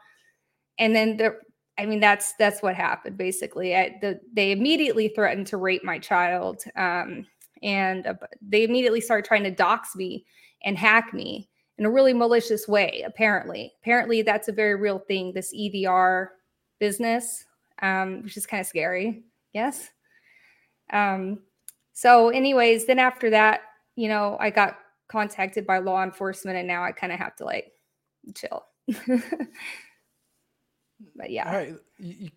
and 0.77 0.93
then 0.93 1.15
the 1.15 1.37
I 1.77 1.85
mean 1.85 2.01
that's 2.01 2.33
that's 2.33 2.61
what 2.61 2.75
happened 2.75 3.17
basically. 3.17 3.75
I, 3.77 3.97
the, 4.01 4.19
they 4.33 4.51
immediately 4.51 5.07
threatened 5.07 5.47
to 5.47 5.57
rape 5.57 5.85
my 5.85 5.99
child, 5.99 6.63
um, 6.75 7.25
and 7.61 8.07
uh, 8.07 8.15
they 8.41 8.63
immediately 8.65 8.99
started 8.99 9.25
trying 9.25 9.43
to 9.43 9.51
dox 9.51 9.95
me 9.95 10.25
and 10.65 10.77
hack 10.77 11.13
me 11.13 11.49
in 11.77 11.85
a 11.85 11.89
really 11.89 12.13
malicious 12.13 12.67
way, 12.67 13.03
apparently. 13.05 13.73
Apparently, 13.81 14.21
that's 14.21 14.47
a 14.47 14.53
very 14.53 14.75
real 14.75 14.99
thing, 14.99 15.33
this 15.33 15.53
EDR 15.53 16.31
business, 16.79 17.45
um, 17.81 18.23
which 18.23 18.37
is 18.37 18.45
kind 18.45 18.61
of 18.61 18.67
scary. 18.67 19.23
Yes. 19.53 19.89
Um, 20.91 21.39
so, 21.93 22.29
anyways, 22.29 22.85
then 22.85 22.99
after 22.99 23.29
that, 23.31 23.61
you 23.95 24.07
know, 24.07 24.37
I 24.39 24.49
got 24.49 24.77
contacted 25.07 25.65
by 25.65 25.79
law 25.79 26.03
enforcement, 26.03 26.57
and 26.57 26.67
now 26.67 26.83
I 26.83 26.91
kind 26.91 27.13
of 27.13 27.19
have 27.19 27.35
to 27.37 27.45
like 27.45 27.71
chill. 28.35 28.65
but 31.15 31.29
yeah. 31.29 31.47
All 31.47 31.57
right, 31.57 31.75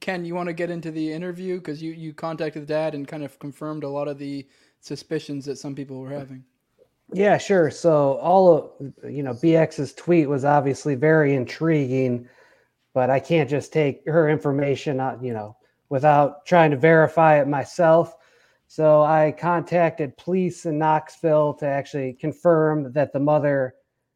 Ken, 0.00 0.24
you 0.24 0.34
want 0.34 0.48
to 0.48 0.52
get 0.52 0.70
into 0.70 0.90
the 0.90 1.12
interview 1.12 1.56
because 1.56 1.82
you 1.82 1.92
you 1.92 2.12
contacted 2.14 2.62
the 2.62 2.66
dad 2.66 2.94
and 2.94 3.06
kind 3.06 3.24
of 3.24 3.38
confirmed 3.38 3.84
a 3.84 3.88
lot 3.88 4.08
of 4.08 4.18
the 4.18 4.46
suspicions 4.80 5.44
that 5.46 5.58
some 5.58 5.74
people 5.74 5.98
were 6.00 6.10
having. 6.10 6.44
Yeah, 7.12 7.38
sure. 7.38 7.70
So 7.70 8.14
all 8.18 8.52
of 8.80 9.10
you 9.10 9.22
know, 9.22 9.32
BX's 9.34 9.94
tweet 9.94 10.28
was 10.28 10.44
obviously 10.44 10.94
very 10.96 11.34
intriguing, 11.34 12.28
but 12.94 13.10
I 13.10 13.20
can't 13.20 13.48
just 13.48 13.72
take 13.72 14.02
her 14.06 14.28
information, 14.28 14.98
uh, 15.00 15.16
you 15.22 15.32
know, 15.32 15.56
without 15.88 16.44
trying 16.46 16.72
to 16.72 16.76
verify 16.76 17.40
it 17.40 17.46
myself. 17.46 18.14
So 18.68 19.02
I 19.02 19.32
contacted 19.38 20.16
police 20.16 20.66
in 20.66 20.78
Knoxville 20.78 21.54
to 21.54 21.66
actually 21.66 22.14
confirm 22.14 22.92
that 22.92 23.12
the 23.12 23.20
mother 23.20 23.74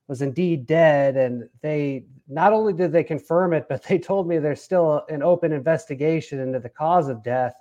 was 0.08 0.22
indeed 0.22 0.66
dead, 0.66 1.16
and 1.16 1.48
they 1.62 2.06
not 2.28 2.52
only 2.52 2.72
did 2.72 2.90
they 2.90 3.04
confirm 3.04 3.52
it, 3.52 3.66
but 3.68 3.82
they 3.88 3.98
told 3.98 4.26
me 4.26 4.38
there's 4.38 4.62
still 4.62 5.04
an 5.08 5.22
open 5.22 5.52
investigation 5.52 6.40
into 6.40 6.58
the 6.58 6.68
cause 6.68 7.08
of 7.08 7.22
death 7.22 7.54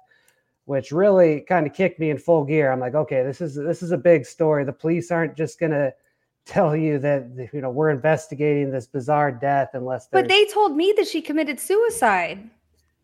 which 0.69 0.91
really 0.91 1.41
kind 1.41 1.65
of 1.65 1.73
kicked 1.73 1.99
me 1.99 2.11
in 2.11 2.17
full 2.19 2.43
gear. 2.43 2.71
I'm 2.71 2.79
like, 2.79 2.93
okay, 2.93 3.23
this 3.23 3.41
is 3.41 3.55
this 3.55 3.81
is 3.81 3.91
a 3.91 3.97
big 3.97 4.23
story. 4.23 4.63
The 4.63 4.71
police 4.71 5.09
aren't 5.09 5.35
just 5.35 5.59
gonna 5.59 5.91
tell 6.45 6.75
you 6.75 6.99
that 6.99 7.49
you 7.51 7.61
know 7.61 7.71
we're 7.71 7.89
investigating 7.89 8.69
this 8.69 8.85
bizarre 8.85 9.31
death 9.31 9.69
unless. 9.73 10.07
But 10.11 10.27
they 10.27 10.45
told 10.45 10.77
me 10.77 10.93
that 10.95 11.07
she 11.07 11.23
committed 11.23 11.59
suicide. 11.59 12.47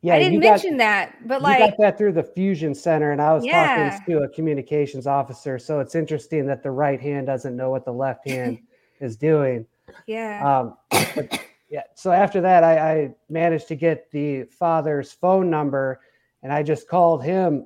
Yeah, 0.04 0.14
I 0.14 0.20
didn't 0.20 0.42
mention 0.42 0.74
got, 0.74 0.78
that, 0.78 1.28
but 1.28 1.42
like 1.42 1.60
you 1.60 1.66
got 1.66 1.78
that 1.80 1.98
through 1.98 2.12
the 2.12 2.22
fusion 2.22 2.76
center, 2.76 3.12
and 3.12 3.20
I 3.20 3.34
was 3.34 3.44
yeah. 3.44 3.90
talking 3.90 4.14
to 4.14 4.20
a 4.22 4.30
communications 4.30 5.08
officer. 5.08 5.58
So 5.58 5.80
it's 5.80 5.96
interesting 5.96 6.46
that 6.46 6.62
the 6.62 6.70
right 6.70 7.02
hand 7.02 7.26
doesn't 7.26 7.58
know 7.58 7.72
what 7.72 7.84
the 7.84 7.94
left 7.94 8.28
hand 8.30 8.60
is 9.00 9.16
doing. 9.16 9.66
Yeah. 10.06 10.60
Um, 10.60 10.78
but 11.16 11.42
yeah. 11.72 11.82
So 11.96 12.12
after 12.12 12.42
that, 12.42 12.64
I, 12.64 12.78
I 12.78 13.16
managed 13.28 13.68
to 13.70 13.76
get 13.76 14.12
the 14.12 14.44
father's 14.44 15.12
phone 15.12 15.50
number 15.50 16.00
and 16.46 16.54
I 16.54 16.62
just 16.62 16.88
called 16.88 17.24
him 17.24 17.66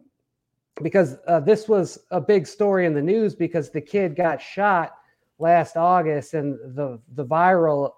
because 0.81 1.17
uh, 1.27 1.41
this 1.41 1.67
was 1.67 1.99
a 2.11 2.21
big 2.21 2.47
story 2.47 2.85
in 2.85 2.93
the 2.93 3.01
news 3.01 3.35
because 3.35 3.69
the 3.69 3.81
kid 3.81 4.15
got 4.15 4.41
shot 4.41 4.95
last 5.37 5.75
August, 5.75 6.33
and 6.33 6.57
the 6.77 6.97
the 7.13 7.25
viral 7.25 7.91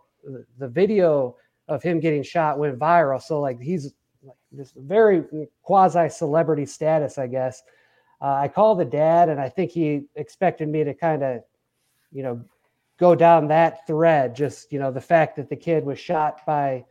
the 0.57 0.67
video 0.67 1.37
of 1.67 1.83
him 1.83 1.99
getting 1.99 2.23
shot 2.23 2.57
went 2.57 2.79
viral. 2.79 3.21
So 3.21 3.39
like 3.39 3.61
he's 3.61 3.93
like 4.23 4.37
this 4.51 4.73
very 4.75 5.23
quasi 5.61 6.09
celebrity 6.09 6.65
status, 6.65 7.19
I 7.19 7.27
guess. 7.27 7.61
Uh, 8.19 8.33
I 8.33 8.47
called 8.47 8.79
the 8.79 8.85
dad, 8.85 9.29
and 9.29 9.39
I 9.39 9.49
think 9.49 9.69
he 9.69 10.05
expected 10.15 10.67
me 10.67 10.83
to 10.83 10.95
kind 10.95 11.21
of, 11.21 11.43
you 12.11 12.23
know, 12.23 12.43
go 12.97 13.13
down 13.13 13.47
that 13.49 13.85
thread. 13.85 14.35
Just 14.35 14.71
you 14.71 14.79
know, 14.79 14.91
the 14.91 14.99
fact 14.99 15.35
that 15.35 15.47
the 15.47 15.55
kid 15.55 15.85
was 15.85 15.99
shot 15.99 16.43
by 16.47 16.83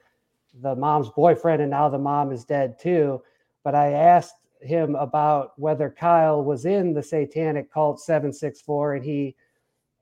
the 0.62 0.76
mom's 0.76 1.10
boyfriend, 1.10 1.60
and 1.60 1.72
now 1.72 1.88
the 1.88 1.98
mom 1.98 2.30
is 2.30 2.44
dead 2.44 2.78
too 2.78 3.20
but 3.64 3.74
I 3.74 3.92
asked 3.92 4.36
him 4.60 4.94
about 4.94 5.58
whether 5.58 5.90
Kyle 5.90 6.42
was 6.42 6.66
in 6.66 6.92
the 6.92 7.02
satanic 7.02 7.72
cult 7.72 8.00
764 8.00 8.96
and 8.96 9.04
he 9.04 9.36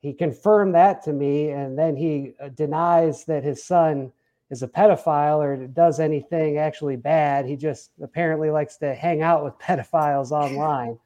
he 0.01 0.12
confirmed 0.12 0.74
that 0.74 1.02
to 1.05 1.12
me 1.12 1.51
and 1.51 1.76
then 1.76 1.97
he 1.97 2.32
uh, 2.40 2.48
denies 2.51 3.24
that 3.24 3.43
his 3.43 3.64
son 3.64 4.12
is 4.51 4.62
a 4.62 4.68
pedophile 4.68 5.39
or 5.39 5.66
does 5.66 6.01
anything 6.01 6.56
actually 6.56 6.97
bad. 6.97 7.47
He 7.47 7.56
just 7.56 7.90
apparently 8.01 8.51
likes 8.51 8.76
to 8.78 8.94
hang 8.94 9.22
out 9.22 9.44
with 9.44 9.55
pedophiles 9.59 10.30
online. 10.30 10.98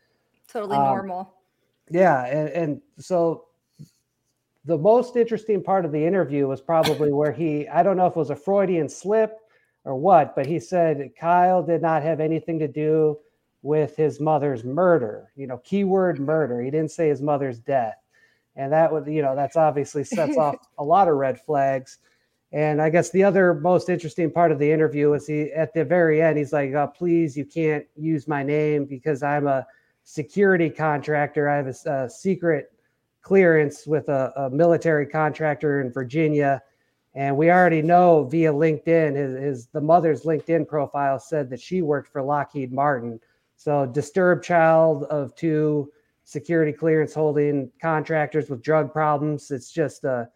Totally 0.49 0.77
um, 0.77 0.85
normal. 0.85 1.35
yeah 1.91 2.27
and, 2.27 2.49
and 2.51 2.83
so 2.99 3.47
the 4.65 4.79
most 4.79 5.16
interesting 5.16 5.62
part 5.62 5.85
of 5.85 5.93
the 5.93 6.05
interview 6.05 6.47
was 6.47 6.61
probably 6.61 7.11
where 7.12 7.33
he 7.33 7.66
i 7.69 7.83
don't 7.83 7.97
know 7.97 8.07
if 8.07 8.12
it 8.12 8.19
was 8.19 8.31
a 8.31 8.37
freudian 8.37 8.89
slip 8.89 9.39
or 9.85 9.97
what, 9.97 10.35
but 10.37 10.47
he 10.47 10.61
said 10.61 11.11
Kyle 11.19 11.63
did 11.63 11.83
not 11.83 12.03
have 12.03 12.21
anything 12.21 12.59
to 12.59 12.69
do 12.69 13.19
with 13.63 13.97
his 13.97 14.21
mother's 14.21 14.65
murder. 14.65 15.33
You 15.37 15.47
know, 15.47 15.59
keyword 15.59 16.21
murder. 16.21 16.61
He 16.61 16.71
didn't 16.71 16.91
say 16.91 17.09
his 17.09 17.23
mother's 17.23 17.59
death. 17.59 17.97
And 18.57 18.73
that 18.73 18.93
would, 18.93 19.07
you 19.07 19.23
know, 19.23 19.35
that's 19.35 19.57
obviously 19.57 20.05
sets 20.05 20.37
off 20.37 20.57
a 20.79 20.85
lot 20.85 21.09
of 21.09 21.15
red 21.15 21.41
flags. 21.41 21.99
And 22.53 22.83
I 22.83 22.91
guess 22.91 23.11
the 23.11 23.25
other 23.25 23.55
most 23.55 23.89
interesting 23.89 24.31
part 24.31 24.53
of 24.53 24.59
the 24.59 24.71
interview 24.71 25.09
was 25.09 25.27
he 25.27 25.51
at 25.53 25.73
the 25.73 25.85
very 25.85 26.21
end, 26.21 26.37
he's 26.37 26.53
like, 26.53 26.73
oh, 26.75 26.93
please, 26.95 27.37
you 27.37 27.47
can't 27.47 27.87
use 27.97 28.29
my 28.29 28.43
name 28.43 28.85
because 28.85 29.23
I'm 29.23 29.47
a 29.47 29.67
security 30.05 30.69
contractor. 30.69 31.49
I 31.49 31.57
have 31.57 31.67
a, 31.87 31.91
a 31.91 32.11
secret 32.11 32.73
clearance 33.23 33.87
with 33.87 34.09
a, 34.09 34.33
a 34.37 34.51
military 34.51 35.07
contractor 35.07 35.81
in 35.81 35.91
Virginia 35.91 36.61
and 37.15 37.37
we 37.37 37.51
already 37.51 37.83
know 37.83 38.25
via 38.25 38.53
LinkedIn, 38.53 39.15
his, 39.17 39.39
his, 39.39 39.67
the 39.67 39.81
mother's 39.81 40.23
LinkedIn 40.23 40.67
profile 40.67 41.19
said 41.19 41.51
that 41.51 41.61
she 41.61 41.83
worked 41.83 42.09
for 42.09 42.23
Lockheed 42.23 42.73
Martin. 42.73 43.21
So 43.57 43.87
disturbed 43.87 44.45
child 44.45 45.05
of 45.05 45.35
two 45.35 45.93
security 46.25 46.73
clearance 46.73 47.13
holding 47.13 47.71
contractors 47.81 48.49
with 48.49 48.63
drug 48.63 48.93
problems. 48.93 49.51
It's 49.51 49.71
just 49.71 50.05
a, 50.05 50.29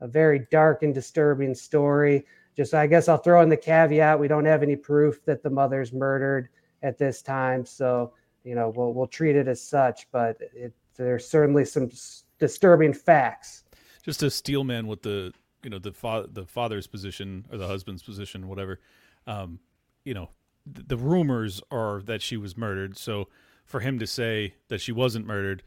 a 0.00 0.06
very 0.06 0.46
dark 0.50 0.82
and 0.82 0.94
disturbing 0.94 1.54
story. 1.54 2.24
just 2.56 2.72
I 2.72 2.86
guess 2.86 3.08
I'll 3.08 3.18
throw 3.18 3.42
in 3.42 3.48
the 3.48 3.56
caveat: 3.56 4.18
we 4.18 4.28
don't 4.28 4.44
have 4.44 4.62
any 4.62 4.76
proof 4.76 5.24
that 5.24 5.42
the 5.42 5.50
mother's 5.50 5.92
murdered 5.92 6.48
at 6.82 6.98
this 6.98 7.22
time, 7.22 7.64
so 7.66 8.12
you 8.44 8.54
know 8.54 8.72
we'll 8.74 8.92
we'll 8.94 9.06
treat 9.06 9.36
it 9.36 9.48
as 9.48 9.60
such. 9.60 10.08
But 10.12 10.38
it, 10.40 10.72
there's 10.96 11.26
certainly 11.26 11.64
some 11.64 11.90
disturbing 12.38 12.92
facts. 12.92 13.64
Just 14.04 14.22
a 14.22 14.30
steel 14.30 14.64
man 14.64 14.86
with 14.86 15.02
the 15.02 15.32
you 15.62 15.70
know 15.70 15.78
the 15.78 15.92
fa- 15.92 16.26
the 16.30 16.46
father's 16.46 16.86
position 16.86 17.46
or 17.50 17.58
the 17.58 17.66
husband's 17.66 18.02
position, 18.02 18.48
whatever. 18.48 18.80
Um, 19.26 19.60
you 20.04 20.14
know, 20.14 20.30
th- 20.74 20.86
the 20.88 20.96
rumors 20.96 21.60
are 21.70 22.02
that 22.02 22.22
she 22.22 22.36
was 22.36 22.56
murdered. 22.56 22.98
So 22.98 23.28
for 23.64 23.80
him 23.80 23.98
to 23.98 24.06
say 24.06 24.54
that 24.68 24.80
she 24.80 24.92
wasn't 24.92 25.26
murdered, 25.26 25.62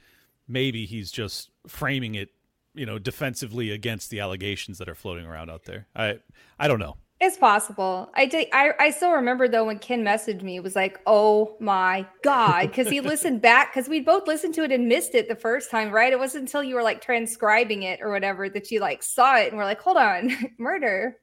maybe 0.48 0.86
he's 0.86 1.12
just 1.12 1.50
framing 1.68 2.16
it, 2.16 2.30
you 2.74 2.86
know, 2.86 3.00
defensively 3.00 3.72
against 3.72 4.10
the 4.10 4.20
allegations 4.20 4.78
that 4.78 4.90
are 4.90 4.96
floating 4.96 5.26
around 5.26 5.50
out 5.50 5.64
there. 5.64 5.88
I 5.96 6.20
I 6.60 6.68
don't 6.68 6.80
know. 6.80 6.98
It's 7.22 7.38
possible. 7.38 8.10
I 8.14 8.26
did. 8.26 8.50
I, 8.52 8.72
I 8.78 8.90
still 8.90 9.12
remember 9.12 9.48
though 9.48 9.66
when 9.66 9.80
Ken 9.80 10.04
messaged 10.04 10.42
me, 10.42 10.58
it 10.58 10.64
was 10.64 10.76
like, 10.76 11.00
"Oh 11.08 11.56
my 11.62 12.06
god," 12.24 12.68
because 12.68 12.90
he 12.90 13.00
listened 13.00 13.42
back 13.42 13.74
because 13.74 13.88
we 13.88 14.02
both 14.02 14.28
listened 14.28 14.54
to 14.56 14.64
it 14.64 14.72
and 14.74 14.90
missed 14.90 15.16
it 15.16 15.30
the 15.30 15.36
first 15.36 15.72
time, 15.72 15.92
right? 15.92 16.12
It 16.12 16.20
wasn't 16.20 16.42
until 16.42 16.62
you 16.62 16.76
were 16.76 16.84
like 16.84 17.02
transcribing 17.02 17.84
it 17.84 18.02
or 18.02 18.12
whatever 18.12 18.50
that 18.50 18.70
you 18.70 18.82
like 18.82 19.02
saw 19.02 19.38
it 19.38 19.48
and 19.48 19.58
we're 19.58 19.64
like, 19.64 19.80
"Hold 19.80 19.96
on, 19.96 20.30
murder." 20.58 21.18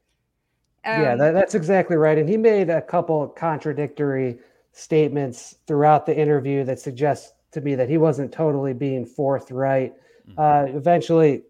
Um, 0.86 1.02
yeah, 1.02 1.14
that, 1.14 1.32
that's 1.32 1.54
exactly 1.54 1.96
right. 1.96 2.16
And 2.16 2.26
he 2.26 2.38
made 2.38 2.70
a 2.70 2.80
couple 2.80 3.28
contradictory 3.28 4.38
statements 4.72 5.56
throughout 5.66 6.06
the 6.06 6.18
interview 6.18 6.64
that 6.64 6.80
suggest 6.80 7.34
to 7.52 7.60
me 7.60 7.74
that 7.74 7.90
he 7.90 7.98
wasn't 7.98 8.32
totally 8.32 8.72
being 8.72 9.04
forthright. 9.04 9.92
Mm-hmm. 10.26 10.40
Uh, 10.40 10.74
eventually, 10.74 11.42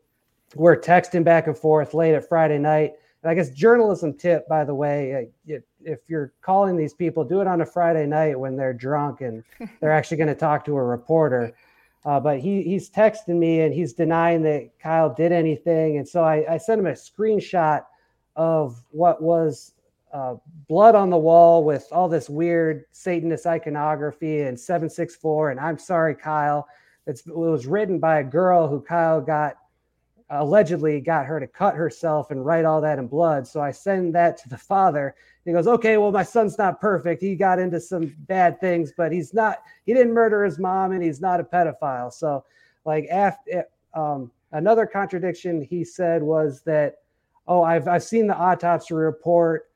we're 0.56 0.77
texting 0.77 1.23
back 1.23 1.47
and 1.47 1.56
forth 1.56 1.94
late 1.94 2.14
at 2.14 2.28
Friday 2.28 2.59
night 2.59 2.94
and 3.23 3.31
I 3.31 3.35
guess 3.35 3.51
journalism 3.51 4.15
tip, 4.15 4.49
by 4.49 4.65
the 4.65 4.74
way, 4.74 5.31
uh, 5.49 5.59
if 5.85 6.01
you're 6.09 6.32
calling 6.43 6.77
these 6.77 6.93
people, 6.93 7.24
do 7.24 7.40
it 7.40 7.47
on 7.47 7.61
a 7.61 7.66
Friday 7.66 8.07
night 8.07 8.39
when 8.39 8.57
they're 8.57 8.73
drunk 8.73 9.20
and 9.20 9.44
they're 9.81 9.93
actually 9.93 10.16
going 10.16 10.28
to 10.28 10.35
talk 10.35 10.65
to 10.65 10.77
a 10.77 10.82
reporter. 10.82 11.53
Uh, 12.05 12.19
but 12.19 12.40
he 12.40 12.62
he's 12.62 12.90
texting 12.90 13.39
me 13.39 13.61
and 13.61 13.73
he's 13.73 13.93
denying 13.93 14.43
that 14.43 14.70
Kyle 14.81 15.12
did 15.12 15.31
anything. 15.31 15.99
And 15.99 16.09
so 16.09 16.24
I, 16.24 16.55
I 16.55 16.59
sent 16.59 16.81
him 16.81 16.86
a 16.86 16.93
screenshot 16.93 17.85
of 18.35 18.82
what 18.90 19.23
was 19.23 19.74
uh, 20.12 20.35
blood 20.69 20.97
on 20.97 21.11
the 21.11 21.16
wall 21.16 21.62
with 21.62 21.86
all 21.93 22.09
this 22.09 22.28
weird 22.28 22.85
Satanist 22.90 23.47
iconography 23.47 24.43
and 24.43 24.59
764. 24.59 25.53
And 25.53 25.61
I'm 25.61 25.78
sorry, 25.78 26.16
Kyle. 26.16 26.66
It's, 27.07 27.27
it 27.27 27.35
was 27.35 27.66
written 27.66 27.99
by 27.99 28.19
a 28.19 28.24
girl 28.24 28.69
who 28.69 28.81
Kyle 28.81 29.20
got 29.20 29.57
allegedly 30.41 31.01
got 31.01 31.27
her 31.27 31.39
to 31.39 31.47
cut 31.47 31.75
herself 31.75 32.31
and 32.31 32.45
write 32.45 32.65
all 32.65 32.81
that 32.81 32.99
in 32.99 33.07
blood. 33.07 33.47
So 33.47 33.61
I 33.61 33.71
send 33.71 34.15
that 34.15 34.37
to 34.39 34.49
the 34.49 34.57
father. 34.57 35.15
He 35.45 35.53
goes, 35.53 35.67
okay, 35.67 35.99
well, 35.99 36.13
my 36.13 36.23
son's 36.23 36.57
not 36.57 36.81
perfect. 36.81 37.21
He 37.21 37.35
got 37.35 37.59
into 37.59 37.81
some 37.81 38.15
bad 38.21 38.61
things, 38.61 38.93
but 38.97 39.13
he's 39.13 39.35
not, 39.35 39.59
he 39.85 39.93
didn't 39.93 40.15
murder 40.15 40.45
his 40.45 40.59
mom 40.59 40.93
and 40.93 41.03
he's 41.03 41.21
not 41.21 41.41
a 41.41 41.45
pedophile. 41.45 42.13
So, 42.13 42.45
like, 42.85 43.07
after 43.11 43.65
um, 43.95 44.31
another 44.53 44.87
contradiction 44.87 45.61
he 45.63 45.85
said 45.85 46.23
was 46.23 46.63
that, 46.63 46.97
oh, 47.47 47.63
I've, 47.63 47.87
I've 47.87 48.05
seen 48.05 48.27
the 48.27 48.37
autopsy 48.37 48.95
report. 48.95 49.71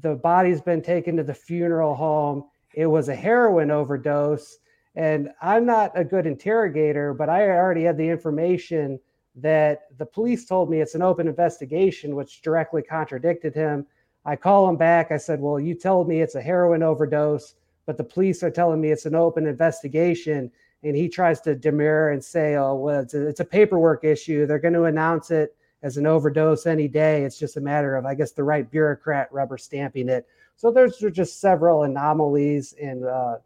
The 0.00 0.16
body's 0.16 0.60
been 0.60 0.82
taken 0.82 1.16
to 1.18 1.22
the 1.22 1.34
funeral 1.34 1.94
home. 1.94 2.44
It 2.74 2.86
was 2.86 3.08
a 3.08 3.14
heroin 3.14 3.70
overdose. 3.70 4.58
And 4.96 5.30
I'm 5.40 5.66
not 5.66 5.92
a 5.94 6.04
good 6.04 6.26
interrogator, 6.26 7.14
but 7.14 7.28
I 7.28 7.48
already 7.48 7.84
had 7.84 7.96
the 7.96 8.08
information 8.08 8.98
that 9.36 9.88
the 9.98 10.06
police 10.06 10.46
told 10.46 10.70
me 10.70 10.80
it's 10.80 10.94
an 10.94 11.02
open 11.02 11.26
investigation, 11.26 12.14
which 12.14 12.42
directly 12.42 12.82
contradicted 12.82 13.54
him. 13.54 13.86
I 14.24 14.36
call 14.36 14.68
him 14.68 14.76
back. 14.76 15.10
I 15.10 15.16
said, 15.16 15.40
Well, 15.40 15.58
you 15.60 15.74
told 15.74 16.08
me 16.08 16.20
it's 16.20 16.36
a 16.36 16.42
heroin 16.42 16.82
overdose, 16.82 17.54
but 17.86 17.96
the 17.96 18.04
police 18.04 18.42
are 18.42 18.50
telling 18.50 18.80
me 18.80 18.90
it's 18.90 19.06
an 19.06 19.14
open 19.14 19.46
investigation. 19.46 20.50
And 20.82 20.96
he 20.96 21.08
tries 21.08 21.40
to 21.42 21.54
demur 21.54 22.10
and 22.10 22.24
say, 22.24 22.56
Oh, 22.56 22.74
well, 22.74 23.00
it's 23.00 23.14
a, 23.14 23.26
it's 23.26 23.40
a 23.40 23.44
paperwork 23.44 24.04
issue. 24.04 24.46
They're 24.46 24.58
going 24.58 24.74
to 24.74 24.84
announce 24.84 25.30
it 25.30 25.56
as 25.82 25.98
an 25.98 26.06
overdose 26.06 26.66
any 26.66 26.88
day. 26.88 27.24
It's 27.24 27.38
just 27.38 27.58
a 27.58 27.60
matter 27.60 27.96
of, 27.96 28.06
I 28.06 28.14
guess, 28.14 28.32
the 28.32 28.44
right 28.44 28.68
bureaucrat 28.70 29.28
rubber 29.32 29.58
stamping 29.58 30.08
it. 30.08 30.26
So 30.56 30.70
there's 30.70 30.98
just 31.12 31.40
several 31.40 31.82
anomalies 31.82 32.72
and 32.80 33.04
uh, 33.04 33.36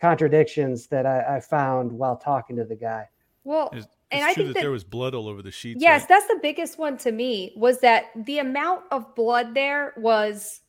contradictions 0.00 0.86
that 0.88 1.06
I, 1.06 1.36
I, 1.36 1.40
found 1.40 1.90
while 1.90 2.16
talking 2.16 2.56
to 2.56 2.64
the 2.64 2.76
guy. 2.76 3.08
Well, 3.42 3.70
and 4.10 4.24
I 4.24 4.32
think 4.32 4.48
that, 4.48 4.54
that, 4.54 4.60
there 4.60 4.70
was 4.70 4.84
blood 4.84 5.14
all 5.14 5.28
over 5.28 5.42
the 5.42 5.50
sheets. 5.50 5.82
Yes, 5.82 6.02
right? 6.02 6.08
that's 6.08 6.26
the 6.26 6.38
biggest 6.40 6.78
one 6.78 6.96
to 6.98 7.12
me 7.12 7.52
was 7.56 7.80
that 7.80 8.06
the 8.16 8.38
amount 8.38 8.84
of 8.90 9.14
blood 9.14 9.54
there 9.54 9.92
was 9.96 10.60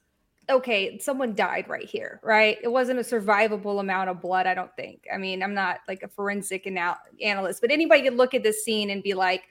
okay, 0.49 0.97
someone 0.97 1.35
died 1.35 1.69
right 1.69 1.87
here, 1.87 2.19
right? 2.23 2.57
It 2.63 2.69
wasn't 2.69 2.99
a 2.99 3.03
survivable 3.03 3.79
amount 3.79 4.09
of 4.09 4.19
blood, 4.19 4.47
I 4.47 4.55
don't 4.55 4.75
think. 4.75 5.05
I 5.13 5.17
mean, 5.17 5.43
I'm 5.43 5.53
not 5.53 5.81
like 5.87 6.01
a 6.01 6.07
forensic 6.07 6.65
anal- 6.65 6.97
analyst, 7.21 7.61
but 7.61 7.71
anybody 7.71 8.01
could 8.01 8.15
look 8.15 8.33
at 8.33 8.41
this 8.41 8.65
scene 8.65 8.89
and 8.89 9.03
be 9.03 9.13
like, 9.13 9.43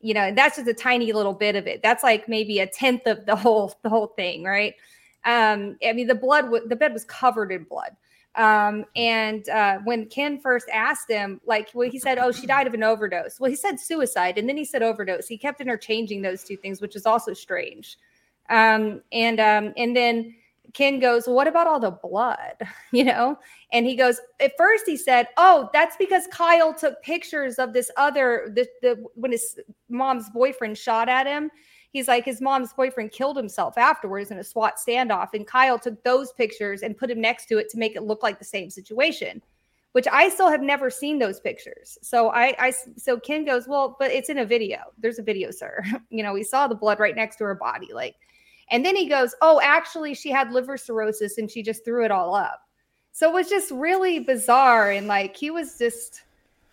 you 0.00 0.12
know, 0.12 0.32
that's 0.34 0.56
just 0.56 0.68
a 0.68 0.74
tiny 0.74 1.12
little 1.12 1.32
bit 1.32 1.56
of 1.56 1.66
it. 1.66 1.82
That's 1.82 2.02
like 2.02 2.28
maybe 2.28 2.58
a 2.58 2.66
tenth 2.66 3.06
of 3.06 3.24
the 3.24 3.34
whole 3.34 3.74
the 3.82 3.88
whole 3.88 4.08
thing, 4.08 4.44
right? 4.44 4.74
Um, 5.24 5.78
I 5.84 5.94
mean, 5.94 6.06
the 6.06 6.14
blood, 6.14 6.42
w- 6.42 6.68
the 6.68 6.76
bed 6.76 6.92
was 6.92 7.06
covered 7.06 7.50
in 7.50 7.64
blood. 7.64 7.96
Um, 8.36 8.84
and 8.96 9.48
uh, 9.48 9.78
when 9.84 10.06
Ken 10.06 10.40
first 10.40 10.68
asked 10.72 11.08
him, 11.08 11.40
like, 11.46 11.70
well, 11.72 11.88
he 11.88 11.98
said, 11.98 12.18
"Oh, 12.18 12.32
she 12.32 12.46
died 12.46 12.66
of 12.66 12.74
an 12.74 12.82
overdose." 12.82 13.38
Well, 13.38 13.50
he 13.50 13.56
said 13.56 13.78
suicide, 13.78 14.38
and 14.38 14.48
then 14.48 14.56
he 14.56 14.64
said 14.64 14.82
overdose. 14.82 15.28
He 15.28 15.38
kept 15.38 15.60
interchanging 15.60 16.22
those 16.22 16.42
two 16.42 16.56
things, 16.56 16.80
which 16.80 16.96
is 16.96 17.06
also 17.06 17.32
strange. 17.32 17.96
Um, 18.50 19.02
and 19.12 19.38
um, 19.38 19.72
and 19.76 19.96
then 19.96 20.34
Ken 20.72 20.98
goes, 20.98 21.26
well, 21.26 21.36
"What 21.36 21.46
about 21.46 21.66
all 21.66 21.80
the 21.80 21.92
blood?" 21.92 22.56
You 22.92 23.04
know, 23.04 23.38
and 23.72 23.86
he 23.86 23.96
goes. 23.96 24.20
At 24.40 24.52
first, 24.56 24.84
he 24.86 24.96
said, 24.96 25.28
"Oh, 25.36 25.70
that's 25.72 25.96
because 25.96 26.26
Kyle 26.32 26.74
took 26.74 27.02
pictures 27.02 27.58
of 27.58 27.72
this 27.72 27.90
other 27.96 28.52
the, 28.54 28.66
the 28.82 29.04
when 29.14 29.32
his 29.32 29.58
mom's 29.88 30.28
boyfriend 30.30 30.76
shot 30.76 31.08
at 31.08 31.26
him." 31.26 31.50
He's 31.94 32.08
like 32.08 32.26
his 32.26 32.42
mom's 32.42 32.74
boyfriend 32.74 33.12
killed 33.12 33.36
himself 33.38 33.78
afterwards 33.78 34.30
in 34.30 34.38
a 34.38 34.44
SWAT 34.44 34.74
standoff, 34.76 35.32
and 35.32 35.46
Kyle 35.46 35.78
took 35.78 36.02
those 36.02 36.32
pictures 36.32 36.82
and 36.82 36.98
put 36.98 37.10
him 37.10 37.20
next 37.20 37.46
to 37.46 37.58
it 37.58 37.70
to 37.70 37.78
make 37.78 37.96
it 37.96 38.02
look 38.02 38.22
like 38.22 38.38
the 38.38 38.44
same 38.44 38.68
situation. 38.68 39.40
Which 39.92 40.08
I 40.10 40.28
still 40.28 40.50
have 40.50 40.60
never 40.60 40.90
seen 40.90 41.20
those 41.20 41.38
pictures. 41.38 41.96
So 42.02 42.30
I, 42.30 42.52
I 42.58 42.72
so 42.96 43.18
Ken 43.18 43.44
goes, 43.44 43.68
well, 43.68 43.94
but 43.96 44.10
it's 44.10 44.28
in 44.28 44.38
a 44.38 44.44
video. 44.44 44.78
There's 44.98 45.20
a 45.20 45.22
video, 45.22 45.52
sir. 45.52 45.84
you 46.10 46.24
know, 46.24 46.32
we 46.32 46.42
saw 46.42 46.66
the 46.66 46.74
blood 46.74 46.98
right 46.98 47.14
next 47.14 47.36
to 47.36 47.44
her 47.44 47.54
body, 47.54 47.92
like. 47.94 48.16
And 48.70 48.84
then 48.84 48.96
he 48.96 49.08
goes, 49.08 49.34
oh, 49.40 49.60
actually, 49.62 50.14
she 50.14 50.30
had 50.30 50.50
liver 50.50 50.76
cirrhosis 50.78 51.38
and 51.38 51.50
she 51.50 51.62
just 51.62 51.84
threw 51.84 52.04
it 52.04 52.10
all 52.10 52.34
up. 52.34 52.62
So 53.12 53.30
it 53.30 53.34
was 53.34 53.48
just 53.48 53.70
really 53.70 54.18
bizarre, 54.18 54.90
and 54.90 55.06
like 55.06 55.36
he 55.36 55.52
was 55.52 55.78
just 55.78 56.22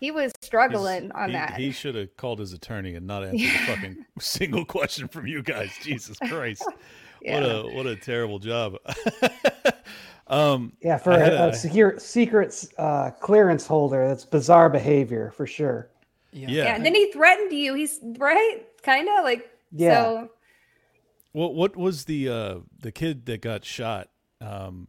he 0.02 0.10
was 0.10 0.32
struggling 0.40 1.02
He's, 1.04 1.12
on 1.14 1.28
he, 1.28 1.32
that. 1.34 1.54
He 1.54 1.70
should 1.70 1.94
have 1.94 2.16
called 2.16 2.40
his 2.40 2.52
attorney 2.52 2.96
and 2.96 3.06
not 3.06 3.22
answered 3.22 3.38
yeah. 3.38 3.52
the 3.52 3.72
fucking 3.72 4.04
single 4.18 4.64
question 4.64 5.06
from 5.06 5.28
you 5.28 5.44
guys. 5.44 5.70
Jesus 5.80 6.18
Christ. 6.26 6.64
yeah. 7.22 7.40
What 7.40 7.44
a 7.44 7.76
what 7.76 7.86
a 7.86 7.94
terrible 7.94 8.40
job. 8.40 8.78
um 10.26 10.72
yeah, 10.82 10.96
for 10.96 11.12
a, 11.12 11.50
a, 11.50 11.54
secure 11.54 12.00
secret 12.00 12.64
uh, 12.78 13.12
clearance 13.12 13.64
holder, 13.64 14.08
that's 14.08 14.24
bizarre 14.24 14.68
behavior 14.68 15.30
for 15.36 15.46
sure. 15.46 15.88
Yeah. 16.32 16.48
yeah. 16.48 16.64
yeah 16.64 16.74
and 16.74 16.84
then 16.84 16.96
he 16.96 17.12
threatened 17.12 17.52
you. 17.52 17.74
He's 17.74 18.00
right, 18.18 18.62
kind 18.82 19.08
of 19.08 19.22
like 19.22 19.48
yeah. 19.70 20.02
So 20.02 20.30
what 21.30 21.54
what 21.54 21.76
was 21.76 22.06
the 22.06 22.28
uh 22.28 22.54
the 22.80 22.90
kid 22.90 23.24
that 23.26 23.40
got 23.40 23.64
shot? 23.64 24.08
Um 24.40 24.88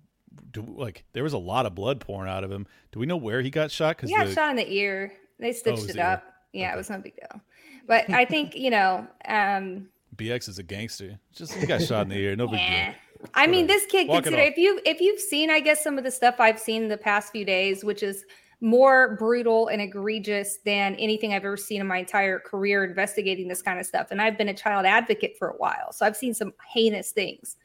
do 0.52 0.66
like 0.78 1.04
there 1.14 1.24
was 1.24 1.34
a 1.34 1.38
lot 1.38 1.66
of 1.66 1.76
blood 1.76 2.00
pouring 2.00 2.30
out 2.30 2.44
of 2.44 2.52
him. 2.52 2.68
Do 2.92 3.00
we 3.00 3.06
know 3.06 3.18
where 3.18 3.42
he 3.42 3.50
got 3.50 3.72
shot? 3.72 3.98
Because 3.98 4.12
yeah, 4.12 4.26
the... 4.26 4.34
shot 4.34 4.50
in 4.52 4.56
the 4.56 4.72
ear. 4.72 5.14
They 5.40 5.54
stitched 5.54 5.84
oh, 5.84 5.90
it 5.90 6.00
up. 6.00 6.24
Ear? 6.24 6.62
Yeah, 6.62 6.68
okay. 6.68 6.74
it 6.74 6.78
was 6.78 6.90
no 6.90 6.98
big 7.00 7.16
deal. 7.16 7.42
But 7.88 8.10
I 8.10 8.26
think 8.26 8.56
you 8.56 8.70
know. 8.70 9.08
um 9.28 9.90
BX 10.16 10.48
is 10.48 10.60
a 10.60 10.64
gangster. 10.64 11.20
Just 11.34 11.54
he 11.54 11.66
got 11.66 11.82
shot 11.82 12.04
in 12.04 12.10
the 12.10 12.18
ear. 12.18 12.36
No 12.36 12.48
big 12.48 12.60
yeah. 12.60 12.92
deal. 12.92 13.00
I 13.34 13.48
mean, 13.48 13.68
this 13.68 13.86
kid. 13.86 14.08
Consider 14.08 14.38
if 14.38 14.58
you 14.58 14.80
if 14.86 15.02
you've 15.02 15.20
seen, 15.20 15.50
I 15.50 15.60
guess 15.60 15.84
some 15.84 15.98
of 15.98 16.04
the 16.04 16.12
stuff 16.12 16.36
I've 16.40 16.60
seen 16.60 16.88
the 16.88 16.98
past 16.98 17.32
few 17.32 17.46
days, 17.46 17.84
which 17.84 18.04
is 18.04 18.26
more 18.62 19.16
brutal 19.18 19.68
and 19.68 19.82
egregious 19.82 20.60
than 20.66 20.96
anything 20.96 21.34
I've 21.34 21.44
ever 21.44 21.58
seen 21.58 21.82
in 21.82 21.88
my 21.88 21.98
entire 21.98 22.40
career 22.40 22.86
investigating 22.86 23.48
this 23.48 23.62
kind 23.62 23.80
of 23.80 23.86
stuff. 23.86 24.08
And 24.12 24.22
I've 24.22 24.38
been 24.38 24.50
a 24.50 24.54
child 24.54 24.86
advocate 24.86 25.36
for 25.38 25.50
a 25.50 25.58
while, 25.58 25.92
so 25.92 26.06
I've 26.06 26.16
seen 26.16 26.34
some 26.34 26.54
heinous 26.74 27.12
things. 27.12 27.58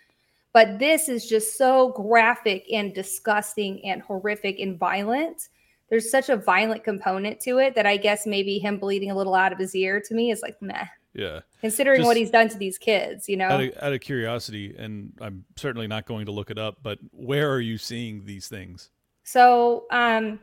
But 0.59 0.81
this 0.81 1.09
is 1.09 1.25
just 1.25 1.57
so 1.57 1.91
graphic 1.91 2.67
and 2.73 2.93
disgusting 2.93 3.81
and 3.85 4.03
horrific 4.03 4.59
and 4.59 4.77
violent. 4.77 5.51
There's 5.89 6.11
such 6.11 6.31
a 6.31 6.37
violent 6.37 6.83
component 6.83 7.39
to 7.43 7.59
it 7.59 7.77
that 7.77 7.87
I 7.87 7.97
guess 7.97 8.27
maybe 8.27 8.59
him 8.59 8.79
bleeding 8.79 9.13
a 9.13 9.17
little 9.17 9.37
out 9.37 9.53
of 9.53 9.59
his 9.61 9.73
ear 9.77 10.03
to 10.09 10.15
me 10.15 10.33
is 10.33 10.43
like, 10.43 10.61
meh. 10.61 10.87
Yeah. 11.15 11.43
Considering 11.61 11.99
just 11.99 12.09
what 12.09 12.17
he's 12.17 12.33
done 12.33 12.49
to 12.49 12.59
these 12.59 12.77
kids, 12.77 13.29
you 13.29 13.37
know? 13.37 13.47
Out 13.47 13.61
of, 13.61 13.71
out 13.81 13.93
of 13.93 14.01
curiosity, 14.01 14.75
and 14.77 15.13
I'm 15.21 15.45
certainly 15.55 15.87
not 15.87 16.07
going 16.07 16.27
to 16.27 16.33
look 16.33 16.51
it 16.51 16.59
up, 16.59 16.79
but 16.83 16.99
where 17.13 17.49
are 17.53 17.61
you 17.61 17.79
seeing 17.79 18.25
these 18.25 18.49
things? 18.49 18.91
So, 19.23 19.85
um, 19.93 20.41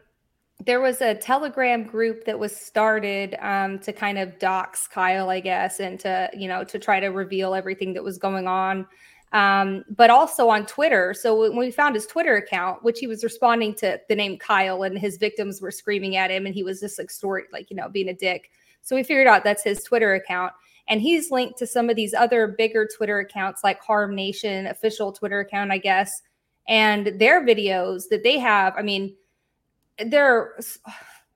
there 0.65 0.79
was 0.79 1.01
a 1.01 1.13
telegram 1.13 1.83
group 1.83 2.23
that 2.23 2.39
was 2.39 2.55
started 2.55 3.35
um, 3.41 3.79
to 3.79 3.91
kind 3.91 4.17
of 4.17 4.39
dox 4.39 4.87
kyle 4.87 5.29
i 5.29 5.41
guess 5.41 5.81
and 5.81 5.99
to 5.99 6.29
you 6.33 6.47
know 6.47 6.63
to 6.63 6.79
try 6.79 6.97
to 6.97 7.07
reveal 7.07 7.53
everything 7.53 7.93
that 7.93 8.01
was 8.01 8.17
going 8.17 8.47
on 8.47 8.87
um, 9.31 9.83
but 9.89 10.09
also 10.09 10.49
on 10.49 10.65
Twitter. 10.65 11.13
So 11.13 11.39
when 11.41 11.57
we 11.57 11.71
found 11.71 11.95
his 11.95 12.05
Twitter 12.05 12.35
account, 12.37 12.83
which 12.83 12.99
he 12.99 13.07
was 13.07 13.23
responding 13.23 13.73
to 13.75 13.99
the 14.07 14.15
name 14.15 14.37
Kyle, 14.37 14.83
and 14.83 14.97
his 14.97 15.17
victims 15.17 15.61
were 15.61 15.71
screaming 15.71 16.15
at 16.15 16.31
him, 16.31 16.45
and 16.45 16.55
he 16.55 16.63
was 16.63 16.79
just 16.79 16.97
like 16.97 17.09
story, 17.09 17.43
like 17.51 17.69
you 17.69 17.75
know, 17.75 17.89
being 17.89 18.09
a 18.09 18.13
dick. 18.13 18.51
So 18.81 18.95
we 18.95 19.03
figured 19.03 19.27
out 19.27 19.43
that's 19.43 19.63
his 19.63 19.83
Twitter 19.83 20.13
account, 20.13 20.53
and 20.87 21.01
he's 21.01 21.31
linked 21.31 21.57
to 21.59 21.67
some 21.67 21.89
of 21.89 21.95
these 21.95 22.13
other 22.13 22.47
bigger 22.47 22.87
Twitter 22.95 23.19
accounts, 23.19 23.63
like 23.63 23.81
Harm 23.81 24.15
Nation 24.15 24.67
official 24.67 25.11
Twitter 25.11 25.39
account, 25.39 25.71
I 25.71 25.79
guess, 25.79 26.21
and 26.67 27.19
their 27.19 27.45
videos 27.45 28.03
that 28.09 28.23
they 28.23 28.37
have. 28.39 28.73
I 28.77 28.83
mean, 28.83 29.15
they're 30.05 30.55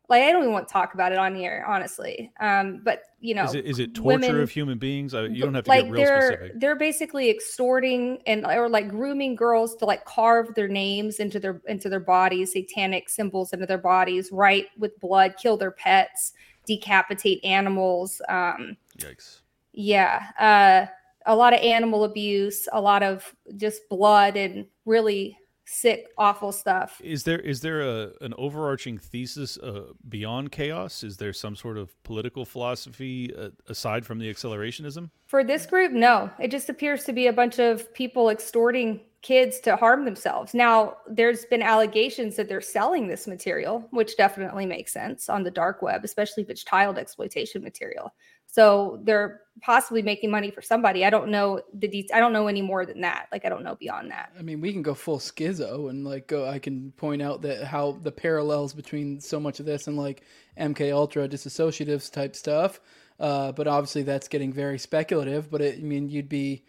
like 0.10 0.23
I 0.23 0.31
don't 0.31 0.41
even 0.41 0.53
want 0.53 0.68
to 0.68 0.73
talk 0.73 0.95
about 0.95 1.11
it 1.11 1.19
on 1.19 1.36
here, 1.36 1.64
honestly. 1.68 2.31
Um, 2.40 2.81
but 2.84 3.03
you 3.19 3.36
know, 3.36 3.45
is 3.45 3.53
it, 3.53 3.65
is 3.65 3.80
it 3.80 3.94
torture 3.94 4.19
women, 4.19 4.41
of 4.41 4.49
human 4.49 4.80
beings? 4.80 5.14
You 5.14 5.44
don't 5.44 5.53
have 5.53 5.65
to 5.65 5.69
like 5.69 5.86
get 5.86 5.91
real 5.91 6.03
they're, 6.03 6.22
specific. 6.22 6.60
They're 6.60 6.76
basically 6.76 7.30
extorting 7.30 8.19
and 8.26 8.45
or 8.45 8.68
like 8.68 8.90
grooming 8.90 9.36
girls 9.36 9.76
to 9.77 9.86
like 9.86 10.03
carve 10.06 10.56
their 10.56 10.68
names 10.68 11.19
into 11.19 11.40
their 11.40 11.61
into 11.68 11.90
their 11.90 11.99
bodies, 11.99 12.53
satanic 12.53 13.07
symbols 13.07 13.53
into 13.53 13.68
their 13.68 13.77
bodies, 13.77 14.30
write 14.31 14.68
with 14.77 14.99
blood, 14.99 15.36
kill 15.40 15.57
their 15.57 15.72
pets, 15.72 16.34
decapitate 16.65 17.44
animals. 17.45 18.19
Um, 18.27 18.77
Yikes! 18.98 19.41
Yeah, 19.73 20.23
uh, 20.40 20.91
a 21.27 21.36
lot 21.36 21.53
of 21.53 21.60
animal 21.60 22.03
abuse, 22.03 22.68
a 22.73 22.81
lot 22.81 23.03
of 23.03 23.36
just 23.57 23.88
blood, 23.90 24.36
and 24.36 24.65
really 24.86 25.38
sick, 25.70 26.08
awful 26.18 26.52
stuff. 26.52 27.00
Is 27.04 27.24
there 27.24 27.40
is 27.40 27.62
there 27.62 27.82
a 27.82 28.12
an 28.22 28.34
overarching 28.38 28.98
thesis 28.98 29.58
uh, 29.58 29.94
beyond 30.08 30.52
chaos? 30.52 31.04
Is 31.04 31.18
there 31.18 31.32
some 31.32 31.56
sort 31.56 31.78
of 31.78 32.02
political 32.04 32.44
philosophy 32.44 33.34
uh, 33.36 33.50
aside 33.68 34.06
from 34.06 34.18
the 34.20 34.34
accelerationism? 34.34 35.12
For 35.28 35.44
this 35.44 35.66
group, 35.66 35.91
no. 35.91 36.30
It 36.40 36.50
just 36.50 36.70
appears 36.70 37.04
to 37.06 37.14
be 37.14 37.28
a 37.28 37.34
bunch 37.34 37.60
of 37.60 37.94
people 37.94 38.30
extorting 38.30 39.02
kids 39.22 39.60
to 39.60 39.76
harm 39.76 40.06
themselves. 40.06 40.54
Now, 40.54 40.98
there's 41.08 41.46
been 41.46 41.62
allegations 41.62 42.38
that 42.38 42.48
they're 42.48 42.62
selling 42.62 43.08
this 43.08 43.28
material, 43.28 43.86
which 43.91 44.16
definitely 44.16 44.66
makes 44.66 44.94
sense 44.94 45.28
on 45.30 45.44
the 45.44 45.52
dark 45.52 45.82
web, 45.82 46.06
especially 46.06 46.44
if 46.44 46.50
it's 46.50 46.64
child 46.64 46.98
exploitation 46.98 47.62
material. 47.62 48.14
So 48.52 49.00
they're 49.04 49.42
possibly 49.62 50.02
making 50.02 50.32
money 50.32 50.50
for 50.50 50.62
somebody. 50.62 51.06
I 51.06 51.12
don't 51.12 51.30
know 51.30 51.62
the 51.74 51.88
details. 51.88 52.16
I 52.16 52.20
don't 52.20 52.34
know 52.34 52.48
any 52.48 52.64
more 52.64 52.86
than 52.86 53.02
that. 53.02 53.28
Like 53.32 53.46
I 53.46 53.50
don't 53.50 53.64
know 53.64 53.76
beyond 53.76 54.10
that. 54.10 54.32
I 54.38 54.42
mean, 54.42 54.60
we 54.60 54.74
can 54.74 54.82
go 54.82 54.96
full 54.96 55.20
schizo 55.20 55.90
and 55.90 56.04
like 56.04 56.28
go. 56.28 56.48
I 56.48 56.58
can 56.58 56.92
point 56.94 57.22
out 57.22 57.44
that 57.44 57.64
how 57.66 58.00
the 58.02 58.12
parallels 58.12 58.74
between 58.74 59.20
so 59.20 59.40
much 59.40 59.60
of 59.60 59.68
this 59.68 59.88
and 59.88 59.98
like 59.98 60.24
MK 60.60 60.92
Ultra 60.92 61.28
disassociatives 61.28 62.12
type 62.12 62.36
stuff. 62.36 62.80
Uh, 63.20 63.52
but 63.52 63.68
obviously 63.68 64.04
that's 64.04 64.28
getting 64.28 64.52
very 64.52 64.80
speculative. 64.80 65.52
But 65.52 65.62
it, 65.62 65.80
I 65.80 65.82
mean, 65.82 66.10
you'd 66.10 66.30
be. 66.30 66.66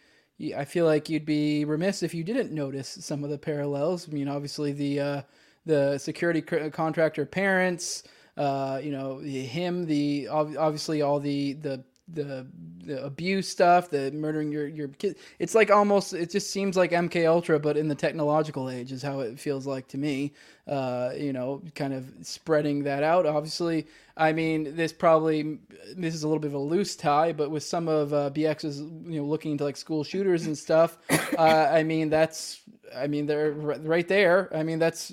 I 0.57 0.65
feel 0.65 0.87
like 0.87 1.11
you'd 1.11 1.27
be 1.27 1.67
remiss 1.67 2.03
if 2.03 2.15
you 2.15 2.25
didn't 2.25 2.51
notice 2.51 2.97
some 3.03 3.25
of 3.25 3.31
the 3.31 3.37
parallels. 3.37 4.09
I 4.09 4.13
mean, 4.13 4.27
obviously 4.27 4.73
the 4.73 5.01
uh, 5.01 5.23
the 5.67 5.99
security 5.99 6.41
contractor 6.43 7.27
parents 7.27 8.03
uh, 8.41 8.81
you 8.83 8.91
know, 8.91 9.19
him, 9.19 9.85
the 9.85 10.27
obviously 10.29 11.03
all 11.03 11.21
the 11.21 11.53
the 11.55 11.85
the, 12.09 12.47
the 12.85 13.05
abuse 13.05 13.49
stuff, 13.49 13.91
the 13.91 14.11
murdering 14.13 14.51
your 14.51 14.67
your 14.67 14.89
kid. 14.89 15.17
It's 15.39 15.55
like 15.55 15.71
almost 15.71 16.15
it 16.15 16.31
just 16.31 16.51
seems 16.51 16.75
like 16.75 16.93
MK 16.93 17.29
Ultra, 17.29 17.61
but 17.61 17.77
in 17.77 17.87
the 17.87 17.95
technological 17.95 18.71
age 18.71 18.93
is 18.93 19.03
how 19.03 19.21
it 19.21 19.39
feels 19.39 19.67
like 19.67 19.89
to 19.89 19.99
me. 19.99 20.33
Uh, 20.67 21.11
you 21.19 21.35
know, 21.35 21.63
kind 21.75 21.93
of 21.93 22.07
spreading 22.23 22.83
that 22.85 23.03
out. 23.03 23.27
Obviously, 23.27 23.87
I 24.17 24.33
mean, 24.33 24.75
this 24.75 24.91
probably 24.91 25.59
this 25.95 26.15
is 26.15 26.23
a 26.23 26.27
little 26.27 26.41
bit 26.41 26.49
of 26.49 26.55
a 26.55 26.59
loose 26.59 26.97
tie, 26.97 27.33
but 27.33 27.51
with 27.51 27.63
some 27.63 27.89
of 27.89 28.15
uh, 28.15 28.31
BX's 28.31 28.81
you 28.81 29.21
know 29.21 29.27
looking 29.27 29.53
into 29.53 29.65
like 29.65 29.77
school 29.77 30.03
shooters 30.03 30.47
and 30.47 30.57
stuff, 30.57 30.97
uh, 31.39 31.69
I 31.71 31.83
mean 31.83 32.09
that's 32.09 32.63
I 32.97 33.07
mean 33.07 33.27
they're 33.27 33.53
right 33.53 34.09
there. 34.09 34.49
I 34.57 34.63
mean 34.63 34.79
that's 34.79 35.13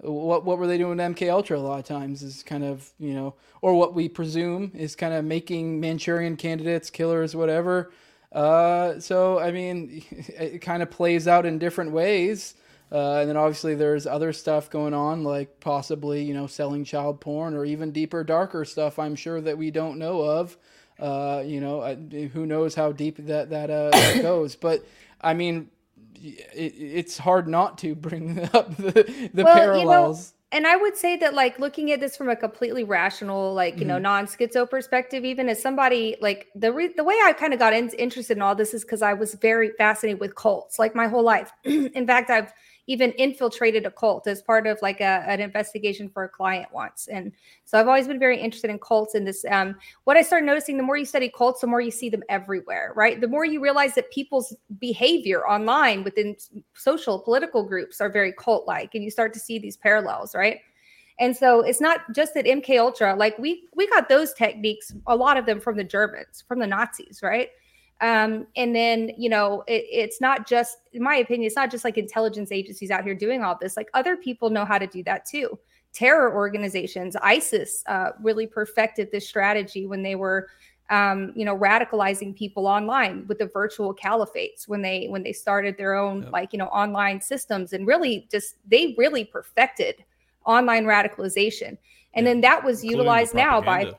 what 0.00 0.44
what 0.44 0.58
were 0.58 0.66
they 0.66 0.78
doing 0.78 1.00
in 1.00 1.14
MK 1.14 1.30
Ultra 1.30 1.58
a 1.58 1.60
lot 1.60 1.78
of 1.78 1.84
times 1.84 2.22
is 2.22 2.42
kind 2.42 2.64
of 2.64 2.90
you 2.98 3.12
know 3.12 3.34
or 3.60 3.74
what 3.74 3.94
we 3.94 4.08
presume 4.08 4.70
is 4.74 4.94
kind 4.94 5.12
of 5.12 5.24
making 5.24 5.80
Manchurian 5.80 6.36
candidates, 6.36 6.90
killers, 6.90 7.34
whatever. 7.34 7.92
Uh, 8.32 9.00
so 9.00 9.38
I 9.38 9.50
mean, 9.50 10.04
it 10.10 10.60
kind 10.60 10.82
of 10.82 10.90
plays 10.90 11.26
out 11.26 11.46
in 11.46 11.58
different 11.58 11.92
ways. 11.92 12.54
Uh, 12.90 13.18
and 13.20 13.28
then 13.28 13.36
obviously 13.36 13.74
there's 13.74 14.06
other 14.06 14.32
stuff 14.32 14.70
going 14.70 14.94
on, 14.94 15.22
like 15.22 15.60
possibly 15.60 16.22
you 16.22 16.34
know 16.34 16.46
selling 16.46 16.84
child 16.84 17.20
porn 17.20 17.54
or 17.54 17.64
even 17.64 17.90
deeper, 17.90 18.24
darker 18.24 18.64
stuff. 18.64 18.98
I'm 18.98 19.16
sure 19.16 19.40
that 19.40 19.58
we 19.58 19.70
don't 19.70 19.98
know 19.98 20.20
of. 20.20 20.56
Uh, 20.98 21.44
you 21.46 21.60
know, 21.60 21.94
who 22.32 22.44
knows 22.44 22.74
how 22.74 22.90
deep 22.90 23.18
that 23.26 23.50
that, 23.50 23.70
uh, 23.70 23.90
that 23.90 24.22
goes. 24.22 24.56
But 24.56 24.84
I 25.20 25.34
mean, 25.34 25.70
it, 26.22 26.74
it's 26.76 27.18
hard 27.18 27.48
not 27.48 27.78
to 27.78 27.94
bring 27.94 28.38
up 28.52 28.76
the, 28.76 29.30
the 29.32 29.44
well, 29.44 29.54
parallels. 29.54 30.18
You 30.18 30.32
know, 30.32 30.34
and 30.50 30.66
I 30.66 30.76
would 30.76 30.96
say 30.96 31.16
that, 31.18 31.34
like, 31.34 31.58
looking 31.58 31.92
at 31.92 32.00
this 32.00 32.16
from 32.16 32.30
a 32.30 32.36
completely 32.36 32.82
rational, 32.82 33.52
like, 33.52 33.74
you 33.74 33.80
mm-hmm. 33.80 33.88
know, 33.88 33.98
non 33.98 34.26
schizo 34.26 34.68
perspective, 34.68 35.24
even 35.24 35.48
as 35.48 35.60
somebody, 35.60 36.16
like, 36.22 36.48
the 36.54 36.72
re- 36.72 36.94
the 36.96 37.04
way 37.04 37.14
I 37.22 37.34
kind 37.34 37.52
of 37.52 37.58
got 37.58 37.74
in- 37.74 37.90
interested 37.90 38.38
in 38.38 38.42
all 38.42 38.54
this 38.54 38.72
is 38.72 38.82
because 38.82 39.02
I 39.02 39.12
was 39.12 39.34
very 39.34 39.72
fascinated 39.76 40.20
with 40.20 40.34
cults, 40.36 40.78
like, 40.78 40.94
my 40.94 41.06
whole 41.06 41.22
life. 41.22 41.52
in 41.64 42.06
fact, 42.06 42.30
I've 42.30 42.52
even 42.88 43.12
infiltrated 43.12 43.84
a 43.84 43.90
cult 43.90 44.26
as 44.26 44.40
part 44.40 44.66
of 44.66 44.78
like 44.80 45.00
a, 45.00 45.22
an 45.28 45.40
investigation 45.40 46.08
for 46.08 46.24
a 46.24 46.28
client 46.28 46.66
once. 46.72 47.06
And 47.06 47.32
so 47.66 47.78
I've 47.78 47.86
always 47.86 48.08
been 48.08 48.18
very 48.18 48.40
interested 48.40 48.70
in 48.70 48.78
cults 48.78 49.14
and 49.14 49.26
this. 49.26 49.44
Um, 49.50 49.76
what 50.04 50.16
I 50.16 50.22
started 50.22 50.46
noticing, 50.46 50.78
the 50.78 50.82
more 50.82 50.96
you 50.96 51.04
study 51.04 51.30
cults, 51.36 51.60
the 51.60 51.66
more 51.66 51.82
you 51.82 51.90
see 51.90 52.08
them 52.08 52.22
everywhere, 52.30 52.94
right? 52.96 53.20
The 53.20 53.28
more 53.28 53.44
you 53.44 53.60
realize 53.60 53.94
that 53.94 54.10
people's 54.10 54.56
behavior 54.80 55.46
online 55.46 56.02
within 56.02 56.34
social 56.74 57.18
political 57.18 57.62
groups 57.62 58.00
are 58.00 58.08
very 58.08 58.32
cult 58.32 58.66
like, 58.66 58.94
and 58.94 59.04
you 59.04 59.10
start 59.10 59.34
to 59.34 59.38
see 59.38 59.58
these 59.58 59.76
parallels, 59.76 60.34
right? 60.34 60.60
And 61.20 61.36
so 61.36 61.60
it's 61.60 61.80
not 61.80 62.00
just 62.14 62.32
that 62.34 62.46
MK 62.46 62.78
Ultra, 62.78 63.14
like 63.16 63.38
we 63.38 63.68
we 63.74 63.86
got 63.88 64.08
those 64.08 64.32
techniques, 64.32 64.94
a 65.06 65.16
lot 65.16 65.36
of 65.36 65.44
them 65.44 65.60
from 65.60 65.76
the 65.76 65.84
Germans, 65.84 66.42
from 66.46 66.58
the 66.58 66.66
Nazis, 66.66 67.20
right? 67.22 67.50
Um, 68.00 68.46
and 68.56 68.74
then, 68.74 69.10
you 69.16 69.28
know, 69.28 69.64
it, 69.66 69.84
it's 69.90 70.20
not 70.20 70.46
just, 70.46 70.78
in 70.92 71.02
my 71.02 71.16
opinion, 71.16 71.46
it's 71.46 71.56
not 71.56 71.70
just 71.70 71.84
like 71.84 71.98
intelligence 71.98 72.52
agencies 72.52 72.90
out 72.90 73.04
here 73.04 73.14
doing 73.14 73.42
all 73.42 73.56
this. 73.60 73.76
Like 73.76 73.88
other 73.94 74.16
people 74.16 74.50
know 74.50 74.64
how 74.64 74.78
to 74.78 74.86
do 74.86 75.02
that 75.04 75.26
too. 75.26 75.58
Terror 75.92 76.32
organizations, 76.32 77.16
ISIS, 77.16 77.82
uh, 77.86 78.10
really 78.22 78.46
perfected 78.46 79.10
this 79.10 79.26
strategy 79.26 79.86
when 79.86 80.02
they 80.02 80.14
were, 80.14 80.48
um, 80.90 81.32
you 81.34 81.44
know, 81.44 81.56
radicalizing 81.56 82.36
people 82.36 82.66
online 82.66 83.26
with 83.26 83.38
the 83.38 83.46
virtual 83.46 83.94
caliphates 83.94 84.68
when 84.68 84.80
they 84.80 85.06
when 85.08 85.22
they 85.22 85.32
started 85.32 85.76
their 85.76 85.94
own 85.94 86.22
yep. 86.22 86.32
like 86.32 86.52
you 86.52 86.58
know 86.58 86.66
online 86.66 87.20
systems 87.20 87.74
and 87.74 87.86
really 87.86 88.26
just 88.30 88.54
they 88.66 88.94
really 88.96 89.24
perfected 89.24 90.04
online 90.46 90.84
radicalization. 90.84 91.76
And 92.14 92.26
then 92.26 92.40
that 92.40 92.64
was 92.64 92.82
utilized 92.82 93.34
now 93.34 93.60
by 93.60 93.92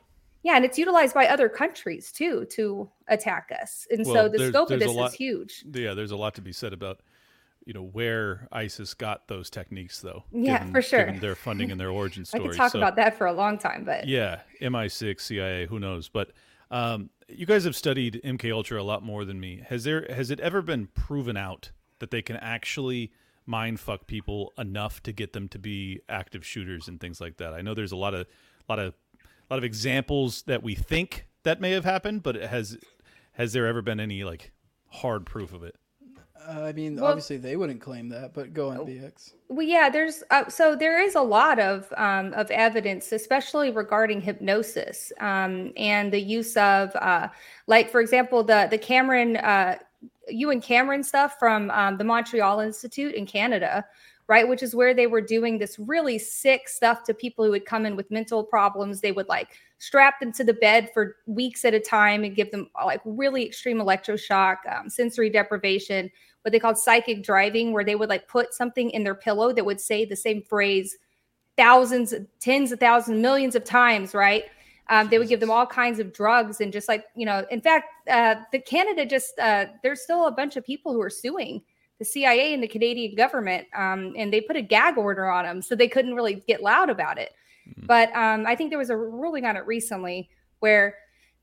yeah, 0.44 0.56
and 0.56 0.64
it's 0.64 0.78
utilized 0.78 1.14
by 1.14 1.28
other 1.28 1.50
countries 1.50 2.12
too 2.12 2.46
to 2.52 2.90
attack 3.08 3.52
us. 3.62 3.88
And 3.92 4.06
well, 4.06 4.16
so 4.16 4.30
the 4.30 4.48
scope 4.50 4.72
of 4.72 4.80
this 4.80 4.94
lot, 4.94 5.12
is 5.12 5.14
huge. 5.16 5.66
Yeah, 5.72 5.94
there's 5.94 6.12
a 6.12 6.18
lot 6.18 6.36
to 6.36 6.42
be 6.42 6.54
said 6.54 6.74
about 6.74 7.02
you 7.66 7.74
know 7.74 7.84
where 7.84 8.48
ISIS 8.52 8.94
got 8.94 9.28
those 9.28 9.50
techniques, 9.50 10.02
though. 10.02 10.24
Yeah, 10.32 10.60
given, 10.60 10.74
for 10.74 10.82
sure. 10.82 11.12
their 11.20 11.36
funding 11.36 11.72
and 11.72 11.80
their 11.80 11.92
origin 11.92 12.26
story. 12.26 12.44
I 12.46 12.48
could 12.48 12.58
talk 12.58 12.72
so, 12.72 12.80
about 12.80 12.96
that 12.96 13.18
for 13.18 13.28
a 13.28 13.34
long 13.34 13.58
time, 13.58 13.84
but 13.84 14.08
yeah, 14.08 14.40
MI6, 14.62 15.22
CIA, 15.22 15.66
who 15.68 15.80
knows? 15.80 16.10
But 16.10 16.32
um, 16.72 17.10
you 17.28 17.46
guys 17.46 17.66
have 17.66 17.76
studied 17.76 18.22
MK 18.24 18.52
Ultra 18.52 18.82
a 18.82 18.84
lot 18.84 19.04
more 19.04 19.26
than 19.26 19.40
me. 19.40 19.62
Has 19.68 19.84
there 19.84 20.06
has 20.10 20.32
it 20.32 20.40
ever 20.40 20.62
been 20.62 20.88
proven 20.88 21.38
out 21.38 21.72
that 22.00 22.12
they 22.12 22.22
can 22.22 22.38
actually 22.38 23.12
mind 23.46 23.80
fuck 23.80 24.08
people 24.08 24.54
enough 24.58 25.04
to 25.04 25.12
get 25.12 25.34
them 25.34 25.48
to 25.50 25.60
be 25.60 26.02
active 26.08 26.46
shooters 26.46 26.88
and 26.88 27.00
things 27.00 27.20
like 27.20 27.38
that? 27.38 27.54
I 27.54 27.62
know 27.62 27.74
there's 27.74 27.92
a 27.92 27.98
lot 27.98 28.14
of 28.14 28.22
a 28.22 28.72
lot 28.72 28.80
of 28.80 28.94
a 29.50 29.54
lot 29.54 29.58
of 29.58 29.64
examples 29.64 30.44
that 30.44 30.62
we 30.62 30.76
think 30.76 31.26
that 31.44 31.60
may 31.60 31.72
have 31.72 31.86
happened, 31.86 32.24
but 32.24 32.36
has 32.36 32.78
has 33.34 33.54
there 33.54 33.66
ever 33.66 33.82
been 33.82 34.00
any 34.00 34.24
like 34.24 34.52
hard 34.88 35.26
proof 35.26 35.54
of 35.54 35.64
it? 35.64 35.76
Uh, 36.48 36.64
I 36.64 36.74
mean, 36.74 36.96
well, 36.96 37.06
obviously 37.06 37.38
they 37.38 37.58
wouldn't 37.58 37.82
claim 37.82 38.10
that, 38.10 38.34
but 38.34 38.54
go 38.54 38.70
on, 38.70 38.78
BX. 38.78 39.34
Well, 39.50 39.66
yeah, 39.66 39.90
there's 39.90 40.24
uh, 40.32 40.48
so 40.50 40.76
there 40.76 41.02
is 41.02 41.16
a 41.16 41.22
lot 41.22 41.60
of 41.60 41.92
um, 41.98 42.34
of 42.34 42.50
evidence, 42.52 43.12
especially 43.12 43.72
regarding 43.72 44.22
hypnosis 44.22 45.12
um, 45.20 45.74
and 45.76 46.14
the 46.14 46.22
use 46.22 46.56
of, 46.56 46.96
uh, 46.96 47.28
like 47.68 47.90
for 47.90 48.00
example, 48.00 48.44
the 48.44 48.68
the 48.72 48.78
Cameron, 48.78 49.38
uh, 49.38 49.78
and 50.28 50.64
Cameron 50.64 51.04
stuff 51.04 51.38
from 51.40 51.72
um, 51.72 51.98
the 51.98 52.04
Montreal 52.04 52.62
Institute 52.62 53.16
in 53.16 53.26
Canada 53.26 53.86
right? 54.30 54.48
Which 54.48 54.62
is 54.62 54.76
where 54.76 54.94
they 54.94 55.08
were 55.08 55.22
doing 55.22 55.58
this 55.58 55.80
really 55.80 56.20
sick 56.20 56.70
stuff 56.70 57.04
to 57.06 57.16
people 57.16 57.44
who 57.44 57.50
would 57.52 57.66
come 57.66 57.88
in 57.88 57.96
with 57.96 58.12
mental 58.12 58.44
problems. 58.44 59.02
They 59.02 59.12
would 59.12 59.28
like 59.28 59.50
strap 59.80 60.20
them 60.20 60.32
to 60.34 60.44
the 60.44 60.54
bed 60.54 60.92
for 60.94 61.16
weeks 61.26 61.66
at 61.66 61.74
a 61.74 61.80
time 61.80 62.24
and 62.24 62.36
give 62.36 62.52
them 62.52 62.70
like 62.86 63.02
really 63.06 63.44
extreme 63.44 63.80
electroshock, 63.80 64.58
um, 64.72 64.88
sensory 64.88 65.32
deprivation, 65.32 66.12
what 66.44 66.52
they 66.52 66.60
called 66.60 66.78
psychic 66.78 67.24
driving, 67.24 67.74
where 67.74 67.84
they 67.84 67.96
would 67.96 68.08
like 68.08 68.28
put 68.28 68.54
something 68.54 68.92
in 68.92 69.04
their 69.04 69.16
pillow 69.16 69.52
that 69.52 69.66
would 69.66 69.82
say 69.82 70.06
the 70.06 70.16
same 70.16 70.44
phrase 70.44 70.96
thousands, 71.58 72.14
tens 72.40 72.72
of 72.72 72.80
thousands, 72.80 73.20
millions 73.20 73.56
of 73.56 73.64
times, 73.64 74.14
right? 74.14 74.46
Um, 74.90 75.10
they 75.10 75.18
would 75.18 75.28
give 75.28 75.40
them 75.40 75.52
all 75.52 75.66
kinds 75.66 76.00
of 76.00 76.14
drugs 76.14 76.62
and 76.62 76.72
just 76.72 76.88
like 76.88 77.06
you 77.16 77.26
know, 77.26 77.48
in 77.50 77.62
fact, 77.62 77.88
uh, 78.08 78.36
the 78.52 78.60
Canada 78.60 79.08
just 79.08 79.40
uh, 79.40 79.66
there's 79.82 80.02
still 80.02 80.28
a 80.28 80.32
bunch 80.32 80.56
of 80.56 80.64
people 80.64 80.94
who 80.94 81.02
are 81.02 81.10
suing 81.10 81.64
the 82.00 82.06
CIA 82.06 82.54
and 82.54 82.64
the 82.64 82.68
Canadian 82.68 83.16
government, 83.16 83.68
um, 83.76 84.14
and 84.18 84.34
they 84.34 84.42
put 84.42 84.56
a 84.56 84.62
gag 84.62 84.98
order 84.98 85.30
on 85.30 85.46
them, 85.46 85.62
so 85.62 85.76
they 85.76 85.90
couldn't 85.90 86.16
really 86.16 86.44
get 86.48 86.64
loud 86.64 86.90
about 86.90 87.18
it. 87.18 87.34
Mm-hmm. 87.68 87.86
But 87.86 88.16
um, 88.16 88.48
I 88.48 88.56
think 88.56 88.72
there 88.72 88.80
was 88.80 88.90
a 88.90 88.98
ruling 88.98 89.46
on 89.46 89.58
it 89.58 89.68
recently 89.68 90.30
where 90.60 90.96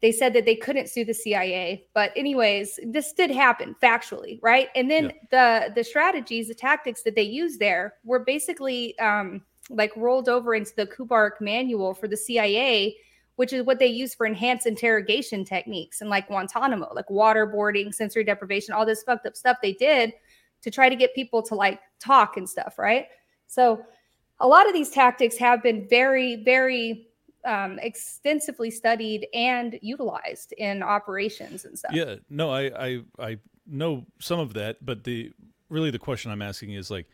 they 0.03 0.13
said 0.13 0.33
that 0.35 0.45
they 0.45 0.57
couldn't 0.57 0.89
sue 0.89 1.05
the 1.05 1.15
CIA. 1.15 1.87
But 1.95 2.13
anyways, 2.17 2.81
this 2.85 3.13
did 3.13 3.31
happen 3.31 3.77
factually, 3.83 4.39
right? 4.43 4.69
And 4.75 4.91
then 4.91 5.13
yeah. 5.33 5.69
the 5.69 5.75
the 5.75 5.85
strategies, 5.85 6.49
the 6.49 6.55
tactics 6.55 7.03
that 7.03 7.15
they 7.15 7.23
used 7.23 7.61
there 7.61 7.95
were 8.05 8.21
basically 8.21 8.99
um, 8.99 9.43
like 9.71 9.93
rolled 9.97 10.29
over 10.29 10.55
into 10.55 10.73
the 10.77 10.87
Kubark 10.87 11.41
manual 11.41 11.95
for 11.95 12.09
the 12.09 12.17
CIA, 12.17 12.97
which 13.37 13.53
is 13.53 13.65
what 13.65 13.79
they 13.79 13.87
use 13.87 14.15
for 14.15 14.27
enhanced 14.27 14.67
interrogation 14.67 15.45
techniques 15.45 16.01
and 16.01 16.11
like 16.11 16.29
Guantanamo, 16.29 16.93
like 16.95 17.09
waterboarding, 17.09 17.93
sensory 17.93 18.25
deprivation, 18.25 18.75
all 18.75 18.87
this 18.87 19.03
fucked 19.03 19.27
up 19.27 19.37
stuff 19.37 19.59
they 19.63 19.73
did 19.73 20.13
to 20.67 20.71
try 20.73 20.89
to 20.89 20.97
get 20.97 21.15
people 21.15 21.43
to 21.45 21.55
like 21.55 21.79
talk 22.01 22.37
and 22.37 22.51
stuff, 22.51 22.77
right? 22.77 23.07
So 23.47 23.85
a 24.41 24.49
lot 24.49 24.67
of 24.67 24.75
these 24.75 24.91
tactics 24.91 25.37
have 25.37 25.63
been 25.63 25.87
very, 25.89 26.43
very 26.43 27.07
um, 27.45 27.79
extensively 27.79 28.73
studied 28.73 29.29
and 29.33 29.79
utilized 29.81 30.53
in 30.59 30.83
operations 30.83 31.65
and 31.65 31.79
stuff. 31.79 31.93
Yeah, 31.95 32.17
no, 32.29 32.51
I, 32.51 32.87
I 32.87 33.03
I 33.17 33.39
know 33.65 34.07
some 34.19 34.41
of 34.41 34.55
that, 34.55 34.85
but 34.85 35.05
the 35.05 35.33
really 35.69 35.93
the 35.93 36.01
question 36.01 36.33
I'm 36.33 36.43
asking 36.43 36.73
is 36.73 36.91
like, 36.91 37.07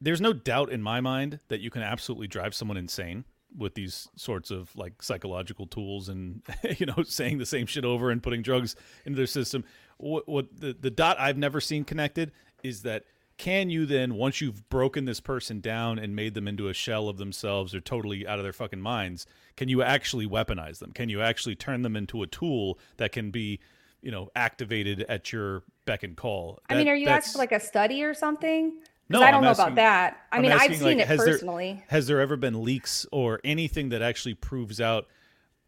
there's 0.00 0.22
no 0.22 0.32
doubt 0.32 0.72
in 0.72 0.80
my 0.80 1.02
mind 1.02 1.40
that 1.48 1.60
you 1.60 1.68
can 1.68 1.82
absolutely 1.82 2.26
drive 2.26 2.54
someone 2.54 2.78
insane 2.78 3.26
with 3.54 3.74
these 3.74 4.08
sorts 4.16 4.50
of 4.50 4.74
like 4.76 5.02
psychological 5.02 5.66
tools 5.66 6.08
and 6.08 6.42
you 6.78 6.86
know 6.86 7.02
saying 7.04 7.36
the 7.36 7.46
same 7.46 7.66
shit 7.66 7.84
over 7.84 8.10
and 8.10 8.22
putting 8.22 8.40
drugs 8.40 8.76
into 9.04 9.18
their 9.18 9.26
system. 9.26 9.62
What, 9.98 10.26
what 10.26 10.58
the 10.58 10.74
the 10.78 10.90
dot 10.90 11.20
I've 11.20 11.36
never 11.36 11.60
seen 11.60 11.84
connected 11.84 12.32
is 12.62 12.82
that 12.82 13.04
can 13.38 13.68
you 13.68 13.84
then 13.84 14.14
once 14.14 14.40
you've 14.40 14.68
broken 14.68 15.04
this 15.04 15.20
person 15.20 15.60
down 15.60 15.98
and 15.98 16.16
made 16.16 16.34
them 16.34 16.48
into 16.48 16.68
a 16.68 16.72
shell 16.72 17.08
of 17.08 17.18
themselves 17.18 17.74
or 17.74 17.80
totally 17.80 18.26
out 18.26 18.38
of 18.38 18.44
their 18.44 18.52
fucking 18.52 18.80
minds 18.80 19.26
can 19.56 19.68
you 19.68 19.82
actually 19.82 20.26
weaponize 20.26 20.78
them 20.78 20.92
can 20.92 21.08
you 21.08 21.20
actually 21.20 21.54
turn 21.54 21.82
them 21.82 21.96
into 21.96 22.22
a 22.22 22.26
tool 22.26 22.78
that 22.96 23.12
can 23.12 23.30
be 23.30 23.60
you 24.02 24.10
know 24.10 24.28
activated 24.34 25.02
at 25.02 25.32
your 25.32 25.62
beck 25.84 26.02
and 26.02 26.16
call 26.16 26.60
that, 26.68 26.74
i 26.74 26.78
mean 26.78 26.88
are 26.88 26.96
you 26.96 27.08
asking 27.08 27.38
like 27.38 27.52
a 27.52 27.60
study 27.60 28.02
or 28.02 28.14
something 28.14 28.72
no, 29.08 29.22
I 29.22 29.30
don't 29.30 29.36
I'm 29.36 29.44
know 29.44 29.50
asking, 29.50 29.64
about 29.66 29.74
that. 29.76 30.16
I 30.32 30.40
mean, 30.40 30.50
I've 30.50 30.74
seen 30.74 30.98
like, 30.98 31.08
it 31.08 31.16
personally. 31.16 31.74
There, 31.74 31.84
has 31.88 32.06
there 32.08 32.20
ever 32.20 32.36
been 32.36 32.64
leaks 32.64 33.06
or 33.12 33.40
anything 33.44 33.90
that 33.90 34.02
actually 34.02 34.34
proves 34.34 34.80
out 34.80 35.06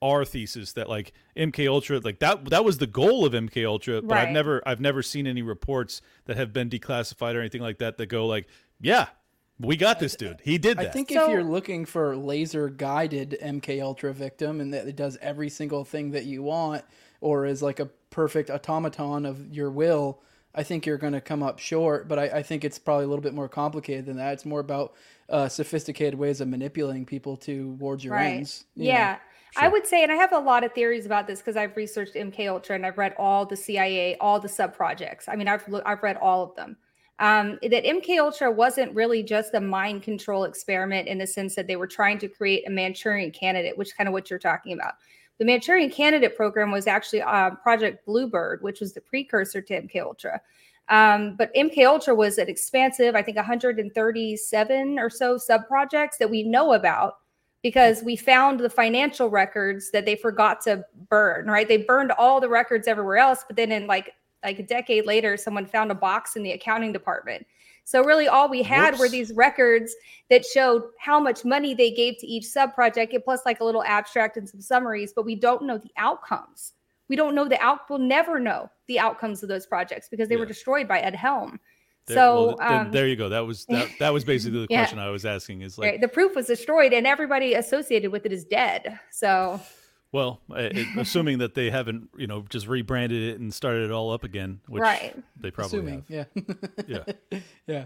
our 0.00 0.24
thesis 0.24 0.72
that 0.72 0.88
like 0.88 1.12
MK 1.36 1.68
Ultra 1.68 2.00
like 2.00 2.20
that 2.20 2.50
that 2.50 2.64
was 2.64 2.78
the 2.78 2.86
goal 2.86 3.24
of 3.24 3.32
MK 3.32 3.66
Ultra, 3.66 4.02
but 4.02 4.14
right. 4.14 4.26
I've 4.26 4.32
never 4.32 4.62
I've 4.66 4.80
never 4.80 5.02
seen 5.02 5.26
any 5.26 5.42
reports 5.42 6.00
that 6.26 6.36
have 6.36 6.52
been 6.52 6.70
declassified 6.70 7.34
or 7.34 7.40
anything 7.40 7.62
like 7.62 7.78
that 7.78 7.96
that 7.98 8.06
go 8.06 8.26
like, 8.26 8.46
yeah, 8.80 9.08
we 9.60 9.76
got 9.76 9.98
this 9.98 10.14
dude. 10.14 10.40
He 10.44 10.58
did 10.58 10.78
that. 10.78 10.86
I 10.86 10.90
think 10.90 11.10
so, 11.10 11.24
if 11.24 11.30
you're 11.30 11.42
looking 11.42 11.84
for 11.84 12.16
laser 12.16 12.68
guided 12.68 13.36
MK 13.42 13.82
Ultra 13.82 14.12
victim 14.12 14.60
and 14.60 14.72
that 14.72 14.86
it 14.86 14.96
does 14.96 15.18
every 15.20 15.48
single 15.48 15.84
thing 15.84 16.12
that 16.12 16.24
you 16.24 16.42
want 16.42 16.84
or 17.20 17.46
is 17.46 17.62
like 17.62 17.80
a 17.80 17.86
perfect 18.10 18.50
automaton 18.50 19.26
of 19.26 19.52
your 19.52 19.70
will, 19.70 20.20
I 20.54 20.62
think 20.62 20.86
you're 20.86 20.98
going 20.98 21.12
to 21.12 21.20
come 21.20 21.42
up 21.42 21.58
short. 21.58 22.08
But 22.08 22.18
I, 22.18 22.24
I, 22.24 22.42
think 22.42 22.64
it's 22.64 22.78
probably 22.78 23.04
a 23.04 23.08
little 23.08 23.22
bit 23.22 23.34
more 23.34 23.48
complicated 23.48 24.06
than 24.06 24.16
that. 24.16 24.34
It's 24.34 24.44
more 24.44 24.60
about 24.60 24.94
uh, 25.28 25.48
sophisticated 25.48 26.18
ways 26.18 26.40
of 26.40 26.48
manipulating 26.48 27.04
people 27.04 27.36
towards 27.36 28.04
your 28.04 28.14
right. 28.14 28.36
ends. 28.36 28.64
yeah. 28.74 29.12
Know? 29.12 29.18
Sure. 29.52 29.64
I 29.64 29.68
would 29.68 29.86
say, 29.86 30.02
and 30.02 30.12
I 30.12 30.16
have 30.16 30.32
a 30.32 30.38
lot 30.38 30.64
of 30.64 30.72
theories 30.72 31.06
about 31.06 31.26
this 31.26 31.40
because 31.40 31.56
I've 31.56 31.76
researched 31.76 32.14
MK 32.14 32.48
Ultra 32.48 32.76
and 32.76 32.84
I've 32.84 32.98
read 32.98 33.14
all 33.18 33.46
the 33.46 33.56
CIA, 33.56 34.16
all 34.18 34.38
the 34.38 34.48
sub 34.48 34.74
projects. 34.74 35.28
I 35.28 35.36
mean, 35.36 35.48
I've 35.48 35.64
I've 35.86 36.02
read 36.02 36.16
all 36.18 36.42
of 36.42 36.54
them. 36.54 36.76
Um, 37.20 37.58
that 37.62 37.84
MK 37.84 38.18
Ultra 38.18 38.50
wasn't 38.50 38.94
really 38.94 39.22
just 39.22 39.54
a 39.54 39.60
mind 39.60 40.02
control 40.02 40.44
experiment 40.44 41.08
in 41.08 41.18
the 41.18 41.26
sense 41.26 41.54
that 41.56 41.66
they 41.66 41.76
were 41.76 41.86
trying 41.86 42.18
to 42.18 42.28
create 42.28 42.66
a 42.66 42.70
Manchurian 42.70 43.32
candidate, 43.32 43.76
which 43.76 43.96
kind 43.96 44.06
of 44.06 44.12
what 44.12 44.30
you're 44.30 44.38
talking 44.38 44.72
about. 44.72 44.94
The 45.38 45.44
Manchurian 45.44 45.90
candidate 45.90 46.36
program 46.36 46.70
was 46.70 46.86
actually 46.86 47.22
uh, 47.22 47.50
Project 47.50 48.04
Bluebird, 48.06 48.62
which 48.62 48.80
was 48.80 48.92
the 48.92 49.00
precursor 49.00 49.60
to 49.62 49.82
MK 49.82 50.00
Ultra. 50.02 50.40
Um, 50.88 51.36
but 51.36 51.54
MK 51.54 51.86
Ultra 51.86 52.14
was 52.14 52.38
an 52.38 52.48
expansive, 52.48 53.14
I 53.14 53.22
think, 53.22 53.36
137 53.36 54.98
or 54.98 55.10
so 55.10 55.36
sub 55.36 55.66
projects 55.66 56.18
that 56.18 56.30
we 56.30 56.42
know 56.44 56.72
about 56.72 57.18
because 57.62 58.02
we 58.02 58.16
found 58.16 58.60
the 58.60 58.70
financial 58.70 59.30
records 59.30 59.90
that 59.90 60.04
they 60.04 60.16
forgot 60.16 60.60
to 60.62 60.84
burn, 61.08 61.46
right? 61.46 61.66
They 61.66 61.78
burned 61.78 62.12
all 62.12 62.40
the 62.40 62.48
records 62.48 62.86
everywhere 62.86 63.18
else, 63.18 63.44
but 63.46 63.56
then 63.56 63.72
in 63.72 63.86
like 63.86 64.14
like 64.44 64.60
a 64.60 64.62
decade 64.62 65.04
later, 65.04 65.36
someone 65.36 65.66
found 65.66 65.90
a 65.90 65.96
box 65.96 66.36
in 66.36 66.44
the 66.44 66.52
accounting 66.52 66.92
department. 66.92 67.44
So 67.84 68.04
really 68.04 68.28
all 68.28 68.48
we 68.48 68.62
had 68.62 68.90
Whoops. 68.90 69.00
were 69.00 69.08
these 69.08 69.32
records 69.32 69.96
that 70.30 70.44
showed 70.44 70.84
how 71.00 71.18
much 71.18 71.44
money 71.44 71.74
they 71.74 71.90
gave 71.90 72.18
to 72.18 72.26
each 72.26 72.44
sub 72.44 72.74
project, 72.74 73.14
plus 73.24 73.40
like 73.46 73.60
a 73.60 73.64
little 73.64 73.82
abstract 73.82 74.36
and 74.36 74.48
some 74.48 74.60
summaries, 74.60 75.12
but 75.16 75.24
we 75.24 75.34
don't 75.34 75.62
know 75.62 75.78
the 75.78 75.90
outcomes. 75.96 76.74
We 77.08 77.16
don't 77.16 77.34
know 77.34 77.48
the 77.48 77.60
out 77.62 77.88
we'll 77.88 77.98
never 77.98 78.38
know 78.38 78.70
the 78.86 78.98
outcomes 78.98 79.42
of 79.42 79.48
those 79.48 79.66
projects 79.66 80.08
because 80.08 80.28
they 80.28 80.34
yeah. 80.34 80.40
were 80.40 80.46
destroyed 80.46 80.86
by 80.86 81.00
Ed 81.00 81.14
Helm. 81.14 81.58
There, 82.08 82.16
so 82.16 82.56
well, 82.58 82.80
um, 82.80 82.90
there 82.90 83.06
you 83.06 83.16
go. 83.16 83.28
That 83.28 83.46
was 83.46 83.66
that, 83.66 83.88
that 83.98 84.12
was 84.12 84.24
basically 84.24 84.60
the 84.60 84.66
yeah. 84.70 84.80
question 84.80 84.98
I 84.98 85.10
was 85.10 85.24
asking. 85.24 85.62
Is 85.62 85.78
like 85.78 85.90
right. 85.90 86.00
the 86.00 86.08
proof 86.08 86.34
was 86.34 86.46
destroyed, 86.46 86.92
and 86.92 87.06
everybody 87.06 87.54
associated 87.54 88.10
with 88.10 88.26
it 88.26 88.32
is 88.32 88.44
dead. 88.44 88.98
So, 89.10 89.60
well, 90.10 90.40
it, 90.50 90.86
assuming 90.98 91.38
that 91.38 91.54
they 91.54 91.70
haven't, 91.70 92.08
you 92.16 92.26
know, 92.26 92.44
just 92.48 92.66
rebranded 92.66 93.22
it 93.22 93.40
and 93.40 93.52
started 93.52 93.84
it 93.84 93.92
all 93.92 94.10
up 94.10 94.24
again, 94.24 94.60
which 94.66 94.80
right. 94.80 95.14
they 95.38 95.50
probably 95.50 95.78
assuming, 95.78 96.04
have. 96.08 96.26
Yeah, 96.88 97.04
yeah, 97.30 97.40
yeah. 97.66 97.84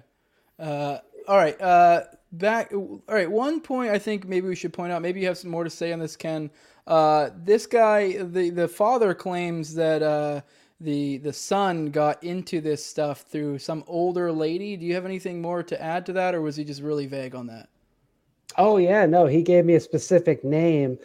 Uh, 0.65 0.99
all 1.27 1.37
right, 1.37 1.61
uh, 1.61 2.05
back. 2.31 2.73
All 2.73 3.03
right, 3.09 3.31
one 3.31 3.61
point 3.61 3.91
I 3.91 3.99
think 3.99 4.27
maybe 4.27 4.49
we 4.49 4.55
should 4.55 4.73
point 4.73 4.93
out. 4.93 5.03
Maybe 5.03 5.21
you 5.21 5.27
have 5.27 5.39
some 5.39 5.51
more 5.51 5.65
to 5.65 5.71
say 5.71 5.93
on 5.93 5.99
this, 5.99 6.17
Ken. 6.17 6.51
Uh, 6.87 7.31
this 7.37 7.67
guy, 7.67 8.23
the 8.23 8.51
the 8.51 8.69
father 8.69 9.15
claims 9.15 9.75
that 9.75 10.03
uh, 10.03 10.41
the 10.83 11.19
the 11.19 11.33
son 11.33 11.87
got 11.87 12.23
into 12.23 12.61
this 12.61 12.85
stuff 12.85 13.23
through 13.23 13.59
some 13.59 13.85
older 13.87 14.33
lady. 14.33 14.77
Do 14.77 14.85
you 14.85 14.95
have 14.95 15.07
anything 15.07 15.41
more 15.41 15.63
to 15.63 15.81
add 15.81 16.07
to 16.07 16.13
that, 16.15 16.35
or 16.35 16.43
was 16.43 16.57
he 16.57 16.65
just 16.65 16.83
really 16.83 17.07
vague 17.07 17.35
on 17.35 17.47
that? 17.47 17.69
Oh 18.59 18.77
yeah, 18.77 19.07
no, 19.07 19.27
he 19.27 19.43
gave 19.43 19.65
me 19.65 19.75
a 19.75 19.81
specific 19.81 20.45
name. 20.45 20.99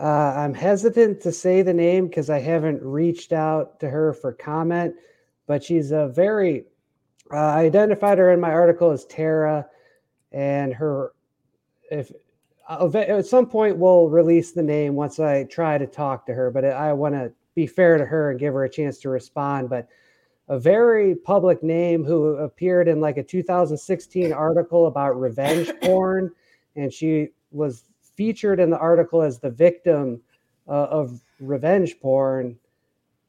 Uh, 0.00 0.34
I'm 0.36 0.54
hesitant 0.54 1.20
to 1.22 1.32
say 1.32 1.62
the 1.62 1.74
name 1.74 2.06
because 2.06 2.30
I 2.30 2.38
haven't 2.38 2.82
reached 2.82 3.32
out 3.32 3.80
to 3.80 3.90
her 3.90 4.12
for 4.12 4.32
comment, 4.32 4.94
but 5.46 5.64
she's 5.64 5.90
a 5.90 6.08
very. 6.08 6.64
Uh, 7.32 7.36
I 7.36 7.60
identified 7.64 8.18
her 8.18 8.32
in 8.32 8.40
my 8.40 8.50
article 8.50 8.90
as 8.90 9.04
Tara, 9.06 9.66
and 10.30 10.74
her. 10.74 11.12
If 11.90 12.12
uh, 12.68 12.88
at 12.96 13.26
some 13.26 13.46
point 13.46 13.76
we'll 13.76 14.08
release 14.08 14.52
the 14.52 14.62
name 14.62 14.94
once 14.94 15.18
I 15.18 15.44
try 15.44 15.78
to 15.78 15.86
talk 15.86 16.26
to 16.26 16.34
her, 16.34 16.50
but 16.50 16.64
I 16.64 16.92
want 16.92 17.14
to 17.14 17.32
be 17.54 17.66
fair 17.66 17.98
to 17.98 18.04
her 18.04 18.30
and 18.30 18.40
give 18.40 18.54
her 18.54 18.64
a 18.64 18.70
chance 18.70 18.98
to 18.98 19.08
respond. 19.08 19.68
But 19.70 19.88
a 20.48 20.58
very 20.58 21.14
public 21.14 21.62
name 21.62 22.04
who 22.04 22.36
appeared 22.36 22.88
in 22.88 23.00
like 23.00 23.16
a 23.16 23.22
2016 23.22 24.32
article 24.32 24.86
about 24.86 25.18
revenge 25.20 25.72
porn, 25.82 26.30
and 26.76 26.92
she 26.92 27.28
was 27.50 27.84
featured 28.16 28.60
in 28.60 28.70
the 28.70 28.78
article 28.78 29.22
as 29.22 29.38
the 29.38 29.50
victim 29.50 30.20
uh, 30.68 30.84
of 30.90 31.20
revenge 31.40 31.98
porn, 32.00 32.58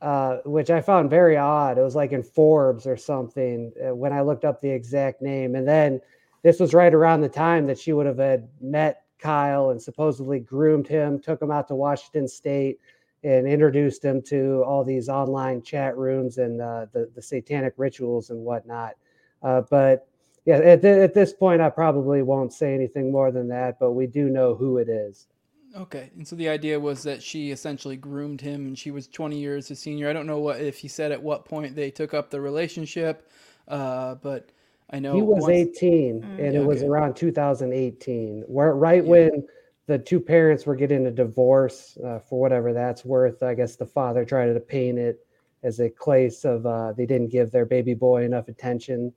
uh, 0.01 0.37
which 0.45 0.69
I 0.69 0.81
found 0.81 1.09
very 1.09 1.37
odd. 1.37 1.77
It 1.77 1.81
was 1.81 1.95
like 1.95 2.11
in 2.11 2.23
Forbes 2.23 2.85
or 2.85 2.97
something 2.97 3.71
uh, 3.81 3.95
when 3.95 4.11
I 4.11 4.21
looked 4.21 4.45
up 4.45 4.61
the 4.61 4.69
exact 4.69 5.21
name. 5.21 5.55
And 5.55 5.67
then 5.67 6.01
this 6.41 6.59
was 6.59 6.73
right 6.73 6.93
around 6.93 7.21
the 7.21 7.29
time 7.29 7.67
that 7.67 7.79
she 7.79 7.93
would 7.93 8.05
have 8.05 8.17
had 8.17 8.49
met 8.59 9.03
Kyle 9.17 9.69
and 9.69 9.81
supposedly 9.81 10.39
groomed 10.39 10.87
him, 10.87 11.19
took 11.21 11.41
him 11.41 11.51
out 11.51 11.69
to 11.69 11.75
Washington 11.75 12.27
State 12.27 12.79
and 13.23 13.47
introduced 13.47 14.03
him 14.03 14.21
to 14.21 14.63
all 14.65 14.83
these 14.83 15.09
online 15.09 15.61
chat 15.61 15.97
rooms 15.97 16.37
and 16.37 16.61
uh, 16.61 16.85
the 16.91 17.09
the 17.15 17.21
satanic 17.21 17.73
rituals 17.77 18.29
and 18.29 18.39
whatnot. 18.39 18.93
Uh, 19.41 19.61
but 19.69 20.07
yeah, 20.45 20.57
at, 20.57 20.81
th- 20.81 20.97
at 20.97 21.13
this 21.13 21.33
point, 21.33 21.61
I 21.61 21.69
probably 21.69 22.21
won't 22.21 22.51
say 22.51 22.73
anything 22.73 23.11
more 23.11 23.31
than 23.31 23.47
that. 23.49 23.79
But 23.79 23.91
we 23.91 24.07
do 24.07 24.29
know 24.29 24.55
who 24.55 24.77
it 24.77 24.89
is. 24.89 25.27
Okay, 25.75 26.11
and 26.15 26.27
so 26.27 26.35
the 26.35 26.49
idea 26.49 26.79
was 26.79 27.01
that 27.03 27.23
she 27.23 27.49
essentially 27.49 27.97
groomed 27.97 28.41
him, 28.41 28.67
and 28.67 28.77
she 28.77 28.91
was 28.91 29.07
20 29.07 29.39
years 29.39 29.67
his 29.67 29.79
senior. 29.79 30.07
I 30.07 30.13
don't 30.13 30.27
know 30.27 30.39
what 30.39 30.61
if 30.61 30.77
he 30.77 30.87
said 30.87 31.11
at 31.11 31.21
what 31.21 31.45
point 31.45 31.75
they 31.75 31.89
took 31.89 32.13
up 32.13 32.29
the 32.29 32.39
relationship, 32.39 33.27
uh, 33.67 34.15
but 34.15 34.49
I 34.91 34.99
know 34.99 35.15
he 35.15 35.23
was 35.23 35.41
once... 35.41 35.51
18, 35.51 36.21
mm. 36.21 36.23
and 36.23 36.39
it 36.39 36.57
okay. 36.57 36.59
was 36.59 36.83
around 36.83 37.15
2018, 37.15 38.43
where 38.47 38.75
right 38.75 39.03
yeah. 39.03 39.09
when 39.09 39.47
the 39.87 39.99
two 39.99 40.19
parents 40.19 40.65
were 40.65 40.75
getting 40.75 41.05
a 41.07 41.11
divorce 41.11 41.97
uh, 42.03 42.19
for 42.19 42.39
whatever 42.39 42.73
that's 42.73 43.03
worth. 43.03 43.43
I 43.43 43.53
guess 43.53 43.75
the 43.75 43.85
father 43.85 44.23
tried 44.23 44.53
to 44.53 44.59
paint 44.59 44.97
it 44.97 45.25
as 45.63 45.79
a 45.79 45.89
case 45.89 46.45
of 46.45 46.65
uh, 46.65 46.93
they 46.93 47.05
didn't 47.05 47.29
give 47.29 47.51
their 47.51 47.65
baby 47.65 47.93
boy 47.93 48.23
enough 48.23 48.47
attention. 48.47 49.13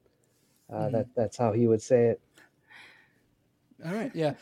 Uh, 0.70 0.76
mm-hmm. 0.76 0.92
That 0.96 1.06
that's 1.14 1.36
how 1.36 1.52
he 1.52 1.68
would 1.68 1.82
say 1.82 2.06
it. 2.06 2.20
All 3.84 3.92
right, 3.92 4.10
yeah. 4.14 4.34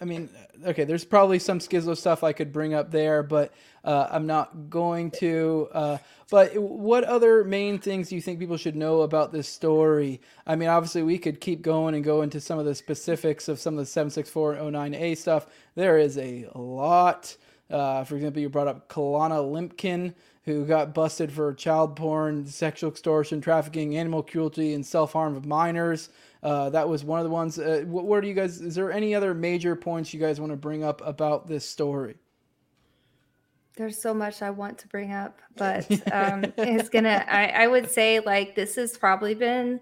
I 0.00 0.04
mean, 0.04 0.28
okay, 0.64 0.84
there's 0.84 1.04
probably 1.04 1.38
some 1.38 1.58
Skizzo 1.58 1.96
stuff 1.96 2.22
I 2.22 2.32
could 2.32 2.52
bring 2.52 2.72
up 2.72 2.90
there, 2.90 3.22
but 3.22 3.52
uh, 3.84 4.08
I'm 4.10 4.26
not 4.26 4.70
going 4.70 5.10
to. 5.12 5.68
Uh, 5.72 5.98
but 6.30 6.56
what 6.56 7.04
other 7.04 7.42
main 7.42 7.78
things 7.78 8.08
do 8.08 8.14
you 8.14 8.20
think 8.20 8.38
people 8.38 8.56
should 8.56 8.76
know 8.76 9.00
about 9.00 9.32
this 9.32 9.48
story? 9.48 10.20
I 10.46 10.56
mean, 10.56 10.68
obviously, 10.68 11.02
we 11.02 11.18
could 11.18 11.40
keep 11.40 11.62
going 11.62 11.94
and 11.94 12.04
go 12.04 12.22
into 12.22 12.40
some 12.40 12.58
of 12.58 12.64
the 12.64 12.74
specifics 12.74 13.48
of 13.48 13.58
some 13.58 13.74
of 13.74 13.78
the 13.78 13.86
764 13.86 14.56
O9A 14.56 15.16
stuff. 15.16 15.46
There 15.74 15.98
is 15.98 16.18
a 16.18 16.46
lot. 16.54 17.36
Uh, 17.70 18.04
for 18.04 18.16
example, 18.16 18.40
you 18.40 18.48
brought 18.48 18.68
up 18.68 18.88
Kalana 18.88 19.42
Limkin, 19.42 20.14
who 20.44 20.64
got 20.64 20.94
busted 20.94 21.32
for 21.32 21.52
child 21.54 21.96
porn, 21.96 22.46
sexual 22.46 22.90
extortion, 22.90 23.40
trafficking, 23.40 23.96
animal 23.96 24.22
cruelty, 24.22 24.74
and 24.74 24.86
self 24.86 25.12
harm 25.12 25.36
of 25.36 25.44
minors. 25.44 26.08
Uh, 26.42 26.70
that 26.70 26.88
was 26.88 27.04
one 27.04 27.18
of 27.18 27.24
the 27.24 27.30
ones. 27.30 27.58
Uh, 27.58 27.82
what, 27.86 28.04
what 28.04 28.22
are 28.22 28.26
you 28.26 28.34
guys? 28.34 28.60
Is 28.60 28.74
there 28.74 28.92
any 28.92 29.14
other 29.14 29.34
major 29.34 29.74
points 29.74 30.14
you 30.14 30.20
guys 30.20 30.40
want 30.40 30.52
to 30.52 30.56
bring 30.56 30.84
up 30.84 31.02
about 31.04 31.48
this 31.48 31.68
story? 31.68 32.16
There's 33.76 34.00
so 34.00 34.12
much 34.14 34.42
I 34.42 34.50
want 34.50 34.78
to 34.78 34.88
bring 34.88 35.12
up, 35.12 35.40
but 35.56 35.90
um, 36.12 36.44
it's 36.56 36.88
gonna. 36.88 37.24
I, 37.28 37.48
I 37.48 37.66
would 37.66 37.90
say 37.90 38.20
like 38.20 38.54
this 38.54 38.76
has 38.76 38.96
probably 38.96 39.34
been 39.34 39.80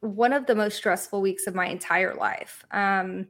one 0.00 0.32
of 0.32 0.46
the 0.46 0.54
most 0.54 0.76
stressful 0.76 1.20
weeks 1.20 1.46
of 1.46 1.54
my 1.54 1.66
entire 1.66 2.14
life. 2.14 2.64
Um, 2.70 3.26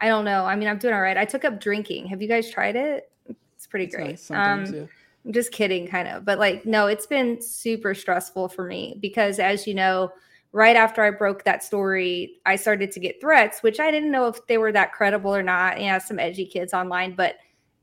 I 0.00 0.08
don't 0.08 0.24
know. 0.24 0.44
I 0.44 0.56
mean, 0.56 0.68
I'm 0.68 0.78
doing 0.78 0.94
all 0.94 1.00
right. 1.00 1.16
I 1.16 1.24
took 1.24 1.44
up 1.44 1.60
drinking. 1.60 2.06
Have 2.06 2.20
you 2.20 2.28
guys 2.28 2.50
tried 2.50 2.74
it? 2.74 3.10
It's 3.56 3.66
pretty 3.68 3.86
it's 3.86 3.94
great. 3.94 4.10
Nice 4.10 4.30
um, 4.30 4.74
yeah. 4.74 4.84
I'm 5.24 5.32
just 5.32 5.52
kidding, 5.52 5.86
kind 5.86 6.08
of. 6.08 6.24
But 6.24 6.40
like, 6.40 6.66
no, 6.66 6.88
it's 6.88 7.06
been 7.06 7.40
super 7.40 7.94
stressful 7.94 8.48
for 8.48 8.66
me 8.66 8.98
because, 9.00 9.38
as 9.38 9.66
you 9.68 9.74
know, 9.74 10.10
right 10.52 10.76
after 10.76 11.02
I 11.02 11.10
broke 11.10 11.44
that 11.44 11.64
story, 11.64 12.40
I 12.44 12.56
started 12.56 12.92
to 12.92 13.00
get 13.00 13.20
threats, 13.20 13.62
which 13.62 13.80
I 13.80 13.90
didn't 13.90 14.10
know 14.10 14.26
if 14.26 14.46
they 14.46 14.58
were 14.58 14.72
that 14.72 14.92
credible 14.92 15.34
or 15.34 15.42
not. 15.42 15.80
Yeah, 15.80 15.98
some 15.98 16.18
edgy 16.18 16.44
kids 16.44 16.74
online, 16.74 17.14
but 17.14 17.36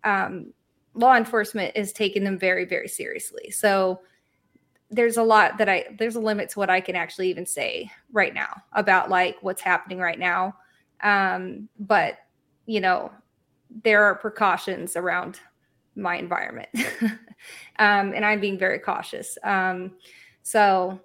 um, 0.03 0.53
law 0.93 1.15
enforcement 1.15 1.73
is 1.75 1.91
taking 1.91 2.23
them 2.23 2.37
very, 2.37 2.65
very 2.65 2.87
seriously. 2.87 3.49
So 3.49 4.01
there's 4.91 5.17
a 5.17 5.23
lot 5.23 5.57
that 5.57 5.69
I 5.69 5.85
there's 5.97 6.15
a 6.15 6.19
limit 6.19 6.49
to 6.49 6.59
what 6.59 6.69
I 6.69 6.81
can 6.81 6.95
actually 6.95 7.29
even 7.29 7.45
say 7.45 7.91
right 8.11 8.33
now 8.33 8.61
about 8.73 9.09
like 9.09 9.37
what's 9.41 9.61
happening 9.61 9.99
right 9.99 10.17
now. 10.17 10.55
Um, 11.01 11.69
but 11.79 12.19
you 12.65 12.81
know, 12.81 13.11
there 13.83 14.03
are 14.03 14.15
precautions 14.15 14.95
around 14.95 15.39
my 15.95 16.17
environment, 16.17 16.69
um, 17.79 18.13
and 18.13 18.25
I'm 18.25 18.39
being 18.39 18.57
very 18.57 18.79
cautious. 18.79 19.37
Um, 19.43 19.93
so 20.43 20.99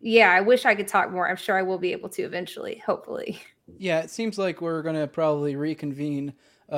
yeah, 0.00 0.30
I 0.30 0.40
wish 0.40 0.64
I 0.64 0.74
could 0.74 0.88
talk 0.88 1.10
more. 1.10 1.28
I'm 1.28 1.36
sure 1.36 1.58
I 1.58 1.62
will 1.62 1.78
be 1.78 1.92
able 1.92 2.08
to 2.10 2.22
eventually, 2.22 2.82
hopefully. 2.84 3.40
Yeah, 3.78 3.98
it 3.98 4.10
seems 4.10 4.38
like 4.38 4.60
we're 4.60 4.80
going 4.82 4.94
to 4.94 5.08
probably 5.08 5.56
reconvene. 5.56 6.34
Uh, 6.70 6.74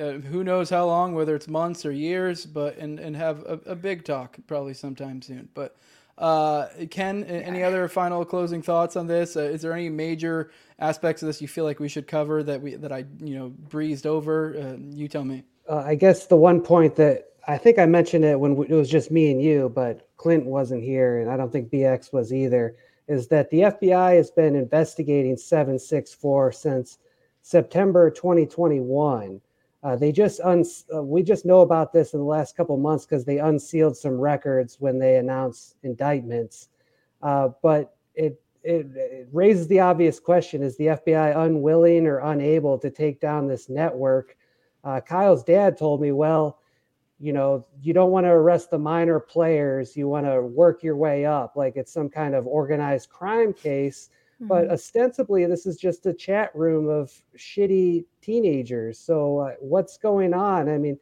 uh, 0.00 0.12
who 0.20 0.42
knows 0.42 0.70
how 0.70 0.86
long, 0.86 1.14
whether 1.14 1.36
it's 1.36 1.48
months 1.48 1.84
or 1.84 1.92
years, 1.92 2.46
but 2.46 2.78
and 2.78 2.98
and 2.98 3.14
have 3.14 3.40
a, 3.40 3.60
a 3.66 3.76
big 3.76 4.06
talk 4.06 4.38
probably 4.46 4.72
sometime 4.72 5.20
soon. 5.20 5.50
But 5.52 5.76
uh, 6.16 6.68
Ken, 6.90 7.26
yeah. 7.28 7.34
any 7.34 7.62
other 7.62 7.88
final 7.88 8.24
closing 8.24 8.62
thoughts 8.62 8.96
on 8.96 9.06
this? 9.06 9.36
Uh, 9.36 9.42
is 9.42 9.62
there 9.62 9.72
any 9.72 9.88
major 9.88 10.50
aspects 10.78 11.22
of 11.22 11.26
this 11.26 11.42
you 11.42 11.48
feel 11.48 11.64
like 11.64 11.80
we 11.80 11.88
should 11.88 12.06
cover 12.06 12.42
that 12.42 12.60
we 12.62 12.76
that 12.76 12.90
I 12.92 13.04
you 13.20 13.36
know 13.36 13.48
breezed 13.48 14.06
over? 14.06 14.56
Uh, 14.56 14.76
you 14.78 15.08
tell 15.08 15.24
me. 15.24 15.42
Uh, 15.68 15.82
I 15.84 15.94
guess 15.94 16.26
the 16.26 16.36
one 16.36 16.60
point 16.60 16.96
that 16.96 17.32
I 17.46 17.58
think 17.58 17.78
I 17.78 17.86
mentioned 17.86 18.24
it 18.24 18.38
when 18.38 18.52
it 18.52 18.74
was 18.74 18.88
just 18.88 19.10
me 19.10 19.30
and 19.30 19.42
you, 19.42 19.70
but 19.74 20.08
Clint 20.24 20.46
wasn't 20.46 20.82
here, 20.82 21.20
and 21.20 21.30
I 21.30 21.36
don't 21.36 21.52
think 21.52 21.70
BX 21.70 22.10
was 22.10 22.32
either. 22.32 22.76
Is 23.08 23.28
that 23.28 23.50
the 23.50 23.58
FBI 23.58 24.16
has 24.16 24.30
been 24.30 24.56
investigating 24.56 25.36
764 25.36 26.50
since 26.50 26.96
September 27.42 28.10
2021. 28.10 29.38
Uh, 29.82 29.96
they 29.96 30.10
just 30.10 30.40
un- 30.40 30.64
uh, 30.94 31.02
we 31.02 31.22
just 31.22 31.44
know 31.44 31.60
about 31.60 31.92
this 31.92 32.14
in 32.14 32.20
the 32.20 32.24
last 32.24 32.56
couple 32.56 32.74
months 32.78 33.04
because 33.04 33.26
they 33.26 33.36
unsealed 33.36 33.98
some 33.98 34.18
records 34.18 34.80
when 34.80 34.98
they 34.98 35.16
announced 35.16 35.76
indictments. 35.82 36.68
Uh, 37.20 37.50
but 37.62 37.94
it, 38.14 38.40
it, 38.62 38.86
it 38.96 39.28
raises 39.30 39.68
the 39.68 39.80
obvious 39.80 40.18
question: 40.18 40.62
Is 40.62 40.78
the 40.78 40.86
FBI 40.86 41.36
unwilling 41.36 42.06
or 42.06 42.20
unable 42.20 42.78
to 42.78 42.88
take 42.88 43.20
down 43.20 43.46
this 43.46 43.68
network? 43.68 44.38
Uh, 44.84 45.02
Kyle's 45.02 45.44
dad 45.44 45.76
told 45.76 46.00
me, 46.00 46.12
well 46.12 46.60
you 47.24 47.32
know, 47.32 47.64
you 47.80 47.94
don't 47.94 48.10
want 48.10 48.26
to 48.26 48.30
arrest 48.30 48.70
the 48.70 48.78
minor 48.78 49.18
players. 49.18 49.96
You 49.96 50.08
want 50.08 50.26
to 50.26 50.42
work 50.42 50.82
your 50.82 50.94
way 50.94 51.24
up 51.24 51.56
like 51.56 51.74
it's 51.74 51.90
some 51.90 52.10
kind 52.10 52.34
of 52.34 52.46
organized 52.46 53.08
crime 53.08 53.54
case. 53.54 54.10
Mm-hmm. 54.34 54.48
But 54.48 54.70
ostensibly, 54.70 55.46
this 55.46 55.64
is 55.64 55.78
just 55.78 56.04
a 56.04 56.12
chat 56.12 56.54
room 56.54 56.86
of 56.86 57.10
shitty 57.38 58.04
teenagers. 58.20 58.98
So, 58.98 59.38
uh, 59.38 59.54
what's 59.58 59.96
going 59.96 60.34
on? 60.34 60.68
I 60.68 60.76
mean, 60.76 60.98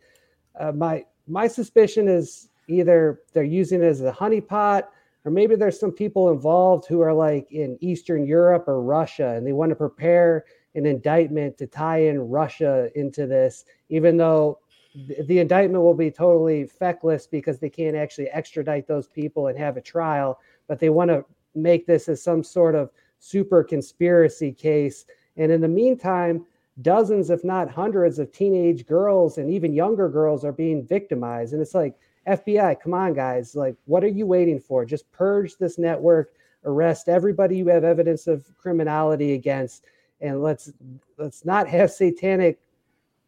uh, 0.60 0.70
my 0.70 1.04
my 1.26 1.48
suspicion 1.48 2.06
is 2.06 2.50
either 2.68 3.22
they're 3.32 3.42
using 3.42 3.82
it 3.82 3.86
as 3.86 4.00
a 4.02 4.12
honeypot, 4.12 4.84
or 5.24 5.32
maybe 5.32 5.56
there's 5.56 5.80
some 5.80 5.90
people 5.90 6.30
involved 6.30 6.86
who 6.86 7.00
are 7.00 7.12
like 7.12 7.50
in 7.50 7.76
Eastern 7.80 8.24
Europe 8.24 8.68
or 8.68 8.80
Russia, 8.80 9.34
and 9.34 9.44
they 9.44 9.52
want 9.52 9.70
to 9.70 9.76
prepare 9.76 10.44
an 10.76 10.86
indictment 10.86 11.58
to 11.58 11.66
tie 11.66 12.02
in 12.02 12.20
Russia 12.20 12.90
into 12.94 13.26
this, 13.26 13.64
even 13.88 14.16
though 14.16 14.60
the 14.94 15.38
indictment 15.38 15.82
will 15.82 15.94
be 15.94 16.10
totally 16.10 16.66
feckless 16.66 17.26
because 17.26 17.58
they 17.58 17.70
can't 17.70 17.96
actually 17.96 18.28
extradite 18.28 18.86
those 18.86 19.08
people 19.08 19.46
and 19.46 19.58
have 19.58 19.76
a 19.76 19.80
trial, 19.80 20.38
but 20.68 20.78
they 20.78 20.90
want 20.90 21.10
to 21.10 21.24
make 21.54 21.86
this 21.86 22.08
as 22.08 22.22
some 22.22 22.42
sort 22.42 22.74
of 22.74 22.90
super 23.18 23.62
conspiracy 23.62 24.52
case. 24.52 25.06
And 25.36 25.50
in 25.50 25.60
the 25.60 25.68
meantime, 25.68 26.44
dozens, 26.82 27.30
if 27.30 27.44
not 27.44 27.70
hundreds, 27.70 28.18
of 28.18 28.32
teenage 28.32 28.86
girls 28.86 29.38
and 29.38 29.50
even 29.50 29.72
younger 29.72 30.08
girls 30.08 30.44
are 30.44 30.52
being 30.52 30.84
victimized. 30.86 31.52
And 31.52 31.62
it's 31.62 31.74
like, 31.74 31.96
FBI, 32.26 32.80
come 32.80 32.94
on, 32.94 33.14
guys. 33.14 33.54
Like, 33.56 33.76
what 33.86 34.04
are 34.04 34.08
you 34.08 34.26
waiting 34.26 34.60
for? 34.60 34.84
Just 34.84 35.10
purge 35.12 35.56
this 35.56 35.78
network, 35.78 36.32
arrest 36.64 37.08
everybody 37.08 37.56
you 37.56 37.66
have 37.68 37.84
evidence 37.84 38.26
of 38.26 38.46
criminality 38.56 39.34
against, 39.34 39.84
and 40.20 40.42
let's 40.42 40.72
let's 41.18 41.44
not 41.44 41.66
have 41.68 41.90
satanic 41.90 42.60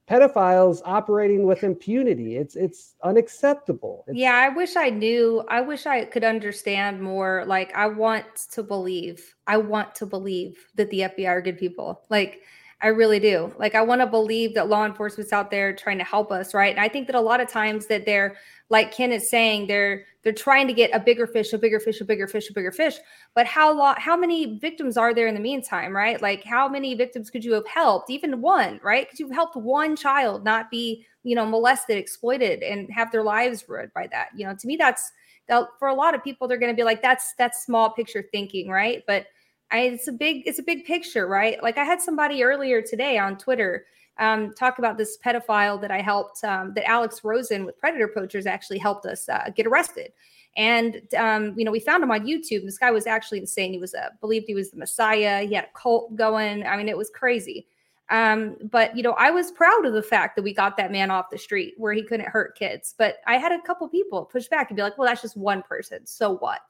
pedophiles 0.08 0.82
operating 0.84 1.46
with 1.46 1.64
impunity. 1.64 2.36
It's 2.36 2.56
it's 2.56 2.94
unacceptable. 3.02 4.04
It's, 4.06 4.18
yeah, 4.18 4.34
I 4.34 4.50
wish 4.50 4.76
I 4.76 4.90
knew. 4.90 5.44
I 5.48 5.60
wish 5.60 5.86
I 5.86 6.04
could 6.04 6.24
understand 6.24 7.00
more. 7.00 7.44
Like 7.46 7.74
I 7.74 7.86
want 7.86 8.26
to 8.52 8.62
believe. 8.62 9.34
I 9.46 9.56
want 9.56 9.94
to 9.96 10.06
believe 10.06 10.58
that 10.74 10.90
the 10.90 11.00
FBI 11.00 11.28
are 11.28 11.40
good 11.40 11.58
people. 11.58 12.02
Like 12.10 12.42
I 12.82 12.88
really 12.88 13.18
do. 13.18 13.54
Like 13.58 13.74
I 13.74 13.82
want 13.82 14.02
to 14.02 14.06
believe 14.06 14.54
that 14.54 14.68
law 14.68 14.84
enforcement's 14.84 15.32
out 15.32 15.50
there 15.50 15.74
trying 15.74 15.98
to 15.98 16.04
help 16.04 16.30
us, 16.30 16.52
right? 16.52 16.70
And 16.70 16.80
I 16.80 16.88
think 16.88 17.06
that 17.06 17.16
a 17.16 17.20
lot 17.20 17.40
of 17.40 17.48
times 17.48 17.86
that 17.86 18.04
they're 18.04 18.36
like 18.70 18.92
Ken 18.92 19.12
is 19.12 19.28
saying, 19.28 19.66
they're 19.66 20.04
they're 20.22 20.32
trying 20.32 20.66
to 20.66 20.72
get 20.72 20.90
a 20.94 21.00
bigger 21.00 21.26
fish, 21.26 21.52
a 21.52 21.58
bigger 21.58 21.78
fish, 21.78 22.00
a 22.00 22.04
bigger 22.04 22.26
fish, 22.26 22.48
a 22.48 22.54
bigger 22.54 22.72
fish. 22.72 22.96
But 23.34 23.46
how 23.46 23.76
long 23.76 23.96
how 23.98 24.16
many 24.16 24.58
victims 24.58 24.96
are 24.96 25.12
there 25.12 25.26
in 25.26 25.34
the 25.34 25.40
meantime, 25.40 25.94
right? 25.94 26.20
Like 26.20 26.44
how 26.44 26.66
many 26.68 26.94
victims 26.94 27.30
could 27.30 27.44
you 27.44 27.52
have 27.52 27.66
helped? 27.66 28.10
Even 28.10 28.40
one, 28.40 28.80
right? 28.82 29.08
Could 29.08 29.18
you 29.18 29.26
have 29.26 29.34
helped 29.34 29.56
one 29.56 29.96
child 29.96 30.44
not 30.44 30.70
be, 30.70 31.04
you 31.24 31.34
know, 31.34 31.44
molested, 31.44 31.98
exploited, 31.98 32.62
and 32.62 32.90
have 32.90 33.12
their 33.12 33.22
lives 33.22 33.64
ruined 33.68 33.92
by 33.94 34.06
that? 34.08 34.28
You 34.34 34.46
know, 34.46 34.54
to 34.58 34.66
me 34.66 34.76
that's 34.76 35.12
that, 35.48 35.66
for 35.78 35.88
a 35.88 35.94
lot 35.94 36.14
of 36.14 36.24
people, 36.24 36.48
they're 36.48 36.58
gonna 36.58 36.72
be 36.74 36.84
like, 36.84 37.02
that's 37.02 37.34
that's 37.36 37.64
small 37.64 37.90
picture 37.90 38.24
thinking, 38.32 38.70
right? 38.70 39.02
But 39.06 39.26
I, 39.70 39.80
it's 39.80 40.08
a 40.08 40.12
big 40.12 40.46
it's 40.46 40.58
a 40.58 40.62
big 40.62 40.86
picture, 40.86 41.26
right? 41.26 41.62
Like 41.62 41.76
I 41.76 41.84
had 41.84 42.00
somebody 42.00 42.42
earlier 42.42 42.80
today 42.80 43.18
on 43.18 43.36
Twitter 43.36 43.84
um, 44.18 44.52
talk 44.54 44.78
about 44.78 44.96
this 44.96 45.18
pedophile 45.24 45.80
that 45.80 45.90
I 45.90 46.00
helped 46.00 46.44
um, 46.44 46.72
that 46.74 46.88
Alex 46.88 47.22
Rosen 47.24 47.64
with 47.64 47.78
Predator 47.78 48.08
Poachers 48.08 48.46
actually 48.46 48.78
helped 48.78 49.06
us 49.06 49.28
uh, 49.28 49.50
get 49.54 49.66
arrested. 49.66 50.12
And 50.56 51.02
um, 51.16 51.58
you 51.58 51.64
know, 51.64 51.72
we 51.72 51.80
found 51.80 52.02
him 52.02 52.10
on 52.10 52.26
YouTube. 52.26 52.64
This 52.64 52.78
guy 52.78 52.90
was 52.90 53.06
actually 53.06 53.40
insane. 53.40 53.72
He 53.72 53.78
was 53.78 53.94
a 53.94 54.06
uh, 54.06 54.08
believed 54.20 54.46
he 54.46 54.54
was 54.54 54.70
the 54.70 54.76
Messiah. 54.76 55.44
He 55.44 55.54
had 55.54 55.64
a 55.64 55.78
cult 55.78 56.14
going. 56.14 56.64
I 56.64 56.76
mean, 56.76 56.88
it 56.88 56.96
was 56.96 57.10
crazy. 57.10 57.66
Um, 58.10 58.56
but 58.70 58.96
you 58.96 59.02
know, 59.02 59.12
I 59.12 59.30
was 59.30 59.50
proud 59.50 59.84
of 59.86 59.94
the 59.94 60.02
fact 60.02 60.36
that 60.36 60.42
we 60.42 60.54
got 60.54 60.76
that 60.76 60.92
man 60.92 61.10
off 61.10 61.30
the 61.30 61.38
street 61.38 61.74
where 61.76 61.92
he 61.92 62.04
couldn't 62.04 62.28
hurt 62.28 62.56
kids. 62.56 62.94
But 62.96 63.16
I 63.26 63.36
had 63.36 63.50
a 63.50 63.62
couple 63.62 63.88
people 63.88 64.24
push 64.26 64.46
back 64.46 64.70
and 64.70 64.76
be 64.76 64.82
like, 64.82 64.96
"Well, 64.96 65.08
that's 65.08 65.22
just 65.22 65.36
one 65.36 65.62
person. 65.62 66.06
So 66.06 66.36
what?" 66.36 66.60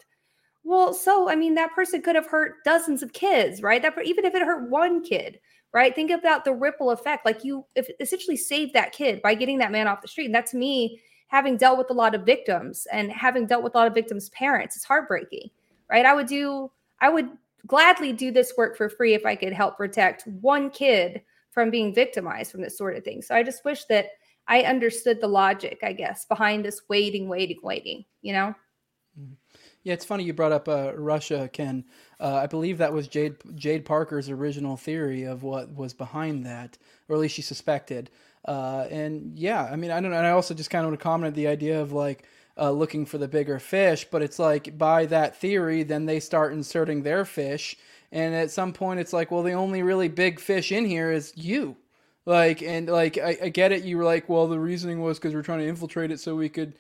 Well, 0.63 0.95
so 0.95 1.29
I 1.29 1.37
mean, 1.37 1.55
that 1.57 1.75
person 1.75 2.01
could 2.01 2.15
have 2.15 2.27
hurt 2.27 2.65
dozens 2.65 3.03
of 3.03 3.13
kids, 3.13 3.63
right? 3.63 3.83
That 3.83 3.95
even 4.03 4.25
if 4.25 4.35
it 4.35 4.43
hurt 4.43 4.71
one 4.71 5.05
kid, 5.05 5.41
right? 5.75 5.95
Think 5.95 6.13
about 6.13 6.45
the 6.45 6.55
ripple 6.55 6.93
effect. 6.93 7.27
Like 7.27 7.45
you, 7.45 7.67
if 7.75 7.91
essentially 7.99 8.37
saved 8.37 8.73
that 8.75 8.93
kid 8.93 9.21
by 9.21 9.35
getting 9.35 9.59
that 9.59 9.73
man 9.73 9.89
off 9.89 10.01
the 10.01 10.09
street. 10.09 10.27
And 10.27 10.35
that's 10.35 10.55
me 10.55 11.01
having 11.27 11.57
dealt 11.57 11.77
with 11.77 11.91
a 11.91 11.95
lot 11.95 12.15
of 12.15 12.23
victims 12.23 12.87
and 12.93 13.11
having 13.11 13.45
dealt 13.45 13.65
with 13.65 13.75
a 13.75 13.79
lot 13.79 13.89
of 13.89 13.93
victims' 13.93 14.31
parents. 14.31 14.77
It's 14.77 14.85
heartbreaking, 14.85 15.51
right? 15.91 16.07
I 16.07 16.15
would 16.15 16.29
do, 16.29 16.71
I 17.01 17.09
would 17.09 17.29
gladly 17.67 18.13
do 18.13 18.31
this 18.31 18.55
work 18.57 18.77
for 18.77 18.89
free 18.89 19.15
if 19.15 19.27
I 19.27 19.35
could 19.35 19.53
help 19.53 19.77
protect 19.77 20.29
one 20.41 20.71
kid 20.71 21.23
from 21.51 21.71
being 21.71 21.93
victimized 21.93 22.53
from 22.53 22.63
this 22.63 22.79
sort 22.79 22.97
of 22.97 23.03
thing. 23.03 23.21
So 23.21 23.35
I 23.35 23.43
just 23.43 23.65
wish 23.65 23.85
that 23.87 24.07
I 24.47 24.63
understood 24.63 25.21
the 25.21 25.27
logic, 25.27 25.81
I 25.83 25.93
guess, 25.93 26.25
behind 26.27 26.65
this 26.65 26.83
waiting, 26.89 27.29
waiting, 27.29 27.59
waiting, 27.63 28.05
you 28.23 28.33
know? 28.33 28.55
Yeah, 29.85 29.93
it's 29.93 30.05
funny 30.05 30.25
you 30.25 30.33
brought 30.33 30.53
up 30.53 30.67
uh, 30.67 30.93
Russia, 30.97 31.49
Ken. 31.53 31.85
Uh, 32.19 32.37
I 32.37 32.47
believe 32.47 32.79
that 32.79 32.93
was 32.95 33.07
Jade 33.07 33.37
Jade 33.55 33.85
Parker's 33.85 34.31
original 34.31 34.79
theory 34.79 35.25
of 35.25 35.43
what 35.43 35.75
was 35.75 35.93
behind 35.93 36.47
that, 36.47 36.79
or 37.09 37.17
at 37.17 37.21
least 37.21 37.35
she 37.35 37.43
suspected. 37.43 38.11
Uh, 38.47 38.87
and 38.91 39.39
yeah, 39.39 39.69
I 39.71 39.77
mean, 39.77 39.91
I 39.91 40.01
don't 40.01 40.11
know. 40.11 40.17
And 40.17 40.27
I 40.27 40.31
also 40.31 40.55
just 40.55 40.71
kind 40.71 40.85
of 40.85 40.91
want 40.91 41.01
to 41.01 41.03
comment 41.03 41.35
the 41.35 41.49
idea 41.49 41.81
of 41.81 41.93
like 41.93 42.27
uh, 42.59 42.71
looking 42.71 43.05
for 43.05 43.19
the 43.19 43.29
bigger 43.29 43.59
fish, 43.59 44.07
but 44.11 44.23
it's 44.23 44.39
like 44.39 44.77
by 44.79 45.05
that 45.07 45.37
theory, 45.37 45.83
then 45.83 46.07
they 46.07 46.19
start 46.21 46.55
inserting 46.55 47.03
their 47.03 47.27
fish, 47.27 47.77
and 48.11 48.35
at 48.35 48.51
some 48.51 48.73
point, 48.73 49.01
it's 49.01 49.13
like, 49.13 49.31
well, 49.31 49.43
the 49.43 49.53
only 49.53 49.83
really 49.83 50.09
big 50.09 50.41
fish 50.41 50.73
in 50.73 50.87
here 50.87 51.11
is 51.13 51.33
you. 51.37 51.77
Like 52.27 52.63
and 52.63 52.89
like 52.89 53.19
I, 53.19 53.37
I 53.45 53.49
get 53.51 53.73
it. 53.73 53.85
You 53.85 53.99
were 53.99 54.05
like, 54.05 54.29
well, 54.29 54.47
the 54.47 54.59
reasoning 54.59 55.01
was 55.03 55.19
because 55.19 55.35
we're 55.35 55.43
trying 55.43 55.59
to 55.59 55.69
infiltrate 55.69 56.11
it 56.11 56.21
so 56.21 56.35
we 56.35 56.49
could, 56.49 56.79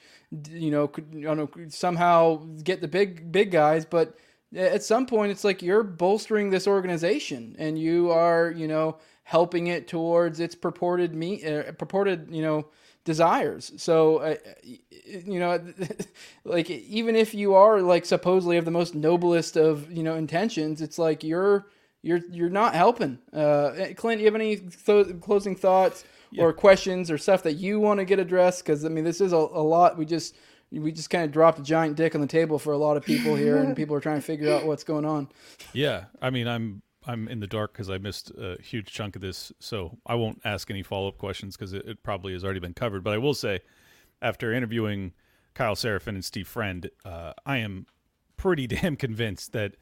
you 0.51 0.71
know, 0.71 0.89
could, 0.89 1.13
know, 1.13 1.49
somehow 1.69 2.37
get 2.63 2.81
the 2.81 2.89
big 2.89 3.31
big 3.31 3.51
guys. 3.51 3.85
But 3.85 4.17
at 4.57 4.83
some 4.83 5.05
point, 5.07 5.33
it's 5.33 5.45
like 5.45 5.61
you're 5.61 5.83
bolstering 5.83 6.51
this 6.51 6.67
organization 6.67 7.57
and 7.59 7.79
you 7.79 8.11
are, 8.11 8.51
you 8.51 8.67
know, 8.67 8.97
helping 9.25 9.67
it 9.67 9.87
towards 9.87 10.41
its 10.41 10.55
purported 10.55 11.15
me 11.15 11.45
uh, 11.45 11.73
purported, 11.73 12.29
you 12.31 12.43
know, 12.43 12.67
desires. 13.05 13.73
So, 13.77 14.19
uh, 14.19 14.37
you 14.65 15.39
know, 15.39 15.63
like 16.45 16.71
even 16.71 17.17
if 17.17 17.35
you 17.35 17.55
are 17.55 17.83
like 17.83 18.07
supposedly 18.07 18.57
of 18.57 18.65
the 18.65 18.71
most 18.71 18.95
noblest 18.95 19.57
of 19.57 19.91
you 19.91 20.03
know 20.03 20.15
intentions, 20.15 20.81
it's 20.81 20.99
like 20.99 21.23
you're 21.23 21.67
you're 22.05 22.20
you're 22.31 22.50
not 22.50 22.74
helping. 22.74 23.18
Uh, 23.33 23.73
eh, 23.76 23.92
Clint, 23.94 24.20
you 24.20 24.26
have 24.26 24.34
any 24.34 24.57
th- 24.57 25.20
closing 25.20 25.57
thoughts 25.57 26.05
yeah. 26.31 26.44
or 26.44 26.52
questions 26.52 27.10
or 27.10 27.16
stuff 27.16 27.42
that 27.44 27.55
you 27.55 27.81
want 27.81 27.99
to 27.99 28.05
get 28.05 28.18
addressed? 28.18 28.65
Because 28.65 28.84
I 28.84 28.89
mean, 28.89 29.05
this 29.05 29.20
is 29.20 29.33
a, 29.33 29.36
a 29.36 29.65
lot. 29.65 29.97
We 29.97 30.05
just 30.05 30.36
we 30.70 30.92
just 30.92 31.08
kind 31.08 31.24
of 31.24 31.33
dropped 31.33 31.58
a 31.58 31.62
giant 31.62 31.97
dick 31.97 32.15
on 32.15 32.20
the 32.20 32.26
table 32.26 32.58
for 32.58 32.73
a 32.74 32.76
lot 32.76 32.99
of 32.99 33.05
people 33.05 33.34
here, 33.34 33.57
and 33.57 33.74
people 33.76 33.97
are 33.97 34.00
trying 34.00 34.18
to 34.18 34.23
figure 34.23 34.52
out 34.52 34.66
what's 34.66 34.84
going 34.84 35.07
on. 35.07 35.28
Yeah, 35.73 36.05
I 36.20 36.28
mean, 36.28 36.47
I'm 36.47 36.83
I'm 37.07 37.26
in 37.26 37.41
the 37.41 37.47
dark 37.47 37.73
because 37.73 37.89
I 37.89 37.97
missed 37.97 38.31
a 38.36 38.60
huge 38.60 38.92
chunk 38.92 39.16
of 39.16 39.23
this, 39.23 39.50
so 39.58 39.97
I 40.05 40.15
won't 40.15 40.42
ask 40.44 40.70
any 40.70 40.83
follow 40.83 41.08
up 41.08 41.16
questions 41.16 41.57
because 41.57 41.73
it, 41.73 41.86
it, 41.86 42.02
probably 42.02 42.34
has 42.34 42.44
already 42.44 42.60
been 42.60 42.74
covered. 42.74 43.02
But 43.02 43.15
I 43.15 43.18
will 43.18 43.34
say, 43.34 43.60
after 44.20 44.52
interviewing 44.52 45.15
Kyle 45.55 45.74
Seraphin 45.74 46.08
and 46.08 46.24
Steve 46.24 46.49
Friend, 46.49 46.91
uh, 47.02 47.33
I 47.47 47.58
am 47.58 47.86
pretty 48.36 48.66
damn 48.66 48.97
convinced 48.97 49.52
that 49.52 49.76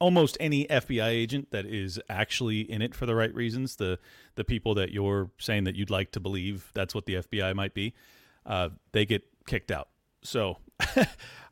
almost 0.00 0.36
any 0.40 0.66
FBI 0.66 1.08
agent 1.08 1.50
that 1.52 1.66
is 1.66 2.00
actually 2.08 2.60
in 2.60 2.82
it 2.82 2.94
for 2.94 3.06
the 3.06 3.14
right 3.14 3.34
reasons, 3.34 3.76
the 3.76 3.98
the 4.34 4.44
people 4.44 4.74
that 4.74 4.90
you're 4.90 5.30
saying 5.38 5.64
that 5.64 5.76
you'd 5.76 5.90
like 5.90 6.10
to 6.12 6.20
believe 6.20 6.70
that's 6.74 6.94
what 6.94 7.06
the 7.06 7.14
FBI 7.14 7.54
might 7.54 7.74
be, 7.74 7.94
uh, 8.46 8.70
they 8.92 9.04
get 9.06 9.22
kicked 9.46 9.70
out. 9.70 9.88
So 10.22 10.58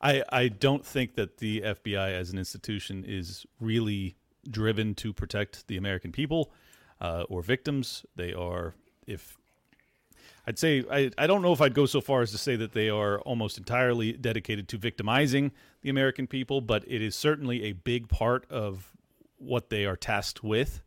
I 0.03 0.25
I 0.31 0.49
don't 0.49 0.85
think 0.85 1.15
that 1.15 1.39
the 1.39 1.61
FBI 1.61 2.13
as 2.13 2.31
an 2.31 2.39
institution 2.39 3.05
is 3.07 3.47
really 3.61 4.17
driven 4.51 4.95
to 4.97 5.13
protect 5.13 5.67
the 5.69 5.77
American 5.77 6.11
people 6.11 6.53
uh, 7.01 7.25
or 7.29 7.43
victims. 7.43 8.05
They 8.17 8.33
are 8.33 8.75
if 9.07 9.38
I'd 10.49 10.59
say 10.59 10.83
I, 10.91 11.11
I 11.19 11.27
don't 11.27 11.43
know 11.43 11.53
if 11.53 11.61
I'd 11.61 11.75
go 11.75 11.85
so 11.85 12.01
far 12.01 12.23
as 12.23 12.31
to 12.31 12.39
say 12.39 12.57
that 12.57 12.73
they 12.73 12.89
are 12.89 13.21
almost 13.21 13.59
entirely 13.59 14.13
dedicated 14.13 14.67
to 14.69 14.79
victimizing 14.79 15.53
the 15.83 15.91
American 15.91 16.27
people, 16.27 16.63
but 16.63 16.85
it 16.87 17.03
is 17.03 17.15
certainly 17.15 17.65
a 17.65 17.73
big 17.73 18.09
part 18.09 18.51
of 18.51 18.91
what 19.37 19.69
they 19.69 19.85
are 19.85 19.95
tasked 19.95 20.43
with, 20.43 20.81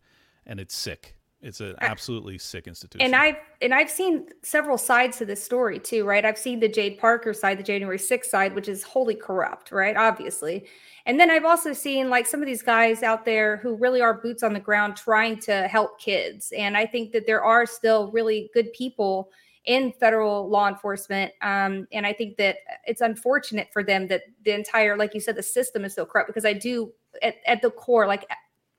and 0.47 0.59
it's 0.59 0.73
sick. 0.73 1.15
It's 1.43 1.59
an 1.59 1.73
uh, 1.73 1.77
absolutely 1.81 2.39
sick 2.39 2.65
institution. 2.67 3.05
And 3.05 3.15
I've 3.15 3.35
and 3.61 3.71
I've 3.71 3.91
seen 3.91 4.29
several 4.41 4.79
sides 4.79 5.19
to 5.19 5.25
this 5.25 5.43
story 5.43 5.77
too, 5.77 6.05
right? 6.05 6.25
I've 6.25 6.39
seen 6.39 6.59
the 6.59 6.67
Jade 6.67 6.97
Parker 6.97 7.31
side, 7.31 7.59
the 7.59 7.63
January 7.63 7.99
6th 7.99 8.25
side, 8.25 8.55
which 8.55 8.67
is 8.67 8.81
wholly 8.81 9.15
corrupt, 9.15 9.71
right? 9.71 9.95
Obviously. 9.95 10.65
And 11.05 11.19
then 11.19 11.29
I've 11.29 11.45
also 11.45 11.71
seen 11.71 12.09
like 12.09 12.25
some 12.25 12.41
of 12.41 12.47
these 12.47 12.63
guys 12.63 13.03
out 13.03 13.25
there 13.25 13.57
who 13.57 13.75
really 13.75 14.01
are 14.01 14.15
boots 14.15 14.41
on 14.41 14.53
the 14.53 14.59
ground 14.59 14.95
trying 14.95 15.39
to 15.41 15.67
help 15.67 15.99
kids. 15.99 16.51
And 16.57 16.75
I 16.75 16.87
think 16.87 17.11
that 17.11 17.27
there 17.27 17.43
are 17.43 17.67
still 17.67 18.09
really 18.11 18.49
good 18.55 18.73
people 18.73 19.29
in 19.65 19.91
federal 19.93 20.49
law 20.49 20.67
enforcement. 20.67 21.31
Um, 21.41 21.87
and 21.91 22.05
I 22.05 22.13
think 22.13 22.37
that 22.37 22.57
it's 22.85 23.01
unfortunate 23.01 23.69
for 23.71 23.83
them 23.83 24.07
that 24.07 24.23
the 24.43 24.51
entire, 24.51 24.97
like 24.97 25.13
you 25.13 25.19
said, 25.19 25.35
the 25.35 25.43
system 25.43 25.85
is 25.85 25.93
so 25.93 26.05
corrupt 26.05 26.27
because 26.27 26.45
I 26.45 26.53
do 26.53 26.91
at, 27.21 27.35
at 27.45 27.61
the 27.61 27.69
core, 27.69 28.07
like 28.07 28.25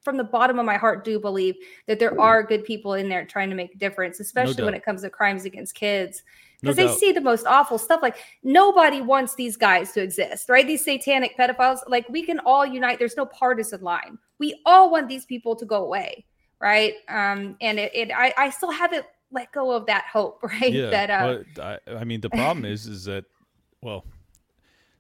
from 0.02 0.16
the 0.16 0.24
bottom 0.24 0.58
of 0.58 0.66
my 0.66 0.76
heart, 0.76 1.04
do 1.04 1.20
believe 1.20 1.54
that 1.86 1.98
there 1.98 2.20
are 2.20 2.42
good 2.42 2.64
people 2.64 2.94
in 2.94 3.08
there 3.08 3.24
trying 3.24 3.48
to 3.50 3.54
make 3.54 3.74
a 3.74 3.78
difference, 3.78 4.18
especially 4.18 4.56
no 4.56 4.64
when 4.64 4.74
it 4.74 4.84
comes 4.84 5.02
to 5.02 5.10
crimes 5.10 5.44
against 5.44 5.74
kids. 5.74 6.22
Because 6.60 6.76
no 6.76 6.82
they 6.82 6.88
doubt. 6.88 6.98
see 6.98 7.12
the 7.12 7.20
most 7.20 7.46
awful 7.46 7.78
stuff. 7.78 8.02
Like 8.02 8.16
nobody 8.42 9.00
wants 9.00 9.34
these 9.34 9.56
guys 9.56 9.92
to 9.92 10.02
exist, 10.02 10.48
right? 10.48 10.66
These 10.66 10.84
satanic 10.84 11.36
pedophiles. 11.38 11.78
Like 11.88 12.08
we 12.08 12.24
can 12.24 12.40
all 12.40 12.66
unite. 12.66 12.98
There's 12.98 13.16
no 13.16 13.26
partisan 13.26 13.82
line. 13.82 14.18
We 14.38 14.60
all 14.66 14.90
want 14.90 15.08
these 15.08 15.24
people 15.24 15.54
to 15.56 15.64
go 15.64 15.84
away, 15.84 16.24
right? 16.60 16.94
Um, 17.08 17.56
and 17.60 17.78
it, 17.78 17.92
it 17.94 18.10
I, 18.12 18.34
I 18.36 18.50
still 18.50 18.72
haven't 18.72 19.06
let 19.32 19.52
go 19.52 19.72
of 19.72 19.86
that 19.86 20.04
hope, 20.12 20.42
right? 20.42 20.72
Yeah, 20.72 20.90
that 20.90 21.10
uh, 21.10 21.38
I, 21.60 21.78
I 21.96 22.04
mean, 22.04 22.20
the 22.20 22.30
problem 22.30 22.64
is, 22.64 22.86
is 22.86 23.04
that, 23.04 23.24
well, 23.80 24.04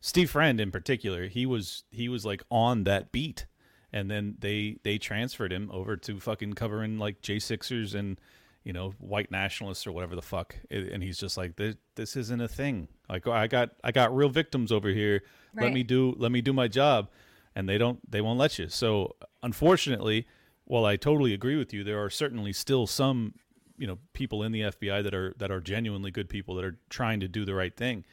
Steve 0.00 0.30
Friend 0.30 0.60
in 0.60 0.70
particular, 0.70 1.28
he 1.28 1.46
was 1.46 1.84
he 1.90 2.08
was 2.08 2.24
like 2.26 2.42
on 2.50 2.84
that 2.84 3.12
beat, 3.12 3.46
and 3.92 4.10
then 4.10 4.36
they 4.40 4.78
they 4.82 4.98
transferred 4.98 5.52
him 5.52 5.70
over 5.72 5.96
to 5.96 6.18
fucking 6.18 6.54
covering 6.54 6.98
like 6.98 7.22
J 7.22 7.38
Sixers 7.38 7.94
and 7.94 8.18
you 8.64 8.72
know 8.72 8.94
white 8.98 9.30
nationalists 9.30 9.86
or 9.86 9.92
whatever 9.92 10.16
the 10.16 10.22
fuck, 10.22 10.56
and 10.70 11.02
he's 11.02 11.18
just 11.18 11.36
like 11.36 11.56
this, 11.56 11.76
this 11.94 12.16
isn't 12.16 12.40
a 12.40 12.48
thing. 12.48 12.88
Like 13.08 13.26
I 13.28 13.46
got 13.46 13.70
I 13.84 13.92
got 13.92 14.14
real 14.14 14.28
victims 14.28 14.72
over 14.72 14.88
here. 14.88 15.22
Right. 15.54 15.64
Let 15.64 15.72
me 15.72 15.84
do 15.84 16.14
let 16.18 16.32
me 16.32 16.40
do 16.40 16.52
my 16.52 16.66
job, 16.66 17.08
and 17.54 17.68
they 17.68 17.78
don't 17.78 18.00
they 18.10 18.20
won't 18.20 18.38
let 18.38 18.58
you. 18.58 18.68
So 18.68 19.14
unfortunately, 19.42 20.26
while 20.64 20.84
I 20.84 20.96
totally 20.96 21.32
agree 21.34 21.56
with 21.56 21.72
you, 21.72 21.84
there 21.84 22.02
are 22.02 22.10
certainly 22.10 22.52
still 22.52 22.86
some 22.86 23.34
you 23.78 23.86
know 23.86 23.98
people 24.12 24.42
in 24.42 24.52
the 24.52 24.62
FBI 24.62 25.02
that 25.02 25.14
are 25.14 25.34
that 25.38 25.50
are 25.50 25.60
genuinely 25.60 26.10
good 26.10 26.28
people 26.28 26.54
that 26.56 26.64
are 26.64 26.78
trying 26.90 27.20
to 27.20 27.28
do 27.28 27.44
the 27.44 27.54
right 27.54 27.76
thing. 27.76 28.04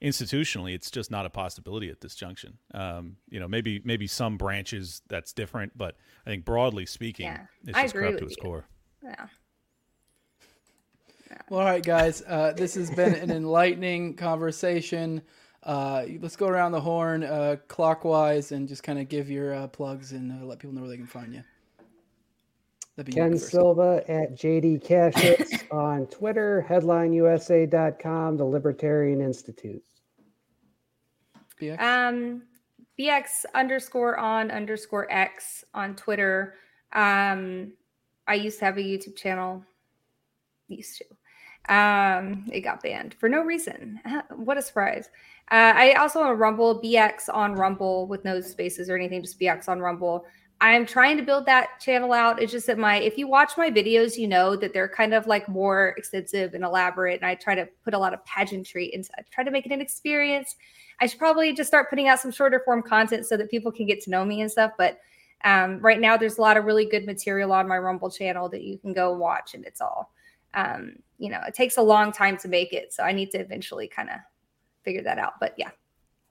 Institutionally, 0.00 0.74
it's 0.74 0.92
just 0.92 1.10
not 1.10 1.26
a 1.26 1.30
possibility 1.30 1.90
at 1.90 2.00
this 2.00 2.14
junction. 2.14 2.58
Um, 2.72 3.16
you 3.28 3.40
know, 3.40 3.48
maybe 3.48 3.80
maybe 3.84 4.06
some 4.06 4.36
branches 4.36 5.02
that's 5.08 5.32
different, 5.32 5.76
but 5.76 5.96
I 6.24 6.30
think 6.30 6.44
broadly 6.44 6.86
speaking, 6.86 7.26
yeah, 7.26 7.46
it's 7.66 7.78
just 7.78 7.94
corrupt 7.94 8.18
to 8.18 8.24
its 8.24 8.36
you. 8.36 8.42
core. 8.42 8.66
Yeah. 9.02 9.26
Well, 11.50 11.60
all 11.60 11.66
right, 11.66 11.84
guys. 11.84 12.22
Uh, 12.26 12.52
this 12.52 12.74
has 12.74 12.90
been 12.90 13.14
an 13.14 13.30
enlightening 13.30 14.14
conversation. 14.14 15.22
Uh, 15.62 16.04
let's 16.20 16.36
go 16.36 16.46
around 16.46 16.72
the 16.72 16.80
horn 16.80 17.24
uh, 17.24 17.56
clockwise 17.66 18.52
and 18.52 18.68
just 18.68 18.82
kind 18.82 18.98
of 18.98 19.08
give 19.08 19.30
your 19.30 19.54
uh, 19.54 19.66
plugs 19.66 20.12
and 20.12 20.32
uh, 20.32 20.46
let 20.46 20.58
people 20.58 20.74
know 20.74 20.82
where 20.82 20.90
they 20.90 20.96
can 20.96 21.06
find 21.06 21.34
you. 21.34 21.42
Ken 23.04 23.38
Silva 23.38 24.02
at 24.08 24.34
JD 24.34 24.84
Cassius 24.84 25.64
on 25.70 26.06
Twitter, 26.06 26.66
headlineusa.com, 26.68 28.36
the 28.36 28.44
Libertarian 28.44 29.20
Institute. 29.20 29.82
BX? 31.60 31.80
Um, 31.80 32.42
BX 32.98 33.44
underscore 33.54 34.18
on 34.18 34.50
underscore 34.50 35.10
X 35.10 35.64
on 35.74 35.94
Twitter. 35.94 36.54
Um, 36.92 37.72
I 38.26 38.34
used 38.34 38.58
to 38.58 38.64
have 38.64 38.78
a 38.78 38.82
YouTube 38.82 39.16
channel. 39.16 39.64
Used 40.68 40.98
to. 40.98 41.04
Um, 41.74 42.46
it 42.50 42.60
got 42.60 42.82
banned 42.82 43.14
for 43.14 43.28
no 43.28 43.42
reason. 43.42 44.00
what 44.34 44.56
a 44.58 44.62
surprise. 44.62 45.10
Uh, 45.50 45.72
I 45.74 45.92
also 45.94 46.20
on 46.20 46.36
Rumble, 46.36 46.80
BX 46.82 47.32
on 47.32 47.54
Rumble 47.54 48.06
with 48.06 48.24
no 48.24 48.40
spaces 48.40 48.90
or 48.90 48.96
anything, 48.96 49.22
just 49.22 49.40
BX 49.40 49.68
on 49.68 49.80
Rumble. 49.80 50.26
I'm 50.60 50.86
trying 50.86 51.16
to 51.18 51.22
build 51.22 51.46
that 51.46 51.78
channel 51.80 52.12
out. 52.12 52.42
It's 52.42 52.50
just 52.50 52.66
that 52.66 52.78
my 52.78 52.96
if 52.96 53.16
you 53.16 53.28
watch 53.28 53.52
my 53.56 53.70
videos, 53.70 54.16
you 54.16 54.26
know 54.26 54.56
that 54.56 54.72
they're 54.72 54.88
kind 54.88 55.14
of 55.14 55.26
like 55.26 55.48
more 55.48 55.94
extensive 55.96 56.54
and 56.54 56.64
elaborate, 56.64 57.20
and 57.20 57.30
I 57.30 57.36
try 57.36 57.54
to 57.54 57.68
put 57.84 57.94
a 57.94 57.98
lot 57.98 58.12
of 58.12 58.24
pageantry 58.24 58.92
into. 58.92 59.10
I 59.16 59.22
try 59.30 59.44
to 59.44 59.52
make 59.52 59.66
it 59.66 59.72
an 59.72 59.80
experience. 59.80 60.56
I 61.00 61.06
should 61.06 61.20
probably 61.20 61.52
just 61.52 61.68
start 61.68 61.90
putting 61.90 62.08
out 62.08 62.18
some 62.18 62.32
shorter 62.32 62.60
form 62.64 62.82
content 62.82 63.26
so 63.26 63.36
that 63.36 63.50
people 63.50 63.70
can 63.70 63.86
get 63.86 64.00
to 64.02 64.10
know 64.10 64.24
me 64.24 64.40
and 64.40 64.50
stuff. 64.50 64.72
But 64.76 64.98
um, 65.44 65.78
right 65.78 66.00
now, 66.00 66.16
there's 66.16 66.38
a 66.38 66.40
lot 66.40 66.56
of 66.56 66.64
really 66.64 66.86
good 66.86 67.06
material 67.06 67.52
on 67.52 67.68
my 67.68 67.78
Rumble 67.78 68.10
channel 68.10 68.48
that 68.48 68.62
you 68.62 68.78
can 68.78 68.92
go 68.92 69.16
watch, 69.16 69.54
and 69.54 69.64
it's 69.64 69.80
all. 69.80 70.12
Um, 70.54 70.96
you 71.18 71.30
know, 71.30 71.40
it 71.46 71.54
takes 71.54 71.76
a 71.76 71.82
long 71.82 72.10
time 72.10 72.36
to 72.38 72.48
make 72.48 72.72
it, 72.72 72.92
so 72.92 73.04
I 73.04 73.12
need 73.12 73.30
to 73.30 73.38
eventually 73.38 73.86
kind 73.86 74.10
of 74.10 74.16
figure 74.82 75.02
that 75.02 75.18
out. 75.18 75.34
But 75.38 75.54
yeah. 75.56 75.70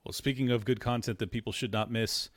Well, 0.04 0.12
speaking 0.12 0.50
of 0.50 0.66
good 0.66 0.80
content 0.80 1.18
that 1.18 1.30
people 1.30 1.52
should 1.52 1.72
not 1.72 1.90
miss, 1.90 2.28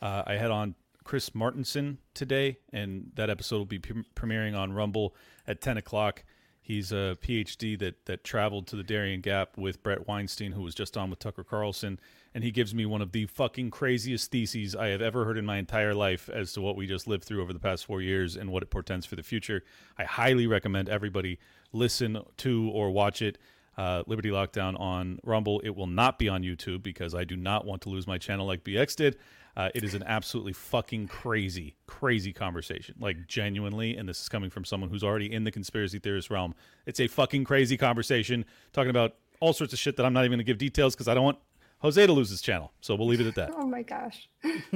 uh, 0.00 0.22
I 0.26 0.34
had 0.34 0.50
on 0.52 0.74
Chris 1.04 1.30
Martenson 1.30 1.98
today, 2.14 2.58
and 2.72 3.10
that 3.14 3.30
episode 3.30 3.58
will 3.58 3.64
be 3.64 3.78
pre- 3.78 4.04
premiering 4.14 4.56
on 4.56 4.72
Rumble 4.72 5.14
at 5.46 5.60
10 5.60 5.76
o'clock. 5.76 6.24
He's 6.62 6.92
a 6.92 7.16
PhD 7.20 7.76
that 7.80 8.06
that 8.06 8.22
traveled 8.22 8.68
to 8.68 8.76
the 8.76 8.84
Darien 8.84 9.20
Gap 9.22 9.56
with 9.58 9.82
Bret 9.82 10.06
Weinstein, 10.06 10.52
who 10.52 10.62
was 10.62 10.74
just 10.74 10.96
on 10.96 11.10
with 11.10 11.18
Tucker 11.18 11.42
Carlson, 11.42 11.98
and 12.32 12.44
he 12.44 12.52
gives 12.52 12.72
me 12.74 12.86
one 12.86 13.02
of 13.02 13.10
the 13.10 13.26
fucking 13.26 13.70
craziest 13.70 14.30
theses 14.30 14.76
I 14.76 14.88
have 14.88 15.02
ever 15.02 15.24
heard 15.24 15.36
in 15.38 15.44
my 15.44 15.56
entire 15.56 15.94
life 15.94 16.28
as 16.28 16.52
to 16.52 16.60
what 16.60 16.76
we 16.76 16.86
just 16.86 17.08
lived 17.08 17.24
through 17.24 17.42
over 17.42 17.52
the 17.52 17.58
past 17.58 17.86
four 17.86 18.00
years 18.02 18.36
and 18.36 18.52
what 18.52 18.62
it 18.62 18.70
portends 18.70 19.04
for 19.04 19.16
the 19.16 19.22
future. 19.24 19.64
I 19.98 20.04
highly 20.04 20.46
recommend 20.46 20.88
everybody 20.88 21.40
listen 21.72 22.18
to 22.36 22.70
or 22.72 22.90
watch 22.92 23.20
it. 23.22 23.38
uh, 23.76 24.02
Liberty 24.06 24.28
Lockdown 24.28 24.78
on 24.78 25.18
Rumble. 25.24 25.60
It 25.64 25.70
will 25.74 25.86
not 25.86 26.18
be 26.18 26.28
on 26.28 26.42
YouTube 26.42 26.82
because 26.82 27.14
I 27.14 27.24
do 27.24 27.34
not 27.36 27.64
want 27.64 27.82
to 27.82 27.88
lose 27.88 28.06
my 28.06 28.18
channel 28.18 28.46
like 28.46 28.62
BX 28.62 28.94
did. 28.94 29.16
Uh, 29.60 29.68
it 29.74 29.84
is 29.84 29.92
an 29.92 30.02
absolutely 30.04 30.54
fucking 30.54 31.06
crazy, 31.06 31.76
crazy 31.86 32.32
conversation. 32.32 32.94
Like 32.98 33.26
genuinely, 33.26 33.94
and 33.94 34.08
this 34.08 34.18
is 34.18 34.26
coming 34.26 34.48
from 34.48 34.64
someone 34.64 34.88
who's 34.88 35.04
already 35.04 35.30
in 35.30 35.44
the 35.44 35.50
conspiracy 35.50 35.98
theorist 35.98 36.30
realm. 36.30 36.54
It's 36.86 36.98
a 36.98 37.06
fucking 37.06 37.44
crazy 37.44 37.76
conversation 37.76 38.46
talking 38.72 38.88
about 38.88 39.16
all 39.38 39.52
sorts 39.52 39.74
of 39.74 39.78
shit 39.78 39.98
that 39.98 40.06
I'm 40.06 40.14
not 40.14 40.20
even 40.24 40.30
going 40.30 40.38
to 40.38 40.44
give 40.44 40.56
details 40.56 40.94
because 40.94 41.08
I 41.08 41.14
don't 41.14 41.24
want 41.24 41.38
Jose 41.80 42.06
to 42.06 42.12
lose 42.12 42.30
his 42.30 42.40
channel. 42.40 42.72
So 42.80 42.94
we'll 42.94 43.06
leave 43.06 43.20
it 43.20 43.26
at 43.26 43.34
that. 43.34 43.50
Oh 43.60 43.66
my 43.66 43.82
gosh. 43.82 44.28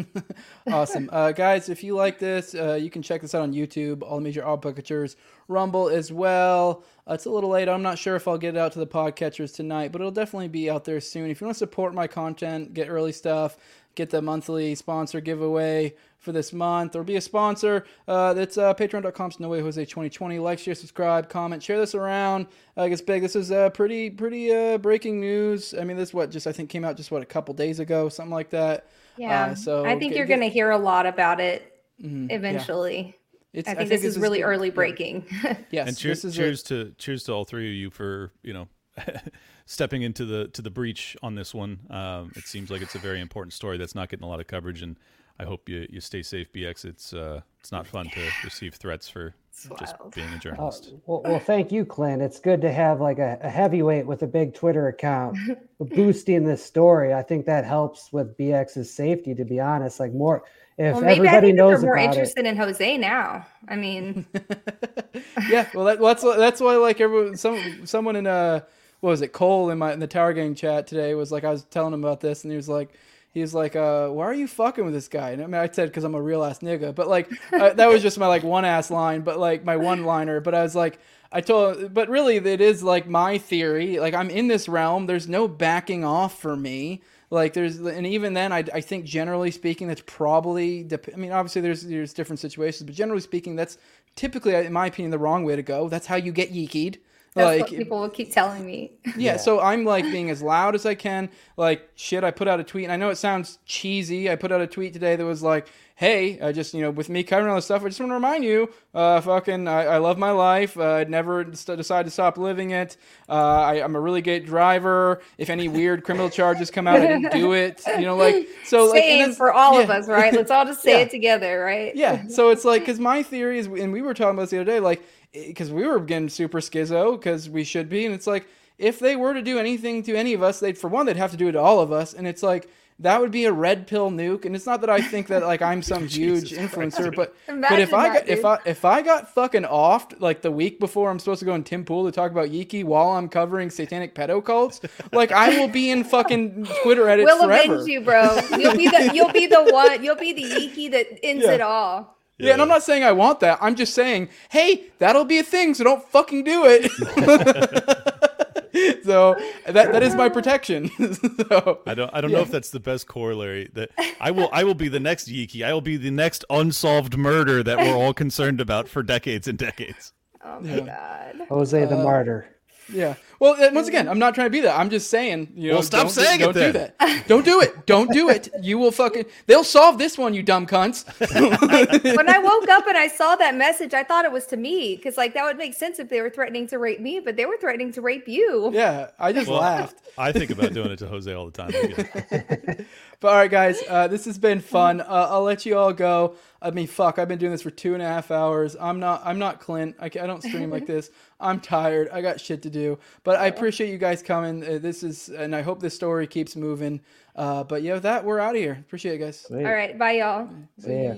awesome. 0.70 1.08
Uh, 1.10 1.32
guys, 1.32 1.70
if 1.70 1.82
you 1.82 1.94
like 1.96 2.18
this, 2.18 2.54
uh, 2.54 2.74
you 2.74 2.90
can 2.90 3.00
check 3.00 3.22
this 3.22 3.34
out 3.34 3.42
on 3.42 3.52
YouTube, 3.54 4.02
all 4.02 4.16
the 4.16 4.22
major 4.22 4.42
podcatchers, 4.42 5.16
Rumble 5.48 5.88
as 5.88 6.12
well. 6.12 6.84
Uh, 7.08 7.14
it's 7.14 7.24
a 7.24 7.30
little 7.30 7.50
late. 7.50 7.68
I'm 7.68 7.82
not 7.82 7.98
sure 7.98 8.16
if 8.16 8.28
I'll 8.28 8.38
get 8.38 8.54
it 8.54 8.58
out 8.58 8.72
to 8.72 8.78
the 8.78 8.86
podcatchers 8.86 9.54
tonight, 9.54 9.92
but 9.92 10.00
it'll 10.00 10.10
definitely 10.10 10.48
be 10.48 10.70
out 10.70 10.84
there 10.84 11.00
soon. 11.00 11.30
If 11.30 11.40
you 11.40 11.46
want 11.46 11.54
to 11.54 11.58
support 11.58 11.92
my 11.94 12.06
content, 12.06 12.72
get 12.72 12.88
early 12.88 13.12
stuff, 13.12 13.56
get 13.94 14.10
the 14.10 14.20
monthly 14.22 14.74
sponsor 14.74 15.20
giveaway 15.20 15.94
for 16.18 16.32
this 16.32 16.52
month 16.52 16.96
or 16.96 17.04
be 17.04 17.16
a 17.16 17.20
sponsor. 17.20 17.84
Uh, 18.08 18.32
that's 18.34 18.56
uh, 18.58 18.72
patreon.com 18.74 19.32
no 19.38 19.48
way 19.48 19.60
Jose 19.60 19.82
2020. 19.84 20.38
Like, 20.38 20.58
share, 20.58 20.74
subscribe, 20.74 21.28
comment, 21.28 21.62
share 21.62 21.78
this 21.78 21.94
around. 21.94 22.46
Uh, 22.76 22.88
gets 22.88 23.00
big. 23.02 23.22
This 23.22 23.36
is 23.36 23.50
uh, 23.52 23.70
pretty 23.70 24.10
pretty 24.10 24.52
uh, 24.52 24.78
breaking 24.78 25.20
news. 25.20 25.74
I 25.78 25.84
mean, 25.84 25.96
this 25.96 26.12
what 26.14 26.30
just 26.30 26.46
I 26.46 26.52
think 26.52 26.70
came 26.70 26.84
out 26.84 26.96
just 26.96 27.10
what 27.10 27.22
a 27.22 27.26
couple 27.26 27.54
days 27.54 27.80
ago, 27.80 28.08
something 28.08 28.32
like 28.32 28.50
that. 28.50 28.86
Yeah. 29.16 29.46
Uh, 29.46 29.54
so 29.54 29.84
I 29.84 29.98
think 29.98 30.12
get- 30.12 30.16
you're 30.16 30.26
get- 30.26 30.38
going 30.38 30.48
to 30.48 30.52
hear 30.52 30.70
a 30.70 30.78
lot 30.78 31.06
about 31.06 31.40
it 31.40 31.80
Mhm, 32.02 32.28
yeah. 32.30 32.36
eventually. 32.36 33.16
It's- 33.52 33.68
I 33.68 33.72
I 33.72 33.74
think 33.76 33.90
think 33.90 34.00
this 34.02 34.08
is 34.10 34.16
is 34.16 34.22
really 34.22 34.38
good. 34.38 34.46
early 34.46 34.68
Yeah. 34.68 34.74
breaking. 34.74 35.24
Yes, 35.70 35.88
and 35.88 35.96
cheers, 35.96 36.22
this 36.22 36.32
is 36.32 36.38
a- 36.38 36.42
cheers 36.42 36.62
to 36.64 36.94
cheers 36.98 37.22
to 37.24 37.32
all 37.32 37.44
three 37.44 37.68
of 37.68 37.74
you 37.74 37.90
for 37.90 38.32
you 38.42 38.52
know 38.52 38.66
stepping 39.66 40.02
into 40.02 40.24
the 40.24 40.48
to 40.48 40.62
the 40.62 40.70
breach 40.70 41.16
on 41.22 41.34
this 41.34 41.54
one. 41.54 41.80
Um, 41.90 42.32
it 42.36 42.44
seems 42.44 42.70
like 42.70 42.82
it's 42.82 42.94
a 42.94 42.98
very 42.98 43.20
important 43.20 43.52
story 43.52 43.76
that's 43.78 43.94
not 43.94 44.08
getting 44.08 44.24
a 44.24 44.28
lot 44.28 44.40
of 44.40 44.46
coverage, 44.46 44.82
and 44.82 44.96
I 45.38 45.44
hope 45.44 45.68
you 45.68 45.86
you 45.90 46.00
stay 46.00 46.22
safe, 46.22 46.52
BX. 46.52 46.84
It's 46.84 47.12
uh, 47.12 47.40
it's 47.60 47.72
not 47.72 47.86
fun 47.86 48.08
to 48.10 48.20
receive 48.44 48.74
threats 48.74 49.08
for 49.08 49.34
just 49.78 49.94
being 50.14 50.32
a 50.32 50.36
Uh, 50.36 50.38
journalist. 50.38 50.92
well, 51.06 51.22
well, 51.24 51.38
thank 51.38 51.70
you, 51.72 51.84
Clint. 51.84 52.20
It's 52.22 52.40
good 52.40 52.60
to 52.62 52.72
have 52.72 53.00
like 53.00 53.18
a, 53.18 53.38
a 53.42 53.48
heavyweight 53.50 54.06
with 54.06 54.22
a 54.22 54.26
big 54.26 54.54
Twitter 54.54 54.88
account 54.88 55.36
boosting 55.80 56.44
this 56.44 56.64
story. 56.64 57.14
I 57.14 57.22
think 57.22 57.46
that 57.46 57.64
helps 57.64 58.12
with 58.12 58.36
BX's 58.36 58.92
safety. 58.92 59.34
To 59.34 59.44
be 59.44 59.60
honest, 59.60 60.00
like 60.00 60.12
more 60.12 60.44
if 60.76 60.94
well, 60.94 61.04
maybe 61.04 61.28
I 61.28 61.36
everybody 61.36 61.46
think 61.48 61.56
knows 61.58 61.80
they're 61.82 61.90
more 61.90 61.96
about 61.96 62.04
it. 62.06 62.18
interested 62.18 62.46
in 62.46 62.56
Jose 62.56 62.96
now. 62.98 63.46
I 63.68 63.76
mean, 63.76 64.26
yeah, 65.48 65.68
well, 65.74 65.84
that, 65.84 66.00
that's 66.00 66.22
that's 66.22 66.60
why 66.60 66.76
like 66.76 67.00
everyone, 67.00 67.36
some 67.36 67.86
someone 67.86 68.16
in 68.16 68.26
uh, 68.26 68.60
what 69.04 69.10
was 69.10 69.20
it, 69.20 69.34
Cole 69.34 69.68
in 69.68 69.76
my 69.76 69.92
in 69.92 70.00
the 70.00 70.06
Tower 70.06 70.32
Gang 70.32 70.54
chat 70.54 70.86
today 70.86 71.14
was 71.14 71.30
like, 71.30 71.44
I 71.44 71.50
was 71.50 71.64
telling 71.64 71.92
him 71.92 72.02
about 72.02 72.22
this, 72.22 72.42
and 72.42 72.50
he 72.50 72.56
was 72.56 72.70
like, 72.70 72.88
he 73.34 73.42
was 73.42 73.52
like, 73.52 73.76
uh, 73.76 74.08
why 74.08 74.24
are 74.24 74.32
you 74.32 74.48
fucking 74.48 74.82
with 74.82 74.94
this 74.94 75.08
guy? 75.08 75.32
And 75.32 75.42
I 75.42 75.46
mean, 75.46 75.60
I 75.60 75.68
said 75.68 75.90
because 75.90 76.04
I'm 76.04 76.14
a 76.14 76.22
real 76.22 76.42
ass 76.42 76.60
nigga, 76.60 76.94
but 76.94 77.06
like 77.06 77.30
uh, 77.52 77.74
that 77.74 77.90
was 77.90 78.00
just 78.00 78.18
my 78.18 78.26
like 78.28 78.42
one 78.42 78.64
ass 78.64 78.90
line, 78.90 79.20
but 79.20 79.38
like 79.38 79.62
my 79.62 79.76
one 79.76 80.04
liner. 80.04 80.40
But 80.40 80.54
I 80.54 80.62
was 80.62 80.74
like, 80.74 80.98
I 81.30 81.42
told, 81.42 81.92
but 81.92 82.08
really, 82.08 82.36
it 82.36 82.62
is 82.62 82.82
like 82.82 83.06
my 83.06 83.36
theory. 83.36 83.98
Like 84.00 84.14
I'm 84.14 84.30
in 84.30 84.48
this 84.48 84.70
realm. 84.70 85.04
There's 85.04 85.28
no 85.28 85.48
backing 85.48 86.02
off 86.02 86.40
for 86.40 86.56
me. 86.56 87.02
Like 87.28 87.52
there's, 87.52 87.80
and 87.80 88.06
even 88.06 88.32
then, 88.32 88.52
I, 88.52 88.64
I 88.72 88.80
think 88.80 89.04
generally 89.04 89.50
speaking, 89.50 89.86
that's 89.86 90.02
probably. 90.06 90.88
I 91.12 91.16
mean, 91.18 91.30
obviously 91.30 91.60
there's 91.60 91.82
there's 91.82 92.14
different 92.14 92.40
situations, 92.40 92.86
but 92.86 92.94
generally 92.94 93.20
speaking, 93.20 93.54
that's 93.54 93.76
typically, 94.16 94.54
in 94.54 94.72
my 94.72 94.86
opinion, 94.86 95.10
the 95.10 95.18
wrong 95.18 95.44
way 95.44 95.56
to 95.56 95.62
go. 95.62 95.90
That's 95.90 96.06
how 96.06 96.16
you 96.16 96.32
get 96.32 96.54
yeekied. 96.54 96.96
That's 97.34 97.60
like 97.60 97.70
what 97.70 97.78
people 97.78 98.00
will 98.00 98.08
keep 98.10 98.32
telling 98.32 98.64
me. 98.64 98.92
yeah, 99.16 99.36
so 99.36 99.60
I'm 99.60 99.84
like 99.84 100.04
being 100.04 100.30
as 100.30 100.42
loud 100.42 100.74
as 100.74 100.86
I 100.86 100.94
can. 100.94 101.28
Like 101.56 101.88
shit, 101.96 102.22
I 102.24 102.30
put 102.30 102.48
out 102.48 102.60
a 102.60 102.64
tweet, 102.64 102.84
and 102.84 102.92
I 102.92 102.96
know 102.96 103.10
it 103.10 103.16
sounds 103.16 103.58
cheesy. 103.66 104.30
I 104.30 104.36
put 104.36 104.52
out 104.52 104.60
a 104.60 104.66
tweet 104.66 104.92
today 104.92 105.16
that 105.16 105.24
was 105.24 105.42
like, 105.42 105.66
"Hey, 105.96 106.40
I 106.40 106.52
just 106.52 106.74
you 106.74 106.80
know 106.82 106.90
with 106.90 107.08
me 107.08 107.22
covering 107.24 107.50
all 107.50 107.56
this 107.56 107.64
stuff, 107.64 107.82
I 107.84 107.88
just 107.88 107.98
want 108.00 108.10
to 108.10 108.14
remind 108.14 108.44
you, 108.44 108.72
uh, 108.94 109.20
fucking, 109.20 109.66
I, 109.68 109.84
I 109.84 109.98
love 109.98 110.16
my 110.18 110.30
life. 110.30 110.76
Uh, 110.76 110.94
I'd 110.94 111.10
never 111.10 111.44
st- 111.54 111.76
decide 111.78 112.04
to 112.06 112.10
stop 112.10 112.38
living 112.38 112.70
it. 112.70 112.96
Uh, 113.28 113.32
I, 113.32 113.82
I'm 113.82 113.96
a 113.96 114.00
really 114.00 114.22
good 114.22 114.46
driver. 114.46 115.20
If 115.38 115.50
any 115.50 115.68
weird 115.68 116.04
criminal 116.04 116.30
charges 116.30 116.70
come 116.70 116.86
out, 116.86 116.96
I 117.00 117.06
didn't 117.06 117.32
do 117.32 117.52
it. 117.52 117.82
You 117.98 118.06
know, 118.06 118.16
like 118.16 118.48
so 118.64 118.86
like 118.86 119.02
and 119.02 119.30
Same 119.30 119.36
for 119.36 119.52
all 119.52 119.80
of 119.80 119.88
us, 119.90 120.08
right? 120.08 120.32
Let's 120.32 120.50
all 120.50 120.64
just 120.64 120.82
say 120.82 120.92
Yeah. 120.98 121.04
it 121.04 121.10
together, 121.10 121.60
right? 121.60 121.94
Yeah. 121.96 122.26
So 122.28 122.50
it's 122.50 122.64
like, 122.64 122.82
because 122.82 122.98
my 123.00 123.22
theory 123.22 123.58
is, 123.58 123.66
and 123.66 123.92
we 123.92 124.02
were 124.02 124.14
talking 124.14 124.34
about 124.34 124.42
this 124.42 124.50
the 124.50 124.58
other 124.60 124.70
day, 124.70 124.80
like, 124.80 125.02
because 125.34 125.70
we 125.72 125.86
were 125.86 126.00
getting 126.00 126.28
super 126.28 126.60
schizo, 126.60 127.18
because 127.18 127.50
we 127.50 127.64
should 127.64 127.88
be. 127.88 128.06
And 128.06 128.14
it's 128.14 128.26
like, 128.26 128.46
if 128.78 128.98
they 128.98 129.16
were 129.16 129.34
to 129.34 129.42
do 129.42 129.58
anything 129.58 130.02
to 130.04 130.14
any 130.16 130.32
of 130.32 130.42
us, 130.42 130.60
they'd, 130.60 130.78
for 130.78 130.88
one, 130.88 131.06
they'd 131.06 131.16
have 131.16 131.30
to 131.32 131.36
do 131.36 131.48
it 131.48 131.52
to 131.52 131.60
all 131.60 131.80
of 131.80 131.92
us. 131.92 132.12
And 132.14 132.26
it's 132.26 132.42
like, 132.42 132.68
that 133.00 133.20
would 133.20 133.32
be 133.32 133.44
a 133.44 133.52
red 133.52 133.88
pill 133.88 134.08
nuke. 134.08 134.44
And 134.44 134.54
it's 134.54 134.66
not 134.66 134.80
that 134.82 134.90
I 134.90 135.00
think 135.00 135.26
that, 135.26 135.42
like, 135.42 135.60
I'm 135.62 135.82
some 135.82 136.06
huge 136.08 136.52
influencer, 136.52 137.12
but, 137.14 137.34
but 137.46 137.80
if 137.80 137.88
Imagine 137.88 137.94
I 137.94 138.08
that, 138.08 138.26
got, 138.26 138.28
if. 138.28 138.44
I, 138.44 138.58
if 138.64 138.84
I 138.84 139.02
got 139.02 139.34
fucking 139.34 139.64
offed, 139.64 140.20
like, 140.20 140.42
the 140.42 140.52
week 140.52 140.78
before 140.78 141.10
I'm 141.10 141.18
supposed 141.18 141.40
to 141.40 141.44
go 141.44 141.56
in 141.56 141.64
Tim 141.64 141.84
Pool 141.84 142.04
to 142.04 142.12
talk 142.12 142.30
about 142.30 142.50
Yiki 142.50 142.84
while 142.84 143.10
I'm 143.10 143.28
covering 143.28 143.70
satanic 143.70 144.14
pedo 144.14 144.44
cults, 144.44 144.80
like, 145.12 145.32
I 145.32 145.58
will 145.58 145.66
be 145.68 145.90
in 145.90 146.04
fucking 146.04 146.66
Twitter 146.84 147.08
edits 147.08 147.26
We'll 147.26 147.42
forever. 147.44 147.74
avenge 147.74 147.88
you, 147.88 148.00
bro. 148.00 148.38
You'll 148.56 148.76
be 148.76 148.88
the 148.88 149.10
you'll 149.12 149.32
be 149.32 149.46
the 149.48 149.64
one. 149.72 150.04
You'll 150.04 150.14
be 150.14 150.32
the 150.32 150.42
Yiki 150.44 150.88
that 150.92 151.06
ends 151.24 151.44
Yeah. 151.44 151.52
it 151.54 151.60
all. 151.60 152.13
Yeah. 152.38 152.52
and 152.54 152.62
I'm 152.62 152.68
not 152.68 152.82
saying 152.82 153.04
I 153.04 153.12
want 153.12 153.40
that. 153.40 153.58
I'm 153.60 153.74
just 153.76 153.94
saying, 153.94 154.28
hey, 154.50 154.86
that'll 154.98 155.24
be 155.24 155.38
a 155.38 155.44
thing, 155.44 155.74
so 155.74 155.84
don't 155.84 156.04
fucking 156.08 156.44
do 156.44 156.64
it. 156.66 156.90
so 159.04 159.36
that 159.66 159.92
that 159.92 160.02
is 160.02 160.14
my 160.14 160.28
protection. 160.28 160.88
so, 161.48 161.80
I 161.86 161.94
don't 161.94 162.10
I 162.12 162.20
don't 162.20 162.32
know 162.32 162.40
if 162.40 162.50
that's 162.50 162.70
the 162.70 162.80
best 162.80 163.06
corollary. 163.06 163.70
That 163.74 163.90
I 164.20 164.30
will 164.32 164.48
I 164.52 164.64
will 164.64 164.74
be 164.74 164.88
the 164.88 165.00
next 165.00 165.28
Yiki. 165.28 165.64
I 165.64 165.72
will 165.72 165.80
be 165.80 165.96
the 165.96 166.10
next 166.10 166.44
unsolved 166.50 167.16
murder 167.16 167.62
that 167.62 167.78
we're 167.78 167.94
all 167.94 168.14
concerned 168.14 168.60
about 168.60 168.88
for 168.88 169.02
decades 169.02 169.46
and 169.46 169.56
decades. 169.56 170.12
Oh 170.44 170.60
my 170.60 170.80
god. 170.80 171.36
Jose 171.48 171.84
the 171.86 171.98
Uh, 171.98 172.02
martyr. 172.02 172.46
Yeah. 172.92 173.14
Well, 173.44 173.62
uh, 173.62 173.70
once 173.74 173.88
again, 173.88 174.08
I'm 174.08 174.18
not 174.18 174.34
trying 174.34 174.46
to 174.46 174.50
be 174.50 174.60
that. 174.60 174.78
I'm 174.78 174.88
just 174.88 175.10
saying, 175.10 175.52
you 175.54 175.68
know, 175.68 175.74
Well, 175.74 175.82
stop 175.82 176.06
don't, 176.06 176.14
do- 176.14 176.22
saying 176.22 176.40
it 176.40 176.44
don't 176.44 176.54
do 176.54 176.72
that. 176.72 177.24
Don't 177.28 177.44
do 177.44 177.60
it. 177.60 177.84
Don't 177.84 178.10
do 178.10 178.30
it. 178.30 178.48
You 178.64 178.78
will 178.78 178.92
fucking. 178.92 179.26
They'll 179.46 179.62
solve 179.64 179.98
this 179.98 180.16
one, 180.16 180.32
you 180.32 180.42
dumb 180.42 180.66
cunts. 180.66 181.04
when 182.16 182.28
I 182.30 182.38
woke 182.50 182.66
up 182.70 182.86
and 182.86 182.96
I 182.96 183.08
saw 183.08 183.36
that 183.36 183.54
message, 183.54 183.92
I 183.92 184.02
thought 184.02 184.24
it 184.24 184.32
was 184.32 184.46
to 184.46 184.56
me 184.56 184.96
because, 184.96 185.18
like, 185.18 185.34
that 185.34 185.44
would 185.44 185.58
make 185.58 185.74
sense 185.74 185.98
if 185.98 186.08
they 186.08 186.22
were 186.22 186.30
threatening 186.30 186.66
to 186.68 186.78
rape 186.78 187.00
me, 187.00 187.20
but 187.20 187.36
they 187.36 187.44
were 187.44 187.58
threatening 187.58 187.92
to 187.92 188.00
rape 188.00 188.26
you. 188.26 188.70
yeah, 188.72 189.10
I 189.18 189.34
just 189.34 189.48
Well, 189.50 189.60
laughed. 189.60 189.96
I 190.16 190.32
think 190.32 190.50
about 190.50 190.72
doing 190.72 190.90
it 190.92 190.98
to 191.00 191.06
Jose 191.08 191.30
all 191.30 191.44
the 191.44 191.52
time. 191.52 191.68
I 191.74 191.86
get 191.88 191.98
it. 192.32 192.86
But 193.20 193.28
all 193.28 193.34
right, 193.36 193.50
guys, 193.50 193.82
uh, 193.88 194.08
this 194.08 194.24
has 194.24 194.38
been 194.38 194.60
fun. 194.60 195.00
Uh, 195.02 195.28
I'll 195.30 195.42
let 195.42 195.66
you 195.66 195.76
all 195.76 195.92
go. 195.92 196.36
I 196.62 196.70
mean, 196.70 196.86
fuck, 196.86 197.18
I've 197.18 197.28
been 197.28 197.38
doing 197.38 197.52
this 197.52 197.62
for 197.62 197.70
two 197.70 197.92
and 197.94 198.02
a 198.02 198.06
half 198.06 198.30
hours. 198.30 198.76
I'm 198.80 198.98
not. 199.00 199.20
I'm 199.24 199.38
not 199.38 199.60
Clint. 199.60 199.96
I, 200.00 200.06
I 200.06 200.08
don't 200.08 200.42
stream 200.42 200.70
like 200.70 200.86
this. 200.86 201.10
I'm 201.44 201.60
tired. 201.60 202.08
I 202.10 202.22
got 202.22 202.40
shit 202.40 202.62
to 202.62 202.70
do. 202.70 202.98
But 203.22 203.38
I 203.38 203.46
appreciate 203.46 203.90
you 203.90 203.98
guys 203.98 204.22
coming. 204.22 204.64
Uh, 204.64 204.78
this 204.78 205.02
is, 205.02 205.28
and 205.28 205.54
I 205.54 205.62
hope 205.62 205.80
this 205.80 205.94
story 205.94 206.26
keeps 206.26 206.56
moving. 206.56 207.00
Uh, 207.36 207.64
but 207.64 207.82
yeah, 207.82 207.94
with 207.94 208.02
that 208.04 208.24
we're 208.24 208.40
out 208.40 208.54
of 208.54 208.60
here. 208.60 208.78
Appreciate 208.80 209.16
it, 209.16 209.24
guys. 209.24 209.46
All 209.50 209.62
right, 209.62 209.98
bye, 209.98 210.12
y'all. 210.12 210.48
See 210.78 211.04
ya. 211.04 211.14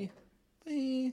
Bye. 0.66 1.12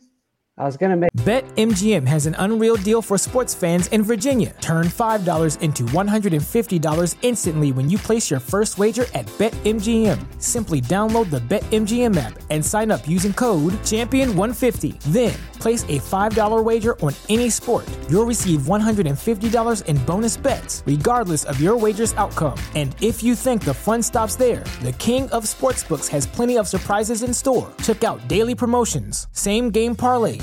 I 0.56 0.66
was 0.66 0.78
gonna 0.78 0.96
make. 0.96 1.10
BetMGM 1.14 2.06
has 2.08 2.28
an 2.28 2.36
unreal 2.38 2.76
deal 2.76 3.02
for 3.02 3.18
sports 3.18 3.56
fans 3.56 3.88
in 3.88 4.04
Virginia. 4.04 4.54
Turn 4.62 4.88
$5 4.88 5.62
into 5.62 5.84
$150 5.86 7.16
instantly 7.24 7.72
when 7.72 7.90
you 7.90 7.98
place 7.98 8.30
your 8.30 8.40
first 8.40 8.78
wager 8.78 9.06
at 9.14 9.26
BetMGM. 9.40 10.20
Simply 10.42 10.80
download 10.80 11.30
the 11.32 11.40
BetMGM 11.40 12.16
app 12.18 12.40
and 12.50 12.64
sign 12.64 12.92
up 12.92 13.08
using 13.08 13.34
code 13.34 13.74
Champion150. 13.84 15.00
Then, 15.12 15.34
place 15.60 15.84
a 15.84 16.00
$5 16.00 16.62
wager 16.62 17.00
on 17.00 17.14
any 17.30 17.50
sport. 17.50 17.90
You'll 18.10 18.26
receive 18.26 18.62
$150 18.68 19.86
in 19.86 19.98
bonus 20.06 20.38
bets, 20.38 20.84
regardless 20.86 21.46
of 21.46 21.60
your 21.62 21.78
wager's 21.78 22.14
outcome. 22.14 22.60
And 22.76 22.96
if 23.02 23.24
you 23.24 23.34
think 23.34 23.64
the 23.64 23.74
fun 23.74 24.04
stops 24.04 24.36
there, 24.36 24.64
the 24.84 24.92
King 24.94 25.30
of 25.32 25.46
Sportsbooks 25.46 26.10
has 26.10 26.28
plenty 26.28 26.58
of 26.58 26.68
surprises 26.68 27.24
in 27.24 27.34
store. 27.34 27.72
Check 27.82 28.04
out 28.04 28.28
daily 28.28 28.56
promotions, 28.56 29.28
same 29.32 29.70
game 29.72 29.96
parlays, 29.96 30.43